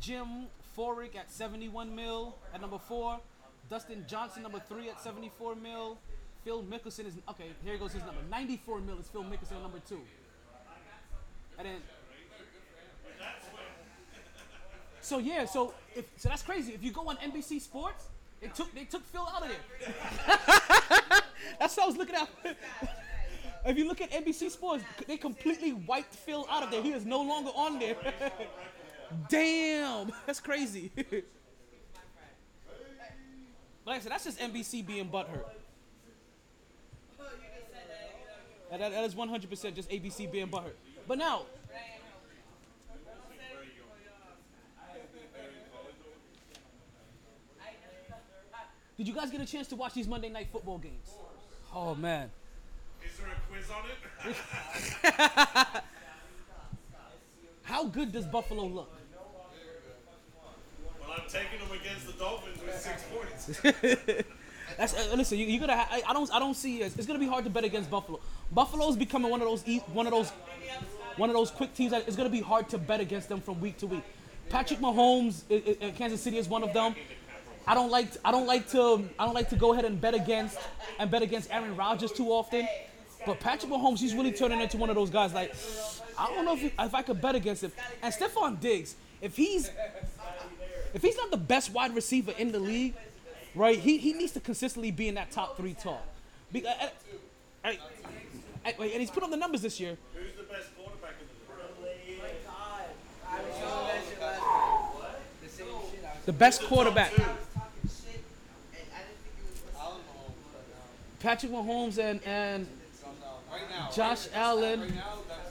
Jim 0.00 0.46
Furyk 0.76 1.16
at 1.16 1.30
71 1.30 1.94
mil 1.94 2.36
at 2.54 2.60
number 2.60 2.78
4. 2.78 3.20
Dustin 3.68 4.04
Johnson, 4.08 4.42
number 4.42 4.60
3 4.60 4.90
at 4.90 5.00
74 5.00 5.54
mil. 5.54 5.98
Phil 6.44 6.62
Mickelson 6.62 7.06
is, 7.06 7.14
okay, 7.28 7.50
here 7.64 7.76
goes 7.76 7.92
his 7.92 8.02
number. 8.02 8.20
94 8.30 8.80
mil 8.80 8.98
is 8.98 9.08
Phil 9.08 9.22
Mickelson 9.22 9.56
at 9.56 9.62
number 9.62 9.80
2. 9.88 10.00
And 11.58 11.68
then. 11.68 11.76
So 15.02 15.18
yeah, 15.18 15.44
so 15.44 15.74
if 15.94 16.06
so 16.16 16.28
that's 16.28 16.42
crazy. 16.42 16.72
If 16.72 16.82
you 16.82 16.92
go 16.92 17.08
on 17.08 17.16
NBC 17.16 17.60
Sports, 17.60 18.04
they 18.40 18.48
took 18.48 18.74
they 18.74 18.84
took 18.84 19.04
Phil 19.04 19.26
out 19.26 19.42
of 19.42 19.48
there. 19.48 19.58
that's 21.58 21.76
what 21.76 21.84
I 21.84 21.86
was 21.86 21.96
looking 21.96 22.14
at. 22.14 22.28
if 23.66 23.76
you 23.76 23.86
look 23.86 24.00
at 24.00 24.10
NBC 24.10 24.50
Sports, 24.50 24.84
they 25.06 25.16
completely 25.16 25.72
wiped 25.72 26.14
Phil 26.14 26.46
out 26.50 26.62
of 26.62 26.70
there. 26.70 26.82
He 26.82 26.92
is 26.92 27.04
no 27.04 27.20
longer 27.22 27.50
on 27.54 27.78
there. 27.78 27.96
Damn, 29.28 30.12
that's 30.26 30.40
crazy. 30.40 30.90
but 30.96 31.24
like 33.86 33.96
I 33.96 34.00
said, 34.00 34.12
that's 34.12 34.24
just 34.24 34.38
NBC 34.38 34.86
being 34.86 35.08
butthurt. 35.08 35.44
That, 38.70 38.78
that- 38.78 38.92
that 38.92 39.04
is 39.04 39.14
100% 39.16 39.74
just 39.74 39.90
ABC 39.90 40.30
being 40.30 40.46
butthurt. 40.48 40.74
But 41.08 41.18
now, 41.18 41.42
did 48.96 49.08
you 49.08 49.14
guys 49.14 49.30
get 49.30 49.40
a 49.40 49.46
chance 49.46 49.66
to 49.68 49.76
watch 49.76 49.94
these 49.94 50.06
Monday 50.08 50.28
night 50.28 50.48
football 50.52 50.78
games? 50.78 51.08
Oh 51.74 51.94
man. 51.94 52.30
Is 53.04 53.12
there 53.16 53.28
a 53.28 53.40
quiz 53.50 53.70
on 53.70 53.84
it? 55.34 55.82
How 57.62 57.84
good 57.84 58.12
does 58.12 58.26
Buffalo 58.26 58.66
look? 58.66 58.92
Well, 61.10 61.18
I 61.18 61.22
I'm 61.22 61.28
taking 61.28 61.58
them 61.66 61.76
against 61.80 62.06
the 62.06 62.12
Dolphins 62.12 62.58
with 62.64 62.78
six 62.78 63.04
points. 64.12 64.24
That's 64.78 64.94
uh, 64.94 65.14
listen. 65.16 65.38
You, 65.38 65.46
you're 65.46 65.60
gonna. 65.60 65.76
Ha- 65.76 65.88
I, 65.90 66.02
I 66.08 66.12
don't. 66.12 66.32
I 66.32 66.38
don't 66.38 66.54
see. 66.54 66.82
It's, 66.82 66.96
it's 66.96 67.06
gonna 67.06 67.18
be 67.18 67.26
hard 67.26 67.44
to 67.44 67.50
bet 67.50 67.64
against 67.64 67.90
Buffalo. 67.90 68.20
Buffalo's 68.52 68.96
becoming 68.96 69.30
one 69.30 69.40
of 69.42 69.48
those. 69.48 69.66
E- 69.66 69.80
one 69.92 70.06
of 70.06 70.12
those. 70.12 70.30
One 71.16 71.28
of 71.28 71.34
those 71.34 71.50
quick 71.50 71.74
teams 71.74 71.90
that 71.90 72.06
it's 72.06 72.16
gonna 72.16 72.30
be 72.30 72.40
hard 72.40 72.68
to 72.70 72.78
bet 72.78 73.00
against 73.00 73.28
them 73.28 73.40
from 73.40 73.60
week 73.60 73.76
to 73.78 73.86
week. 73.88 74.04
Patrick 74.48 74.78
Mahomes, 74.80 75.42
i 75.50 75.86
i 75.86 75.90
Kansas 75.90 76.20
City 76.22 76.38
is 76.38 76.48
one 76.48 76.62
of 76.62 76.72
them. 76.72 76.94
I 77.66 77.74
don't 77.74 77.90
like. 77.90 78.08
I 78.24 78.30
don't 78.30 78.46
like 78.46 78.68
to. 78.70 79.08
I 79.18 79.24
don't 79.26 79.34
like 79.34 79.50
to 79.50 79.56
go 79.56 79.72
ahead 79.72 79.84
and 79.84 80.00
bet 80.00 80.14
against 80.14 80.56
and 81.00 81.10
bet 81.10 81.22
against 81.22 81.52
Aaron 81.52 81.76
Rodgers 81.76 82.12
too 82.12 82.28
often. 82.28 82.66
But 83.26 83.38
Patrick 83.40 83.70
Mahomes, 83.70 83.98
he's 83.98 84.14
really 84.14 84.32
turning 84.32 84.60
into 84.60 84.78
one 84.78 84.88
of 84.88 84.96
those 84.96 85.10
guys. 85.10 85.34
Like, 85.34 85.54
I 86.16 86.26
don't 86.28 86.44
know 86.46 86.54
if, 86.54 86.60
he- 86.60 86.72
if 86.78 86.94
I 86.94 87.02
could 87.02 87.20
bet 87.20 87.34
against 87.34 87.62
him. 87.62 87.70
And 88.00 88.14
Stefon 88.14 88.58
Diggs, 88.60 88.94
if 89.20 89.36
he's 89.36 89.70
if 90.94 91.02
he's 91.02 91.16
not 91.16 91.30
the 91.30 91.36
best 91.36 91.72
wide 91.72 91.94
receiver 91.94 92.32
in 92.38 92.52
the 92.52 92.58
league, 92.58 92.94
right? 93.54 93.78
He, 93.78 93.98
he 93.98 94.12
needs 94.12 94.32
to 94.32 94.40
consistently 94.40 94.90
be 94.90 95.08
in 95.08 95.14
that 95.14 95.30
top 95.30 95.56
three 95.56 95.74
talk. 95.74 96.02
Be, 96.52 96.66
uh, 96.66 96.70
uh, 96.70 96.88
uh, 97.64 97.72
uh, 98.66 98.82
and 98.82 99.00
he's 99.00 99.10
put 99.10 99.22
up 99.22 99.30
the 99.30 99.36
numbers 99.36 99.62
this 99.62 99.78
year. 99.78 99.96
Who's 100.14 100.32
the 100.36 100.42
best 100.52 100.68
quarterback 100.76 101.14
in 101.20 101.26
the 101.82 101.88
league? 101.88 102.20
I 103.28 103.42
was 103.42 103.46
just 103.46 103.60
gonna 103.62 103.86
mention 103.86 104.20
last 104.20 104.42
week. 104.94 105.04
The 105.42 105.48
same 105.48 105.66
shit. 105.66 106.04
I 106.04 106.16
was 106.16 106.24
The 106.26 106.32
best 106.32 106.62
quarterback, 106.62 107.14
talking 107.14 107.30
shit, 107.84 108.22
and 108.72 108.88
I 108.92 108.98
didn't 108.98 109.20
think 109.22 109.34
it 109.38 109.52
was. 109.52 109.80
Allen 109.80 110.00
Mahomes 110.10 110.32
right 110.54 110.68
now. 110.70 111.20
Patrick 111.20 111.52
Mahomes 111.52 111.98
and 111.98 112.20
and 112.24 112.66
Josh 112.66 113.08
Allen. 113.14 113.20
Right 113.50 113.70
now. 113.70 113.90
Josh 113.94 114.26
right, 114.28 114.36
Allen. 114.36 114.80
Right 114.80 114.94
now, 114.94 115.18
that's 115.28 115.50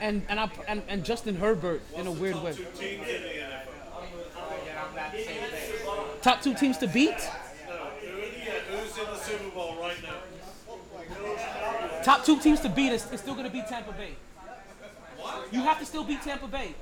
and 0.00 0.22
and, 0.28 0.40
I, 0.40 0.50
and 0.68 0.82
and 0.88 1.04
Justin 1.04 1.36
Herbert 1.36 1.82
in 1.96 2.06
a 2.06 2.12
weird 2.12 2.36
way. 2.42 2.52
Two 2.52 2.64
teams 2.64 3.08
in 3.08 3.22
the 3.22 3.28
NFL. 3.28 4.02
Again, 4.04 4.76
I'm 4.78 4.94
not 4.94 4.94
the 4.94 5.00
same 5.00 5.00
thing. 5.00 5.03
Top 6.22 6.40
two 6.42 6.54
teams 6.54 6.78
to 6.78 6.86
beat. 6.86 7.10
No, 7.10 7.74
who, 8.00 8.06
yeah, 8.06 8.60
who's 8.70 8.96
in 8.98 9.04
the 9.04 9.16
Super 9.16 9.50
Bowl 9.50 9.76
right 9.80 10.02
now? 10.02 10.14
Top 12.02 12.24
two 12.24 12.38
teams 12.40 12.60
to 12.60 12.68
beat 12.68 12.92
is, 12.92 13.10
is 13.12 13.20
still 13.20 13.34
going 13.34 13.46
to 13.46 13.52
be 13.52 13.62
Tampa 13.62 13.92
Bay. 13.92 14.14
You 15.50 15.60
have 15.62 15.78
to 15.78 15.86
still 15.86 16.04
beat 16.04 16.22
Tampa 16.22 16.46
Bay. 16.48 16.74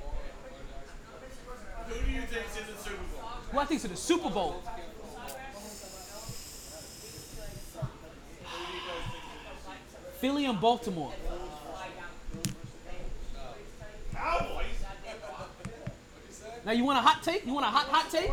Who 1.87 2.05
do 2.05 2.11
you 2.11 2.21
think's 2.21 2.57
in 2.57 2.65
the 2.73 2.81
Super 2.81 2.95
Bowl? 2.95 3.29
Who 3.51 3.59
I 3.59 3.65
think's 3.65 3.85
in 3.85 3.91
the 3.91 3.97
Super 3.97 4.29
Bowl. 4.29 4.63
Philly 10.19 10.45
and 10.45 10.59
Baltimore. 10.61 11.11
Cowboys. 14.13 14.72
Now 16.65 16.71
you 16.71 16.83
want 16.83 16.97
a 16.97 17.01
hot 17.01 17.23
take? 17.23 17.45
You 17.45 17.53
want 17.53 17.65
a 17.65 17.69
hot 17.69 17.87
hot 17.87 18.09
take? 18.11 18.31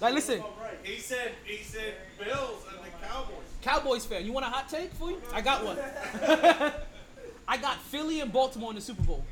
Like 0.00 0.14
listen, 0.14 0.42
He 0.82 0.98
said 0.98 1.32
he 1.44 1.62
said 1.62 1.94
Bills 2.18 2.64
and 2.70 2.84
the 2.84 3.06
Cowboys. 3.06 3.34
Cowboys 3.62 4.04
fan. 4.04 4.24
You 4.24 4.32
want 4.32 4.46
a 4.46 4.50
hot 4.50 4.68
take 4.68 4.92
for 4.92 5.10
you? 5.10 5.20
I 5.32 5.40
got 5.40 5.64
one. 5.64 5.78
I 7.48 7.56
got 7.56 7.80
Philly 7.82 8.20
and 8.20 8.32
Baltimore 8.32 8.70
in 8.70 8.76
the 8.76 8.82
Super 8.82 9.02
Bowl. 9.02 9.24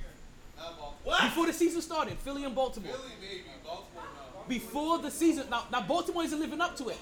What? 1.04 1.22
Before 1.22 1.46
the 1.46 1.52
season 1.52 1.82
started, 1.82 2.18
Philly 2.18 2.44
and 2.44 2.54
Baltimore. 2.54 2.92
Philly, 2.92 3.12
maybe. 3.20 3.42
Baltimore, 3.62 4.04
no. 4.34 4.48
Before 4.48 4.98
the 4.98 5.10
season, 5.10 5.46
now, 5.50 5.64
now 5.70 5.82
Baltimore 5.82 6.24
isn't 6.24 6.40
living 6.40 6.60
up 6.60 6.76
to 6.76 6.88
it. 6.88 6.96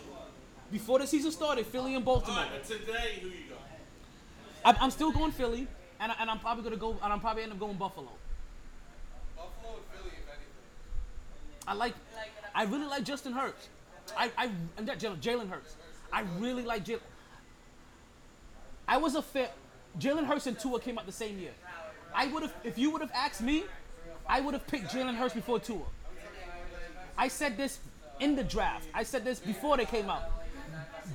Before 0.73 0.99
the 0.99 1.07
season 1.07 1.31
started, 1.31 1.67
Philly 1.67 1.95
and 1.95 2.05
Baltimore. 2.05 2.39
right, 2.39 2.51
but 2.53 2.65
today, 2.65 3.19
who 3.21 3.29
you 3.29 3.35
got? 3.51 3.61
I'm, 4.65 4.83
I'm 4.85 4.91
still 4.91 5.13
going 5.13 5.31
Philly, 5.31 5.69
and, 6.01 6.11
I, 6.11 6.15
and 6.19 6.31
I'm 6.31 6.41
probably 6.41 6.65
gonna 6.65 6.77
go, 6.77 6.97
and 7.03 7.13
I'm 7.13 7.21
probably 7.21 7.45
end 7.45 7.53
up 7.53 7.61
going. 7.61 7.77
Buffalo 7.77 8.09
and 9.77 9.85
Philly, 9.93 10.11
if 10.11 10.29
anything. 10.29 11.62
I 11.73 11.75
like, 11.75 11.95
I 12.55 12.65
really 12.65 12.85
like 12.85 13.03
Justin 13.03 13.33
Hurts. 13.33 13.71
I, 14.15 14.31
I, 14.37 14.51
and 14.77 14.87
that 14.87 14.99
Jalen 14.99 15.23
Jalen 15.23 15.49
Hurts. 15.49 15.77
I 16.13 16.23
really 16.39 16.65
like 16.65 16.85
Jalen. 16.85 17.01
I 18.87 18.99
was 18.99 19.15
a 19.15 19.23
fan. 19.23 19.49
Jalen 19.99 20.27
Hurts 20.27 20.47
and 20.47 20.59
Tua 20.59 20.81
came 20.81 20.99
out 20.99 21.07
the 21.07 21.13
same 21.13 21.39
year. 21.39 21.53
I 22.15 22.27
would 22.27 22.43
have, 22.43 22.53
if 22.63 22.77
you 22.77 22.91
would 22.91 23.01
have 23.01 23.11
asked 23.15 23.41
me, 23.41 23.65
I 24.29 24.43
would 24.43 24.53
have 24.53 24.67
picked 24.67 24.93
Jalen 24.93 25.15
Hurts 25.15 25.33
before 25.33 25.61
Tua. 25.61 25.85
I 27.17 27.29
said 27.29 27.57
this 27.57 27.79
in 28.21 28.37
the 28.37 28.45
draft. 28.45 28.87
I 28.93 29.03
said 29.03 29.25
this 29.25 29.39
before 29.39 29.79
they 29.79 29.87
came 29.87 30.11
out. 30.11 30.25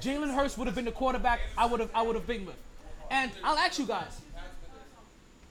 Jalen 0.01 0.33
Hurts 0.33 0.57
would 0.57 0.65
have 0.65 0.75
been 0.75 0.85
the 0.85 0.91
quarterback 0.91 1.39
I 1.55 1.67
would 1.67 1.79
have 1.79 1.91
I 1.93 2.01
would 2.01 2.15
have 2.15 2.25
been 2.25 2.47
with. 2.47 2.57
And 3.11 3.31
I'll 3.43 3.59
ask 3.59 3.77
you 3.77 3.85
guys, 3.85 4.21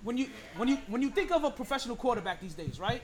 when 0.03 0.19
you 0.19 0.31
when 0.57 0.67
you 0.67 0.79
when 0.89 1.01
you 1.01 1.11
think 1.11 1.31
of 1.31 1.45
a 1.45 1.51
professional 1.53 1.95
quarterback 1.95 2.41
these 2.41 2.55
days, 2.55 2.81
right? 2.81 3.03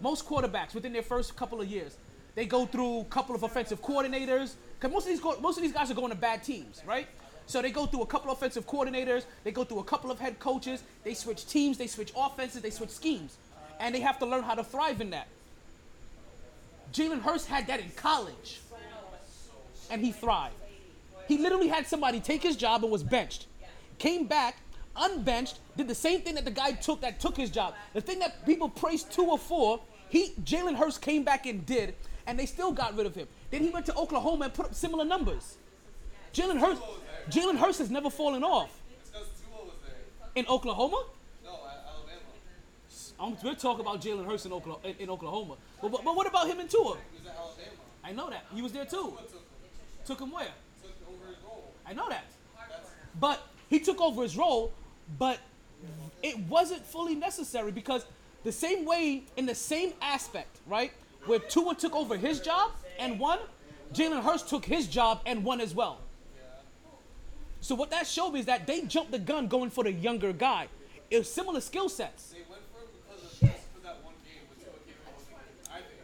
Most 0.00 0.26
quarterbacks 0.26 0.74
within 0.74 0.92
their 0.92 1.02
first 1.02 1.36
couple 1.36 1.60
of 1.60 1.68
years, 1.68 1.96
they 2.34 2.46
go 2.46 2.66
through 2.66 3.00
a 3.00 3.04
couple 3.04 3.34
of 3.34 3.42
offensive 3.42 3.82
coordinators. 3.82 4.54
Cause 4.80 4.92
most 4.92 5.08
of 5.08 5.08
these 5.08 5.40
most 5.40 5.56
of 5.56 5.62
these 5.62 5.72
guys 5.72 5.90
are 5.90 5.94
going 5.94 6.10
to 6.10 6.16
bad 6.16 6.44
teams, 6.44 6.82
right? 6.86 7.08
So 7.46 7.62
they 7.62 7.70
go 7.70 7.86
through 7.86 8.02
a 8.02 8.06
couple 8.06 8.30
of 8.30 8.36
offensive 8.36 8.66
coordinators, 8.66 9.24
they 9.42 9.52
go 9.52 9.64
through 9.64 9.78
a 9.80 9.84
couple 9.84 10.10
of 10.10 10.20
head 10.20 10.38
coaches, 10.38 10.82
they 11.02 11.14
switch 11.14 11.46
teams, 11.46 11.78
they 11.78 11.86
switch 11.86 12.12
offenses, 12.14 12.60
they 12.60 12.70
switch 12.70 12.90
schemes, 12.90 13.38
and 13.80 13.94
they 13.94 14.00
have 14.00 14.18
to 14.18 14.26
learn 14.26 14.42
how 14.42 14.54
to 14.54 14.62
thrive 14.62 15.00
in 15.00 15.10
that. 15.10 15.28
Jalen 16.92 17.22
Hurts 17.22 17.46
had 17.46 17.66
that 17.68 17.80
in 17.80 17.90
college, 17.96 18.60
and 19.90 20.04
he 20.04 20.12
thrived. 20.12 20.54
He 21.26 21.38
literally 21.38 21.68
had 21.68 21.86
somebody 21.86 22.20
take 22.20 22.42
his 22.42 22.54
job 22.54 22.82
and 22.82 22.92
was 22.92 23.02
benched. 23.02 23.46
Came 23.98 24.26
back, 24.26 24.56
unbenched, 24.96 25.58
did 25.76 25.88
the 25.88 25.94
same 25.94 26.20
thing 26.20 26.34
that 26.34 26.44
the 26.44 26.50
guy 26.50 26.72
took 26.72 27.00
that 27.00 27.18
took 27.18 27.36
his 27.36 27.50
job. 27.50 27.74
The 27.94 28.00
thing 28.00 28.18
that 28.18 28.44
people 28.46 28.68
praised 28.68 29.10
two 29.12 29.24
or 29.24 29.38
four, 29.38 29.80
he 30.08 30.32
Jalen 30.42 30.76
Hurts 30.76 30.98
came 30.98 31.22
back 31.24 31.46
and 31.46 31.64
did, 31.64 31.94
and 32.26 32.38
they 32.38 32.46
still 32.46 32.72
got 32.72 32.96
rid 32.96 33.06
of 33.06 33.14
him. 33.14 33.28
Then 33.50 33.62
he 33.62 33.70
went 33.70 33.86
to 33.86 33.94
Oklahoma 33.94 34.46
and 34.46 34.54
put 34.54 34.66
up 34.66 34.74
similar 34.74 35.04
numbers. 35.04 35.56
Jalen 36.32 36.60
Hurts, 36.60 36.80
Jalen 37.30 37.56
Hurts 37.58 37.78
has 37.78 37.90
never 37.90 38.10
fallen 38.10 38.44
off. 38.44 38.70
In 40.34 40.46
Oklahoma, 40.46 40.96
um, 40.96 41.04
No, 41.44 41.50
Alabama. 41.50 42.20
I'm, 43.18 43.36
we're 43.42 43.54
talking 43.54 43.80
about 43.80 44.00
Jalen 44.00 44.24
Hurts 44.24 44.46
in 44.46 44.52
Oklahoma. 44.52 44.94
In, 44.98 45.10
Oklahoma. 45.10 45.56
But, 45.82 45.90
but, 45.90 46.04
but 46.04 46.14
what 46.14 46.28
about 46.28 46.46
him 46.46 46.60
in 46.60 46.68
Tua? 46.68 46.96
He 47.10 47.18
was 47.18 47.26
at 47.26 47.34
Alabama. 47.34 47.78
I 48.04 48.12
know 48.12 48.30
that 48.30 48.44
he 48.54 48.62
was 48.62 48.72
there 48.72 48.84
too. 48.84 49.18
Took 50.04 50.20
him. 50.20 50.30
Where? 50.30 50.46
Took 50.82 50.92
over 51.08 51.26
his 51.28 51.36
role. 51.44 51.72
I 51.86 51.92
know 51.92 52.08
that. 52.08 52.24
But 53.18 53.40
he 53.68 53.80
took 53.80 54.00
over 54.00 54.22
his 54.22 54.36
role, 54.36 54.72
but 55.18 55.40
it 56.22 56.38
wasn't 56.40 56.84
fully 56.86 57.14
necessary 57.14 57.72
because 57.72 58.04
the 58.48 58.52
same 58.52 58.86
way, 58.86 59.24
in 59.36 59.44
the 59.44 59.54
same 59.54 59.92
aspect, 60.00 60.60
right, 60.66 60.90
where 61.26 61.38
Tua 61.38 61.74
took 61.74 61.94
over 61.94 62.16
his 62.16 62.40
job 62.40 62.70
and 62.98 63.20
won, 63.20 63.38
Jalen 63.92 64.22
Hurts 64.22 64.42
took 64.42 64.64
his 64.64 64.86
job 64.86 65.20
and 65.26 65.44
won 65.44 65.60
as 65.60 65.74
well. 65.74 65.98
So 67.60 67.74
what 67.74 67.90
that 67.90 68.06
showed 68.06 68.30
me 68.30 68.40
is 68.40 68.46
that 68.46 68.66
they 68.66 68.80
jumped 68.86 69.10
the 69.12 69.18
gun 69.18 69.48
going 69.48 69.68
for 69.68 69.84
the 69.84 69.92
younger 69.92 70.32
guy. 70.32 70.68
It 71.10 71.18
was 71.18 71.30
similar 71.30 71.60
skill 71.60 71.90
sets. 71.90 72.30
they 72.30 72.38
went 72.48 72.62
for 72.72 72.80
him 72.80 72.88
because 72.96 73.22
of 73.22 73.38
just 73.38 73.68
for 73.74 73.80
that 73.84 74.02
one 74.02 74.14
game 74.24 74.40
when 74.48 74.56
Tua 74.64 74.80
came 74.86 74.96
in. 74.96 75.12
wasn't 75.12 75.36
good. 75.36 75.68
I 75.68 75.80
think. 75.84 76.00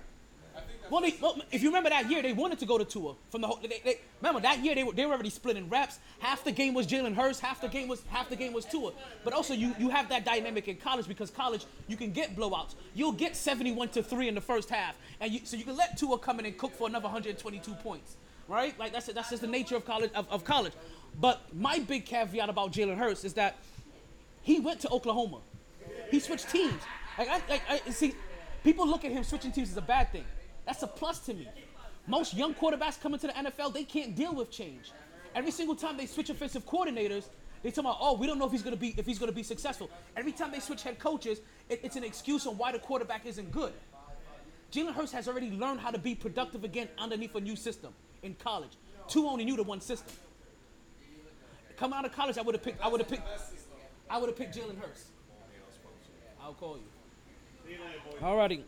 I 0.54 0.60
think 0.60 0.80
that's 0.82 0.83
Well, 0.94 1.02
they, 1.02 1.16
well, 1.20 1.36
if 1.50 1.60
you 1.60 1.70
remember 1.70 1.90
that 1.90 2.08
year, 2.08 2.22
they 2.22 2.32
wanted 2.32 2.60
to 2.60 2.66
go 2.66 2.78
to 2.78 2.84
Tua 2.84 3.14
from 3.28 3.40
the 3.40 3.48
whole. 3.48 3.58
They, 3.60 3.80
they, 3.84 3.98
remember 4.22 4.40
that 4.42 4.60
year 4.64 4.76
they 4.76 4.84
were 4.84 4.92
they 4.92 5.04
were 5.04 5.14
already 5.14 5.28
splitting 5.28 5.68
reps. 5.68 5.98
Half 6.20 6.44
the 6.44 6.52
game 6.52 6.72
was 6.72 6.86
Jalen 6.86 7.16
Hurts, 7.16 7.40
half 7.40 7.60
the 7.60 7.66
game 7.66 7.88
was 7.88 8.04
half 8.10 8.28
the 8.28 8.36
game 8.36 8.52
was 8.52 8.64
Tua. 8.64 8.92
But 9.24 9.32
also 9.32 9.54
you 9.54 9.74
you 9.76 9.88
have 9.88 10.08
that 10.10 10.24
dynamic 10.24 10.68
in 10.68 10.76
college 10.76 11.08
because 11.08 11.32
college 11.32 11.64
you 11.88 11.96
can 11.96 12.12
get 12.12 12.36
blowouts. 12.36 12.76
You'll 12.94 13.10
get 13.10 13.34
71 13.34 13.88
to 13.88 14.04
three 14.04 14.28
in 14.28 14.36
the 14.36 14.40
first 14.40 14.70
half, 14.70 14.96
and 15.20 15.32
you, 15.32 15.40
so 15.42 15.56
you 15.56 15.64
can 15.64 15.76
let 15.76 15.98
Tua 15.98 16.16
come 16.16 16.38
in 16.38 16.46
and 16.46 16.56
cook 16.56 16.72
for 16.76 16.86
another 16.86 17.06
122 17.06 17.74
points, 17.82 18.14
right? 18.46 18.78
Like 18.78 18.92
that's 18.92 19.06
that's 19.06 19.30
just 19.30 19.42
the 19.42 19.48
nature 19.48 19.74
of 19.74 19.84
college 19.84 20.12
of, 20.14 20.28
of 20.30 20.44
college. 20.44 20.74
But 21.20 21.40
my 21.52 21.80
big 21.80 22.04
caveat 22.04 22.48
about 22.48 22.72
Jalen 22.72 22.98
Hurts 22.98 23.24
is 23.24 23.32
that 23.34 23.56
he 24.42 24.60
went 24.60 24.78
to 24.82 24.90
Oklahoma. 24.90 25.40
He 26.12 26.20
switched 26.20 26.50
teams. 26.50 26.80
Like 27.18 27.28
I, 27.30 27.42
like 27.48 27.62
I 27.68 27.90
see, 27.90 28.14
people 28.62 28.86
look 28.86 29.04
at 29.04 29.10
him 29.10 29.24
switching 29.24 29.50
teams 29.50 29.72
as 29.72 29.76
a 29.76 29.82
bad 29.82 30.12
thing. 30.12 30.24
That's 30.66 30.82
a 30.82 30.86
plus 30.86 31.20
to 31.20 31.34
me. 31.34 31.48
Most 32.06 32.34
young 32.34 32.54
quarterbacks 32.54 33.00
coming 33.00 33.18
to 33.20 33.28
the 33.28 33.32
NFL, 33.32 33.72
they 33.72 33.84
can't 33.84 34.14
deal 34.14 34.34
with 34.34 34.50
change. 34.50 34.92
Every 35.34 35.50
single 35.50 35.74
time 35.74 35.96
they 35.96 36.06
switch 36.06 36.30
offensive 36.30 36.66
coordinators, 36.66 37.24
they 37.62 37.70
talk 37.70 37.84
about, 37.84 37.96
oh, 37.98 38.16
we 38.16 38.26
don't 38.26 38.38
know 38.38 38.44
if 38.44 38.52
he's 38.52 38.62
gonna 38.62 38.76
be 38.76 38.94
if 38.98 39.06
he's 39.06 39.18
gonna 39.18 39.32
be 39.32 39.42
successful. 39.42 39.90
Every 40.16 40.32
time 40.32 40.52
they 40.52 40.60
switch 40.60 40.82
head 40.82 40.98
coaches, 40.98 41.40
it, 41.70 41.80
it's 41.82 41.96
an 41.96 42.04
excuse 42.04 42.46
on 42.46 42.58
why 42.58 42.72
the 42.72 42.78
quarterback 42.78 43.24
isn't 43.24 43.50
good. 43.50 43.72
Jalen 44.70 44.92
Hurts 44.92 45.12
has 45.12 45.28
already 45.28 45.50
learned 45.50 45.80
how 45.80 45.90
to 45.90 45.98
be 45.98 46.14
productive 46.14 46.62
again 46.62 46.88
underneath 46.98 47.34
a 47.34 47.40
new 47.40 47.56
system 47.56 47.94
in 48.22 48.34
college. 48.34 48.72
Tua 49.08 49.30
only 49.30 49.44
knew 49.44 49.56
the 49.56 49.62
one 49.62 49.80
system. 49.80 50.14
Coming 51.76 51.98
out 51.98 52.04
of 52.04 52.12
college, 52.12 52.36
I 52.38 52.42
would 52.42 52.54
have 52.54 52.62
picked. 52.62 52.84
I 52.84 52.88
would 52.88 53.00
have 53.00 53.08
picked. 53.08 53.26
I 54.10 54.18
would 54.18 54.28
have 54.28 54.36
picked 54.36 54.56
Jalen 54.56 54.78
Hurts. 54.78 55.06
I'll 56.40 56.54
call 56.54 56.76
you. 56.76 57.76
Alrighty. 58.20 58.62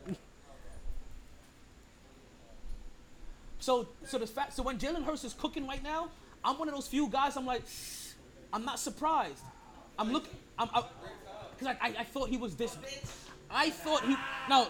So, 3.67 3.89
so 4.05 4.19
the 4.19 4.29
fact, 4.29 4.53
so 4.53 4.63
when 4.63 4.79
Jalen 4.79 5.03
Hurts 5.03 5.25
is 5.25 5.35
cooking 5.35 5.67
right 5.67 5.83
now, 5.83 6.09
I'm 6.45 6.57
one 6.57 6.69
of 6.69 6.75
those 6.75 6.87
few 6.87 7.09
guys. 7.09 7.37
I'm 7.37 7.47
like, 7.47 7.65
I'm 8.53 8.65
not 8.65 8.79
surprised. 8.79 9.43
I'm 9.99 10.13
looking. 10.13 10.31
I'm 10.57 10.69
because 11.51 11.75
I, 11.75 11.89
I, 11.89 11.95
I 11.99 12.05
thought 12.05 12.29
he 12.29 12.37
was 12.37 12.55
this. 12.55 12.77
I 13.51 13.71
thought 13.71 14.05
he 14.05 14.15
no. 14.49 14.69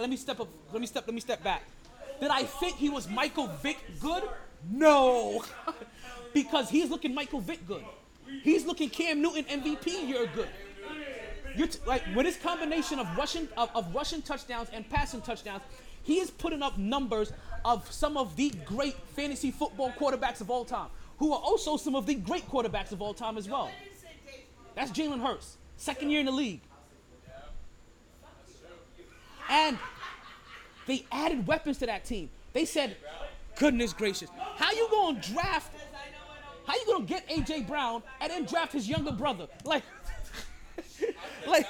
let 0.00 0.10
me 0.10 0.16
step 0.16 0.40
up. 0.40 0.48
Let 0.72 0.80
me 0.80 0.88
step. 0.88 1.04
Let 1.06 1.14
me 1.14 1.20
step 1.20 1.44
back. 1.44 1.62
Did 2.18 2.30
I 2.30 2.42
think 2.42 2.74
he 2.74 2.90
was 2.90 3.08
Michael 3.08 3.46
Vick 3.62 3.78
good? 4.00 4.24
No, 4.68 5.44
because 6.34 6.68
he's 6.68 6.90
looking 6.90 7.14
Michael 7.14 7.40
Vick 7.40 7.64
good. 7.64 7.84
He's 8.42 8.66
looking 8.66 8.90
Cam 8.90 9.22
Newton 9.22 9.44
MVP 9.44 10.08
year 10.08 10.28
good. 10.34 10.48
You're 11.54 11.68
t- 11.68 11.78
like 11.86 12.02
with 12.16 12.26
his 12.26 12.38
combination 12.38 12.98
of 12.98 13.06
rushing 13.16 13.46
of, 13.56 13.70
of 13.72 13.94
rushing 13.94 14.20
touchdowns 14.20 14.68
and 14.72 14.88
passing 14.90 15.20
touchdowns, 15.20 15.62
he 16.02 16.18
is 16.18 16.32
putting 16.32 16.60
up 16.60 16.76
numbers 16.76 17.32
of 17.64 17.90
some 17.92 18.16
of 18.16 18.36
the 18.36 18.50
great 18.66 18.96
fantasy 19.14 19.50
football 19.50 19.90
quarterbacks 19.92 20.40
of 20.40 20.50
all 20.50 20.64
time, 20.64 20.88
who 21.18 21.32
are 21.32 21.40
also 21.40 21.76
some 21.76 21.94
of 21.94 22.06
the 22.06 22.14
great 22.14 22.48
quarterbacks 22.48 22.92
of 22.92 23.00
all 23.00 23.14
time 23.14 23.38
as 23.38 23.48
well. 23.48 23.70
That's 24.74 24.90
Jalen 24.90 25.20
Hurts, 25.20 25.56
second 25.76 26.10
year 26.10 26.20
in 26.20 26.26
the 26.26 26.32
league. 26.32 26.60
And 29.48 29.78
they 30.86 31.04
added 31.12 31.46
weapons 31.46 31.78
to 31.78 31.86
that 31.86 32.04
team. 32.04 32.30
They 32.52 32.64
said, 32.64 32.96
goodness 33.56 33.92
gracious, 33.92 34.30
how 34.56 34.72
you 34.72 34.88
gonna 34.90 35.20
draft, 35.20 35.74
how 36.66 36.74
you 36.74 36.86
gonna 36.86 37.04
get 37.04 37.28
AJ 37.28 37.66
Brown 37.66 38.02
and 38.20 38.30
then 38.30 38.44
draft 38.44 38.72
his 38.72 38.88
younger 38.88 39.12
brother? 39.12 39.46
Like, 39.64 39.82
like, 41.46 41.66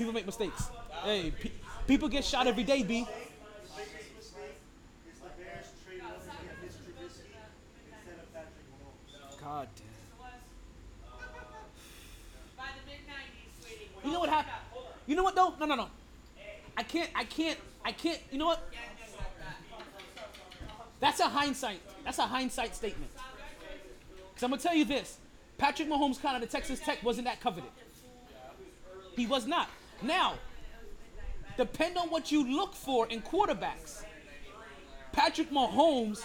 people 0.00 0.14
make 0.14 0.24
mistakes. 0.24 0.70
Hey, 1.04 1.30
pe- 1.30 1.50
people 1.86 2.08
get 2.08 2.24
shot 2.24 2.46
every 2.46 2.64
day, 2.64 2.82
B. 2.82 3.06
God 9.42 9.68
damn. 9.76 9.86
By 12.56 12.64
the 12.64 12.90
mid 12.90 13.00
90s, 13.06 13.62
sweetie. 13.62 13.90
You 14.02 14.12
know 14.12 14.20
what 14.20 14.30
happened? 14.30 14.54
You 15.06 15.16
know 15.16 15.22
what 15.22 15.34
though? 15.34 15.54
No, 15.60 15.66
no, 15.66 15.74
no. 15.74 15.88
I 16.78 16.82
can't. 16.82 17.10
I 17.14 17.24
can't. 17.24 17.58
I 17.84 17.92
can't. 17.92 18.20
You 18.32 18.38
know 18.38 18.46
what? 18.46 18.66
That's 20.98 21.20
a 21.20 21.28
hindsight. 21.28 21.80
That's 22.04 22.18
a 22.18 22.26
hindsight 22.26 22.74
statement. 22.74 23.10
Because 24.30 24.44
I'm 24.44 24.50
gonna 24.50 24.62
tell 24.62 24.74
you 24.74 24.86
this: 24.86 25.18
Patrick 25.58 25.88
Mahomes, 25.88 26.22
kind 26.22 26.36
of 26.36 26.40
the 26.40 26.48
Texas 26.48 26.80
Tech, 26.80 27.02
wasn't 27.02 27.26
that 27.26 27.40
coveted. 27.42 27.68
He 29.14 29.26
was 29.26 29.46
not. 29.46 29.68
Now, 30.02 30.34
depend 31.56 31.96
on 31.96 32.08
what 32.08 32.32
you 32.32 32.56
look 32.56 32.74
for 32.74 33.06
in 33.08 33.22
quarterbacks. 33.22 34.04
Patrick 35.12 35.50
Mahomes 35.50 36.24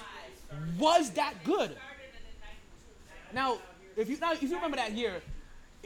was 0.78 1.12
that 1.12 1.34
good. 1.44 1.76
Now, 3.34 3.58
if 3.98 4.10
you 4.10 4.18
now 4.18 4.34
if 4.34 4.42
you 4.42 4.54
remember 4.56 4.78
that 4.78 4.94
year, 4.94 5.22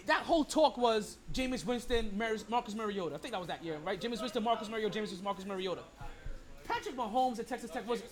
that 0.06 0.22
whole 0.22 0.44
talk 0.44 0.78
was 0.78 1.18
Jameis 1.34 1.66
Winston, 1.66 2.12
Marcus 2.50 2.76
Mariota. 2.76 3.16
I 3.16 3.18
think 3.18 3.32
that 3.32 3.40
was 3.40 3.48
that 3.48 3.64
year, 3.64 3.78
right? 3.84 4.00
Jameis 4.00 4.22
Winston, 4.22 4.44
Marcus 4.44 4.70
Mariota, 4.70 4.98
Jameis 5.00 5.02
Winston, 5.02 5.24
Marcus 5.24 5.46
Mariota. 5.46 5.82
Patrick 6.66 6.96
Mahomes 6.96 7.40
at 7.40 7.48
Texas 7.48 7.72
Tech 7.72 7.88
was. 7.88 8.04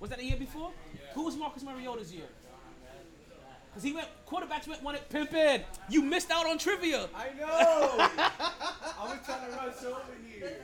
Was 0.00 0.10
that 0.10 0.18
the 0.18 0.24
year 0.24 0.36
before? 0.36 0.70
Who 1.14 1.24
was 1.24 1.36
Marcus 1.36 1.62
Mariota's 1.62 2.12
year? 2.12 2.24
Because 3.70 3.84
he 3.84 3.92
went, 3.92 4.08
quarterbacks 4.28 4.66
went, 4.66 4.82
won 4.82 4.96
it, 4.96 5.08
pimpin'. 5.08 5.62
You 5.88 6.02
missed 6.02 6.30
out 6.30 6.46
on 6.46 6.58
trivia. 6.58 7.08
I 7.14 7.28
know. 7.38 7.46
I 7.48 9.04
was 9.04 9.18
trying 9.24 9.48
to 9.48 9.56
rush 9.56 9.84
over 9.84 10.02
here. 10.28 10.56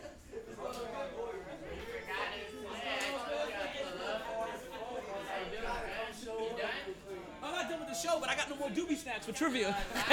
I'm 7.42 7.52
not 7.54 7.70
done 7.70 7.80
with 7.80 7.88
the 7.88 7.94
show, 7.94 8.18
but 8.18 8.28
I 8.28 8.34
got 8.34 8.50
no 8.50 8.56
more 8.56 8.70
doobie 8.70 8.96
snacks 8.96 9.26
for 9.26 9.32
trivia. 9.32 9.76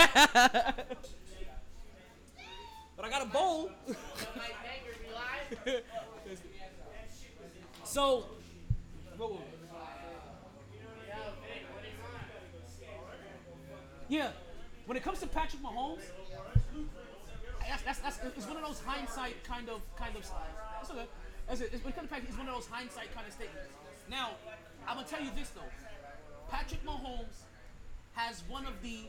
but 2.96 3.06
I 3.06 3.10
got 3.10 3.24
a 3.24 3.26
bowl. 3.26 3.72
so, 7.84 8.26
whoa. 9.18 9.40
Yeah, 14.10 14.30
when 14.86 14.98
it 14.98 15.04
comes 15.04 15.20
to 15.20 15.28
Patrick 15.28 15.62
Mahomes, 15.62 16.02
that's, 17.68 17.84
that's, 17.84 18.00
that's 18.00 18.20
it's 18.38 18.48
one 18.48 18.58
of 18.58 18.66
those 18.66 18.80
hindsight 18.80 19.44
kind 19.44 19.70
of 19.70 19.82
kind 19.96 20.16
of. 20.16 20.30
It's 20.82 20.92
okay. 20.92 21.06
That's 21.48 21.62
it. 21.62 21.70
It's, 21.74 21.84
when 21.84 21.94
it 21.94 21.96
comes 21.96 22.08
to 22.10 22.14
Patrick, 22.14 22.30
it's 22.30 22.38
one 22.38 22.48
of 22.48 22.56
those 22.56 22.68
hindsight 22.68 23.14
kind 23.16 23.28
of 23.28 23.34
statements. 23.34 23.70
Now, 24.10 24.32
I'm 24.88 24.98
gonna 24.98 25.08
tell 25.08 25.22
you 25.22 25.32
this 25.36 25.50
though. 25.50 25.62
Patrick 26.50 26.84
Mahomes 26.86 27.48
has 28.14 28.44
one 28.48 28.66
of 28.66 28.74
the 28.84 29.00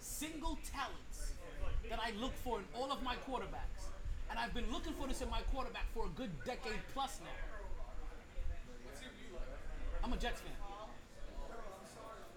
single 0.00 0.58
talents 0.70 1.32
that 1.88 1.98
I 2.02 2.12
look 2.20 2.34
for 2.34 2.58
in 2.58 2.64
all 2.74 2.92
of 2.92 3.02
my 3.02 3.14
quarterbacks. 3.28 3.88
And 4.30 4.38
I've 4.38 4.52
been 4.52 4.70
looking 4.70 4.92
for 4.92 5.08
this 5.08 5.22
in 5.22 5.30
my 5.30 5.40
quarterback 5.52 5.86
for 5.94 6.06
a 6.06 6.10
good 6.10 6.30
decade 6.44 6.78
plus 6.92 7.20
now. 7.22 7.30
I'm 10.04 10.12
a 10.12 10.16
Jets 10.16 10.40
fan. 10.40 10.52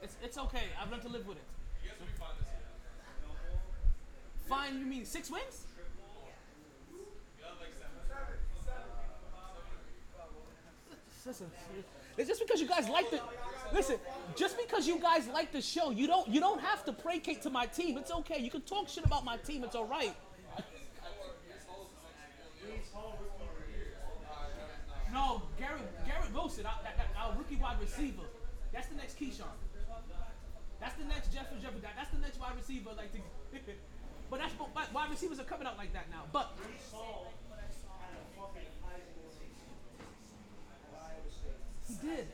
It's, 0.01 0.15
it's 0.23 0.37
okay. 0.37 0.63
I've 0.81 0.89
learned 0.89 1.03
to 1.03 1.09
live 1.09 1.27
with 1.27 1.37
it. 1.37 1.43
Fine, 4.47 4.79
you 4.79 4.85
mean 4.85 5.05
six 5.05 5.29
wins? 5.29 5.65
Listen, 11.25 11.51
it's 12.17 12.27
just 12.27 12.41
because 12.41 12.59
you 12.59 12.67
guys 12.67 12.89
like 12.89 13.09
the 13.11 13.21
listen. 13.73 13.97
Just 14.35 14.57
because 14.57 14.87
you 14.87 14.99
guys 14.99 15.27
like 15.27 15.51
the 15.51 15.61
show, 15.61 15.91
you 15.91 16.07
don't 16.07 16.27
you 16.27 16.39
don't 16.39 16.59
have 16.61 16.83
to 16.85 16.93
placate 16.93 17.41
to 17.43 17.49
my 17.49 17.67
team. 17.67 17.97
It's 17.97 18.11
okay. 18.11 18.39
You 18.39 18.49
can 18.49 18.61
talk 18.61 18.89
shit 18.89 19.05
about 19.05 19.23
my 19.23 19.37
team. 19.37 19.63
It's 19.63 19.75
all 19.75 19.85
right. 19.85 20.15
No, 25.13 25.41
Garrett 25.59 26.05
Garrett 26.05 26.33
Wilson, 26.33 26.65
our, 26.65 27.37
rookie 27.37 27.57
wide 27.57 27.79
receiver. 27.79 28.23
That's 28.73 28.87
the 28.87 28.95
next 28.95 29.19
Keyshawn. 29.19 29.55
That's 30.79 30.95
the 30.95 31.05
next 31.05 31.33
Jeffrey 31.33 31.57
Jeffrey. 31.61 31.81
That's 31.81 32.09
the 32.11 32.19
next 32.19 32.39
wide 32.39 32.55
receiver. 32.55 32.91
Like, 32.97 33.11
the, 33.11 33.19
but 34.31 34.39
that's 34.39 34.53
but 34.73 34.93
wide 34.93 35.09
receivers 35.09 35.39
are 35.41 35.43
coming 35.43 35.67
out 35.67 35.77
like 35.77 35.91
that 35.91 36.09
now. 36.09 36.23
But 36.31 36.57
he 41.85 41.95
did. 42.07 42.27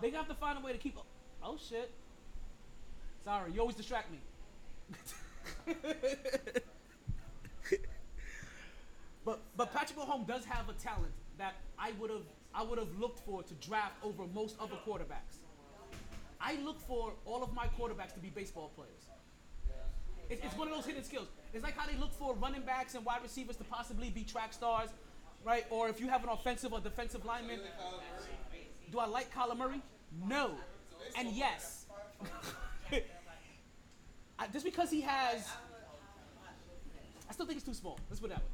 They 0.00 0.10
have 0.10 0.28
to 0.28 0.34
find 0.34 0.58
a 0.58 0.62
way 0.62 0.72
to 0.72 0.78
keep. 0.78 0.98
Oh 1.42 1.58
shit. 1.68 1.90
Sorry, 3.24 3.52
you 3.52 3.60
always 3.60 3.76
distract 3.76 4.10
me. 4.10 4.18
but 9.24 9.40
but 9.56 9.72
Patrick 9.72 9.98
Mahomes 9.98 10.26
does 10.26 10.44
have 10.46 10.68
a 10.70 10.74
talent 10.74 11.12
that 11.38 11.54
I 11.78 11.92
would 11.98 12.10
have 12.10 12.22
I 12.54 12.62
would 12.62 12.78
have 12.78 12.96
looked 12.98 13.18
for 13.20 13.42
to 13.42 13.54
draft 13.54 13.94
over 14.04 14.24
most 14.32 14.56
other 14.60 14.76
quarterbacks. 14.86 15.38
I 16.40 16.56
look 16.62 16.78
for 16.80 17.12
all 17.24 17.42
of 17.42 17.52
my 17.52 17.66
quarterbacks 17.78 18.14
to 18.14 18.20
be 18.20 18.28
baseball 18.28 18.70
players. 18.76 19.08
It's, 20.30 20.44
it's 20.44 20.56
one 20.56 20.68
of 20.68 20.74
those 20.74 20.86
hidden 20.86 21.02
skills. 21.04 21.26
It's 21.52 21.64
like 21.64 21.76
how 21.76 21.86
they 21.86 21.96
look 21.96 22.12
for 22.12 22.34
running 22.34 22.62
backs 22.62 22.94
and 22.94 23.04
wide 23.04 23.22
receivers 23.22 23.56
to 23.56 23.64
possibly 23.64 24.08
be 24.10 24.22
track 24.22 24.52
stars, 24.52 24.90
right? 25.44 25.66
Or 25.70 25.88
if 25.88 26.00
you 26.00 26.08
have 26.08 26.22
an 26.22 26.30
offensive 26.30 26.72
or 26.72 26.80
defensive 26.80 27.24
lineman. 27.24 27.60
Do 28.92 28.98
I 29.00 29.06
like 29.06 29.34
Kyler 29.34 29.56
Murray? 29.56 29.82
No. 30.26 30.52
And 31.18 31.28
yes. 31.32 31.86
I- 34.38 34.46
Just 34.52 34.64
because 34.64 34.90
he 34.90 35.00
has. 35.00 35.48
I 37.28 37.32
still 37.32 37.46
think 37.46 37.56
he's 37.58 37.64
too 37.64 37.74
small. 37.74 37.98
Let's 38.08 38.20
put 38.20 38.30
that 38.30 38.38
way. 38.38 38.44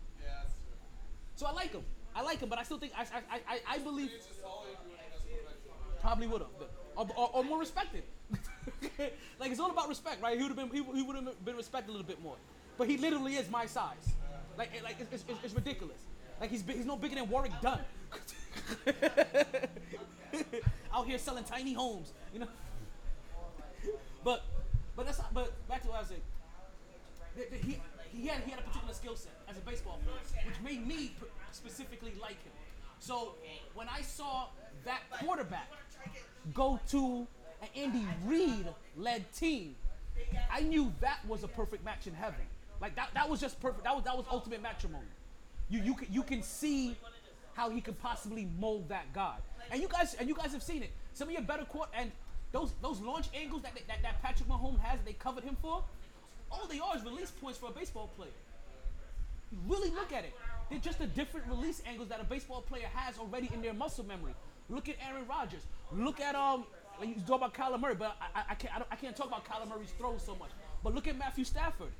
So 1.37 1.47
I 1.47 1.53
like 1.53 1.73
him. 1.73 1.83
I 2.21 2.23
like 2.23 2.41
him, 2.41 2.51
but 2.51 2.59
I 2.59 2.65
still 2.65 2.77
think 2.77 2.93
I 2.95 3.03
I, 3.03 3.41
I, 3.49 3.61
I- 3.77 3.79
believe 3.79 4.11
probably 6.03 6.27
would 6.27 6.43
have, 6.43 6.51
or, 6.97 7.07
or, 7.17 7.31
or 7.35 7.45
more 7.45 7.59
respected. 7.59 8.03
like 9.41 9.51
it's 9.51 9.61
all 9.61 9.71
about 9.71 9.89
respect, 9.89 10.23
right? 10.23 10.37
He 10.37 10.43
would 10.43 10.55
have 10.55 10.57
been 10.57 10.69
he, 10.71 10.85
he 10.99 11.03
would 11.03 11.17
have 11.17 11.45
been 11.45 11.57
respected 11.57 11.89
a 11.89 11.93
little 11.93 12.07
bit 12.07 12.21
more. 12.23 12.37
But 12.77 12.89
he 12.89 12.99
literally 12.99 13.37
is 13.37 13.51
my 13.51 13.65
size. 13.67 14.07
Like 14.59 14.71
like 14.85 14.97
it's, 15.01 15.13
it's, 15.15 15.25
it's 15.45 15.55
ridiculous. 15.55 15.97
Like 16.41 16.51
he's 16.51 16.63
he's 16.67 16.85
no 16.85 16.97
bigger 16.97 17.15
than 17.15 17.29
Warrick 17.31 17.53
Dunn. 17.63 17.81
Out 20.95 21.07
here 21.07 21.19
selling 21.19 21.45
tiny 21.45 21.73
homes, 21.73 22.13
you 22.35 22.41
know. 22.41 22.49
But 24.23 24.45
but 24.97 25.07
that's 25.07 25.19
not, 25.19 25.33
but 25.33 25.67
back 25.69 25.81
to 25.83 25.89
what 25.89 25.97
I 25.97 26.01
was 26.01 26.09
saying. 26.09 26.21
He, 27.65 27.81
he 28.13 28.27
had 28.27 28.43
he 28.45 28.51
had 28.51 28.61
a 28.61 28.63
particular 28.65 28.93
skill 28.93 29.17
set 29.17 29.33
as 29.49 29.57
a 29.57 29.61
baseball 29.61 29.99
player, 30.05 30.45
which 30.47 30.61
made 30.63 30.87
me 30.87 31.13
specifically 31.53 32.13
like 32.21 32.43
him. 32.43 32.53
So 32.99 33.35
when 33.75 33.89
I 33.89 34.03
saw 34.03 34.47
that 34.85 35.01
quarterback 35.11 35.69
go 36.55 36.79
to 36.91 37.27
an 37.63 37.69
Andy 37.77 38.07
Reid 38.25 38.67
led 38.97 39.33
team, 39.33 39.75
I 40.53 40.61
knew 40.61 40.93
that 41.01 41.19
was 41.27 41.45
a 41.45 41.49
perfect 41.49 41.85
match 41.85 42.07
in 42.07 42.15
heaven. 42.15 42.45
Like 42.81 42.95
that, 42.97 43.11
that 43.15 43.29
was 43.29 43.41
just 43.41 43.61
perfect. 43.61 43.85
That 43.85 43.95
was 43.95 44.05
that 44.05 44.17
was 44.17 44.27
ultimate 44.31 44.63
matrimony. 44.63 45.07
You 45.69 45.81
you 45.83 45.95
can 45.95 46.09
you 46.11 46.23
can 46.23 46.43
see 46.43 46.97
how 47.55 47.71
he 47.71 47.81
could 47.81 48.01
possibly 48.01 48.49
mold 48.59 48.89
that 48.89 49.13
guy. 49.13 49.37
And 49.71 49.81
you 49.81 49.89
guys 49.89 50.15
and 50.15 50.29
you 50.29 50.35
guys 50.35 50.53
have 50.53 50.63
seen 50.63 50.83
it. 50.83 50.91
Some 51.13 51.29
of 51.29 51.33
your 51.33 51.43
better 51.43 51.65
court 51.65 51.89
and 51.95 52.11
those 52.53 52.73
those 52.83 53.01
launch 53.01 53.27
angles 53.35 53.63
that, 53.63 53.75
that 53.87 54.03
that 54.03 54.23
Patrick 54.23 54.49
Mahomes 54.49 54.81
has, 54.81 54.99
they 55.05 55.13
covered 55.13 55.45
him 55.45 55.57
for. 55.61 55.85
All 56.51 56.67
they 56.67 56.81
are 56.81 56.97
is 56.97 57.05
release 57.05 57.31
points 57.31 57.59
for 57.59 57.69
a 57.69 57.73
baseball 57.73 58.11
player. 58.17 58.31
Really 59.67 59.91
look 59.91 60.13
at 60.13 60.25
it. 60.25 60.33
They're 60.71 60.79
just 60.79 60.99
the 60.99 61.07
different 61.07 61.47
release 61.49 61.83
angles 61.85 62.09
that 62.09 62.21
a 62.21 62.25
baseball 62.25 62.63
player 62.63 62.89
has 62.95 63.19
already 63.19 63.51
in 63.53 63.61
their 63.61 63.75
muscle 63.75 64.07
memory. 64.07 64.35
Look 64.69 64.89
at 64.89 64.97
Aaron 65.07 65.27
Rodgers. 65.29 65.63
Look 65.93 66.21
at 66.21 66.35
um. 66.35 66.65
You 67.03 67.15
talk 67.27 67.39
about 67.39 67.55
Kyler 67.55 67.81
Murray, 67.81 67.95
but 67.95 68.15
I, 68.35 68.43
I, 68.51 68.55
can't 68.55 68.75
I, 68.75 68.83
I 68.93 68.97
can't 68.97 69.17
talk 69.17 69.27
about 69.27 69.45
Kyler 69.45 69.67
Murray's 69.69 69.91
throws 69.99 70.23
so 70.23 70.35
much. 70.35 70.51
But 70.85 70.95
look 70.95 71.09
at 71.09 71.17
Matthew 71.17 71.45
Stafford. 71.45 71.93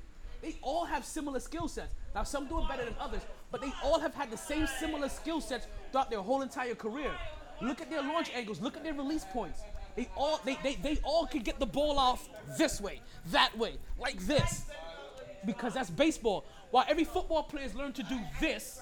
They 0.43 0.57
all 0.61 0.85
have 0.85 1.03
similar 1.03 1.39
skill 1.39 1.67
sets. 1.67 1.95
Now 2.13 2.23
some 2.23 2.47
do 2.47 2.59
it 2.59 2.67
better 2.69 2.85
than 2.85 2.95
others, 2.99 3.21
but 3.51 3.61
they 3.61 3.71
all 3.83 3.99
have 3.99 4.13
had 4.13 4.29
the 4.29 4.37
same 4.37 4.67
similar 4.79 5.09
skill 5.09 5.41
sets 5.41 5.67
throughout 5.91 6.11
their 6.11 6.21
whole 6.21 6.43
entire 6.43 6.75
career. 6.75 7.11
Look 7.61 7.81
at 7.81 7.89
their 7.89 8.01
launch 8.01 8.31
angles. 8.33 8.61
Look 8.61 8.77
at 8.77 8.83
their 8.83 8.93
release 8.93 9.25
points. 9.33 9.61
They 9.95 10.07
all 10.15 10.39
they, 10.45 10.57
they, 10.63 10.75
they 10.75 10.99
all 11.03 11.25
can 11.25 11.41
get 11.41 11.59
the 11.59 11.65
ball 11.65 11.97
off 11.97 12.29
this 12.57 12.79
way, 12.79 13.01
that 13.31 13.57
way, 13.57 13.77
like 13.99 14.19
this 14.19 14.65
because 15.45 15.73
that's 15.73 15.89
baseball. 15.89 16.45
While 16.71 16.85
every 16.87 17.03
football 17.03 17.43
player 17.43 17.63
has 17.63 17.75
learned 17.75 17.95
to 17.95 18.03
do 18.03 18.17
this, 18.39 18.81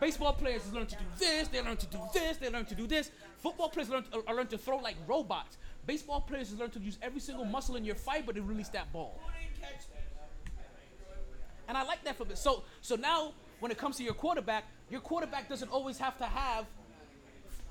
baseball 0.00 0.32
players 0.32 0.62
has 0.62 0.72
learned 0.72 0.88
to 0.88 0.96
do 0.96 1.04
this, 1.18 1.48
they 1.48 1.62
learn 1.62 1.76
to 1.76 1.86
do 1.86 2.00
this, 2.12 2.38
they 2.38 2.48
learn 2.48 2.64
to 2.64 2.74
do 2.74 2.86
this. 2.86 3.10
Football 3.36 3.68
players 3.68 3.90
learn 3.90 4.02
to, 4.04 4.18
are 4.18 4.22
uh, 4.28 4.32
learn 4.32 4.46
to 4.48 4.58
throw 4.58 4.78
like 4.78 4.96
robots. 5.06 5.58
Baseball 5.86 6.22
players 6.22 6.50
has 6.50 6.58
learned 6.58 6.72
to 6.72 6.80
use 6.80 6.98
every 7.02 7.20
single 7.20 7.44
muscle 7.44 7.76
in 7.76 7.84
your 7.84 7.94
fiber 7.94 8.32
to 8.32 8.42
release 8.42 8.68
that 8.70 8.90
ball. 8.92 9.20
And 11.68 11.76
I 11.76 11.82
like 11.82 12.02
that 12.04 12.16
from 12.16 12.30
it. 12.30 12.38
So 12.38 12.64
so 12.80 12.96
now 12.96 13.32
when 13.60 13.70
it 13.70 13.76
comes 13.76 13.96
to 13.98 14.04
your 14.04 14.14
quarterback, 14.14 14.64
your 14.90 15.00
quarterback 15.00 15.48
doesn't 15.48 15.70
always 15.70 15.98
have 15.98 16.16
to 16.18 16.24
have 16.24 16.64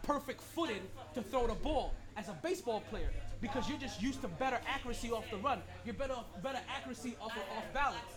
perfect 0.04 0.42
footing 0.42 0.82
to 1.16 1.22
throw 1.22 1.48
the 1.48 1.56
ball 1.56 1.94
as 2.16 2.30
a 2.30 2.34
baseball 2.44 2.82
player 2.90 3.10
because 3.42 3.68
you're 3.68 3.80
just 3.80 4.02
used 4.02 4.22
to 4.22 4.28
better 4.28 4.60
accuracy 4.68 5.12
off 5.12 5.30
the 5.32 5.38
run. 5.38 5.62
You're 5.84 5.96
better 5.96 6.16
better 6.44 6.60
accuracy 6.70 7.16
off 7.20 7.36
of, 7.36 7.58
off 7.58 7.74
balance. 7.74 8.17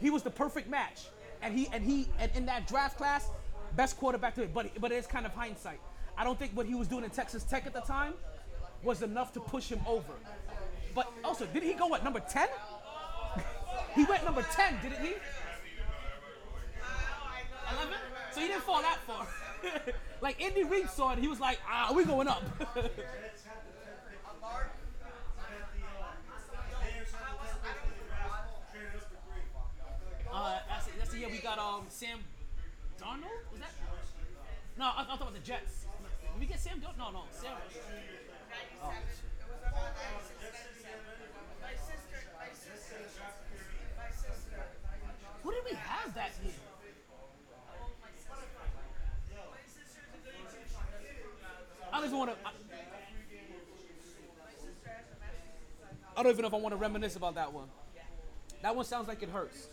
He 0.00 0.10
was 0.10 0.22
the 0.22 0.30
perfect 0.30 0.68
match, 0.68 1.06
and 1.42 1.56
he 1.56 1.68
and 1.72 1.84
he 1.84 2.08
and 2.18 2.30
in 2.34 2.46
that 2.46 2.66
draft 2.66 2.96
class, 2.96 3.30
best 3.76 3.96
quarterback 3.98 4.34
to 4.36 4.42
it. 4.42 4.54
But 4.54 4.80
but 4.80 4.92
it's 4.92 5.06
kind 5.06 5.26
of 5.26 5.32
hindsight. 5.32 5.80
I 6.16 6.24
don't 6.24 6.38
think 6.38 6.52
what 6.52 6.66
he 6.66 6.74
was 6.74 6.88
doing 6.88 7.04
in 7.04 7.10
Texas 7.10 7.44
Tech 7.44 7.66
at 7.66 7.72
the 7.72 7.80
time 7.80 8.14
was 8.82 9.02
enough 9.02 9.32
to 9.34 9.40
push 9.40 9.68
him 9.68 9.80
over. 9.86 10.12
But 10.94 11.12
also, 11.24 11.46
did 11.46 11.62
he 11.62 11.74
go 11.74 11.86
what 11.86 12.04
number 12.04 12.20
ten? 12.20 12.48
he 13.94 14.04
went 14.04 14.24
number 14.24 14.44
ten, 14.52 14.76
didn't 14.82 15.04
he? 15.04 15.14
Eleven. 17.72 17.98
So 18.32 18.40
he 18.40 18.48
didn't 18.48 18.62
fall 18.62 18.82
that 18.82 18.98
far. 19.06 19.26
like 20.20 20.42
Andy 20.42 20.64
Reid 20.64 20.88
saw 20.90 21.12
it, 21.12 21.18
he 21.18 21.28
was 21.28 21.40
like, 21.40 21.58
ah, 21.68 21.92
we 21.94 22.04
going 22.04 22.28
up. 22.28 22.42
Uh, 30.38 30.60
that's, 30.68 30.86
that's 30.96 31.10
the 31.10 31.18
year 31.18 31.28
we 31.28 31.38
got 31.38 31.58
um 31.58 31.82
Sam 31.88 32.20
Darnold. 32.96 33.42
Was 33.50 33.58
that? 33.58 33.72
No, 34.78 34.84
I, 34.84 35.02
I 35.02 35.04
thought 35.04 35.22
about 35.22 35.34
the 35.34 35.40
Jets. 35.40 35.86
Did 36.32 36.40
we 36.40 36.46
get 36.46 36.60
Sam 36.60 36.78
Darnold? 36.78 36.96
No, 36.96 37.10
no, 37.10 37.22
Sam. 37.32 37.50
Oh. 38.80 38.92
Who 45.42 45.50
did 45.50 45.64
we 45.64 45.76
have 45.76 46.14
that 46.14 46.30
year? 46.44 46.52
I 51.92 52.04
even 52.04 52.16
want 52.16 52.30
to. 52.30 52.36
I, 52.46 52.50
I 56.16 56.22
don't 56.22 56.30
even 56.30 56.42
know 56.42 56.48
if 56.48 56.54
I 56.54 56.58
want 56.58 56.72
to 56.74 56.76
reminisce 56.76 57.16
about 57.16 57.34
that 57.34 57.52
one. 57.52 57.66
That 58.62 58.76
one 58.76 58.84
sounds 58.84 59.08
like 59.08 59.22
it 59.24 59.30
hurts. 59.30 59.68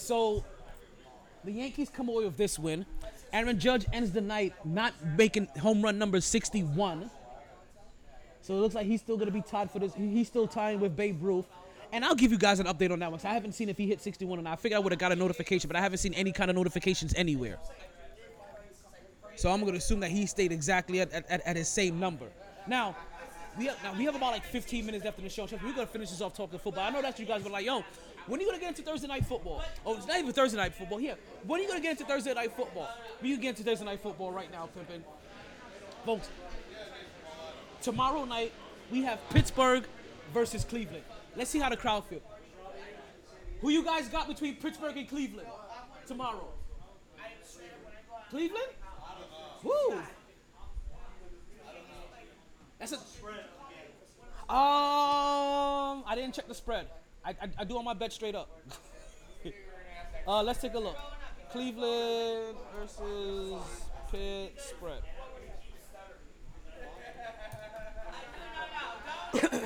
So 0.00 0.44
the 1.44 1.52
Yankees 1.52 1.90
come 1.90 2.08
away 2.08 2.24
with 2.24 2.36
this 2.36 2.58
win. 2.58 2.86
Aaron 3.32 3.58
Judge 3.58 3.86
ends 3.92 4.10
the 4.10 4.20
night 4.20 4.54
not 4.64 4.92
making 5.16 5.46
home 5.60 5.82
run 5.82 5.98
number 5.98 6.20
61. 6.20 7.10
So 8.42 8.54
it 8.54 8.60
looks 8.60 8.74
like 8.74 8.86
he's 8.86 9.00
still 9.00 9.16
going 9.16 9.28
to 9.28 9.32
be 9.32 9.42
tied 9.42 9.70
for 9.70 9.78
this. 9.78 9.94
He's 9.94 10.26
still 10.26 10.48
tying 10.48 10.80
with 10.80 10.96
Babe 10.96 11.22
Ruth. 11.22 11.46
And 11.92 12.04
I'll 12.04 12.14
give 12.14 12.32
you 12.32 12.38
guys 12.38 12.60
an 12.60 12.66
update 12.66 12.90
on 12.90 12.98
that 13.00 13.10
one. 13.10 13.18
'cause 13.18 13.24
I 13.26 13.34
haven't 13.34 13.52
seen 13.52 13.68
if 13.68 13.76
he 13.76 13.86
hit 13.86 14.00
61 14.00 14.38
or 14.38 14.42
not. 14.42 14.52
I 14.52 14.56
figured 14.56 14.76
I 14.76 14.80
would 14.80 14.92
have 14.92 14.98
got 14.98 15.12
a 15.12 15.16
notification, 15.16 15.68
but 15.68 15.76
I 15.76 15.80
haven't 15.80 15.98
seen 15.98 16.14
any 16.14 16.32
kind 16.32 16.50
of 16.50 16.56
notifications 16.56 17.12
anywhere. 17.14 17.58
So 19.36 19.50
I'm 19.50 19.60
going 19.60 19.72
to 19.72 19.78
assume 19.78 20.00
that 20.00 20.10
he 20.10 20.26
stayed 20.26 20.52
exactly 20.52 21.00
at, 21.00 21.12
at, 21.12 21.28
at 21.30 21.56
his 21.56 21.68
same 21.68 21.98
number. 21.98 22.26
Now, 22.66 22.96
we 23.58 23.66
have, 23.66 23.82
now 23.82 23.94
we 23.96 24.04
have 24.04 24.14
about 24.14 24.32
like 24.32 24.44
15 24.44 24.86
minutes 24.86 25.04
left 25.04 25.18
in 25.18 25.24
the 25.24 25.30
show. 25.30 25.46
So 25.46 25.58
we're 25.62 25.72
to 25.74 25.86
finish 25.86 26.10
this 26.10 26.20
off 26.20 26.34
talking 26.34 26.58
football. 26.58 26.84
I 26.84 26.90
know 26.90 27.02
that 27.02 27.18
you 27.18 27.26
guys 27.26 27.42
were 27.42 27.50
like, 27.50 27.66
yo, 27.66 27.84
when 28.30 28.38
are 28.38 28.42
you 28.44 28.48
going 28.48 28.60
to 28.60 28.64
get 28.64 28.78
into 28.78 28.88
Thursday 28.88 29.08
night 29.08 29.26
football? 29.26 29.60
Oh, 29.84 29.96
it's 29.96 30.06
not 30.06 30.16
even 30.20 30.32
Thursday 30.32 30.56
night 30.56 30.72
football. 30.72 30.98
Here, 30.98 31.16
when 31.44 31.58
are 31.58 31.62
you 31.62 31.68
going 31.68 31.80
to 31.80 31.82
get 31.82 31.98
into 31.98 32.04
Thursday 32.04 32.32
night 32.32 32.56
football? 32.56 32.88
We 33.20 33.32
can 33.32 33.40
get 33.40 33.48
into 33.50 33.64
Thursday 33.64 33.84
night 33.84 34.00
football 34.00 34.30
right 34.30 34.50
now, 34.52 34.68
Pimpin. 34.68 35.02
Folks, 36.06 36.30
tomorrow 37.82 38.24
night 38.24 38.52
we 38.92 39.02
have 39.02 39.18
Pittsburgh 39.30 39.84
versus 40.32 40.64
Cleveland. 40.64 41.02
Let's 41.34 41.50
see 41.50 41.58
how 41.58 41.70
the 41.70 41.76
crowd 41.76 42.04
feel. 42.04 42.22
Who 43.62 43.70
you 43.70 43.84
guys 43.84 44.08
got 44.08 44.28
between 44.28 44.54
Pittsburgh 44.56 44.96
and 44.96 45.08
Cleveland 45.08 45.48
tomorrow? 46.06 46.46
Cleveland? 48.30 48.68
Woo! 49.64 50.00
That's 52.78 52.92
a. 52.92 52.96
Um, 54.48 56.04
I 56.06 56.14
didn't 56.14 56.34
check 56.34 56.46
the 56.46 56.54
spread. 56.54 56.86
I, 57.24 57.30
I, 57.30 57.48
I 57.58 57.64
do 57.64 57.76
all 57.76 57.82
my 57.82 57.94
bets 57.94 58.14
straight 58.14 58.34
up. 58.34 58.48
uh, 60.26 60.42
let's 60.42 60.60
take 60.60 60.74
a 60.74 60.78
look. 60.78 60.96
Cleveland 61.52 62.56
versus 62.78 63.62
Pitt 64.10 64.60
spread. 64.60 65.02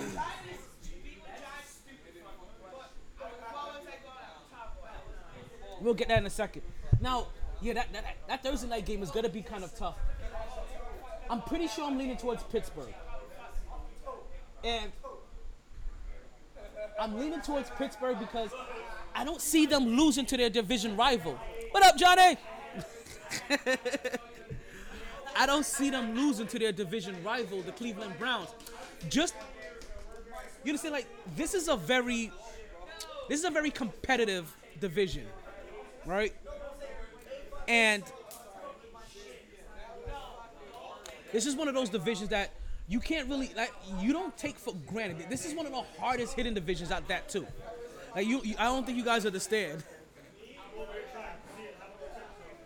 We'll 5.80 5.92
get 5.92 6.08
that 6.08 6.18
in 6.18 6.24
a 6.24 6.30
second. 6.30 6.62
Now, 7.02 7.26
yeah, 7.60 7.74
that, 7.74 7.92
that, 7.92 8.04
that 8.26 8.42
Thursday 8.42 8.68
night 8.68 8.86
game 8.86 9.02
is 9.02 9.10
going 9.10 9.24
to 9.24 9.30
be 9.30 9.42
kind 9.42 9.62
of 9.62 9.76
tough. 9.76 9.96
I'm 11.28 11.42
pretty 11.42 11.68
sure 11.68 11.84
I'm 11.84 11.98
leaning 11.98 12.16
towards 12.16 12.42
Pittsburgh. 12.44 12.94
And 14.62 14.90
I'm 17.00 17.18
leaning 17.18 17.40
towards 17.40 17.70
Pittsburgh 17.70 18.18
because 18.18 18.50
I 19.14 19.24
don't 19.24 19.40
see 19.40 19.66
them 19.66 19.84
losing 19.86 20.26
to 20.26 20.36
their 20.36 20.50
division 20.50 20.96
rival. 20.96 21.38
What 21.70 21.84
up, 21.84 21.96
Johnny? 21.96 22.36
I 25.36 25.46
don't 25.46 25.66
see 25.66 25.90
them 25.90 26.14
losing 26.14 26.46
to 26.46 26.58
their 26.58 26.72
division 26.72 27.16
rival, 27.24 27.62
the 27.62 27.72
Cleveland 27.72 28.14
Browns. 28.18 28.48
Just 29.08 29.34
you 30.64 30.70
understand, 30.70 30.94
like 30.94 31.06
this 31.36 31.54
is 31.54 31.68
a 31.68 31.76
very, 31.76 32.32
this 33.28 33.40
is 33.40 33.44
a 33.44 33.50
very 33.50 33.70
competitive 33.70 34.54
division, 34.80 35.26
right? 36.06 36.34
And 37.68 38.02
this 41.32 41.46
is 41.46 41.56
one 41.56 41.68
of 41.68 41.74
those 41.74 41.90
divisions 41.90 42.30
that 42.30 42.50
you 42.86 43.00
can't 43.00 43.28
really 43.28 43.50
like. 43.56 43.72
You 43.98 44.12
don't 44.12 44.36
take 44.36 44.58
for 44.58 44.74
granted. 44.86 45.30
This 45.30 45.46
is 45.46 45.54
one 45.54 45.66
of 45.66 45.72
the 45.72 45.84
hardest 45.98 46.34
hitting 46.34 46.54
divisions 46.54 46.90
out 46.90 47.08
that 47.08 47.28
too. 47.28 47.46
Like 48.14 48.26
you, 48.26 48.40
you 48.44 48.54
I 48.58 48.64
don't 48.64 48.84
think 48.84 48.98
you 48.98 49.04
guys 49.04 49.24
understand. 49.24 49.82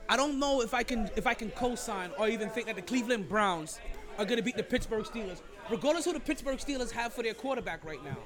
I 0.08 0.16
don't 0.16 0.38
know 0.38 0.62
if 0.62 0.74
I 0.74 0.82
can 0.82 1.10
if 1.16 1.26
I 1.26 1.34
can 1.34 1.50
co-sign 1.50 2.10
or 2.18 2.28
even 2.28 2.48
think 2.48 2.66
that 2.66 2.76
the 2.76 2.82
Cleveland 2.82 3.28
Browns 3.28 3.78
are 4.18 4.24
going 4.24 4.38
to 4.38 4.42
beat 4.42 4.56
the 4.56 4.62
Pittsburgh 4.62 5.04
Steelers, 5.04 5.40
regardless 5.70 6.04
who 6.04 6.12
the 6.12 6.20
Pittsburgh 6.20 6.58
Steelers 6.58 6.90
have 6.90 7.12
for 7.12 7.22
their 7.22 7.34
quarterback 7.34 7.84
right 7.84 8.02
now. 8.02 8.16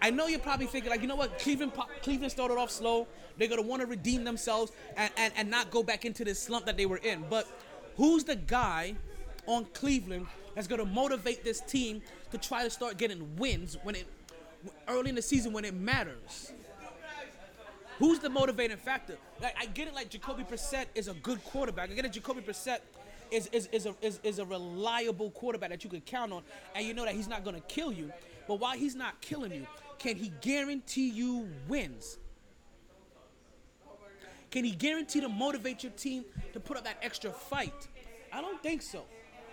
I 0.00 0.10
know 0.10 0.26
you're 0.26 0.40
probably 0.40 0.66
thinking 0.66 0.90
like, 0.90 1.00
you 1.00 1.06
know 1.08 1.16
what, 1.16 1.38
Cleveland 1.38 1.72
Cleveland 2.02 2.30
started 2.30 2.58
off 2.58 2.70
slow. 2.70 3.08
They're 3.38 3.48
gonna 3.48 3.62
want 3.62 3.80
to 3.80 3.86
redeem 3.86 4.24
themselves 4.24 4.72
and, 4.96 5.10
and, 5.16 5.32
and 5.36 5.50
not 5.50 5.70
go 5.70 5.82
back 5.82 6.04
into 6.04 6.24
this 6.24 6.40
slump 6.40 6.66
that 6.66 6.76
they 6.76 6.86
were 6.86 6.98
in. 6.98 7.24
But 7.28 7.48
who's 7.96 8.24
the 8.24 8.36
guy 8.36 8.94
on 9.46 9.64
Cleveland 9.74 10.26
that's 10.54 10.66
gonna 10.66 10.84
motivate 10.84 11.44
this 11.44 11.60
team 11.60 12.02
to 12.30 12.38
try 12.38 12.62
to 12.64 12.70
start 12.70 12.98
getting 12.98 13.36
wins 13.36 13.76
when 13.82 13.94
it 13.94 14.06
early 14.88 15.10
in 15.10 15.14
the 15.14 15.22
season 15.22 15.52
when 15.52 15.64
it 15.64 15.74
matters? 15.74 16.52
Who's 17.98 18.18
the 18.18 18.30
motivating 18.30 18.76
factor? 18.76 19.16
Like 19.40 19.54
I 19.60 19.66
get 19.66 19.88
it, 19.88 19.94
like 19.94 20.10
Jacoby 20.10 20.44
Brissett 20.44 20.86
is 20.94 21.08
a 21.08 21.14
good 21.14 21.44
quarterback. 21.44 21.90
I 21.90 21.94
get 21.94 22.04
it, 22.04 22.12
Jacoby 22.12 22.40
Brissett 22.40 22.80
is 23.30 23.48
is, 23.48 23.68
is, 23.72 23.86
a, 23.86 23.94
is 24.02 24.20
is 24.22 24.38
a 24.38 24.44
reliable 24.44 25.30
quarterback 25.30 25.70
that 25.70 25.84
you 25.84 25.90
can 25.90 26.00
count 26.00 26.32
on, 26.32 26.42
and 26.74 26.86
you 26.86 26.94
know 26.94 27.04
that 27.04 27.14
he's 27.14 27.28
not 27.28 27.44
gonna 27.44 27.60
kill 27.60 27.92
you. 27.92 28.12
But 28.48 28.56
while 28.56 28.76
he's 28.76 28.94
not 28.94 29.20
killing 29.20 29.52
you, 29.52 29.66
can 29.98 30.16
he 30.16 30.32
guarantee 30.40 31.10
you 31.10 31.48
wins? 31.68 32.18
Can 34.52 34.64
he 34.64 34.72
guarantee 34.72 35.22
to 35.22 35.30
motivate 35.30 35.82
your 35.82 35.92
team 35.92 36.26
to 36.52 36.60
put 36.60 36.76
up 36.76 36.84
that 36.84 36.98
extra 37.00 37.30
fight? 37.30 37.88
I 38.30 38.42
don't 38.42 38.62
think 38.62 38.82
so. 38.82 39.02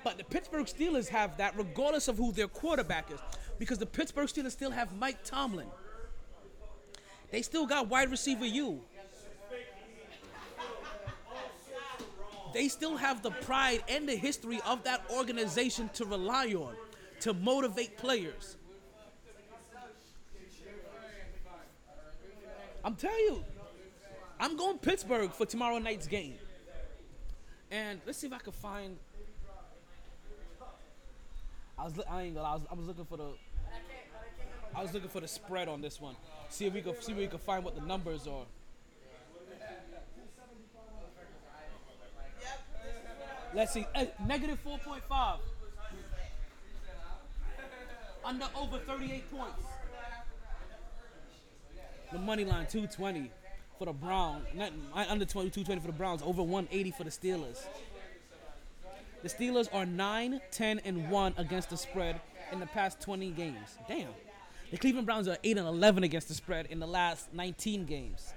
But 0.03 0.17
the 0.17 0.25
Pittsburgh 0.25 0.65
Steelers 0.65 1.07
have 1.07 1.37
that 1.37 1.57
regardless 1.57 2.09
of 2.09 2.17
who 2.17 2.33
their 2.33 2.49
quarterback 2.49 3.09
is. 3.09 3.19
Because 3.57 3.77
the 3.77 3.85
Pittsburgh 3.85 4.27
Steelers 4.27 4.51
still 4.51 4.71
have 4.71 4.93
Mike 4.93 5.23
Tomlin. 5.23 5.67
They 7.31 7.41
still 7.41 7.65
got 7.65 7.87
wide 7.87 8.11
receiver 8.11 8.45
you. 8.45 8.81
They 12.53 12.67
still 12.67 12.97
have 12.97 13.21
the 13.21 13.31
pride 13.31 13.83
and 13.87 14.09
the 14.09 14.15
history 14.15 14.59
of 14.65 14.83
that 14.83 15.03
organization 15.09 15.89
to 15.93 16.03
rely 16.05 16.47
on, 16.47 16.73
to 17.21 17.33
motivate 17.33 17.97
players. 17.97 18.57
I'm 22.83 22.95
telling 22.95 23.19
you, 23.19 23.43
I'm 24.39 24.55
going 24.55 24.77
Pittsburgh 24.77 25.31
for 25.31 25.45
tomorrow 25.45 25.79
night's 25.79 26.07
game. 26.07 26.35
And 27.71 27.99
let's 28.05 28.17
see 28.17 28.27
if 28.27 28.33
I 28.33 28.37
can 28.39 28.53
find. 28.53 28.97
I 31.77 31.83
was, 31.83 31.93
I 32.09 32.23
ain't 32.23 32.35
gonna. 32.35 32.47
I 32.47 32.53
was, 32.53 32.65
I 32.71 32.73
was 32.75 32.87
looking 32.87 33.05
for 33.05 33.17
the. 33.17 33.31
I 34.75 34.81
was 34.81 34.93
looking 34.93 35.09
for 35.09 35.19
the 35.19 35.27
spread 35.27 35.67
on 35.67 35.81
this 35.81 35.99
one. 35.99 36.15
See 36.49 36.65
if 36.65 36.73
we 36.73 36.81
could 36.81 37.03
see 37.03 37.11
if 37.11 37.17
we 37.17 37.27
could 37.27 37.41
find 37.41 37.63
what 37.63 37.75
the 37.75 37.81
numbers 37.81 38.27
are. 38.27 38.45
Let's 43.53 43.73
see. 43.73 43.85
Eh, 43.95 44.05
negative 44.25 44.59
4.5. 44.63 45.39
Under 48.23 48.45
over 48.55 48.77
38 48.77 49.31
points. 49.31 49.63
The 52.11 52.19
money 52.19 52.45
line 52.45 52.67
220 52.67 53.31
for 53.79 53.85
the 53.85 53.93
Browns. 53.93 54.45
Uh, 54.59 55.05
under 55.07 55.25
20, 55.25 55.49
220 55.49 55.79
for 55.79 55.87
the 55.87 55.93
Browns. 55.93 56.21
Over 56.21 56.43
180 56.43 56.91
for 56.91 57.05
the 57.05 57.09
Steelers. 57.09 57.63
The 59.23 59.29
Steelers 59.29 59.67
are 59.73 59.85
9, 59.85 60.41
10, 60.51 60.79
and 60.85 61.09
1 61.09 61.33
against 61.37 61.69
the 61.69 61.77
spread 61.77 62.21
in 62.51 62.59
the 62.59 62.67
past 62.67 63.01
20 63.01 63.31
games. 63.31 63.77
Damn. 63.87 64.09
The 64.71 64.77
Cleveland 64.77 65.07
Browns 65.07 65.27
are 65.27 65.37
8 65.43 65.57
and 65.57 65.67
11 65.67 66.03
against 66.03 66.27
the 66.27 66.33
spread 66.33 66.67
in 66.69 66.79
the 66.79 66.87
last 66.87 67.33
19 67.33 67.85
games. 67.85 68.33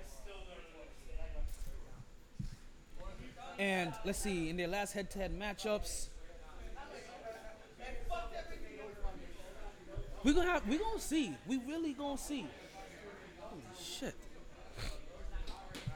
And 3.58 3.92
let's 4.04 4.18
see, 4.18 4.48
in 4.48 4.56
their 4.56 4.68
last 4.68 4.92
head-to-head 4.92 5.38
matchups, 5.38 6.06
we're 10.24 10.32
gonna 10.32 10.50
have, 10.50 10.66
we're 10.66 10.78
gonna 10.78 10.98
see, 10.98 11.34
we 11.46 11.58
really 11.68 11.92
gonna 11.92 12.16
see. 12.16 12.46
Holy 13.40 13.62
shit! 13.78 14.14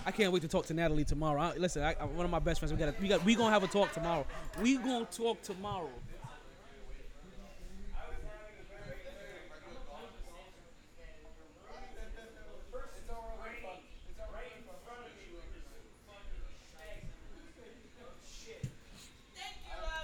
I 0.07 0.12
can't 0.12 0.33
wait 0.33 0.43
to 0.43 0.49
talk 0.49 0.67
to 0.67 0.75
Natalie 0.75 1.05
tomorrow. 1.05 1.41
I, 1.43 1.57
listen, 1.57 1.83
I, 1.83 1.94
I- 2.01 2.05
one 2.05 2.25
of 2.25 2.31
my 2.31 2.39
best 2.39 2.60
friends. 2.60 2.73
We 2.73 2.78
got, 2.78 3.01
we 3.01 3.09
got, 3.09 3.25
we 3.25 3.35
gonna 3.35 3.51
have 3.51 3.65
a 3.65 3.67
talk 3.67 3.93
tomorrow. 3.93 4.25
We 4.62 4.76
gonna 4.76 5.05
talk 5.07 5.43
tomorrow. 5.43 5.91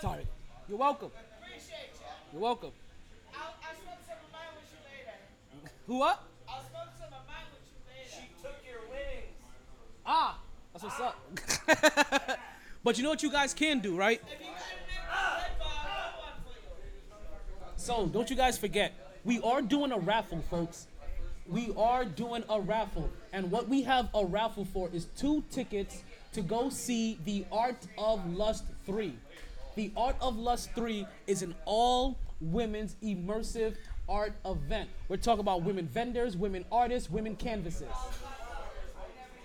Sorry. 0.01 0.27
You're 0.69 0.79
welcome. 0.79 1.11
You're 2.33 2.43
welcome. 2.43 2.73
I'll, 3.33 3.55
I'll 3.63 3.77
smoke 3.81 4.03
some 4.05 4.17
of 4.19 4.33
with 4.57 4.73
you 4.73 4.79
later. 4.91 5.71
Who 5.87 6.03
up? 6.03 6.32
Ah, 10.05 10.39
that's 10.73 10.85
what's 10.85 11.01
up. 11.01 12.39
but 12.85 12.97
you 12.97 13.05
know 13.05 13.11
what 13.11 13.23
you 13.23 13.31
guys 13.31 13.55
can 13.55 13.81
do, 13.81 13.97
right? 13.97 14.21
So 17.77 18.07
don't 18.07 18.31
you 18.31 18.37
guys 18.37 18.59
forget, 18.59 18.93
we 19.25 19.41
are 19.41 19.63
doing 19.63 19.93
a 19.93 19.99
raffle, 19.99 20.43
folks. 20.51 20.87
We 21.49 21.73
are 21.77 22.05
doing 22.05 22.45
a 22.49 22.61
raffle, 22.61 23.11
and 23.33 23.51
what 23.51 23.69
we 23.69 23.83
have 23.83 24.09
a 24.15 24.25
raffle 24.25 24.65
for 24.65 24.89
is 24.93 25.07
two 25.17 25.43
tickets 25.51 26.03
to 26.33 26.41
go 26.41 26.71
see 26.71 27.19
the 27.25 27.45
Art 27.51 27.85
of 27.99 28.25
Lust 28.33 28.65
3. 28.87 29.13
The 29.75 29.91
Art 29.97 30.17
of 30.21 30.39
Lust 30.39 30.71
3 30.75 31.07
is 31.27 31.43
an 31.43 31.55
all 31.65 32.17
women's 32.41 32.95
immersive 33.03 33.75
art 34.09 34.33
event. 34.45 34.89
We're 35.09 35.17
talking 35.17 35.41
about 35.41 35.63
women 35.63 35.87
vendors, 35.87 36.37
women 36.37 36.65
artists, 36.71 37.11
women 37.11 37.37
canvases. 37.37 37.89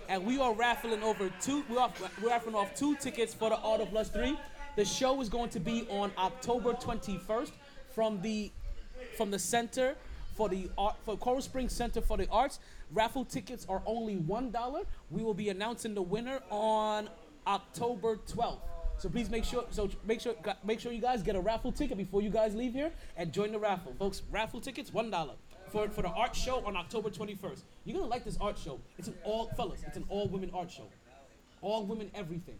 And 0.08 0.24
we 0.24 0.40
are 0.40 0.54
raffling 0.54 1.02
over 1.02 1.30
two, 1.40 1.62
we're, 1.68 1.78
off, 1.78 2.00
we're 2.22 2.30
raffling 2.30 2.54
off 2.54 2.74
two 2.74 2.96
tickets 2.96 3.34
for 3.34 3.50
the 3.50 3.58
Art 3.58 3.82
of 3.82 3.92
Lust 3.92 4.14
3. 4.14 4.38
The 4.76 4.84
show 4.84 5.20
is 5.20 5.28
going 5.28 5.50
to 5.50 5.60
be 5.60 5.86
on 5.90 6.12
October 6.16 6.72
21st 6.72 7.52
from 7.94 8.22
the 8.22 8.50
from 9.16 9.30
the 9.30 9.38
center 9.38 9.96
for 10.34 10.48
the 10.48 10.70
art 10.78 10.96
for 11.04 11.16
Coral 11.16 11.42
Springs 11.42 11.72
Center 11.72 12.00
for 12.00 12.16
the 12.16 12.28
Arts. 12.30 12.60
Raffle 12.92 13.24
tickets 13.24 13.66
are 13.68 13.82
only 13.86 14.16
one 14.16 14.50
dollar. 14.50 14.82
We 15.10 15.22
will 15.22 15.34
be 15.34 15.50
announcing 15.50 15.94
the 15.94 16.02
winner 16.02 16.40
on 16.50 17.10
October 17.46 18.16
12th. 18.28 18.60
So 18.98 19.08
please 19.08 19.28
make 19.28 19.44
sure 19.44 19.64
so 19.70 19.90
make 20.06 20.20
sure 20.20 20.34
make 20.64 20.80
sure 20.80 20.92
you 20.92 21.00
guys 21.00 21.22
get 21.22 21.36
a 21.36 21.40
raffle 21.40 21.72
ticket 21.72 21.98
before 21.98 22.22
you 22.22 22.30
guys 22.30 22.54
leave 22.54 22.72
here 22.72 22.92
and 23.16 23.32
join 23.32 23.52
the 23.52 23.58
raffle, 23.58 23.94
folks. 23.98 24.22
Raffle 24.30 24.60
tickets 24.60 24.92
one 24.92 25.10
dollar 25.10 25.34
for 25.70 25.88
for 25.88 26.02
the 26.02 26.08
art 26.08 26.34
show 26.34 26.64
on 26.64 26.76
October 26.76 27.10
21st. 27.10 27.62
You're 27.88 27.96
gonna 27.96 28.10
like 28.10 28.22
this 28.26 28.36
art 28.38 28.58
show. 28.58 28.78
It's 28.98 29.08
an 29.08 29.14
all 29.24 29.46
fellas. 29.56 29.82
It's 29.86 29.96
an 29.96 30.04
all 30.10 30.28
women 30.28 30.50
art 30.52 30.70
show. 30.70 30.88
All 31.62 31.86
women 31.86 32.10
everything. 32.14 32.58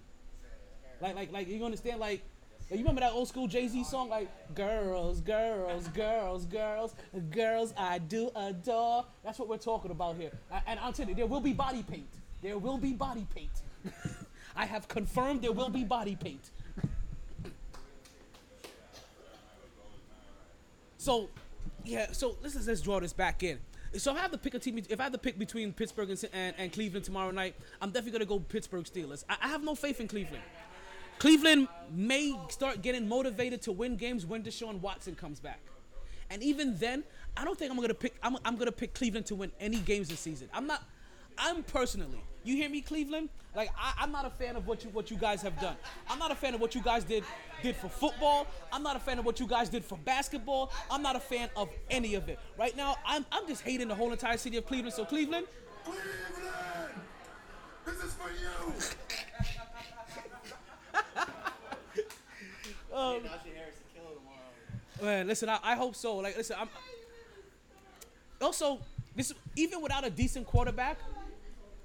Like, 1.02 1.14
like, 1.14 1.30
like, 1.30 1.48
you 1.48 1.62
understand? 1.62 2.00
Like, 2.00 2.22
you 2.70 2.78
remember 2.78 3.02
that 3.02 3.12
old 3.12 3.28
school 3.28 3.46
Jay 3.46 3.68
Z 3.68 3.84
song? 3.84 4.08
Like, 4.08 4.30
girls, 4.54 5.20
girls, 5.20 5.86
girls, 5.88 6.46
girls, 6.46 6.94
girls, 7.30 7.74
I 7.76 7.98
do 7.98 8.30
adore. 8.34 9.04
That's 9.22 9.38
what 9.38 9.50
we're 9.50 9.58
talking 9.58 9.90
about 9.90 10.16
here. 10.16 10.30
And 10.66 10.80
I'll 10.80 10.94
tell 10.94 11.06
you, 11.06 11.14
there 11.14 11.26
will 11.26 11.42
be 11.42 11.52
body 11.52 11.82
paint. 11.82 12.08
There 12.40 12.56
will 12.56 12.78
be 12.78 12.94
body 12.94 13.26
paint. 13.34 13.50
I 14.56 14.64
have 14.64 14.88
confirmed 14.88 15.42
there 15.42 15.52
will 15.52 15.68
be 15.68 15.84
body 15.84 16.16
paint. 16.16 16.50
So, 20.96 21.28
yeah. 21.84 22.12
So 22.12 22.36
let's 22.42 22.54
let's- 22.54 22.66
let's 22.66 22.80
draw 22.80 22.98
this 22.98 23.12
back 23.12 23.42
in. 23.42 23.58
So 23.96 24.12
if 24.12 24.18
I 24.18 24.20
have 24.20 24.32
to 24.32 24.38
pick 24.38 24.54
a 24.54 24.58
team, 24.58 24.78
if 24.78 25.00
I 25.00 25.04
have 25.04 25.12
to 25.12 25.18
pick 25.18 25.38
between 25.38 25.72
Pittsburgh 25.72 26.10
and, 26.10 26.24
and, 26.32 26.54
and 26.58 26.72
Cleveland 26.72 27.04
tomorrow 27.04 27.30
night, 27.30 27.54
I'm 27.80 27.90
definitely 27.90 28.12
gonna 28.12 28.26
go 28.26 28.38
Pittsburgh 28.38 28.84
Steelers. 28.84 29.24
I, 29.28 29.36
I 29.42 29.48
have 29.48 29.64
no 29.64 29.74
faith 29.74 30.00
in 30.00 30.08
Cleveland. 30.08 30.42
Cleveland 31.18 31.68
may 31.90 32.38
start 32.48 32.82
getting 32.82 33.08
motivated 33.08 33.62
to 33.62 33.72
win 33.72 33.96
games 33.96 34.24
when 34.26 34.42
Deshaun 34.42 34.80
Watson 34.80 35.14
comes 35.14 35.40
back, 35.40 35.60
and 36.30 36.42
even 36.42 36.76
then, 36.78 37.02
I 37.36 37.44
don't 37.44 37.58
think 37.58 37.70
I'm 37.70 37.80
gonna 37.80 37.94
pick. 37.94 38.14
I'm, 38.22 38.36
I'm 38.44 38.56
gonna 38.56 38.72
pick 38.72 38.94
Cleveland 38.94 39.26
to 39.26 39.34
win 39.34 39.50
any 39.58 39.78
games 39.78 40.08
this 40.08 40.20
season. 40.20 40.48
I'm 40.52 40.66
not. 40.66 40.82
I'm 41.38 41.62
personally. 41.62 42.22
You 42.44 42.56
hear 42.56 42.68
me, 42.68 42.80
Cleveland? 42.80 43.28
Like 43.54 43.70
I, 43.78 43.94
I'm 44.00 44.12
not 44.12 44.24
a 44.24 44.30
fan 44.30 44.56
of 44.56 44.66
what 44.66 44.84
you 44.84 44.90
what 44.90 45.10
you 45.10 45.16
guys 45.16 45.42
have 45.42 45.58
done. 45.60 45.76
I'm 46.08 46.18
not 46.18 46.30
a 46.30 46.34
fan 46.34 46.54
of 46.54 46.60
what 46.60 46.74
you 46.74 46.82
guys 46.82 47.04
did 47.04 47.24
did 47.62 47.76
for 47.76 47.88
football. 47.88 48.46
I'm 48.72 48.82
not 48.82 48.96
a 48.96 49.00
fan 49.00 49.18
of 49.18 49.24
what 49.24 49.40
you 49.40 49.46
guys 49.46 49.68
did 49.68 49.84
for 49.84 49.98
basketball. 49.98 50.70
I'm 50.90 51.02
not 51.02 51.16
a 51.16 51.20
fan 51.20 51.48
of 51.56 51.68
any 51.90 52.14
of 52.14 52.28
it. 52.28 52.38
Right 52.58 52.76
now, 52.76 52.96
I'm 53.06 53.26
I'm 53.32 53.46
just 53.48 53.62
hating 53.62 53.88
the 53.88 53.94
whole 53.94 54.12
entire 54.12 54.36
city 54.36 54.56
of 54.58 54.66
Cleveland. 54.66 54.94
So 54.94 55.04
Cleveland, 55.04 55.46
Cleveland! 55.84 57.00
This 57.84 57.96
is 58.04 58.12
for 58.14 58.30
you! 58.30 58.72
Najee 63.22 63.54
Harris 63.56 63.76
to 63.76 63.84
kill 63.94 64.10
tomorrow. 64.14 65.02
Man, 65.02 65.26
listen, 65.26 65.48
I, 65.48 65.58
I 65.62 65.74
hope 65.74 65.94
so. 65.94 66.16
Like, 66.16 66.36
listen, 66.36 66.56
I'm. 66.58 66.68
Also, 68.40 68.78
this 69.16 69.32
even 69.56 69.80
without 69.82 70.06
a 70.06 70.10
decent 70.10 70.46
quarterback, 70.46 70.98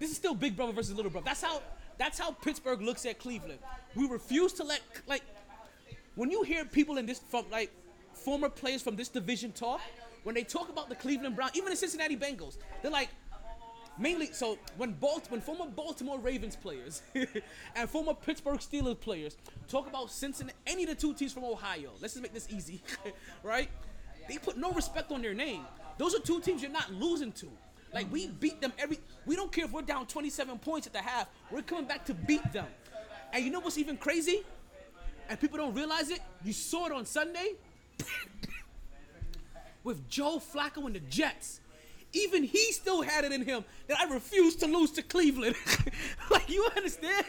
this 0.03 0.11
is 0.11 0.17
still 0.17 0.35
big 0.35 0.56
brother 0.57 0.73
versus 0.73 0.93
little 0.95 1.09
brother. 1.09 1.25
That's 1.25 1.41
how 1.41 1.61
that's 1.98 2.19
how 2.19 2.32
Pittsburgh 2.32 2.82
looks 2.82 3.06
at 3.06 3.19
Cleveland. 3.19 3.59
We 3.95 4.07
refuse 4.07 4.51
to 4.53 4.64
let 4.64 4.82
like 5.07 5.23
when 6.15 6.30
you 6.30 6.43
hear 6.43 6.65
people 6.65 6.98
in 6.98 7.06
this 7.06 7.19
from 7.19 7.45
like 7.49 7.72
former 8.14 8.49
players 8.49 8.82
from 8.82 8.98
this 8.98 9.07
division 9.07 9.53
talk, 9.53 9.82
when 10.23 10.35
they 10.35 10.43
talk 10.43 10.69
about 10.69 10.90
the 10.90 10.95
Cleveland 10.95 11.35
Browns, 11.35 11.53
even 11.56 11.69
the 11.69 11.75
Cincinnati 11.75 12.17
Bengals, 12.17 12.57
they're 12.82 12.91
like 12.91 13.09
mainly 13.98 14.32
so 14.33 14.57
when 14.75 14.91
Balt 14.91 15.32
when 15.32 15.40
former 15.40 15.67
Baltimore 15.67 16.19
Ravens 16.19 16.57
players 16.57 17.01
and 17.75 17.90
former 17.90 18.14
Pittsburgh 18.14 18.59
Steelers 18.59 18.99
players 18.99 19.38
talk 19.69 19.88
about 19.88 20.11
Cincinnati, 20.11 20.57
any 20.67 20.83
of 20.83 20.90
the 20.90 20.95
two 20.95 21.14
teams 21.14 21.32
from 21.32 21.45
Ohio. 21.45 21.91
Let's 22.01 22.15
just 22.15 22.23
make 22.23 22.33
this 22.33 22.49
easy, 22.49 22.82
right? 23.43 23.69
They 24.27 24.38
put 24.38 24.57
no 24.57 24.72
respect 24.73 25.14
on 25.14 25.22
their 25.22 25.33
name. 25.33 25.61
Those 25.98 26.14
are 26.14 26.19
two 26.19 26.41
teams 26.41 26.61
you're 26.61 26.72
not 26.72 26.91
losing 26.91 27.32
to. 27.33 27.48
Like 27.93 28.11
we 28.11 28.27
beat 28.27 28.61
them 28.61 28.73
every. 28.77 28.99
We 29.25 29.35
don't 29.35 29.51
care 29.51 29.65
if 29.65 29.72
we're 29.72 29.83
down 29.83 30.07
27 30.07 30.59
points 30.59 30.88
at 30.88 30.93
the 30.93 30.99
half. 30.99 31.27
We're 31.51 31.61
coming 31.61 31.85
back 31.85 32.05
to 32.05 32.13
beat 32.13 32.51
them. 32.51 32.65
And 33.31 33.43
you 33.43 33.51
know 33.51 33.59
what's 33.59 33.77
even 33.77 33.97
crazy? 33.97 34.43
and 35.30 35.39
people 35.39 35.57
don't 35.57 35.73
realize 35.73 36.09
it. 36.09 36.19
You 36.43 36.53
saw 36.53 36.88
it 36.88 36.91
on 36.91 37.05
Sunday 37.05 37.53
with 39.83 40.07
Joe 40.09 40.39
Flacco 40.39 40.85
and 40.85 40.95
the 40.95 40.99
Jets. 40.99 41.59
Even 42.13 42.43
he 42.43 42.72
still 42.72 43.01
had 43.01 43.23
it 43.23 43.31
in 43.31 43.43
him 43.43 43.65
that 43.88 43.99
I 43.99 44.13
refuse 44.13 44.55
to 44.57 44.67
lose 44.67 44.91
to 44.91 45.01
Cleveland. 45.01 45.55
like 46.30 46.49
you 46.49 46.67
understand? 46.75 47.25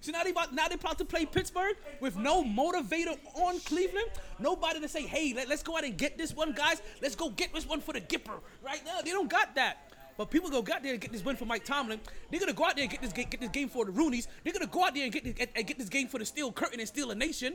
So 0.00 0.12
now 0.12 0.24
they 0.24 0.30
about 0.30 0.52
now 0.54 0.68
they 0.68 0.74
about 0.74 0.98
to 0.98 1.04
play 1.04 1.26
Pittsburgh 1.26 1.76
with 2.00 2.16
no 2.16 2.42
motivator 2.42 3.16
on 3.34 3.60
Cleveland. 3.60 4.08
Nobody 4.38 4.80
to 4.80 4.88
say, 4.88 5.02
hey, 5.02 5.32
let, 5.34 5.50
us 5.50 5.62
go 5.62 5.76
out 5.76 5.84
and 5.84 5.96
get 5.96 6.18
this 6.18 6.34
one, 6.34 6.52
guys. 6.52 6.82
Let's 7.00 7.14
go 7.14 7.30
get 7.30 7.52
this 7.52 7.66
one 7.66 7.80
for 7.80 7.92
the 7.92 8.00
Gipper. 8.00 8.40
Right 8.64 8.80
now, 8.84 9.00
they 9.02 9.10
don't 9.10 9.30
got 9.30 9.54
that. 9.54 9.87
But 10.18 10.30
people 10.30 10.50
go 10.50 10.58
out 10.58 10.82
there 10.82 10.92
and 10.92 11.00
get 11.00 11.12
this 11.12 11.24
win 11.24 11.36
for 11.36 11.44
Mike 11.44 11.64
Tomlin. 11.64 12.00
They're 12.28 12.40
gonna 12.40 12.52
go 12.52 12.64
out 12.64 12.74
there 12.74 12.82
and 12.82 12.90
get 12.90 13.00
this 13.00 13.12
ga- 13.12 13.24
get 13.24 13.40
this 13.40 13.50
game 13.50 13.68
for 13.68 13.84
the 13.84 13.92
Rooneys. 13.92 14.26
They're 14.42 14.52
gonna 14.52 14.66
go 14.66 14.84
out 14.84 14.92
there 14.92 15.04
and 15.04 15.12
get 15.12 15.22
this, 15.22 15.46
and 15.54 15.66
get 15.66 15.78
this 15.78 15.88
game 15.88 16.08
for 16.08 16.18
the 16.18 16.26
Steel 16.26 16.50
Curtain 16.50 16.80
and 16.80 16.88
Steeler 16.92 17.16
Nation. 17.16 17.54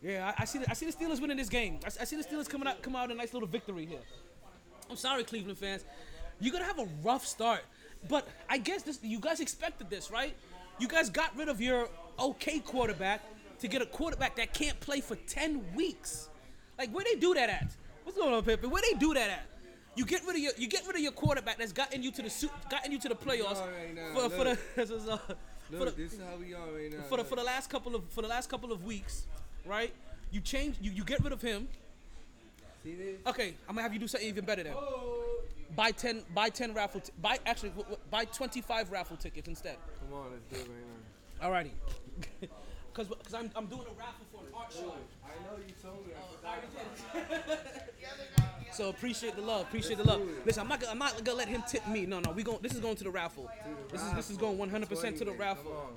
Yeah, 0.00 0.32
I, 0.38 0.42
I 0.42 0.44
see. 0.44 0.60
The, 0.60 0.70
I 0.70 0.74
see 0.74 0.86
the 0.86 0.92
Steelers 0.92 1.20
winning 1.20 1.36
this 1.36 1.48
game. 1.48 1.80
I, 1.84 1.88
I 1.88 2.04
see 2.04 2.14
the 2.16 2.22
Steelers 2.22 2.48
coming 2.48 2.68
out 2.68 2.80
come 2.80 2.94
out 2.94 3.10
a 3.10 3.14
nice 3.14 3.34
little 3.34 3.48
victory 3.48 3.86
here. 3.86 3.98
I'm 4.88 4.96
sorry, 4.96 5.24
Cleveland 5.24 5.58
fans. 5.58 5.84
You're 6.38 6.52
gonna 6.52 6.64
have 6.64 6.78
a 6.78 6.86
rough 7.02 7.26
start, 7.26 7.62
but 8.08 8.28
I 8.48 8.58
guess 8.58 8.82
this 8.82 9.00
you 9.02 9.18
guys 9.18 9.40
expected 9.40 9.90
this, 9.90 10.12
right? 10.12 10.36
You 10.78 10.86
guys 10.86 11.10
got 11.10 11.36
rid 11.36 11.48
of 11.48 11.60
your 11.60 11.88
okay 12.20 12.60
quarterback 12.60 13.20
to 13.58 13.66
get 13.66 13.82
a 13.82 13.86
quarterback 13.86 14.36
that 14.36 14.54
can't 14.54 14.78
play 14.78 15.00
for 15.00 15.16
10 15.16 15.74
weeks. 15.74 16.28
Like 16.78 16.90
where 16.90 17.04
they 17.04 17.18
do 17.18 17.34
that 17.34 17.50
at? 17.50 17.74
What's 18.04 18.16
going 18.16 18.32
on, 18.32 18.44
Pippen? 18.44 18.70
Where 18.70 18.82
they 18.82 18.96
do 18.96 19.14
that 19.14 19.30
at? 19.30 19.46
You 19.96 20.04
get 20.04 20.22
rid 20.26 20.36
of 20.36 20.42
your 20.42 20.52
you 20.58 20.66
get 20.66 20.86
rid 20.86 20.96
of 20.96 21.02
your 21.02 21.12
quarterback 21.12 21.58
that's 21.58 21.72
gotten 21.72 22.02
you 22.02 22.10
to 22.12 22.22
the 22.22 22.30
suit, 22.30 22.50
gotten 22.68 22.90
you 22.92 22.98
to 22.98 23.08
the 23.08 23.14
playoffs 23.14 23.62
are 23.62 23.68
right 23.70 23.94
now, 23.94 24.12
for, 24.14 24.30
for 24.30 24.44
the 24.44 24.58
look. 25.06 25.38
for 25.70 25.84
the, 25.86 25.90
this 25.92 26.12
is 26.14 26.20
how 26.20 26.36
we 26.36 26.52
are 26.54 26.66
right 26.72 26.92
now. 26.92 27.02
for 27.08 27.18
the 27.18 27.24
for 27.24 27.36
the 27.36 27.44
last 27.44 27.70
couple 27.70 27.94
of 27.94 28.02
for 28.10 28.22
the 28.22 28.28
last 28.28 28.48
couple 28.50 28.72
of 28.72 28.84
weeks, 28.84 29.26
right? 29.64 29.92
You 30.32 30.40
change 30.40 30.76
you, 30.80 30.90
you 30.90 31.04
get 31.04 31.22
rid 31.22 31.32
of 31.32 31.40
him. 31.40 31.68
See 32.82 32.94
this? 32.96 33.16
Okay, 33.26 33.54
I'm 33.68 33.74
gonna 33.76 33.82
have 33.82 33.94
you 33.94 34.00
do 34.00 34.08
something 34.08 34.28
even 34.28 34.44
better 34.44 34.62
then. 34.64 34.74
Oh. 34.76 35.42
Buy 35.76 35.90
ten 35.92 36.22
buy 36.34 36.50
ten 36.50 36.74
raffle 36.74 37.00
t- 37.00 37.12
buy 37.20 37.38
actually 37.46 37.70
w- 37.70 37.84
w- 37.84 38.00
buy 38.10 38.24
25 38.26 38.92
raffle 38.92 39.16
tickets 39.16 39.48
instead. 39.48 39.76
Come 40.00 40.18
on, 40.18 40.26
let's 40.32 40.44
do 40.46 40.56
it 40.56 40.68
right 40.70 40.84
now. 40.90 41.48
Alrighty. 41.48 42.48
Cause, 42.94 43.08
Cause 43.08 43.34
I'm, 43.34 43.50
I'm 43.56 43.66
doing 43.66 43.82
a 43.82 43.98
raffle 43.98 44.24
for 44.30 44.42
an 44.46 44.52
art 44.54 44.72
show. 44.72 44.94
Oh, 44.94 45.26
I 45.26 45.34
know 45.42 45.58
you 45.66 45.74
told 45.82 46.06
me. 46.06 46.12
Oh, 46.14 47.18
So 48.74 48.88
appreciate 48.88 49.36
the 49.36 49.42
love, 49.42 49.62
appreciate 49.62 49.98
the 49.98 50.04
love. 50.04 50.20
Listen, 50.44 50.62
I'm 50.62 50.68
not 50.68 50.80
gonna, 50.80 50.90
I'm 50.90 50.98
not 50.98 51.22
gonna 51.22 51.38
let 51.38 51.46
him 51.46 51.62
tip 51.68 51.86
me. 51.86 52.06
No, 52.06 52.18
no, 52.18 52.32
we 52.32 52.42
going 52.42 52.58
this 52.60 52.74
is 52.74 52.80
going 52.80 52.96
to 52.96 53.04
the 53.04 53.10
raffle. 53.10 53.48
This 53.92 54.02
is 54.02 54.12
this 54.14 54.30
is 54.30 54.36
going 54.36 54.58
100% 54.58 55.18
to 55.18 55.24
the 55.24 55.30
raffle. 55.30 55.92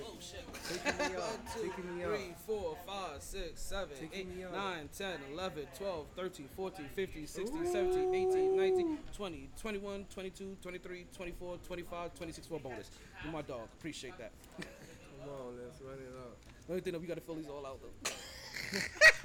Oh 0.00 0.16
shit. 0.20 0.44
Taking 0.84 1.10
me 1.10 1.16
out. 1.16 1.38
Taking 1.60 1.96
me 1.96 2.04
out. 2.04 2.10
3, 2.10 2.34
4, 2.46 2.76
5, 2.86 3.22
6, 3.22 3.60
7, 3.60 3.88
8, 4.12 4.26
9, 4.52 4.88
10, 4.96 5.18
11, 5.32 5.66
12, 5.76 6.06
13, 6.14 6.48
14, 6.54 6.86
15, 6.94 7.26
16, 7.26 7.66
17, 7.66 8.14
18, 8.14 8.56
19, 8.56 8.98
20, 9.12 9.50
21, 9.60 10.06
22, 10.14 10.56
23, 10.62 11.06
24, 11.12 11.56
25, 11.66 12.14
26 12.14 12.46
for 12.46 12.60
bonus. 12.60 12.90
You're 13.24 13.32
my 13.32 13.42
dog. 13.42 13.68
Appreciate 13.76 14.16
that. 14.18 14.30
Come 14.60 15.30
on, 15.30 15.58
let's 15.60 15.80
run 15.82 15.94
it 15.94 16.14
up. 16.16 16.36
The 16.66 16.72
only 16.74 16.82
thing 16.82 16.92
that 16.92 17.00
we 17.00 17.08
gotta 17.08 17.22
fill 17.22 17.34
these 17.34 17.48
all 17.48 17.66
out 17.66 17.80
though. 17.82 18.10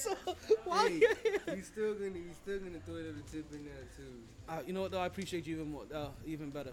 so 0.04 0.34
while 0.64 0.86
Hey, 0.88 1.00
you're 1.46 1.62
still 1.62 1.94
gonna 1.94 2.10
you 2.18 2.30
still 2.42 2.58
gonna 2.58 2.78
throw 2.86 2.96
it 2.96 3.06
at 3.08 3.16
the 3.16 3.30
tip 3.36 3.46
in 3.52 3.64
there 3.64 3.74
too. 3.96 4.12
uh, 4.48 4.60
you 4.66 4.72
know 4.72 4.82
what 4.82 4.90
though? 4.90 5.00
I 5.00 5.06
appreciate 5.06 5.46
you 5.46 5.56
even 5.56 5.70
more. 5.72 5.82
Uh, 5.94 6.06
even 6.26 6.50
better. 6.50 6.72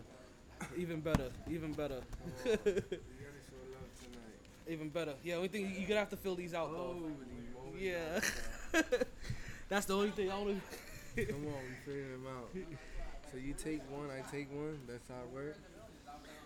Even 0.78 1.00
better. 1.02 1.30
Even 1.50 1.72
better. 1.74 2.02
You 2.46 2.52
gotta 2.56 2.62
show 2.66 3.62
love 3.74 3.90
tonight. 4.02 4.68
even 4.68 4.90
better. 4.90 5.14
Yeah, 5.24 5.36
only 5.36 5.48
thing 5.50 5.74
you're 5.78 5.88
gonna 5.88 6.00
have 6.00 6.10
to 6.10 6.18
fill 6.18 6.36
these 6.36 6.54
out 6.54 6.72
though. 6.72 6.78
Holy 6.78 7.00
moly. 7.54 7.88
Yeah. 7.90 8.20
That's 9.70 9.86
the 9.86 9.96
only 9.96 10.12
thing. 10.12 10.32
I 10.32 10.36
only. 10.36 10.62
Come 11.16 11.48
on, 11.48 11.62
we 11.68 11.76
figuring 11.86 12.12
them 12.12 12.26
out. 12.28 12.50
So 13.32 13.38
you 13.38 13.54
take 13.54 13.82
one, 13.92 14.10
I 14.10 14.22
take 14.32 14.50
one. 14.52 14.80
That's 14.88 15.08
how 15.10 15.16
it 15.24 15.34
works. 15.34 15.60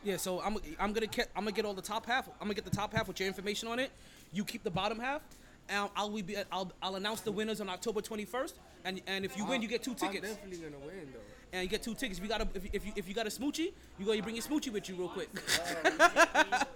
Yeah, 0.03 0.17
so 0.17 0.41
I'm 0.41 0.57
I'm 0.79 0.93
gonna 0.93 1.05
get 1.07 1.29
I'm 1.35 1.43
gonna 1.43 1.51
get 1.51 1.65
all 1.65 1.73
the 1.75 1.81
top 1.81 2.05
half. 2.05 2.27
I'm 2.27 2.47
gonna 2.47 2.55
get 2.55 2.65
the 2.65 2.75
top 2.75 2.93
half 2.93 3.07
with 3.07 3.19
your 3.19 3.27
information 3.27 3.67
on 3.67 3.79
it. 3.79 3.91
You 4.33 4.43
keep 4.43 4.63
the 4.63 4.71
bottom 4.71 4.97
half, 4.99 5.21
and 5.69 5.89
I'll 5.95 6.11
we 6.11 6.21
be 6.21 6.35
I'll 6.51 6.71
I'll 6.81 6.95
announce 6.95 7.21
the 7.21 7.31
winners 7.31 7.61
on 7.61 7.69
October 7.69 8.01
21st. 8.01 8.53
And 8.83 9.01
and 9.07 9.25
if 9.25 9.37
you 9.37 9.45
win, 9.45 9.61
you 9.61 9.67
get 9.67 9.83
two 9.83 9.93
tickets. 9.93 10.27
I'm 10.27 10.33
definitely 10.33 10.57
gonna 10.57 10.85
win 10.85 11.09
though. 11.13 11.19
And 11.53 11.63
you 11.63 11.69
get 11.69 11.83
two 11.83 11.93
tickets. 11.93 12.17
If 12.19 12.23
you 12.23 12.29
got 12.29 12.41
a 12.41 12.47
if, 12.53 12.65
if 12.73 12.85
you 12.85 12.93
if 12.95 13.07
you 13.07 13.13
got 13.13 13.27
a 13.27 13.29
smoochie, 13.29 13.71
you 13.99 14.05
go 14.05 14.13
you 14.13 14.23
bring 14.23 14.35
your 14.35 14.43
smoochie 14.43 14.71
with 14.71 14.89
you 14.89 14.95
real 14.95 15.09
quick. 15.09 15.29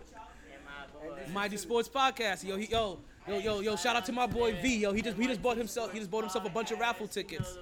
MyT 1.33 1.57
Sports 1.59 1.89
Podcast. 1.89 2.43
Yo, 2.43 2.55
he, 2.57 2.67
yo, 2.67 2.99
yo, 3.27 3.39
yo, 3.39 3.59
yo. 3.59 3.75
Shout 3.75 3.95
out 3.95 4.05
to 4.05 4.11
my 4.11 4.27
boy 4.27 4.55
V. 4.61 4.77
Yo, 4.77 4.93
he 4.93 5.01
just 5.01 5.17
he 5.17 5.27
just 5.27 5.41
bought 5.41 5.57
himself 5.57 5.91
he 5.91 5.99
just 5.99 6.11
bought 6.11 6.21
himself 6.21 6.45
a 6.45 6.49
bunch 6.49 6.71
of 6.71 6.79
raffle 6.79 7.07
tickets. 7.07 7.57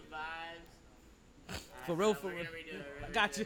For 1.85 1.95
real, 1.95 2.13
for 2.13 2.27
real. 2.29 2.45
I 3.05 3.11
got 3.11 3.37
you. 3.37 3.45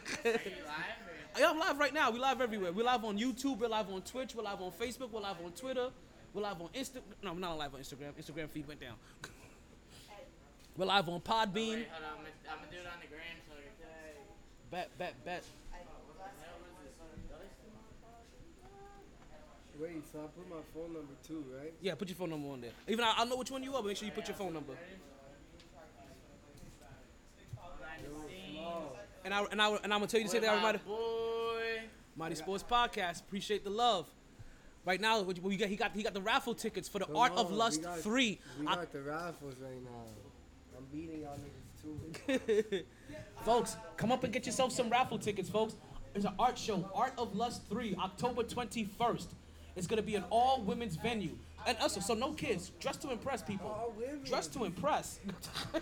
Yeah, 1.40 1.52
I'm 1.52 1.60
live 1.60 1.78
right 1.78 1.94
now. 1.94 2.10
We 2.10 2.18
live 2.18 2.42
everywhere. 2.42 2.72
We're 2.72 2.86
live 2.86 3.06
on 3.06 3.18
YouTube. 3.20 3.60
We're 3.60 3.68
live 3.68 3.92
on 3.92 4.02
Twitch. 4.02 4.34
We're 4.34 4.42
live 4.42 4.60
on 4.60 4.72
Facebook. 4.72 5.12
We're 5.12 5.22
live 5.22 5.36
on 5.44 5.52
Twitter. 5.52 5.90
We're 6.38 6.44
live 6.44 6.62
on 6.62 6.70
Insta. 6.70 7.02
No, 7.24 7.34
we're 7.34 7.40
not 7.40 7.58
live 7.58 7.74
on 7.74 7.80
Instagram. 7.82 8.14
Instagram 8.14 8.48
feed 8.52 8.68
went 8.68 8.80
down. 8.80 8.94
We're 10.78 10.86
live 10.86 11.10
on 11.10 11.20
Podbean. 11.20 11.26
Hold 11.26 11.50
on, 11.50 11.50
I'm 11.50 12.18
gonna, 12.22 12.30
I'm 12.48 12.58
gonna 12.60 12.70
do 12.70 12.78
it 12.78 12.86
on 12.86 13.00
the 13.02 13.08
gram 13.08 13.42
so 13.50 13.56
you 13.56 13.74
can. 13.82 13.90
Bet, 14.70 14.96
bet, 15.00 15.26
bet. 15.26 15.44
Wait, 19.80 20.04
so 20.12 20.20
I 20.20 20.28
put 20.28 20.48
my 20.48 20.62
phone 20.76 20.94
number 20.94 21.14
too, 21.28 21.44
right? 21.60 21.74
Yeah, 21.82 21.96
put 21.96 22.08
your 22.08 22.16
phone 22.16 22.30
number 22.30 22.50
on 22.50 22.62
there. 22.62 22.72
Even 22.88 23.04
I, 23.04 23.16
I 23.18 23.26
know 23.26 23.38
which 23.38 23.50
one 23.50 23.64
you 23.64 23.74
are, 23.74 23.82
but 23.82 23.88
make 23.88 23.98
sure 23.98 24.06
you 24.06 24.12
put 24.12 24.28
your 24.28 24.38
phone 24.38 24.54
number. 24.54 24.74
And 29.26 29.34
I 29.34 29.44
and 29.52 29.60
I 29.60 29.70
and 29.70 29.92
I'm 29.92 30.00
gonna 30.02 30.06
tell 30.06 30.20
you 30.20 30.28
to 30.28 30.32
say 30.32 30.38
that 30.38 30.50
everybody. 30.50 30.78
Boy. 30.86 31.82
MyT 32.16 32.38
Sports 32.38 32.64
Podcast. 32.64 33.22
Appreciate 33.22 33.64
the 33.64 33.72
love. 33.72 34.08
Right 34.88 35.02
now, 35.02 35.22
what 35.22 35.36
you- 35.36 35.58
got, 35.58 35.68
he 35.68 35.76
got 35.76 35.92
he 35.94 36.02
got 36.02 36.14
the 36.14 36.22
raffle 36.22 36.56
tickets 36.56 36.88
for 36.88 37.00
the 37.00 37.06
Come 37.08 37.18
Art 37.18 37.34
of 37.34 37.48
on, 37.48 37.52
we 37.52 37.58
Lust 37.58 37.84
got- 37.84 38.00
three. 38.00 38.40
We 38.58 38.68
I- 38.68 38.86
the 38.86 39.02
raffles 39.02 39.56
right 39.60 39.84
now. 39.84 40.06
I'm 40.78 40.86
beating 40.94 41.24
y'all 41.24 41.38
niggas 41.38 41.82
too. 42.70 42.84
folks, 43.44 43.76
come 43.98 44.14
up 44.14 44.24
and 44.24 44.32
get 44.32 44.46
yourself 44.46 44.72
some 44.72 44.90
raffle 44.90 45.20
tickets, 45.20 45.50
folks. 45.50 45.76
There's 46.14 46.24
an 46.24 46.36
art 46.40 46.58
show, 46.58 46.90
Art 46.96 47.12
of 47.18 47.36
Lust 47.36 47.64
3, 47.70 47.98
October 48.02 48.44
21st. 48.44 49.26
It's 49.76 49.88
gonna 49.88 50.02
be 50.02 50.16
an 50.16 50.24
all 50.30 50.62
women's 50.62 50.96
venue. 50.96 51.32
And 51.66 51.78
also, 51.80 52.00
so 52.00 52.14
no 52.14 52.32
kids. 52.32 52.72
Dress 52.80 52.96
to 52.98 53.12
impress 53.12 53.42
people. 53.42 53.94
Dress 54.24 54.48
to 54.48 54.64
impress. 54.64 55.20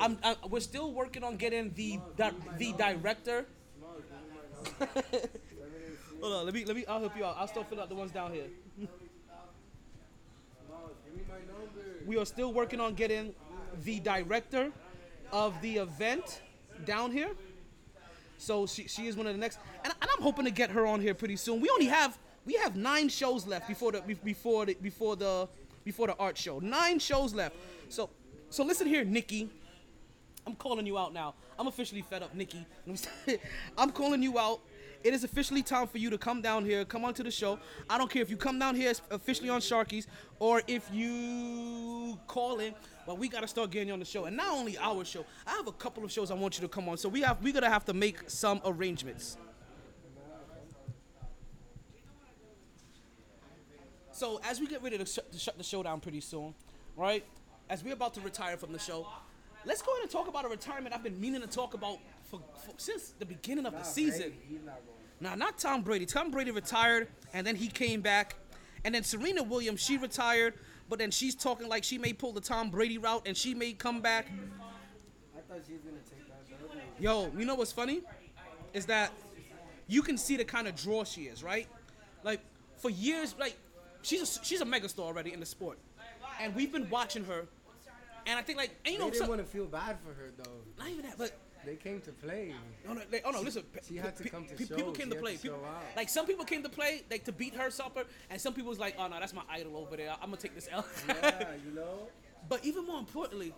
I'm, 0.00 0.16
i 0.24 0.36
we're 0.48 0.60
still 0.60 0.94
working 0.94 1.22
on 1.22 1.36
getting 1.36 1.70
the 1.74 2.00
the, 2.16 2.32
the 2.56 2.72
director. 2.72 3.44
Hold 6.24 6.36
on, 6.36 6.44
let 6.46 6.54
me 6.54 6.64
let 6.64 6.74
me. 6.74 6.86
I'll 6.88 7.00
help 7.00 7.14
you 7.18 7.24
out. 7.26 7.36
I'll 7.38 7.46
still 7.46 7.64
fill 7.64 7.82
out 7.82 7.90
the 7.90 7.94
ones 7.94 8.10
down 8.10 8.32
here. 8.32 8.46
We 12.06 12.16
are 12.16 12.24
still 12.24 12.50
working 12.50 12.80
on 12.80 12.94
getting 12.94 13.34
the 13.84 14.00
director 14.00 14.72
of 15.32 15.60
the 15.60 15.76
event 15.76 16.40
down 16.86 17.12
here. 17.12 17.28
So 18.38 18.66
she, 18.66 18.88
she 18.88 19.06
is 19.06 19.16
one 19.16 19.26
of 19.26 19.34
the 19.34 19.38
next, 19.38 19.58
and, 19.84 19.92
and 20.00 20.10
I'm 20.10 20.22
hoping 20.22 20.46
to 20.46 20.50
get 20.50 20.70
her 20.70 20.86
on 20.86 21.02
here 21.02 21.12
pretty 21.12 21.36
soon. 21.36 21.60
We 21.60 21.68
only 21.68 21.88
have 21.88 22.18
we 22.46 22.54
have 22.54 22.74
nine 22.74 23.10
shows 23.10 23.46
left 23.46 23.68
before 23.68 23.92
the 23.92 24.00
before 24.00 24.64
the 24.64 24.76
before 24.80 25.16
the 25.16 25.46
before 25.84 26.06
the 26.06 26.16
art 26.16 26.38
show. 26.38 26.58
Nine 26.58 27.00
shows 27.00 27.34
left. 27.34 27.54
So 27.90 28.08
so 28.48 28.64
listen 28.64 28.86
here, 28.86 29.04
Nikki. 29.04 29.50
I'm 30.46 30.54
calling 30.54 30.86
you 30.86 30.96
out 30.96 31.12
now. 31.12 31.34
I'm 31.58 31.66
officially 31.66 32.00
fed 32.00 32.22
up, 32.22 32.34
Nikki. 32.34 32.64
I'm 33.76 33.90
calling 33.90 34.22
you 34.22 34.38
out. 34.38 34.60
It 35.04 35.12
is 35.12 35.22
officially 35.22 35.62
time 35.62 35.86
for 35.86 35.98
you 35.98 36.08
to 36.08 36.16
come 36.16 36.40
down 36.40 36.64
here, 36.64 36.82
come 36.86 37.04
onto 37.04 37.22
the 37.22 37.30
show. 37.30 37.58
I 37.90 37.98
don't 37.98 38.10
care 38.10 38.22
if 38.22 38.30
you 38.30 38.38
come 38.38 38.58
down 38.58 38.74
here 38.74 38.90
officially 39.10 39.50
on 39.50 39.60
Sharkeys 39.60 40.06
or 40.38 40.62
if 40.66 40.88
you 40.90 42.18
call 42.26 42.58
in, 42.60 42.74
but 43.06 43.18
we 43.18 43.28
gotta 43.28 43.46
start 43.46 43.70
getting 43.70 43.88
you 43.88 43.92
on 43.92 43.98
the 44.00 44.06
show. 44.06 44.24
And 44.24 44.34
not 44.34 44.48
only 44.50 44.78
our 44.78 45.04
show, 45.04 45.26
I 45.46 45.50
have 45.50 45.66
a 45.66 45.72
couple 45.72 46.02
of 46.04 46.10
shows 46.10 46.30
I 46.30 46.34
want 46.34 46.56
you 46.56 46.62
to 46.62 46.68
come 46.68 46.88
on. 46.88 46.96
So 46.96 47.10
we 47.10 47.20
have 47.20 47.42
we're 47.42 47.52
gonna 47.52 47.68
have 47.68 47.84
to 47.84 47.92
make 47.92 48.30
some 48.30 48.62
arrangements. 48.64 49.36
So 54.10 54.40
as 54.42 54.58
we 54.58 54.66
get 54.66 54.82
ready 54.82 54.96
to, 54.96 55.04
sh- 55.04 55.18
to 55.32 55.38
shut 55.38 55.58
the 55.58 55.64
show 55.64 55.82
down 55.82 56.00
pretty 56.00 56.20
soon, 56.20 56.54
right? 56.96 57.24
As 57.68 57.84
we're 57.84 57.92
about 57.94 58.14
to 58.14 58.20
retire 58.22 58.56
from 58.56 58.72
the 58.72 58.78
show, 58.78 59.06
let's 59.66 59.82
go 59.82 59.92
ahead 59.92 60.02
and 60.04 60.10
talk 60.10 60.28
about 60.28 60.46
a 60.46 60.48
retirement 60.48 60.94
I've 60.94 61.02
been 61.02 61.20
meaning 61.20 61.42
to 61.42 61.46
talk 61.46 61.74
about 61.74 61.98
for, 62.22 62.40
for 62.64 62.72
since 62.78 63.12
the 63.18 63.26
beginning 63.26 63.66
of 63.66 63.72
the 63.74 63.82
season. 63.82 64.32
Now, 65.24 65.34
not 65.34 65.56
Tom 65.56 65.80
Brady. 65.80 66.04
Tom 66.04 66.30
Brady 66.30 66.50
retired, 66.50 67.08
and 67.32 67.46
then 67.46 67.56
he 67.56 67.68
came 67.68 68.02
back, 68.02 68.36
and 68.84 68.94
then 68.94 69.02
Serena 69.02 69.42
Williams 69.42 69.80
she 69.80 69.96
retired, 69.96 70.52
but 70.90 70.98
then 70.98 71.10
she's 71.10 71.34
talking 71.34 71.66
like 71.66 71.82
she 71.82 71.96
may 71.96 72.12
pull 72.12 72.32
the 72.32 72.42
Tom 72.42 72.68
Brady 72.68 72.98
route, 72.98 73.22
and 73.24 73.34
she 73.34 73.54
may 73.54 73.72
come 73.72 74.02
back. 74.02 74.26
I 75.34 75.40
thought 75.50 75.62
she 75.66 75.72
was 75.72 75.80
gonna 75.80 75.96
take 76.10 76.28
that 76.28 77.02
Yo, 77.02 77.32
you 77.38 77.46
know 77.46 77.54
what's 77.54 77.72
funny? 77.72 78.02
Is 78.74 78.84
that 78.84 79.12
you 79.88 80.02
can 80.02 80.18
see 80.18 80.36
the 80.36 80.44
kind 80.44 80.68
of 80.68 80.76
draw 80.76 81.04
she 81.04 81.22
is, 81.22 81.42
right? 81.42 81.68
Like 82.22 82.40
for 82.76 82.90
years, 82.90 83.34
like 83.40 83.56
she's 84.02 84.20
a, 84.20 84.44
she's 84.44 84.60
a 84.60 84.66
megastar 84.66 85.00
already 85.00 85.32
in 85.32 85.40
the 85.40 85.46
sport, 85.46 85.78
and 86.38 86.54
we've 86.54 86.70
been 86.70 86.90
watching 86.90 87.24
her. 87.24 87.46
And 88.26 88.38
I 88.38 88.42
think 88.42 88.58
like 88.58 88.76
and 88.84 88.92
you 88.92 88.98
know 88.98 89.06
they 89.06 89.12
didn't 89.12 89.28
want 89.30 89.40
to 89.40 89.46
feel 89.46 89.64
bad 89.64 89.96
for 90.00 90.12
her 90.12 90.32
though. 90.36 90.60
not 90.78 90.90
even 90.90 91.06
that, 91.06 91.16
but 91.16 91.32
They 91.66 91.76
came 91.76 92.00
to 92.02 92.12
play. 92.12 92.52
no, 92.86 92.94
no, 92.94 93.00
they, 93.10 93.20
oh 93.24 93.30
no, 93.30 93.40
listen. 93.40 93.64
She 93.86 93.94
pe- 93.94 94.00
had 94.00 94.16
to 94.16 94.28
come 94.28 94.44
to 94.46 94.54
pe- 94.54 94.66
show. 94.66 94.76
People 94.76 94.92
came 94.92 95.06
She 95.08 95.14
to 95.14 95.20
play. 95.20 95.36
to 95.36 95.42
People- 95.42 95.66
like 95.96 96.08
some 96.08 96.26
people 96.26 96.44
came 96.44 96.62
to 96.62 96.68
play, 96.68 97.02
like 97.10 97.24
to 97.24 97.32
beat 97.32 97.54
her 97.54 97.70
supper, 97.70 98.04
and 98.30 98.40
some 98.40 98.52
people 98.54 98.70
was 98.70 98.78
like, 98.78 98.94
oh 98.98 99.06
no, 99.08 99.18
that's 99.20 99.32
my 99.34 99.42
idol 99.50 99.76
over 99.76 99.96
there. 99.96 100.10
I'm 100.22 100.30
gonna 100.30 100.36
take 100.36 100.54
this 100.54 100.68
L. 100.70 100.86
Yeah, 101.08 101.46
you 101.66 101.74
know. 101.74 102.08
but 102.48 102.64
even 102.64 102.86
more 102.86 102.98
importantly, 102.98 103.54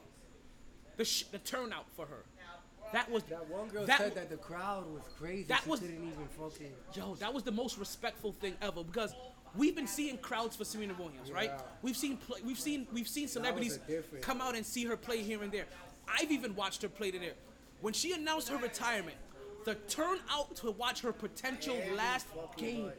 the 0.97 1.05
sh- 1.05 1.25
the 1.33 1.39
turnout 1.39 1.86
for 1.97 2.07
her. 2.07 2.25
That 2.93 3.10
was 3.10 3.25
That 3.25 3.49
one 3.51 3.68
girl 3.68 3.85
that 3.85 3.99
said 3.99 4.10
w- 4.15 4.28
that 4.28 4.31
the 4.31 4.36
crowd 4.36 4.86
was 4.93 5.02
crazy. 5.18 5.43
that 5.49 5.62
she 5.65 5.70
was- 5.70 5.81
didn't 5.81 5.97
even 6.07 6.28
fucking. 6.39 6.73
Yo, 6.94 7.15
that 7.17 7.35
was 7.35 7.43
the 7.43 7.51
most 7.52 7.78
respectful 7.78 8.33
thing 8.33 8.55
ever 8.62 8.85
because 8.85 9.12
we've 9.57 9.75
been 9.75 9.89
seeing 9.89 10.17
crowds 10.18 10.55
for 10.55 10.65
Serena 10.65 10.94
Williams, 10.94 11.33
right? 11.33 11.51
Yeah. 11.52 11.62
We've 11.83 11.97
seen 11.97 12.17
pl- 12.18 12.36
we've 12.44 12.59
seen 12.60 12.86
we've 12.93 13.09
seen 13.09 13.26
celebrities 13.26 13.81
come 14.20 14.41
out 14.41 14.55
and 14.55 14.65
see 14.65 14.85
her 14.85 14.97
play 14.97 15.23
here 15.23 15.43
and 15.43 15.51
there. 15.51 15.65
I've 16.09 16.31
even 16.31 16.55
watched 16.55 16.83
her 16.83 16.89
play 16.89 17.10
there. 17.10 17.33
When 17.86 17.94
she 17.94 18.15
announced 18.15 18.48
her 18.48 18.56
retirement, 18.56 19.16
the 19.65 19.76
turnout 19.86 20.56
to 20.56 20.73
watch 20.73 21.02
her 21.02 21.12
potential 21.12 21.81
last 21.94 22.26
game, 22.56 22.90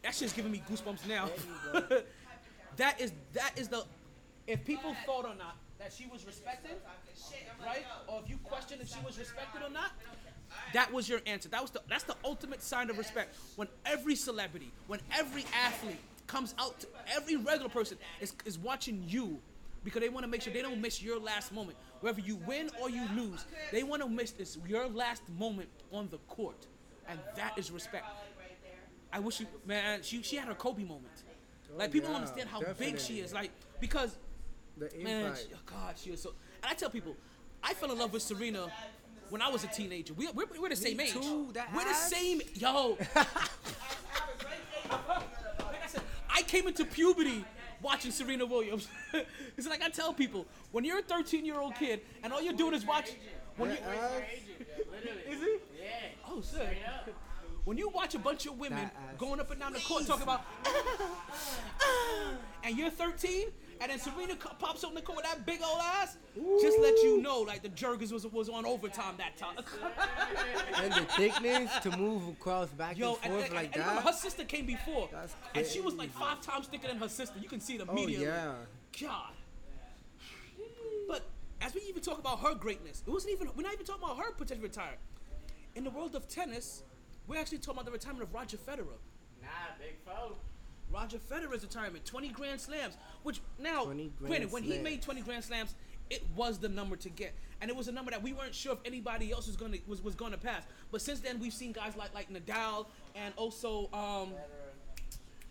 that 0.00 0.14
shit's 0.14 0.32
giving 0.32 0.50
me 0.50 0.62
goosebumps 0.66 1.06
now. 1.06 1.28
that 2.78 2.98
is 3.02 3.12
that 3.34 3.52
is 3.58 3.68
the 3.68 3.84
if 4.46 4.64
people 4.64 4.96
thought 5.04 5.26
or 5.26 5.34
not 5.34 5.58
that 5.78 5.92
she 5.92 6.06
was 6.06 6.24
respected, 6.24 6.76
right? 7.66 7.84
Or 8.08 8.22
if 8.24 8.30
you 8.30 8.38
question 8.38 8.78
if 8.80 8.88
she 8.88 8.96
was 9.04 9.18
respected 9.18 9.60
or 9.60 9.68
not, 9.68 9.90
that 10.72 10.90
was 10.90 11.06
your 11.06 11.20
answer. 11.26 11.50
That 11.50 11.60
was 11.60 11.72
the 11.72 11.82
that's 11.86 12.04
the 12.04 12.16
ultimate 12.24 12.62
sign 12.62 12.88
of 12.88 12.96
respect. 12.96 13.36
When 13.56 13.68
every 13.84 14.14
celebrity, 14.14 14.72
when 14.86 15.00
every 15.14 15.44
athlete 15.66 16.00
comes 16.28 16.54
out, 16.58 16.80
to, 16.80 16.86
every 17.14 17.36
regular 17.36 17.68
person 17.68 17.98
is, 18.22 18.32
is 18.46 18.58
watching 18.58 19.04
you 19.06 19.38
because 19.84 20.00
they 20.00 20.08
want 20.08 20.24
to 20.24 20.30
make 20.30 20.40
sure 20.40 20.50
they 20.50 20.62
don't 20.62 20.80
miss 20.80 21.02
your 21.02 21.20
last 21.20 21.52
moment. 21.52 21.76
Whether 22.04 22.20
you 22.20 22.36
win 22.36 22.68
or 22.82 22.90
you 22.90 23.08
lose, 23.16 23.46
they 23.72 23.82
want 23.82 24.02
to 24.02 24.08
miss 24.10 24.32
this 24.32 24.58
your 24.68 24.86
last 24.88 25.22
moment 25.38 25.70
on 25.90 26.06
the 26.10 26.18
court, 26.28 26.66
and 27.08 27.18
that 27.34 27.56
is 27.56 27.70
respect. 27.70 28.04
I 29.10 29.20
wish 29.20 29.40
you, 29.40 29.46
man, 29.64 30.02
she 30.02 30.22
she 30.22 30.36
had 30.36 30.48
her 30.48 30.54
Kobe 30.54 30.84
moment. 30.84 31.22
Oh, 31.72 31.78
like 31.78 31.90
people 31.90 32.10
don't 32.10 32.16
yeah, 32.16 32.28
understand 32.28 32.50
how 32.50 32.60
big 32.74 33.00
she 33.00 33.20
is. 33.20 33.32
Like 33.32 33.52
because 33.80 34.18
The 34.76 34.90
Man, 35.02 35.32
she, 35.34 35.46
oh 35.54 35.58
God, 35.64 35.94
she 35.96 36.10
was 36.10 36.20
so. 36.20 36.34
And 36.62 36.70
I 36.70 36.74
tell 36.74 36.90
people, 36.90 37.16
I 37.62 37.72
fell 37.72 37.90
in 37.90 37.98
love 37.98 38.12
with 38.12 38.20
Serena 38.20 38.68
when 39.30 39.40
I 39.40 39.48
was 39.48 39.64
a 39.64 39.68
teenager. 39.68 40.12
We, 40.12 40.28
we're, 40.32 40.44
we're 40.60 40.68
the 40.68 40.76
same 40.76 41.00
age. 41.00 41.14
too, 41.14 41.54
we're 41.74 41.80
ass. 41.80 42.10
the 42.10 42.16
same. 42.16 42.42
Yo. 42.56 42.98
like 43.16 43.26
I 44.90 45.86
said, 45.88 46.02
I 46.28 46.42
came 46.42 46.66
into 46.68 46.84
puberty 46.84 47.46
watching 47.84 48.10
Serena 48.10 48.46
Williams. 48.46 48.88
it's 49.56 49.68
like 49.68 49.82
I 49.82 49.90
tell 49.90 50.12
people, 50.12 50.46
when 50.72 50.84
you're 50.84 50.98
a 50.98 51.02
13 51.02 51.44
year 51.44 51.60
old 51.60 51.76
kid 51.76 52.00
and 52.24 52.32
all 52.32 52.42
you're 52.42 52.54
doing 52.54 52.74
is 52.74 52.84
watching. 52.84 53.16
When 53.56 53.70
you, 53.70 53.76
is 53.76 55.40
he? 55.40 55.56
Yeah. 55.80 55.88
Oh 56.28 56.42
shit. 56.42 56.66
When 57.64 57.78
you 57.78 57.88
watch 57.88 58.14
a 58.14 58.18
bunch 58.18 58.44
of 58.44 58.58
women 58.58 58.90
going 59.16 59.40
up 59.40 59.50
and 59.50 59.58
down 59.58 59.72
the 59.72 59.78
court 59.78 60.06
talking 60.06 60.24
about, 60.24 60.44
ah, 60.66 60.82
ah, 61.00 61.32
ah. 61.80 62.34
and 62.62 62.76
you're 62.76 62.90
13, 62.90 63.46
and 63.84 63.92
then 63.92 63.98
Serena 63.98 64.34
pops 64.58 64.82
up 64.82 64.90
in 64.90 64.94
the 64.94 65.02
court 65.02 65.16
with 65.16 65.26
that 65.26 65.44
big 65.44 65.60
old 65.62 65.78
ass, 65.78 66.16
just 66.62 66.78
let 66.80 66.94
you 67.02 67.20
know, 67.20 67.40
like 67.40 67.62
the 67.62 67.68
Jergens 67.68 68.12
was 68.14 68.26
was 68.26 68.48
on 68.48 68.64
overtime 68.64 69.14
that 69.18 69.36
time. 69.36 69.56
and 70.82 70.90
the 70.94 71.02
thickness 71.12 71.70
to 71.82 71.94
move 71.94 72.26
across 72.28 72.70
back 72.70 72.96
Yo, 72.96 73.16
and 73.16 73.24
and, 73.24 73.32
forth 73.34 73.44
and- 73.46 73.54
like 73.54 73.76
and 73.76 73.84
remember, 73.84 74.00
her 74.08 74.12
sister 74.14 74.44
came 74.44 74.64
before, 74.64 75.10
That's 75.12 75.34
and 75.54 75.66
she 75.66 75.82
was 75.82 75.94
like 75.96 76.10
five 76.12 76.40
times 76.40 76.66
thicker 76.66 76.88
than 76.88 76.96
her 76.96 77.08
sister. 77.08 77.38
You 77.38 77.48
can 77.48 77.60
see 77.60 77.74
it 77.74 77.82
Oh 77.86 78.06
yeah. 78.08 78.54
God. 79.02 79.32
But 81.06 81.22
as 81.60 81.74
we 81.74 81.82
even 81.82 82.02
talk 82.02 82.18
about 82.18 82.40
her 82.40 82.54
greatness, 82.54 83.02
it 83.06 83.10
wasn't 83.10 83.34
even 83.34 83.50
we're 83.54 83.64
not 83.64 83.74
even 83.74 83.84
talking 83.84 84.02
about 84.02 84.16
her 84.16 84.32
potential 84.32 84.62
retire. 84.62 84.96
In 85.74 85.84
the 85.84 85.90
world 85.90 86.14
of 86.14 86.26
tennis, 86.26 86.84
we're 87.26 87.38
actually 87.38 87.58
talking 87.58 87.74
about 87.74 87.84
the 87.84 87.90
retirement 87.92 88.22
of 88.22 88.32
Roger 88.32 88.56
Federer. 88.56 88.96
Nah, 89.42 89.48
big 89.78 89.96
foe. 90.06 90.36
Roger 90.94 91.18
Federer's 91.18 91.62
retirement, 91.62 92.04
20 92.04 92.28
Grand 92.28 92.60
Slams, 92.60 92.96
which 93.24 93.40
now, 93.58 93.84
granted, 94.20 94.52
when 94.52 94.62
he 94.62 94.78
made 94.78 95.02
20 95.02 95.22
Grand 95.22 95.42
Slams, 95.42 95.74
it 96.08 96.24
was 96.36 96.58
the 96.58 96.68
number 96.68 96.96
to 96.96 97.08
get, 97.08 97.34
and 97.60 97.70
it 97.70 97.76
was 97.76 97.88
a 97.88 97.92
number 97.92 98.10
that 98.10 98.22
we 98.22 98.32
weren't 98.32 98.54
sure 98.54 98.72
if 98.72 98.78
anybody 98.84 99.32
else 99.32 99.46
was 99.46 99.56
gonna 99.56 99.78
was, 99.86 100.02
was 100.02 100.14
gonna 100.14 100.36
pass. 100.38 100.62
But 100.92 101.02
since 101.02 101.20
then, 101.20 101.40
we've 101.40 101.52
seen 101.52 101.72
guys 101.72 101.96
like 101.96 102.14
like 102.14 102.30
Nadal 102.30 102.86
and 103.14 103.32
also 103.36 103.88
um, 103.92 104.32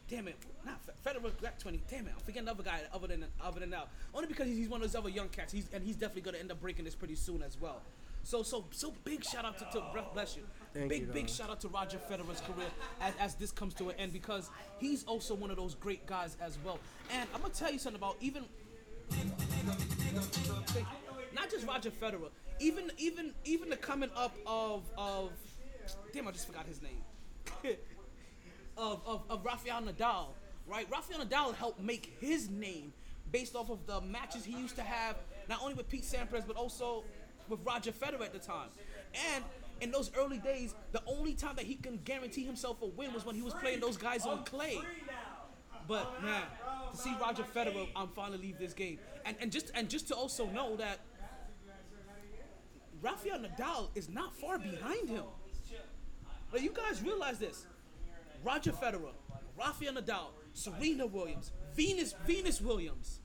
damn 0.08 0.28
it, 0.28 0.36
not 0.66 0.80
Federer 1.04 1.32
got 1.42 1.60
20. 1.60 1.82
Damn 1.90 2.08
it, 2.08 2.14
I'm 2.16 2.20
forgetting 2.20 2.44
another 2.44 2.64
guy 2.64 2.82
other 2.94 3.08
than 3.08 3.26
other 3.42 3.60
than 3.60 3.72
now. 3.72 3.86
Only 4.14 4.28
because 4.28 4.48
he's, 4.48 4.58
he's 4.58 4.70
one 4.70 4.82
of 4.82 4.92
those 4.92 4.98
other 4.98 5.10
young 5.10 5.30
cats. 5.30 5.52
He's 5.52 5.68
and 5.74 5.84
he's 5.84 5.96
definitely 5.96 6.22
gonna 6.22 6.38
end 6.38 6.52
up 6.52 6.62
breaking 6.62 6.86
this 6.86 6.96
pretty 6.96 7.16
soon 7.16 7.42
as 7.42 7.60
well. 7.60 7.82
So 8.22 8.44
so 8.44 8.66
so 8.72 8.94
big 9.04 9.26
shout 9.26 9.44
out 9.44 9.58
to, 9.58 9.66
to 9.66 9.84
bless 10.14 10.38
you. 10.38 10.44
Thank 10.74 10.90
big 10.90 11.02
you, 11.02 11.08
big 11.08 11.30
shout 11.30 11.50
out 11.50 11.62
to 11.62 11.68
Roger 11.68 12.00
Federer's 12.10 12.42
career 12.42 12.68
as, 13.00 13.14
as 13.20 13.36
this 13.36 13.52
comes 13.52 13.74
to 13.76 13.90
an 13.90 13.96
end 14.00 14.12
because 14.12 14.50
he's 14.80 15.04
also 15.04 15.36
one 15.36 15.52
of 15.52 15.58
those 15.58 15.76
great 15.76 16.06
guys 16.08 16.36
as 16.42 16.58
well. 16.66 16.80
And 17.12 17.30
I'm 17.34 17.42
gonna 17.42 17.54
tell 17.54 17.72
you 17.72 17.80
something 17.80 18.00
about 18.00 18.18
even 18.22 18.46
not 21.34 21.52
just 21.52 21.68
Roger 21.68 21.92
Federer, 21.92 22.30
even 22.60 22.92
even 22.98 23.34
even 23.46 23.70
the 23.70 23.78
coming 23.78 24.10
up 24.16 24.36
of 24.48 24.84
of 24.98 25.32
damn 26.12 26.28
I 26.28 26.32
just 26.32 26.48
forgot 26.48 26.66
his 26.66 26.82
name. 26.82 27.02
of, 28.78 29.02
of, 29.06 29.24
of 29.30 29.46
Rafael 29.46 29.82
Nadal, 29.82 30.28
right? 30.68 30.88
Rafael 30.92 31.20
Nadal 31.20 31.56
helped 31.56 31.80
make 31.80 32.18
his 32.20 32.50
name 32.50 32.94
based 33.32 33.56
off 33.56 33.70
of 33.70 33.86
the 33.86 34.02
matches 34.02 34.46
he 34.46 34.58
used 34.58 34.76
to 34.76 34.82
have, 34.82 35.16
not 35.50 35.62
only 35.62 35.74
with 35.74 35.90
Pete 35.90 36.04
Sampras, 36.04 36.46
but 36.46 36.56
also 36.56 37.04
with 37.50 37.60
Roger 37.66 37.92
Federer 37.92 38.22
at 38.22 38.34
the 38.34 38.40
time. 38.40 38.70
And 39.34 39.44
in 39.84 39.92
those 39.92 40.10
early 40.18 40.40
days, 40.40 40.74
the 40.94 41.02
only 41.06 41.34
time 41.34 41.56
that 41.58 41.66
he 41.66 41.76
can 41.76 42.00
guarantee 42.06 42.46
himself 42.46 42.82
a 42.82 42.86
win 42.88 43.14
was 43.14 43.26
when 43.26 43.36
he 43.36 43.42
was 43.42 43.54
playing 43.54 43.82
those 43.82 43.98
guys 43.98 44.26
on 44.26 44.46
clay. 44.46 44.80
But 45.88 46.24
man, 46.24 46.44
to 46.92 46.98
see 46.98 47.14
Roger 47.20 47.44
Federer, 47.44 47.88
I'm 47.96 48.08
finally 48.08 48.38
leave 48.38 48.58
this 48.58 48.74
game, 48.74 49.00
and 49.26 49.36
and 49.42 49.52
just 49.52 49.72
and 49.76 49.90
just 49.90 50.08
to 50.08 50.16
also 50.16 50.46
know 50.48 50.78
that 50.78 51.00
Rafael 53.02 53.40
Nadal 53.40 53.90
is 53.94 54.08
not 54.08 54.34
far 54.34 54.58
behind 54.58 55.10
him. 55.10 55.26
Like 56.54 56.62
you 56.62 56.72
guys 56.72 57.02
realize 57.04 57.38
this? 57.38 57.66
Roger 58.46 58.72
Federer, 58.72 59.12
Rafael 59.60 59.94
Nadal, 59.94 60.28
Serena 60.54 61.06
Williams, 61.06 61.52
Venus 61.76 62.16
Venus 62.26 62.62
Williams. 62.62 63.20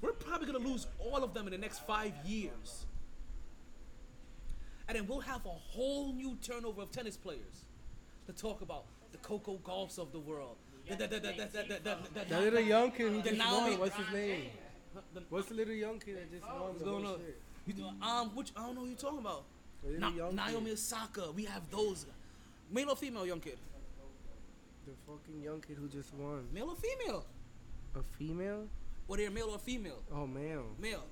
We're 0.00 0.12
probably 0.12 0.46
gonna 0.46 0.66
lose 0.66 0.86
all 0.98 1.22
of 1.22 1.34
them 1.34 1.46
in 1.46 1.52
the 1.52 1.58
next 1.58 1.86
five 1.86 2.14
years. 2.24 2.86
And 4.90 4.98
then 4.98 5.06
we'll 5.06 5.20
have 5.20 5.46
a 5.46 5.50
whole 5.50 6.12
new 6.12 6.36
turnover 6.42 6.82
of 6.82 6.90
tennis 6.90 7.16
players 7.16 7.64
to 8.26 8.32
talk 8.32 8.60
about. 8.60 8.86
The 9.12 9.18
Coco 9.18 9.54
Gauffs 9.62 9.98
of 9.98 10.10
the 10.10 10.18
world. 10.18 10.56
The, 10.88 10.96
That 12.28 12.42
little 12.42 12.58
young 12.58 12.90
kid 12.90 13.12
who 13.12 13.22
just 13.22 13.38
won. 13.38 13.78
What's 13.78 13.94
his 13.94 14.12
name? 14.12 14.46
What's 15.28 15.46
the 15.46 15.54
little 15.54 15.74
young 15.74 16.00
kid 16.00 16.16
that 16.16 16.32
just 16.32 16.42
won? 16.44 16.60
What's 16.70 16.82
going 16.82 17.06
on? 17.06 17.20
You 17.68 17.72
do, 17.72 17.84
um, 18.04 18.30
which 18.34 18.50
I 18.56 18.62
don't 18.66 18.74
know 18.74 18.80
who 18.80 18.88
you're 18.88 18.96
talking 18.96 19.20
about. 19.20 19.44
Na- 19.86 20.10
Naomi. 20.32 20.72
Osaka. 20.72 21.30
We 21.36 21.44
have 21.44 21.62
those. 21.70 22.06
Male 22.72 22.90
or 22.90 22.96
female, 22.96 23.24
young 23.24 23.38
kid? 23.38 23.58
The 24.86 24.92
fucking 25.06 25.40
young 25.40 25.60
kid 25.60 25.76
who 25.76 25.86
just 25.86 26.12
won. 26.14 26.48
Male 26.52 26.68
or 26.70 26.74
female? 26.74 27.24
A 27.94 28.02
female? 28.18 28.66
Or 29.06 29.16
they're 29.16 29.30
male 29.30 29.50
or 29.50 29.58
female? 29.60 30.02
Oh 30.12 30.26
male. 30.26 30.66
Male. 30.80 31.04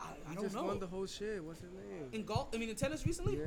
I, 0.00 0.04
I 0.30 0.34
don't 0.34 0.44
just 0.44 0.54
know. 0.54 0.64
won 0.64 0.78
the 0.78 0.86
whole 0.86 1.06
shit. 1.06 1.42
What's 1.42 1.60
his 1.60 1.72
name? 1.72 2.08
in 2.12 2.24
golf, 2.24 2.48
I 2.54 2.58
mean 2.58 2.68
in 2.68 2.76
tennis 2.76 3.06
recently. 3.06 3.38
Yeah. 3.38 3.46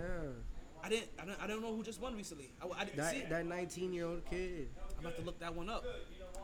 I 0.84 0.90
didn't. 0.90 1.10
I 1.22 1.26
don't, 1.26 1.42
I 1.44 1.48
don't 1.48 1.62
know 1.62 1.76
who 1.76 1.84
just 1.84 2.02
won 2.02 2.16
recently. 2.16 2.52
I, 2.62 2.82
I 2.82 2.86
didn't 2.86 3.06
see. 3.06 3.20
That 3.22 3.30
that 3.30 3.46
19 3.46 3.94
year 3.94 4.06
old 4.06 4.26
kid. 4.26 4.70
I'm 4.98 5.04
gonna 5.04 5.10
have 5.10 5.18
to 5.18 5.26
look 5.26 5.40
that 5.40 5.54
one 5.54 5.70
up. 5.70 5.84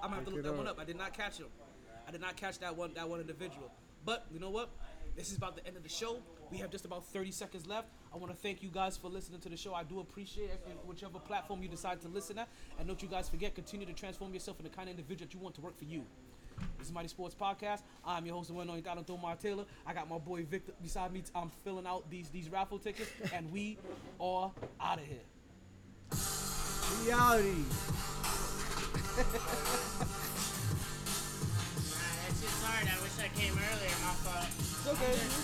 I'm 0.02 0.10
gonna 0.10 0.16
have 0.16 0.26
to 0.26 0.30
Look 0.32 0.40
it 0.40 0.44
that 0.44 0.56
one 0.56 0.68
up. 0.68 0.74
up. 0.74 0.80
I 0.82 0.86
did 0.86 0.98
not 0.98 1.14
catch 1.14 1.38
him. 1.40 1.48
I 2.08 2.12
did 2.12 2.22
not 2.22 2.36
catch 2.36 2.60
that 2.60 2.76
one. 2.76 2.94
That 2.94 3.08
one 3.10 3.20
individual. 3.22 3.72
But 4.04 4.26
you 4.32 4.40
know 4.40 4.50
what? 4.52 4.70
This 5.16 5.32
is 5.32 5.38
about 5.38 5.56
the 5.56 5.66
end 5.66 5.78
of 5.78 5.84
the 5.84 5.90
show. 5.90 6.20
We 6.52 6.58
have 6.58 6.70
just 6.70 6.84
about 6.86 7.06
30 7.08 7.32
seconds 7.32 7.66
left. 7.66 7.88
I 8.14 8.18
want 8.18 8.32
to 8.32 8.38
thank 8.38 8.62
you 8.62 8.70
guys 8.70 8.98
for 8.98 9.08
listening 9.10 9.40
to 9.40 9.50
the 9.50 9.58
show. 9.58 9.74
I 9.74 9.84
do 9.84 10.00
appreciate 10.02 10.50
it, 10.50 10.62
whichever 10.86 11.20
platform 11.20 11.64
you 11.64 11.70
decide 11.70 12.02
to 12.02 12.08
listen 12.10 12.38
at. 12.38 12.50
And 12.78 12.88
don't 12.88 13.02
you 13.02 13.08
guys 13.08 13.30
forget, 13.30 13.56
continue 13.56 13.86
to 13.88 13.94
transform 13.94 14.34
yourself 14.34 14.60
into 14.60 14.70
the 14.70 14.76
kind 14.76 14.90
of 14.90 14.96
individual 14.98 15.26
that 15.28 15.34
you 15.34 15.40
want 15.40 15.56
to 15.56 15.62
work 15.62 15.78
for 15.78 15.86
you. 15.86 16.04
This 16.78 16.88
is 16.88 16.94
MyT 16.94 17.10
Sports 17.10 17.36
Podcast. 17.40 17.82
I'm 18.06 18.26
your 18.26 18.36
host, 18.36 18.50
the 18.50 18.54
one 18.54 18.64
and 18.64 18.70
only 18.72 18.82
Donald 18.82 19.08
Thomar 19.08 19.40
Taylor. 19.40 19.66
I 19.86 19.94
got 19.94 20.10
my 20.10 20.18
boy 20.18 20.44
Victor 20.44 20.74
beside 20.82 21.12
me. 21.12 21.24
I'm 21.34 21.50
filling 21.64 21.86
out 21.88 22.10
these 22.10 22.30
these 22.30 22.50
raffle 22.50 22.80
tickets, 22.80 23.10
and 23.34 23.52
we 23.52 23.78
are 24.20 24.52
out 24.80 25.00
of 25.00 25.06
here. 25.06 25.18
Reality. 27.04 27.48
Nah, 27.48 29.24
that's 32.24 32.42
just 32.42 32.64
hard. 32.64 32.88
I 32.88 33.02
wish 33.02 33.18
I 33.20 33.30
came 33.38 33.54
earlier. 33.54 33.96
My 34.04 34.14
fault. 34.24 34.48
It's 34.60 34.88
okay. 34.88 35.36